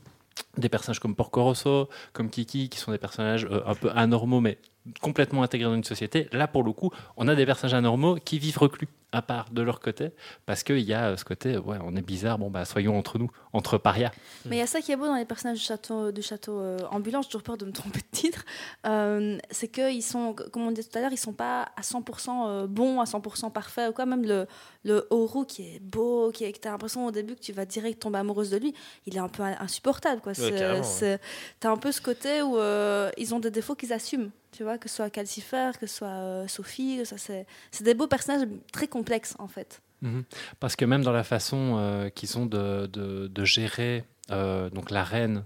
Des 0.57 0.69
personnages 0.69 0.99
comme 0.99 1.15
Porco 1.15 1.43
Rosso, 1.43 1.89
comme 2.13 2.29
Kiki, 2.29 2.69
qui 2.69 2.79
sont 2.79 2.91
des 2.91 2.97
personnages 2.97 3.47
un 3.65 3.75
peu 3.75 3.91
anormaux, 3.93 4.39
mais 4.39 4.57
complètement 5.01 5.43
intégrés 5.43 5.69
dans 5.69 5.75
une 5.75 5.83
société. 5.83 6.27
Là, 6.31 6.47
pour 6.47 6.63
le 6.63 6.71
coup, 6.71 6.91
on 7.17 7.27
a 7.27 7.35
des 7.35 7.45
personnages 7.45 7.73
anormaux 7.73 8.15
qui 8.15 8.39
vivent 8.39 8.57
reclus, 8.57 8.87
à 9.11 9.21
part 9.21 9.49
de 9.51 9.61
leur 9.61 9.79
côté, 9.79 10.11
parce 10.45 10.63
qu'il 10.63 10.79
y 10.79 10.93
a 10.93 11.09
euh, 11.09 11.17
ce 11.17 11.25
côté, 11.25 11.57
ouais, 11.57 11.77
on 11.83 11.95
est 11.95 12.01
bizarre, 12.01 12.37
bon, 12.37 12.49
bah, 12.49 12.63
soyons 12.63 12.97
entre 12.97 13.19
nous, 13.19 13.29
entre 13.51 13.77
parias. 13.77 14.11
Mais 14.45 14.55
il 14.55 14.59
y 14.59 14.63
a 14.63 14.67
ça 14.67 14.79
qui 14.81 14.91
est 14.93 14.95
beau 14.95 15.05
dans 15.05 15.17
les 15.17 15.25
personnages 15.25 15.59
du 15.59 15.65
château, 15.65 16.11
du 16.11 16.21
château 16.21 16.59
euh, 16.59 16.77
ambulant, 16.91 17.21
j'ai 17.21 17.27
toujours 17.27 17.43
peur 17.43 17.57
de 17.57 17.65
me 17.65 17.71
tromper 17.71 17.99
de 17.99 18.05
titre, 18.17 18.45
euh, 18.85 19.37
c'est 19.49 19.67
qu'ils 19.67 20.03
sont, 20.03 20.33
comme 20.33 20.63
on 20.63 20.71
disait 20.71 20.87
tout 20.87 20.97
à 20.97 21.01
l'heure, 21.01 21.11
ils 21.11 21.17
sont 21.17 21.33
pas 21.33 21.71
à 21.75 21.81
100% 21.81 22.29
euh, 22.47 22.67
bons, 22.67 23.01
à 23.01 23.03
100% 23.03 23.51
parfaits, 23.51 23.89
ou 23.89 23.93
quoi. 23.93 24.05
Même 24.05 24.23
le, 24.23 24.47
le 24.83 25.07
Oru 25.09 25.45
qui 25.45 25.63
est 25.63 25.79
beau, 25.79 26.31
qui 26.31 26.43
est, 26.43 26.51
que 26.53 26.59
tu 26.59 26.67
as 26.67 26.71
l'impression 26.71 27.05
au 27.05 27.11
début 27.11 27.35
que 27.35 27.41
tu 27.41 27.53
vas 27.53 27.65
direct 27.65 28.01
tomber 28.01 28.19
amoureuse 28.19 28.49
de 28.49 28.57
lui, 28.57 28.73
il 29.05 29.15
est 29.15 29.19
un 29.19 29.29
peu 29.29 29.43
insupportable. 29.43 30.21
Quoi. 30.21 30.33
Ouais. 30.39 31.19
t'as 31.59 31.71
un 31.71 31.77
peu 31.77 31.91
ce 31.91 32.01
côté 32.01 32.41
où 32.41 32.57
euh, 32.57 33.09
ils 33.17 33.33
ont 33.33 33.39
des 33.39 33.51
défauts 33.51 33.75
qu'ils 33.75 33.93
assument, 33.93 34.31
tu 34.51 34.63
vois, 34.63 34.77
que 34.77 34.89
ce 34.89 34.95
soit 34.97 35.09
Calcifer, 35.09 35.71
que 35.79 35.87
ce 35.87 35.95
soit 35.97 36.07
euh, 36.07 36.47
Sophie, 36.47 37.01
c'est, 37.17 37.45
des 37.81 37.93
beaux 37.93 38.07
personnages 38.07 38.47
très 38.71 38.87
complexes 38.87 39.35
en 39.39 39.47
fait. 39.47 39.81
Mhm. 40.01 40.23
Parce 40.59 40.75
que 40.75 40.85
même 40.85 41.03
dans 41.03 41.11
la 41.11 41.23
façon 41.23 41.75
euh, 41.77 42.09
qu'ils 42.09 42.37
ont 42.37 42.45
de, 42.45 42.87
de- 42.87 43.45
gérer 43.45 44.03
euh, 44.31 44.69
donc 44.69 44.89
la 44.91 45.03
reine, 45.03 45.43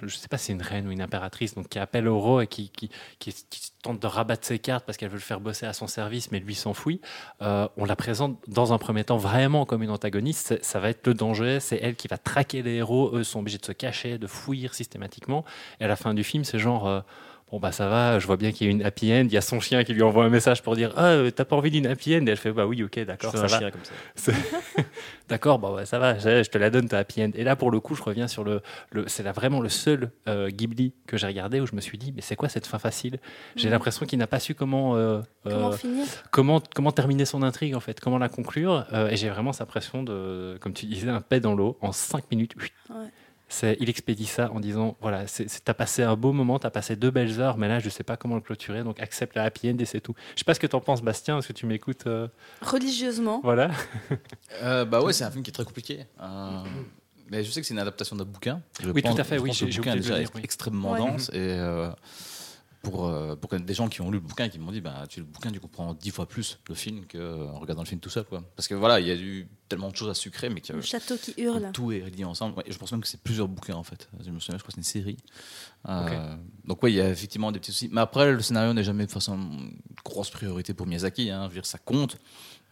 je 0.00 0.04
ne 0.04 0.10
sais 0.10 0.28
pas 0.28 0.36
si 0.38 0.46
c'est 0.46 0.52
une 0.52 0.62
reine 0.62 0.86
ou 0.86 0.90
une 0.90 1.00
impératrice, 1.00 1.54
donc 1.54 1.68
qui 1.68 1.78
appelle 1.78 2.06
Oro 2.06 2.40
et 2.40 2.46
qui, 2.46 2.70
qui, 2.70 2.90
qui- 3.18 3.34
tente 3.82 4.00
de 4.00 4.06
rabattre 4.06 4.44
ses 4.46 4.58
cartes 4.58 4.84
parce 4.84 4.98
qu'elle 4.98 5.08
veut 5.10 5.14
le 5.16 5.20
faire 5.20 5.40
bosser 5.40 5.64
à 5.64 5.72
son 5.72 5.86
service, 5.86 6.30
mais 6.32 6.40
lui 6.40 6.54
s'enfuit. 6.54 7.00
Euh, 7.40 7.68
on 7.76 7.84
la 7.84 7.94
présente 7.96 8.36
dans 8.48 8.72
un 8.72 8.78
premier 8.78 9.04
temps 9.04 9.16
vraiment 9.16 9.64
comme 9.64 9.82
une 9.82 9.90
antagoniste. 9.90 10.62
Ça 10.62 10.80
va 10.80 10.90
être 10.90 11.06
le 11.06 11.14
danger, 11.14 11.60
c'est 11.60 11.76
elle 11.82 11.94
qui 11.94 12.08
va 12.08 12.18
traquer 12.18 12.62
les 12.62 12.74
héros. 12.74 13.14
Eux 13.16 13.22
sont 13.24 13.40
obligés 13.40 13.58
de 13.58 13.64
se 13.64 13.72
cacher, 13.72 14.18
de 14.18 14.26
fuir 14.26 14.74
systématiquement. 14.74 15.44
Et 15.80 15.84
à 15.84 15.88
la 15.88 15.96
fin 15.96 16.14
du 16.14 16.24
film, 16.24 16.44
c'est 16.44 16.58
genre. 16.58 17.04
Bon 17.52 17.60
bah 17.60 17.70
ça 17.70 17.88
va, 17.88 18.18
je 18.18 18.26
vois 18.26 18.36
bien 18.36 18.50
qu'il 18.50 18.66
y 18.66 18.70
a 18.70 18.72
une 18.72 18.82
happy 18.82 19.12
end. 19.12 19.20
Il 19.26 19.32
y 19.32 19.36
a 19.36 19.40
son 19.40 19.60
chien 19.60 19.84
qui 19.84 19.94
lui 19.94 20.02
envoie 20.02 20.24
un 20.24 20.28
message 20.30 20.62
pour 20.64 20.74
dire 20.74 20.92
ah 20.96 21.04
euh, 21.10 21.30
t'as 21.30 21.44
pas 21.44 21.54
envie 21.54 21.70
d'une 21.70 21.86
happy 21.86 22.16
end? 22.16 22.26
Et 22.26 22.30
elle 22.30 22.36
fait 22.36 22.50
bah 22.50 22.66
oui 22.66 22.82
ok 22.82 22.98
d'accord 23.04 23.30
ça 23.30 23.38
un 23.38 23.46
va. 23.46 23.58
chien 23.58 23.70
comme 23.70 23.84
ça. 23.84 24.32
D'accord, 25.28 25.58
bon, 25.58 25.74
bah, 25.74 25.86
ça 25.86 25.98
va, 25.98 26.16
je, 26.18 26.44
je 26.44 26.50
te 26.50 26.56
la 26.58 26.70
donne, 26.70 26.88
ta 26.88 26.98
happy 26.98 27.22
end. 27.22 27.30
Et 27.34 27.42
là, 27.42 27.56
pour 27.56 27.72
le 27.72 27.80
coup, 27.80 27.96
je 27.96 28.02
reviens 28.02 28.28
sur 28.28 28.44
le. 28.44 28.62
le 28.90 29.08
c'est 29.08 29.24
là 29.24 29.32
vraiment 29.32 29.60
le 29.60 29.68
seul 29.68 30.10
euh, 30.28 30.50
Ghibli 30.50 30.92
que 31.08 31.16
j'ai 31.16 31.26
regardé 31.26 31.60
où 31.60 31.66
je 31.66 31.74
me 31.74 31.80
suis 31.80 31.98
dit, 31.98 32.12
mais 32.14 32.22
c'est 32.22 32.36
quoi 32.36 32.48
cette 32.48 32.66
fin 32.66 32.78
facile? 32.78 33.18
J'ai 33.56 33.66
Mhm. 33.66 33.72
l'impression 33.72 34.06
qu'il 34.06 34.18
n'a 34.20 34.28
pas 34.28 34.38
su 34.38 34.54
comment, 34.54 34.94
euh, 34.96 35.20
Comment 35.42 35.68
euh, 35.70 35.72
finir? 35.76 36.04
comment, 36.30 36.62
comment 36.74 36.92
terminer 36.92 37.24
son 37.24 37.42
intrigue, 37.42 37.74
en 37.74 37.80
fait, 37.80 37.98
comment 37.98 38.18
la 38.18 38.28
conclure. 38.28 38.86
Euh, 38.92 39.08
et 39.08 39.16
j'ai 39.16 39.28
vraiment 39.28 39.52
cette 39.52 39.62
impression 39.62 40.04
de, 40.04 40.58
comme 40.60 40.72
tu 40.74 40.86
disais, 40.86 41.08
un 41.08 41.20
paix 41.20 41.40
dans 41.40 41.54
l'eau 41.54 41.76
en 41.80 41.90
5 41.92 42.30
minutes. 42.30 42.54
oui. 42.60 42.68
Ouais. 42.90 43.06
C'est, 43.48 43.76
il 43.78 43.88
expédie 43.88 44.26
ça 44.26 44.50
en 44.52 44.58
disant 44.58 44.96
voilà, 45.00 45.24
t'as 45.64 45.74
passé 45.74 46.02
un 46.02 46.16
beau 46.16 46.32
moment, 46.32 46.58
t'as 46.58 46.70
passé 46.70 46.96
deux 46.96 47.12
belles 47.12 47.40
heures, 47.40 47.58
mais 47.58 47.68
là, 47.68 47.78
je 47.78 47.88
sais 47.88 48.02
pas 48.02 48.16
comment 48.16 48.34
le 48.34 48.40
clôturer, 48.40 48.82
donc 48.82 48.98
accepte 49.00 49.36
la 49.36 49.44
happy 49.44 49.70
end 49.70 49.76
et 49.78 49.84
c'est 49.84 50.00
tout. 50.00 50.14
Je 50.34 50.40
sais 50.40 50.44
pas 50.44 50.54
ce 50.54 50.58
que 50.60 50.66
t'en 50.66 50.80
penses, 50.80 51.00
Bastien, 51.00 51.38
est-ce 51.38 51.46
que 51.48 51.52
tu 51.52 51.64
m'écoutes 51.66 52.08
euh, 52.08 52.26
Religieusement. 52.62 53.40
Voilà. 53.44 53.70
Euh, 54.62 54.84
bah 54.84 55.00
ouais, 55.02 55.12
c'est 55.12 55.24
un 55.24 55.30
film 55.30 55.42
qui 55.42 55.50
est 55.50 55.52
très 55.52 55.64
compliqué. 55.64 56.06
Euh, 56.20 56.62
mais 57.30 57.44
je 57.44 57.50
sais 57.50 57.60
que 57.60 57.66
c'est 57.66 57.74
une 57.74 57.80
adaptation 57.80 58.16
d'un 58.16 58.24
bouquin. 58.24 58.62
Je 58.82 58.90
Oui, 58.90 59.02
pense- 59.02 59.14
tout 59.14 59.20
à 59.20 59.24
fait, 59.24 59.36
je 59.36 59.42
oui, 59.42 59.52
j'ai- 59.52 59.70
j'ai 59.70 59.78
Le 59.78 59.82
bouquin 59.82 59.90
oublié 59.90 59.96
de 59.96 60.02
déjà 60.02 60.14
le 60.14 60.20
est 60.20 60.24
lire, 60.24 60.30
oui. 60.34 60.40
extrêmement 60.44 60.92
Ouais. 60.92 60.98
dense 60.98 61.28
et 61.28 61.34
euh, 61.36 61.88
pour, 62.90 63.06
euh, 63.08 63.34
pour 63.34 63.50
que 63.50 63.56
des 63.56 63.74
gens 63.74 63.88
qui 63.88 64.00
ont 64.00 64.10
lu 64.10 64.18
le 64.18 64.20
bouquin 64.24 64.44
et 64.44 64.50
qui 64.50 64.58
m'ont 64.60 64.70
dit 64.70 64.80
bah 64.80 65.04
tu 65.08 65.18
lis 65.20 65.26
le 65.26 65.32
bouquin 65.32 65.50
tu 65.50 65.58
comprends 65.58 65.92
dix 65.94 66.10
fois 66.10 66.26
plus 66.26 66.58
le 66.68 66.74
film 66.76 67.04
qu'en 67.06 67.58
regardant 67.58 67.82
le 67.82 67.88
film 67.88 68.00
tout 68.00 68.10
seul 68.10 68.24
quoi. 68.24 68.44
Parce 68.54 68.68
que 68.68 68.74
voilà 68.74 69.00
il 69.00 69.06
y 69.08 69.10
a 69.10 69.16
eu 69.16 69.48
tellement 69.68 69.90
de 69.90 69.96
choses 69.96 70.08
à 70.08 70.14
sucrer 70.14 70.48
mais 70.48 70.60
que 70.60 70.72
Le 70.72 70.80
château 70.80 71.16
qui 71.16 71.34
hurle. 71.38 71.70
tout 71.72 71.90
est 71.90 72.00
lié 72.10 72.24
ensemble. 72.24 72.56
Ouais, 72.56 72.64
je 72.68 72.78
pense 72.78 72.92
même 72.92 73.00
que 73.00 73.08
c'est 73.08 73.20
plusieurs 73.20 73.48
bouquins 73.48 73.74
en 73.74 73.82
fait. 73.82 74.08
Je 74.24 74.30
me 74.30 74.38
souviens, 74.38 74.56
je 74.58 74.62
crois 74.62 74.68
que 74.68 74.74
c'est 74.74 74.76
une 74.76 74.82
série. 75.02 75.16
Euh, 75.88 76.36
Donc 76.64 76.82
oui, 76.82 76.92
il 76.92 76.96
y 76.96 77.00
a 77.00 77.08
effectivement 77.10 77.50
des 77.52 77.58
petits 77.58 77.72
soucis. 77.72 77.88
Mais 77.92 78.00
après, 78.00 78.32
le 78.32 78.40
scénario 78.40 78.72
n'est 78.72 78.84
jamais 78.84 79.06
de 79.06 79.10
façon 79.10 79.34
une 79.36 79.78
grosse 80.04 80.30
priorité 80.30 80.74
pour 80.74 80.86
Miyazaki. 80.86 81.30
Hein. 81.30 81.42
Je 81.44 81.48
veux 81.48 81.54
dire, 81.54 81.66
ça 81.66 81.78
compte. 81.78 82.16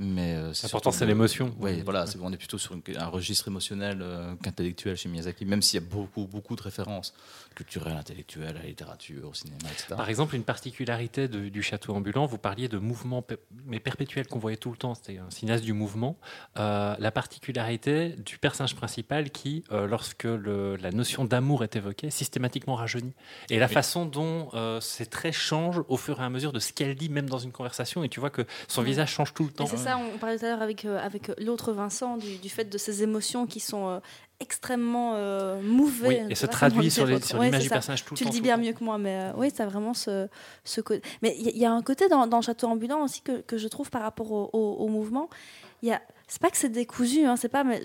Mais 0.00 0.34
euh, 0.34 0.52
c'est 0.52 0.66
L'important, 0.66 0.90
c'est 0.90 1.06
l'émotion. 1.06 1.54
Oui, 1.60 1.80
voilà, 1.82 2.06
c'est 2.06 2.18
on 2.20 2.32
est 2.32 2.36
plutôt 2.36 2.58
sur 2.58 2.74
une- 2.74 2.82
un 2.96 3.06
registre 3.06 3.46
émotionnel 3.46 4.00
euh, 4.02 4.34
qu'intellectuel 4.42 4.96
chez 4.96 5.08
Miyazaki, 5.08 5.44
même 5.44 5.62
s'il 5.62 5.80
y 5.80 5.84
a 5.84 5.86
beaucoup, 5.88 6.26
beaucoup 6.26 6.56
de 6.56 6.62
références 6.62 7.14
culturelles, 7.54 7.96
intellectuelles, 7.96 8.56
à 8.56 8.62
la 8.62 8.66
littérature, 8.66 9.28
au 9.28 9.34
cinéma, 9.34 9.58
etc. 9.70 9.94
Par 9.96 10.08
exemple, 10.08 10.34
une 10.34 10.42
particularité 10.42 11.28
de- 11.28 11.48
du 11.48 11.62
château 11.62 11.94
ambulant, 11.94 12.26
vous 12.26 12.38
parliez 12.38 12.66
de 12.66 12.78
mouvement 12.78 13.24
mais 13.66 13.78
perpétuel 13.78 14.26
qu'on 14.26 14.40
voyait 14.40 14.56
tout 14.56 14.72
le 14.72 14.76
temps, 14.76 14.94
c'était 14.96 15.18
un 15.18 15.30
cinéaste 15.30 15.62
du 15.62 15.72
mouvement. 15.72 16.18
Euh, 16.58 16.96
la 16.98 17.10
particularité 17.12 18.16
du 18.24 18.38
personnage 18.38 18.74
principal 18.74 19.30
qui, 19.30 19.62
euh, 19.70 19.86
lorsque 19.86 20.24
le- 20.24 20.74
la 20.76 20.90
notion 20.90 21.24
d'amour 21.24 21.62
est 21.62 21.76
évoquée, 21.76 22.10
systématiquement 22.10 22.74
rajeunit. 22.74 23.12
Et 23.50 23.58
la 23.60 23.66
Oui. 23.66 23.72
façon 23.72 24.06
dont 24.06 24.48
euh, 24.54 24.80
ces 24.80 25.06
traits 25.06 25.34
changent 25.34 25.82
au 25.88 25.96
fur 25.96 26.20
et 26.20 26.24
à 26.24 26.30
mesure 26.30 26.52
de 26.52 26.58
ce 26.58 26.72
qu'elle 26.72 26.96
dit, 26.96 27.08
même 27.08 27.28
dans 27.30 27.38
une 27.38 27.52
conversation, 27.52 28.02
et 28.02 28.08
tu 28.08 28.18
vois 28.18 28.30
que 28.30 28.42
son 28.66 28.82
visage 28.82 29.10
change 29.12 29.32
tout 29.34 29.44
le 29.44 29.50
temps. 29.52 29.64
Ça, 29.84 29.98
on 29.98 30.18
parlait 30.18 30.38
tout 30.38 30.44
à 30.44 30.48
l'heure 30.48 30.62
avec, 30.62 30.84
euh, 30.84 30.98
avec 30.98 31.28
euh, 31.30 31.34
l'autre 31.38 31.72
Vincent 31.72 32.16
du, 32.16 32.36
du 32.38 32.48
fait 32.48 32.64
de 32.64 32.78
ces 32.78 33.02
émotions 33.02 33.46
qui 33.46 33.60
sont 33.60 33.88
euh, 33.88 33.98
extrêmement 34.40 35.12
euh, 35.14 35.60
mouvées. 35.62 36.22
Oui, 36.22 36.30
et 36.30 36.34
se 36.34 36.46
traduit 36.46 36.90
sur 36.90 37.04
Ouais, 37.04 37.18
l'image 37.46 37.62
du 37.62 37.68
personnage 37.68 38.04
tout 38.04 38.14
le 38.14 38.18
Tu 38.18 38.24
temps. 38.24 38.30
le 38.30 38.34
dis 38.34 38.40
bien 38.40 38.56
mieux 38.56 38.72
que 38.72 38.82
moi, 38.84 38.98
mais 38.98 39.30
oui, 39.36 39.50
ça 39.54 39.64
a 39.64 39.66
vraiment 39.66 39.94
ce, 39.94 40.28
ce 40.64 40.80
côté. 40.80 41.02
Mais 41.22 41.36
il 41.38 41.56
y, 41.56 41.64
a 41.64 41.72
un 41.72 41.82
côté 41.82 42.08
dans, 42.08 42.26
dans 42.26 42.40
Château 42.42 42.66
ambulant 42.68 43.02
aussi 43.04 43.20
que, 43.22 43.40
que 43.42 43.56
je 43.58 43.68
trouve 43.68 43.90
par 43.90 44.02
rapport 44.02 44.30
au, 44.32 44.50
au- 44.52 44.76
au 44.84 44.88
mouvement. 44.88 45.28
C'est 46.26 46.40
pas 46.40 46.50
que 46.50 46.56
c'est 46.56 46.70
décousu, 46.70 47.24
hein, 47.26 47.36
c'est 47.36 47.48
pas. 47.50 47.64
Mais 47.64 47.82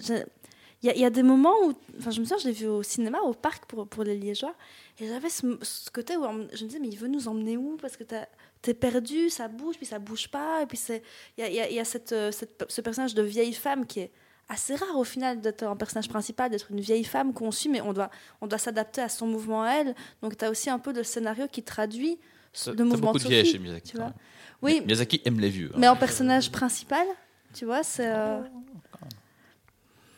il 0.81 0.87
y, 0.87 0.89
a, 0.89 0.95
il 0.95 1.01
y 1.01 1.05
a 1.05 1.09
des 1.09 1.23
moments 1.23 1.53
où, 1.65 1.73
enfin, 1.99 2.09
je 2.11 2.21
me 2.21 2.25
souviens, 2.25 2.37
je 2.37 2.47
l'ai 2.47 2.53
vu 2.53 2.67
au 2.67 2.83
cinéma, 2.83 3.19
au 3.19 3.33
parc 3.33 3.65
pour, 3.65 3.85
pour 3.85 4.03
les 4.05 4.15
Liégeois, 4.15 4.55
et 4.99 5.07
j'avais 5.07 5.29
ce, 5.29 5.45
ce 5.61 5.89
côté 5.91 6.15
où 6.15 6.23
je 6.53 6.63
me 6.63 6.69
disais, 6.69 6.79
mais 6.79 6.87
il 6.87 6.97
veut 6.97 7.09
nous 7.09 7.27
emmener 7.27 7.57
où? 7.57 7.77
Parce 7.81 7.97
que 7.97 8.03
t'as- 8.05 8.27
t'es 8.61 8.73
perdu, 8.73 9.29
ça 9.29 9.47
bouge, 9.47 9.75
puis 9.77 9.85
ça 9.85 9.99
bouge 9.99 10.27
pas, 10.29 10.61
et 10.63 10.65
puis 10.65 10.77
c'est, 10.77 11.01
il 11.37 11.41
y 11.41 11.43
a, 11.45 11.49
il 11.49 11.55
y 11.55 11.59
a- 11.61 11.71
y 11.71 11.79
a 11.79 11.85
cette, 11.85 12.11
euh, 12.11 12.31
cette- 12.31 12.65
ce 12.67 12.81
personnage 12.81 13.13
de 13.15 13.21
vieille 13.23 13.53
femme 13.53 13.85
qui 13.85 14.01
est 14.01 14.11
assez 14.49 14.75
rare 14.75 14.97
au 14.97 15.03
final 15.03 15.39
d'être 15.41 15.63
un 15.63 15.75
personnage 15.75 16.09
principal, 16.09 16.49
d'être 16.49 16.71
une 16.71 16.79
vieille 16.81 17.03
femme 17.03 17.33
qu'on 17.33 17.51
suit, 17.51 17.69
mais 17.69 17.81
on 17.81 17.93
doit, 17.93 18.09
on 18.41 18.47
doit 18.47 18.57
s'adapter 18.57 19.01
à 19.01 19.07
son 19.09 19.27
mouvement 19.27 19.63
à 19.63 19.71
elle. 19.73 19.95
Donc 20.21 20.37
tu 20.37 20.43
as 20.43 20.49
aussi 20.49 20.69
un 20.69 20.79
peu 20.79 20.91
le 20.91 21.03
scénario 21.03 21.47
qui 21.47 21.61
traduit 21.63 22.17
le 22.65 22.83
mouvement 22.83 23.07
beaucoup 23.13 23.19
de 23.19 23.23
de 23.25 23.29
vieilles 23.29 23.45
Sophie. 23.45 23.51
chez 23.57 23.59
Miyazaki. 23.59 23.91
tu 23.91 23.97
vois. 23.97 24.05
quand 24.07 24.11
même. 24.11 24.19
Oui, 24.61 24.81
Miyazaki 24.85 25.21
aime 25.23 25.39
les 25.39 25.49
vieux. 25.49 25.69
hein. 25.73 25.77
mais 25.77 25.87
en 25.87 25.95
personnage 25.95 26.51
principal, 26.51 27.05
tu 27.53 27.65
vois, 27.65 27.83
c'est... 27.83 28.07
euh, 28.07 28.41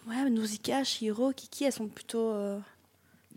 Ouais, 0.07 0.30
Nausicaa, 0.30 0.84
Shiro, 0.84 1.31
Kiki, 1.31 1.65
elles 1.65 1.72
sont 1.73 1.88
plutôt... 1.88 2.31
euh, 2.31 2.57
plutôt 2.57 2.70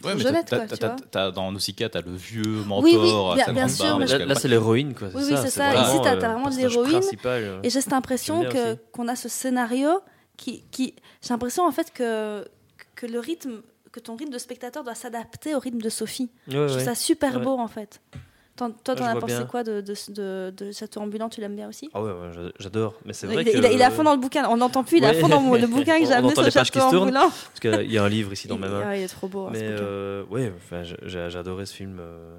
Ouais, 0.02 0.14
mais 0.14 0.20
jeunettes, 0.20 0.46
t'as- 0.46 0.66
quoi, 0.66 0.76
tu 0.76 0.86
vois. 1.16 1.30
dans 1.30 1.52
Nausicaa, 1.52 1.88
t'as 1.88 2.00
le 2.02 2.12
vieux 2.14 2.42
mentor, 2.66 2.82
Oui, 2.84 2.96
oui, 2.98 3.34
bien- 3.52 3.68
sûr, 3.68 3.98
mais 3.98 4.06
parce 4.06 4.18
Là, 4.20 4.34
c'est 4.34 4.48
l'héroïne, 4.48 4.94
quoi. 4.94 5.08
Oui, 5.14 5.22
oui, 5.24 5.34
c'est 5.42 5.50
ça. 5.50 5.74
Ici, 5.74 5.98
t'as- 6.02 6.16
vraiment 6.16 6.50
de 6.50 6.56
l'héroïne. 6.56 7.00
Et 7.62 7.70
j'ai 7.70 7.80
cette 7.80 7.92
impression 7.92 8.44
qu'on 8.92 9.08
a 9.08 9.16
ce 9.16 9.28
scénario 9.28 10.00
qui, 10.36 10.64
qui 10.70 10.94
j'ai 11.22 11.28
l'impression 11.30 11.64
en 11.66 11.70
fait 11.72 11.92
que 11.92 12.44
que 12.96 13.06
le 13.06 13.20
rythme 13.20 13.62
que 13.92 14.00
ton 14.00 14.16
rythme 14.16 14.32
de 14.32 14.38
spectateur 14.38 14.82
doit 14.82 14.96
s'adapter 14.96 15.54
au 15.54 15.60
rythme 15.60 15.80
de 15.80 15.88
Sophie. 15.88 16.30
Ouais, 16.48 16.54
Je 16.54 16.58
trouve 16.64 16.76
ouais. 16.78 16.84
ça 16.84 16.94
super 16.96 17.36
Ouais. 17.36 17.42
beau 17.44 17.56
en 17.58 17.68
fait. 17.68 18.00
Toi, 18.56 18.70
t'en 18.84 19.04
as 19.04 19.16
pensé 19.16 19.42
quoi 19.50 19.64
de, 19.64 19.80
de, 19.80 19.94
de, 20.12 20.54
de 20.56 20.72
Château 20.72 21.00
ambulant 21.00 21.28
Tu 21.28 21.40
l'aimes 21.40 21.56
bien 21.56 21.68
aussi? 21.68 21.90
Ah 21.92 22.00
ouais, 22.02 22.10
ouais, 22.12 22.32
j'a- 22.32 22.52
j'adore. 22.60 22.94
Mais 23.04 23.12
c'est 23.12 23.26
il, 23.26 23.32
vrai 23.32 23.42
est- 23.42 23.44
que. 23.52 23.56
il 23.58 23.64
est- 23.64 23.74
il 23.74 23.82
fond 23.90 24.04
dans 24.04 24.14
le 24.14 24.20
bouquin. 24.20 24.48
On 24.48 24.56
n'entend 24.56 24.84
plus. 24.84 24.98
Il 24.98 25.04
est 25.04 25.08
à 25.08 25.14
fond 25.14 25.28
dans 25.28 25.40
le 25.54 25.66
bouquin 25.66 25.98
que 25.98 26.04
j'ai 26.06 26.12
amené 26.12 26.34
sur 26.34 26.44
qui 26.44 26.50
Château 26.52 27.02
ambulant. 27.02 27.28
Parce 27.30 27.60
qu'il 27.60 27.90
y 27.92 27.98
a 27.98 28.04
un 28.04 28.08
livre 28.08 28.32
ici 28.32 28.46
dans 28.46 28.54
Il, 28.54 28.60
ma 28.60 28.68
main. 28.68 28.86
ouais, 28.88 29.00
il 29.00 29.04
est 29.04 29.08
trop 29.08 29.26
beau. 29.28 29.46
hein, 29.46 29.50
Mais 29.52 29.60
euh, 29.62 30.24
ouais, 30.30 30.52
j'ai- 30.84 30.96
adoré 31.38 31.66
ce 31.66 31.74
film. 31.74 31.98
euh. 32.00 32.36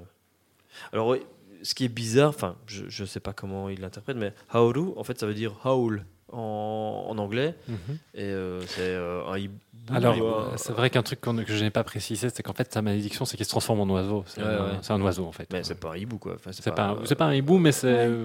Alors, 0.92 1.16
ce 1.62 1.74
qui 1.74 1.84
est 1.84 1.88
bizarre, 1.88 2.30
enfin, 2.30 2.56
je, 2.66 2.84
je 2.88 3.04
sais 3.04 3.20
pas 3.20 3.32
comment 3.32 3.68
il 3.68 3.80
l'interprète, 3.80 4.16
mais 4.16 4.32
Haoru, 4.50 4.92
en 4.96 5.04
fait, 5.04 5.18
ça 5.18 5.26
veut 5.26 5.34
dire 5.34 5.52
howl 5.64 6.04
en, 6.32 7.06
en 7.08 7.18
anglais. 7.18 7.54
Mhm. 7.68 7.76
Et 8.14 8.22
euh, 8.24 8.60
c'est 8.66 8.80
euh, 8.80 9.26
un 9.28 9.38
hibou. 9.38 9.54
Alors, 9.88 10.16
euh, 10.20 10.52
c'est 10.56 10.72
vrai 10.72 10.90
qu'un 10.90 11.02
truc 11.04 11.20
que 11.20 11.30
je 11.46 11.62
n'ai 11.62 11.70
pas 11.70 11.84
précisé, 11.84 12.28
c'est 12.34 12.42
qu'en 12.42 12.52
fait, 12.54 12.72
sa 12.72 12.82
malédiction, 12.82 13.24
c'est 13.24 13.36
qu'il 13.36 13.46
se 13.46 13.50
transforme 13.50 13.80
en 13.80 13.88
oiseau. 13.94 14.24
C'est 14.26 14.42
Ouais, 14.42 14.48
un, 14.48 14.64
ouais. 14.64 14.78
c'est 14.82 14.92
un 14.92 15.00
oiseau, 15.00 15.26
en 15.26 15.30
fait. 15.32 15.46
Mais 15.52 15.62
c'est 15.62 15.76
pas 15.78 15.92
un 15.92 15.96
hibou, 15.96 16.18
quoi. 16.18 16.34
Enfin, 16.34 16.50
C'est 16.52 16.74
pas, 16.74 16.82
un- 16.86 16.94
euh, 16.96 17.04
c'est 17.04 17.14
pas 17.14 17.26
un 17.26 17.34
hibou, 17.34 17.58
mais 17.58 17.70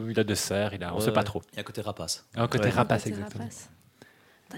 il 0.10 0.20
a 0.20 0.24
des 0.24 0.36
serres, 0.36 0.74
il 0.74 0.84
a, 0.84 0.92
on 0.94 0.98
Ouais, 0.98 1.06
sait 1.06 1.12
pas 1.12 1.24
trop. 1.24 1.44
Il 1.54 1.58
y 1.58 1.60
a 1.60 1.62
un 1.62 1.64
côté 1.64 1.82
rapace. 1.82 2.26
Un 2.36 2.48
côté 2.48 2.64
Ouais. 2.66 2.70
rapace, 2.72 3.04
Côté 3.04 3.14
exactement. 3.16 3.44
rapace. 3.44 3.70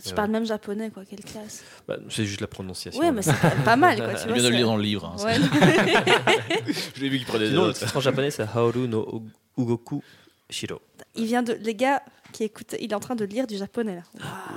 Tu 0.01 0.09
Ouais. 0.09 0.15
parles 0.15 0.31
même 0.31 0.45
japonais, 0.45 0.89
quoi. 0.89 1.03
Quelle 1.07 1.23
classe. 1.23 1.63
bah, 1.87 1.97
c'est 2.09 2.25
juste 2.25 2.39
la 2.41 2.47
prononciation. 2.47 2.99
Ouais, 3.01 3.11
mais 3.11 3.21
c'est 3.21 3.35
pas 3.65 3.75
mal, 3.75 3.97
quoi. 3.97 4.13
Tu 4.15 4.27
vois, 4.29 4.37
de 4.41 4.47
le 4.47 4.55
lire 4.55 4.65
dans 4.67 4.77
le 4.77 4.81
livre. 4.81 5.05
hein. 5.05 5.23
Ouais. 5.23 5.35
Je 6.95 7.01
l'ai 7.01 7.09
vu 7.09 7.17
qu'il 7.17 7.27
prenait 7.27 7.45
des 7.45 7.51
le 7.51 7.57
notes. 7.57 7.75
titre 7.75 7.97
en 7.97 7.99
japonais, 7.99 8.31
c'est 8.31 8.43
Haoru 8.55 8.87
no 8.87 9.23
Ugoku 9.57 10.01
Shiro. 10.49 10.79
Il 11.15 11.25
vient 11.25 11.43
de. 11.43 11.53
Les 11.61 11.75
gars 11.75 12.01
qui 12.33 12.51
il 12.81 12.91
est 12.91 12.95
en 12.95 12.99
train 12.99 13.15
de 13.15 13.23
lire 13.23 13.47
du 13.47 13.55
japonais, 13.57 13.95
là. 13.95 14.01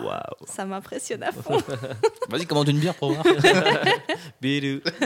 Waouh. 0.04 0.46
Ça 0.46 0.64
m'impressionne 0.64 1.22
à 1.22 1.30
fond. 1.30 1.56
Vas-y, 2.28 2.46
commande 2.46 2.68
une 2.68 2.78
bière 2.80 2.94
pour 2.96 3.12
voir. 3.12 3.24
Biru. 4.40 4.82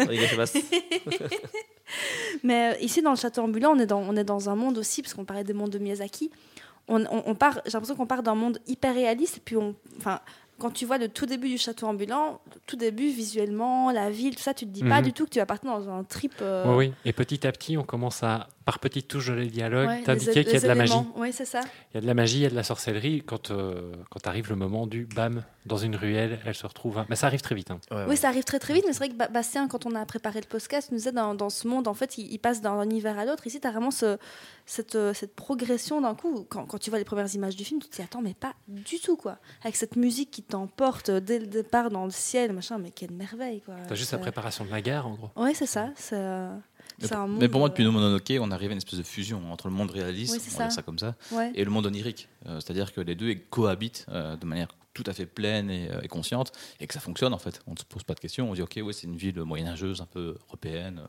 Mais 2.44 2.72
euh, 2.74 2.78
ici, 2.80 3.02
dans 3.02 3.10
le 3.10 3.16
château 3.16 3.42
ambulant, 3.42 3.72
on 3.72 3.78
est 3.78 3.86
dans, 3.86 4.00
on 4.00 4.16
est 4.16 4.24
dans 4.24 4.48
un 4.48 4.54
monde 4.54 4.78
aussi, 4.78 5.02
parce 5.02 5.14
qu'on 5.14 5.24
parlait 5.24 5.44
des 5.44 5.52
mondes 5.52 5.70
de 5.70 5.78
Miyazaki. 5.78 6.30
On, 6.88 7.02
on- 7.04 7.22
on 7.26 7.34
part, 7.34 7.60
j'ai 7.66 7.72
l'impression 7.72 7.96
qu'on 7.96 8.06
part 8.06 8.22
d'un 8.22 8.34
monde 8.34 8.58
hyper 8.66 8.94
réaliste. 8.94 9.38
Et 9.38 9.40
puis, 9.44 9.56
on, 9.56 9.74
enfin, 9.98 10.20
quand 10.58 10.70
tu 10.70 10.86
vois 10.86 10.98
le 10.98 11.08
tout 11.08 11.26
début 11.26 11.48
du 11.48 11.58
château 11.58 11.86
ambulant, 11.86 12.40
le 12.54 12.60
tout 12.66 12.76
début, 12.76 13.08
visuellement, 13.10 13.90
la 13.90 14.10
ville, 14.10 14.36
tout 14.36 14.42
ça, 14.42 14.54
tu 14.54 14.66
te 14.66 14.70
dis 14.70 14.82
pas 14.84 14.98
Mhm. 15.00 15.04
du 15.06 15.12
tout 15.12 15.24
que 15.24 15.30
tu 15.30 15.38
vas 15.38 15.46
partir 15.46 15.70
dans 15.70 15.88
un 15.90 16.04
trip. 16.04 16.34
euh, 16.42 16.64
Oui, 16.68 16.86
oui. 16.88 16.92
Et 17.04 17.12
petit 17.12 17.46
à 17.46 17.52
petit, 17.52 17.76
on 17.76 17.82
commence 17.84 18.22
à, 18.22 18.48
par 18.70 18.78
petites 18.78 19.08
touches 19.08 19.26
de 19.26 19.32
les 19.34 19.48
dialogues, 19.48 19.88
ouais, 19.88 20.02
t'indiquer 20.04 20.44
qu'il 20.44 20.52
y 20.52 20.56
a 20.56 20.60
de 20.60 20.66
la 20.68 20.74
magie. 20.76 20.92
Oui, 21.16 21.32
c'est 21.32 21.44
ça. 21.44 21.60
Il 21.92 21.96
y 21.96 21.98
a 21.98 22.00
de 22.00 22.06
la 22.06 22.14
magie, 22.14 22.36
il 22.36 22.42
y 22.42 22.46
a 22.46 22.50
de 22.50 22.54
la 22.54 22.62
sorcellerie. 22.62 23.24
Quand, 23.26 23.50
euh, 23.50 23.92
quand 24.10 24.28
arrive 24.28 24.48
le 24.48 24.54
moment 24.54 24.86
du 24.86 25.06
bam, 25.06 25.42
dans 25.66 25.76
une 25.76 25.96
ruelle, 25.96 26.38
elle 26.46 26.54
se 26.54 26.66
retrouve. 26.66 26.98
hein. 26.98 27.06
Mais 27.08 27.16
ça 27.16 27.26
arrive 27.26 27.40
très 27.40 27.56
vite. 27.56 27.72
hein. 27.72 27.80
Ouais, 27.90 28.04
Oui, 28.08 28.16
ça 28.16 28.28
arrive 28.28 28.44
très 28.44 28.60
très 28.60 28.72
vite, 28.74 28.84
mais 28.86 28.92
c'est 28.92 28.98
vrai 29.00 29.08
que 29.08 29.14
Ba- 29.14 29.26
Bastien, 29.28 29.66
quand 29.66 29.86
on 29.86 29.94
a 29.96 30.06
préparé 30.06 30.40
le 30.40 30.46
podcast, 30.46 30.90
nous 30.92 30.98
disait 30.98 31.10
dans, 31.12 31.34
dans 31.34 31.50
ce 31.50 31.66
monde, 31.66 31.88
en 31.88 31.94
fait, 31.94 32.16
il, 32.18 32.32
il 32.32 32.38
passe 32.38 32.60
d'un 32.60 32.80
univers 32.84 33.18
à 33.18 33.24
l'autre. 33.24 33.44
Ici, 33.48 33.60
tu 33.60 33.66
as 33.66 33.72
vraiment 33.72 33.90
ce- 33.90 34.18
cette, 34.66 34.94
euh, 34.94 35.12
cette 35.14 35.34
progression 35.34 36.00
d'un 36.00 36.14
coup. 36.14 36.46
Quand, 36.48 36.64
quand 36.66 36.78
tu 36.78 36.90
vois 36.90 36.98
les 37.00 37.04
premières 37.04 37.34
images 37.34 37.56
du 37.56 37.64
film, 37.64 37.80
tu 37.80 37.88
te 37.88 37.96
dis, 37.96 38.02
attends, 38.02 38.22
mais 38.22 38.34
pas 38.34 38.52
du 38.68 39.00
tout, 39.00 39.16
quoi. 39.16 39.38
Avec 39.64 39.74
cette 39.74 39.96
musique 39.96 40.30
qui 40.30 40.42
t'emporte 40.44 41.10
dès 41.10 41.40
le 41.40 41.46
départ 41.46 41.90
dans 41.90 42.04
le 42.04 42.10
ciel, 42.12 42.52
machin, 42.52 42.78
mais 42.78 42.90
quelle 42.90 43.10
merveille, 43.12 43.60
quoi. 43.62 43.74
T'as 43.88 43.94
juste 43.96 44.12
la 44.12 44.18
C'est- 44.18 44.22
préparation 44.22 44.64
de 44.64 44.70
la 44.70 44.80
guerre, 44.80 45.06
en 45.08 45.14
gros. 45.14 45.30
Ouais, 45.36 45.54
c'est 45.54 45.66
ça. 45.66 45.88
C'est 45.96 46.14
euh, 46.16 46.54
Mais, 47.00 47.08
c'est 47.08 47.14
un 47.14 47.26
mais 47.26 47.40
monde, 47.40 47.48
pour 47.50 47.60
moi, 47.60 47.68
euh, 47.68 47.70
depuis 47.70 47.84
No 47.84 47.92
Mononoke, 47.92 48.32
on 48.40 48.50
arrive 48.50 48.70
à 48.70 48.72
une 48.72 48.78
espèce 48.78 48.98
de 48.98 49.04
fusion 49.04 49.40
entre 49.52 49.68
le 49.68 49.74
monde 49.74 49.90
réaliste, 49.90 50.34
Oui, 50.34 50.40
on 50.46 50.50
ça. 50.58 50.70
ça 50.70 50.82
comme 50.82 50.98
ça, 50.98 51.14
ouais. 51.32 51.52
et 51.54 51.64
le 51.64 51.70
monde 51.70 51.86
onirique. 51.86 52.28
Euh, 52.46 52.60
C'est-à-dire 52.60 52.92
que 52.92 53.00
les 53.00 53.14
deux 53.14 53.34
cohabitent 53.50 54.06
euh, 54.10 54.36
de 54.36 54.46
manière 54.46 54.68
tout 54.92 55.04
à 55.06 55.12
fait 55.12 55.24
pleine 55.26 55.70
et, 55.70 55.88
euh, 55.90 56.00
et 56.02 56.08
consciente, 56.08 56.50
et 56.80 56.86
que 56.86 56.92
ça 56.94 57.00
fonctionne 57.00 57.32
en 57.32 57.38
fait. 57.38 57.60
On 57.68 57.72
ne 57.72 57.76
se 57.78 57.84
pose 57.84 58.02
pas 58.02 58.14
de 58.14 58.20
questions, 58.20 58.50
on 58.50 58.54
dit 58.54 58.62
ok, 58.62 58.80
ouais, 58.84 58.92
c'est 58.92 59.06
une 59.06 59.16
ville 59.16 59.40
moyenâgeuse, 59.42 60.00
un 60.00 60.06
peu 60.06 60.36
européenne, 60.48 60.98
euh, 61.02 61.06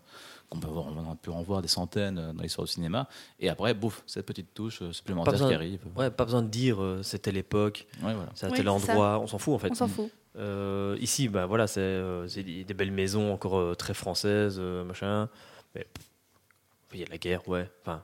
qu'on 0.50 0.60
peut, 0.60 0.68
voir, 0.68 0.86
on 0.88 1.16
peut 1.16 1.32
en 1.32 1.42
voir 1.42 1.62
des 1.64 1.68
centaines 1.68 2.18
euh, 2.20 2.32
dans 2.34 2.44
l'histoire 2.44 2.66
du 2.68 2.72
cinéma, 2.72 3.08
et 3.40 3.50
après, 3.50 3.74
bouf, 3.74 4.04
cette 4.06 4.26
petite 4.28 4.54
touche 4.54 4.82
euh, 4.84 4.92
supplémentaire 4.94 5.34
besoin- 5.34 5.50
qui 5.50 5.56
arrive. 5.56 5.80
Ouais, 5.96 6.12
pas 6.12 6.26
besoin 6.26 6.44
de 6.44 6.48
dire 6.50 6.82
euh, 6.82 7.02
c'était 7.04 7.32
l'époque, 7.32 7.88
Ouais, 8.04 8.14
voilà. 8.14 8.30
c'est 8.36 8.46
à 8.46 8.50
Oui, 8.50 8.58
tel 8.58 8.66
ça. 8.66 9.20
on 9.20 9.28
s'en 9.28 9.38
fout 9.40 9.56
en 9.56 9.60
fait. 9.60 9.72
On 9.72 9.76
s'en 9.76 9.88
fout. 9.88 10.12
Euh, 10.38 10.96
ici, 11.02 11.28
bah, 11.28 11.46
voilà, 11.46 11.68
c'est 11.68 11.82
euh, 11.82 12.28
des, 12.28 12.74
belles 12.74 12.92
maisons 12.92 13.34
encore 13.34 13.58
euh, 13.58 13.74
très 13.76 13.94
françaises, 13.94 14.58
euh, 14.60 14.84
machin. 14.86 15.28
Mais 15.76 15.86
il 16.94 17.00
y 17.00 17.04
a 17.04 17.08
la 17.10 17.18
guerre, 17.18 17.48
ouais. 17.48 17.70
Enfin, 17.82 18.04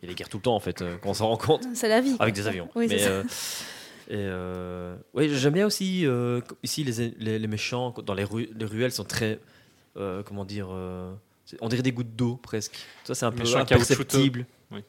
il 0.00 0.04
y 0.04 0.06
a 0.06 0.08
les 0.10 0.14
guerres 0.14 0.28
tout 0.28 0.36
le 0.38 0.42
temps 0.42 0.54
en 0.54 0.60
fait, 0.60 0.80
euh, 0.82 0.96
quand 1.02 1.10
on 1.10 1.14
s'en 1.14 1.28
rend 1.28 1.36
compte. 1.36 1.64
C'est 1.74 1.88
la 1.88 2.00
vie. 2.00 2.16
Avec 2.20 2.34
quoi. 2.34 2.42
des 2.42 2.46
avions. 2.48 2.68
Oui, 2.74 2.86
Mais, 2.88 2.98
c'est 2.98 3.04
ça. 3.04 3.10
euh, 3.10 3.22
et 4.10 4.16
euh, 4.16 4.96
ouais, 5.14 5.28
j'aime 5.28 5.52
bien 5.54 5.66
aussi 5.66 6.06
euh, 6.06 6.40
ici 6.62 6.82
les, 6.84 7.10
les, 7.18 7.38
les 7.38 7.46
méchants 7.46 7.90
dans 8.04 8.14
les, 8.14 8.24
ru- 8.24 8.48
les 8.54 8.64
ruelles 8.64 8.92
sont 8.92 9.04
très 9.04 9.38
euh, 9.96 10.22
comment 10.22 10.44
dire 10.46 10.68
euh, 10.70 11.12
on 11.60 11.68
dirait 11.68 11.82
des 11.82 11.92
gouttes 11.92 12.14
d'eau 12.16 12.36
presque. 12.36 12.78
Ça 13.04 13.14
c'est 13.14 13.26
un 13.26 13.32
peu 13.32 13.40
Méchants 13.40 13.58
imperceptible. 13.58 14.46
Oui. 14.70 14.82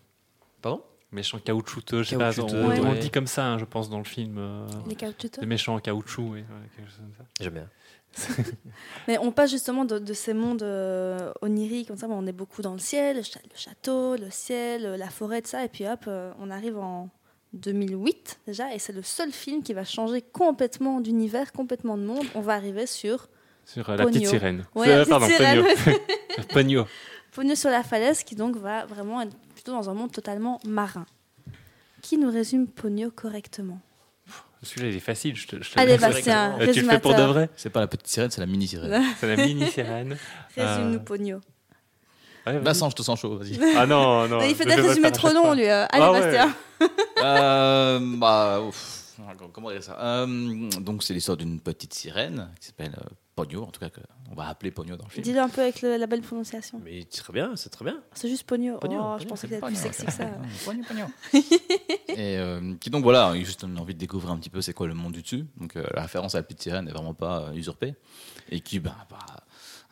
Pardon? 0.62 0.84
Méchant 1.12 1.40
caoutchouteux, 1.40 2.04
je 2.04 2.10
sais 2.10 2.18
pas. 2.18 2.32
On, 2.40 2.44
on 2.54 2.92
ouais. 2.92 3.00
dit 3.00 3.10
comme 3.10 3.26
ça, 3.26 3.46
hein, 3.48 3.58
je 3.58 3.66
pense, 3.66 3.90
dans 3.90 3.98
le 3.98 4.04
film. 4.04 4.38
euh, 4.38 4.68
Les 4.88 4.96
des 4.96 5.46
méchants 5.48 5.74
en 5.76 5.80
caoutchouc, 5.80 6.22
oui. 6.34 6.40
ouais. 6.42 6.86
J'aime 7.42 7.54
bien. 7.54 7.70
Mais 9.08 9.18
on 9.18 9.32
passe 9.32 9.52
justement 9.52 9.86
de, 9.86 10.00
de 10.00 10.14
ces 10.14 10.34
mondes 10.34 10.64
euh, 10.64 11.32
oniriques, 11.42 11.88
comme 11.88 11.98
ça, 11.98 12.08
on 12.10 12.26
est 12.28 12.34
beaucoup 12.34 12.62
dans 12.62 12.74
le 12.74 12.80
ciel, 12.80 13.18
le, 13.18 13.24
château, 13.56 14.16
le 14.16 14.30
ciel, 14.30 14.86
euh, 14.86 14.98
la 14.98 15.10
forêt, 15.10 15.42
tout 15.42 15.50
ça, 15.50 15.64
et 15.64 15.70
puis 15.70 15.88
hop, 15.88 16.06
euh, 16.08 16.32
on 16.40 16.50
arrive 16.50 16.78
en 16.78 17.10
2008 17.54 18.42
déjà, 18.48 18.74
et 18.74 18.80
c'est 18.80 18.94
le 18.94 19.04
seul 19.04 19.32
film 19.32 19.64
qui 19.64 19.74
va 19.74 19.84
changer 19.84 20.22
complètement 20.22 21.02
d'univers, 21.02 21.52
complètement 21.52 21.98
de 21.98 22.04
monde. 22.04 22.26
On 22.36 22.42
va 22.42 22.54
arriver 22.54 22.86
sur 22.86 23.30
Sur 23.66 23.90
la 23.92 24.06
petite 24.06 24.28
sirène. 24.28 24.66
Ouais, 24.76 24.88
la 24.88 25.06
petite 25.06 25.10
pardon, 25.10 25.28
sirène. 25.28 25.64
Pogno. 25.64 26.54
Pogno. 26.54 26.86
Pogno 27.32 27.56
sur 27.56 27.70
la 27.70 27.84
falaise, 27.84 28.24
qui 28.24 28.36
donc 28.36 28.56
va 28.58 28.86
vraiment 28.86 29.22
être 29.22 29.36
plutôt 29.54 29.72
dans 29.72 29.90
un 29.90 29.94
monde 29.94 30.12
totalement 30.12 30.60
marin. 30.66 31.06
Qui 32.02 32.18
nous 32.18 32.32
résume 32.32 32.68
Pogno 32.68 33.12
correctement? 33.12 33.80
Celui-là, 34.62 34.90
il 34.90 34.96
est 34.98 35.00
facile. 35.00 35.36
Je 35.36 35.48
te, 35.48 35.64
je 35.64 35.72
te 35.72 35.80
Allez, 35.80 35.94
Euh, 35.94 36.72
tu 36.74 36.82
le 36.82 36.88
fais 36.90 37.00
pour 37.00 37.14
de 37.16 37.24
vrai 37.24 37.50
C'est 37.56 37.70
pas 37.70 37.80
la 37.80 37.88
petite 37.88 38.08
sirène, 38.08 38.30
c'est 38.32 38.42
la 38.42 38.48
mini 38.48 38.68
sirène. 38.68 39.04
C'est 39.20 39.36
la 39.36 39.46
mini 39.46 39.66
sirène. 39.68 40.18
Résume-nous 40.58 40.96
Euh, 40.96 41.00
Pogno. 41.00 41.40
Ouais. 42.48 42.60
Vincent, 42.60 42.90
je 42.90 42.96
te 42.96 43.02
sens 43.04 43.20
chaud, 43.20 43.38
vas-y. 43.38 43.60
Ah 43.78 43.86
non, 43.86 44.28
non. 44.28 44.42
il 44.42 44.56
fait 44.56 44.66
des 44.66 44.76
résumés 44.76 45.12
trop 45.12 45.30
longs, 45.32 45.54
lui. 45.54 45.68
euh. 45.70 45.86
Allez, 45.90 46.04
Ah 46.04 46.12
ouais. 46.12 46.20
Bastien. 46.22 46.56
Euh, 47.24 48.00
bah, 48.18 48.62
ouf, 48.62 49.14
comment 49.54 49.72
dire 49.72 49.84
ça? 49.84 49.98
Euh, 50.00 50.70
Donc, 50.80 51.04
c'est 51.04 51.14
l'histoire 51.14 51.38
d'une 51.38 51.60
petite 51.60 51.94
sirène 51.94 52.50
qui 52.60 52.68
s'appelle 52.68 52.96
euh, 52.98 53.10
Pogno, 53.44 53.64
en 53.64 53.72
tout 53.72 53.80
cas, 53.80 53.90
que 53.90 54.02
on 54.32 54.36
va 54.36 54.48
appeler 54.48 54.72
Pogno 54.72 54.96
dans 54.96 55.06
le 55.06 55.10
film. 55.10 55.24
Dis-le 55.24 55.40
un 55.40 55.50
peu 55.50 55.62
avec 55.62 55.82
le- 55.82 55.98
la 55.98 56.08
belle 56.08 56.22
prononciation. 56.22 56.80
Mais 56.84 57.04
très 57.06 57.34
bien, 57.34 57.56
c'est 57.56 57.70
très 57.70 57.86
bien. 57.86 58.00
C'est 58.14 58.30
juste 58.30 58.44
Pogno. 58.44 58.78
Pogno, 58.78 59.00
oh, 59.02 59.16
je 59.18 59.24
Pogno, 59.24 59.30
pensais 59.30 59.48
que 59.48 59.54
c'était 59.56 59.66
plus 59.66 59.76
Pogno, 59.76 59.80
sexy 59.94 60.06
que 60.06 60.12
ça. 60.12 60.26
Pogno, 60.66 60.84
Pogno. 60.88 61.06
Et 62.10 62.38
euh, 62.38 62.76
qui 62.80 62.90
donc 62.90 63.04
voilà, 63.04 63.28
a 63.30 63.36
juste 63.38 63.64
une 63.64 63.78
envie 63.80 63.94
de 63.94 64.00
découvrir 64.00 64.32
un 64.32 64.38
petit 64.38 64.50
peu 64.50 64.62
c'est 64.62 64.74
quoi 64.74 64.88
le 64.88 64.94
monde 64.94 65.14
du 65.14 65.22
dessus. 65.22 65.46
Donc 65.58 65.76
euh, 65.76 65.86
la 65.94 66.02
référence 66.02 66.36
à 66.36 66.40
la 66.40 66.44
petite 66.44 66.62
sirène 66.62 66.86
n'est 66.86 66.92
vraiment 66.92 67.14
pas 67.14 67.44
euh, 67.50 67.54
usurpée. 67.54 67.96
Et 68.52 68.60
qui, 68.62 68.80
bah, 68.80 68.96
bah, 69.10 69.18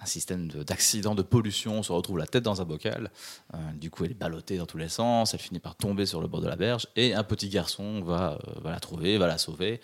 un 0.01 0.05
système 0.05 0.47
de- 0.47 0.63
d'accident, 0.63 1.15
de, 1.15 1.21
pollution, 1.23 1.81
se 1.83 1.91
retrouve 1.91 2.17
la 2.19 2.27
tête 2.27 2.43
dans 2.43 2.61
un 2.61 2.65
bocal. 2.65 3.11
Euh, 3.53 3.57
du 3.73 3.89
coup, 3.89 4.03
elle 4.05 4.11
est 4.11 4.15
ballottée 4.19 4.57
dans 4.57 4.65
tous 4.65 4.77
les 4.77 4.89
sens. 4.89 5.33
Elle 5.33 5.39
finit 5.39 5.59
par 5.59 5.75
tomber 5.75 6.05
sur 6.05 6.21
le 6.21 6.27
bord 6.27 6.41
de 6.41 6.47
la 6.47 6.55
berge. 6.55 6.87
Et 6.95 7.13
un 7.13 7.23
petit 7.23 7.49
garçon 7.49 8.01
va, 8.01 8.33
euh, 8.47 8.59
va 8.61 8.71
la 8.71 8.79
trouver, 8.79 9.17
va 9.17 9.25
la 9.27 9.37
sauver. 9.37 9.79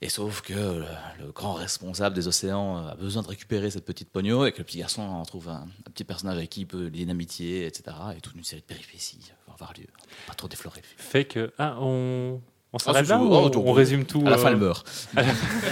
Et 0.00 0.08
sauf 0.08 0.42
que 0.42 0.52
le, 0.52 1.32
grand 1.32 1.54
responsable 1.54 2.14
des 2.14 2.28
océans 2.28 2.86
a 2.86 2.94
besoin 2.94 3.22
de 3.22 3.28
récupérer 3.28 3.70
cette 3.70 3.84
petite 3.84 4.10
pogno 4.10 4.46
et 4.46 4.52
que 4.52 4.58
le 4.58 4.64
petit 4.64 4.78
garçon 4.78 5.02
en 5.02 5.24
trouve 5.24 5.48
un, 5.48 5.66
petit 5.92 6.04
personnage 6.04 6.36
avec 6.36 6.50
qui 6.50 6.60
il 6.60 6.66
peut 6.66 6.86
lier 6.86 7.02
une 7.02 7.10
amitié, 7.10 7.66
etc. 7.66 7.96
Et 8.16 8.20
toute 8.20 8.36
une 8.36 8.44
série 8.44 8.62
de 8.62 8.66
péripéties 8.66 9.32
vont 9.46 9.54
avoir 9.54 9.72
lieu. 9.72 9.86
Pas 10.28 10.34
trop 10.34 10.46
déflorer. 10.46 10.82
Fait 10.96 11.24
que. 11.24 11.52
Ah, 11.58 11.76
on. 11.80 12.40
On 12.72 12.78
s'arrête 12.78 13.06
si, 13.06 13.10
là 13.10 13.18
ou 13.18 13.28
oh, 13.32 13.36
on, 13.44 13.50
tout- 13.50 13.62
on 13.64 13.72
résume 13.72 14.04
tout 14.04 14.22
À 14.26 14.30
la 14.30 14.38
fin, 14.38 14.48
euh, 14.48 14.52
elle 14.52 14.56
meurt. 14.58 15.08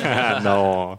Ah, 0.03 0.41
non. 0.43 0.97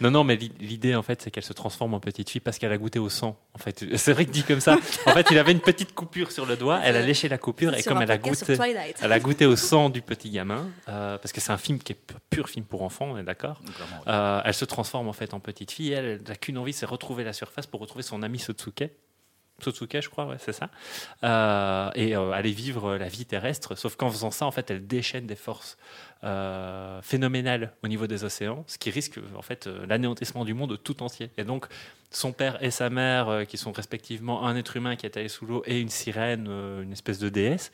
Non, 0.00 0.10
non, 0.10 0.24
mais 0.24 0.36
l'i- 0.36 0.52
l'idée, 0.60 0.94
en 0.94 1.02
fait, 1.02 1.22
c'est 1.22 1.30
qu'elle 1.30 1.44
se 1.44 1.52
transforme 1.52 1.94
en 1.94 2.00
petite 2.00 2.28
fille 2.30 2.40
parce 2.40 2.58
qu'elle 2.58 2.72
a 2.72 2.78
goûté 2.78 2.98
au 2.98 3.08
sang. 3.08 3.38
En 3.54 3.58
fait, 3.58 3.84
c'est 3.96 4.12
vrai 4.12 4.24
que 4.24 4.30
dit 4.30 4.42
comme 4.42 4.60
ça. 4.60 4.76
En 5.06 5.12
fait, 5.12 5.26
il 5.30 5.38
avait 5.38 5.52
une 5.52 5.60
petite 5.60 5.94
coupure 5.94 6.32
sur 6.32 6.46
le 6.46 6.56
doigt. 6.56 6.80
Elle 6.82 6.96
a 6.96 7.02
léché 7.02 7.28
la 7.28 7.38
coupure 7.38 7.74
et 7.74 7.82
comme 7.82 8.00
elle 8.02 8.10
a 8.10 8.18
goûté, 8.18 8.56
elle 9.02 9.12
a 9.12 9.20
goûté 9.20 9.46
au 9.46 9.56
sang 9.56 9.90
du 9.90 10.02
petit 10.02 10.30
gamin, 10.30 10.68
euh, 10.88 11.18
parce 11.18 11.32
que 11.32 11.40
c'est 11.40 11.52
un 11.52 11.58
film 11.58 11.78
qui 11.78 11.92
est 11.92 11.96
pur, 11.96 12.18
pur 12.30 12.48
film 12.48 12.64
pour 12.64 12.82
enfants, 12.82 13.08
on 13.12 13.18
est 13.18 13.22
d'accord. 13.22 13.60
Euh, 14.06 14.40
elle 14.44 14.54
se 14.54 14.64
transforme 14.64 15.08
en 15.08 15.12
fait 15.12 15.34
en 15.34 15.40
petite 15.40 15.70
fille. 15.70 15.92
Elle 15.92 16.06
elle 16.06 16.22
n'a 16.28 16.36
qu'une 16.36 16.58
envie, 16.58 16.72
c'est 16.72 16.86
retrouver 16.86 17.24
la 17.24 17.32
surface 17.32 17.66
pour 17.66 17.80
retrouver 17.80 18.02
son 18.02 18.22
ami 18.22 18.38
Sotsuke. 18.38 18.84
Sotsuke, 19.62 20.00
je 20.00 20.08
crois, 20.08 20.36
c'est 20.38 20.52
ça. 20.52 20.68
Euh, 21.24 21.90
et 21.94 22.14
euh, 22.14 22.32
aller 22.32 22.52
vivre 22.52 22.96
la 22.96 23.08
vie 23.08 23.24
terrestre. 23.24 23.74
Sauf 23.74 23.96
qu'en 23.96 24.10
faisant 24.10 24.30
ça, 24.30 24.46
en 24.46 24.50
fait, 24.50 24.70
elle 24.70 24.86
déchaîne 24.86 25.26
des 25.26 25.36
forces 25.36 25.78
euh, 26.24 27.00
phénoménales 27.02 27.72
au 27.82 27.88
niveau 27.88 28.06
des 28.06 28.24
océans, 28.24 28.64
ce 28.66 28.78
qui 28.78 28.90
risque 28.90 29.18
en 29.34 29.42
fait 29.42 29.66
l'anéantissement 29.66 30.44
du 30.44 30.54
monde 30.54 30.78
tout 30.82 31.02
entier. 31.02 31.30
Et 31.38 31.44
donc, 31.44 31.66
son 32.10 32.32
père 32.32 32.62
et 32.62 32.70
sa 32.70 32.90
mère, 32.90 33.46
qui 33.48 33.56
sont 33.56 33.72
respectivement 33.72 34.46
un 34.46 34.56
être 34.56 34.76
humain 34.76 34.96
qui 34.96 35.06
est 35.06 35.16
allé 35.16 35.28
sous 35.28 35.46
l'eau 35.46 35.62
et 35.66 35.80
une 35.80 35.88
sirène, 35.88 36.46
une 36.46 36.92
espèce 36.92 37.18
de 37.18 37.28
déesse. 37.28 37.72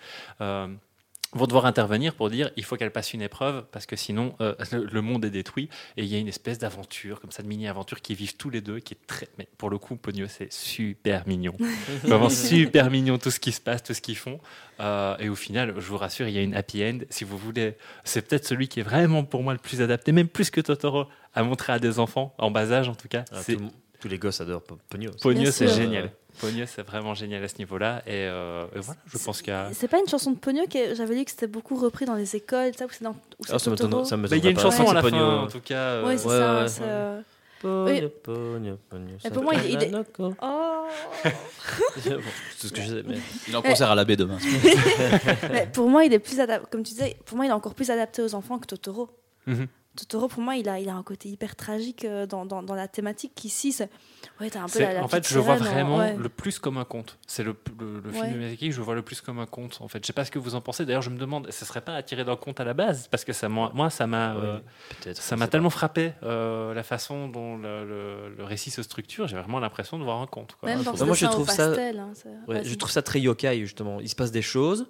Vont 1.33 1.47
devoir 1.47 1.67
intervenir 1.67 2.15
pour 2.15 2.31
dire 2.31 2.51
il 2.57 2.65
faut 2.65 2.77
qu'elle 2.77 2.91
passe 2.91 3.15
une 3.15 3.23
épreuve 3.23 3.65
parce 3.73 3.87
que 3.87 3.97
sinon 3.97 4.35
euh, 4.41 4.55
le, 4.73 5.01
monde 5.01 5.25
est 5.25 5.31
détruit. 5.31 5.69
Et 5.97 6.05
il 6.05 6.09
y 6.09 6.15
a 6.15 6.19
une 6.19 6.29
espèce 6.29 6.59
d'aventure 6.59 7.21
comme 7.21 7.31
ça 7.31 7.43
de 7.43 7.49
mini 7.49 7.69
aventure 7.69 8.01
qui 8.01 8.15
vivent 8.15 8.37
tous 8.37 8.51
les 8.51 8.61
deux 8.61 8.81
qui 8.81 8.95
est 8.95 9.07
très 9.07 9.29
mais 9.39 9.49
pour 9.59 9.71
le 9.71 9.79
coup 9.79 9.97
Pogno 9.97 10.27
c'est 10.29 10.53
super 10.53 11.27
mignon. 11.27 11.55
Vraiment 12.05 12.29
super 12.29 12.91
mignon 12.91 13.19
tout 13.19 13.31
ce 13.31 13.41
qui 13.41 13.53
se 13.53 13.61
passe 13.61 13.83
tout 13.83 13.95
ce 13.95 14.01
qu'ils 14.01 14.17
font. 14.17 14.41
Euh, 14.81 15.17
et 15.19 15.29
au 15.29 15.35
final 15.35 15.75
je 15.77 15.87
vous 15.87 15.99
rassure 15.99 16.29
il 16.29 16.35
y 16.35 16.39
a 16.39 16.43
une 16.43 16.55
happy 16.55 16.85
end. 16.85 16.99
Si 17.11 17.25
vous 17.25 17.39
voulez 17.39 17.77
c'est 18.05 18.27
peut-être 18.29 18.47
celui 18.47 18.69
qui 18.69 18.81
est 18.81 18.85
vraiment 18.85 19.25
pour 19.25 19.43
moi 19.43 19.53
le 19.53 19.59
plus 19.59 19.81
adapté. 19.81 20.13
Même 20.13 20.29
plus 20.29 20.51
que 20.51 20.61
Totoro 20.61 21.07
à 21.35 21.43
montrer 21.43 21.73
à 21.73 21.79
des 21.79 21.99
enfants 21.99 22.35
en 22.39 22.51
bas 22.51 22.71
âge 22.73 22.89
en 22.89 22.95
tout 22.95 23.09
cas. 23.09 23.25
Ah, 23.33 23.41
tout 23.45 23.71
tous 24.01 24.09
les 24.09 24.19
gosses 24.19 24.41
adorent 24.41 24.63
Po- 24.63 24.79
Pogno. 24.91 25.13
Pogno 25.23 25.51
c'est 25.53 25.69
génial 25.69 26.11
Pogno 26.41 26.65
c'est 26.67 26.83
vraiment 26.83 27.15
génial 27.15 27.43
à 27.45 27.49
ce 27.49 27.57
niveau 27.59 27.79
là 27.79 28.03
et, 28.07 28.11
euh, 28.27 28.65
et 28.75 28.81
voilà 28.81 29.01
je 29.07 29.19
pense 29.19 29.43
qu'il 29.43 29.53
y 29.53 29.57
a 29.57 29.71
C'est 29.73 29.89
pas 29.89 29.99
une 29.99 30.09
chanson 30.09 30.31
de 30.33 30.39
Pogno 30.39 30.67
que 30.67 30.95
j'avais 30.95 31.15
lu 31.15 31.25
que 31.25 31.31
c'était 31.31 31.47
beaucoup 31.47 31.77
repris 31.77 32.05
dans 32.05 32.15
les 32.15 32.35
écoles, 32.37 32.73
ça, 32.77 32.87
ou 32.87 32.89
c'est 32.91 33.05
dans 33.05 33.11
ou 33.11 33.45
c'est 33.45 33.53
Ah, 33.55 33.59
ça 33.59 33.71
Bah, 33.71 34.29
il 34.37 34.45
y 34.45 34.47
a 34.47 34.51
une 34.51 34.59
chanson 34.59 34.89
à 34.89 34.95
la 34.95 35.03
fin 35.03 35.11
Pogno. 35.11 35.25
en 35.25 35.47
tout 35.49 35.61
cas 35.61 35.75
euh, 35.77 36.07
Ouais, 36.07 36.17
c'est 36.19 36.27
Ouais, 36.29 36.39
ça. 36.39 36.55
ouais, 36.83 36.83
ouais. 36.83 36.83
euh, 36.85 37.21
Pogno. 37.63 38.09
Pogno, 38.25 38.79
Pogno, 38.91 39.19
ça 39.23 39.31
pour 39.31 39.43
moi, 39.45 39.55
il- 39.55 39.71
il 39.71 39.83
est- 39.83 39.93
Oh 40.19 40.87
c'est 41.97 42.11
tout 42.11 42.67
ce 42.67 42.73
que 42.73 42.81
je 42.83 42.89
sais. 42.89 43.03
mais- 43.07 43.19
Il 43.47 43.55
est 43.55 43.57
en 43.57 43.63
concert 43.63 43.91
à 43.91 43.95
la 43.95 44.05
baie 44.05 44.17
demain. 44.17 44.39
Mais 45.53 45.69
pour 45.73 45.89
moi, 45.89 46.05
il 46.05 46.13
est 46.13 46.19
plus 46.19 46.41
adapté, 46.41 46.67
comme 46.71 46.83
tu 46.83 46.93
disais, 46.95 47.17
pour 47.25 47.37
moi, 47.37 47.47
il 47.47 47.51
est 47.51 47.53
encore 47.53 47.75
plus 47.75 47.91
adapté 47.91 48.21
aux 48.23 48.35
enfants 48.35 48.59
que 48.59 48.67
Totoro. 48.67 49.11
Mhm. 49.47 49.67
Totoro, 49.94 50.27
pour 50.27 50.40
moi, 50.40 50.56
il 50.56 50.69
a, 50.70 50.81
il 50.81 50.89
a 50.89 50.94
un 50.94 51.02
côté 51.02 51.28
hyper 51.28 51.55
tragique 51.55 52.06
euh, 52.06 52.24
dans, 52.24 52.47
dans, 52.47 52.62
dans 52.62 52.74
la 52.74 52.89
thématique. 52.89 53.44
Ici, 53.44 53.73
c'est 53.73 53.90
ouais, 54.40 54.48
t'as 54.48 54.62
un 54.62 54.66
peu 54.66 54.78
la, 54.81 54.94
la 54.94 55.05
en 55.05 55.09
fait, 55.09 55.28
je 55.28 55.35
le 55.35 55.40
vois 55.43 55.59
sirène, 55.59 55.73
vraiment 55.74 55.98
ouais. 55.98 56.16
le 56.16 56.28
plus 56.31 56.59
comme 56.59 56.78
un 56.78 56.86
conte. 56.86 57.19
C'est 57.27 57.43
le, 57.44 57.55
le, 57.78 58.01
le 58.01 58.10
film 58.10 58.23
Ouais. 58.24 58.31
de 58.32 58.39
Miyazaki 58.39 58.69
que 58.70 58.74
je 58.74 58.81
vois 58.81 58.94
le 58.94 59.02
plus 59.02 59.20
comme 59.20 59.39
un 59.39 59.44
conte. 59.44 59.78
En 59.82 59.89
fait, 59.89 59.98
je 60.02 60.06
sais 60.06 60.14
pas 60.14 60.24
ce 60.24 60.31
que 60.31 60.39
vous 60.39 60.55
en 60.55 60.62
pensez. 60.62 60.86
D'ailleurs, 60.86 61.02
je 61.02 61.10
me 61.10 61.19
demande, 61.19 61.51
ce 61.52 61.64
serait 61.66 61.82
pas 61.82 61.94
attiré 61.94 62.24
d'un 62.24 62.36
conte 62.36 62.59
à 62.59 62.64
la 62.64 62.73
base? 62.73 63.06
Parce 63.09 63.23
que 63.27 63.35
ça, 63.35 63.51
moi, 63.51 63.90
ça 63.90 64.06
m'a, 64.06 64.35
euh, 64.36 64.59
ça 65.12 65.36
m'a 65.36 65.47
tellement 65.47 65.69
frappé 65.69 66.12
euh, 66.23 66.73
la 66.73 66.82
façon 66.85 67.28
dont 67.28 67.59
le, 67.59 67.85
le- 67.86 68.35
le 68.35 68.44
récit 68.44 68.70
se 68.70 68.82
structure. 68.82 69.28
J'ai 69.28 69.36
vraiment 69.36 69.60
l'impression 69.60 69.98
de 69.98 70.05
voir 70.05 70.23
un 70.23 70.27
conte. 70.27 70.56
quoi. 70.59 70.70
Même 70.70 70.78
Ouais, 70.78 70.85
dans 70.86 71.05
Moi, 71.05 71.14
je 71.14 71.27
trouve 71.27 71.51
ça- 71.51 71.66
pastel, 71.69 71.98
hein, 71.98 72.12
c'est- 72.14 72.28
Ouais, 72.48 72.60
vas-y. 72.60 72.64
je 72.70 72.74
trouve 72.77 72.90
ça 72.90 73.02
très 73.02 73.20
yokai 73.20 73.59
justement. 73.60 74.01
Il 74.01 74.09
se 74.09 74.16
passe 74.16 74.31
des 74.32 74.40
choses. 74.43 74.86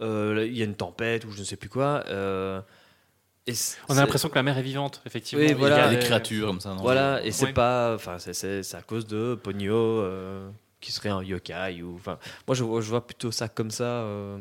euh, 0.00 0.46
il 0.48 0.56
y 0.56 0.62
a 0.62 0.64
une 0.64 0.76
tempête 0.76 1.24
ou 1.26 1.32
je 1.32 1.40
ne 1.40 1.44
sais 1.44 1.56
plus 1.56 1.68
quoi. 1.68 2.04
euh, 2.06 2.62
et 3.48 3.54
On 3.88 3.96
a 3.96 4.00
l'impression 4.00 4.28
que 4.28 4.34
la 4.34 4.42
mer 4.42 4.58
est 4.58 4.62
vivante, 4.62 5.00
effectivement. 5.06 5.40
Oui, 5.44 5.48
Il 5.48 5.52
y 5.52 5.54
a 5.54 5.58
voilà. 5.58 5.76
Il 5.88 5.92
y 5.92 5.96
a 5.96 5.98
des- 6.00 6.04
créatures 6.04 6.46
comme 6.46 6.60
ça. 6.60 6.70
non 6.74 6.82
Voilà, 6.82 7.24
et 7.24 7.32
c'est 7.32 7.52
pas, 7.52 7.94
enfin, 7.94 8.18
c'est- 8.18 8.74
à 8.74 8.82
cause 8.82 9.06
de 9.06 9.34
Pogno 9.42 9.74
euh, 9.74 10.48
qui 10.80 10.92
serait 10.92 11.08
un 11.08 11.22
yokai 11.22 11.82
ou, 11.82 11.96
enfin, 11.96 12.18
moi 12.46 12.54
je, 12.54 12.62
vois- 12.64 12.80
je 12.80 12.88
vois 12.88 13.06
plutôt 13.06 13.32
ça 13.32 13.48
comme 13.48 13.70
ça 13.70 13.84
euh, 13.84 14.38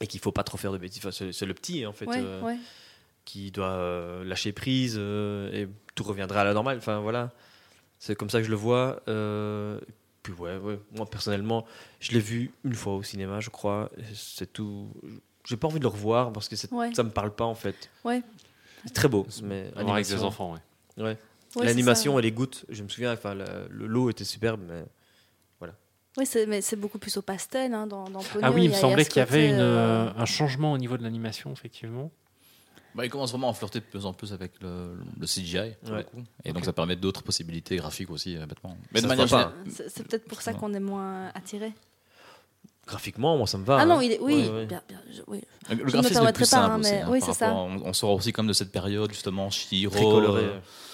et 0.00 0.06
qu'il 0.06 0.20
faut 0.20 0.32
pas 0.32 0.42
trop 0.44 0.56
faire 0.58 0.72
de 0.72 0.78
bêtises. 0.78 1.04
Enfin, 1.04 1.10
c'est 1.32 1.46
le 1.46 1.54
petit 1.54 1.86
en 1.86 1.92
fait 1.92 2.06
Ouais, 2.06 2.18
euh, 2.20 2.40
ouais. 2.42 2.56
qui 3.24 3.50
doit 3.50 3.66
euh, 3.66 4.24
lâcher 4.24 4.52
prise 4.52 4.96
euh, 4.98 5.52
et 5.52 5.68
tout 5.94 6.02
reviendra 6.04 6.40
à 6.40 6.44
la 6.44 6.54
normale. 6.54 6.78
Enfin 6.78 7.00
voilà, 7.00 7.30
c'est 7.98 8.14
comme 8.16 8.30
ça 8.30 8.38
que 8.38 8.44
je 8.46 8.50
le 8.50 8.56
vois. 8.56 9.00
euh, 9.08 9.78
puis 10.22 10.32
ouais, 10.34 10.56
ouais, 10.58 10.78
moi 10.96 11.06
personnellement, 11.06 11.64
je 12.00 12.12
l'ai 12.12 12.20
vu 12.20 12.50
une 12.64 12.74
fois 12.74 12.94
au 12.94 13.02
cinéma, 13.02 13.40
je 13.40 13.50
crois. 13.50 13.90
C'est 14.14 14.52
tout. 14.52 14.88
J'ai 15.46 15.56
pas 15.56 15.66
envie 15.68 15.78
de 15.78 15.84
le 15.84 15.88
revoir 15.88 16.32
parce 16.32 16.48
que 16.48 16.54
Ouais. 16.74 16.92
ça 16.94 17.02
me 17.02 17.10
parle 17.10 17.34
pas 17.34 17.44
en 17.44 17.54
fait. 17.54 17.90
Ouais. 18.04 18.22
C'est 18.84 18.94
très 18.94 19.08
beau, 19.08 19.26
mais 19.42 19.70
On 19.76 19.84
va 19.84 19.92
avec 19.94 20.06
des 20.06 20.12
animation- 20.12 20.26
enfants, 20.28 20.52
ouais. 20.54 21.02
Ouais. 21.04 21.16
Ouais, 21.56 21.64
L'animation 21.66 22.18
et 22.18 22.22
les 22.22 22.30
gouttes, 22.32 22.64
je 22.68 22.82
me 22.82 22.88
souviens, 22.88 23.12
enfin, 23.12 23.34
le 23.34 23.86
lot 23.86 24.08
était 24.10 24.24
superbe, 24.24 24.60
mais 24.68 24.84
ça. 25.60 25.72
Oui, 26.16 26.26
c'est- 26.26 26.46
mais 26.46 26.60
c'est 26.60 26.76
beaucoup 26.76 26.98
plus 26.98 27.16
au 27.16 27.22
pastel 27.22 27.72
hein, 27.74 27.86
dans. 27.86 28.04
Ah 28.42 28.50
oui, 28.50 28.64
il 28.64 28.70
me 28.70 28.74
semblait 28.74 29.04
qu'il 29.04 29.16
y 29.18 29.20
avait 29.20 29.48
une, 29.48 29.54
euh, 29.60 30.06
euh, 30.08 30.12
un 30.16 30.24
changement 30.26 30.72
au 30.72 30.78
niveau 30.78 30.96
de 30.96 31.02
l'animation, 31.02 31.52
effectivement. 31.52 32.10
Bah, 32.96 33.04
il 33.04 33.10
commence 33.10 33.30
vraiment 33.30 33.48
à 33.50 33.52
flirter 33.52 33.78
de 33.78 33.84
plus 33.84 34.04
en 34.06 34.12
plus 34.12 34.32
avec 34.32 34.52
le, 34.60 34.98
le 35.18 35.26
CGI. 35.26 35.74
pour 35.82 35.92
Ouais. 35.92 35.98
le 35.98 36.02
coup. 36.04 36.22
Et 36.44 36.52
donc 36.52 36.64
ça 36.64 36.72
permet 36.72 36.96
d'autres 36.96 37.22
possibilités 37.22 37.76
graphiques 37.76 38.10
aussi, 38.10 38.36
euh, 38.36 38.46
bêtement. 38.46 38.76
Mais 38.92 39.00
Ça 39.00 39.06
de 39.06 39.12
se 39.12 39.16
manière 39.18 39.26
voit 39.28 39.44
pas. 39.44 39.54
générale- 39.64 39.90
C'est 39.90 40.06
peut-être 40.08 40.24
pour 40.26 40.42
ça 40.42 40.52
qu'on 40.54 40.74
est 40.74 40.80
moins 40.80 41.28
attiré. 41.34 41.72
Graphiquement, 42.90 43.36
moi, 43.36 43.46
ça 43.46 43.56
me 43.58 43.64
va. 43.64 43.76
Ah 43.78 43.82
hein. 43.82 43.86
non, 43.86 44.00
il 44.00 44.12
est, 44.12 44.18
oui, 44.20 44.34
Ouais, 44.34 44.48
ouais. 44.50 44.66
bien, 44.66 44.82
bien, 44.88 44.98
je- 45.12 45.22
oui. 45.28 45.40
Le 45.70 45.76
me 45.84 45.90
graphisme 45.90 46.26
est 46.26 46.32
plus 46.32 46.40
pas, 46.42 46.46
simple 46.46 46.72
hein, 46.72 46.80
aussi. 46.80 46.90
mais 46.92 47.00
hein, 47.02 47.08
oui, 47.10 47.20
c'est 47.24 47.32
ça. 47.32 47.46
rapport- 47.46 47.62
On, 47.64 47.82
on 47.86 47.92
sort 47.92 48.10
aussi 48.10 48.32
comme 48.32 48.46
de 48.46 48.52
cette 48.52 48.72
période, 48.72 49.10
justement, 49.12 49.48
Shiro. 49.50 50.20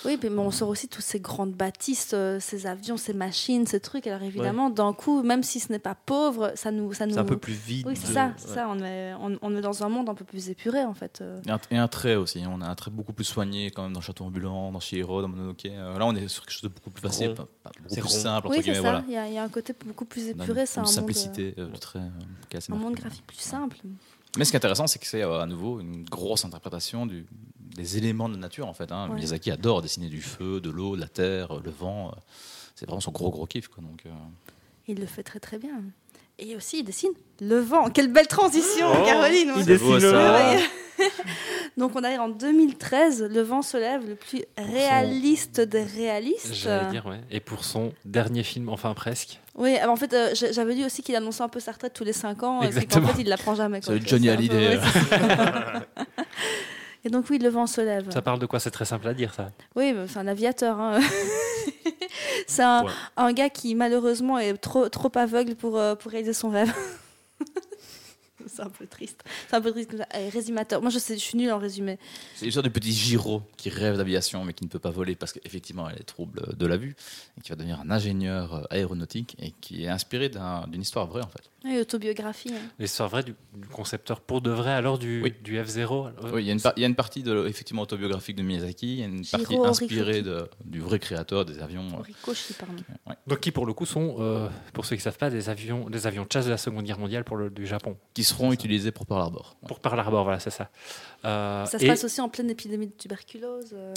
Oui, 0.06 0.18
mais 0.22 0.28
on 0.38 0.50
sort 0.50 0.68
aussi 0.68 0.88
toutes 0.88 1.04
ces 1.04 1.20
grandes 1.20 1.52
bâtisses, 1.52 2.12
euh, 2.14 2.38
ces 2.40 2.66
avions, 2.66 2.96
ces 2.96 3.12
machines, 3.12 3.66
ces 3.66 3.80
trucs. 3.80 4.06
Alors 4.06 4.22
évidemment, 4.22 4.70
d'un 4.70 4.92
coup, 4.92 5.22
même 5.22 5.42
si 5.42 5.60
ce 5.60 5.72
n'est 5.72 5.78
pas 5.78 5.94
pauvre, 5.94 6.52
ça 6.54 6.70
nous, 6.70 6.92
ça 6.92 7.06
nous. 7.06 7.14
C'est 7.14 7.18
un 7.20 7.24
peu 7.24 7.36
plus 7.36 7.52
vide. 7.54 7.86
Oui, 7.86 7.94
c'est 7.96 8.12
ça, 8.12 8.26
ouais. 8.26 8.32
c'est 8.36 8.48
ça. 8.54 8.68
On 8.70 8.78
est, 8.82 9.14
on, 9.20 9.38
on 9.42 9.56
est 9.56 9.60
dans 9.60 9.82
un 9.82 9.88
monde 9.88 10.08
un 10.08 10.14
peu 10.14 10.24
plus 10.24 10.48
épuré 10.48 10.84
en 10.84 10.94
fait. 10.94 11.20
euh. 11.20 11.40
Et 11.46 11.50
un, 11.50 11.60
et 11.70 11.76
un 11.78 11.88
trait 11.88 12.14
aussi. 12.14 12.42
On 12.48 12.60
a 12.60 12.66
un 12.68 12.74
trait 12.74 12.90
beaucoup 12.90 13.12
plus 13.12 13.24
soigné 13.24 13.70
quand 13.70 13.82
même 13.82 13.92
dans 13.92 14.00
Château 14.00 14.24
Ambulant, 14.24 14.70
dans 14.72 14.80
Shihiro, 14.80 15.20
dans 15.22 15.28
Mononoke. 15.28 15.66
Euh, 15.66 15.98
là, 15.98 16.06
on 16.06 16.14
est 16.14 16.28
sur 16.28 16.42
quelque 16.44 16.52
chose 16.52 16.62
de 16.62 16.68
beaucoup 16.68 16.90
plus 16.90 17.02
facile, 17.02 17.34
pas- 17.34 17.46
pas- 17.64 17.70
beaucoup 17.82 17.94
plus 17.94 18.02
rond. 18.02 18.08
simple, 18.08 18.46
entre 18.46 18.50
Oui, 18.50 18.56
c'est 18.56 18.62
guillemets. 18.72 18.76
ça. 18.76 18.80
Voilà. 18.82 19.04
Il 19.08 19.12
y, 19.14 19.16
a- 19.16 19.28
il 19.28 19.34
y 19.34 19.38
a 19.38 19.42
un 19.44 19.48
côté 19.48 19.74
beaucoup 19.84 20.04
plus 20.04 20.28
épuré. 20.28 20.66
C'est 20.66 20.78
un 20.78 20.82
monde, 20.82 20.92
simplicité 20.92 21.54
euh, 21.58 21.68
de 21.68 21.76
trait 21.76 21.98
un 21.98 22.74
monde 22.74 22.94
graphique 22.94 23.26
plus 23.26 23.38
simple. 23.38 23.76
Mais 24.38 24.44
ce 24.44 24.50
qui 24.50 24.56
est 24.56 24.58
intéressant, 24.58 24.86
c'est 24.86 24.98
que 24.98 25.06
c'est 25.06 25.22
euh, 25.22 25.40
à 25.40 25.46
nouveau 25.46 25.80
une 25.80 26.04
grosse 26.04 26.44
interprétation 26.44 27.06
du, 27.06 27.26
des 27.76 27.96
éléments 27.98 28.28
de 28.28 28.34
la 28.34 28.40
nature 28.40 28.66
en 28.68 28.74
fait. 28.74 28.90
Hein. 28.92 29.08
Ouais. 29.08 29.16
Miyazaki 29.16 29.50
adore 29.50 29.82
dessiner 29.82 30.08
du 30.08 30.22
feu, 30.22 30.60
de 30.60 30.70
l'eau, 30.70 30.96
de 30.96 31.00
la 31.00 31.08
terre, 31.08 31.60
le 31.62 31.70
vent. 31.70 32.12
C'est 32.74 32.86
vraiment 32.86 33.00
son 33.00 33.12
gros 33.12 33.30
gros 33.30 33.46
kiff. 33.46 33.68
Quoi, 33.68 33.82
donc, 33.82 34.02
euh, 34.06 34.10
Il 34.88 34.98
le 35.00 35.06
fait 35.06 35.22
très 35.22 35.40
très 35.40 35.58
bien. 35.58 35.82
Et 36.38 36.54
aussi, 36.54 36.80
il 36.80 36.84
dessine 36.84 37.12
le 37.40 37.58
vent. 37.60 37.88
Quelle 37.88 38.12
belle 38.12 38.26
transition, 38.26 38.86
Oh, 38.92 39.04
Caroline. 39.06 39.52
il 39.56 39.64
dessine 39.64 39.98
le 39.98 40.10
vent. 40.10 40.60
Donc 41.78 41.92
on 41.94 42.02
arrive 42.04 42.20
en 42.20 42.28
2013, 42.30 43.24
Le 43.30 43.42
vent 43.42 43.60
se 43.60 43.76
lève, 43.76 44.06
le 44.08 44.14
plus 44.14 44.42
réaliste 44.56 45.60
des 45.60 45.82
réalistes. 45.82 46.54
J'allais 46.54 46.90
dire, 46.90 47.04
ouais. 47.06 47.20
Et 47.30 47.40
pour 47.40 47.64
son 47.64 47.92
dernier 48.06 48.42
film, 48.42 48.70
enfin 48.70 48.94
presque. 48.94 49.40
Oui, 49.56 49.76
en 49.86 49.96
fait, 49.96 50.12
euh, 50.14 50.34
j'a- 50.34 50.52
j'avais 50.52 50.74
lu 50.74 50.84
aussi 50.86 51.02
qu'il 51.02 51.14
annonçait 51.16 51.42
un 51.42 51.48
peu 51.50 51.60
sa 51.60 51.72
retraite 51.72 51.92
tous 51.94 52.04
les 52.04 52.14
5 52.14 52.42
ans 52.42 52.62
et 52.62 52.68
puis 52.68 52.74
qu'en 52.74 52.80
Exactement. 52.80 53.08
fait, 53.08 53.20
il 53.20 53.24
ne 53.24 53.30
la 53.30 53.36
prend 53.36 53.54
jamais. 53.54 53.80
C'est 53.82 54.06
Johnny 54.08 54.28
Hallyday, 54.30 54.56
ouais, 54.68 54.76
euh. 54.76 54.80
c'est 54.92 55.18
ça. 55.18 55.82
Et 57.06 57.10
donc 57.10 57.26
oui, 57.30 57.38
Le 57.38 57.48
vent 57.48 57.66
se 57.66 57.80
lève. 57.80 58.10
Ça 58.10 58.20
parle 58.22 58.38
de 58.40 58.46
quoi? 58.46 58.58
C'est 58.60 58.70
très 58.70 58.84
simple 58.84 59.06
à 59.08 59.14
dire, 59.14 59.32
ça. 59.32 59.50
Oui, 59.76 59.94
c'est 60.08 60.18
un 60.18 60.26
aviateur. 60.26 60.78
hein. 60.80 60.98
c'est 62.46 62.62
un, 62.62 62.84
Ouais. 62.84 62.90
un 63.16 63.32
gars 63.32 63.48
qui 63.50 63.74
malheureusement 63.74 64.38
est 64.38 64.56
trop, 64.56 64.88
trop 64.88 65.10
aveugle 65.14 65.54
pour, 65.54 65.78
euh, 65.78 65.94
pour 65.94 66.10
réaliser 66.12 66.32
son 66.32 66.50
rêve. 66.50 66.72
c'est 68.46 68.62
un 68.62 68.70
peu 68.70 68.86
triste. 68.86 69.22
C'est 69.48 69.56
un 69.56 69.60
peu 69.60 69.72
triste 69.72 69.90
comme 69.90 69.98
ça. 70.00 70.06
Allez, 70.10 70.28
résumateur. 70.28 70.80
Moi, 70.80 70.90
je, 70.90 70.98
sais, 70.98 71.14
je 71.14 71.20
suis 71.20 71.36
nulle 71.36 71.50
en 71.52 71.58
résumé. 71.58 71.98
C'est 72.36 72.44
l'histoire 72.44 72.62
du 72.62 72.70
petit 72.70 72.92
Giro 72.92 73.42
qui 73.56 73.68
rêve 73.70 73.96
d'aviation 73.96 74.44
mais 74.44 74.52
qui 74.52 74.64
ne 74.64 74.68
peut 74.70 74.78
pas 74.78 74.90
voler 74.90 75.14
parce 75.16 75.32
qu'effectivement 75.32 75.88
elle 75.88 75.96
est 75.98 76.04
trouble 76.04 76.54
de 76.56 76.66
la 76.66 76.76
vue 76.76 76.94
et 77.38 77.40
qui 77.40 77.50
va 77.50 77.56
devenir 77.56 77.80
un 77.80 77.90
ingénieur 77.90 78.54
euh, 78.54 78.62
aéronautique 78.70 79.36
et 79.40 79.52
qui 79.60 79.84
est 79.84 79.88
inspiré 79.88 80.28
d'un- 80.28 80.66
d'une 80.68 80.82
histoire 80.82 81.06
vraie 81.06 81.22
en 81.22 81.28
fait. 81.28 81.42
Oui, 81.66 81.78
autobiographie. 81.80 82.52
hein. 82.54 82.60
L'histoire 82.78 83.08
vraie 83.08 83.24
du, 83.24 83.34
du 83.56 83.66
concepteur 83.68 84.20
pour 84.20 84.40
de 84.40 84.50
vrai, 84.50 84.70
alors 84.70 84.98
du, 84.98 85.20
Oui. 85.22 85.34
du 85.42 85.58
F0. 85.58 86.06
euh, 86.06 86.10
Oui, 86.32 86.42
il 86.42 86.46
y, 86.46 86.50
a 86.50 86.52
une 86.52 86.60
par- 86.60 86.72
il 86.76 86.80
y 86.80 86.84
a 86.84 86.88
une 86.88 86.94
partie 86.94 87.22
de, 87.24 87.46
effectivement 87.48 87.82
autobiographique 87.82 88.36
de 88.36 88.42
Miyazaki, 88.42 88.92
il 88.94 88.98
y 89.00 89.02
a 89.02 89.06
une 89.06 89.24
partie 89.26 89.56
inspirée 89.56 90.22
de- 90.22 90.48
du 90.64 90.80
vrai 90.80 90.98
créateur 91.00 91.44
des 91.44 91.58
avions. 91.60 91.88
euh, 91.88 91.98
Horikoshi, 91.98 92.54
pardon. 92.54 92.74
Donc 93.26 93.40
qui 93.40 93.50
pour 93.50 93.66
le 93.66 93.72
coup 93.72 93.86
sont, 93.86 94.16
euh, 94.20 94.48
pour 94.72 94.84
ceux 94.84 94.94
qui 94.96 95.00
ne 95.00 95.04
savent 95.04 95.18
pas, 95.18 95.28
des 95.30 95.48
avions, 95.48 95.90
des 95.90 96.06
avions 96.06 96.24
de 96.24 96.32
chasse 96.32 96.44
de 96.46 96.50
la 96.50 96.56
Seconde 96.58 96.84
Guerre 96.84 96.98
mondiale 97.00 97.24
pour 97.24 97.36
le 97.36 97.50
du 97.50 97.66
Japon. 97.66 97.96
qui 98.14 98.22
seront 98.22 98.52
utilisés 98.52 98.92
pour 98.92 99.04
Pearl 99.06 99.20
Harbor. 99.22 99.56
Pour 99.66 99.80
Pearl 99.80 99.98
Harbor, 99.98 100.22
voilà, 100.22 100.38
c'est 100.38 100.50
ça. 100.50 100.70
Euh, 101.24 101.64
Ça 101.66 101.78
se 101.78 101.84
et- 101.84 101.88
passe 101.88 102.04
aussi 102.04 102.20
en 102.20 102.28
pleine 102.28 102.50
épidémie 102.50 102.86
de 102.86 102.92
tuberculose. 102.92 103.70
euh. 103.72 103.94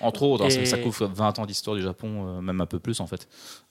Entre 0.00 0.22
autres, 0.22 0.44
hein, 0.44 0.50
ça- 0.50 0.60
Et- 0.60 0.66
ça 0.66 0.78
couvre 0.78 1.06
20 1.06 1.38
ans 1.38 1.46
d'histoire 1.46 1.74
du 1.76 1.82
Japon, 1.82 2.26
euh, 2.38 2.40
même 2.40 2.60
un 2.60 2.66
peu 2.66 2.78
plus 2.78 3.00
en 3.00 3.06
fait, 3.06 3.26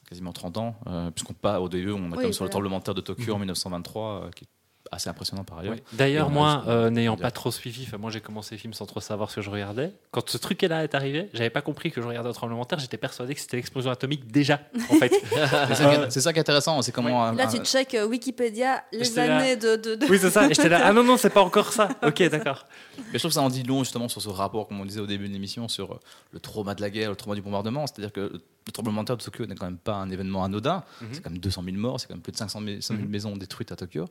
quasiment 0.09 0.33
30 0.33 0.57
ans, 0.57 0.75
euh, 0.87 1.11
puisqu'on 1.11 1.33
pas 1.33 1.61
au 1.61 1.69
début, 1.69 1.91
on 1.91 2.11
a 2.11 2.15
quand 2.15 2.21
même 2.21 2.33
sur 2.33 2.43
le 2.43 2.49
tremblement 2.49 2.79
de 2.79 2.83
terre 2.83 2.95
de 2.95 3.01
Tokyo 3.01 3.33
en 3.33 3.39
1923, 3.39 4.23
euh, 4.25 4.29
qui 4.31 4.43
est 4.45 4.47
assez 4.91 5.09
impressionnant 5.09 5.43
par 5.43 5.59
ailleurs. 5.59 5.73
Oui. 5.75 5.81
D'ailleurs, 5.93 6.29
moi, 6.29 6.63
euh, 6.67 6.89
n'ayant 6.89 7.17
pas 7.17 7.31
trop 7.31 7.51
suivi, 7.51 7.83
enfin, 7.87 7.97
moi 7.97 8.11
j'ai 8.11 8.21
commencé 8.21 8.55
le 8.55 8.59
film 8.59 8.73
sans 8.73 8.85
trop 8.85 8.99
savoir 8.99 9.29
ce 9.29 9.35
que 9.37 9.41
je 9.41 9.49
regardais. 9.49 9.91
Quand 10.11 10.29
ce 10.29 10.37
truc-là 10.37 10.83
est 10.83 10.95
arrivé, 10.95 11.29
j'avais 11.33 11.49
pas 11.49 11.61
compris 11.61 11.91
que 11.91 12.01
je 12.01 12.07
regardais 12.07 12.29
un 12.29 12.33
tremblement 12.33 12.61
de 12.63 12.67
terre. 12.67 12.79
J'étais 12.79 12.97
persuadé 12.97 13.33
que 13.35 13.39
c'était 13.41 13.57
l'explosion 13.57 13.91
atomique 13.91 14.31
déjà, 14.31 14.59
en 14.89 14.95
fait. 14.95 15.11
C'est 16.09 16.21
ça, 16.21 16.31
qui 16.33 16.39
est- 16.39 16.41
intéressant, 16.41 16.81
c'est 16.81 16.91
comment. 16.91 17.31
Là, 17.31 17.43
un- 17.43 17.47
tu 17.51 17.57
check 17.63 17.93
euh, 17.95 18.05
Wikipédia, 18.07 18.83
les 18.91 19.09
là. 19.15 19.37
années 19.37 19.55
de. 19.55 19.75
de, 19.75 19.95
de- 19.95 20.05
oui, 20.09 20.17
c'est 20.19 20.29
ça. 20.29 20.45
Et 20.45 20.53
j'étais 20.53 20.69
là. 20.69 20.81
Ah 20.83 20.93
non, 20.93 21.03
non, 21.03 21.17
c'est 21.17 21.29
pas 21.29 21.41
encore 21.41 21.73
ça. 21.73 21.89
Ok, 22.03 22.21
d'accord. 22.29 22.65
Mais 22.97 23.03
je 23.13 23.19
trouve 23.19 23.31
que 23.31 23.35
ça 23.35 23.41
en 23.41 23.49
dit 23.49 23.63
long 23.63 23.79
justement 23.83 24.07
sur 24.07 24.21
ce 24.21 24.29
rapport, 24.29 24.67
comme 24.67 24.79
on 24.79 24.85
disait 24.85 24.99
au 25.01 25.07
début 25.07 25.27
de 25.27 25.33
l'émission, 25.33 25.67
sur 25.67 25.93
euh, 25.93 25.99
le 26.31 26.39
trauma 26.39 26.73
de 26.75 26.81
la 26.81 26.89
guerre, 26.89 27.09
le 27.09 27.15
trauma 27.15 27.35
du 27.35 27.41
bombardement. 27.41 27.85
C'est-à-dire 27.87 28.11
que 28.13 28.19
le 28.67 28.71
tremblement 28.73 29.01
de 29.01 29.07
terre 29.07 29.17
de 29.17 29.23
Tokyo 29.23 29.45
n'est 29.45 29.55
quand 29.55 29.65
même 29.65 29.77
pas 29.77 29.95
un 29.95 30.09
événement 30.09 30.43
anodin. 30.43 30.83
Mhm. 31.01 31.07
C'est 31.11 31.21
quand 31.21 31.29
même 31.29 31.39
200 31.39 31.63
000 31.63 31.77
morts, 31.77 31.99
c'est 31.99 32.07
quand 32.07 32.13
même 32.15 32.21
plus 32.21 32.31
de 32.33 32.37
500 32.37 32.59
000, 32.65 32.81
000 32.81 32.99
Mhm. 32.99 33.07
maisons 33.09 33.35
détruites 33.37 33.71
à 33.71 33.75
Tokyo. 33.75 34.05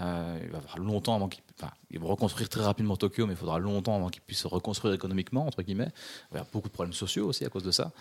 Euh, 0.00 0.40
il 0.42 0.50
va 0.50 0.60
falloir 0.60 0.78
longtemps 0.78 1.14
avant 1.14 1.28
qu'ils. 1.28 1.42
Enfin, 1.58 1.72
ils 1.90 2.00
vont 2.00 2.08
reconstruire 2.08 2.48
très 2.48 2.62
rapidement 2.62 2.96
Tokyo, 2.96 3.26
mais 3.26 3.34
il 3.34 3.36
faudra 3.36 3.58
longtemps 3.60 3.94
avant 3.94 4.08
qu'ils 4.08 4.22
puissent 4.22 4.40
se 4.40 4.48
reconstruire 4.48 4.92
économiquement, 4.94 5.46
entre 5.46 5.62
guillemets. 5.62 5.90
Il 5.94 6.32
va 6.32 6.38
y 6.38 6.40
avoir 6.40 6.50
beaucoup 6.52 6.68
de 6.68 6.72
problèmes 6.74 6.92
sociaux 6.92 7.26
aussi 7.28 7.44
à 7.44 7.48
cause 7.48 7.62
de 7.62 7.70
ça. 7.70 7.92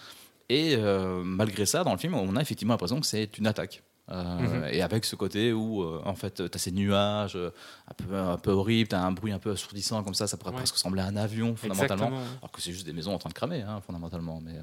Et 0.50 0.76
euh, 0.76 1.22
malgré 1.24 1.66
ça, 1.66 1.84
dans 1.84 1.92
le 1.94 2.00
film, 2.00 2.16
on 2.16 2.36
a 2.36 2.42
effectivement 2.42 2.74
l'impression 2.74 3.00
que 3.00 3.06
c'est 3.06 3.38
une 3.38 3.46
attaque. 3.48 3.84
Euh, 4.12 4.24
Mhm. 4.40 4.66
Et 4.74 4.82
avec 4.82 5.06
ce 5.06 5.16
côté 5.16 5.54
où, 5.54 5.82
euh, 5.84 6.02
en 6.04 6.16
fait, 6.16 6.50
tu 6.50 6.56
as 6.58 6.58
ces 6.60 6.72
nuages 6.72 7.38
un 7.38 7.94
peu, 7.94 8.16
un 8.18 8.38
peu 8.38 8.52
horribles, 8.52 8.90
tu 8.90 8.96
as 8.96 9.02
un 9.02 9.12
bruit 9.14 9.32
un 9.32 9.40
peu 9.40 9.52
assourdissant 9.52 10.04
comme 10.04 10.14
ça, 10.16 10.28
ça 10.28 10.36
pourrait 10.36 10.52
Ouais. 10.52 10.58
presque 10.58 10.74
ressembler 10.76 11.02
à 11.02 11.06
un 11.06 11.16
avion, 11.16 11.56
fondamentalement. 11.56 12.08
Exactement. 12.08 12.38
Alors 12.42 12.52
que 12.52 12.62
c'est 12.62 12.74
juste 12.74 12.86
des 12.86 12.92
maisons 12.92 13.14
en 13.14 13.18
train 13.20 13.30
de 13.30 13.34
cramer, 13.36 13.62
hein, 13.62 13.80
fondamentalement. 13.86 14.42
Mais, 14.44 14.56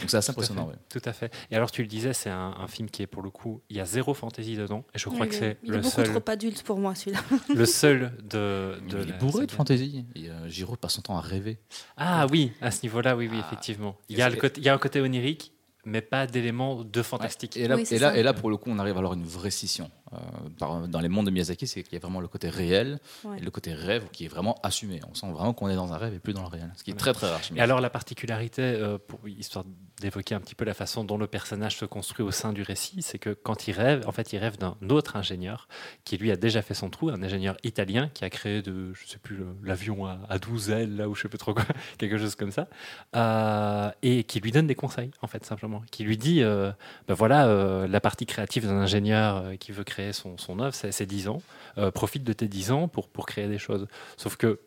Donc 0.00 0.10
c'est 0.10 0.16
assez 0.16 0.32
Tout 0.32 0.40
à, 0.40 0.42
impressionnant. 0.42 0.66
ouais. 0.68 0.74
tout 0.88 1.00
à 1.04 1.12
fait. 1.12 1.32
Et 1.50 1.56
alors, 1.56 1.70
tu 1.70 1.82
le 1.82 1.88
disais, 1.88 2.12
c'est 2.12 2.30
un, 2.30 2.54
un 2.58 2.66
film 2.66 2.90
qui 2.90 3.02
est 3.02 3.06
pour 3.06 3.22
le 3.22 3.30
coup, 3.30 3.60
il 3.70 3.76
y 3.76 3.80
a 3.80 3.84
zéro 3.84 4.12
fantaisie 4.14 4.56
dedans. 4.56 4.84
Et 4.94 4.98
je 4.98 5.08
crois 5.08 5.26
que 5.26 5.34
est- 5.34 5.38
c'est 5.38 5.58
il 5.62 5.70
est 5.70 5.76
le 5.76 5.82
beaucoup 5.82 5.94
seul, 5.94 6.08
trop 6.10 6.22
adulte 6.30 6.62
pour 6.64 6.78
moi, 6.78 6.94
celui-là. 6.94 7.20
le 7.54 7.64
seul 7.66 8.12
de. 8.28 8.74
il 8.88 9.10
est 9.10 9.18
bourré 9.18 9.46
de 9.46 9.52
fantaisie. 9.52 10.04
Et 10.16 10.28
euh, 10.30 10.48
Giro 10.48 10.76
passe 10.76 10.94
son 10.94 11.02
temps 11.02 11.16
à 11.16 11.20
rêver. 11.20 11.58
Ah 11.96 12.26
oui, 12.30 12.52
à 12.60 12.70
ce 12.70 12.82
niveau-là, 12.82 13.16
oui, 13.16 13.28
oui, 13.30 13.38
Ah. 13.40 13.46
effectivement. 13.46 13.96
Il 14.08 14.18
y, 14.18 14.22
a 14.22 14.28
c'est- 14.28 14.34
le 14.34 14.40
côté, 14.40 14.60
il 14.60 14.64
y 14.64 14.68
a 14.68 14.74
un 14.74 14.78
côté 14.78 15.00
onirique, 15.00 15.52
mais 15.84 16.00
pas 16.00 16.26
d'éléments 16.26 16.82
de 16.82 17.02
fantastique. 17.02 17.56
Et 17.56 17.68
là, 17.68 17.76
Oui, 17.76 17.84
et, 17.90 17.98
là, 17.98 18.10
ça. 18.12 18.16
et 18.18 18.22
là, 18.22 18.32
pour 18.32 18.50
le 18.50 18.56
coup, 18.56 18.70
on 18.70 18.78
arrive 18.78 18.94
à 18.96 18.98
avoir 18.98 19.14
une 19.14 19.24
vraie 19.24 19.50
scission. 19.50 19.90
Euh, 20.14 20.48
par- 20.58 20.86
dans 20.88 21.00
les 21.00 21.08
mondes 21.08 21.26
de 21.26 21.30
Miyazaki, 21.30 21.66
c'est 21.66 21.82
qu'il 21.82 21.94
y 21.94 21.96
a 21.96 22.00
vraiment 22.00 22.20
le 22.20 22.28
côté 22.28 22.48
réel 22.48 22.98
Ouais. 23.24 23.38
et 23.38 23.40
le 23.42 23.50
côté 23.50 23.72
rêve 23.74 24.04
qui 24.12 24.24
est 24.24 24.28
vraiment 24.28 24.56
assumé. 24.62 25.00
On 25.10 25.14
sent 25.14 25.30
vraiment 25.32 25.52
qu'on 25.52 25.68
est 25.68 25.74
dans 25.74 25.92
un 25.92 25.96
rêve 25.98 26.14
et 26.14 26.18
plus 26.18 26.32
dans 26.32 26.42
le 26.42 26.48
réel. 26.48 26.70
Ce 26.76 26.84
qui 26.84 26.90
est 26.90 26.94
Ouais. 26.94 26.98
très 26.98 27.12
très 27.12 27.28
rare 27.30 27.42
chez 27.42 27.54
Et 27.56 27.60
alors 27.60 27.80
la 27.80 27.90
particularité, 27.90 28.62
euh, 28.62 28.98
pour, 28.98 29.26
histoire 29.28 29.64
d'évoquer 30.00 30.34
un 30.34 30.40
petit 30.40 30.54
peu 30.54 30.64
la 30.64 30.74
façon 30.74 31.04
dont 31.04 31.16
le 31.18 31.26
personnage 31.26 31.76
se 31.76 31.84
construit 31.84 32.24
au 32.24 32.30
sein 32.30 32.52
du 32.52 32.62
récit, 32.62 33.00
c'est 33.02 33.18
que 33.18 33.30
quand 33.30 33.68
il 33.68 33.72
rêve, 33.72 34.06
en 34.06 34.12
fait, 34.12 34.32
il 34.32 34.38
rêve 34.38 34.58
d'un 34.58 34.76
autre 34.90 35.16
ingénieur 35.16 35.68
qui 36.04 36.16
lui 36.16 36.30
a 36.30 36.36
déjà 36.36 36.62
fait 36.62 36.74
son 36.74 36.90
trou, 36.90 37.10
un 37.10 37.22
ingénieur 37.22 37.56
italien 37.64 38.08
qui 38.12 38.24
a 38.24 38.30
créé 38.30 38.60
de, 38.62 38.92
je 38.94 39.06
sais 39.06 39.18
plus, 39.18 39.38
l'avion 39.62 40.04
à, 40.06 40.18
à 40.28 40.38
12 40.38 40.70
ailes 40.70 40.96
là 40.96 41.08
ou 41.08 41.14
je 41.14 41.22
sais 41.22 41.28
plus 41.28 41.38
trop 41.38 41.54
quoi, 41.54 41.64
quelque 41.98 42.18
chose 42.18 42.34
comme 42.34 42.50
ça, 42.50 42.68
euh, 43.16 43.90
et 44.02 44.24
qui 44.24 44.40
lui 44.40 44.50
donne 44.50 44.66
des 44.66 44.74
conseils 44.74 45.10
en 45.22 45.26
fait 45.26 45.44
simplement, 45.44 45.82
qui 45.90 46.04
lui 46.04 46.16
dit, 46.16 46.42
euh, 46.42 46.72
ben 47.08 47.14
voilà, 47.14 47.46
euh, 47.46 47.86
la 47.86 48.00
partie 48.00 48.26
créative 48.26 48.66
d'un 48.66 48.76
ingénieur 48.78 49.36
euh, 49.36 49.56
qui 49.56 49.72
veut 49.72 49.84
créer 49.84 50.03
son, 50.12 50.36
son 50.38 50.58
œuvre, 50.60 50.74
c'est 50.74 50.92
c'est 50.92 51.06
10 51.06 51.28
ans, 51.28 51.40
Euh, 51.78 51.90
profite 51.90 52.22
de 52.24 52.32
tes 52.32 52.46
10 52.48 52.70
ans 52.72 52.86
pour, 52.88 53.08
pour 53.08 53.26
créer 53.26 53.48
des 53.48 53.58
choses. 53.58 53.86
Sauf 54.16 54.36
que 54.36 54.60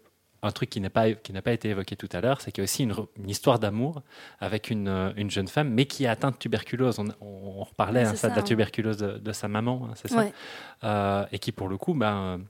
un 0.43 0.51
truc 0.51 0.69
qui 0.69 0.79
n'a 0.81 0.91
pas, 0.91 1.11
qui 1.13 1.33
n'a 1.33 1.41
pas 1.41 1.51
été 1.51 1.69
évoqué 1.69 1.95
tout 1.95 2.09
à 2.13 2.21
l'heure, 2.21 2.41
c'est 2.41 2.51
qu'il 2.51 2.61
y 2.61 2.63
a 2.63 2.65
aussi 2.65 2.83
une, 2.83 2.91
re- 2.93 3.07
une 3.17 3.29
histoire 3.29 3.57
d'amour 3.59 4.03
avec 4.39 4.69
une, 4.69 4.87
euh, 4.87 5.11
une 5.15 5.31
jeune 5.31 5.47
femme, 5.47 5.69
mais 5.69 5.85
qui 5.85 6.03
est 6.03 6.07
atteinte 6.07 6.35
de 6.35 6.39
tuberculose. 6.39 6.99
On, 6.99 7.07
on- 7.21 7.59
on 7.59 7.63
reparlait 7.63 8.01
hein, 8.01 8.15
ça, 8.15 8.27
de 8.29 8.35
la 8.35 8.41
tuberculose 8.43 8.97
de, 8.97 9.17
de 9.17 9.31
sa 9.31 9.47
maman, 9.47 9.87
hein, 9.89 9.93
c'est 9.95 10.09
ça. 10.09 10.17
Euh, 10.83 11.25
Et 11.31 11.39
qui, 11.39 11.51
pour 11.51 11.67
le 11.69 11.77
coup, 11.77 11.93
ben, 11.95 12.41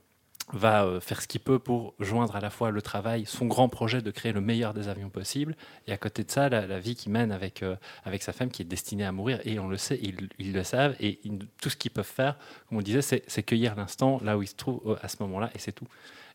va 0.52 0.84
euh, 0.84 1.00
faire 1.00 1.20
ce 1.20 1.28
qu'il 1.28 1.40
peut 1.40 1.58
pour 1.58 1.94
joindre 2.00 2.34
à 2.36 2.40
la 2.40 2.50
fois 2.50 2.70
le 2.70 2.80
travail, 2.82 3.24
son 3.26 3.46
grand 3.46 3.68
projet 3.68 4.00
de 4.02 4.10
créer 4.10 4.32
le 4.32 4.40
meilleur 4.40 4.72
des 4.74 4.88
avions 4.88 5.10
possible, 5.10 5.56
et 5.86 5.92
à 5.92 5.96
côté 5.98 6.24
de 6.24 6.30
ça, 6.30 6.48
la, 6.48 6.66
la 6.66 6.78
vie 6.80 6.94
qu'il 6.94 7.12
mène 7.12 7.32
avec, 7.32 7.62
euh, 7.62 7.76
avec 8.04 8.22
sa 8.22 8.32
femme 8.32 8.50
qui 8.50 8.62
est 8.62 8.64
destinée 8.64 9.04
à 9.04 9.12
mourir. 9.12 9.40
Et 9.44 9.58
on 9.58 9.68
le 9.68 9.76
sait, 9.76 9.98
ils, 10.02 10.28
ils 10.38 10.52
le 10.52 10.64
savent, 10.64 10.96
et 11.00 11.18
ils- 11.24 11.46
tout 11.60 11.68
ce 11.70 11.76
qu'ils 11.76 11.90
peuvent 11.90 12.04
faire, 12.06 12.36
comme 12.68 12.78
on 12.78 12.82
disait, 12.82 13.02
c'est 13.02 13.22
c'est 13.26 13.42
cueillir 13.42 13.74
l'instant 13.76 14.20
là 14.24 14.38
où 14.38 14.42
ils 14.42 14.48
se 14.48 14.54
trouvent 14.56 14.80
euh, 14.86 14.96
à 15.02 15.08
ce 15.08 15.16
moment-là, 15.20 15.50
et 15.54 15.58
c'est 15.58 15.72
tout. 15.72 15.86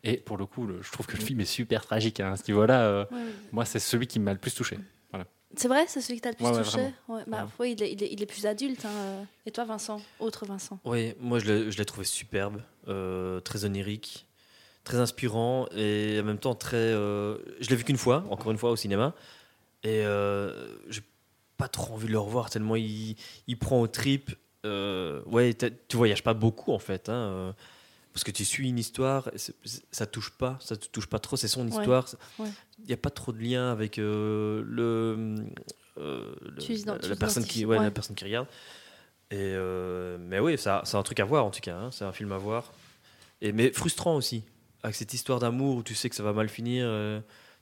Et 0.04 0.18
pour 0.18 0.36
le 0.36 0.46
coup, 0.46 0.66
le- 0.66 0.82
je 0.82 0.92
trouve 0.92 1.06
que 1.06 1.16
le 1.16 1.22
film 1.22 1.40
est 1.40 1.44
super 1.46 1.84
tragique 1.84 2.20
hein, 2.20 2.32
à 2.32 2.36
ce 2.36 2.44
niveau-là. 2.46 2.82
euh, 2.82 3.04
ouais. 3.10 3.18
moi, 3.52 3.64
c'est 3.64 3.78
celui 3.78 4.06
qui 4.06 4.20
m'a 4.20 4.32
le 4.32 4.38
plus 4.38 4.54
touché. 4.54 4.78
C'est 5.56 5.68
vrai, 5.68 5.84
c'est 5.88 6.00
celui 6.00 6.18
que 6.18 6.22
tu 6.22 6.28
as 6.28 6.32
le 6.32 6.36
plus 6.36 6.44
Ouais, 6.46 6.62
touché 6.64 6.80
Ouais, 7.08 7.22
bah, 7.26 7.48
oui, 7.58 7.72
il, 7.78 7.82
est, 7.82 7.92
il 7.92 8.02
est- 8.02 8.12
il 8.12 8.22
est 8.22 8.26
plus 8.26 8.46
adulte. 8.46 8.84
hein. 8.84 9.26
Et 9.46 9.50
toi, 9.50 9.64
Vincent 9.64 10.00
Autre 10.18 10.46
Vincent? 10.46 10.78
Oui, 10.84 11.14
moi 11.20 11.38
je 11.38 11.52
l'ai 11.76 11.84
trouvé 11.84 12.04
superbe, 12.04 12.62
euh, 12.88 13.40
très 13.40 13.64
onirique, 13.64 14.26
très 14.84 14.96
inspirant 14.98 15.66
et 15.76 16.18
en 16.20 16.24
même 16.24 16.38
temps 16.38 16.54
très. 16.54 16.76
euh, 16.76 17.38
je 17.60 17.68
l'ai 17.70 17.76
vu 17.76 17.84
qu'une 17.84 17.96
fois, 17.98 18.24
encore 18.30 18.50
une 18.52 18.58
fois 18.58 18.70
au 18.70 18.76
cinéma, 18.76 19.14
et 19.82 20.04
euh, 20.04 20.76
j'ai 20.88 21.02
pas 21.56 21.68
trop 21.68 21.94
envie 21.94 22.06
de 22.06 22.12
le 22.12 22.18
revoir 22.18 22.50
tellement 22.50 22.76
il, 22.76 23.16
il 23.46 23.58
prend 23.58 23.80
au 23.80 23.86
trip. 23.86 24.30
Euh, 24.66 25.22
ouais, 25.26 25.54
tu 25.88 25.96
voyages 25.96 26.22
pas 26.24 26.32
beaucoup 26.34 26.72
en 26.72 26.78
fait, 26.78 27.08
hein, 27.10 27.12
euh, 27.12 27.52
parce 28.14 28.22
que 28.22 28.30
tu 28.30 28.44
suis 28.44 28.68
une 28.68 28.78
histoire, 28.78 29.28
ça 29.90 30.06
touche 30.06 30.30
pas, 30.30 30.56
ça 30.60 30.76
te 30.76 30.86
touche 30.86 31.08
pas 31.08 31.18
trop, 31.18 31.36
c'est 31.36 31.48
son 31.48 31.66
histoire. 31.66 32.06
Il 32.38 32.44
ouais. 32.44 32.50
n'y 32.86 32.92
a 32.92 32.96
pas 32.96 33.10
trop 33.10 33.32
de 33.32 33.40
lien 33.42 33.72
avec 33.72 33.98
euh, 33.98 34.62
le, 34.64 35.34
euh, 35.98 36.32
le- 36.40 37.08
la, 37.08 37.16
personne 37.16 37.42
qui, 37.42 37.48
t'identifies, 37.58 37.64
ouais, 37.66 37.76
ouais. 37.78 37.84
la 37.84 37.90
personne 37.90 38.14
qui 38.14 38.22
regarde. 38.24 38.46
Et 39.32 39.36
euh, 39.40 40.16
mais 40.20 40.38
oui, 40.38 40.56
ça- 40.56 40.82
c'est 40.84 40.96
un 40.96 41.02
truc 41.02 41.18
à 41.18 41.24
voir 41.24 41.44
en 41.44 41.50
tout 41.50 41.60
cas. 41.60 41.74
hein, 41.76 41.90
c'est 41.90 42.04
un 42.04 42.12
film 42.12 42.30
à 42.30 42.38
voir. 42.38 42.72
Et 43.42 43.50
mais 43.50 43.72
frustrant 43.72 44.14
aussi 44.14 44.44
avec 44.84 44.94
cette 44.94 45.12
histoire 45.12 45.40
d'amour 45.40 45.78
où 45.78 45.82
tu 45.82 45.96
sais 45.96 46.08
que 46.08 46.14
ça 46.14 46.22
va 46.22 46.32
mal 46.32 46.48
finir. 46.48 46.86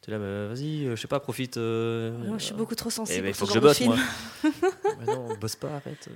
tu 0.03 0.11
es 0.11 0.13
là, 0.13 0.19
mais 0.19 0.49
vas-y, 0.49 0.85
je 0.85 0.97
sais 0.97 1.09
pas, 1.09 1.19
profite. 1.19 1.57
Moi, 1.57 2.37
Je 2.37 2.45
suis 2.45 2.55
beaucoup 2.55 2.75
trop 2.75 2.91
eh 2.91 2.93
sensible 2.93 3.27
il 3.29 3.33
faut 3.33 3.47
que 3.47 3.55
je 3.55 3.59
bosse 3.59 3.81
moi. 3.81 3.97
mais 5.01 5.07
non, 5.07 5.35
bosse 5.41 5.57
pas, 5.57 5.77
arrête. 5.77 6.11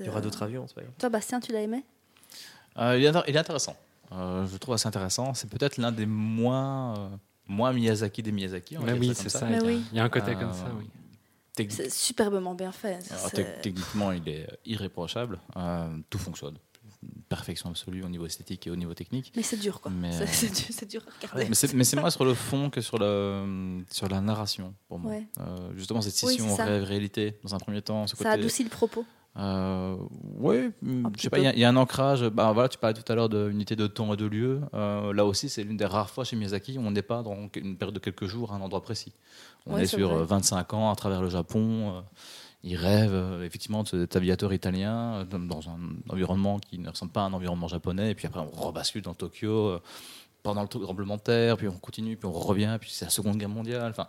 Il 0.00 0.06
y 0.06 0.08
aura 0.08 0.22
d'autres 0.22 0.42
avions. 0.42 0.64
Toi, 0.98 1.10
Bastien, 1.10 1.40
tu 1.40 1.52
l'as 1.52 1.60
aimé? 1.60 1.84
Il, 2.78 3.04
est 3.04 3.10
intér- 3.10 3.24
il 3.28 3.34
est 3.36 3.38
intéressant. 3.38 3.76
Euh, 4.12 4.46
je 4.46 4.52
le 4.52 4.58
trouve 4.58 4.74
assez 4.74 4.86
intéressant. 4.88 5.34
C'est 5.34 5.50
peut-être 5.50 5.76
l'un 5.76 5.92
des 5.92 6.06
moins, 6.06 6.94
euh, 6.98 7.08
moins 7.46 7.72
Miyazaki 7.72 8.22
des 8.22 8.32
Miyazaki. 8.32 8.76
on 8.78 8.82
oui, 8.98 9.12
c'est 9.14 9.28
ça. 9.28 9.46
Il, 9.48 9.54
y 9.54 9.58
a, 9.58 9.62
oui. 9.62 9.82
il 9.92 9.96
y 9.96 10.00
a 10.00 10.04
un 10.04 10.08
côté 10.08 10.32
Euh, 10.32 10.34
comme 10.40 10.52
ça, 10.52 10.70
oui. 10.78 10.86
C'est 11.70 11.90
superbement 11.92 12.54
bien 12.54 12.70
fait. 12.70 13.00
Alors, 13.10 13.30
techniquement, 13.62 14.12
il 14.12 14.28
est 14.28 14.46
irréprochable. 14.64 15.40
Euh, 15.56 15.88
tout 16.08 16.18
fonctionne. 16.18 16.56
perfection 17.28 17.68
absolue 17.70 18.02
au 18.04 18.08
niveau 18.08 18.26
esthétique 18.26 18.66
et 18.66 18.70
au 18.70 18.76
niveau 18.76 18.94
technique. 18.94 19.32
Mais 19.36 19.42
c'est 19.42 19.56
dur, 19.56 19.80
quoi. 19.80 19.90
Mais, 19.90 20.10
C'est- 20.26 20.82
euh, 20.82 20.86
dur, 20.86 21.02
à 21.06 21.14
regarder. 21.16 21.48
Mais 21.48 21.54
c'est, 21.84 21.96
moins 21.96 22.10
sur 22.10 22.24
le 22.24 22.34
fond 22.34 22.70
que 22.70 22.80
sur, 22.80 22.98
le, 22.98 23.82
sur 23.90 24.08
la 24.08 24.20
narration, 24.20 24.72
pour 24.88 24.98
moi. 25.00 25.12
Ouais. 25.12 25.26
Euh, 25.40 25.70
justement, 25.76 26.00
cette 26.00 26.14
Oui, 26.22 26.34
scission 26.34 26.56
ça. 26.56 26.64
rêve-réalité, 26.64 27.36
dans 27.42 27.54
un 27.54 27.58
premier 27.58 27.82
temps. 27.82 28.06
Ce 28.06 28.16
Ça 28.16 28.18
côté, 28.24 28.30
adoucit 28.30 28.62
le 28.64 28.70
propos. 28.70 29.04
Euh, 29.36 29.96
oui, 30.36 30.70
je 30.82 31.08
petit 31.10 31.22
sais 31.22 31.30
pas, 31.30 31.38
il 31.38 31.44
y 31.44 31.46
a- 31.46 31.52
il 31.54 31.58
y, 31.60 31.64
a 31.64 31.68
un 31.68 31.76
ancrage. 31.76 32.24
Bah, 32.28 32.50
voilà, 32.52 32.68
tu 32.68 32.76
parlais 32.78 33.00
tout 33.00 33.10
à 33.12 33.14
l'heure 33.14 33.28
d'unité 33.28 33.76
de 33.76 33.86
temps 33.86 34.12
et 34.12 34.16
de 34.16 34.24
lieu. 34.26 34.60
Euh, 34.74 35.12
là 35.12 35.24
aussi, 35.24 35.48
c'est 35.48 35.62
l'une 35.62 35.76
des 35.76 35.84
rares 35.84 36.10
fois 36.10 36.24
chez 36.24 36.34
Miyazaki 36.34 36.76
où 36.76 36.80
on 36.80 36.90
n'est 36.90 37.02
pas 37.02 37.22
dans 37.22 37.36
une 37.54 37.76
période 37.76 37.94
de 37.94 38.00
quelques 38.00 38.26
jours 38.26 38.52
à 38.52 38.56
un 38.56 38.60
endroit 38.60 38.82
précis. 38.82 39.12
On 39.66 39.76
est 39.78 39.86
sur 39.86 40.08
vrai. 40.08 40.18
euh, 40.22 40.24
25 40.24 40.74
ans 40.74 40.90
à 40.90 40.96
travers 40.96 41.22
le 41.22 41.28
Japon. 41.28 41.94
euh, 41.98 42.00
il 42.64 42.74
rêve 42.74 43.12
euh, 43.14 43.44
effectivement 43.44 43.84
de 43.84 43.88
cet 43.88 44.16
aviateur 44.16 44.52
italien 44.52 45.18
euh, 45.20 45.24
dans- 45.24 45.38
dans 45.38 45.68
un 45.68 45.78
environnement 46.08 46.58
qui 46.58 46.80
ne 46.80 46.90
ressemble 46.90 47.12
pas 47.12 47.20
à 47.22 47.24
un 47.26 47.32
environnement 47.32 47.68
japonais. 47.68 48.10
Et 48.10 48.14
puis 48.16 48.26
après, 48.26 48.40
on 48.40 48.50
rebascule 48.50 49.02
dans 49.02 49.14
Tokyo 49.14 49.48
euh, 49.68 49.80
pendant 50.42 50.62
le 50.62 50.68
tremblement 50.68 51.16
de 51.16 51.20
terre. 51.22 51.56
Puis 51.56 51.68
on 51.68 51.72
continue, 51.78 52.16
puis 52.16 52.26
on 52.28 52.32
revient. 52.32 52.76
Puis 52.80 52.90
c'est 52.92 53.04
la 53.04 53.10
Seconde 53.12 53.36
Guerre 53.36 53.48
mondiale. 53.50 53.90
Enfin, 53.90 54.08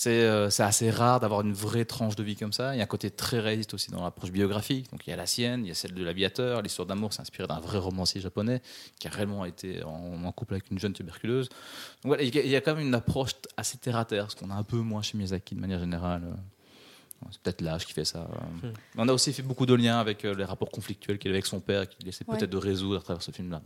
c'est 0.00 0.10
euh, 0.22 0.48
c'est 0.48 0.62
assez 0.62 0.90
rare 0.90 1.18
d'avoir 1.18 1.40
une 1.40 1.52
vraie 1.52 1.84
tranche 1.84 2.14
de 2.14 2.22
vie 2.22 2.36
comme 2.36 2.52
ça. 2.52 2.72
Il 2.72 2.78
y 2.78 2.80
a 2.80 2.84
un 2.84 2.86
côté 2.86 3.10
très 3.10 3.40
réaliste 3.40 3.74
aussi 3.74 3.90
dans 3.90 4.04
l'approche 4.04 4.30
biographique. 4.30 4.88
Donc 4.92 5.04
il 5.06 5.10
y 5.10 5.12
a 5.12 5.16
la 5.16 5.26
sienne, 5.26 5.64
il 5.64 5.68
y 5.68 5.70
a 5.72 5.74
celle 5.74 5.92
de 5.92 6.04
l'aviateur. 6.04 6.62
L'histoire 6.62 6.86
d'amour, 6.86 7.12
c'est 7.12 7.20
inspiré 7.22 7.48
d'un 7.48 7.58
vrai 7.58 7.78
romancier 7.78 8.20
japonais 8.20 8.62
qui 9.00 9.08
a 9.08 9.10
réellement 9.10 9.44
été 9.44 9.82
en, 9.82 10.22
en 10.24 10.30
couple 10.32 10.54
avec 10.54 10.70
une 10.70 10.78
jeune 10.78 10.92
tuberculeuse. 10.92 11.48
Donc 11.48 12.10
voilà, 12.10 12.22
il 12.22 12.32
y 12.32 12.38
a- 12.38 12.42
il 12.44 12.48
y 12.50 12.54
a 12.54 12.60
quand 12.60 12.76
même 12.76 12.86
une 12.86 12.94
approche 12.94 13.32
assez 13.56 13.76
terre 13.78 13.96
à 13.96 14.04
terre, 14.04 14.30
ce 14.30 14.36
qu'on 14.36 14.50
a 14.50 14.54
un 14.54 14.62
peu 14.62 14.76
moins 14.76 15.02
chez 15.02 15.18
Miyazaki 15.18 15.56
de 15.56 15.60
manière 15.60 15.80
générale. 15.80 16.22
Euh, 16.24 17.26
C'est 17.32 17.42
peut-être 17.42 17.60
l'âge 17.62 17.84
qui 17.84 17.92
fait 17.92 18.04
ça. 18.04 18.28
Hmm. 18.62 18.68
On 18.98 19.08
a 19.08 19.12
aussi 19.12 19.32
fait 19.32 19.42
beaucoup 19.42 19.66
de 19.66 19.74
liens 19.74 19.98
avec 19.98 20.24
euh, 20.24 20.32
les 20.36 20.44
rapports 20.44 20.70
conflictuels 20.70 21.18
qu'il 21.18 21.30
avait 21.30 21.38
avec 21.38 21.46
son 21.46 21.58
père, 21.58 21.88
qu'il 21.88 22.06
essaie 22.06 22.24
Ouais. 22.28 22.36
peut-être 22.38 22.50
de 22.50 22.56
résoudre 22.56 23.00
à 23.00 23.02
travers 23.02 23.20
ce 23.24 23.32
film-là. 23.32 23.60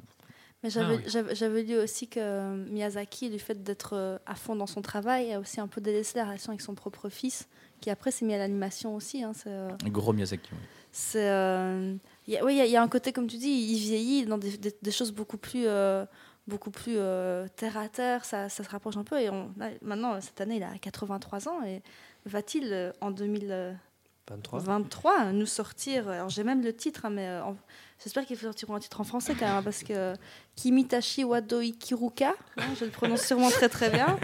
Mais 0.62 0.70
j'avais 0.70 0.94
Ah 0.94 0.96
oui. 0.98 1.02
j'avais- 1.06 1.34
j'avais 1.34 1.62
lu 1.62 1.76
aussi 1.78 2.06
que 2.08 2.54
Miyazaki, 2.70 3.30
du 3.30 3.38
fait 3.38 3.62
d'être 3.62 3.94
euh, 3.94 4.18
à 4.26 4.34
fond 4.36 4.54
dans 4.54 4.66
son 4.68 4.80
travail, 4.82 5.32
a 5.32 5.40
aussi 5.40 5.60
un 5.60 5.66
peu 5.66 5.80
délaissé 5.80 6.18
la 6.18 6.24
relation 6.24 6.50
avec 6.50 6.60
son 6.60 6.74
propre 6.74 7.08
fils, 7.08 7.48
qui 7.80 7.90
après 7.90 8.10
s'est 8.12 8.24
mis 8.24 8.34
à 8.34 8.38
l'animation 8.38 8.94
aussi. 8.94 9.22
hein, 9.24 9.32
euh, 9.46 9.70
Gros 9.86 10.12
Miyazaki. 10.12 10.50
oui. 10.52 10.58
C'est, 10.92 11.28
euh, 11.30 11.94
il 12.26 12.34
y 12.34 12.36
a- 12.36 12.44
oui, 12.44 12.54
il 12.54 12.58
y, 12.58 12.60
a- 12.60 12.66
il 12.66 12.70
y 12.70 12.76
a 12.76 12.82
un 12.82 12.88
côté, 12.88 13.12
comme 13.12 13.26
tu 13.26 13.38
dis, 13.38 13.48
il 13.48 13.78
vieillit 13.78 14.24
dans 14.26 14.36
des, 14.38 14.56
des- 14.58 14.74
des 14.80 14.90
choses 14.90 15.10
beaucoup 15.10 15.38
plus, 15.38 15.64
euh, 15.66 16.04
beaucoup 16.46 16.70
plus 16.70 16.94
euh, 16.98 17.48
terre 17.56 17.78
à 17.78 17.88
terre. 17.88 18.24
Ça, 18.26 18.48
ça 18.48 18.62
se 18.62 18.68
rapproche 18.68 18.96
un 18.98 19.04
peu. 19.04 19.18
Et 19.20 19.30
on, 19.30 19.50
là, 19.56 19.70
maintenant, 19.80 20.20
cette 20.20 20.40
année, 20.42 20.56
il 20.56 20.62
a 20.62 20.76
83 20.78 21.48
ans. 21.48 21.62
Et 21.64 21.82
va-t-il, 22.26 22.72
euh, 22.72 22.92
en 23.00 23.10
2023, 23.10 24.58
23. 24.60 25.32
nous 25.32 25.46
sortir 25.46 26.08
Alors, 26.08 26.28
j'ai 26.28 26.44
même 26.44 26.62
le 26.62 26.74
titre, 26.74 27.06
hein, 27.06 27.10
mais 27.10 27.26
euh, 27.26 27.42
en- 27.44 27.56
j'espère 28.02 28.26
qu'ils 28.26 28.36
sortiront 28.38 28.74
un 28.74 28.80
titre 28.80 29.00
en 29.00 29.04
français 29.04 29.34
quand 29.38 29.46
même, 29.54 29.62
parce 29.64 29.82
que 29.82 30.14
Kimitashi 30.56 31.24
Wado 31.24 31.60
Ikiruka, 31.60 32.34
hein, 32.56 32.62
je 32.78 32.84
le 32.84 32.90
prononce 32.90 33.22
sûrement 33.22 33.50
très 33.50 33.68
très 33.68 33.90
bien. 33.90 34.18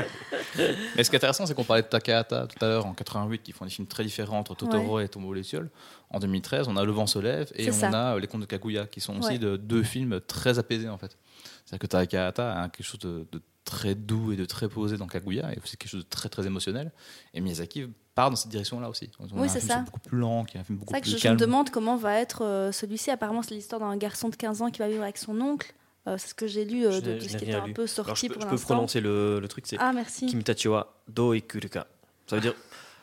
Mais 0.96 1.05
ce 1.05 1.10
qui 1.10 1.16
est 1.16 1.18
intéressant, 1.18 1.46
c'est 1.46 1.55
qu'on 1.55 1.64
parlait 1.64 1.82
de 1.82 1.88
Takahata 1.88 2.46
tout 2.46 2.64
à 2.64 2.68
l'heure 2.68 2.86
en 2.86 2.94
88, 2.94 3.42
qui 3.42 3.52
font 3.52 3.64
des 3.64 3.70
films 3.70 3.86
très 3.88 4.05
différents 4.05 4.38
entre 4.38 4.55
Totoro 4.55 5.00
et 5.00 5.09
Tombeau 5.09 5.32
Lucioles. 5.32 5.70
En 6.10 6.18
2013, 6.20 6.68
on 6.68 6.76
a 6.76 6.84
Le 6.84 6.92
vent 6.92 7.06
se 7.06 7.18
lève 7.18 7.50
et 7.55 7.68
on 7.70 7.72
ça. 7.72 7.88
a 7.90 8.14
euh, 8.14 8.20
Les 8.20 8.26
contes 8.26 8.40
de 8.42 8.46
Kaguya, 8.46 8.86
qui 8.86 9.00
sont 9.00 9.18
aussi 9.18 9.28
Ouais. 9.32 9.38
de, 9.38 9.56
deux 9.56 9.82
films 9.82 10.20
très 10.26 10.59
apaisés 10.59 10.88
en 10.88 10.96
fait. 10.98 11.16
C'est-à-dire 11.64 11.80
que 11.80 11.86
Takahata 11.86 12.62
a 12.62 12.68
quelque 12.68 12.86
chose 12.86 13.00
de, 13.00 13.26
de 13.30 13.42
très 13.69 13.95
doux 13.95 14.32
et 14.32 14.36
de 14.36 14.45
très 14.45 14.69
posé 14.69 14.97
dans 14.97 15.07
Kaguya, 15.07 15.53
et 15.53 15.59
aussi 15.62 15.77
quelque 15.77 15.90
chose 15.90 16.05
de 16.05 16.09
très 16.09 16.28
très 16.28 16.47
émotionnel. 16.47 16.90
Et 17.35 17.40
Miyazaki 17.40 17.86
part 18.15 18.31
dans 18.31 18.36
cette 18.36 18.51
direction-là 18.51 18.89
aussi. 18.89 19.11
On 19.20 19.27
Oui, 19.40 19.49
c'est 19.49 19.61
ça. 19.61 19.81
beaucoup 19.81 20.01
plus 20.01 20.19
lent, 20.19 20.45
qui 20.45 20.57
est 20.57 20.61
un 20.61 20.65
film 20.65 20.78
beaucoup 20.78 20.90
C'est 20.93 20.99
vrai 20.99 21.01
que 21.03 21.09
plus 21.11 21.19
je, 21.19 21.23
calme. 21.23 21.35
me 21.36 21.40
demande 21.40 21.70
comment 21.70 21.97
va 21.97 22.15
être 22.19 22.45
euh, 22.45 22.73
celui-ci. 22.73 23.11
Apparemment, 23.11 23.43
c'est 23.43 23.55
l'histoire 23.55 23.81
d'un 23.81 23.97
garçon 23.97 24.28
de 24.28 24.36
15 24.36 24.62
ans 24.62 24.70
qui 24.70 24.78
va 24.78 24.89
vivre 24.89 25.03
avec 25.03 25.19
son 25.19 25.40
oncle. 25.40 25.73
Euh, 26.07 26.16
c'est 26.19 26.28
ce 26.28 26.35
que 26.35 26.47
j'ai 26.47 26.65
lu 26.65 26.86
euh, 26.86 26.93
Je 26.93 27.01
de, 27.01 27.20
ce 27.20 27.28
qui 27.36 27.45
était 27.45 27.55
un 27.55 27.66
lu. 27.66 27.74
peu 27.74 27.82
Alors, 27.82 27.89
sorti 27.90 28.27
je 28.28 28.32
peux, 28.32 28.39
pour 28.40 28.43
je 28.51 28.57
peux 28.57 28.62
prononcer 28.62 29.01
le, 29.01 29.39
le 29.40 29.49
truc, 29.49 29.66
c'est 29.66 29.77
Ah, 29.78 29.93
merci. 29.93 30.27
Kimitachi 30.27 30.69
wa 30.69 30.95
do 31.07 31.35
ikuruka. 31.35 31.86
Ça 32.27 32.36
veut 32.36 32.43
dire, 32.43 32.55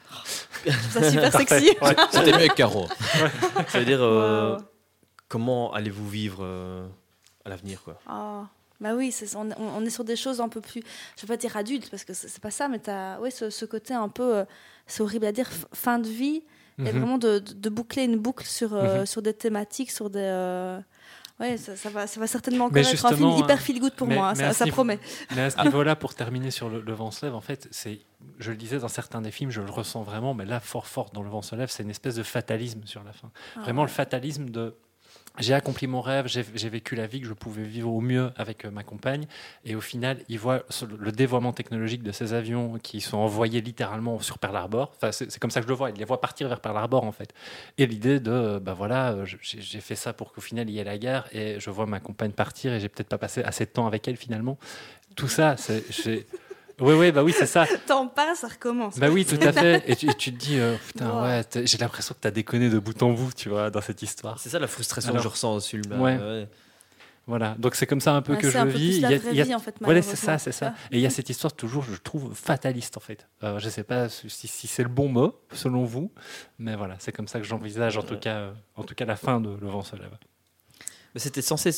C'est 0.92 1.12
super 1.12 1.32
sexy. 1.38 1.70
C'était 2.12 2.32
mieux 2.32 2.36
avec 2.36 2.56
Caro. 2.56 2.88
ça 3.68 3.80
veut 3.80 3.86
dire 3.86 4.02
euh, 4.02 4.56
Wow. 4.58 4.62
comment 5.28 5.74
allez-vous 5.74 6.10
vivre 6.10 6.40
euh, 6.42 6.88
à 7.44 7.50
l'avenir, 7.50 7.82
quoi? 7.84 8.00
Ah, 8.08 8.46
bah 8.82 8.94
oui, 8.96 9.14
on, 9.36 9.86
est 9.86 9.90
sur 9.90 10.04
des 10.04 10.16
choses 10.16 10.42
un 10.42 10.50
peu 10.50 10.62
plus, 10.62 10.82
je 11.18 11.22
vais 11.22 11.28
pas 11.28 11.38
dire 11.38 11.56
adultes 11.58 11.90
parce 11.90 12.04
que 12.04 12.14
c'est 12.14 12.40
pas 12.42 12.52
ça, 12.52 12.68
mais 12.68 12.80
t'as, 12.80 13.20
ouais, 13.20 13.32
ce, 13.32 13.50
ce 13.50 13.66
côté 13.66 13.94
un 13.94 14.10
peu, 14.10 14.38
euh, 14.38 14.46
c'est 14.88 15.02
horrible 15.02 15.26
à 15.26 15.32
dire, 15.32 15.50
fin 15.74 16.00
de 16.00 16.08
vie, 16.08 16.44
et 16.78 16.82
Mhm. 16.82 16.90
vraiment 16.90 17.18
de, 17.18 17.40
de- 17.40 17.54
de 17.54 17.70
boucler 17.70 18.04
une 18.04 18.18
boucle 18.18 18.46
sur, 18.46 18.74
euh, 18.74 19.00
Mhm. 19.00 19.06
sur 19.06 19.22
des 19.22 19.34
thématiques, 19.34 19.92
sur 19.92 20.10
des, 20.10 20.20
euh, 20.20 20.80
ouais, 21.40 21.56
ça, 21.56 21.78
ça 21.78 21.90
va, 21.90 22.06
ça 22.06 22.20
va 22.20 22.28
certainement 22.28 22.66
encore 22.66 22.80
être 22.80 23.06
un 23.06 23.16
film 23.16 23.30
hyper 23.30 23.56
euh, 23.56 23.60
feel 23.60 23.80
good 23.80 23.94
pour 23.94 24.08
mais- 24.08 24.16
moi, 24.16 24.30
hein, 24.32 24.34
mais 24.36 24.52
ça, 24.52 24.66
niveau- 24.66 24.76
promet. 24.76 25.00
Mais 25.36 25.44
à 25.44 25.50
ce 25.52 25.62
niveau-là, 25.62 25.96
pour 25.96 26.14
terminer 26.16 26.52
sur 26.52 26.68
le, 26.70 26.82
le 26.82 26.94
vent 26.94 27.12
se 27.12 27.26
lève, 27.26 27.34
en 27.34 27.40
fait, 27.40 27.70
c'est, 27.72 28.02
je 28.40 28.52
le 28.52 28.58
disais 28.58 28.80
dans 28.80 28.90
certains 28.90 29.22
des 29.22 29.32
films, 29.32 29.52
je 29.52 29.62
le 29.62 29.72
ressens 29.72 30.04
vraiment, 30.04 30.34
mais 30.34 30.44
là, 30.46 30.60
fort 30.60 30.88
fort 30.88 31.12
dans 31.14 31.24
le 31.24 31.30
vent 31.30 31.42
se 31.42 31.56
lève, 31.56 31.70
c'est 31.70 31.84
une 31.84 31.90
espèce 31.92 32.16
de 32.16 32.24
fatalisme 32.24 32.82
sur 32.86 33.04
la 33.06 33.14
fin. 33.14 33.32
Ah 33.56 33.62
Vraiment 33.62 33.84
ouais. 33.84 33.88
le 33.88 33.94
fatalisme 33.94 34.50
de 34.50 34.76
j'ai 35.40 35.54
accompli 35.54 35.88
mon 35.88 36.02
rêve, 36.02 36.28
j'ai 36.28 36.70
vécu 36.70 36.96
la 36.96 37.08
vie 37.08 37.22
que 37.22 37.28
je 37.28 37.34
pouvais 37.34 37.64
vivre 37.64 37.92
au 37.92 38.02
mieux 38.02 38.32
avec 38.38 38.66
euh, 38.66 38.72
ma 38.72 38.84
compagne. 38.84 39.26
Et 39.66 39.76
au 39.76 39.82
final, 39.82 40.18
il 40.30 40.40
voit 40.40 40.64
le 40.98 41.12
dévoiement 41.12 41.52
technologique 41.52 42.04
de 42.04 42.12
ces 42.12 42.34
avions 42.34 42.78
qui 42.80 43.02
sont 43.02 43.18
envoyés 43.18 43.62
littéralement 43.62 44.20
sur 44.20 44.40
Pearl 44.40 44.56
Harbor. 44.56 44.94
Enfin, 44.96 45.12
c'est 45.12 45.38
comme 45.40 45.52
ça 45.52 45.60
que 45.60 45.66
je 45.66 45.70
le 45.70 45.76
vois. 45.76 45.90
Il 45.90 45.98
les 45.98 46.06
voit 46.06 46.22
partir 46.22 46.48
vers 46.48 46.60
Pearl 46.60 46.78
Harbor, 46.78 47.04
en 47.04 47.12
fait. 47.12 47.34
Et 47.78 47.86
l'idée 47.86 48.20
de, 48.20 48.60
bah 48.60 48.74
voilà, 48.74 49.12
euh, 49.12 49.26
j'ai 49.42 49.82
fait 49.82 49.96
ça 49.96 50.14
pour 50.14 50.32
qu'au 50.32 50.42
final, 50.42 50.70
il 50.70 50.76
y 50.76 50.80
ait 50.80 50.84
la 50.84 50.98
guerre. 50.98 51.28
Et 51.34 51.60
je 51.60 51.70
vois 51.70 51.86
ma 51.86 52.00
compagne 52.00 52.32
partir 52.32 52.74
et 52.74 52.80
j'ai 52.80 52.90
peut-être 52.90 53.10
pas 53.10 53.18
passé 53.18 53.44
assez 53.44 53.66
de 53.66 53.72
temps 53.72 53.88
avec 53.88 54.08
elle, 54.08 54.18
finalement. 54.18 54.58
Tout 55.16 55.28
ça, 55.28 55.56
c'est. 55.58 56.26
Oui, 56.80 56.94
oui, 56.94 57.12
bah 57.12 57.24
oui, 57.24 57.34
c'est 57.38 57.46
ça. 57.46 57.66
T'en 57.88 58.08
parles, 58.08 58.36
ça 58.36 58.48
recommence. 58.48 58.98
Bah 59.00 59.10
oui, 59.10 59.26
tout 59.26 59.38
à 59.42 59.54
fait. 59.54 59.84
Et 59.90 59.96
tu, 59.96 60.10
et 60.10 60.14
tu 60.14 60.34
te 60.34 60.38
dis, 60.38 60.60
euh, 60.60 60.76
putain, 60.88 61.10
Wow. 61.10 61.24
ouais, 61.24 61.44
t'as- 61.46 61.66
j'ai 61.66 61.78
l'impression 61.78 62.14
que 62.16 62.20
tu 62.22 62.28
as 62.28 62.32
déconné 62.32 62.70
de 62.70 62.80
bout 62.80 63.02
en 63.02 63.12
bout, 63.14 63.32
tu 63.34 63.50
vois, 63.50 63.70
dans 63.70 63.82
cette 63.82 64.02
histoire. 64.02 64.40
C'est 64.40 64.50
ça 64.50 64.60
la 64.60 64.68
frustration 64.68 65.12
Alors- 65.12 65.22
que 65.22 65.30
je 65.30 65.32
ressens 65.32 65.56
au 65.56 65.60
film. 65.62 65.84
là. 65.90 65.98
Ouais. 65.98 66.18
Ouais. 66.18 66.48
Voilà, 67.28 67.56
donc 67.58 67.74
c'est 67.74 67.88
comme 67.88 68.02
ça 68.02 68.14
un 68.14 68.22
peu 68.22 68.34
Ouais, 68.34 68.38
que 68.40 68.46
c'est 68.46 68.54
je 68.54 68.58
un 68.60 68.66
le 68.66 68.72
peu 68.72 68.78
vis. 68.78 68.88
plus 68.90 68.96
Il 68.98 69.02
la 69.02 69.12
y 69.12 69.14
a- 69.16 69.18
vraie 69.18 69.30
il 69.32 69.38
y 69.38 69.42
a- 69.42 69.46
vie, 69.46 69.56
en 69.56 69.60
fait, 69.60 69.74
Voilà, 69.82 70.02
c'est 70.04 70.16
ça, 70.16 70.38
c'est 70.38 70.52
ça. 70.52 70.76
Et 70.92 70.98
il 70.98 71.02
y 71.02 71.08
a 71.08 71.10
cette 71.10 71.28
histoire 71.28 71.54
toujours, 71.54 71.82
je 71.84 71.96
trouve, 71.96 72.36
fataliste 72.36 72.98
en 72.98 73.00
fait. 73.00 73.26
Euh, 73.44 73.58
je 73.58 73.68
sais 73.68 73.84
pas 73.84 74.10
si, 74.10 74.30
si 74.30 74.68
c'est 74.68 74.84
le 74.84 74.90
bon 74.90 75.08
mot, 75.10 75.40
selon 75.52 75.86
vous, 75.86 76.12
mais 76.60 76.76
voilà, 76.76 76.98
c'est 77.00 77.12
comme 77.12 77.28
ça 77.28 77.40
que 77.40 77.46
j'envisage 77.46 77.98
en 77.98 78.04
tout 78.04 78.18
cas, 78.20 78.36
euh, 78.36 78.52
en 78.76 78.84
tout 78.84 78.94
cas 78.94 79.06
la 79.06 79.16
fin 79.16 79.40
de 79.42 79.50
Le 79.60 79.68
vent 79.68 79.82
se 79.82 79.96
lève. 79.96 80.12
Mais 81.16 81.20
c'était 81.20 81.42
censé 81.42 81.72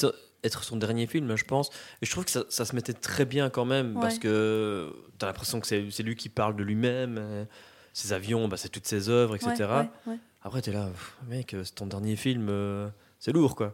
être 0.44 0.64
son 0.64 0.78
dernier 0.78 1.08
film, 1.08 1.36
je 1.36 1.44
pense. 1.46 1.70
Et 2.02 2.06
je 2.06 2.12
trouve 2.12 2.26
que 2.26 2.32
ça, 2.32 2.44
ça 2.50 2.66
se 2.66 2.76
mettait 2.76 2.94
très 2.94 3.26
bien 3.26 3.50
quand 3.50 3.66
même, 3.66 3.96
Ouais. 3.96 4.02
parce 4.02 4.20
que 4.20 4.94
tu 5.20 5.26
as 5.26 5.28
l'impression 5.28 5.60
que 5.60 5.68
c'est 5.68 6.04
lui 6.04 6.16
qui 6.16 6.30
parle 6.30 6.56
de 6.56 6.64
lui-même. 6.64 7.18
euh, 7.20 7.46
Ses 7.94 8.14
avions, 8.14 8.48
bah, 8.48 8.58
c'est 8.58 8.70
toutes 8.70 8.86
ses 8.88 9.10
œuvres, 9.10 9.36
etc. 9.36 9.56
Ouais, 9.58 9.66
ouais, 9.66 9.90
ouais. 10.08 10.18
Après, 10.44 10.62
tu 10.62 10.70
es 10.70 10.74
là, 10.74 10.90
mec, 11.28 11.54
euh, 11.56 11.64
c'est 11.64 11.74
ton 11.74 11.88
dernier 11.88 12.16
film, 12.16 12.48
euh, 12.50 12.88
c'est 13.20 13.32
lourd, 13.32 13.56
quoi. 13.56 13.74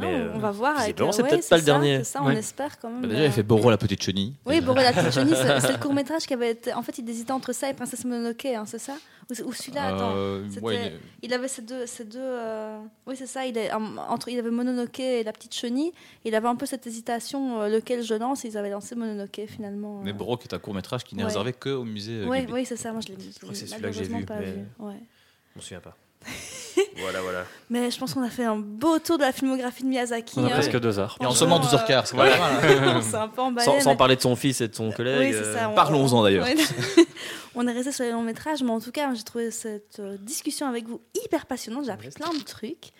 Ah, 0.00 0.04
on, 0.06 0.36
on 0.36 0.38
va 0.38 0.50
voir. 0.52 0.72
euh, 0.78 0.82
c'est 0.86 0.86
ouais, 1.02 1.28
peut-être 1.28 1.48
pas 1.50 1.56
le 1.56 1.60
ça, 1.62 1.66
dernier. 1.66 1.98
C'est 1.98 2.04
ça, 2.04 2.22
on 2.22 2.26
Ouais. 2.28 2.36
espère 2.36 2.78
quand 2.78 2.88
même. 2.88 3.02
Bah, 3.02 3.08
déjà, 3.08 3.20
euh, 3.22 3.26
il 3.26 3.32
fait 3.32 3.42
Boro 3.42 3.68
la 3.70 3.76
petite 3.76 4.02
chenille. 4.02 4.32
Oui, 4.46 4.54
Déjà. 4.54 4.66
Boré 4.66 4.84
la 4.84 4.92
petite 4.94 5.12
chenille, 5.12 5.34
c'est 5.36 5.72
le 5.72 5.78
court 5.82 5.92
métrage 5.92 6.22
qui 6.26 6.32
avait 6.32 6.52
été. 6.52 6.72
En 6.72 6.82
fait, 6.82 6.96
il 6.96 7.08
hésitait 7.10 7.32
entre 7.32 7.52
ça 7.52 7.68
et 7.68 7.74
Princesse 7.74 8.04
Mononoke, 8.06 8.46
hein, 8.46 8.64
c'est 8.66 8.78
ça? 8.78 8.94
Ou, 9.30 9.48
ou 9.48 9.52
celui-là, 9.52 9.88
attends. 9.94 10.12
Euh, 10.16 10.44
c'était- 10.48 10.60
ouais, 10.62 10.92
il 11.22 11.32
avait 11.34 11.46
ces 11.48 11.60
deux. 11.62 11.84
Ces 11.86 12.04
deux 12.06 12.18
euh, 12.20 12.78
Oui, 13.06 13.16
c'est 13.18 13.26
ça. 13.26 13.44
Il, 13.44 13.58
est, 13.58 13.70
en- 13.72 13.98
entre, 13.98 14.28
il 14.28 14.38
avait 14.38 14.50
Mononoke 14.50 14.98
et 15.00 15.22
la 15.24 15.32
petite 15.32 15.54
chenille. 15.54 15.92
Il 16.24 16.34
avait 16.34 16.48
un 16.48 16.56
peu 16.56 16.64
cette 16.64 16.86
hésitation, 16.86 17.60
euh, 17.60 17.68
lequel 17.68 18.02
je 18.02 18.14
lance. 18.14 18.44
Ils 18.44 18.56
avaient 18.56 18.70
lancé 18.70 18.94
Mononoke 18.94 19.42
finalement. 19.46 20.00
Mais 20.02 20.10
euh. 20.10 20.14
Boro 20.14 20.38
qui 20.38 20.48
est 20.48 20.54
un 20.54 20.58
court 20.58 20.72
métrage 20.74 21.04
qui 21.04 21.14
n'est 21.16 21.22
Ouais. 21.22 21.28
réservé 21.28 21.52
que 21.52 21.68
au 21.68 21.84
musée. 21.84 22.22
euh, 22.22 22.28
Oui, 22.28 22.46
oui, 22.50 22.64
c'est 22.64 22.76
ça. 22.78 22.92
Moi, 22.92 23.02
je 23.02 23.08
l'ai 23.08 23.14
que 23.16 23.54
c'est 23.54 23.66
celui-là 23.66 23.88
que 23.90 23.94
j'ai 23.94 24.04
vu, 24.04 24.14
vu. 24.16 24.24
Je 24.26 24.82
m'en 24.82 25.60
souviens 25.60 25.80
pas. 25.80 25.94
voilà, 26.98 27.20
voilà. 27.20 27.44
Mais 27.70 27.90
je 27.90 27.98
pense 27.98 28.14
qu'on 28.14 28.22
a 28.22 28.30
fait 28.30 28.44
un 28.44 28.56
beau 28.56 28.98
tour 28.98 29.18
de 29.18 29.22
la 29.22 29.32
filmographie 29.32 29.82
de 29.82 29.88
Miyazaki. 29.88 30.38
On 30.38 30.44
a 30.44 30.46
hein. 30.46 30.50
presque 30.50 30.78
deux 30.78 30.98
heures. 30.98 31.16
Et 31.20 31.26
en 31.26 31.32
seulement 31.32 31.60
12h15. 31.60 32.02
c'est 32.06 32.16
pas 32.16 32.24
mal, 32.24 32.32
hein. 32.40 32.94
On 32.98 33.02
s'est 33.02 33.16
un 33.16 33.28
peu 33.28 33.40
emballé. 33.42 33.80
Sans, 33.80 33.96
parler 33.96 34.16
de 34.16 34.20
son 34.20 34.36
fils 34.36 34.60
et 34.60 34.68
de 34.68 34.74
son 34.74 34.90
collègue. 34.90 35.34
Oui, 35.34 35.40
c'est 35.42 35.58
euh, 35.58 35.68
on- 35.68 35.74
Parlons-en, 35.74 36.22
d'ailleurs. 36.22 36.46
On 37.54 37.66
est 37.68 37.72
resté 37.72 37.92
sur 37.92 38.04
les 38.04 38.12
longs 38.12 38.22
métrages, 38.22 38.62
mais 38.62 38.70
en 38.70 38.80
tout 38.80 38.92
cas, 38.92 39.12
j'ai 39.14 39.22
trouvé 39.22 39.50
cette 39.50 39.98
euh, 39.98 40.16
discussion 40.18 40.66
avec 40.66 40.88
vous 40.88 41.02
hyper 41.22 41.44
passionnante. 41.46 41.84
J'ai 41.84 41.90
appris 41.90 42.08
plein 42.08 42.32
de 42.32 42.42
trucs. 42.42 42.92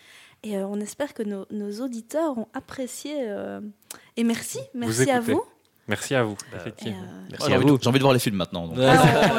Et 0.43 0.59
euh, 0.59 0.67
on 0.67 0.81
espère 0.81 1.15
que 1.15 1.23
nos, 1.23 1.47
nos 1.51 1.81
auditeurs 1.83 2.37
ont 2.37 2.49
apprécié. 2.53 3.15
euh, 3.21 3.61
Et 4.17 4.25
merci, 4.25 4.59
merci 4.75 5.11
à 5.11 5.21
vous. 5.21 5.43
Merci 5.89 6.15
à 6.15 6.23
vous, 6.23 6.37
Bah, 6.53 6.59
effectivement. 6.61 6.97
euh, 7.03 7.27
Merci 7.31 7.47
j'ai 7.49 7.53
à 7.53 7.57
envie 7.57 7.67
de- 7.67 7.71
vous. 7.73 7.79
J'ai 7.83 7.89
envie 7.89 7.99
de 7.99 8.03
voir 8.05 8.15
les 8.15 8.21
films 8.21 8.37
maintenant. 8.37 8.69
donc. 8.69 8.77
Ouais. 8.79 8.87
ah, 8.89 9.35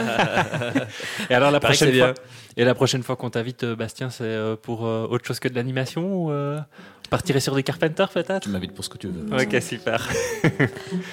ouais. 0.76 0.82
Et 1.30 1.34
alors 1.34 1.52
la 1.52 1.60
prochaine 1.60 1.94
fois, 1.96 2.12
bien. 2.14 2.24
et 2.58 2.66
la 2.66 2.76
prochaine 2.76 3.02
fois 3.04 3.16
qu'on 3.16 3.30
t'invite, 3.30 3.64
euh, 3.64 3.76
Bastien, 3.76 4.10
c'est 4.10 4.24
euh, 4.26 4.56
pour 4.56 4.86
euh, 4.86 5.08
autre 5.10 5.26
chose 5.26 5.40
que 5.40 5.48
de 5.48 5.56
l'animation 5.56 6.04
ou 6.26 6.32
euh, 6.32 6.60
on 7.06 7.10
partirait 7.10 7.40
sur 7.40 7.56
des 7.56 7.64
Carpenters 7.64 8.10
peut-être? 8.10 8.42
Tu 8.42 8.50
m'invites 8.50 8.74
pour 8.74 8.84
ce 8.84 8.90
que 8.90 8.98
tu 8.98 9.08
veux. 9.08 9.26
Ok, 9.34 9.62
super. 9.62 10.10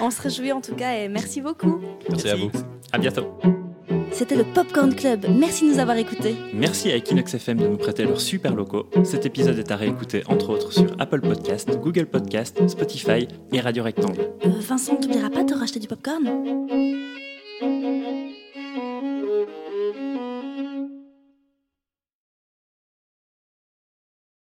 on 0.01 0.11
se 0.11 0.21
réjouit 0.21 0.51
en 0.53 0.61
tout 0.61 0.75
cas 0.75 0.95
et 0.95 1.09
merci 1.09 1.41
beaucoup. 1.41 1.81
Merci 2.09 2.29
à 2.31 2.37
vous. 2.37 2.51
À 2.93 2.99
bientôt. 2.99 3.39
C'était 4.13 4.37
le 4.37 4.45
Popcorn 4.45 4.95
Club. 4.95 5.27
Merci 5.39 5.67
de 5.67 5.73
nous 5.73 5.79
avoir 5.79 5.97
écoutés. 5.97 6.35
Merci 6.53 6.91
à 6.91 6.97
Equinox 6.97 7.35
FM 7.35 7.59
de 7.59 7.67
nous 7.67 7.77
prêter 7.77 8.05
leurs 8.05 8.21
super 8.21 8.55
locaux. 8.55 8.87
Cet 9.05 9.27
épisode 9.27 9.59
est 9.59 9.71
à 9.71 9.77
réécouter 9.77 10.23
entre 10.27 10.51
autres 10.51 10.73
sur 10.73 10.87
Apple 10.99 11.21
Podcast, 11.21 11.71
Google 11.81 12.07
Podcast, 12.07 12.67
Spotify 12.69 13.27
et 13.53 13.61
Radio 13.61 13.83
Rectangle. 13.83 14.21
Euh, 14.45 14.51
Vincent, 14.61 14.97
t'oublieras 14.97 15.31
pas 15.31 15.45
de 15.45 15.55
racheter 15.55 15.81
du 15.81 15.89
popcorn? 15.89 16.25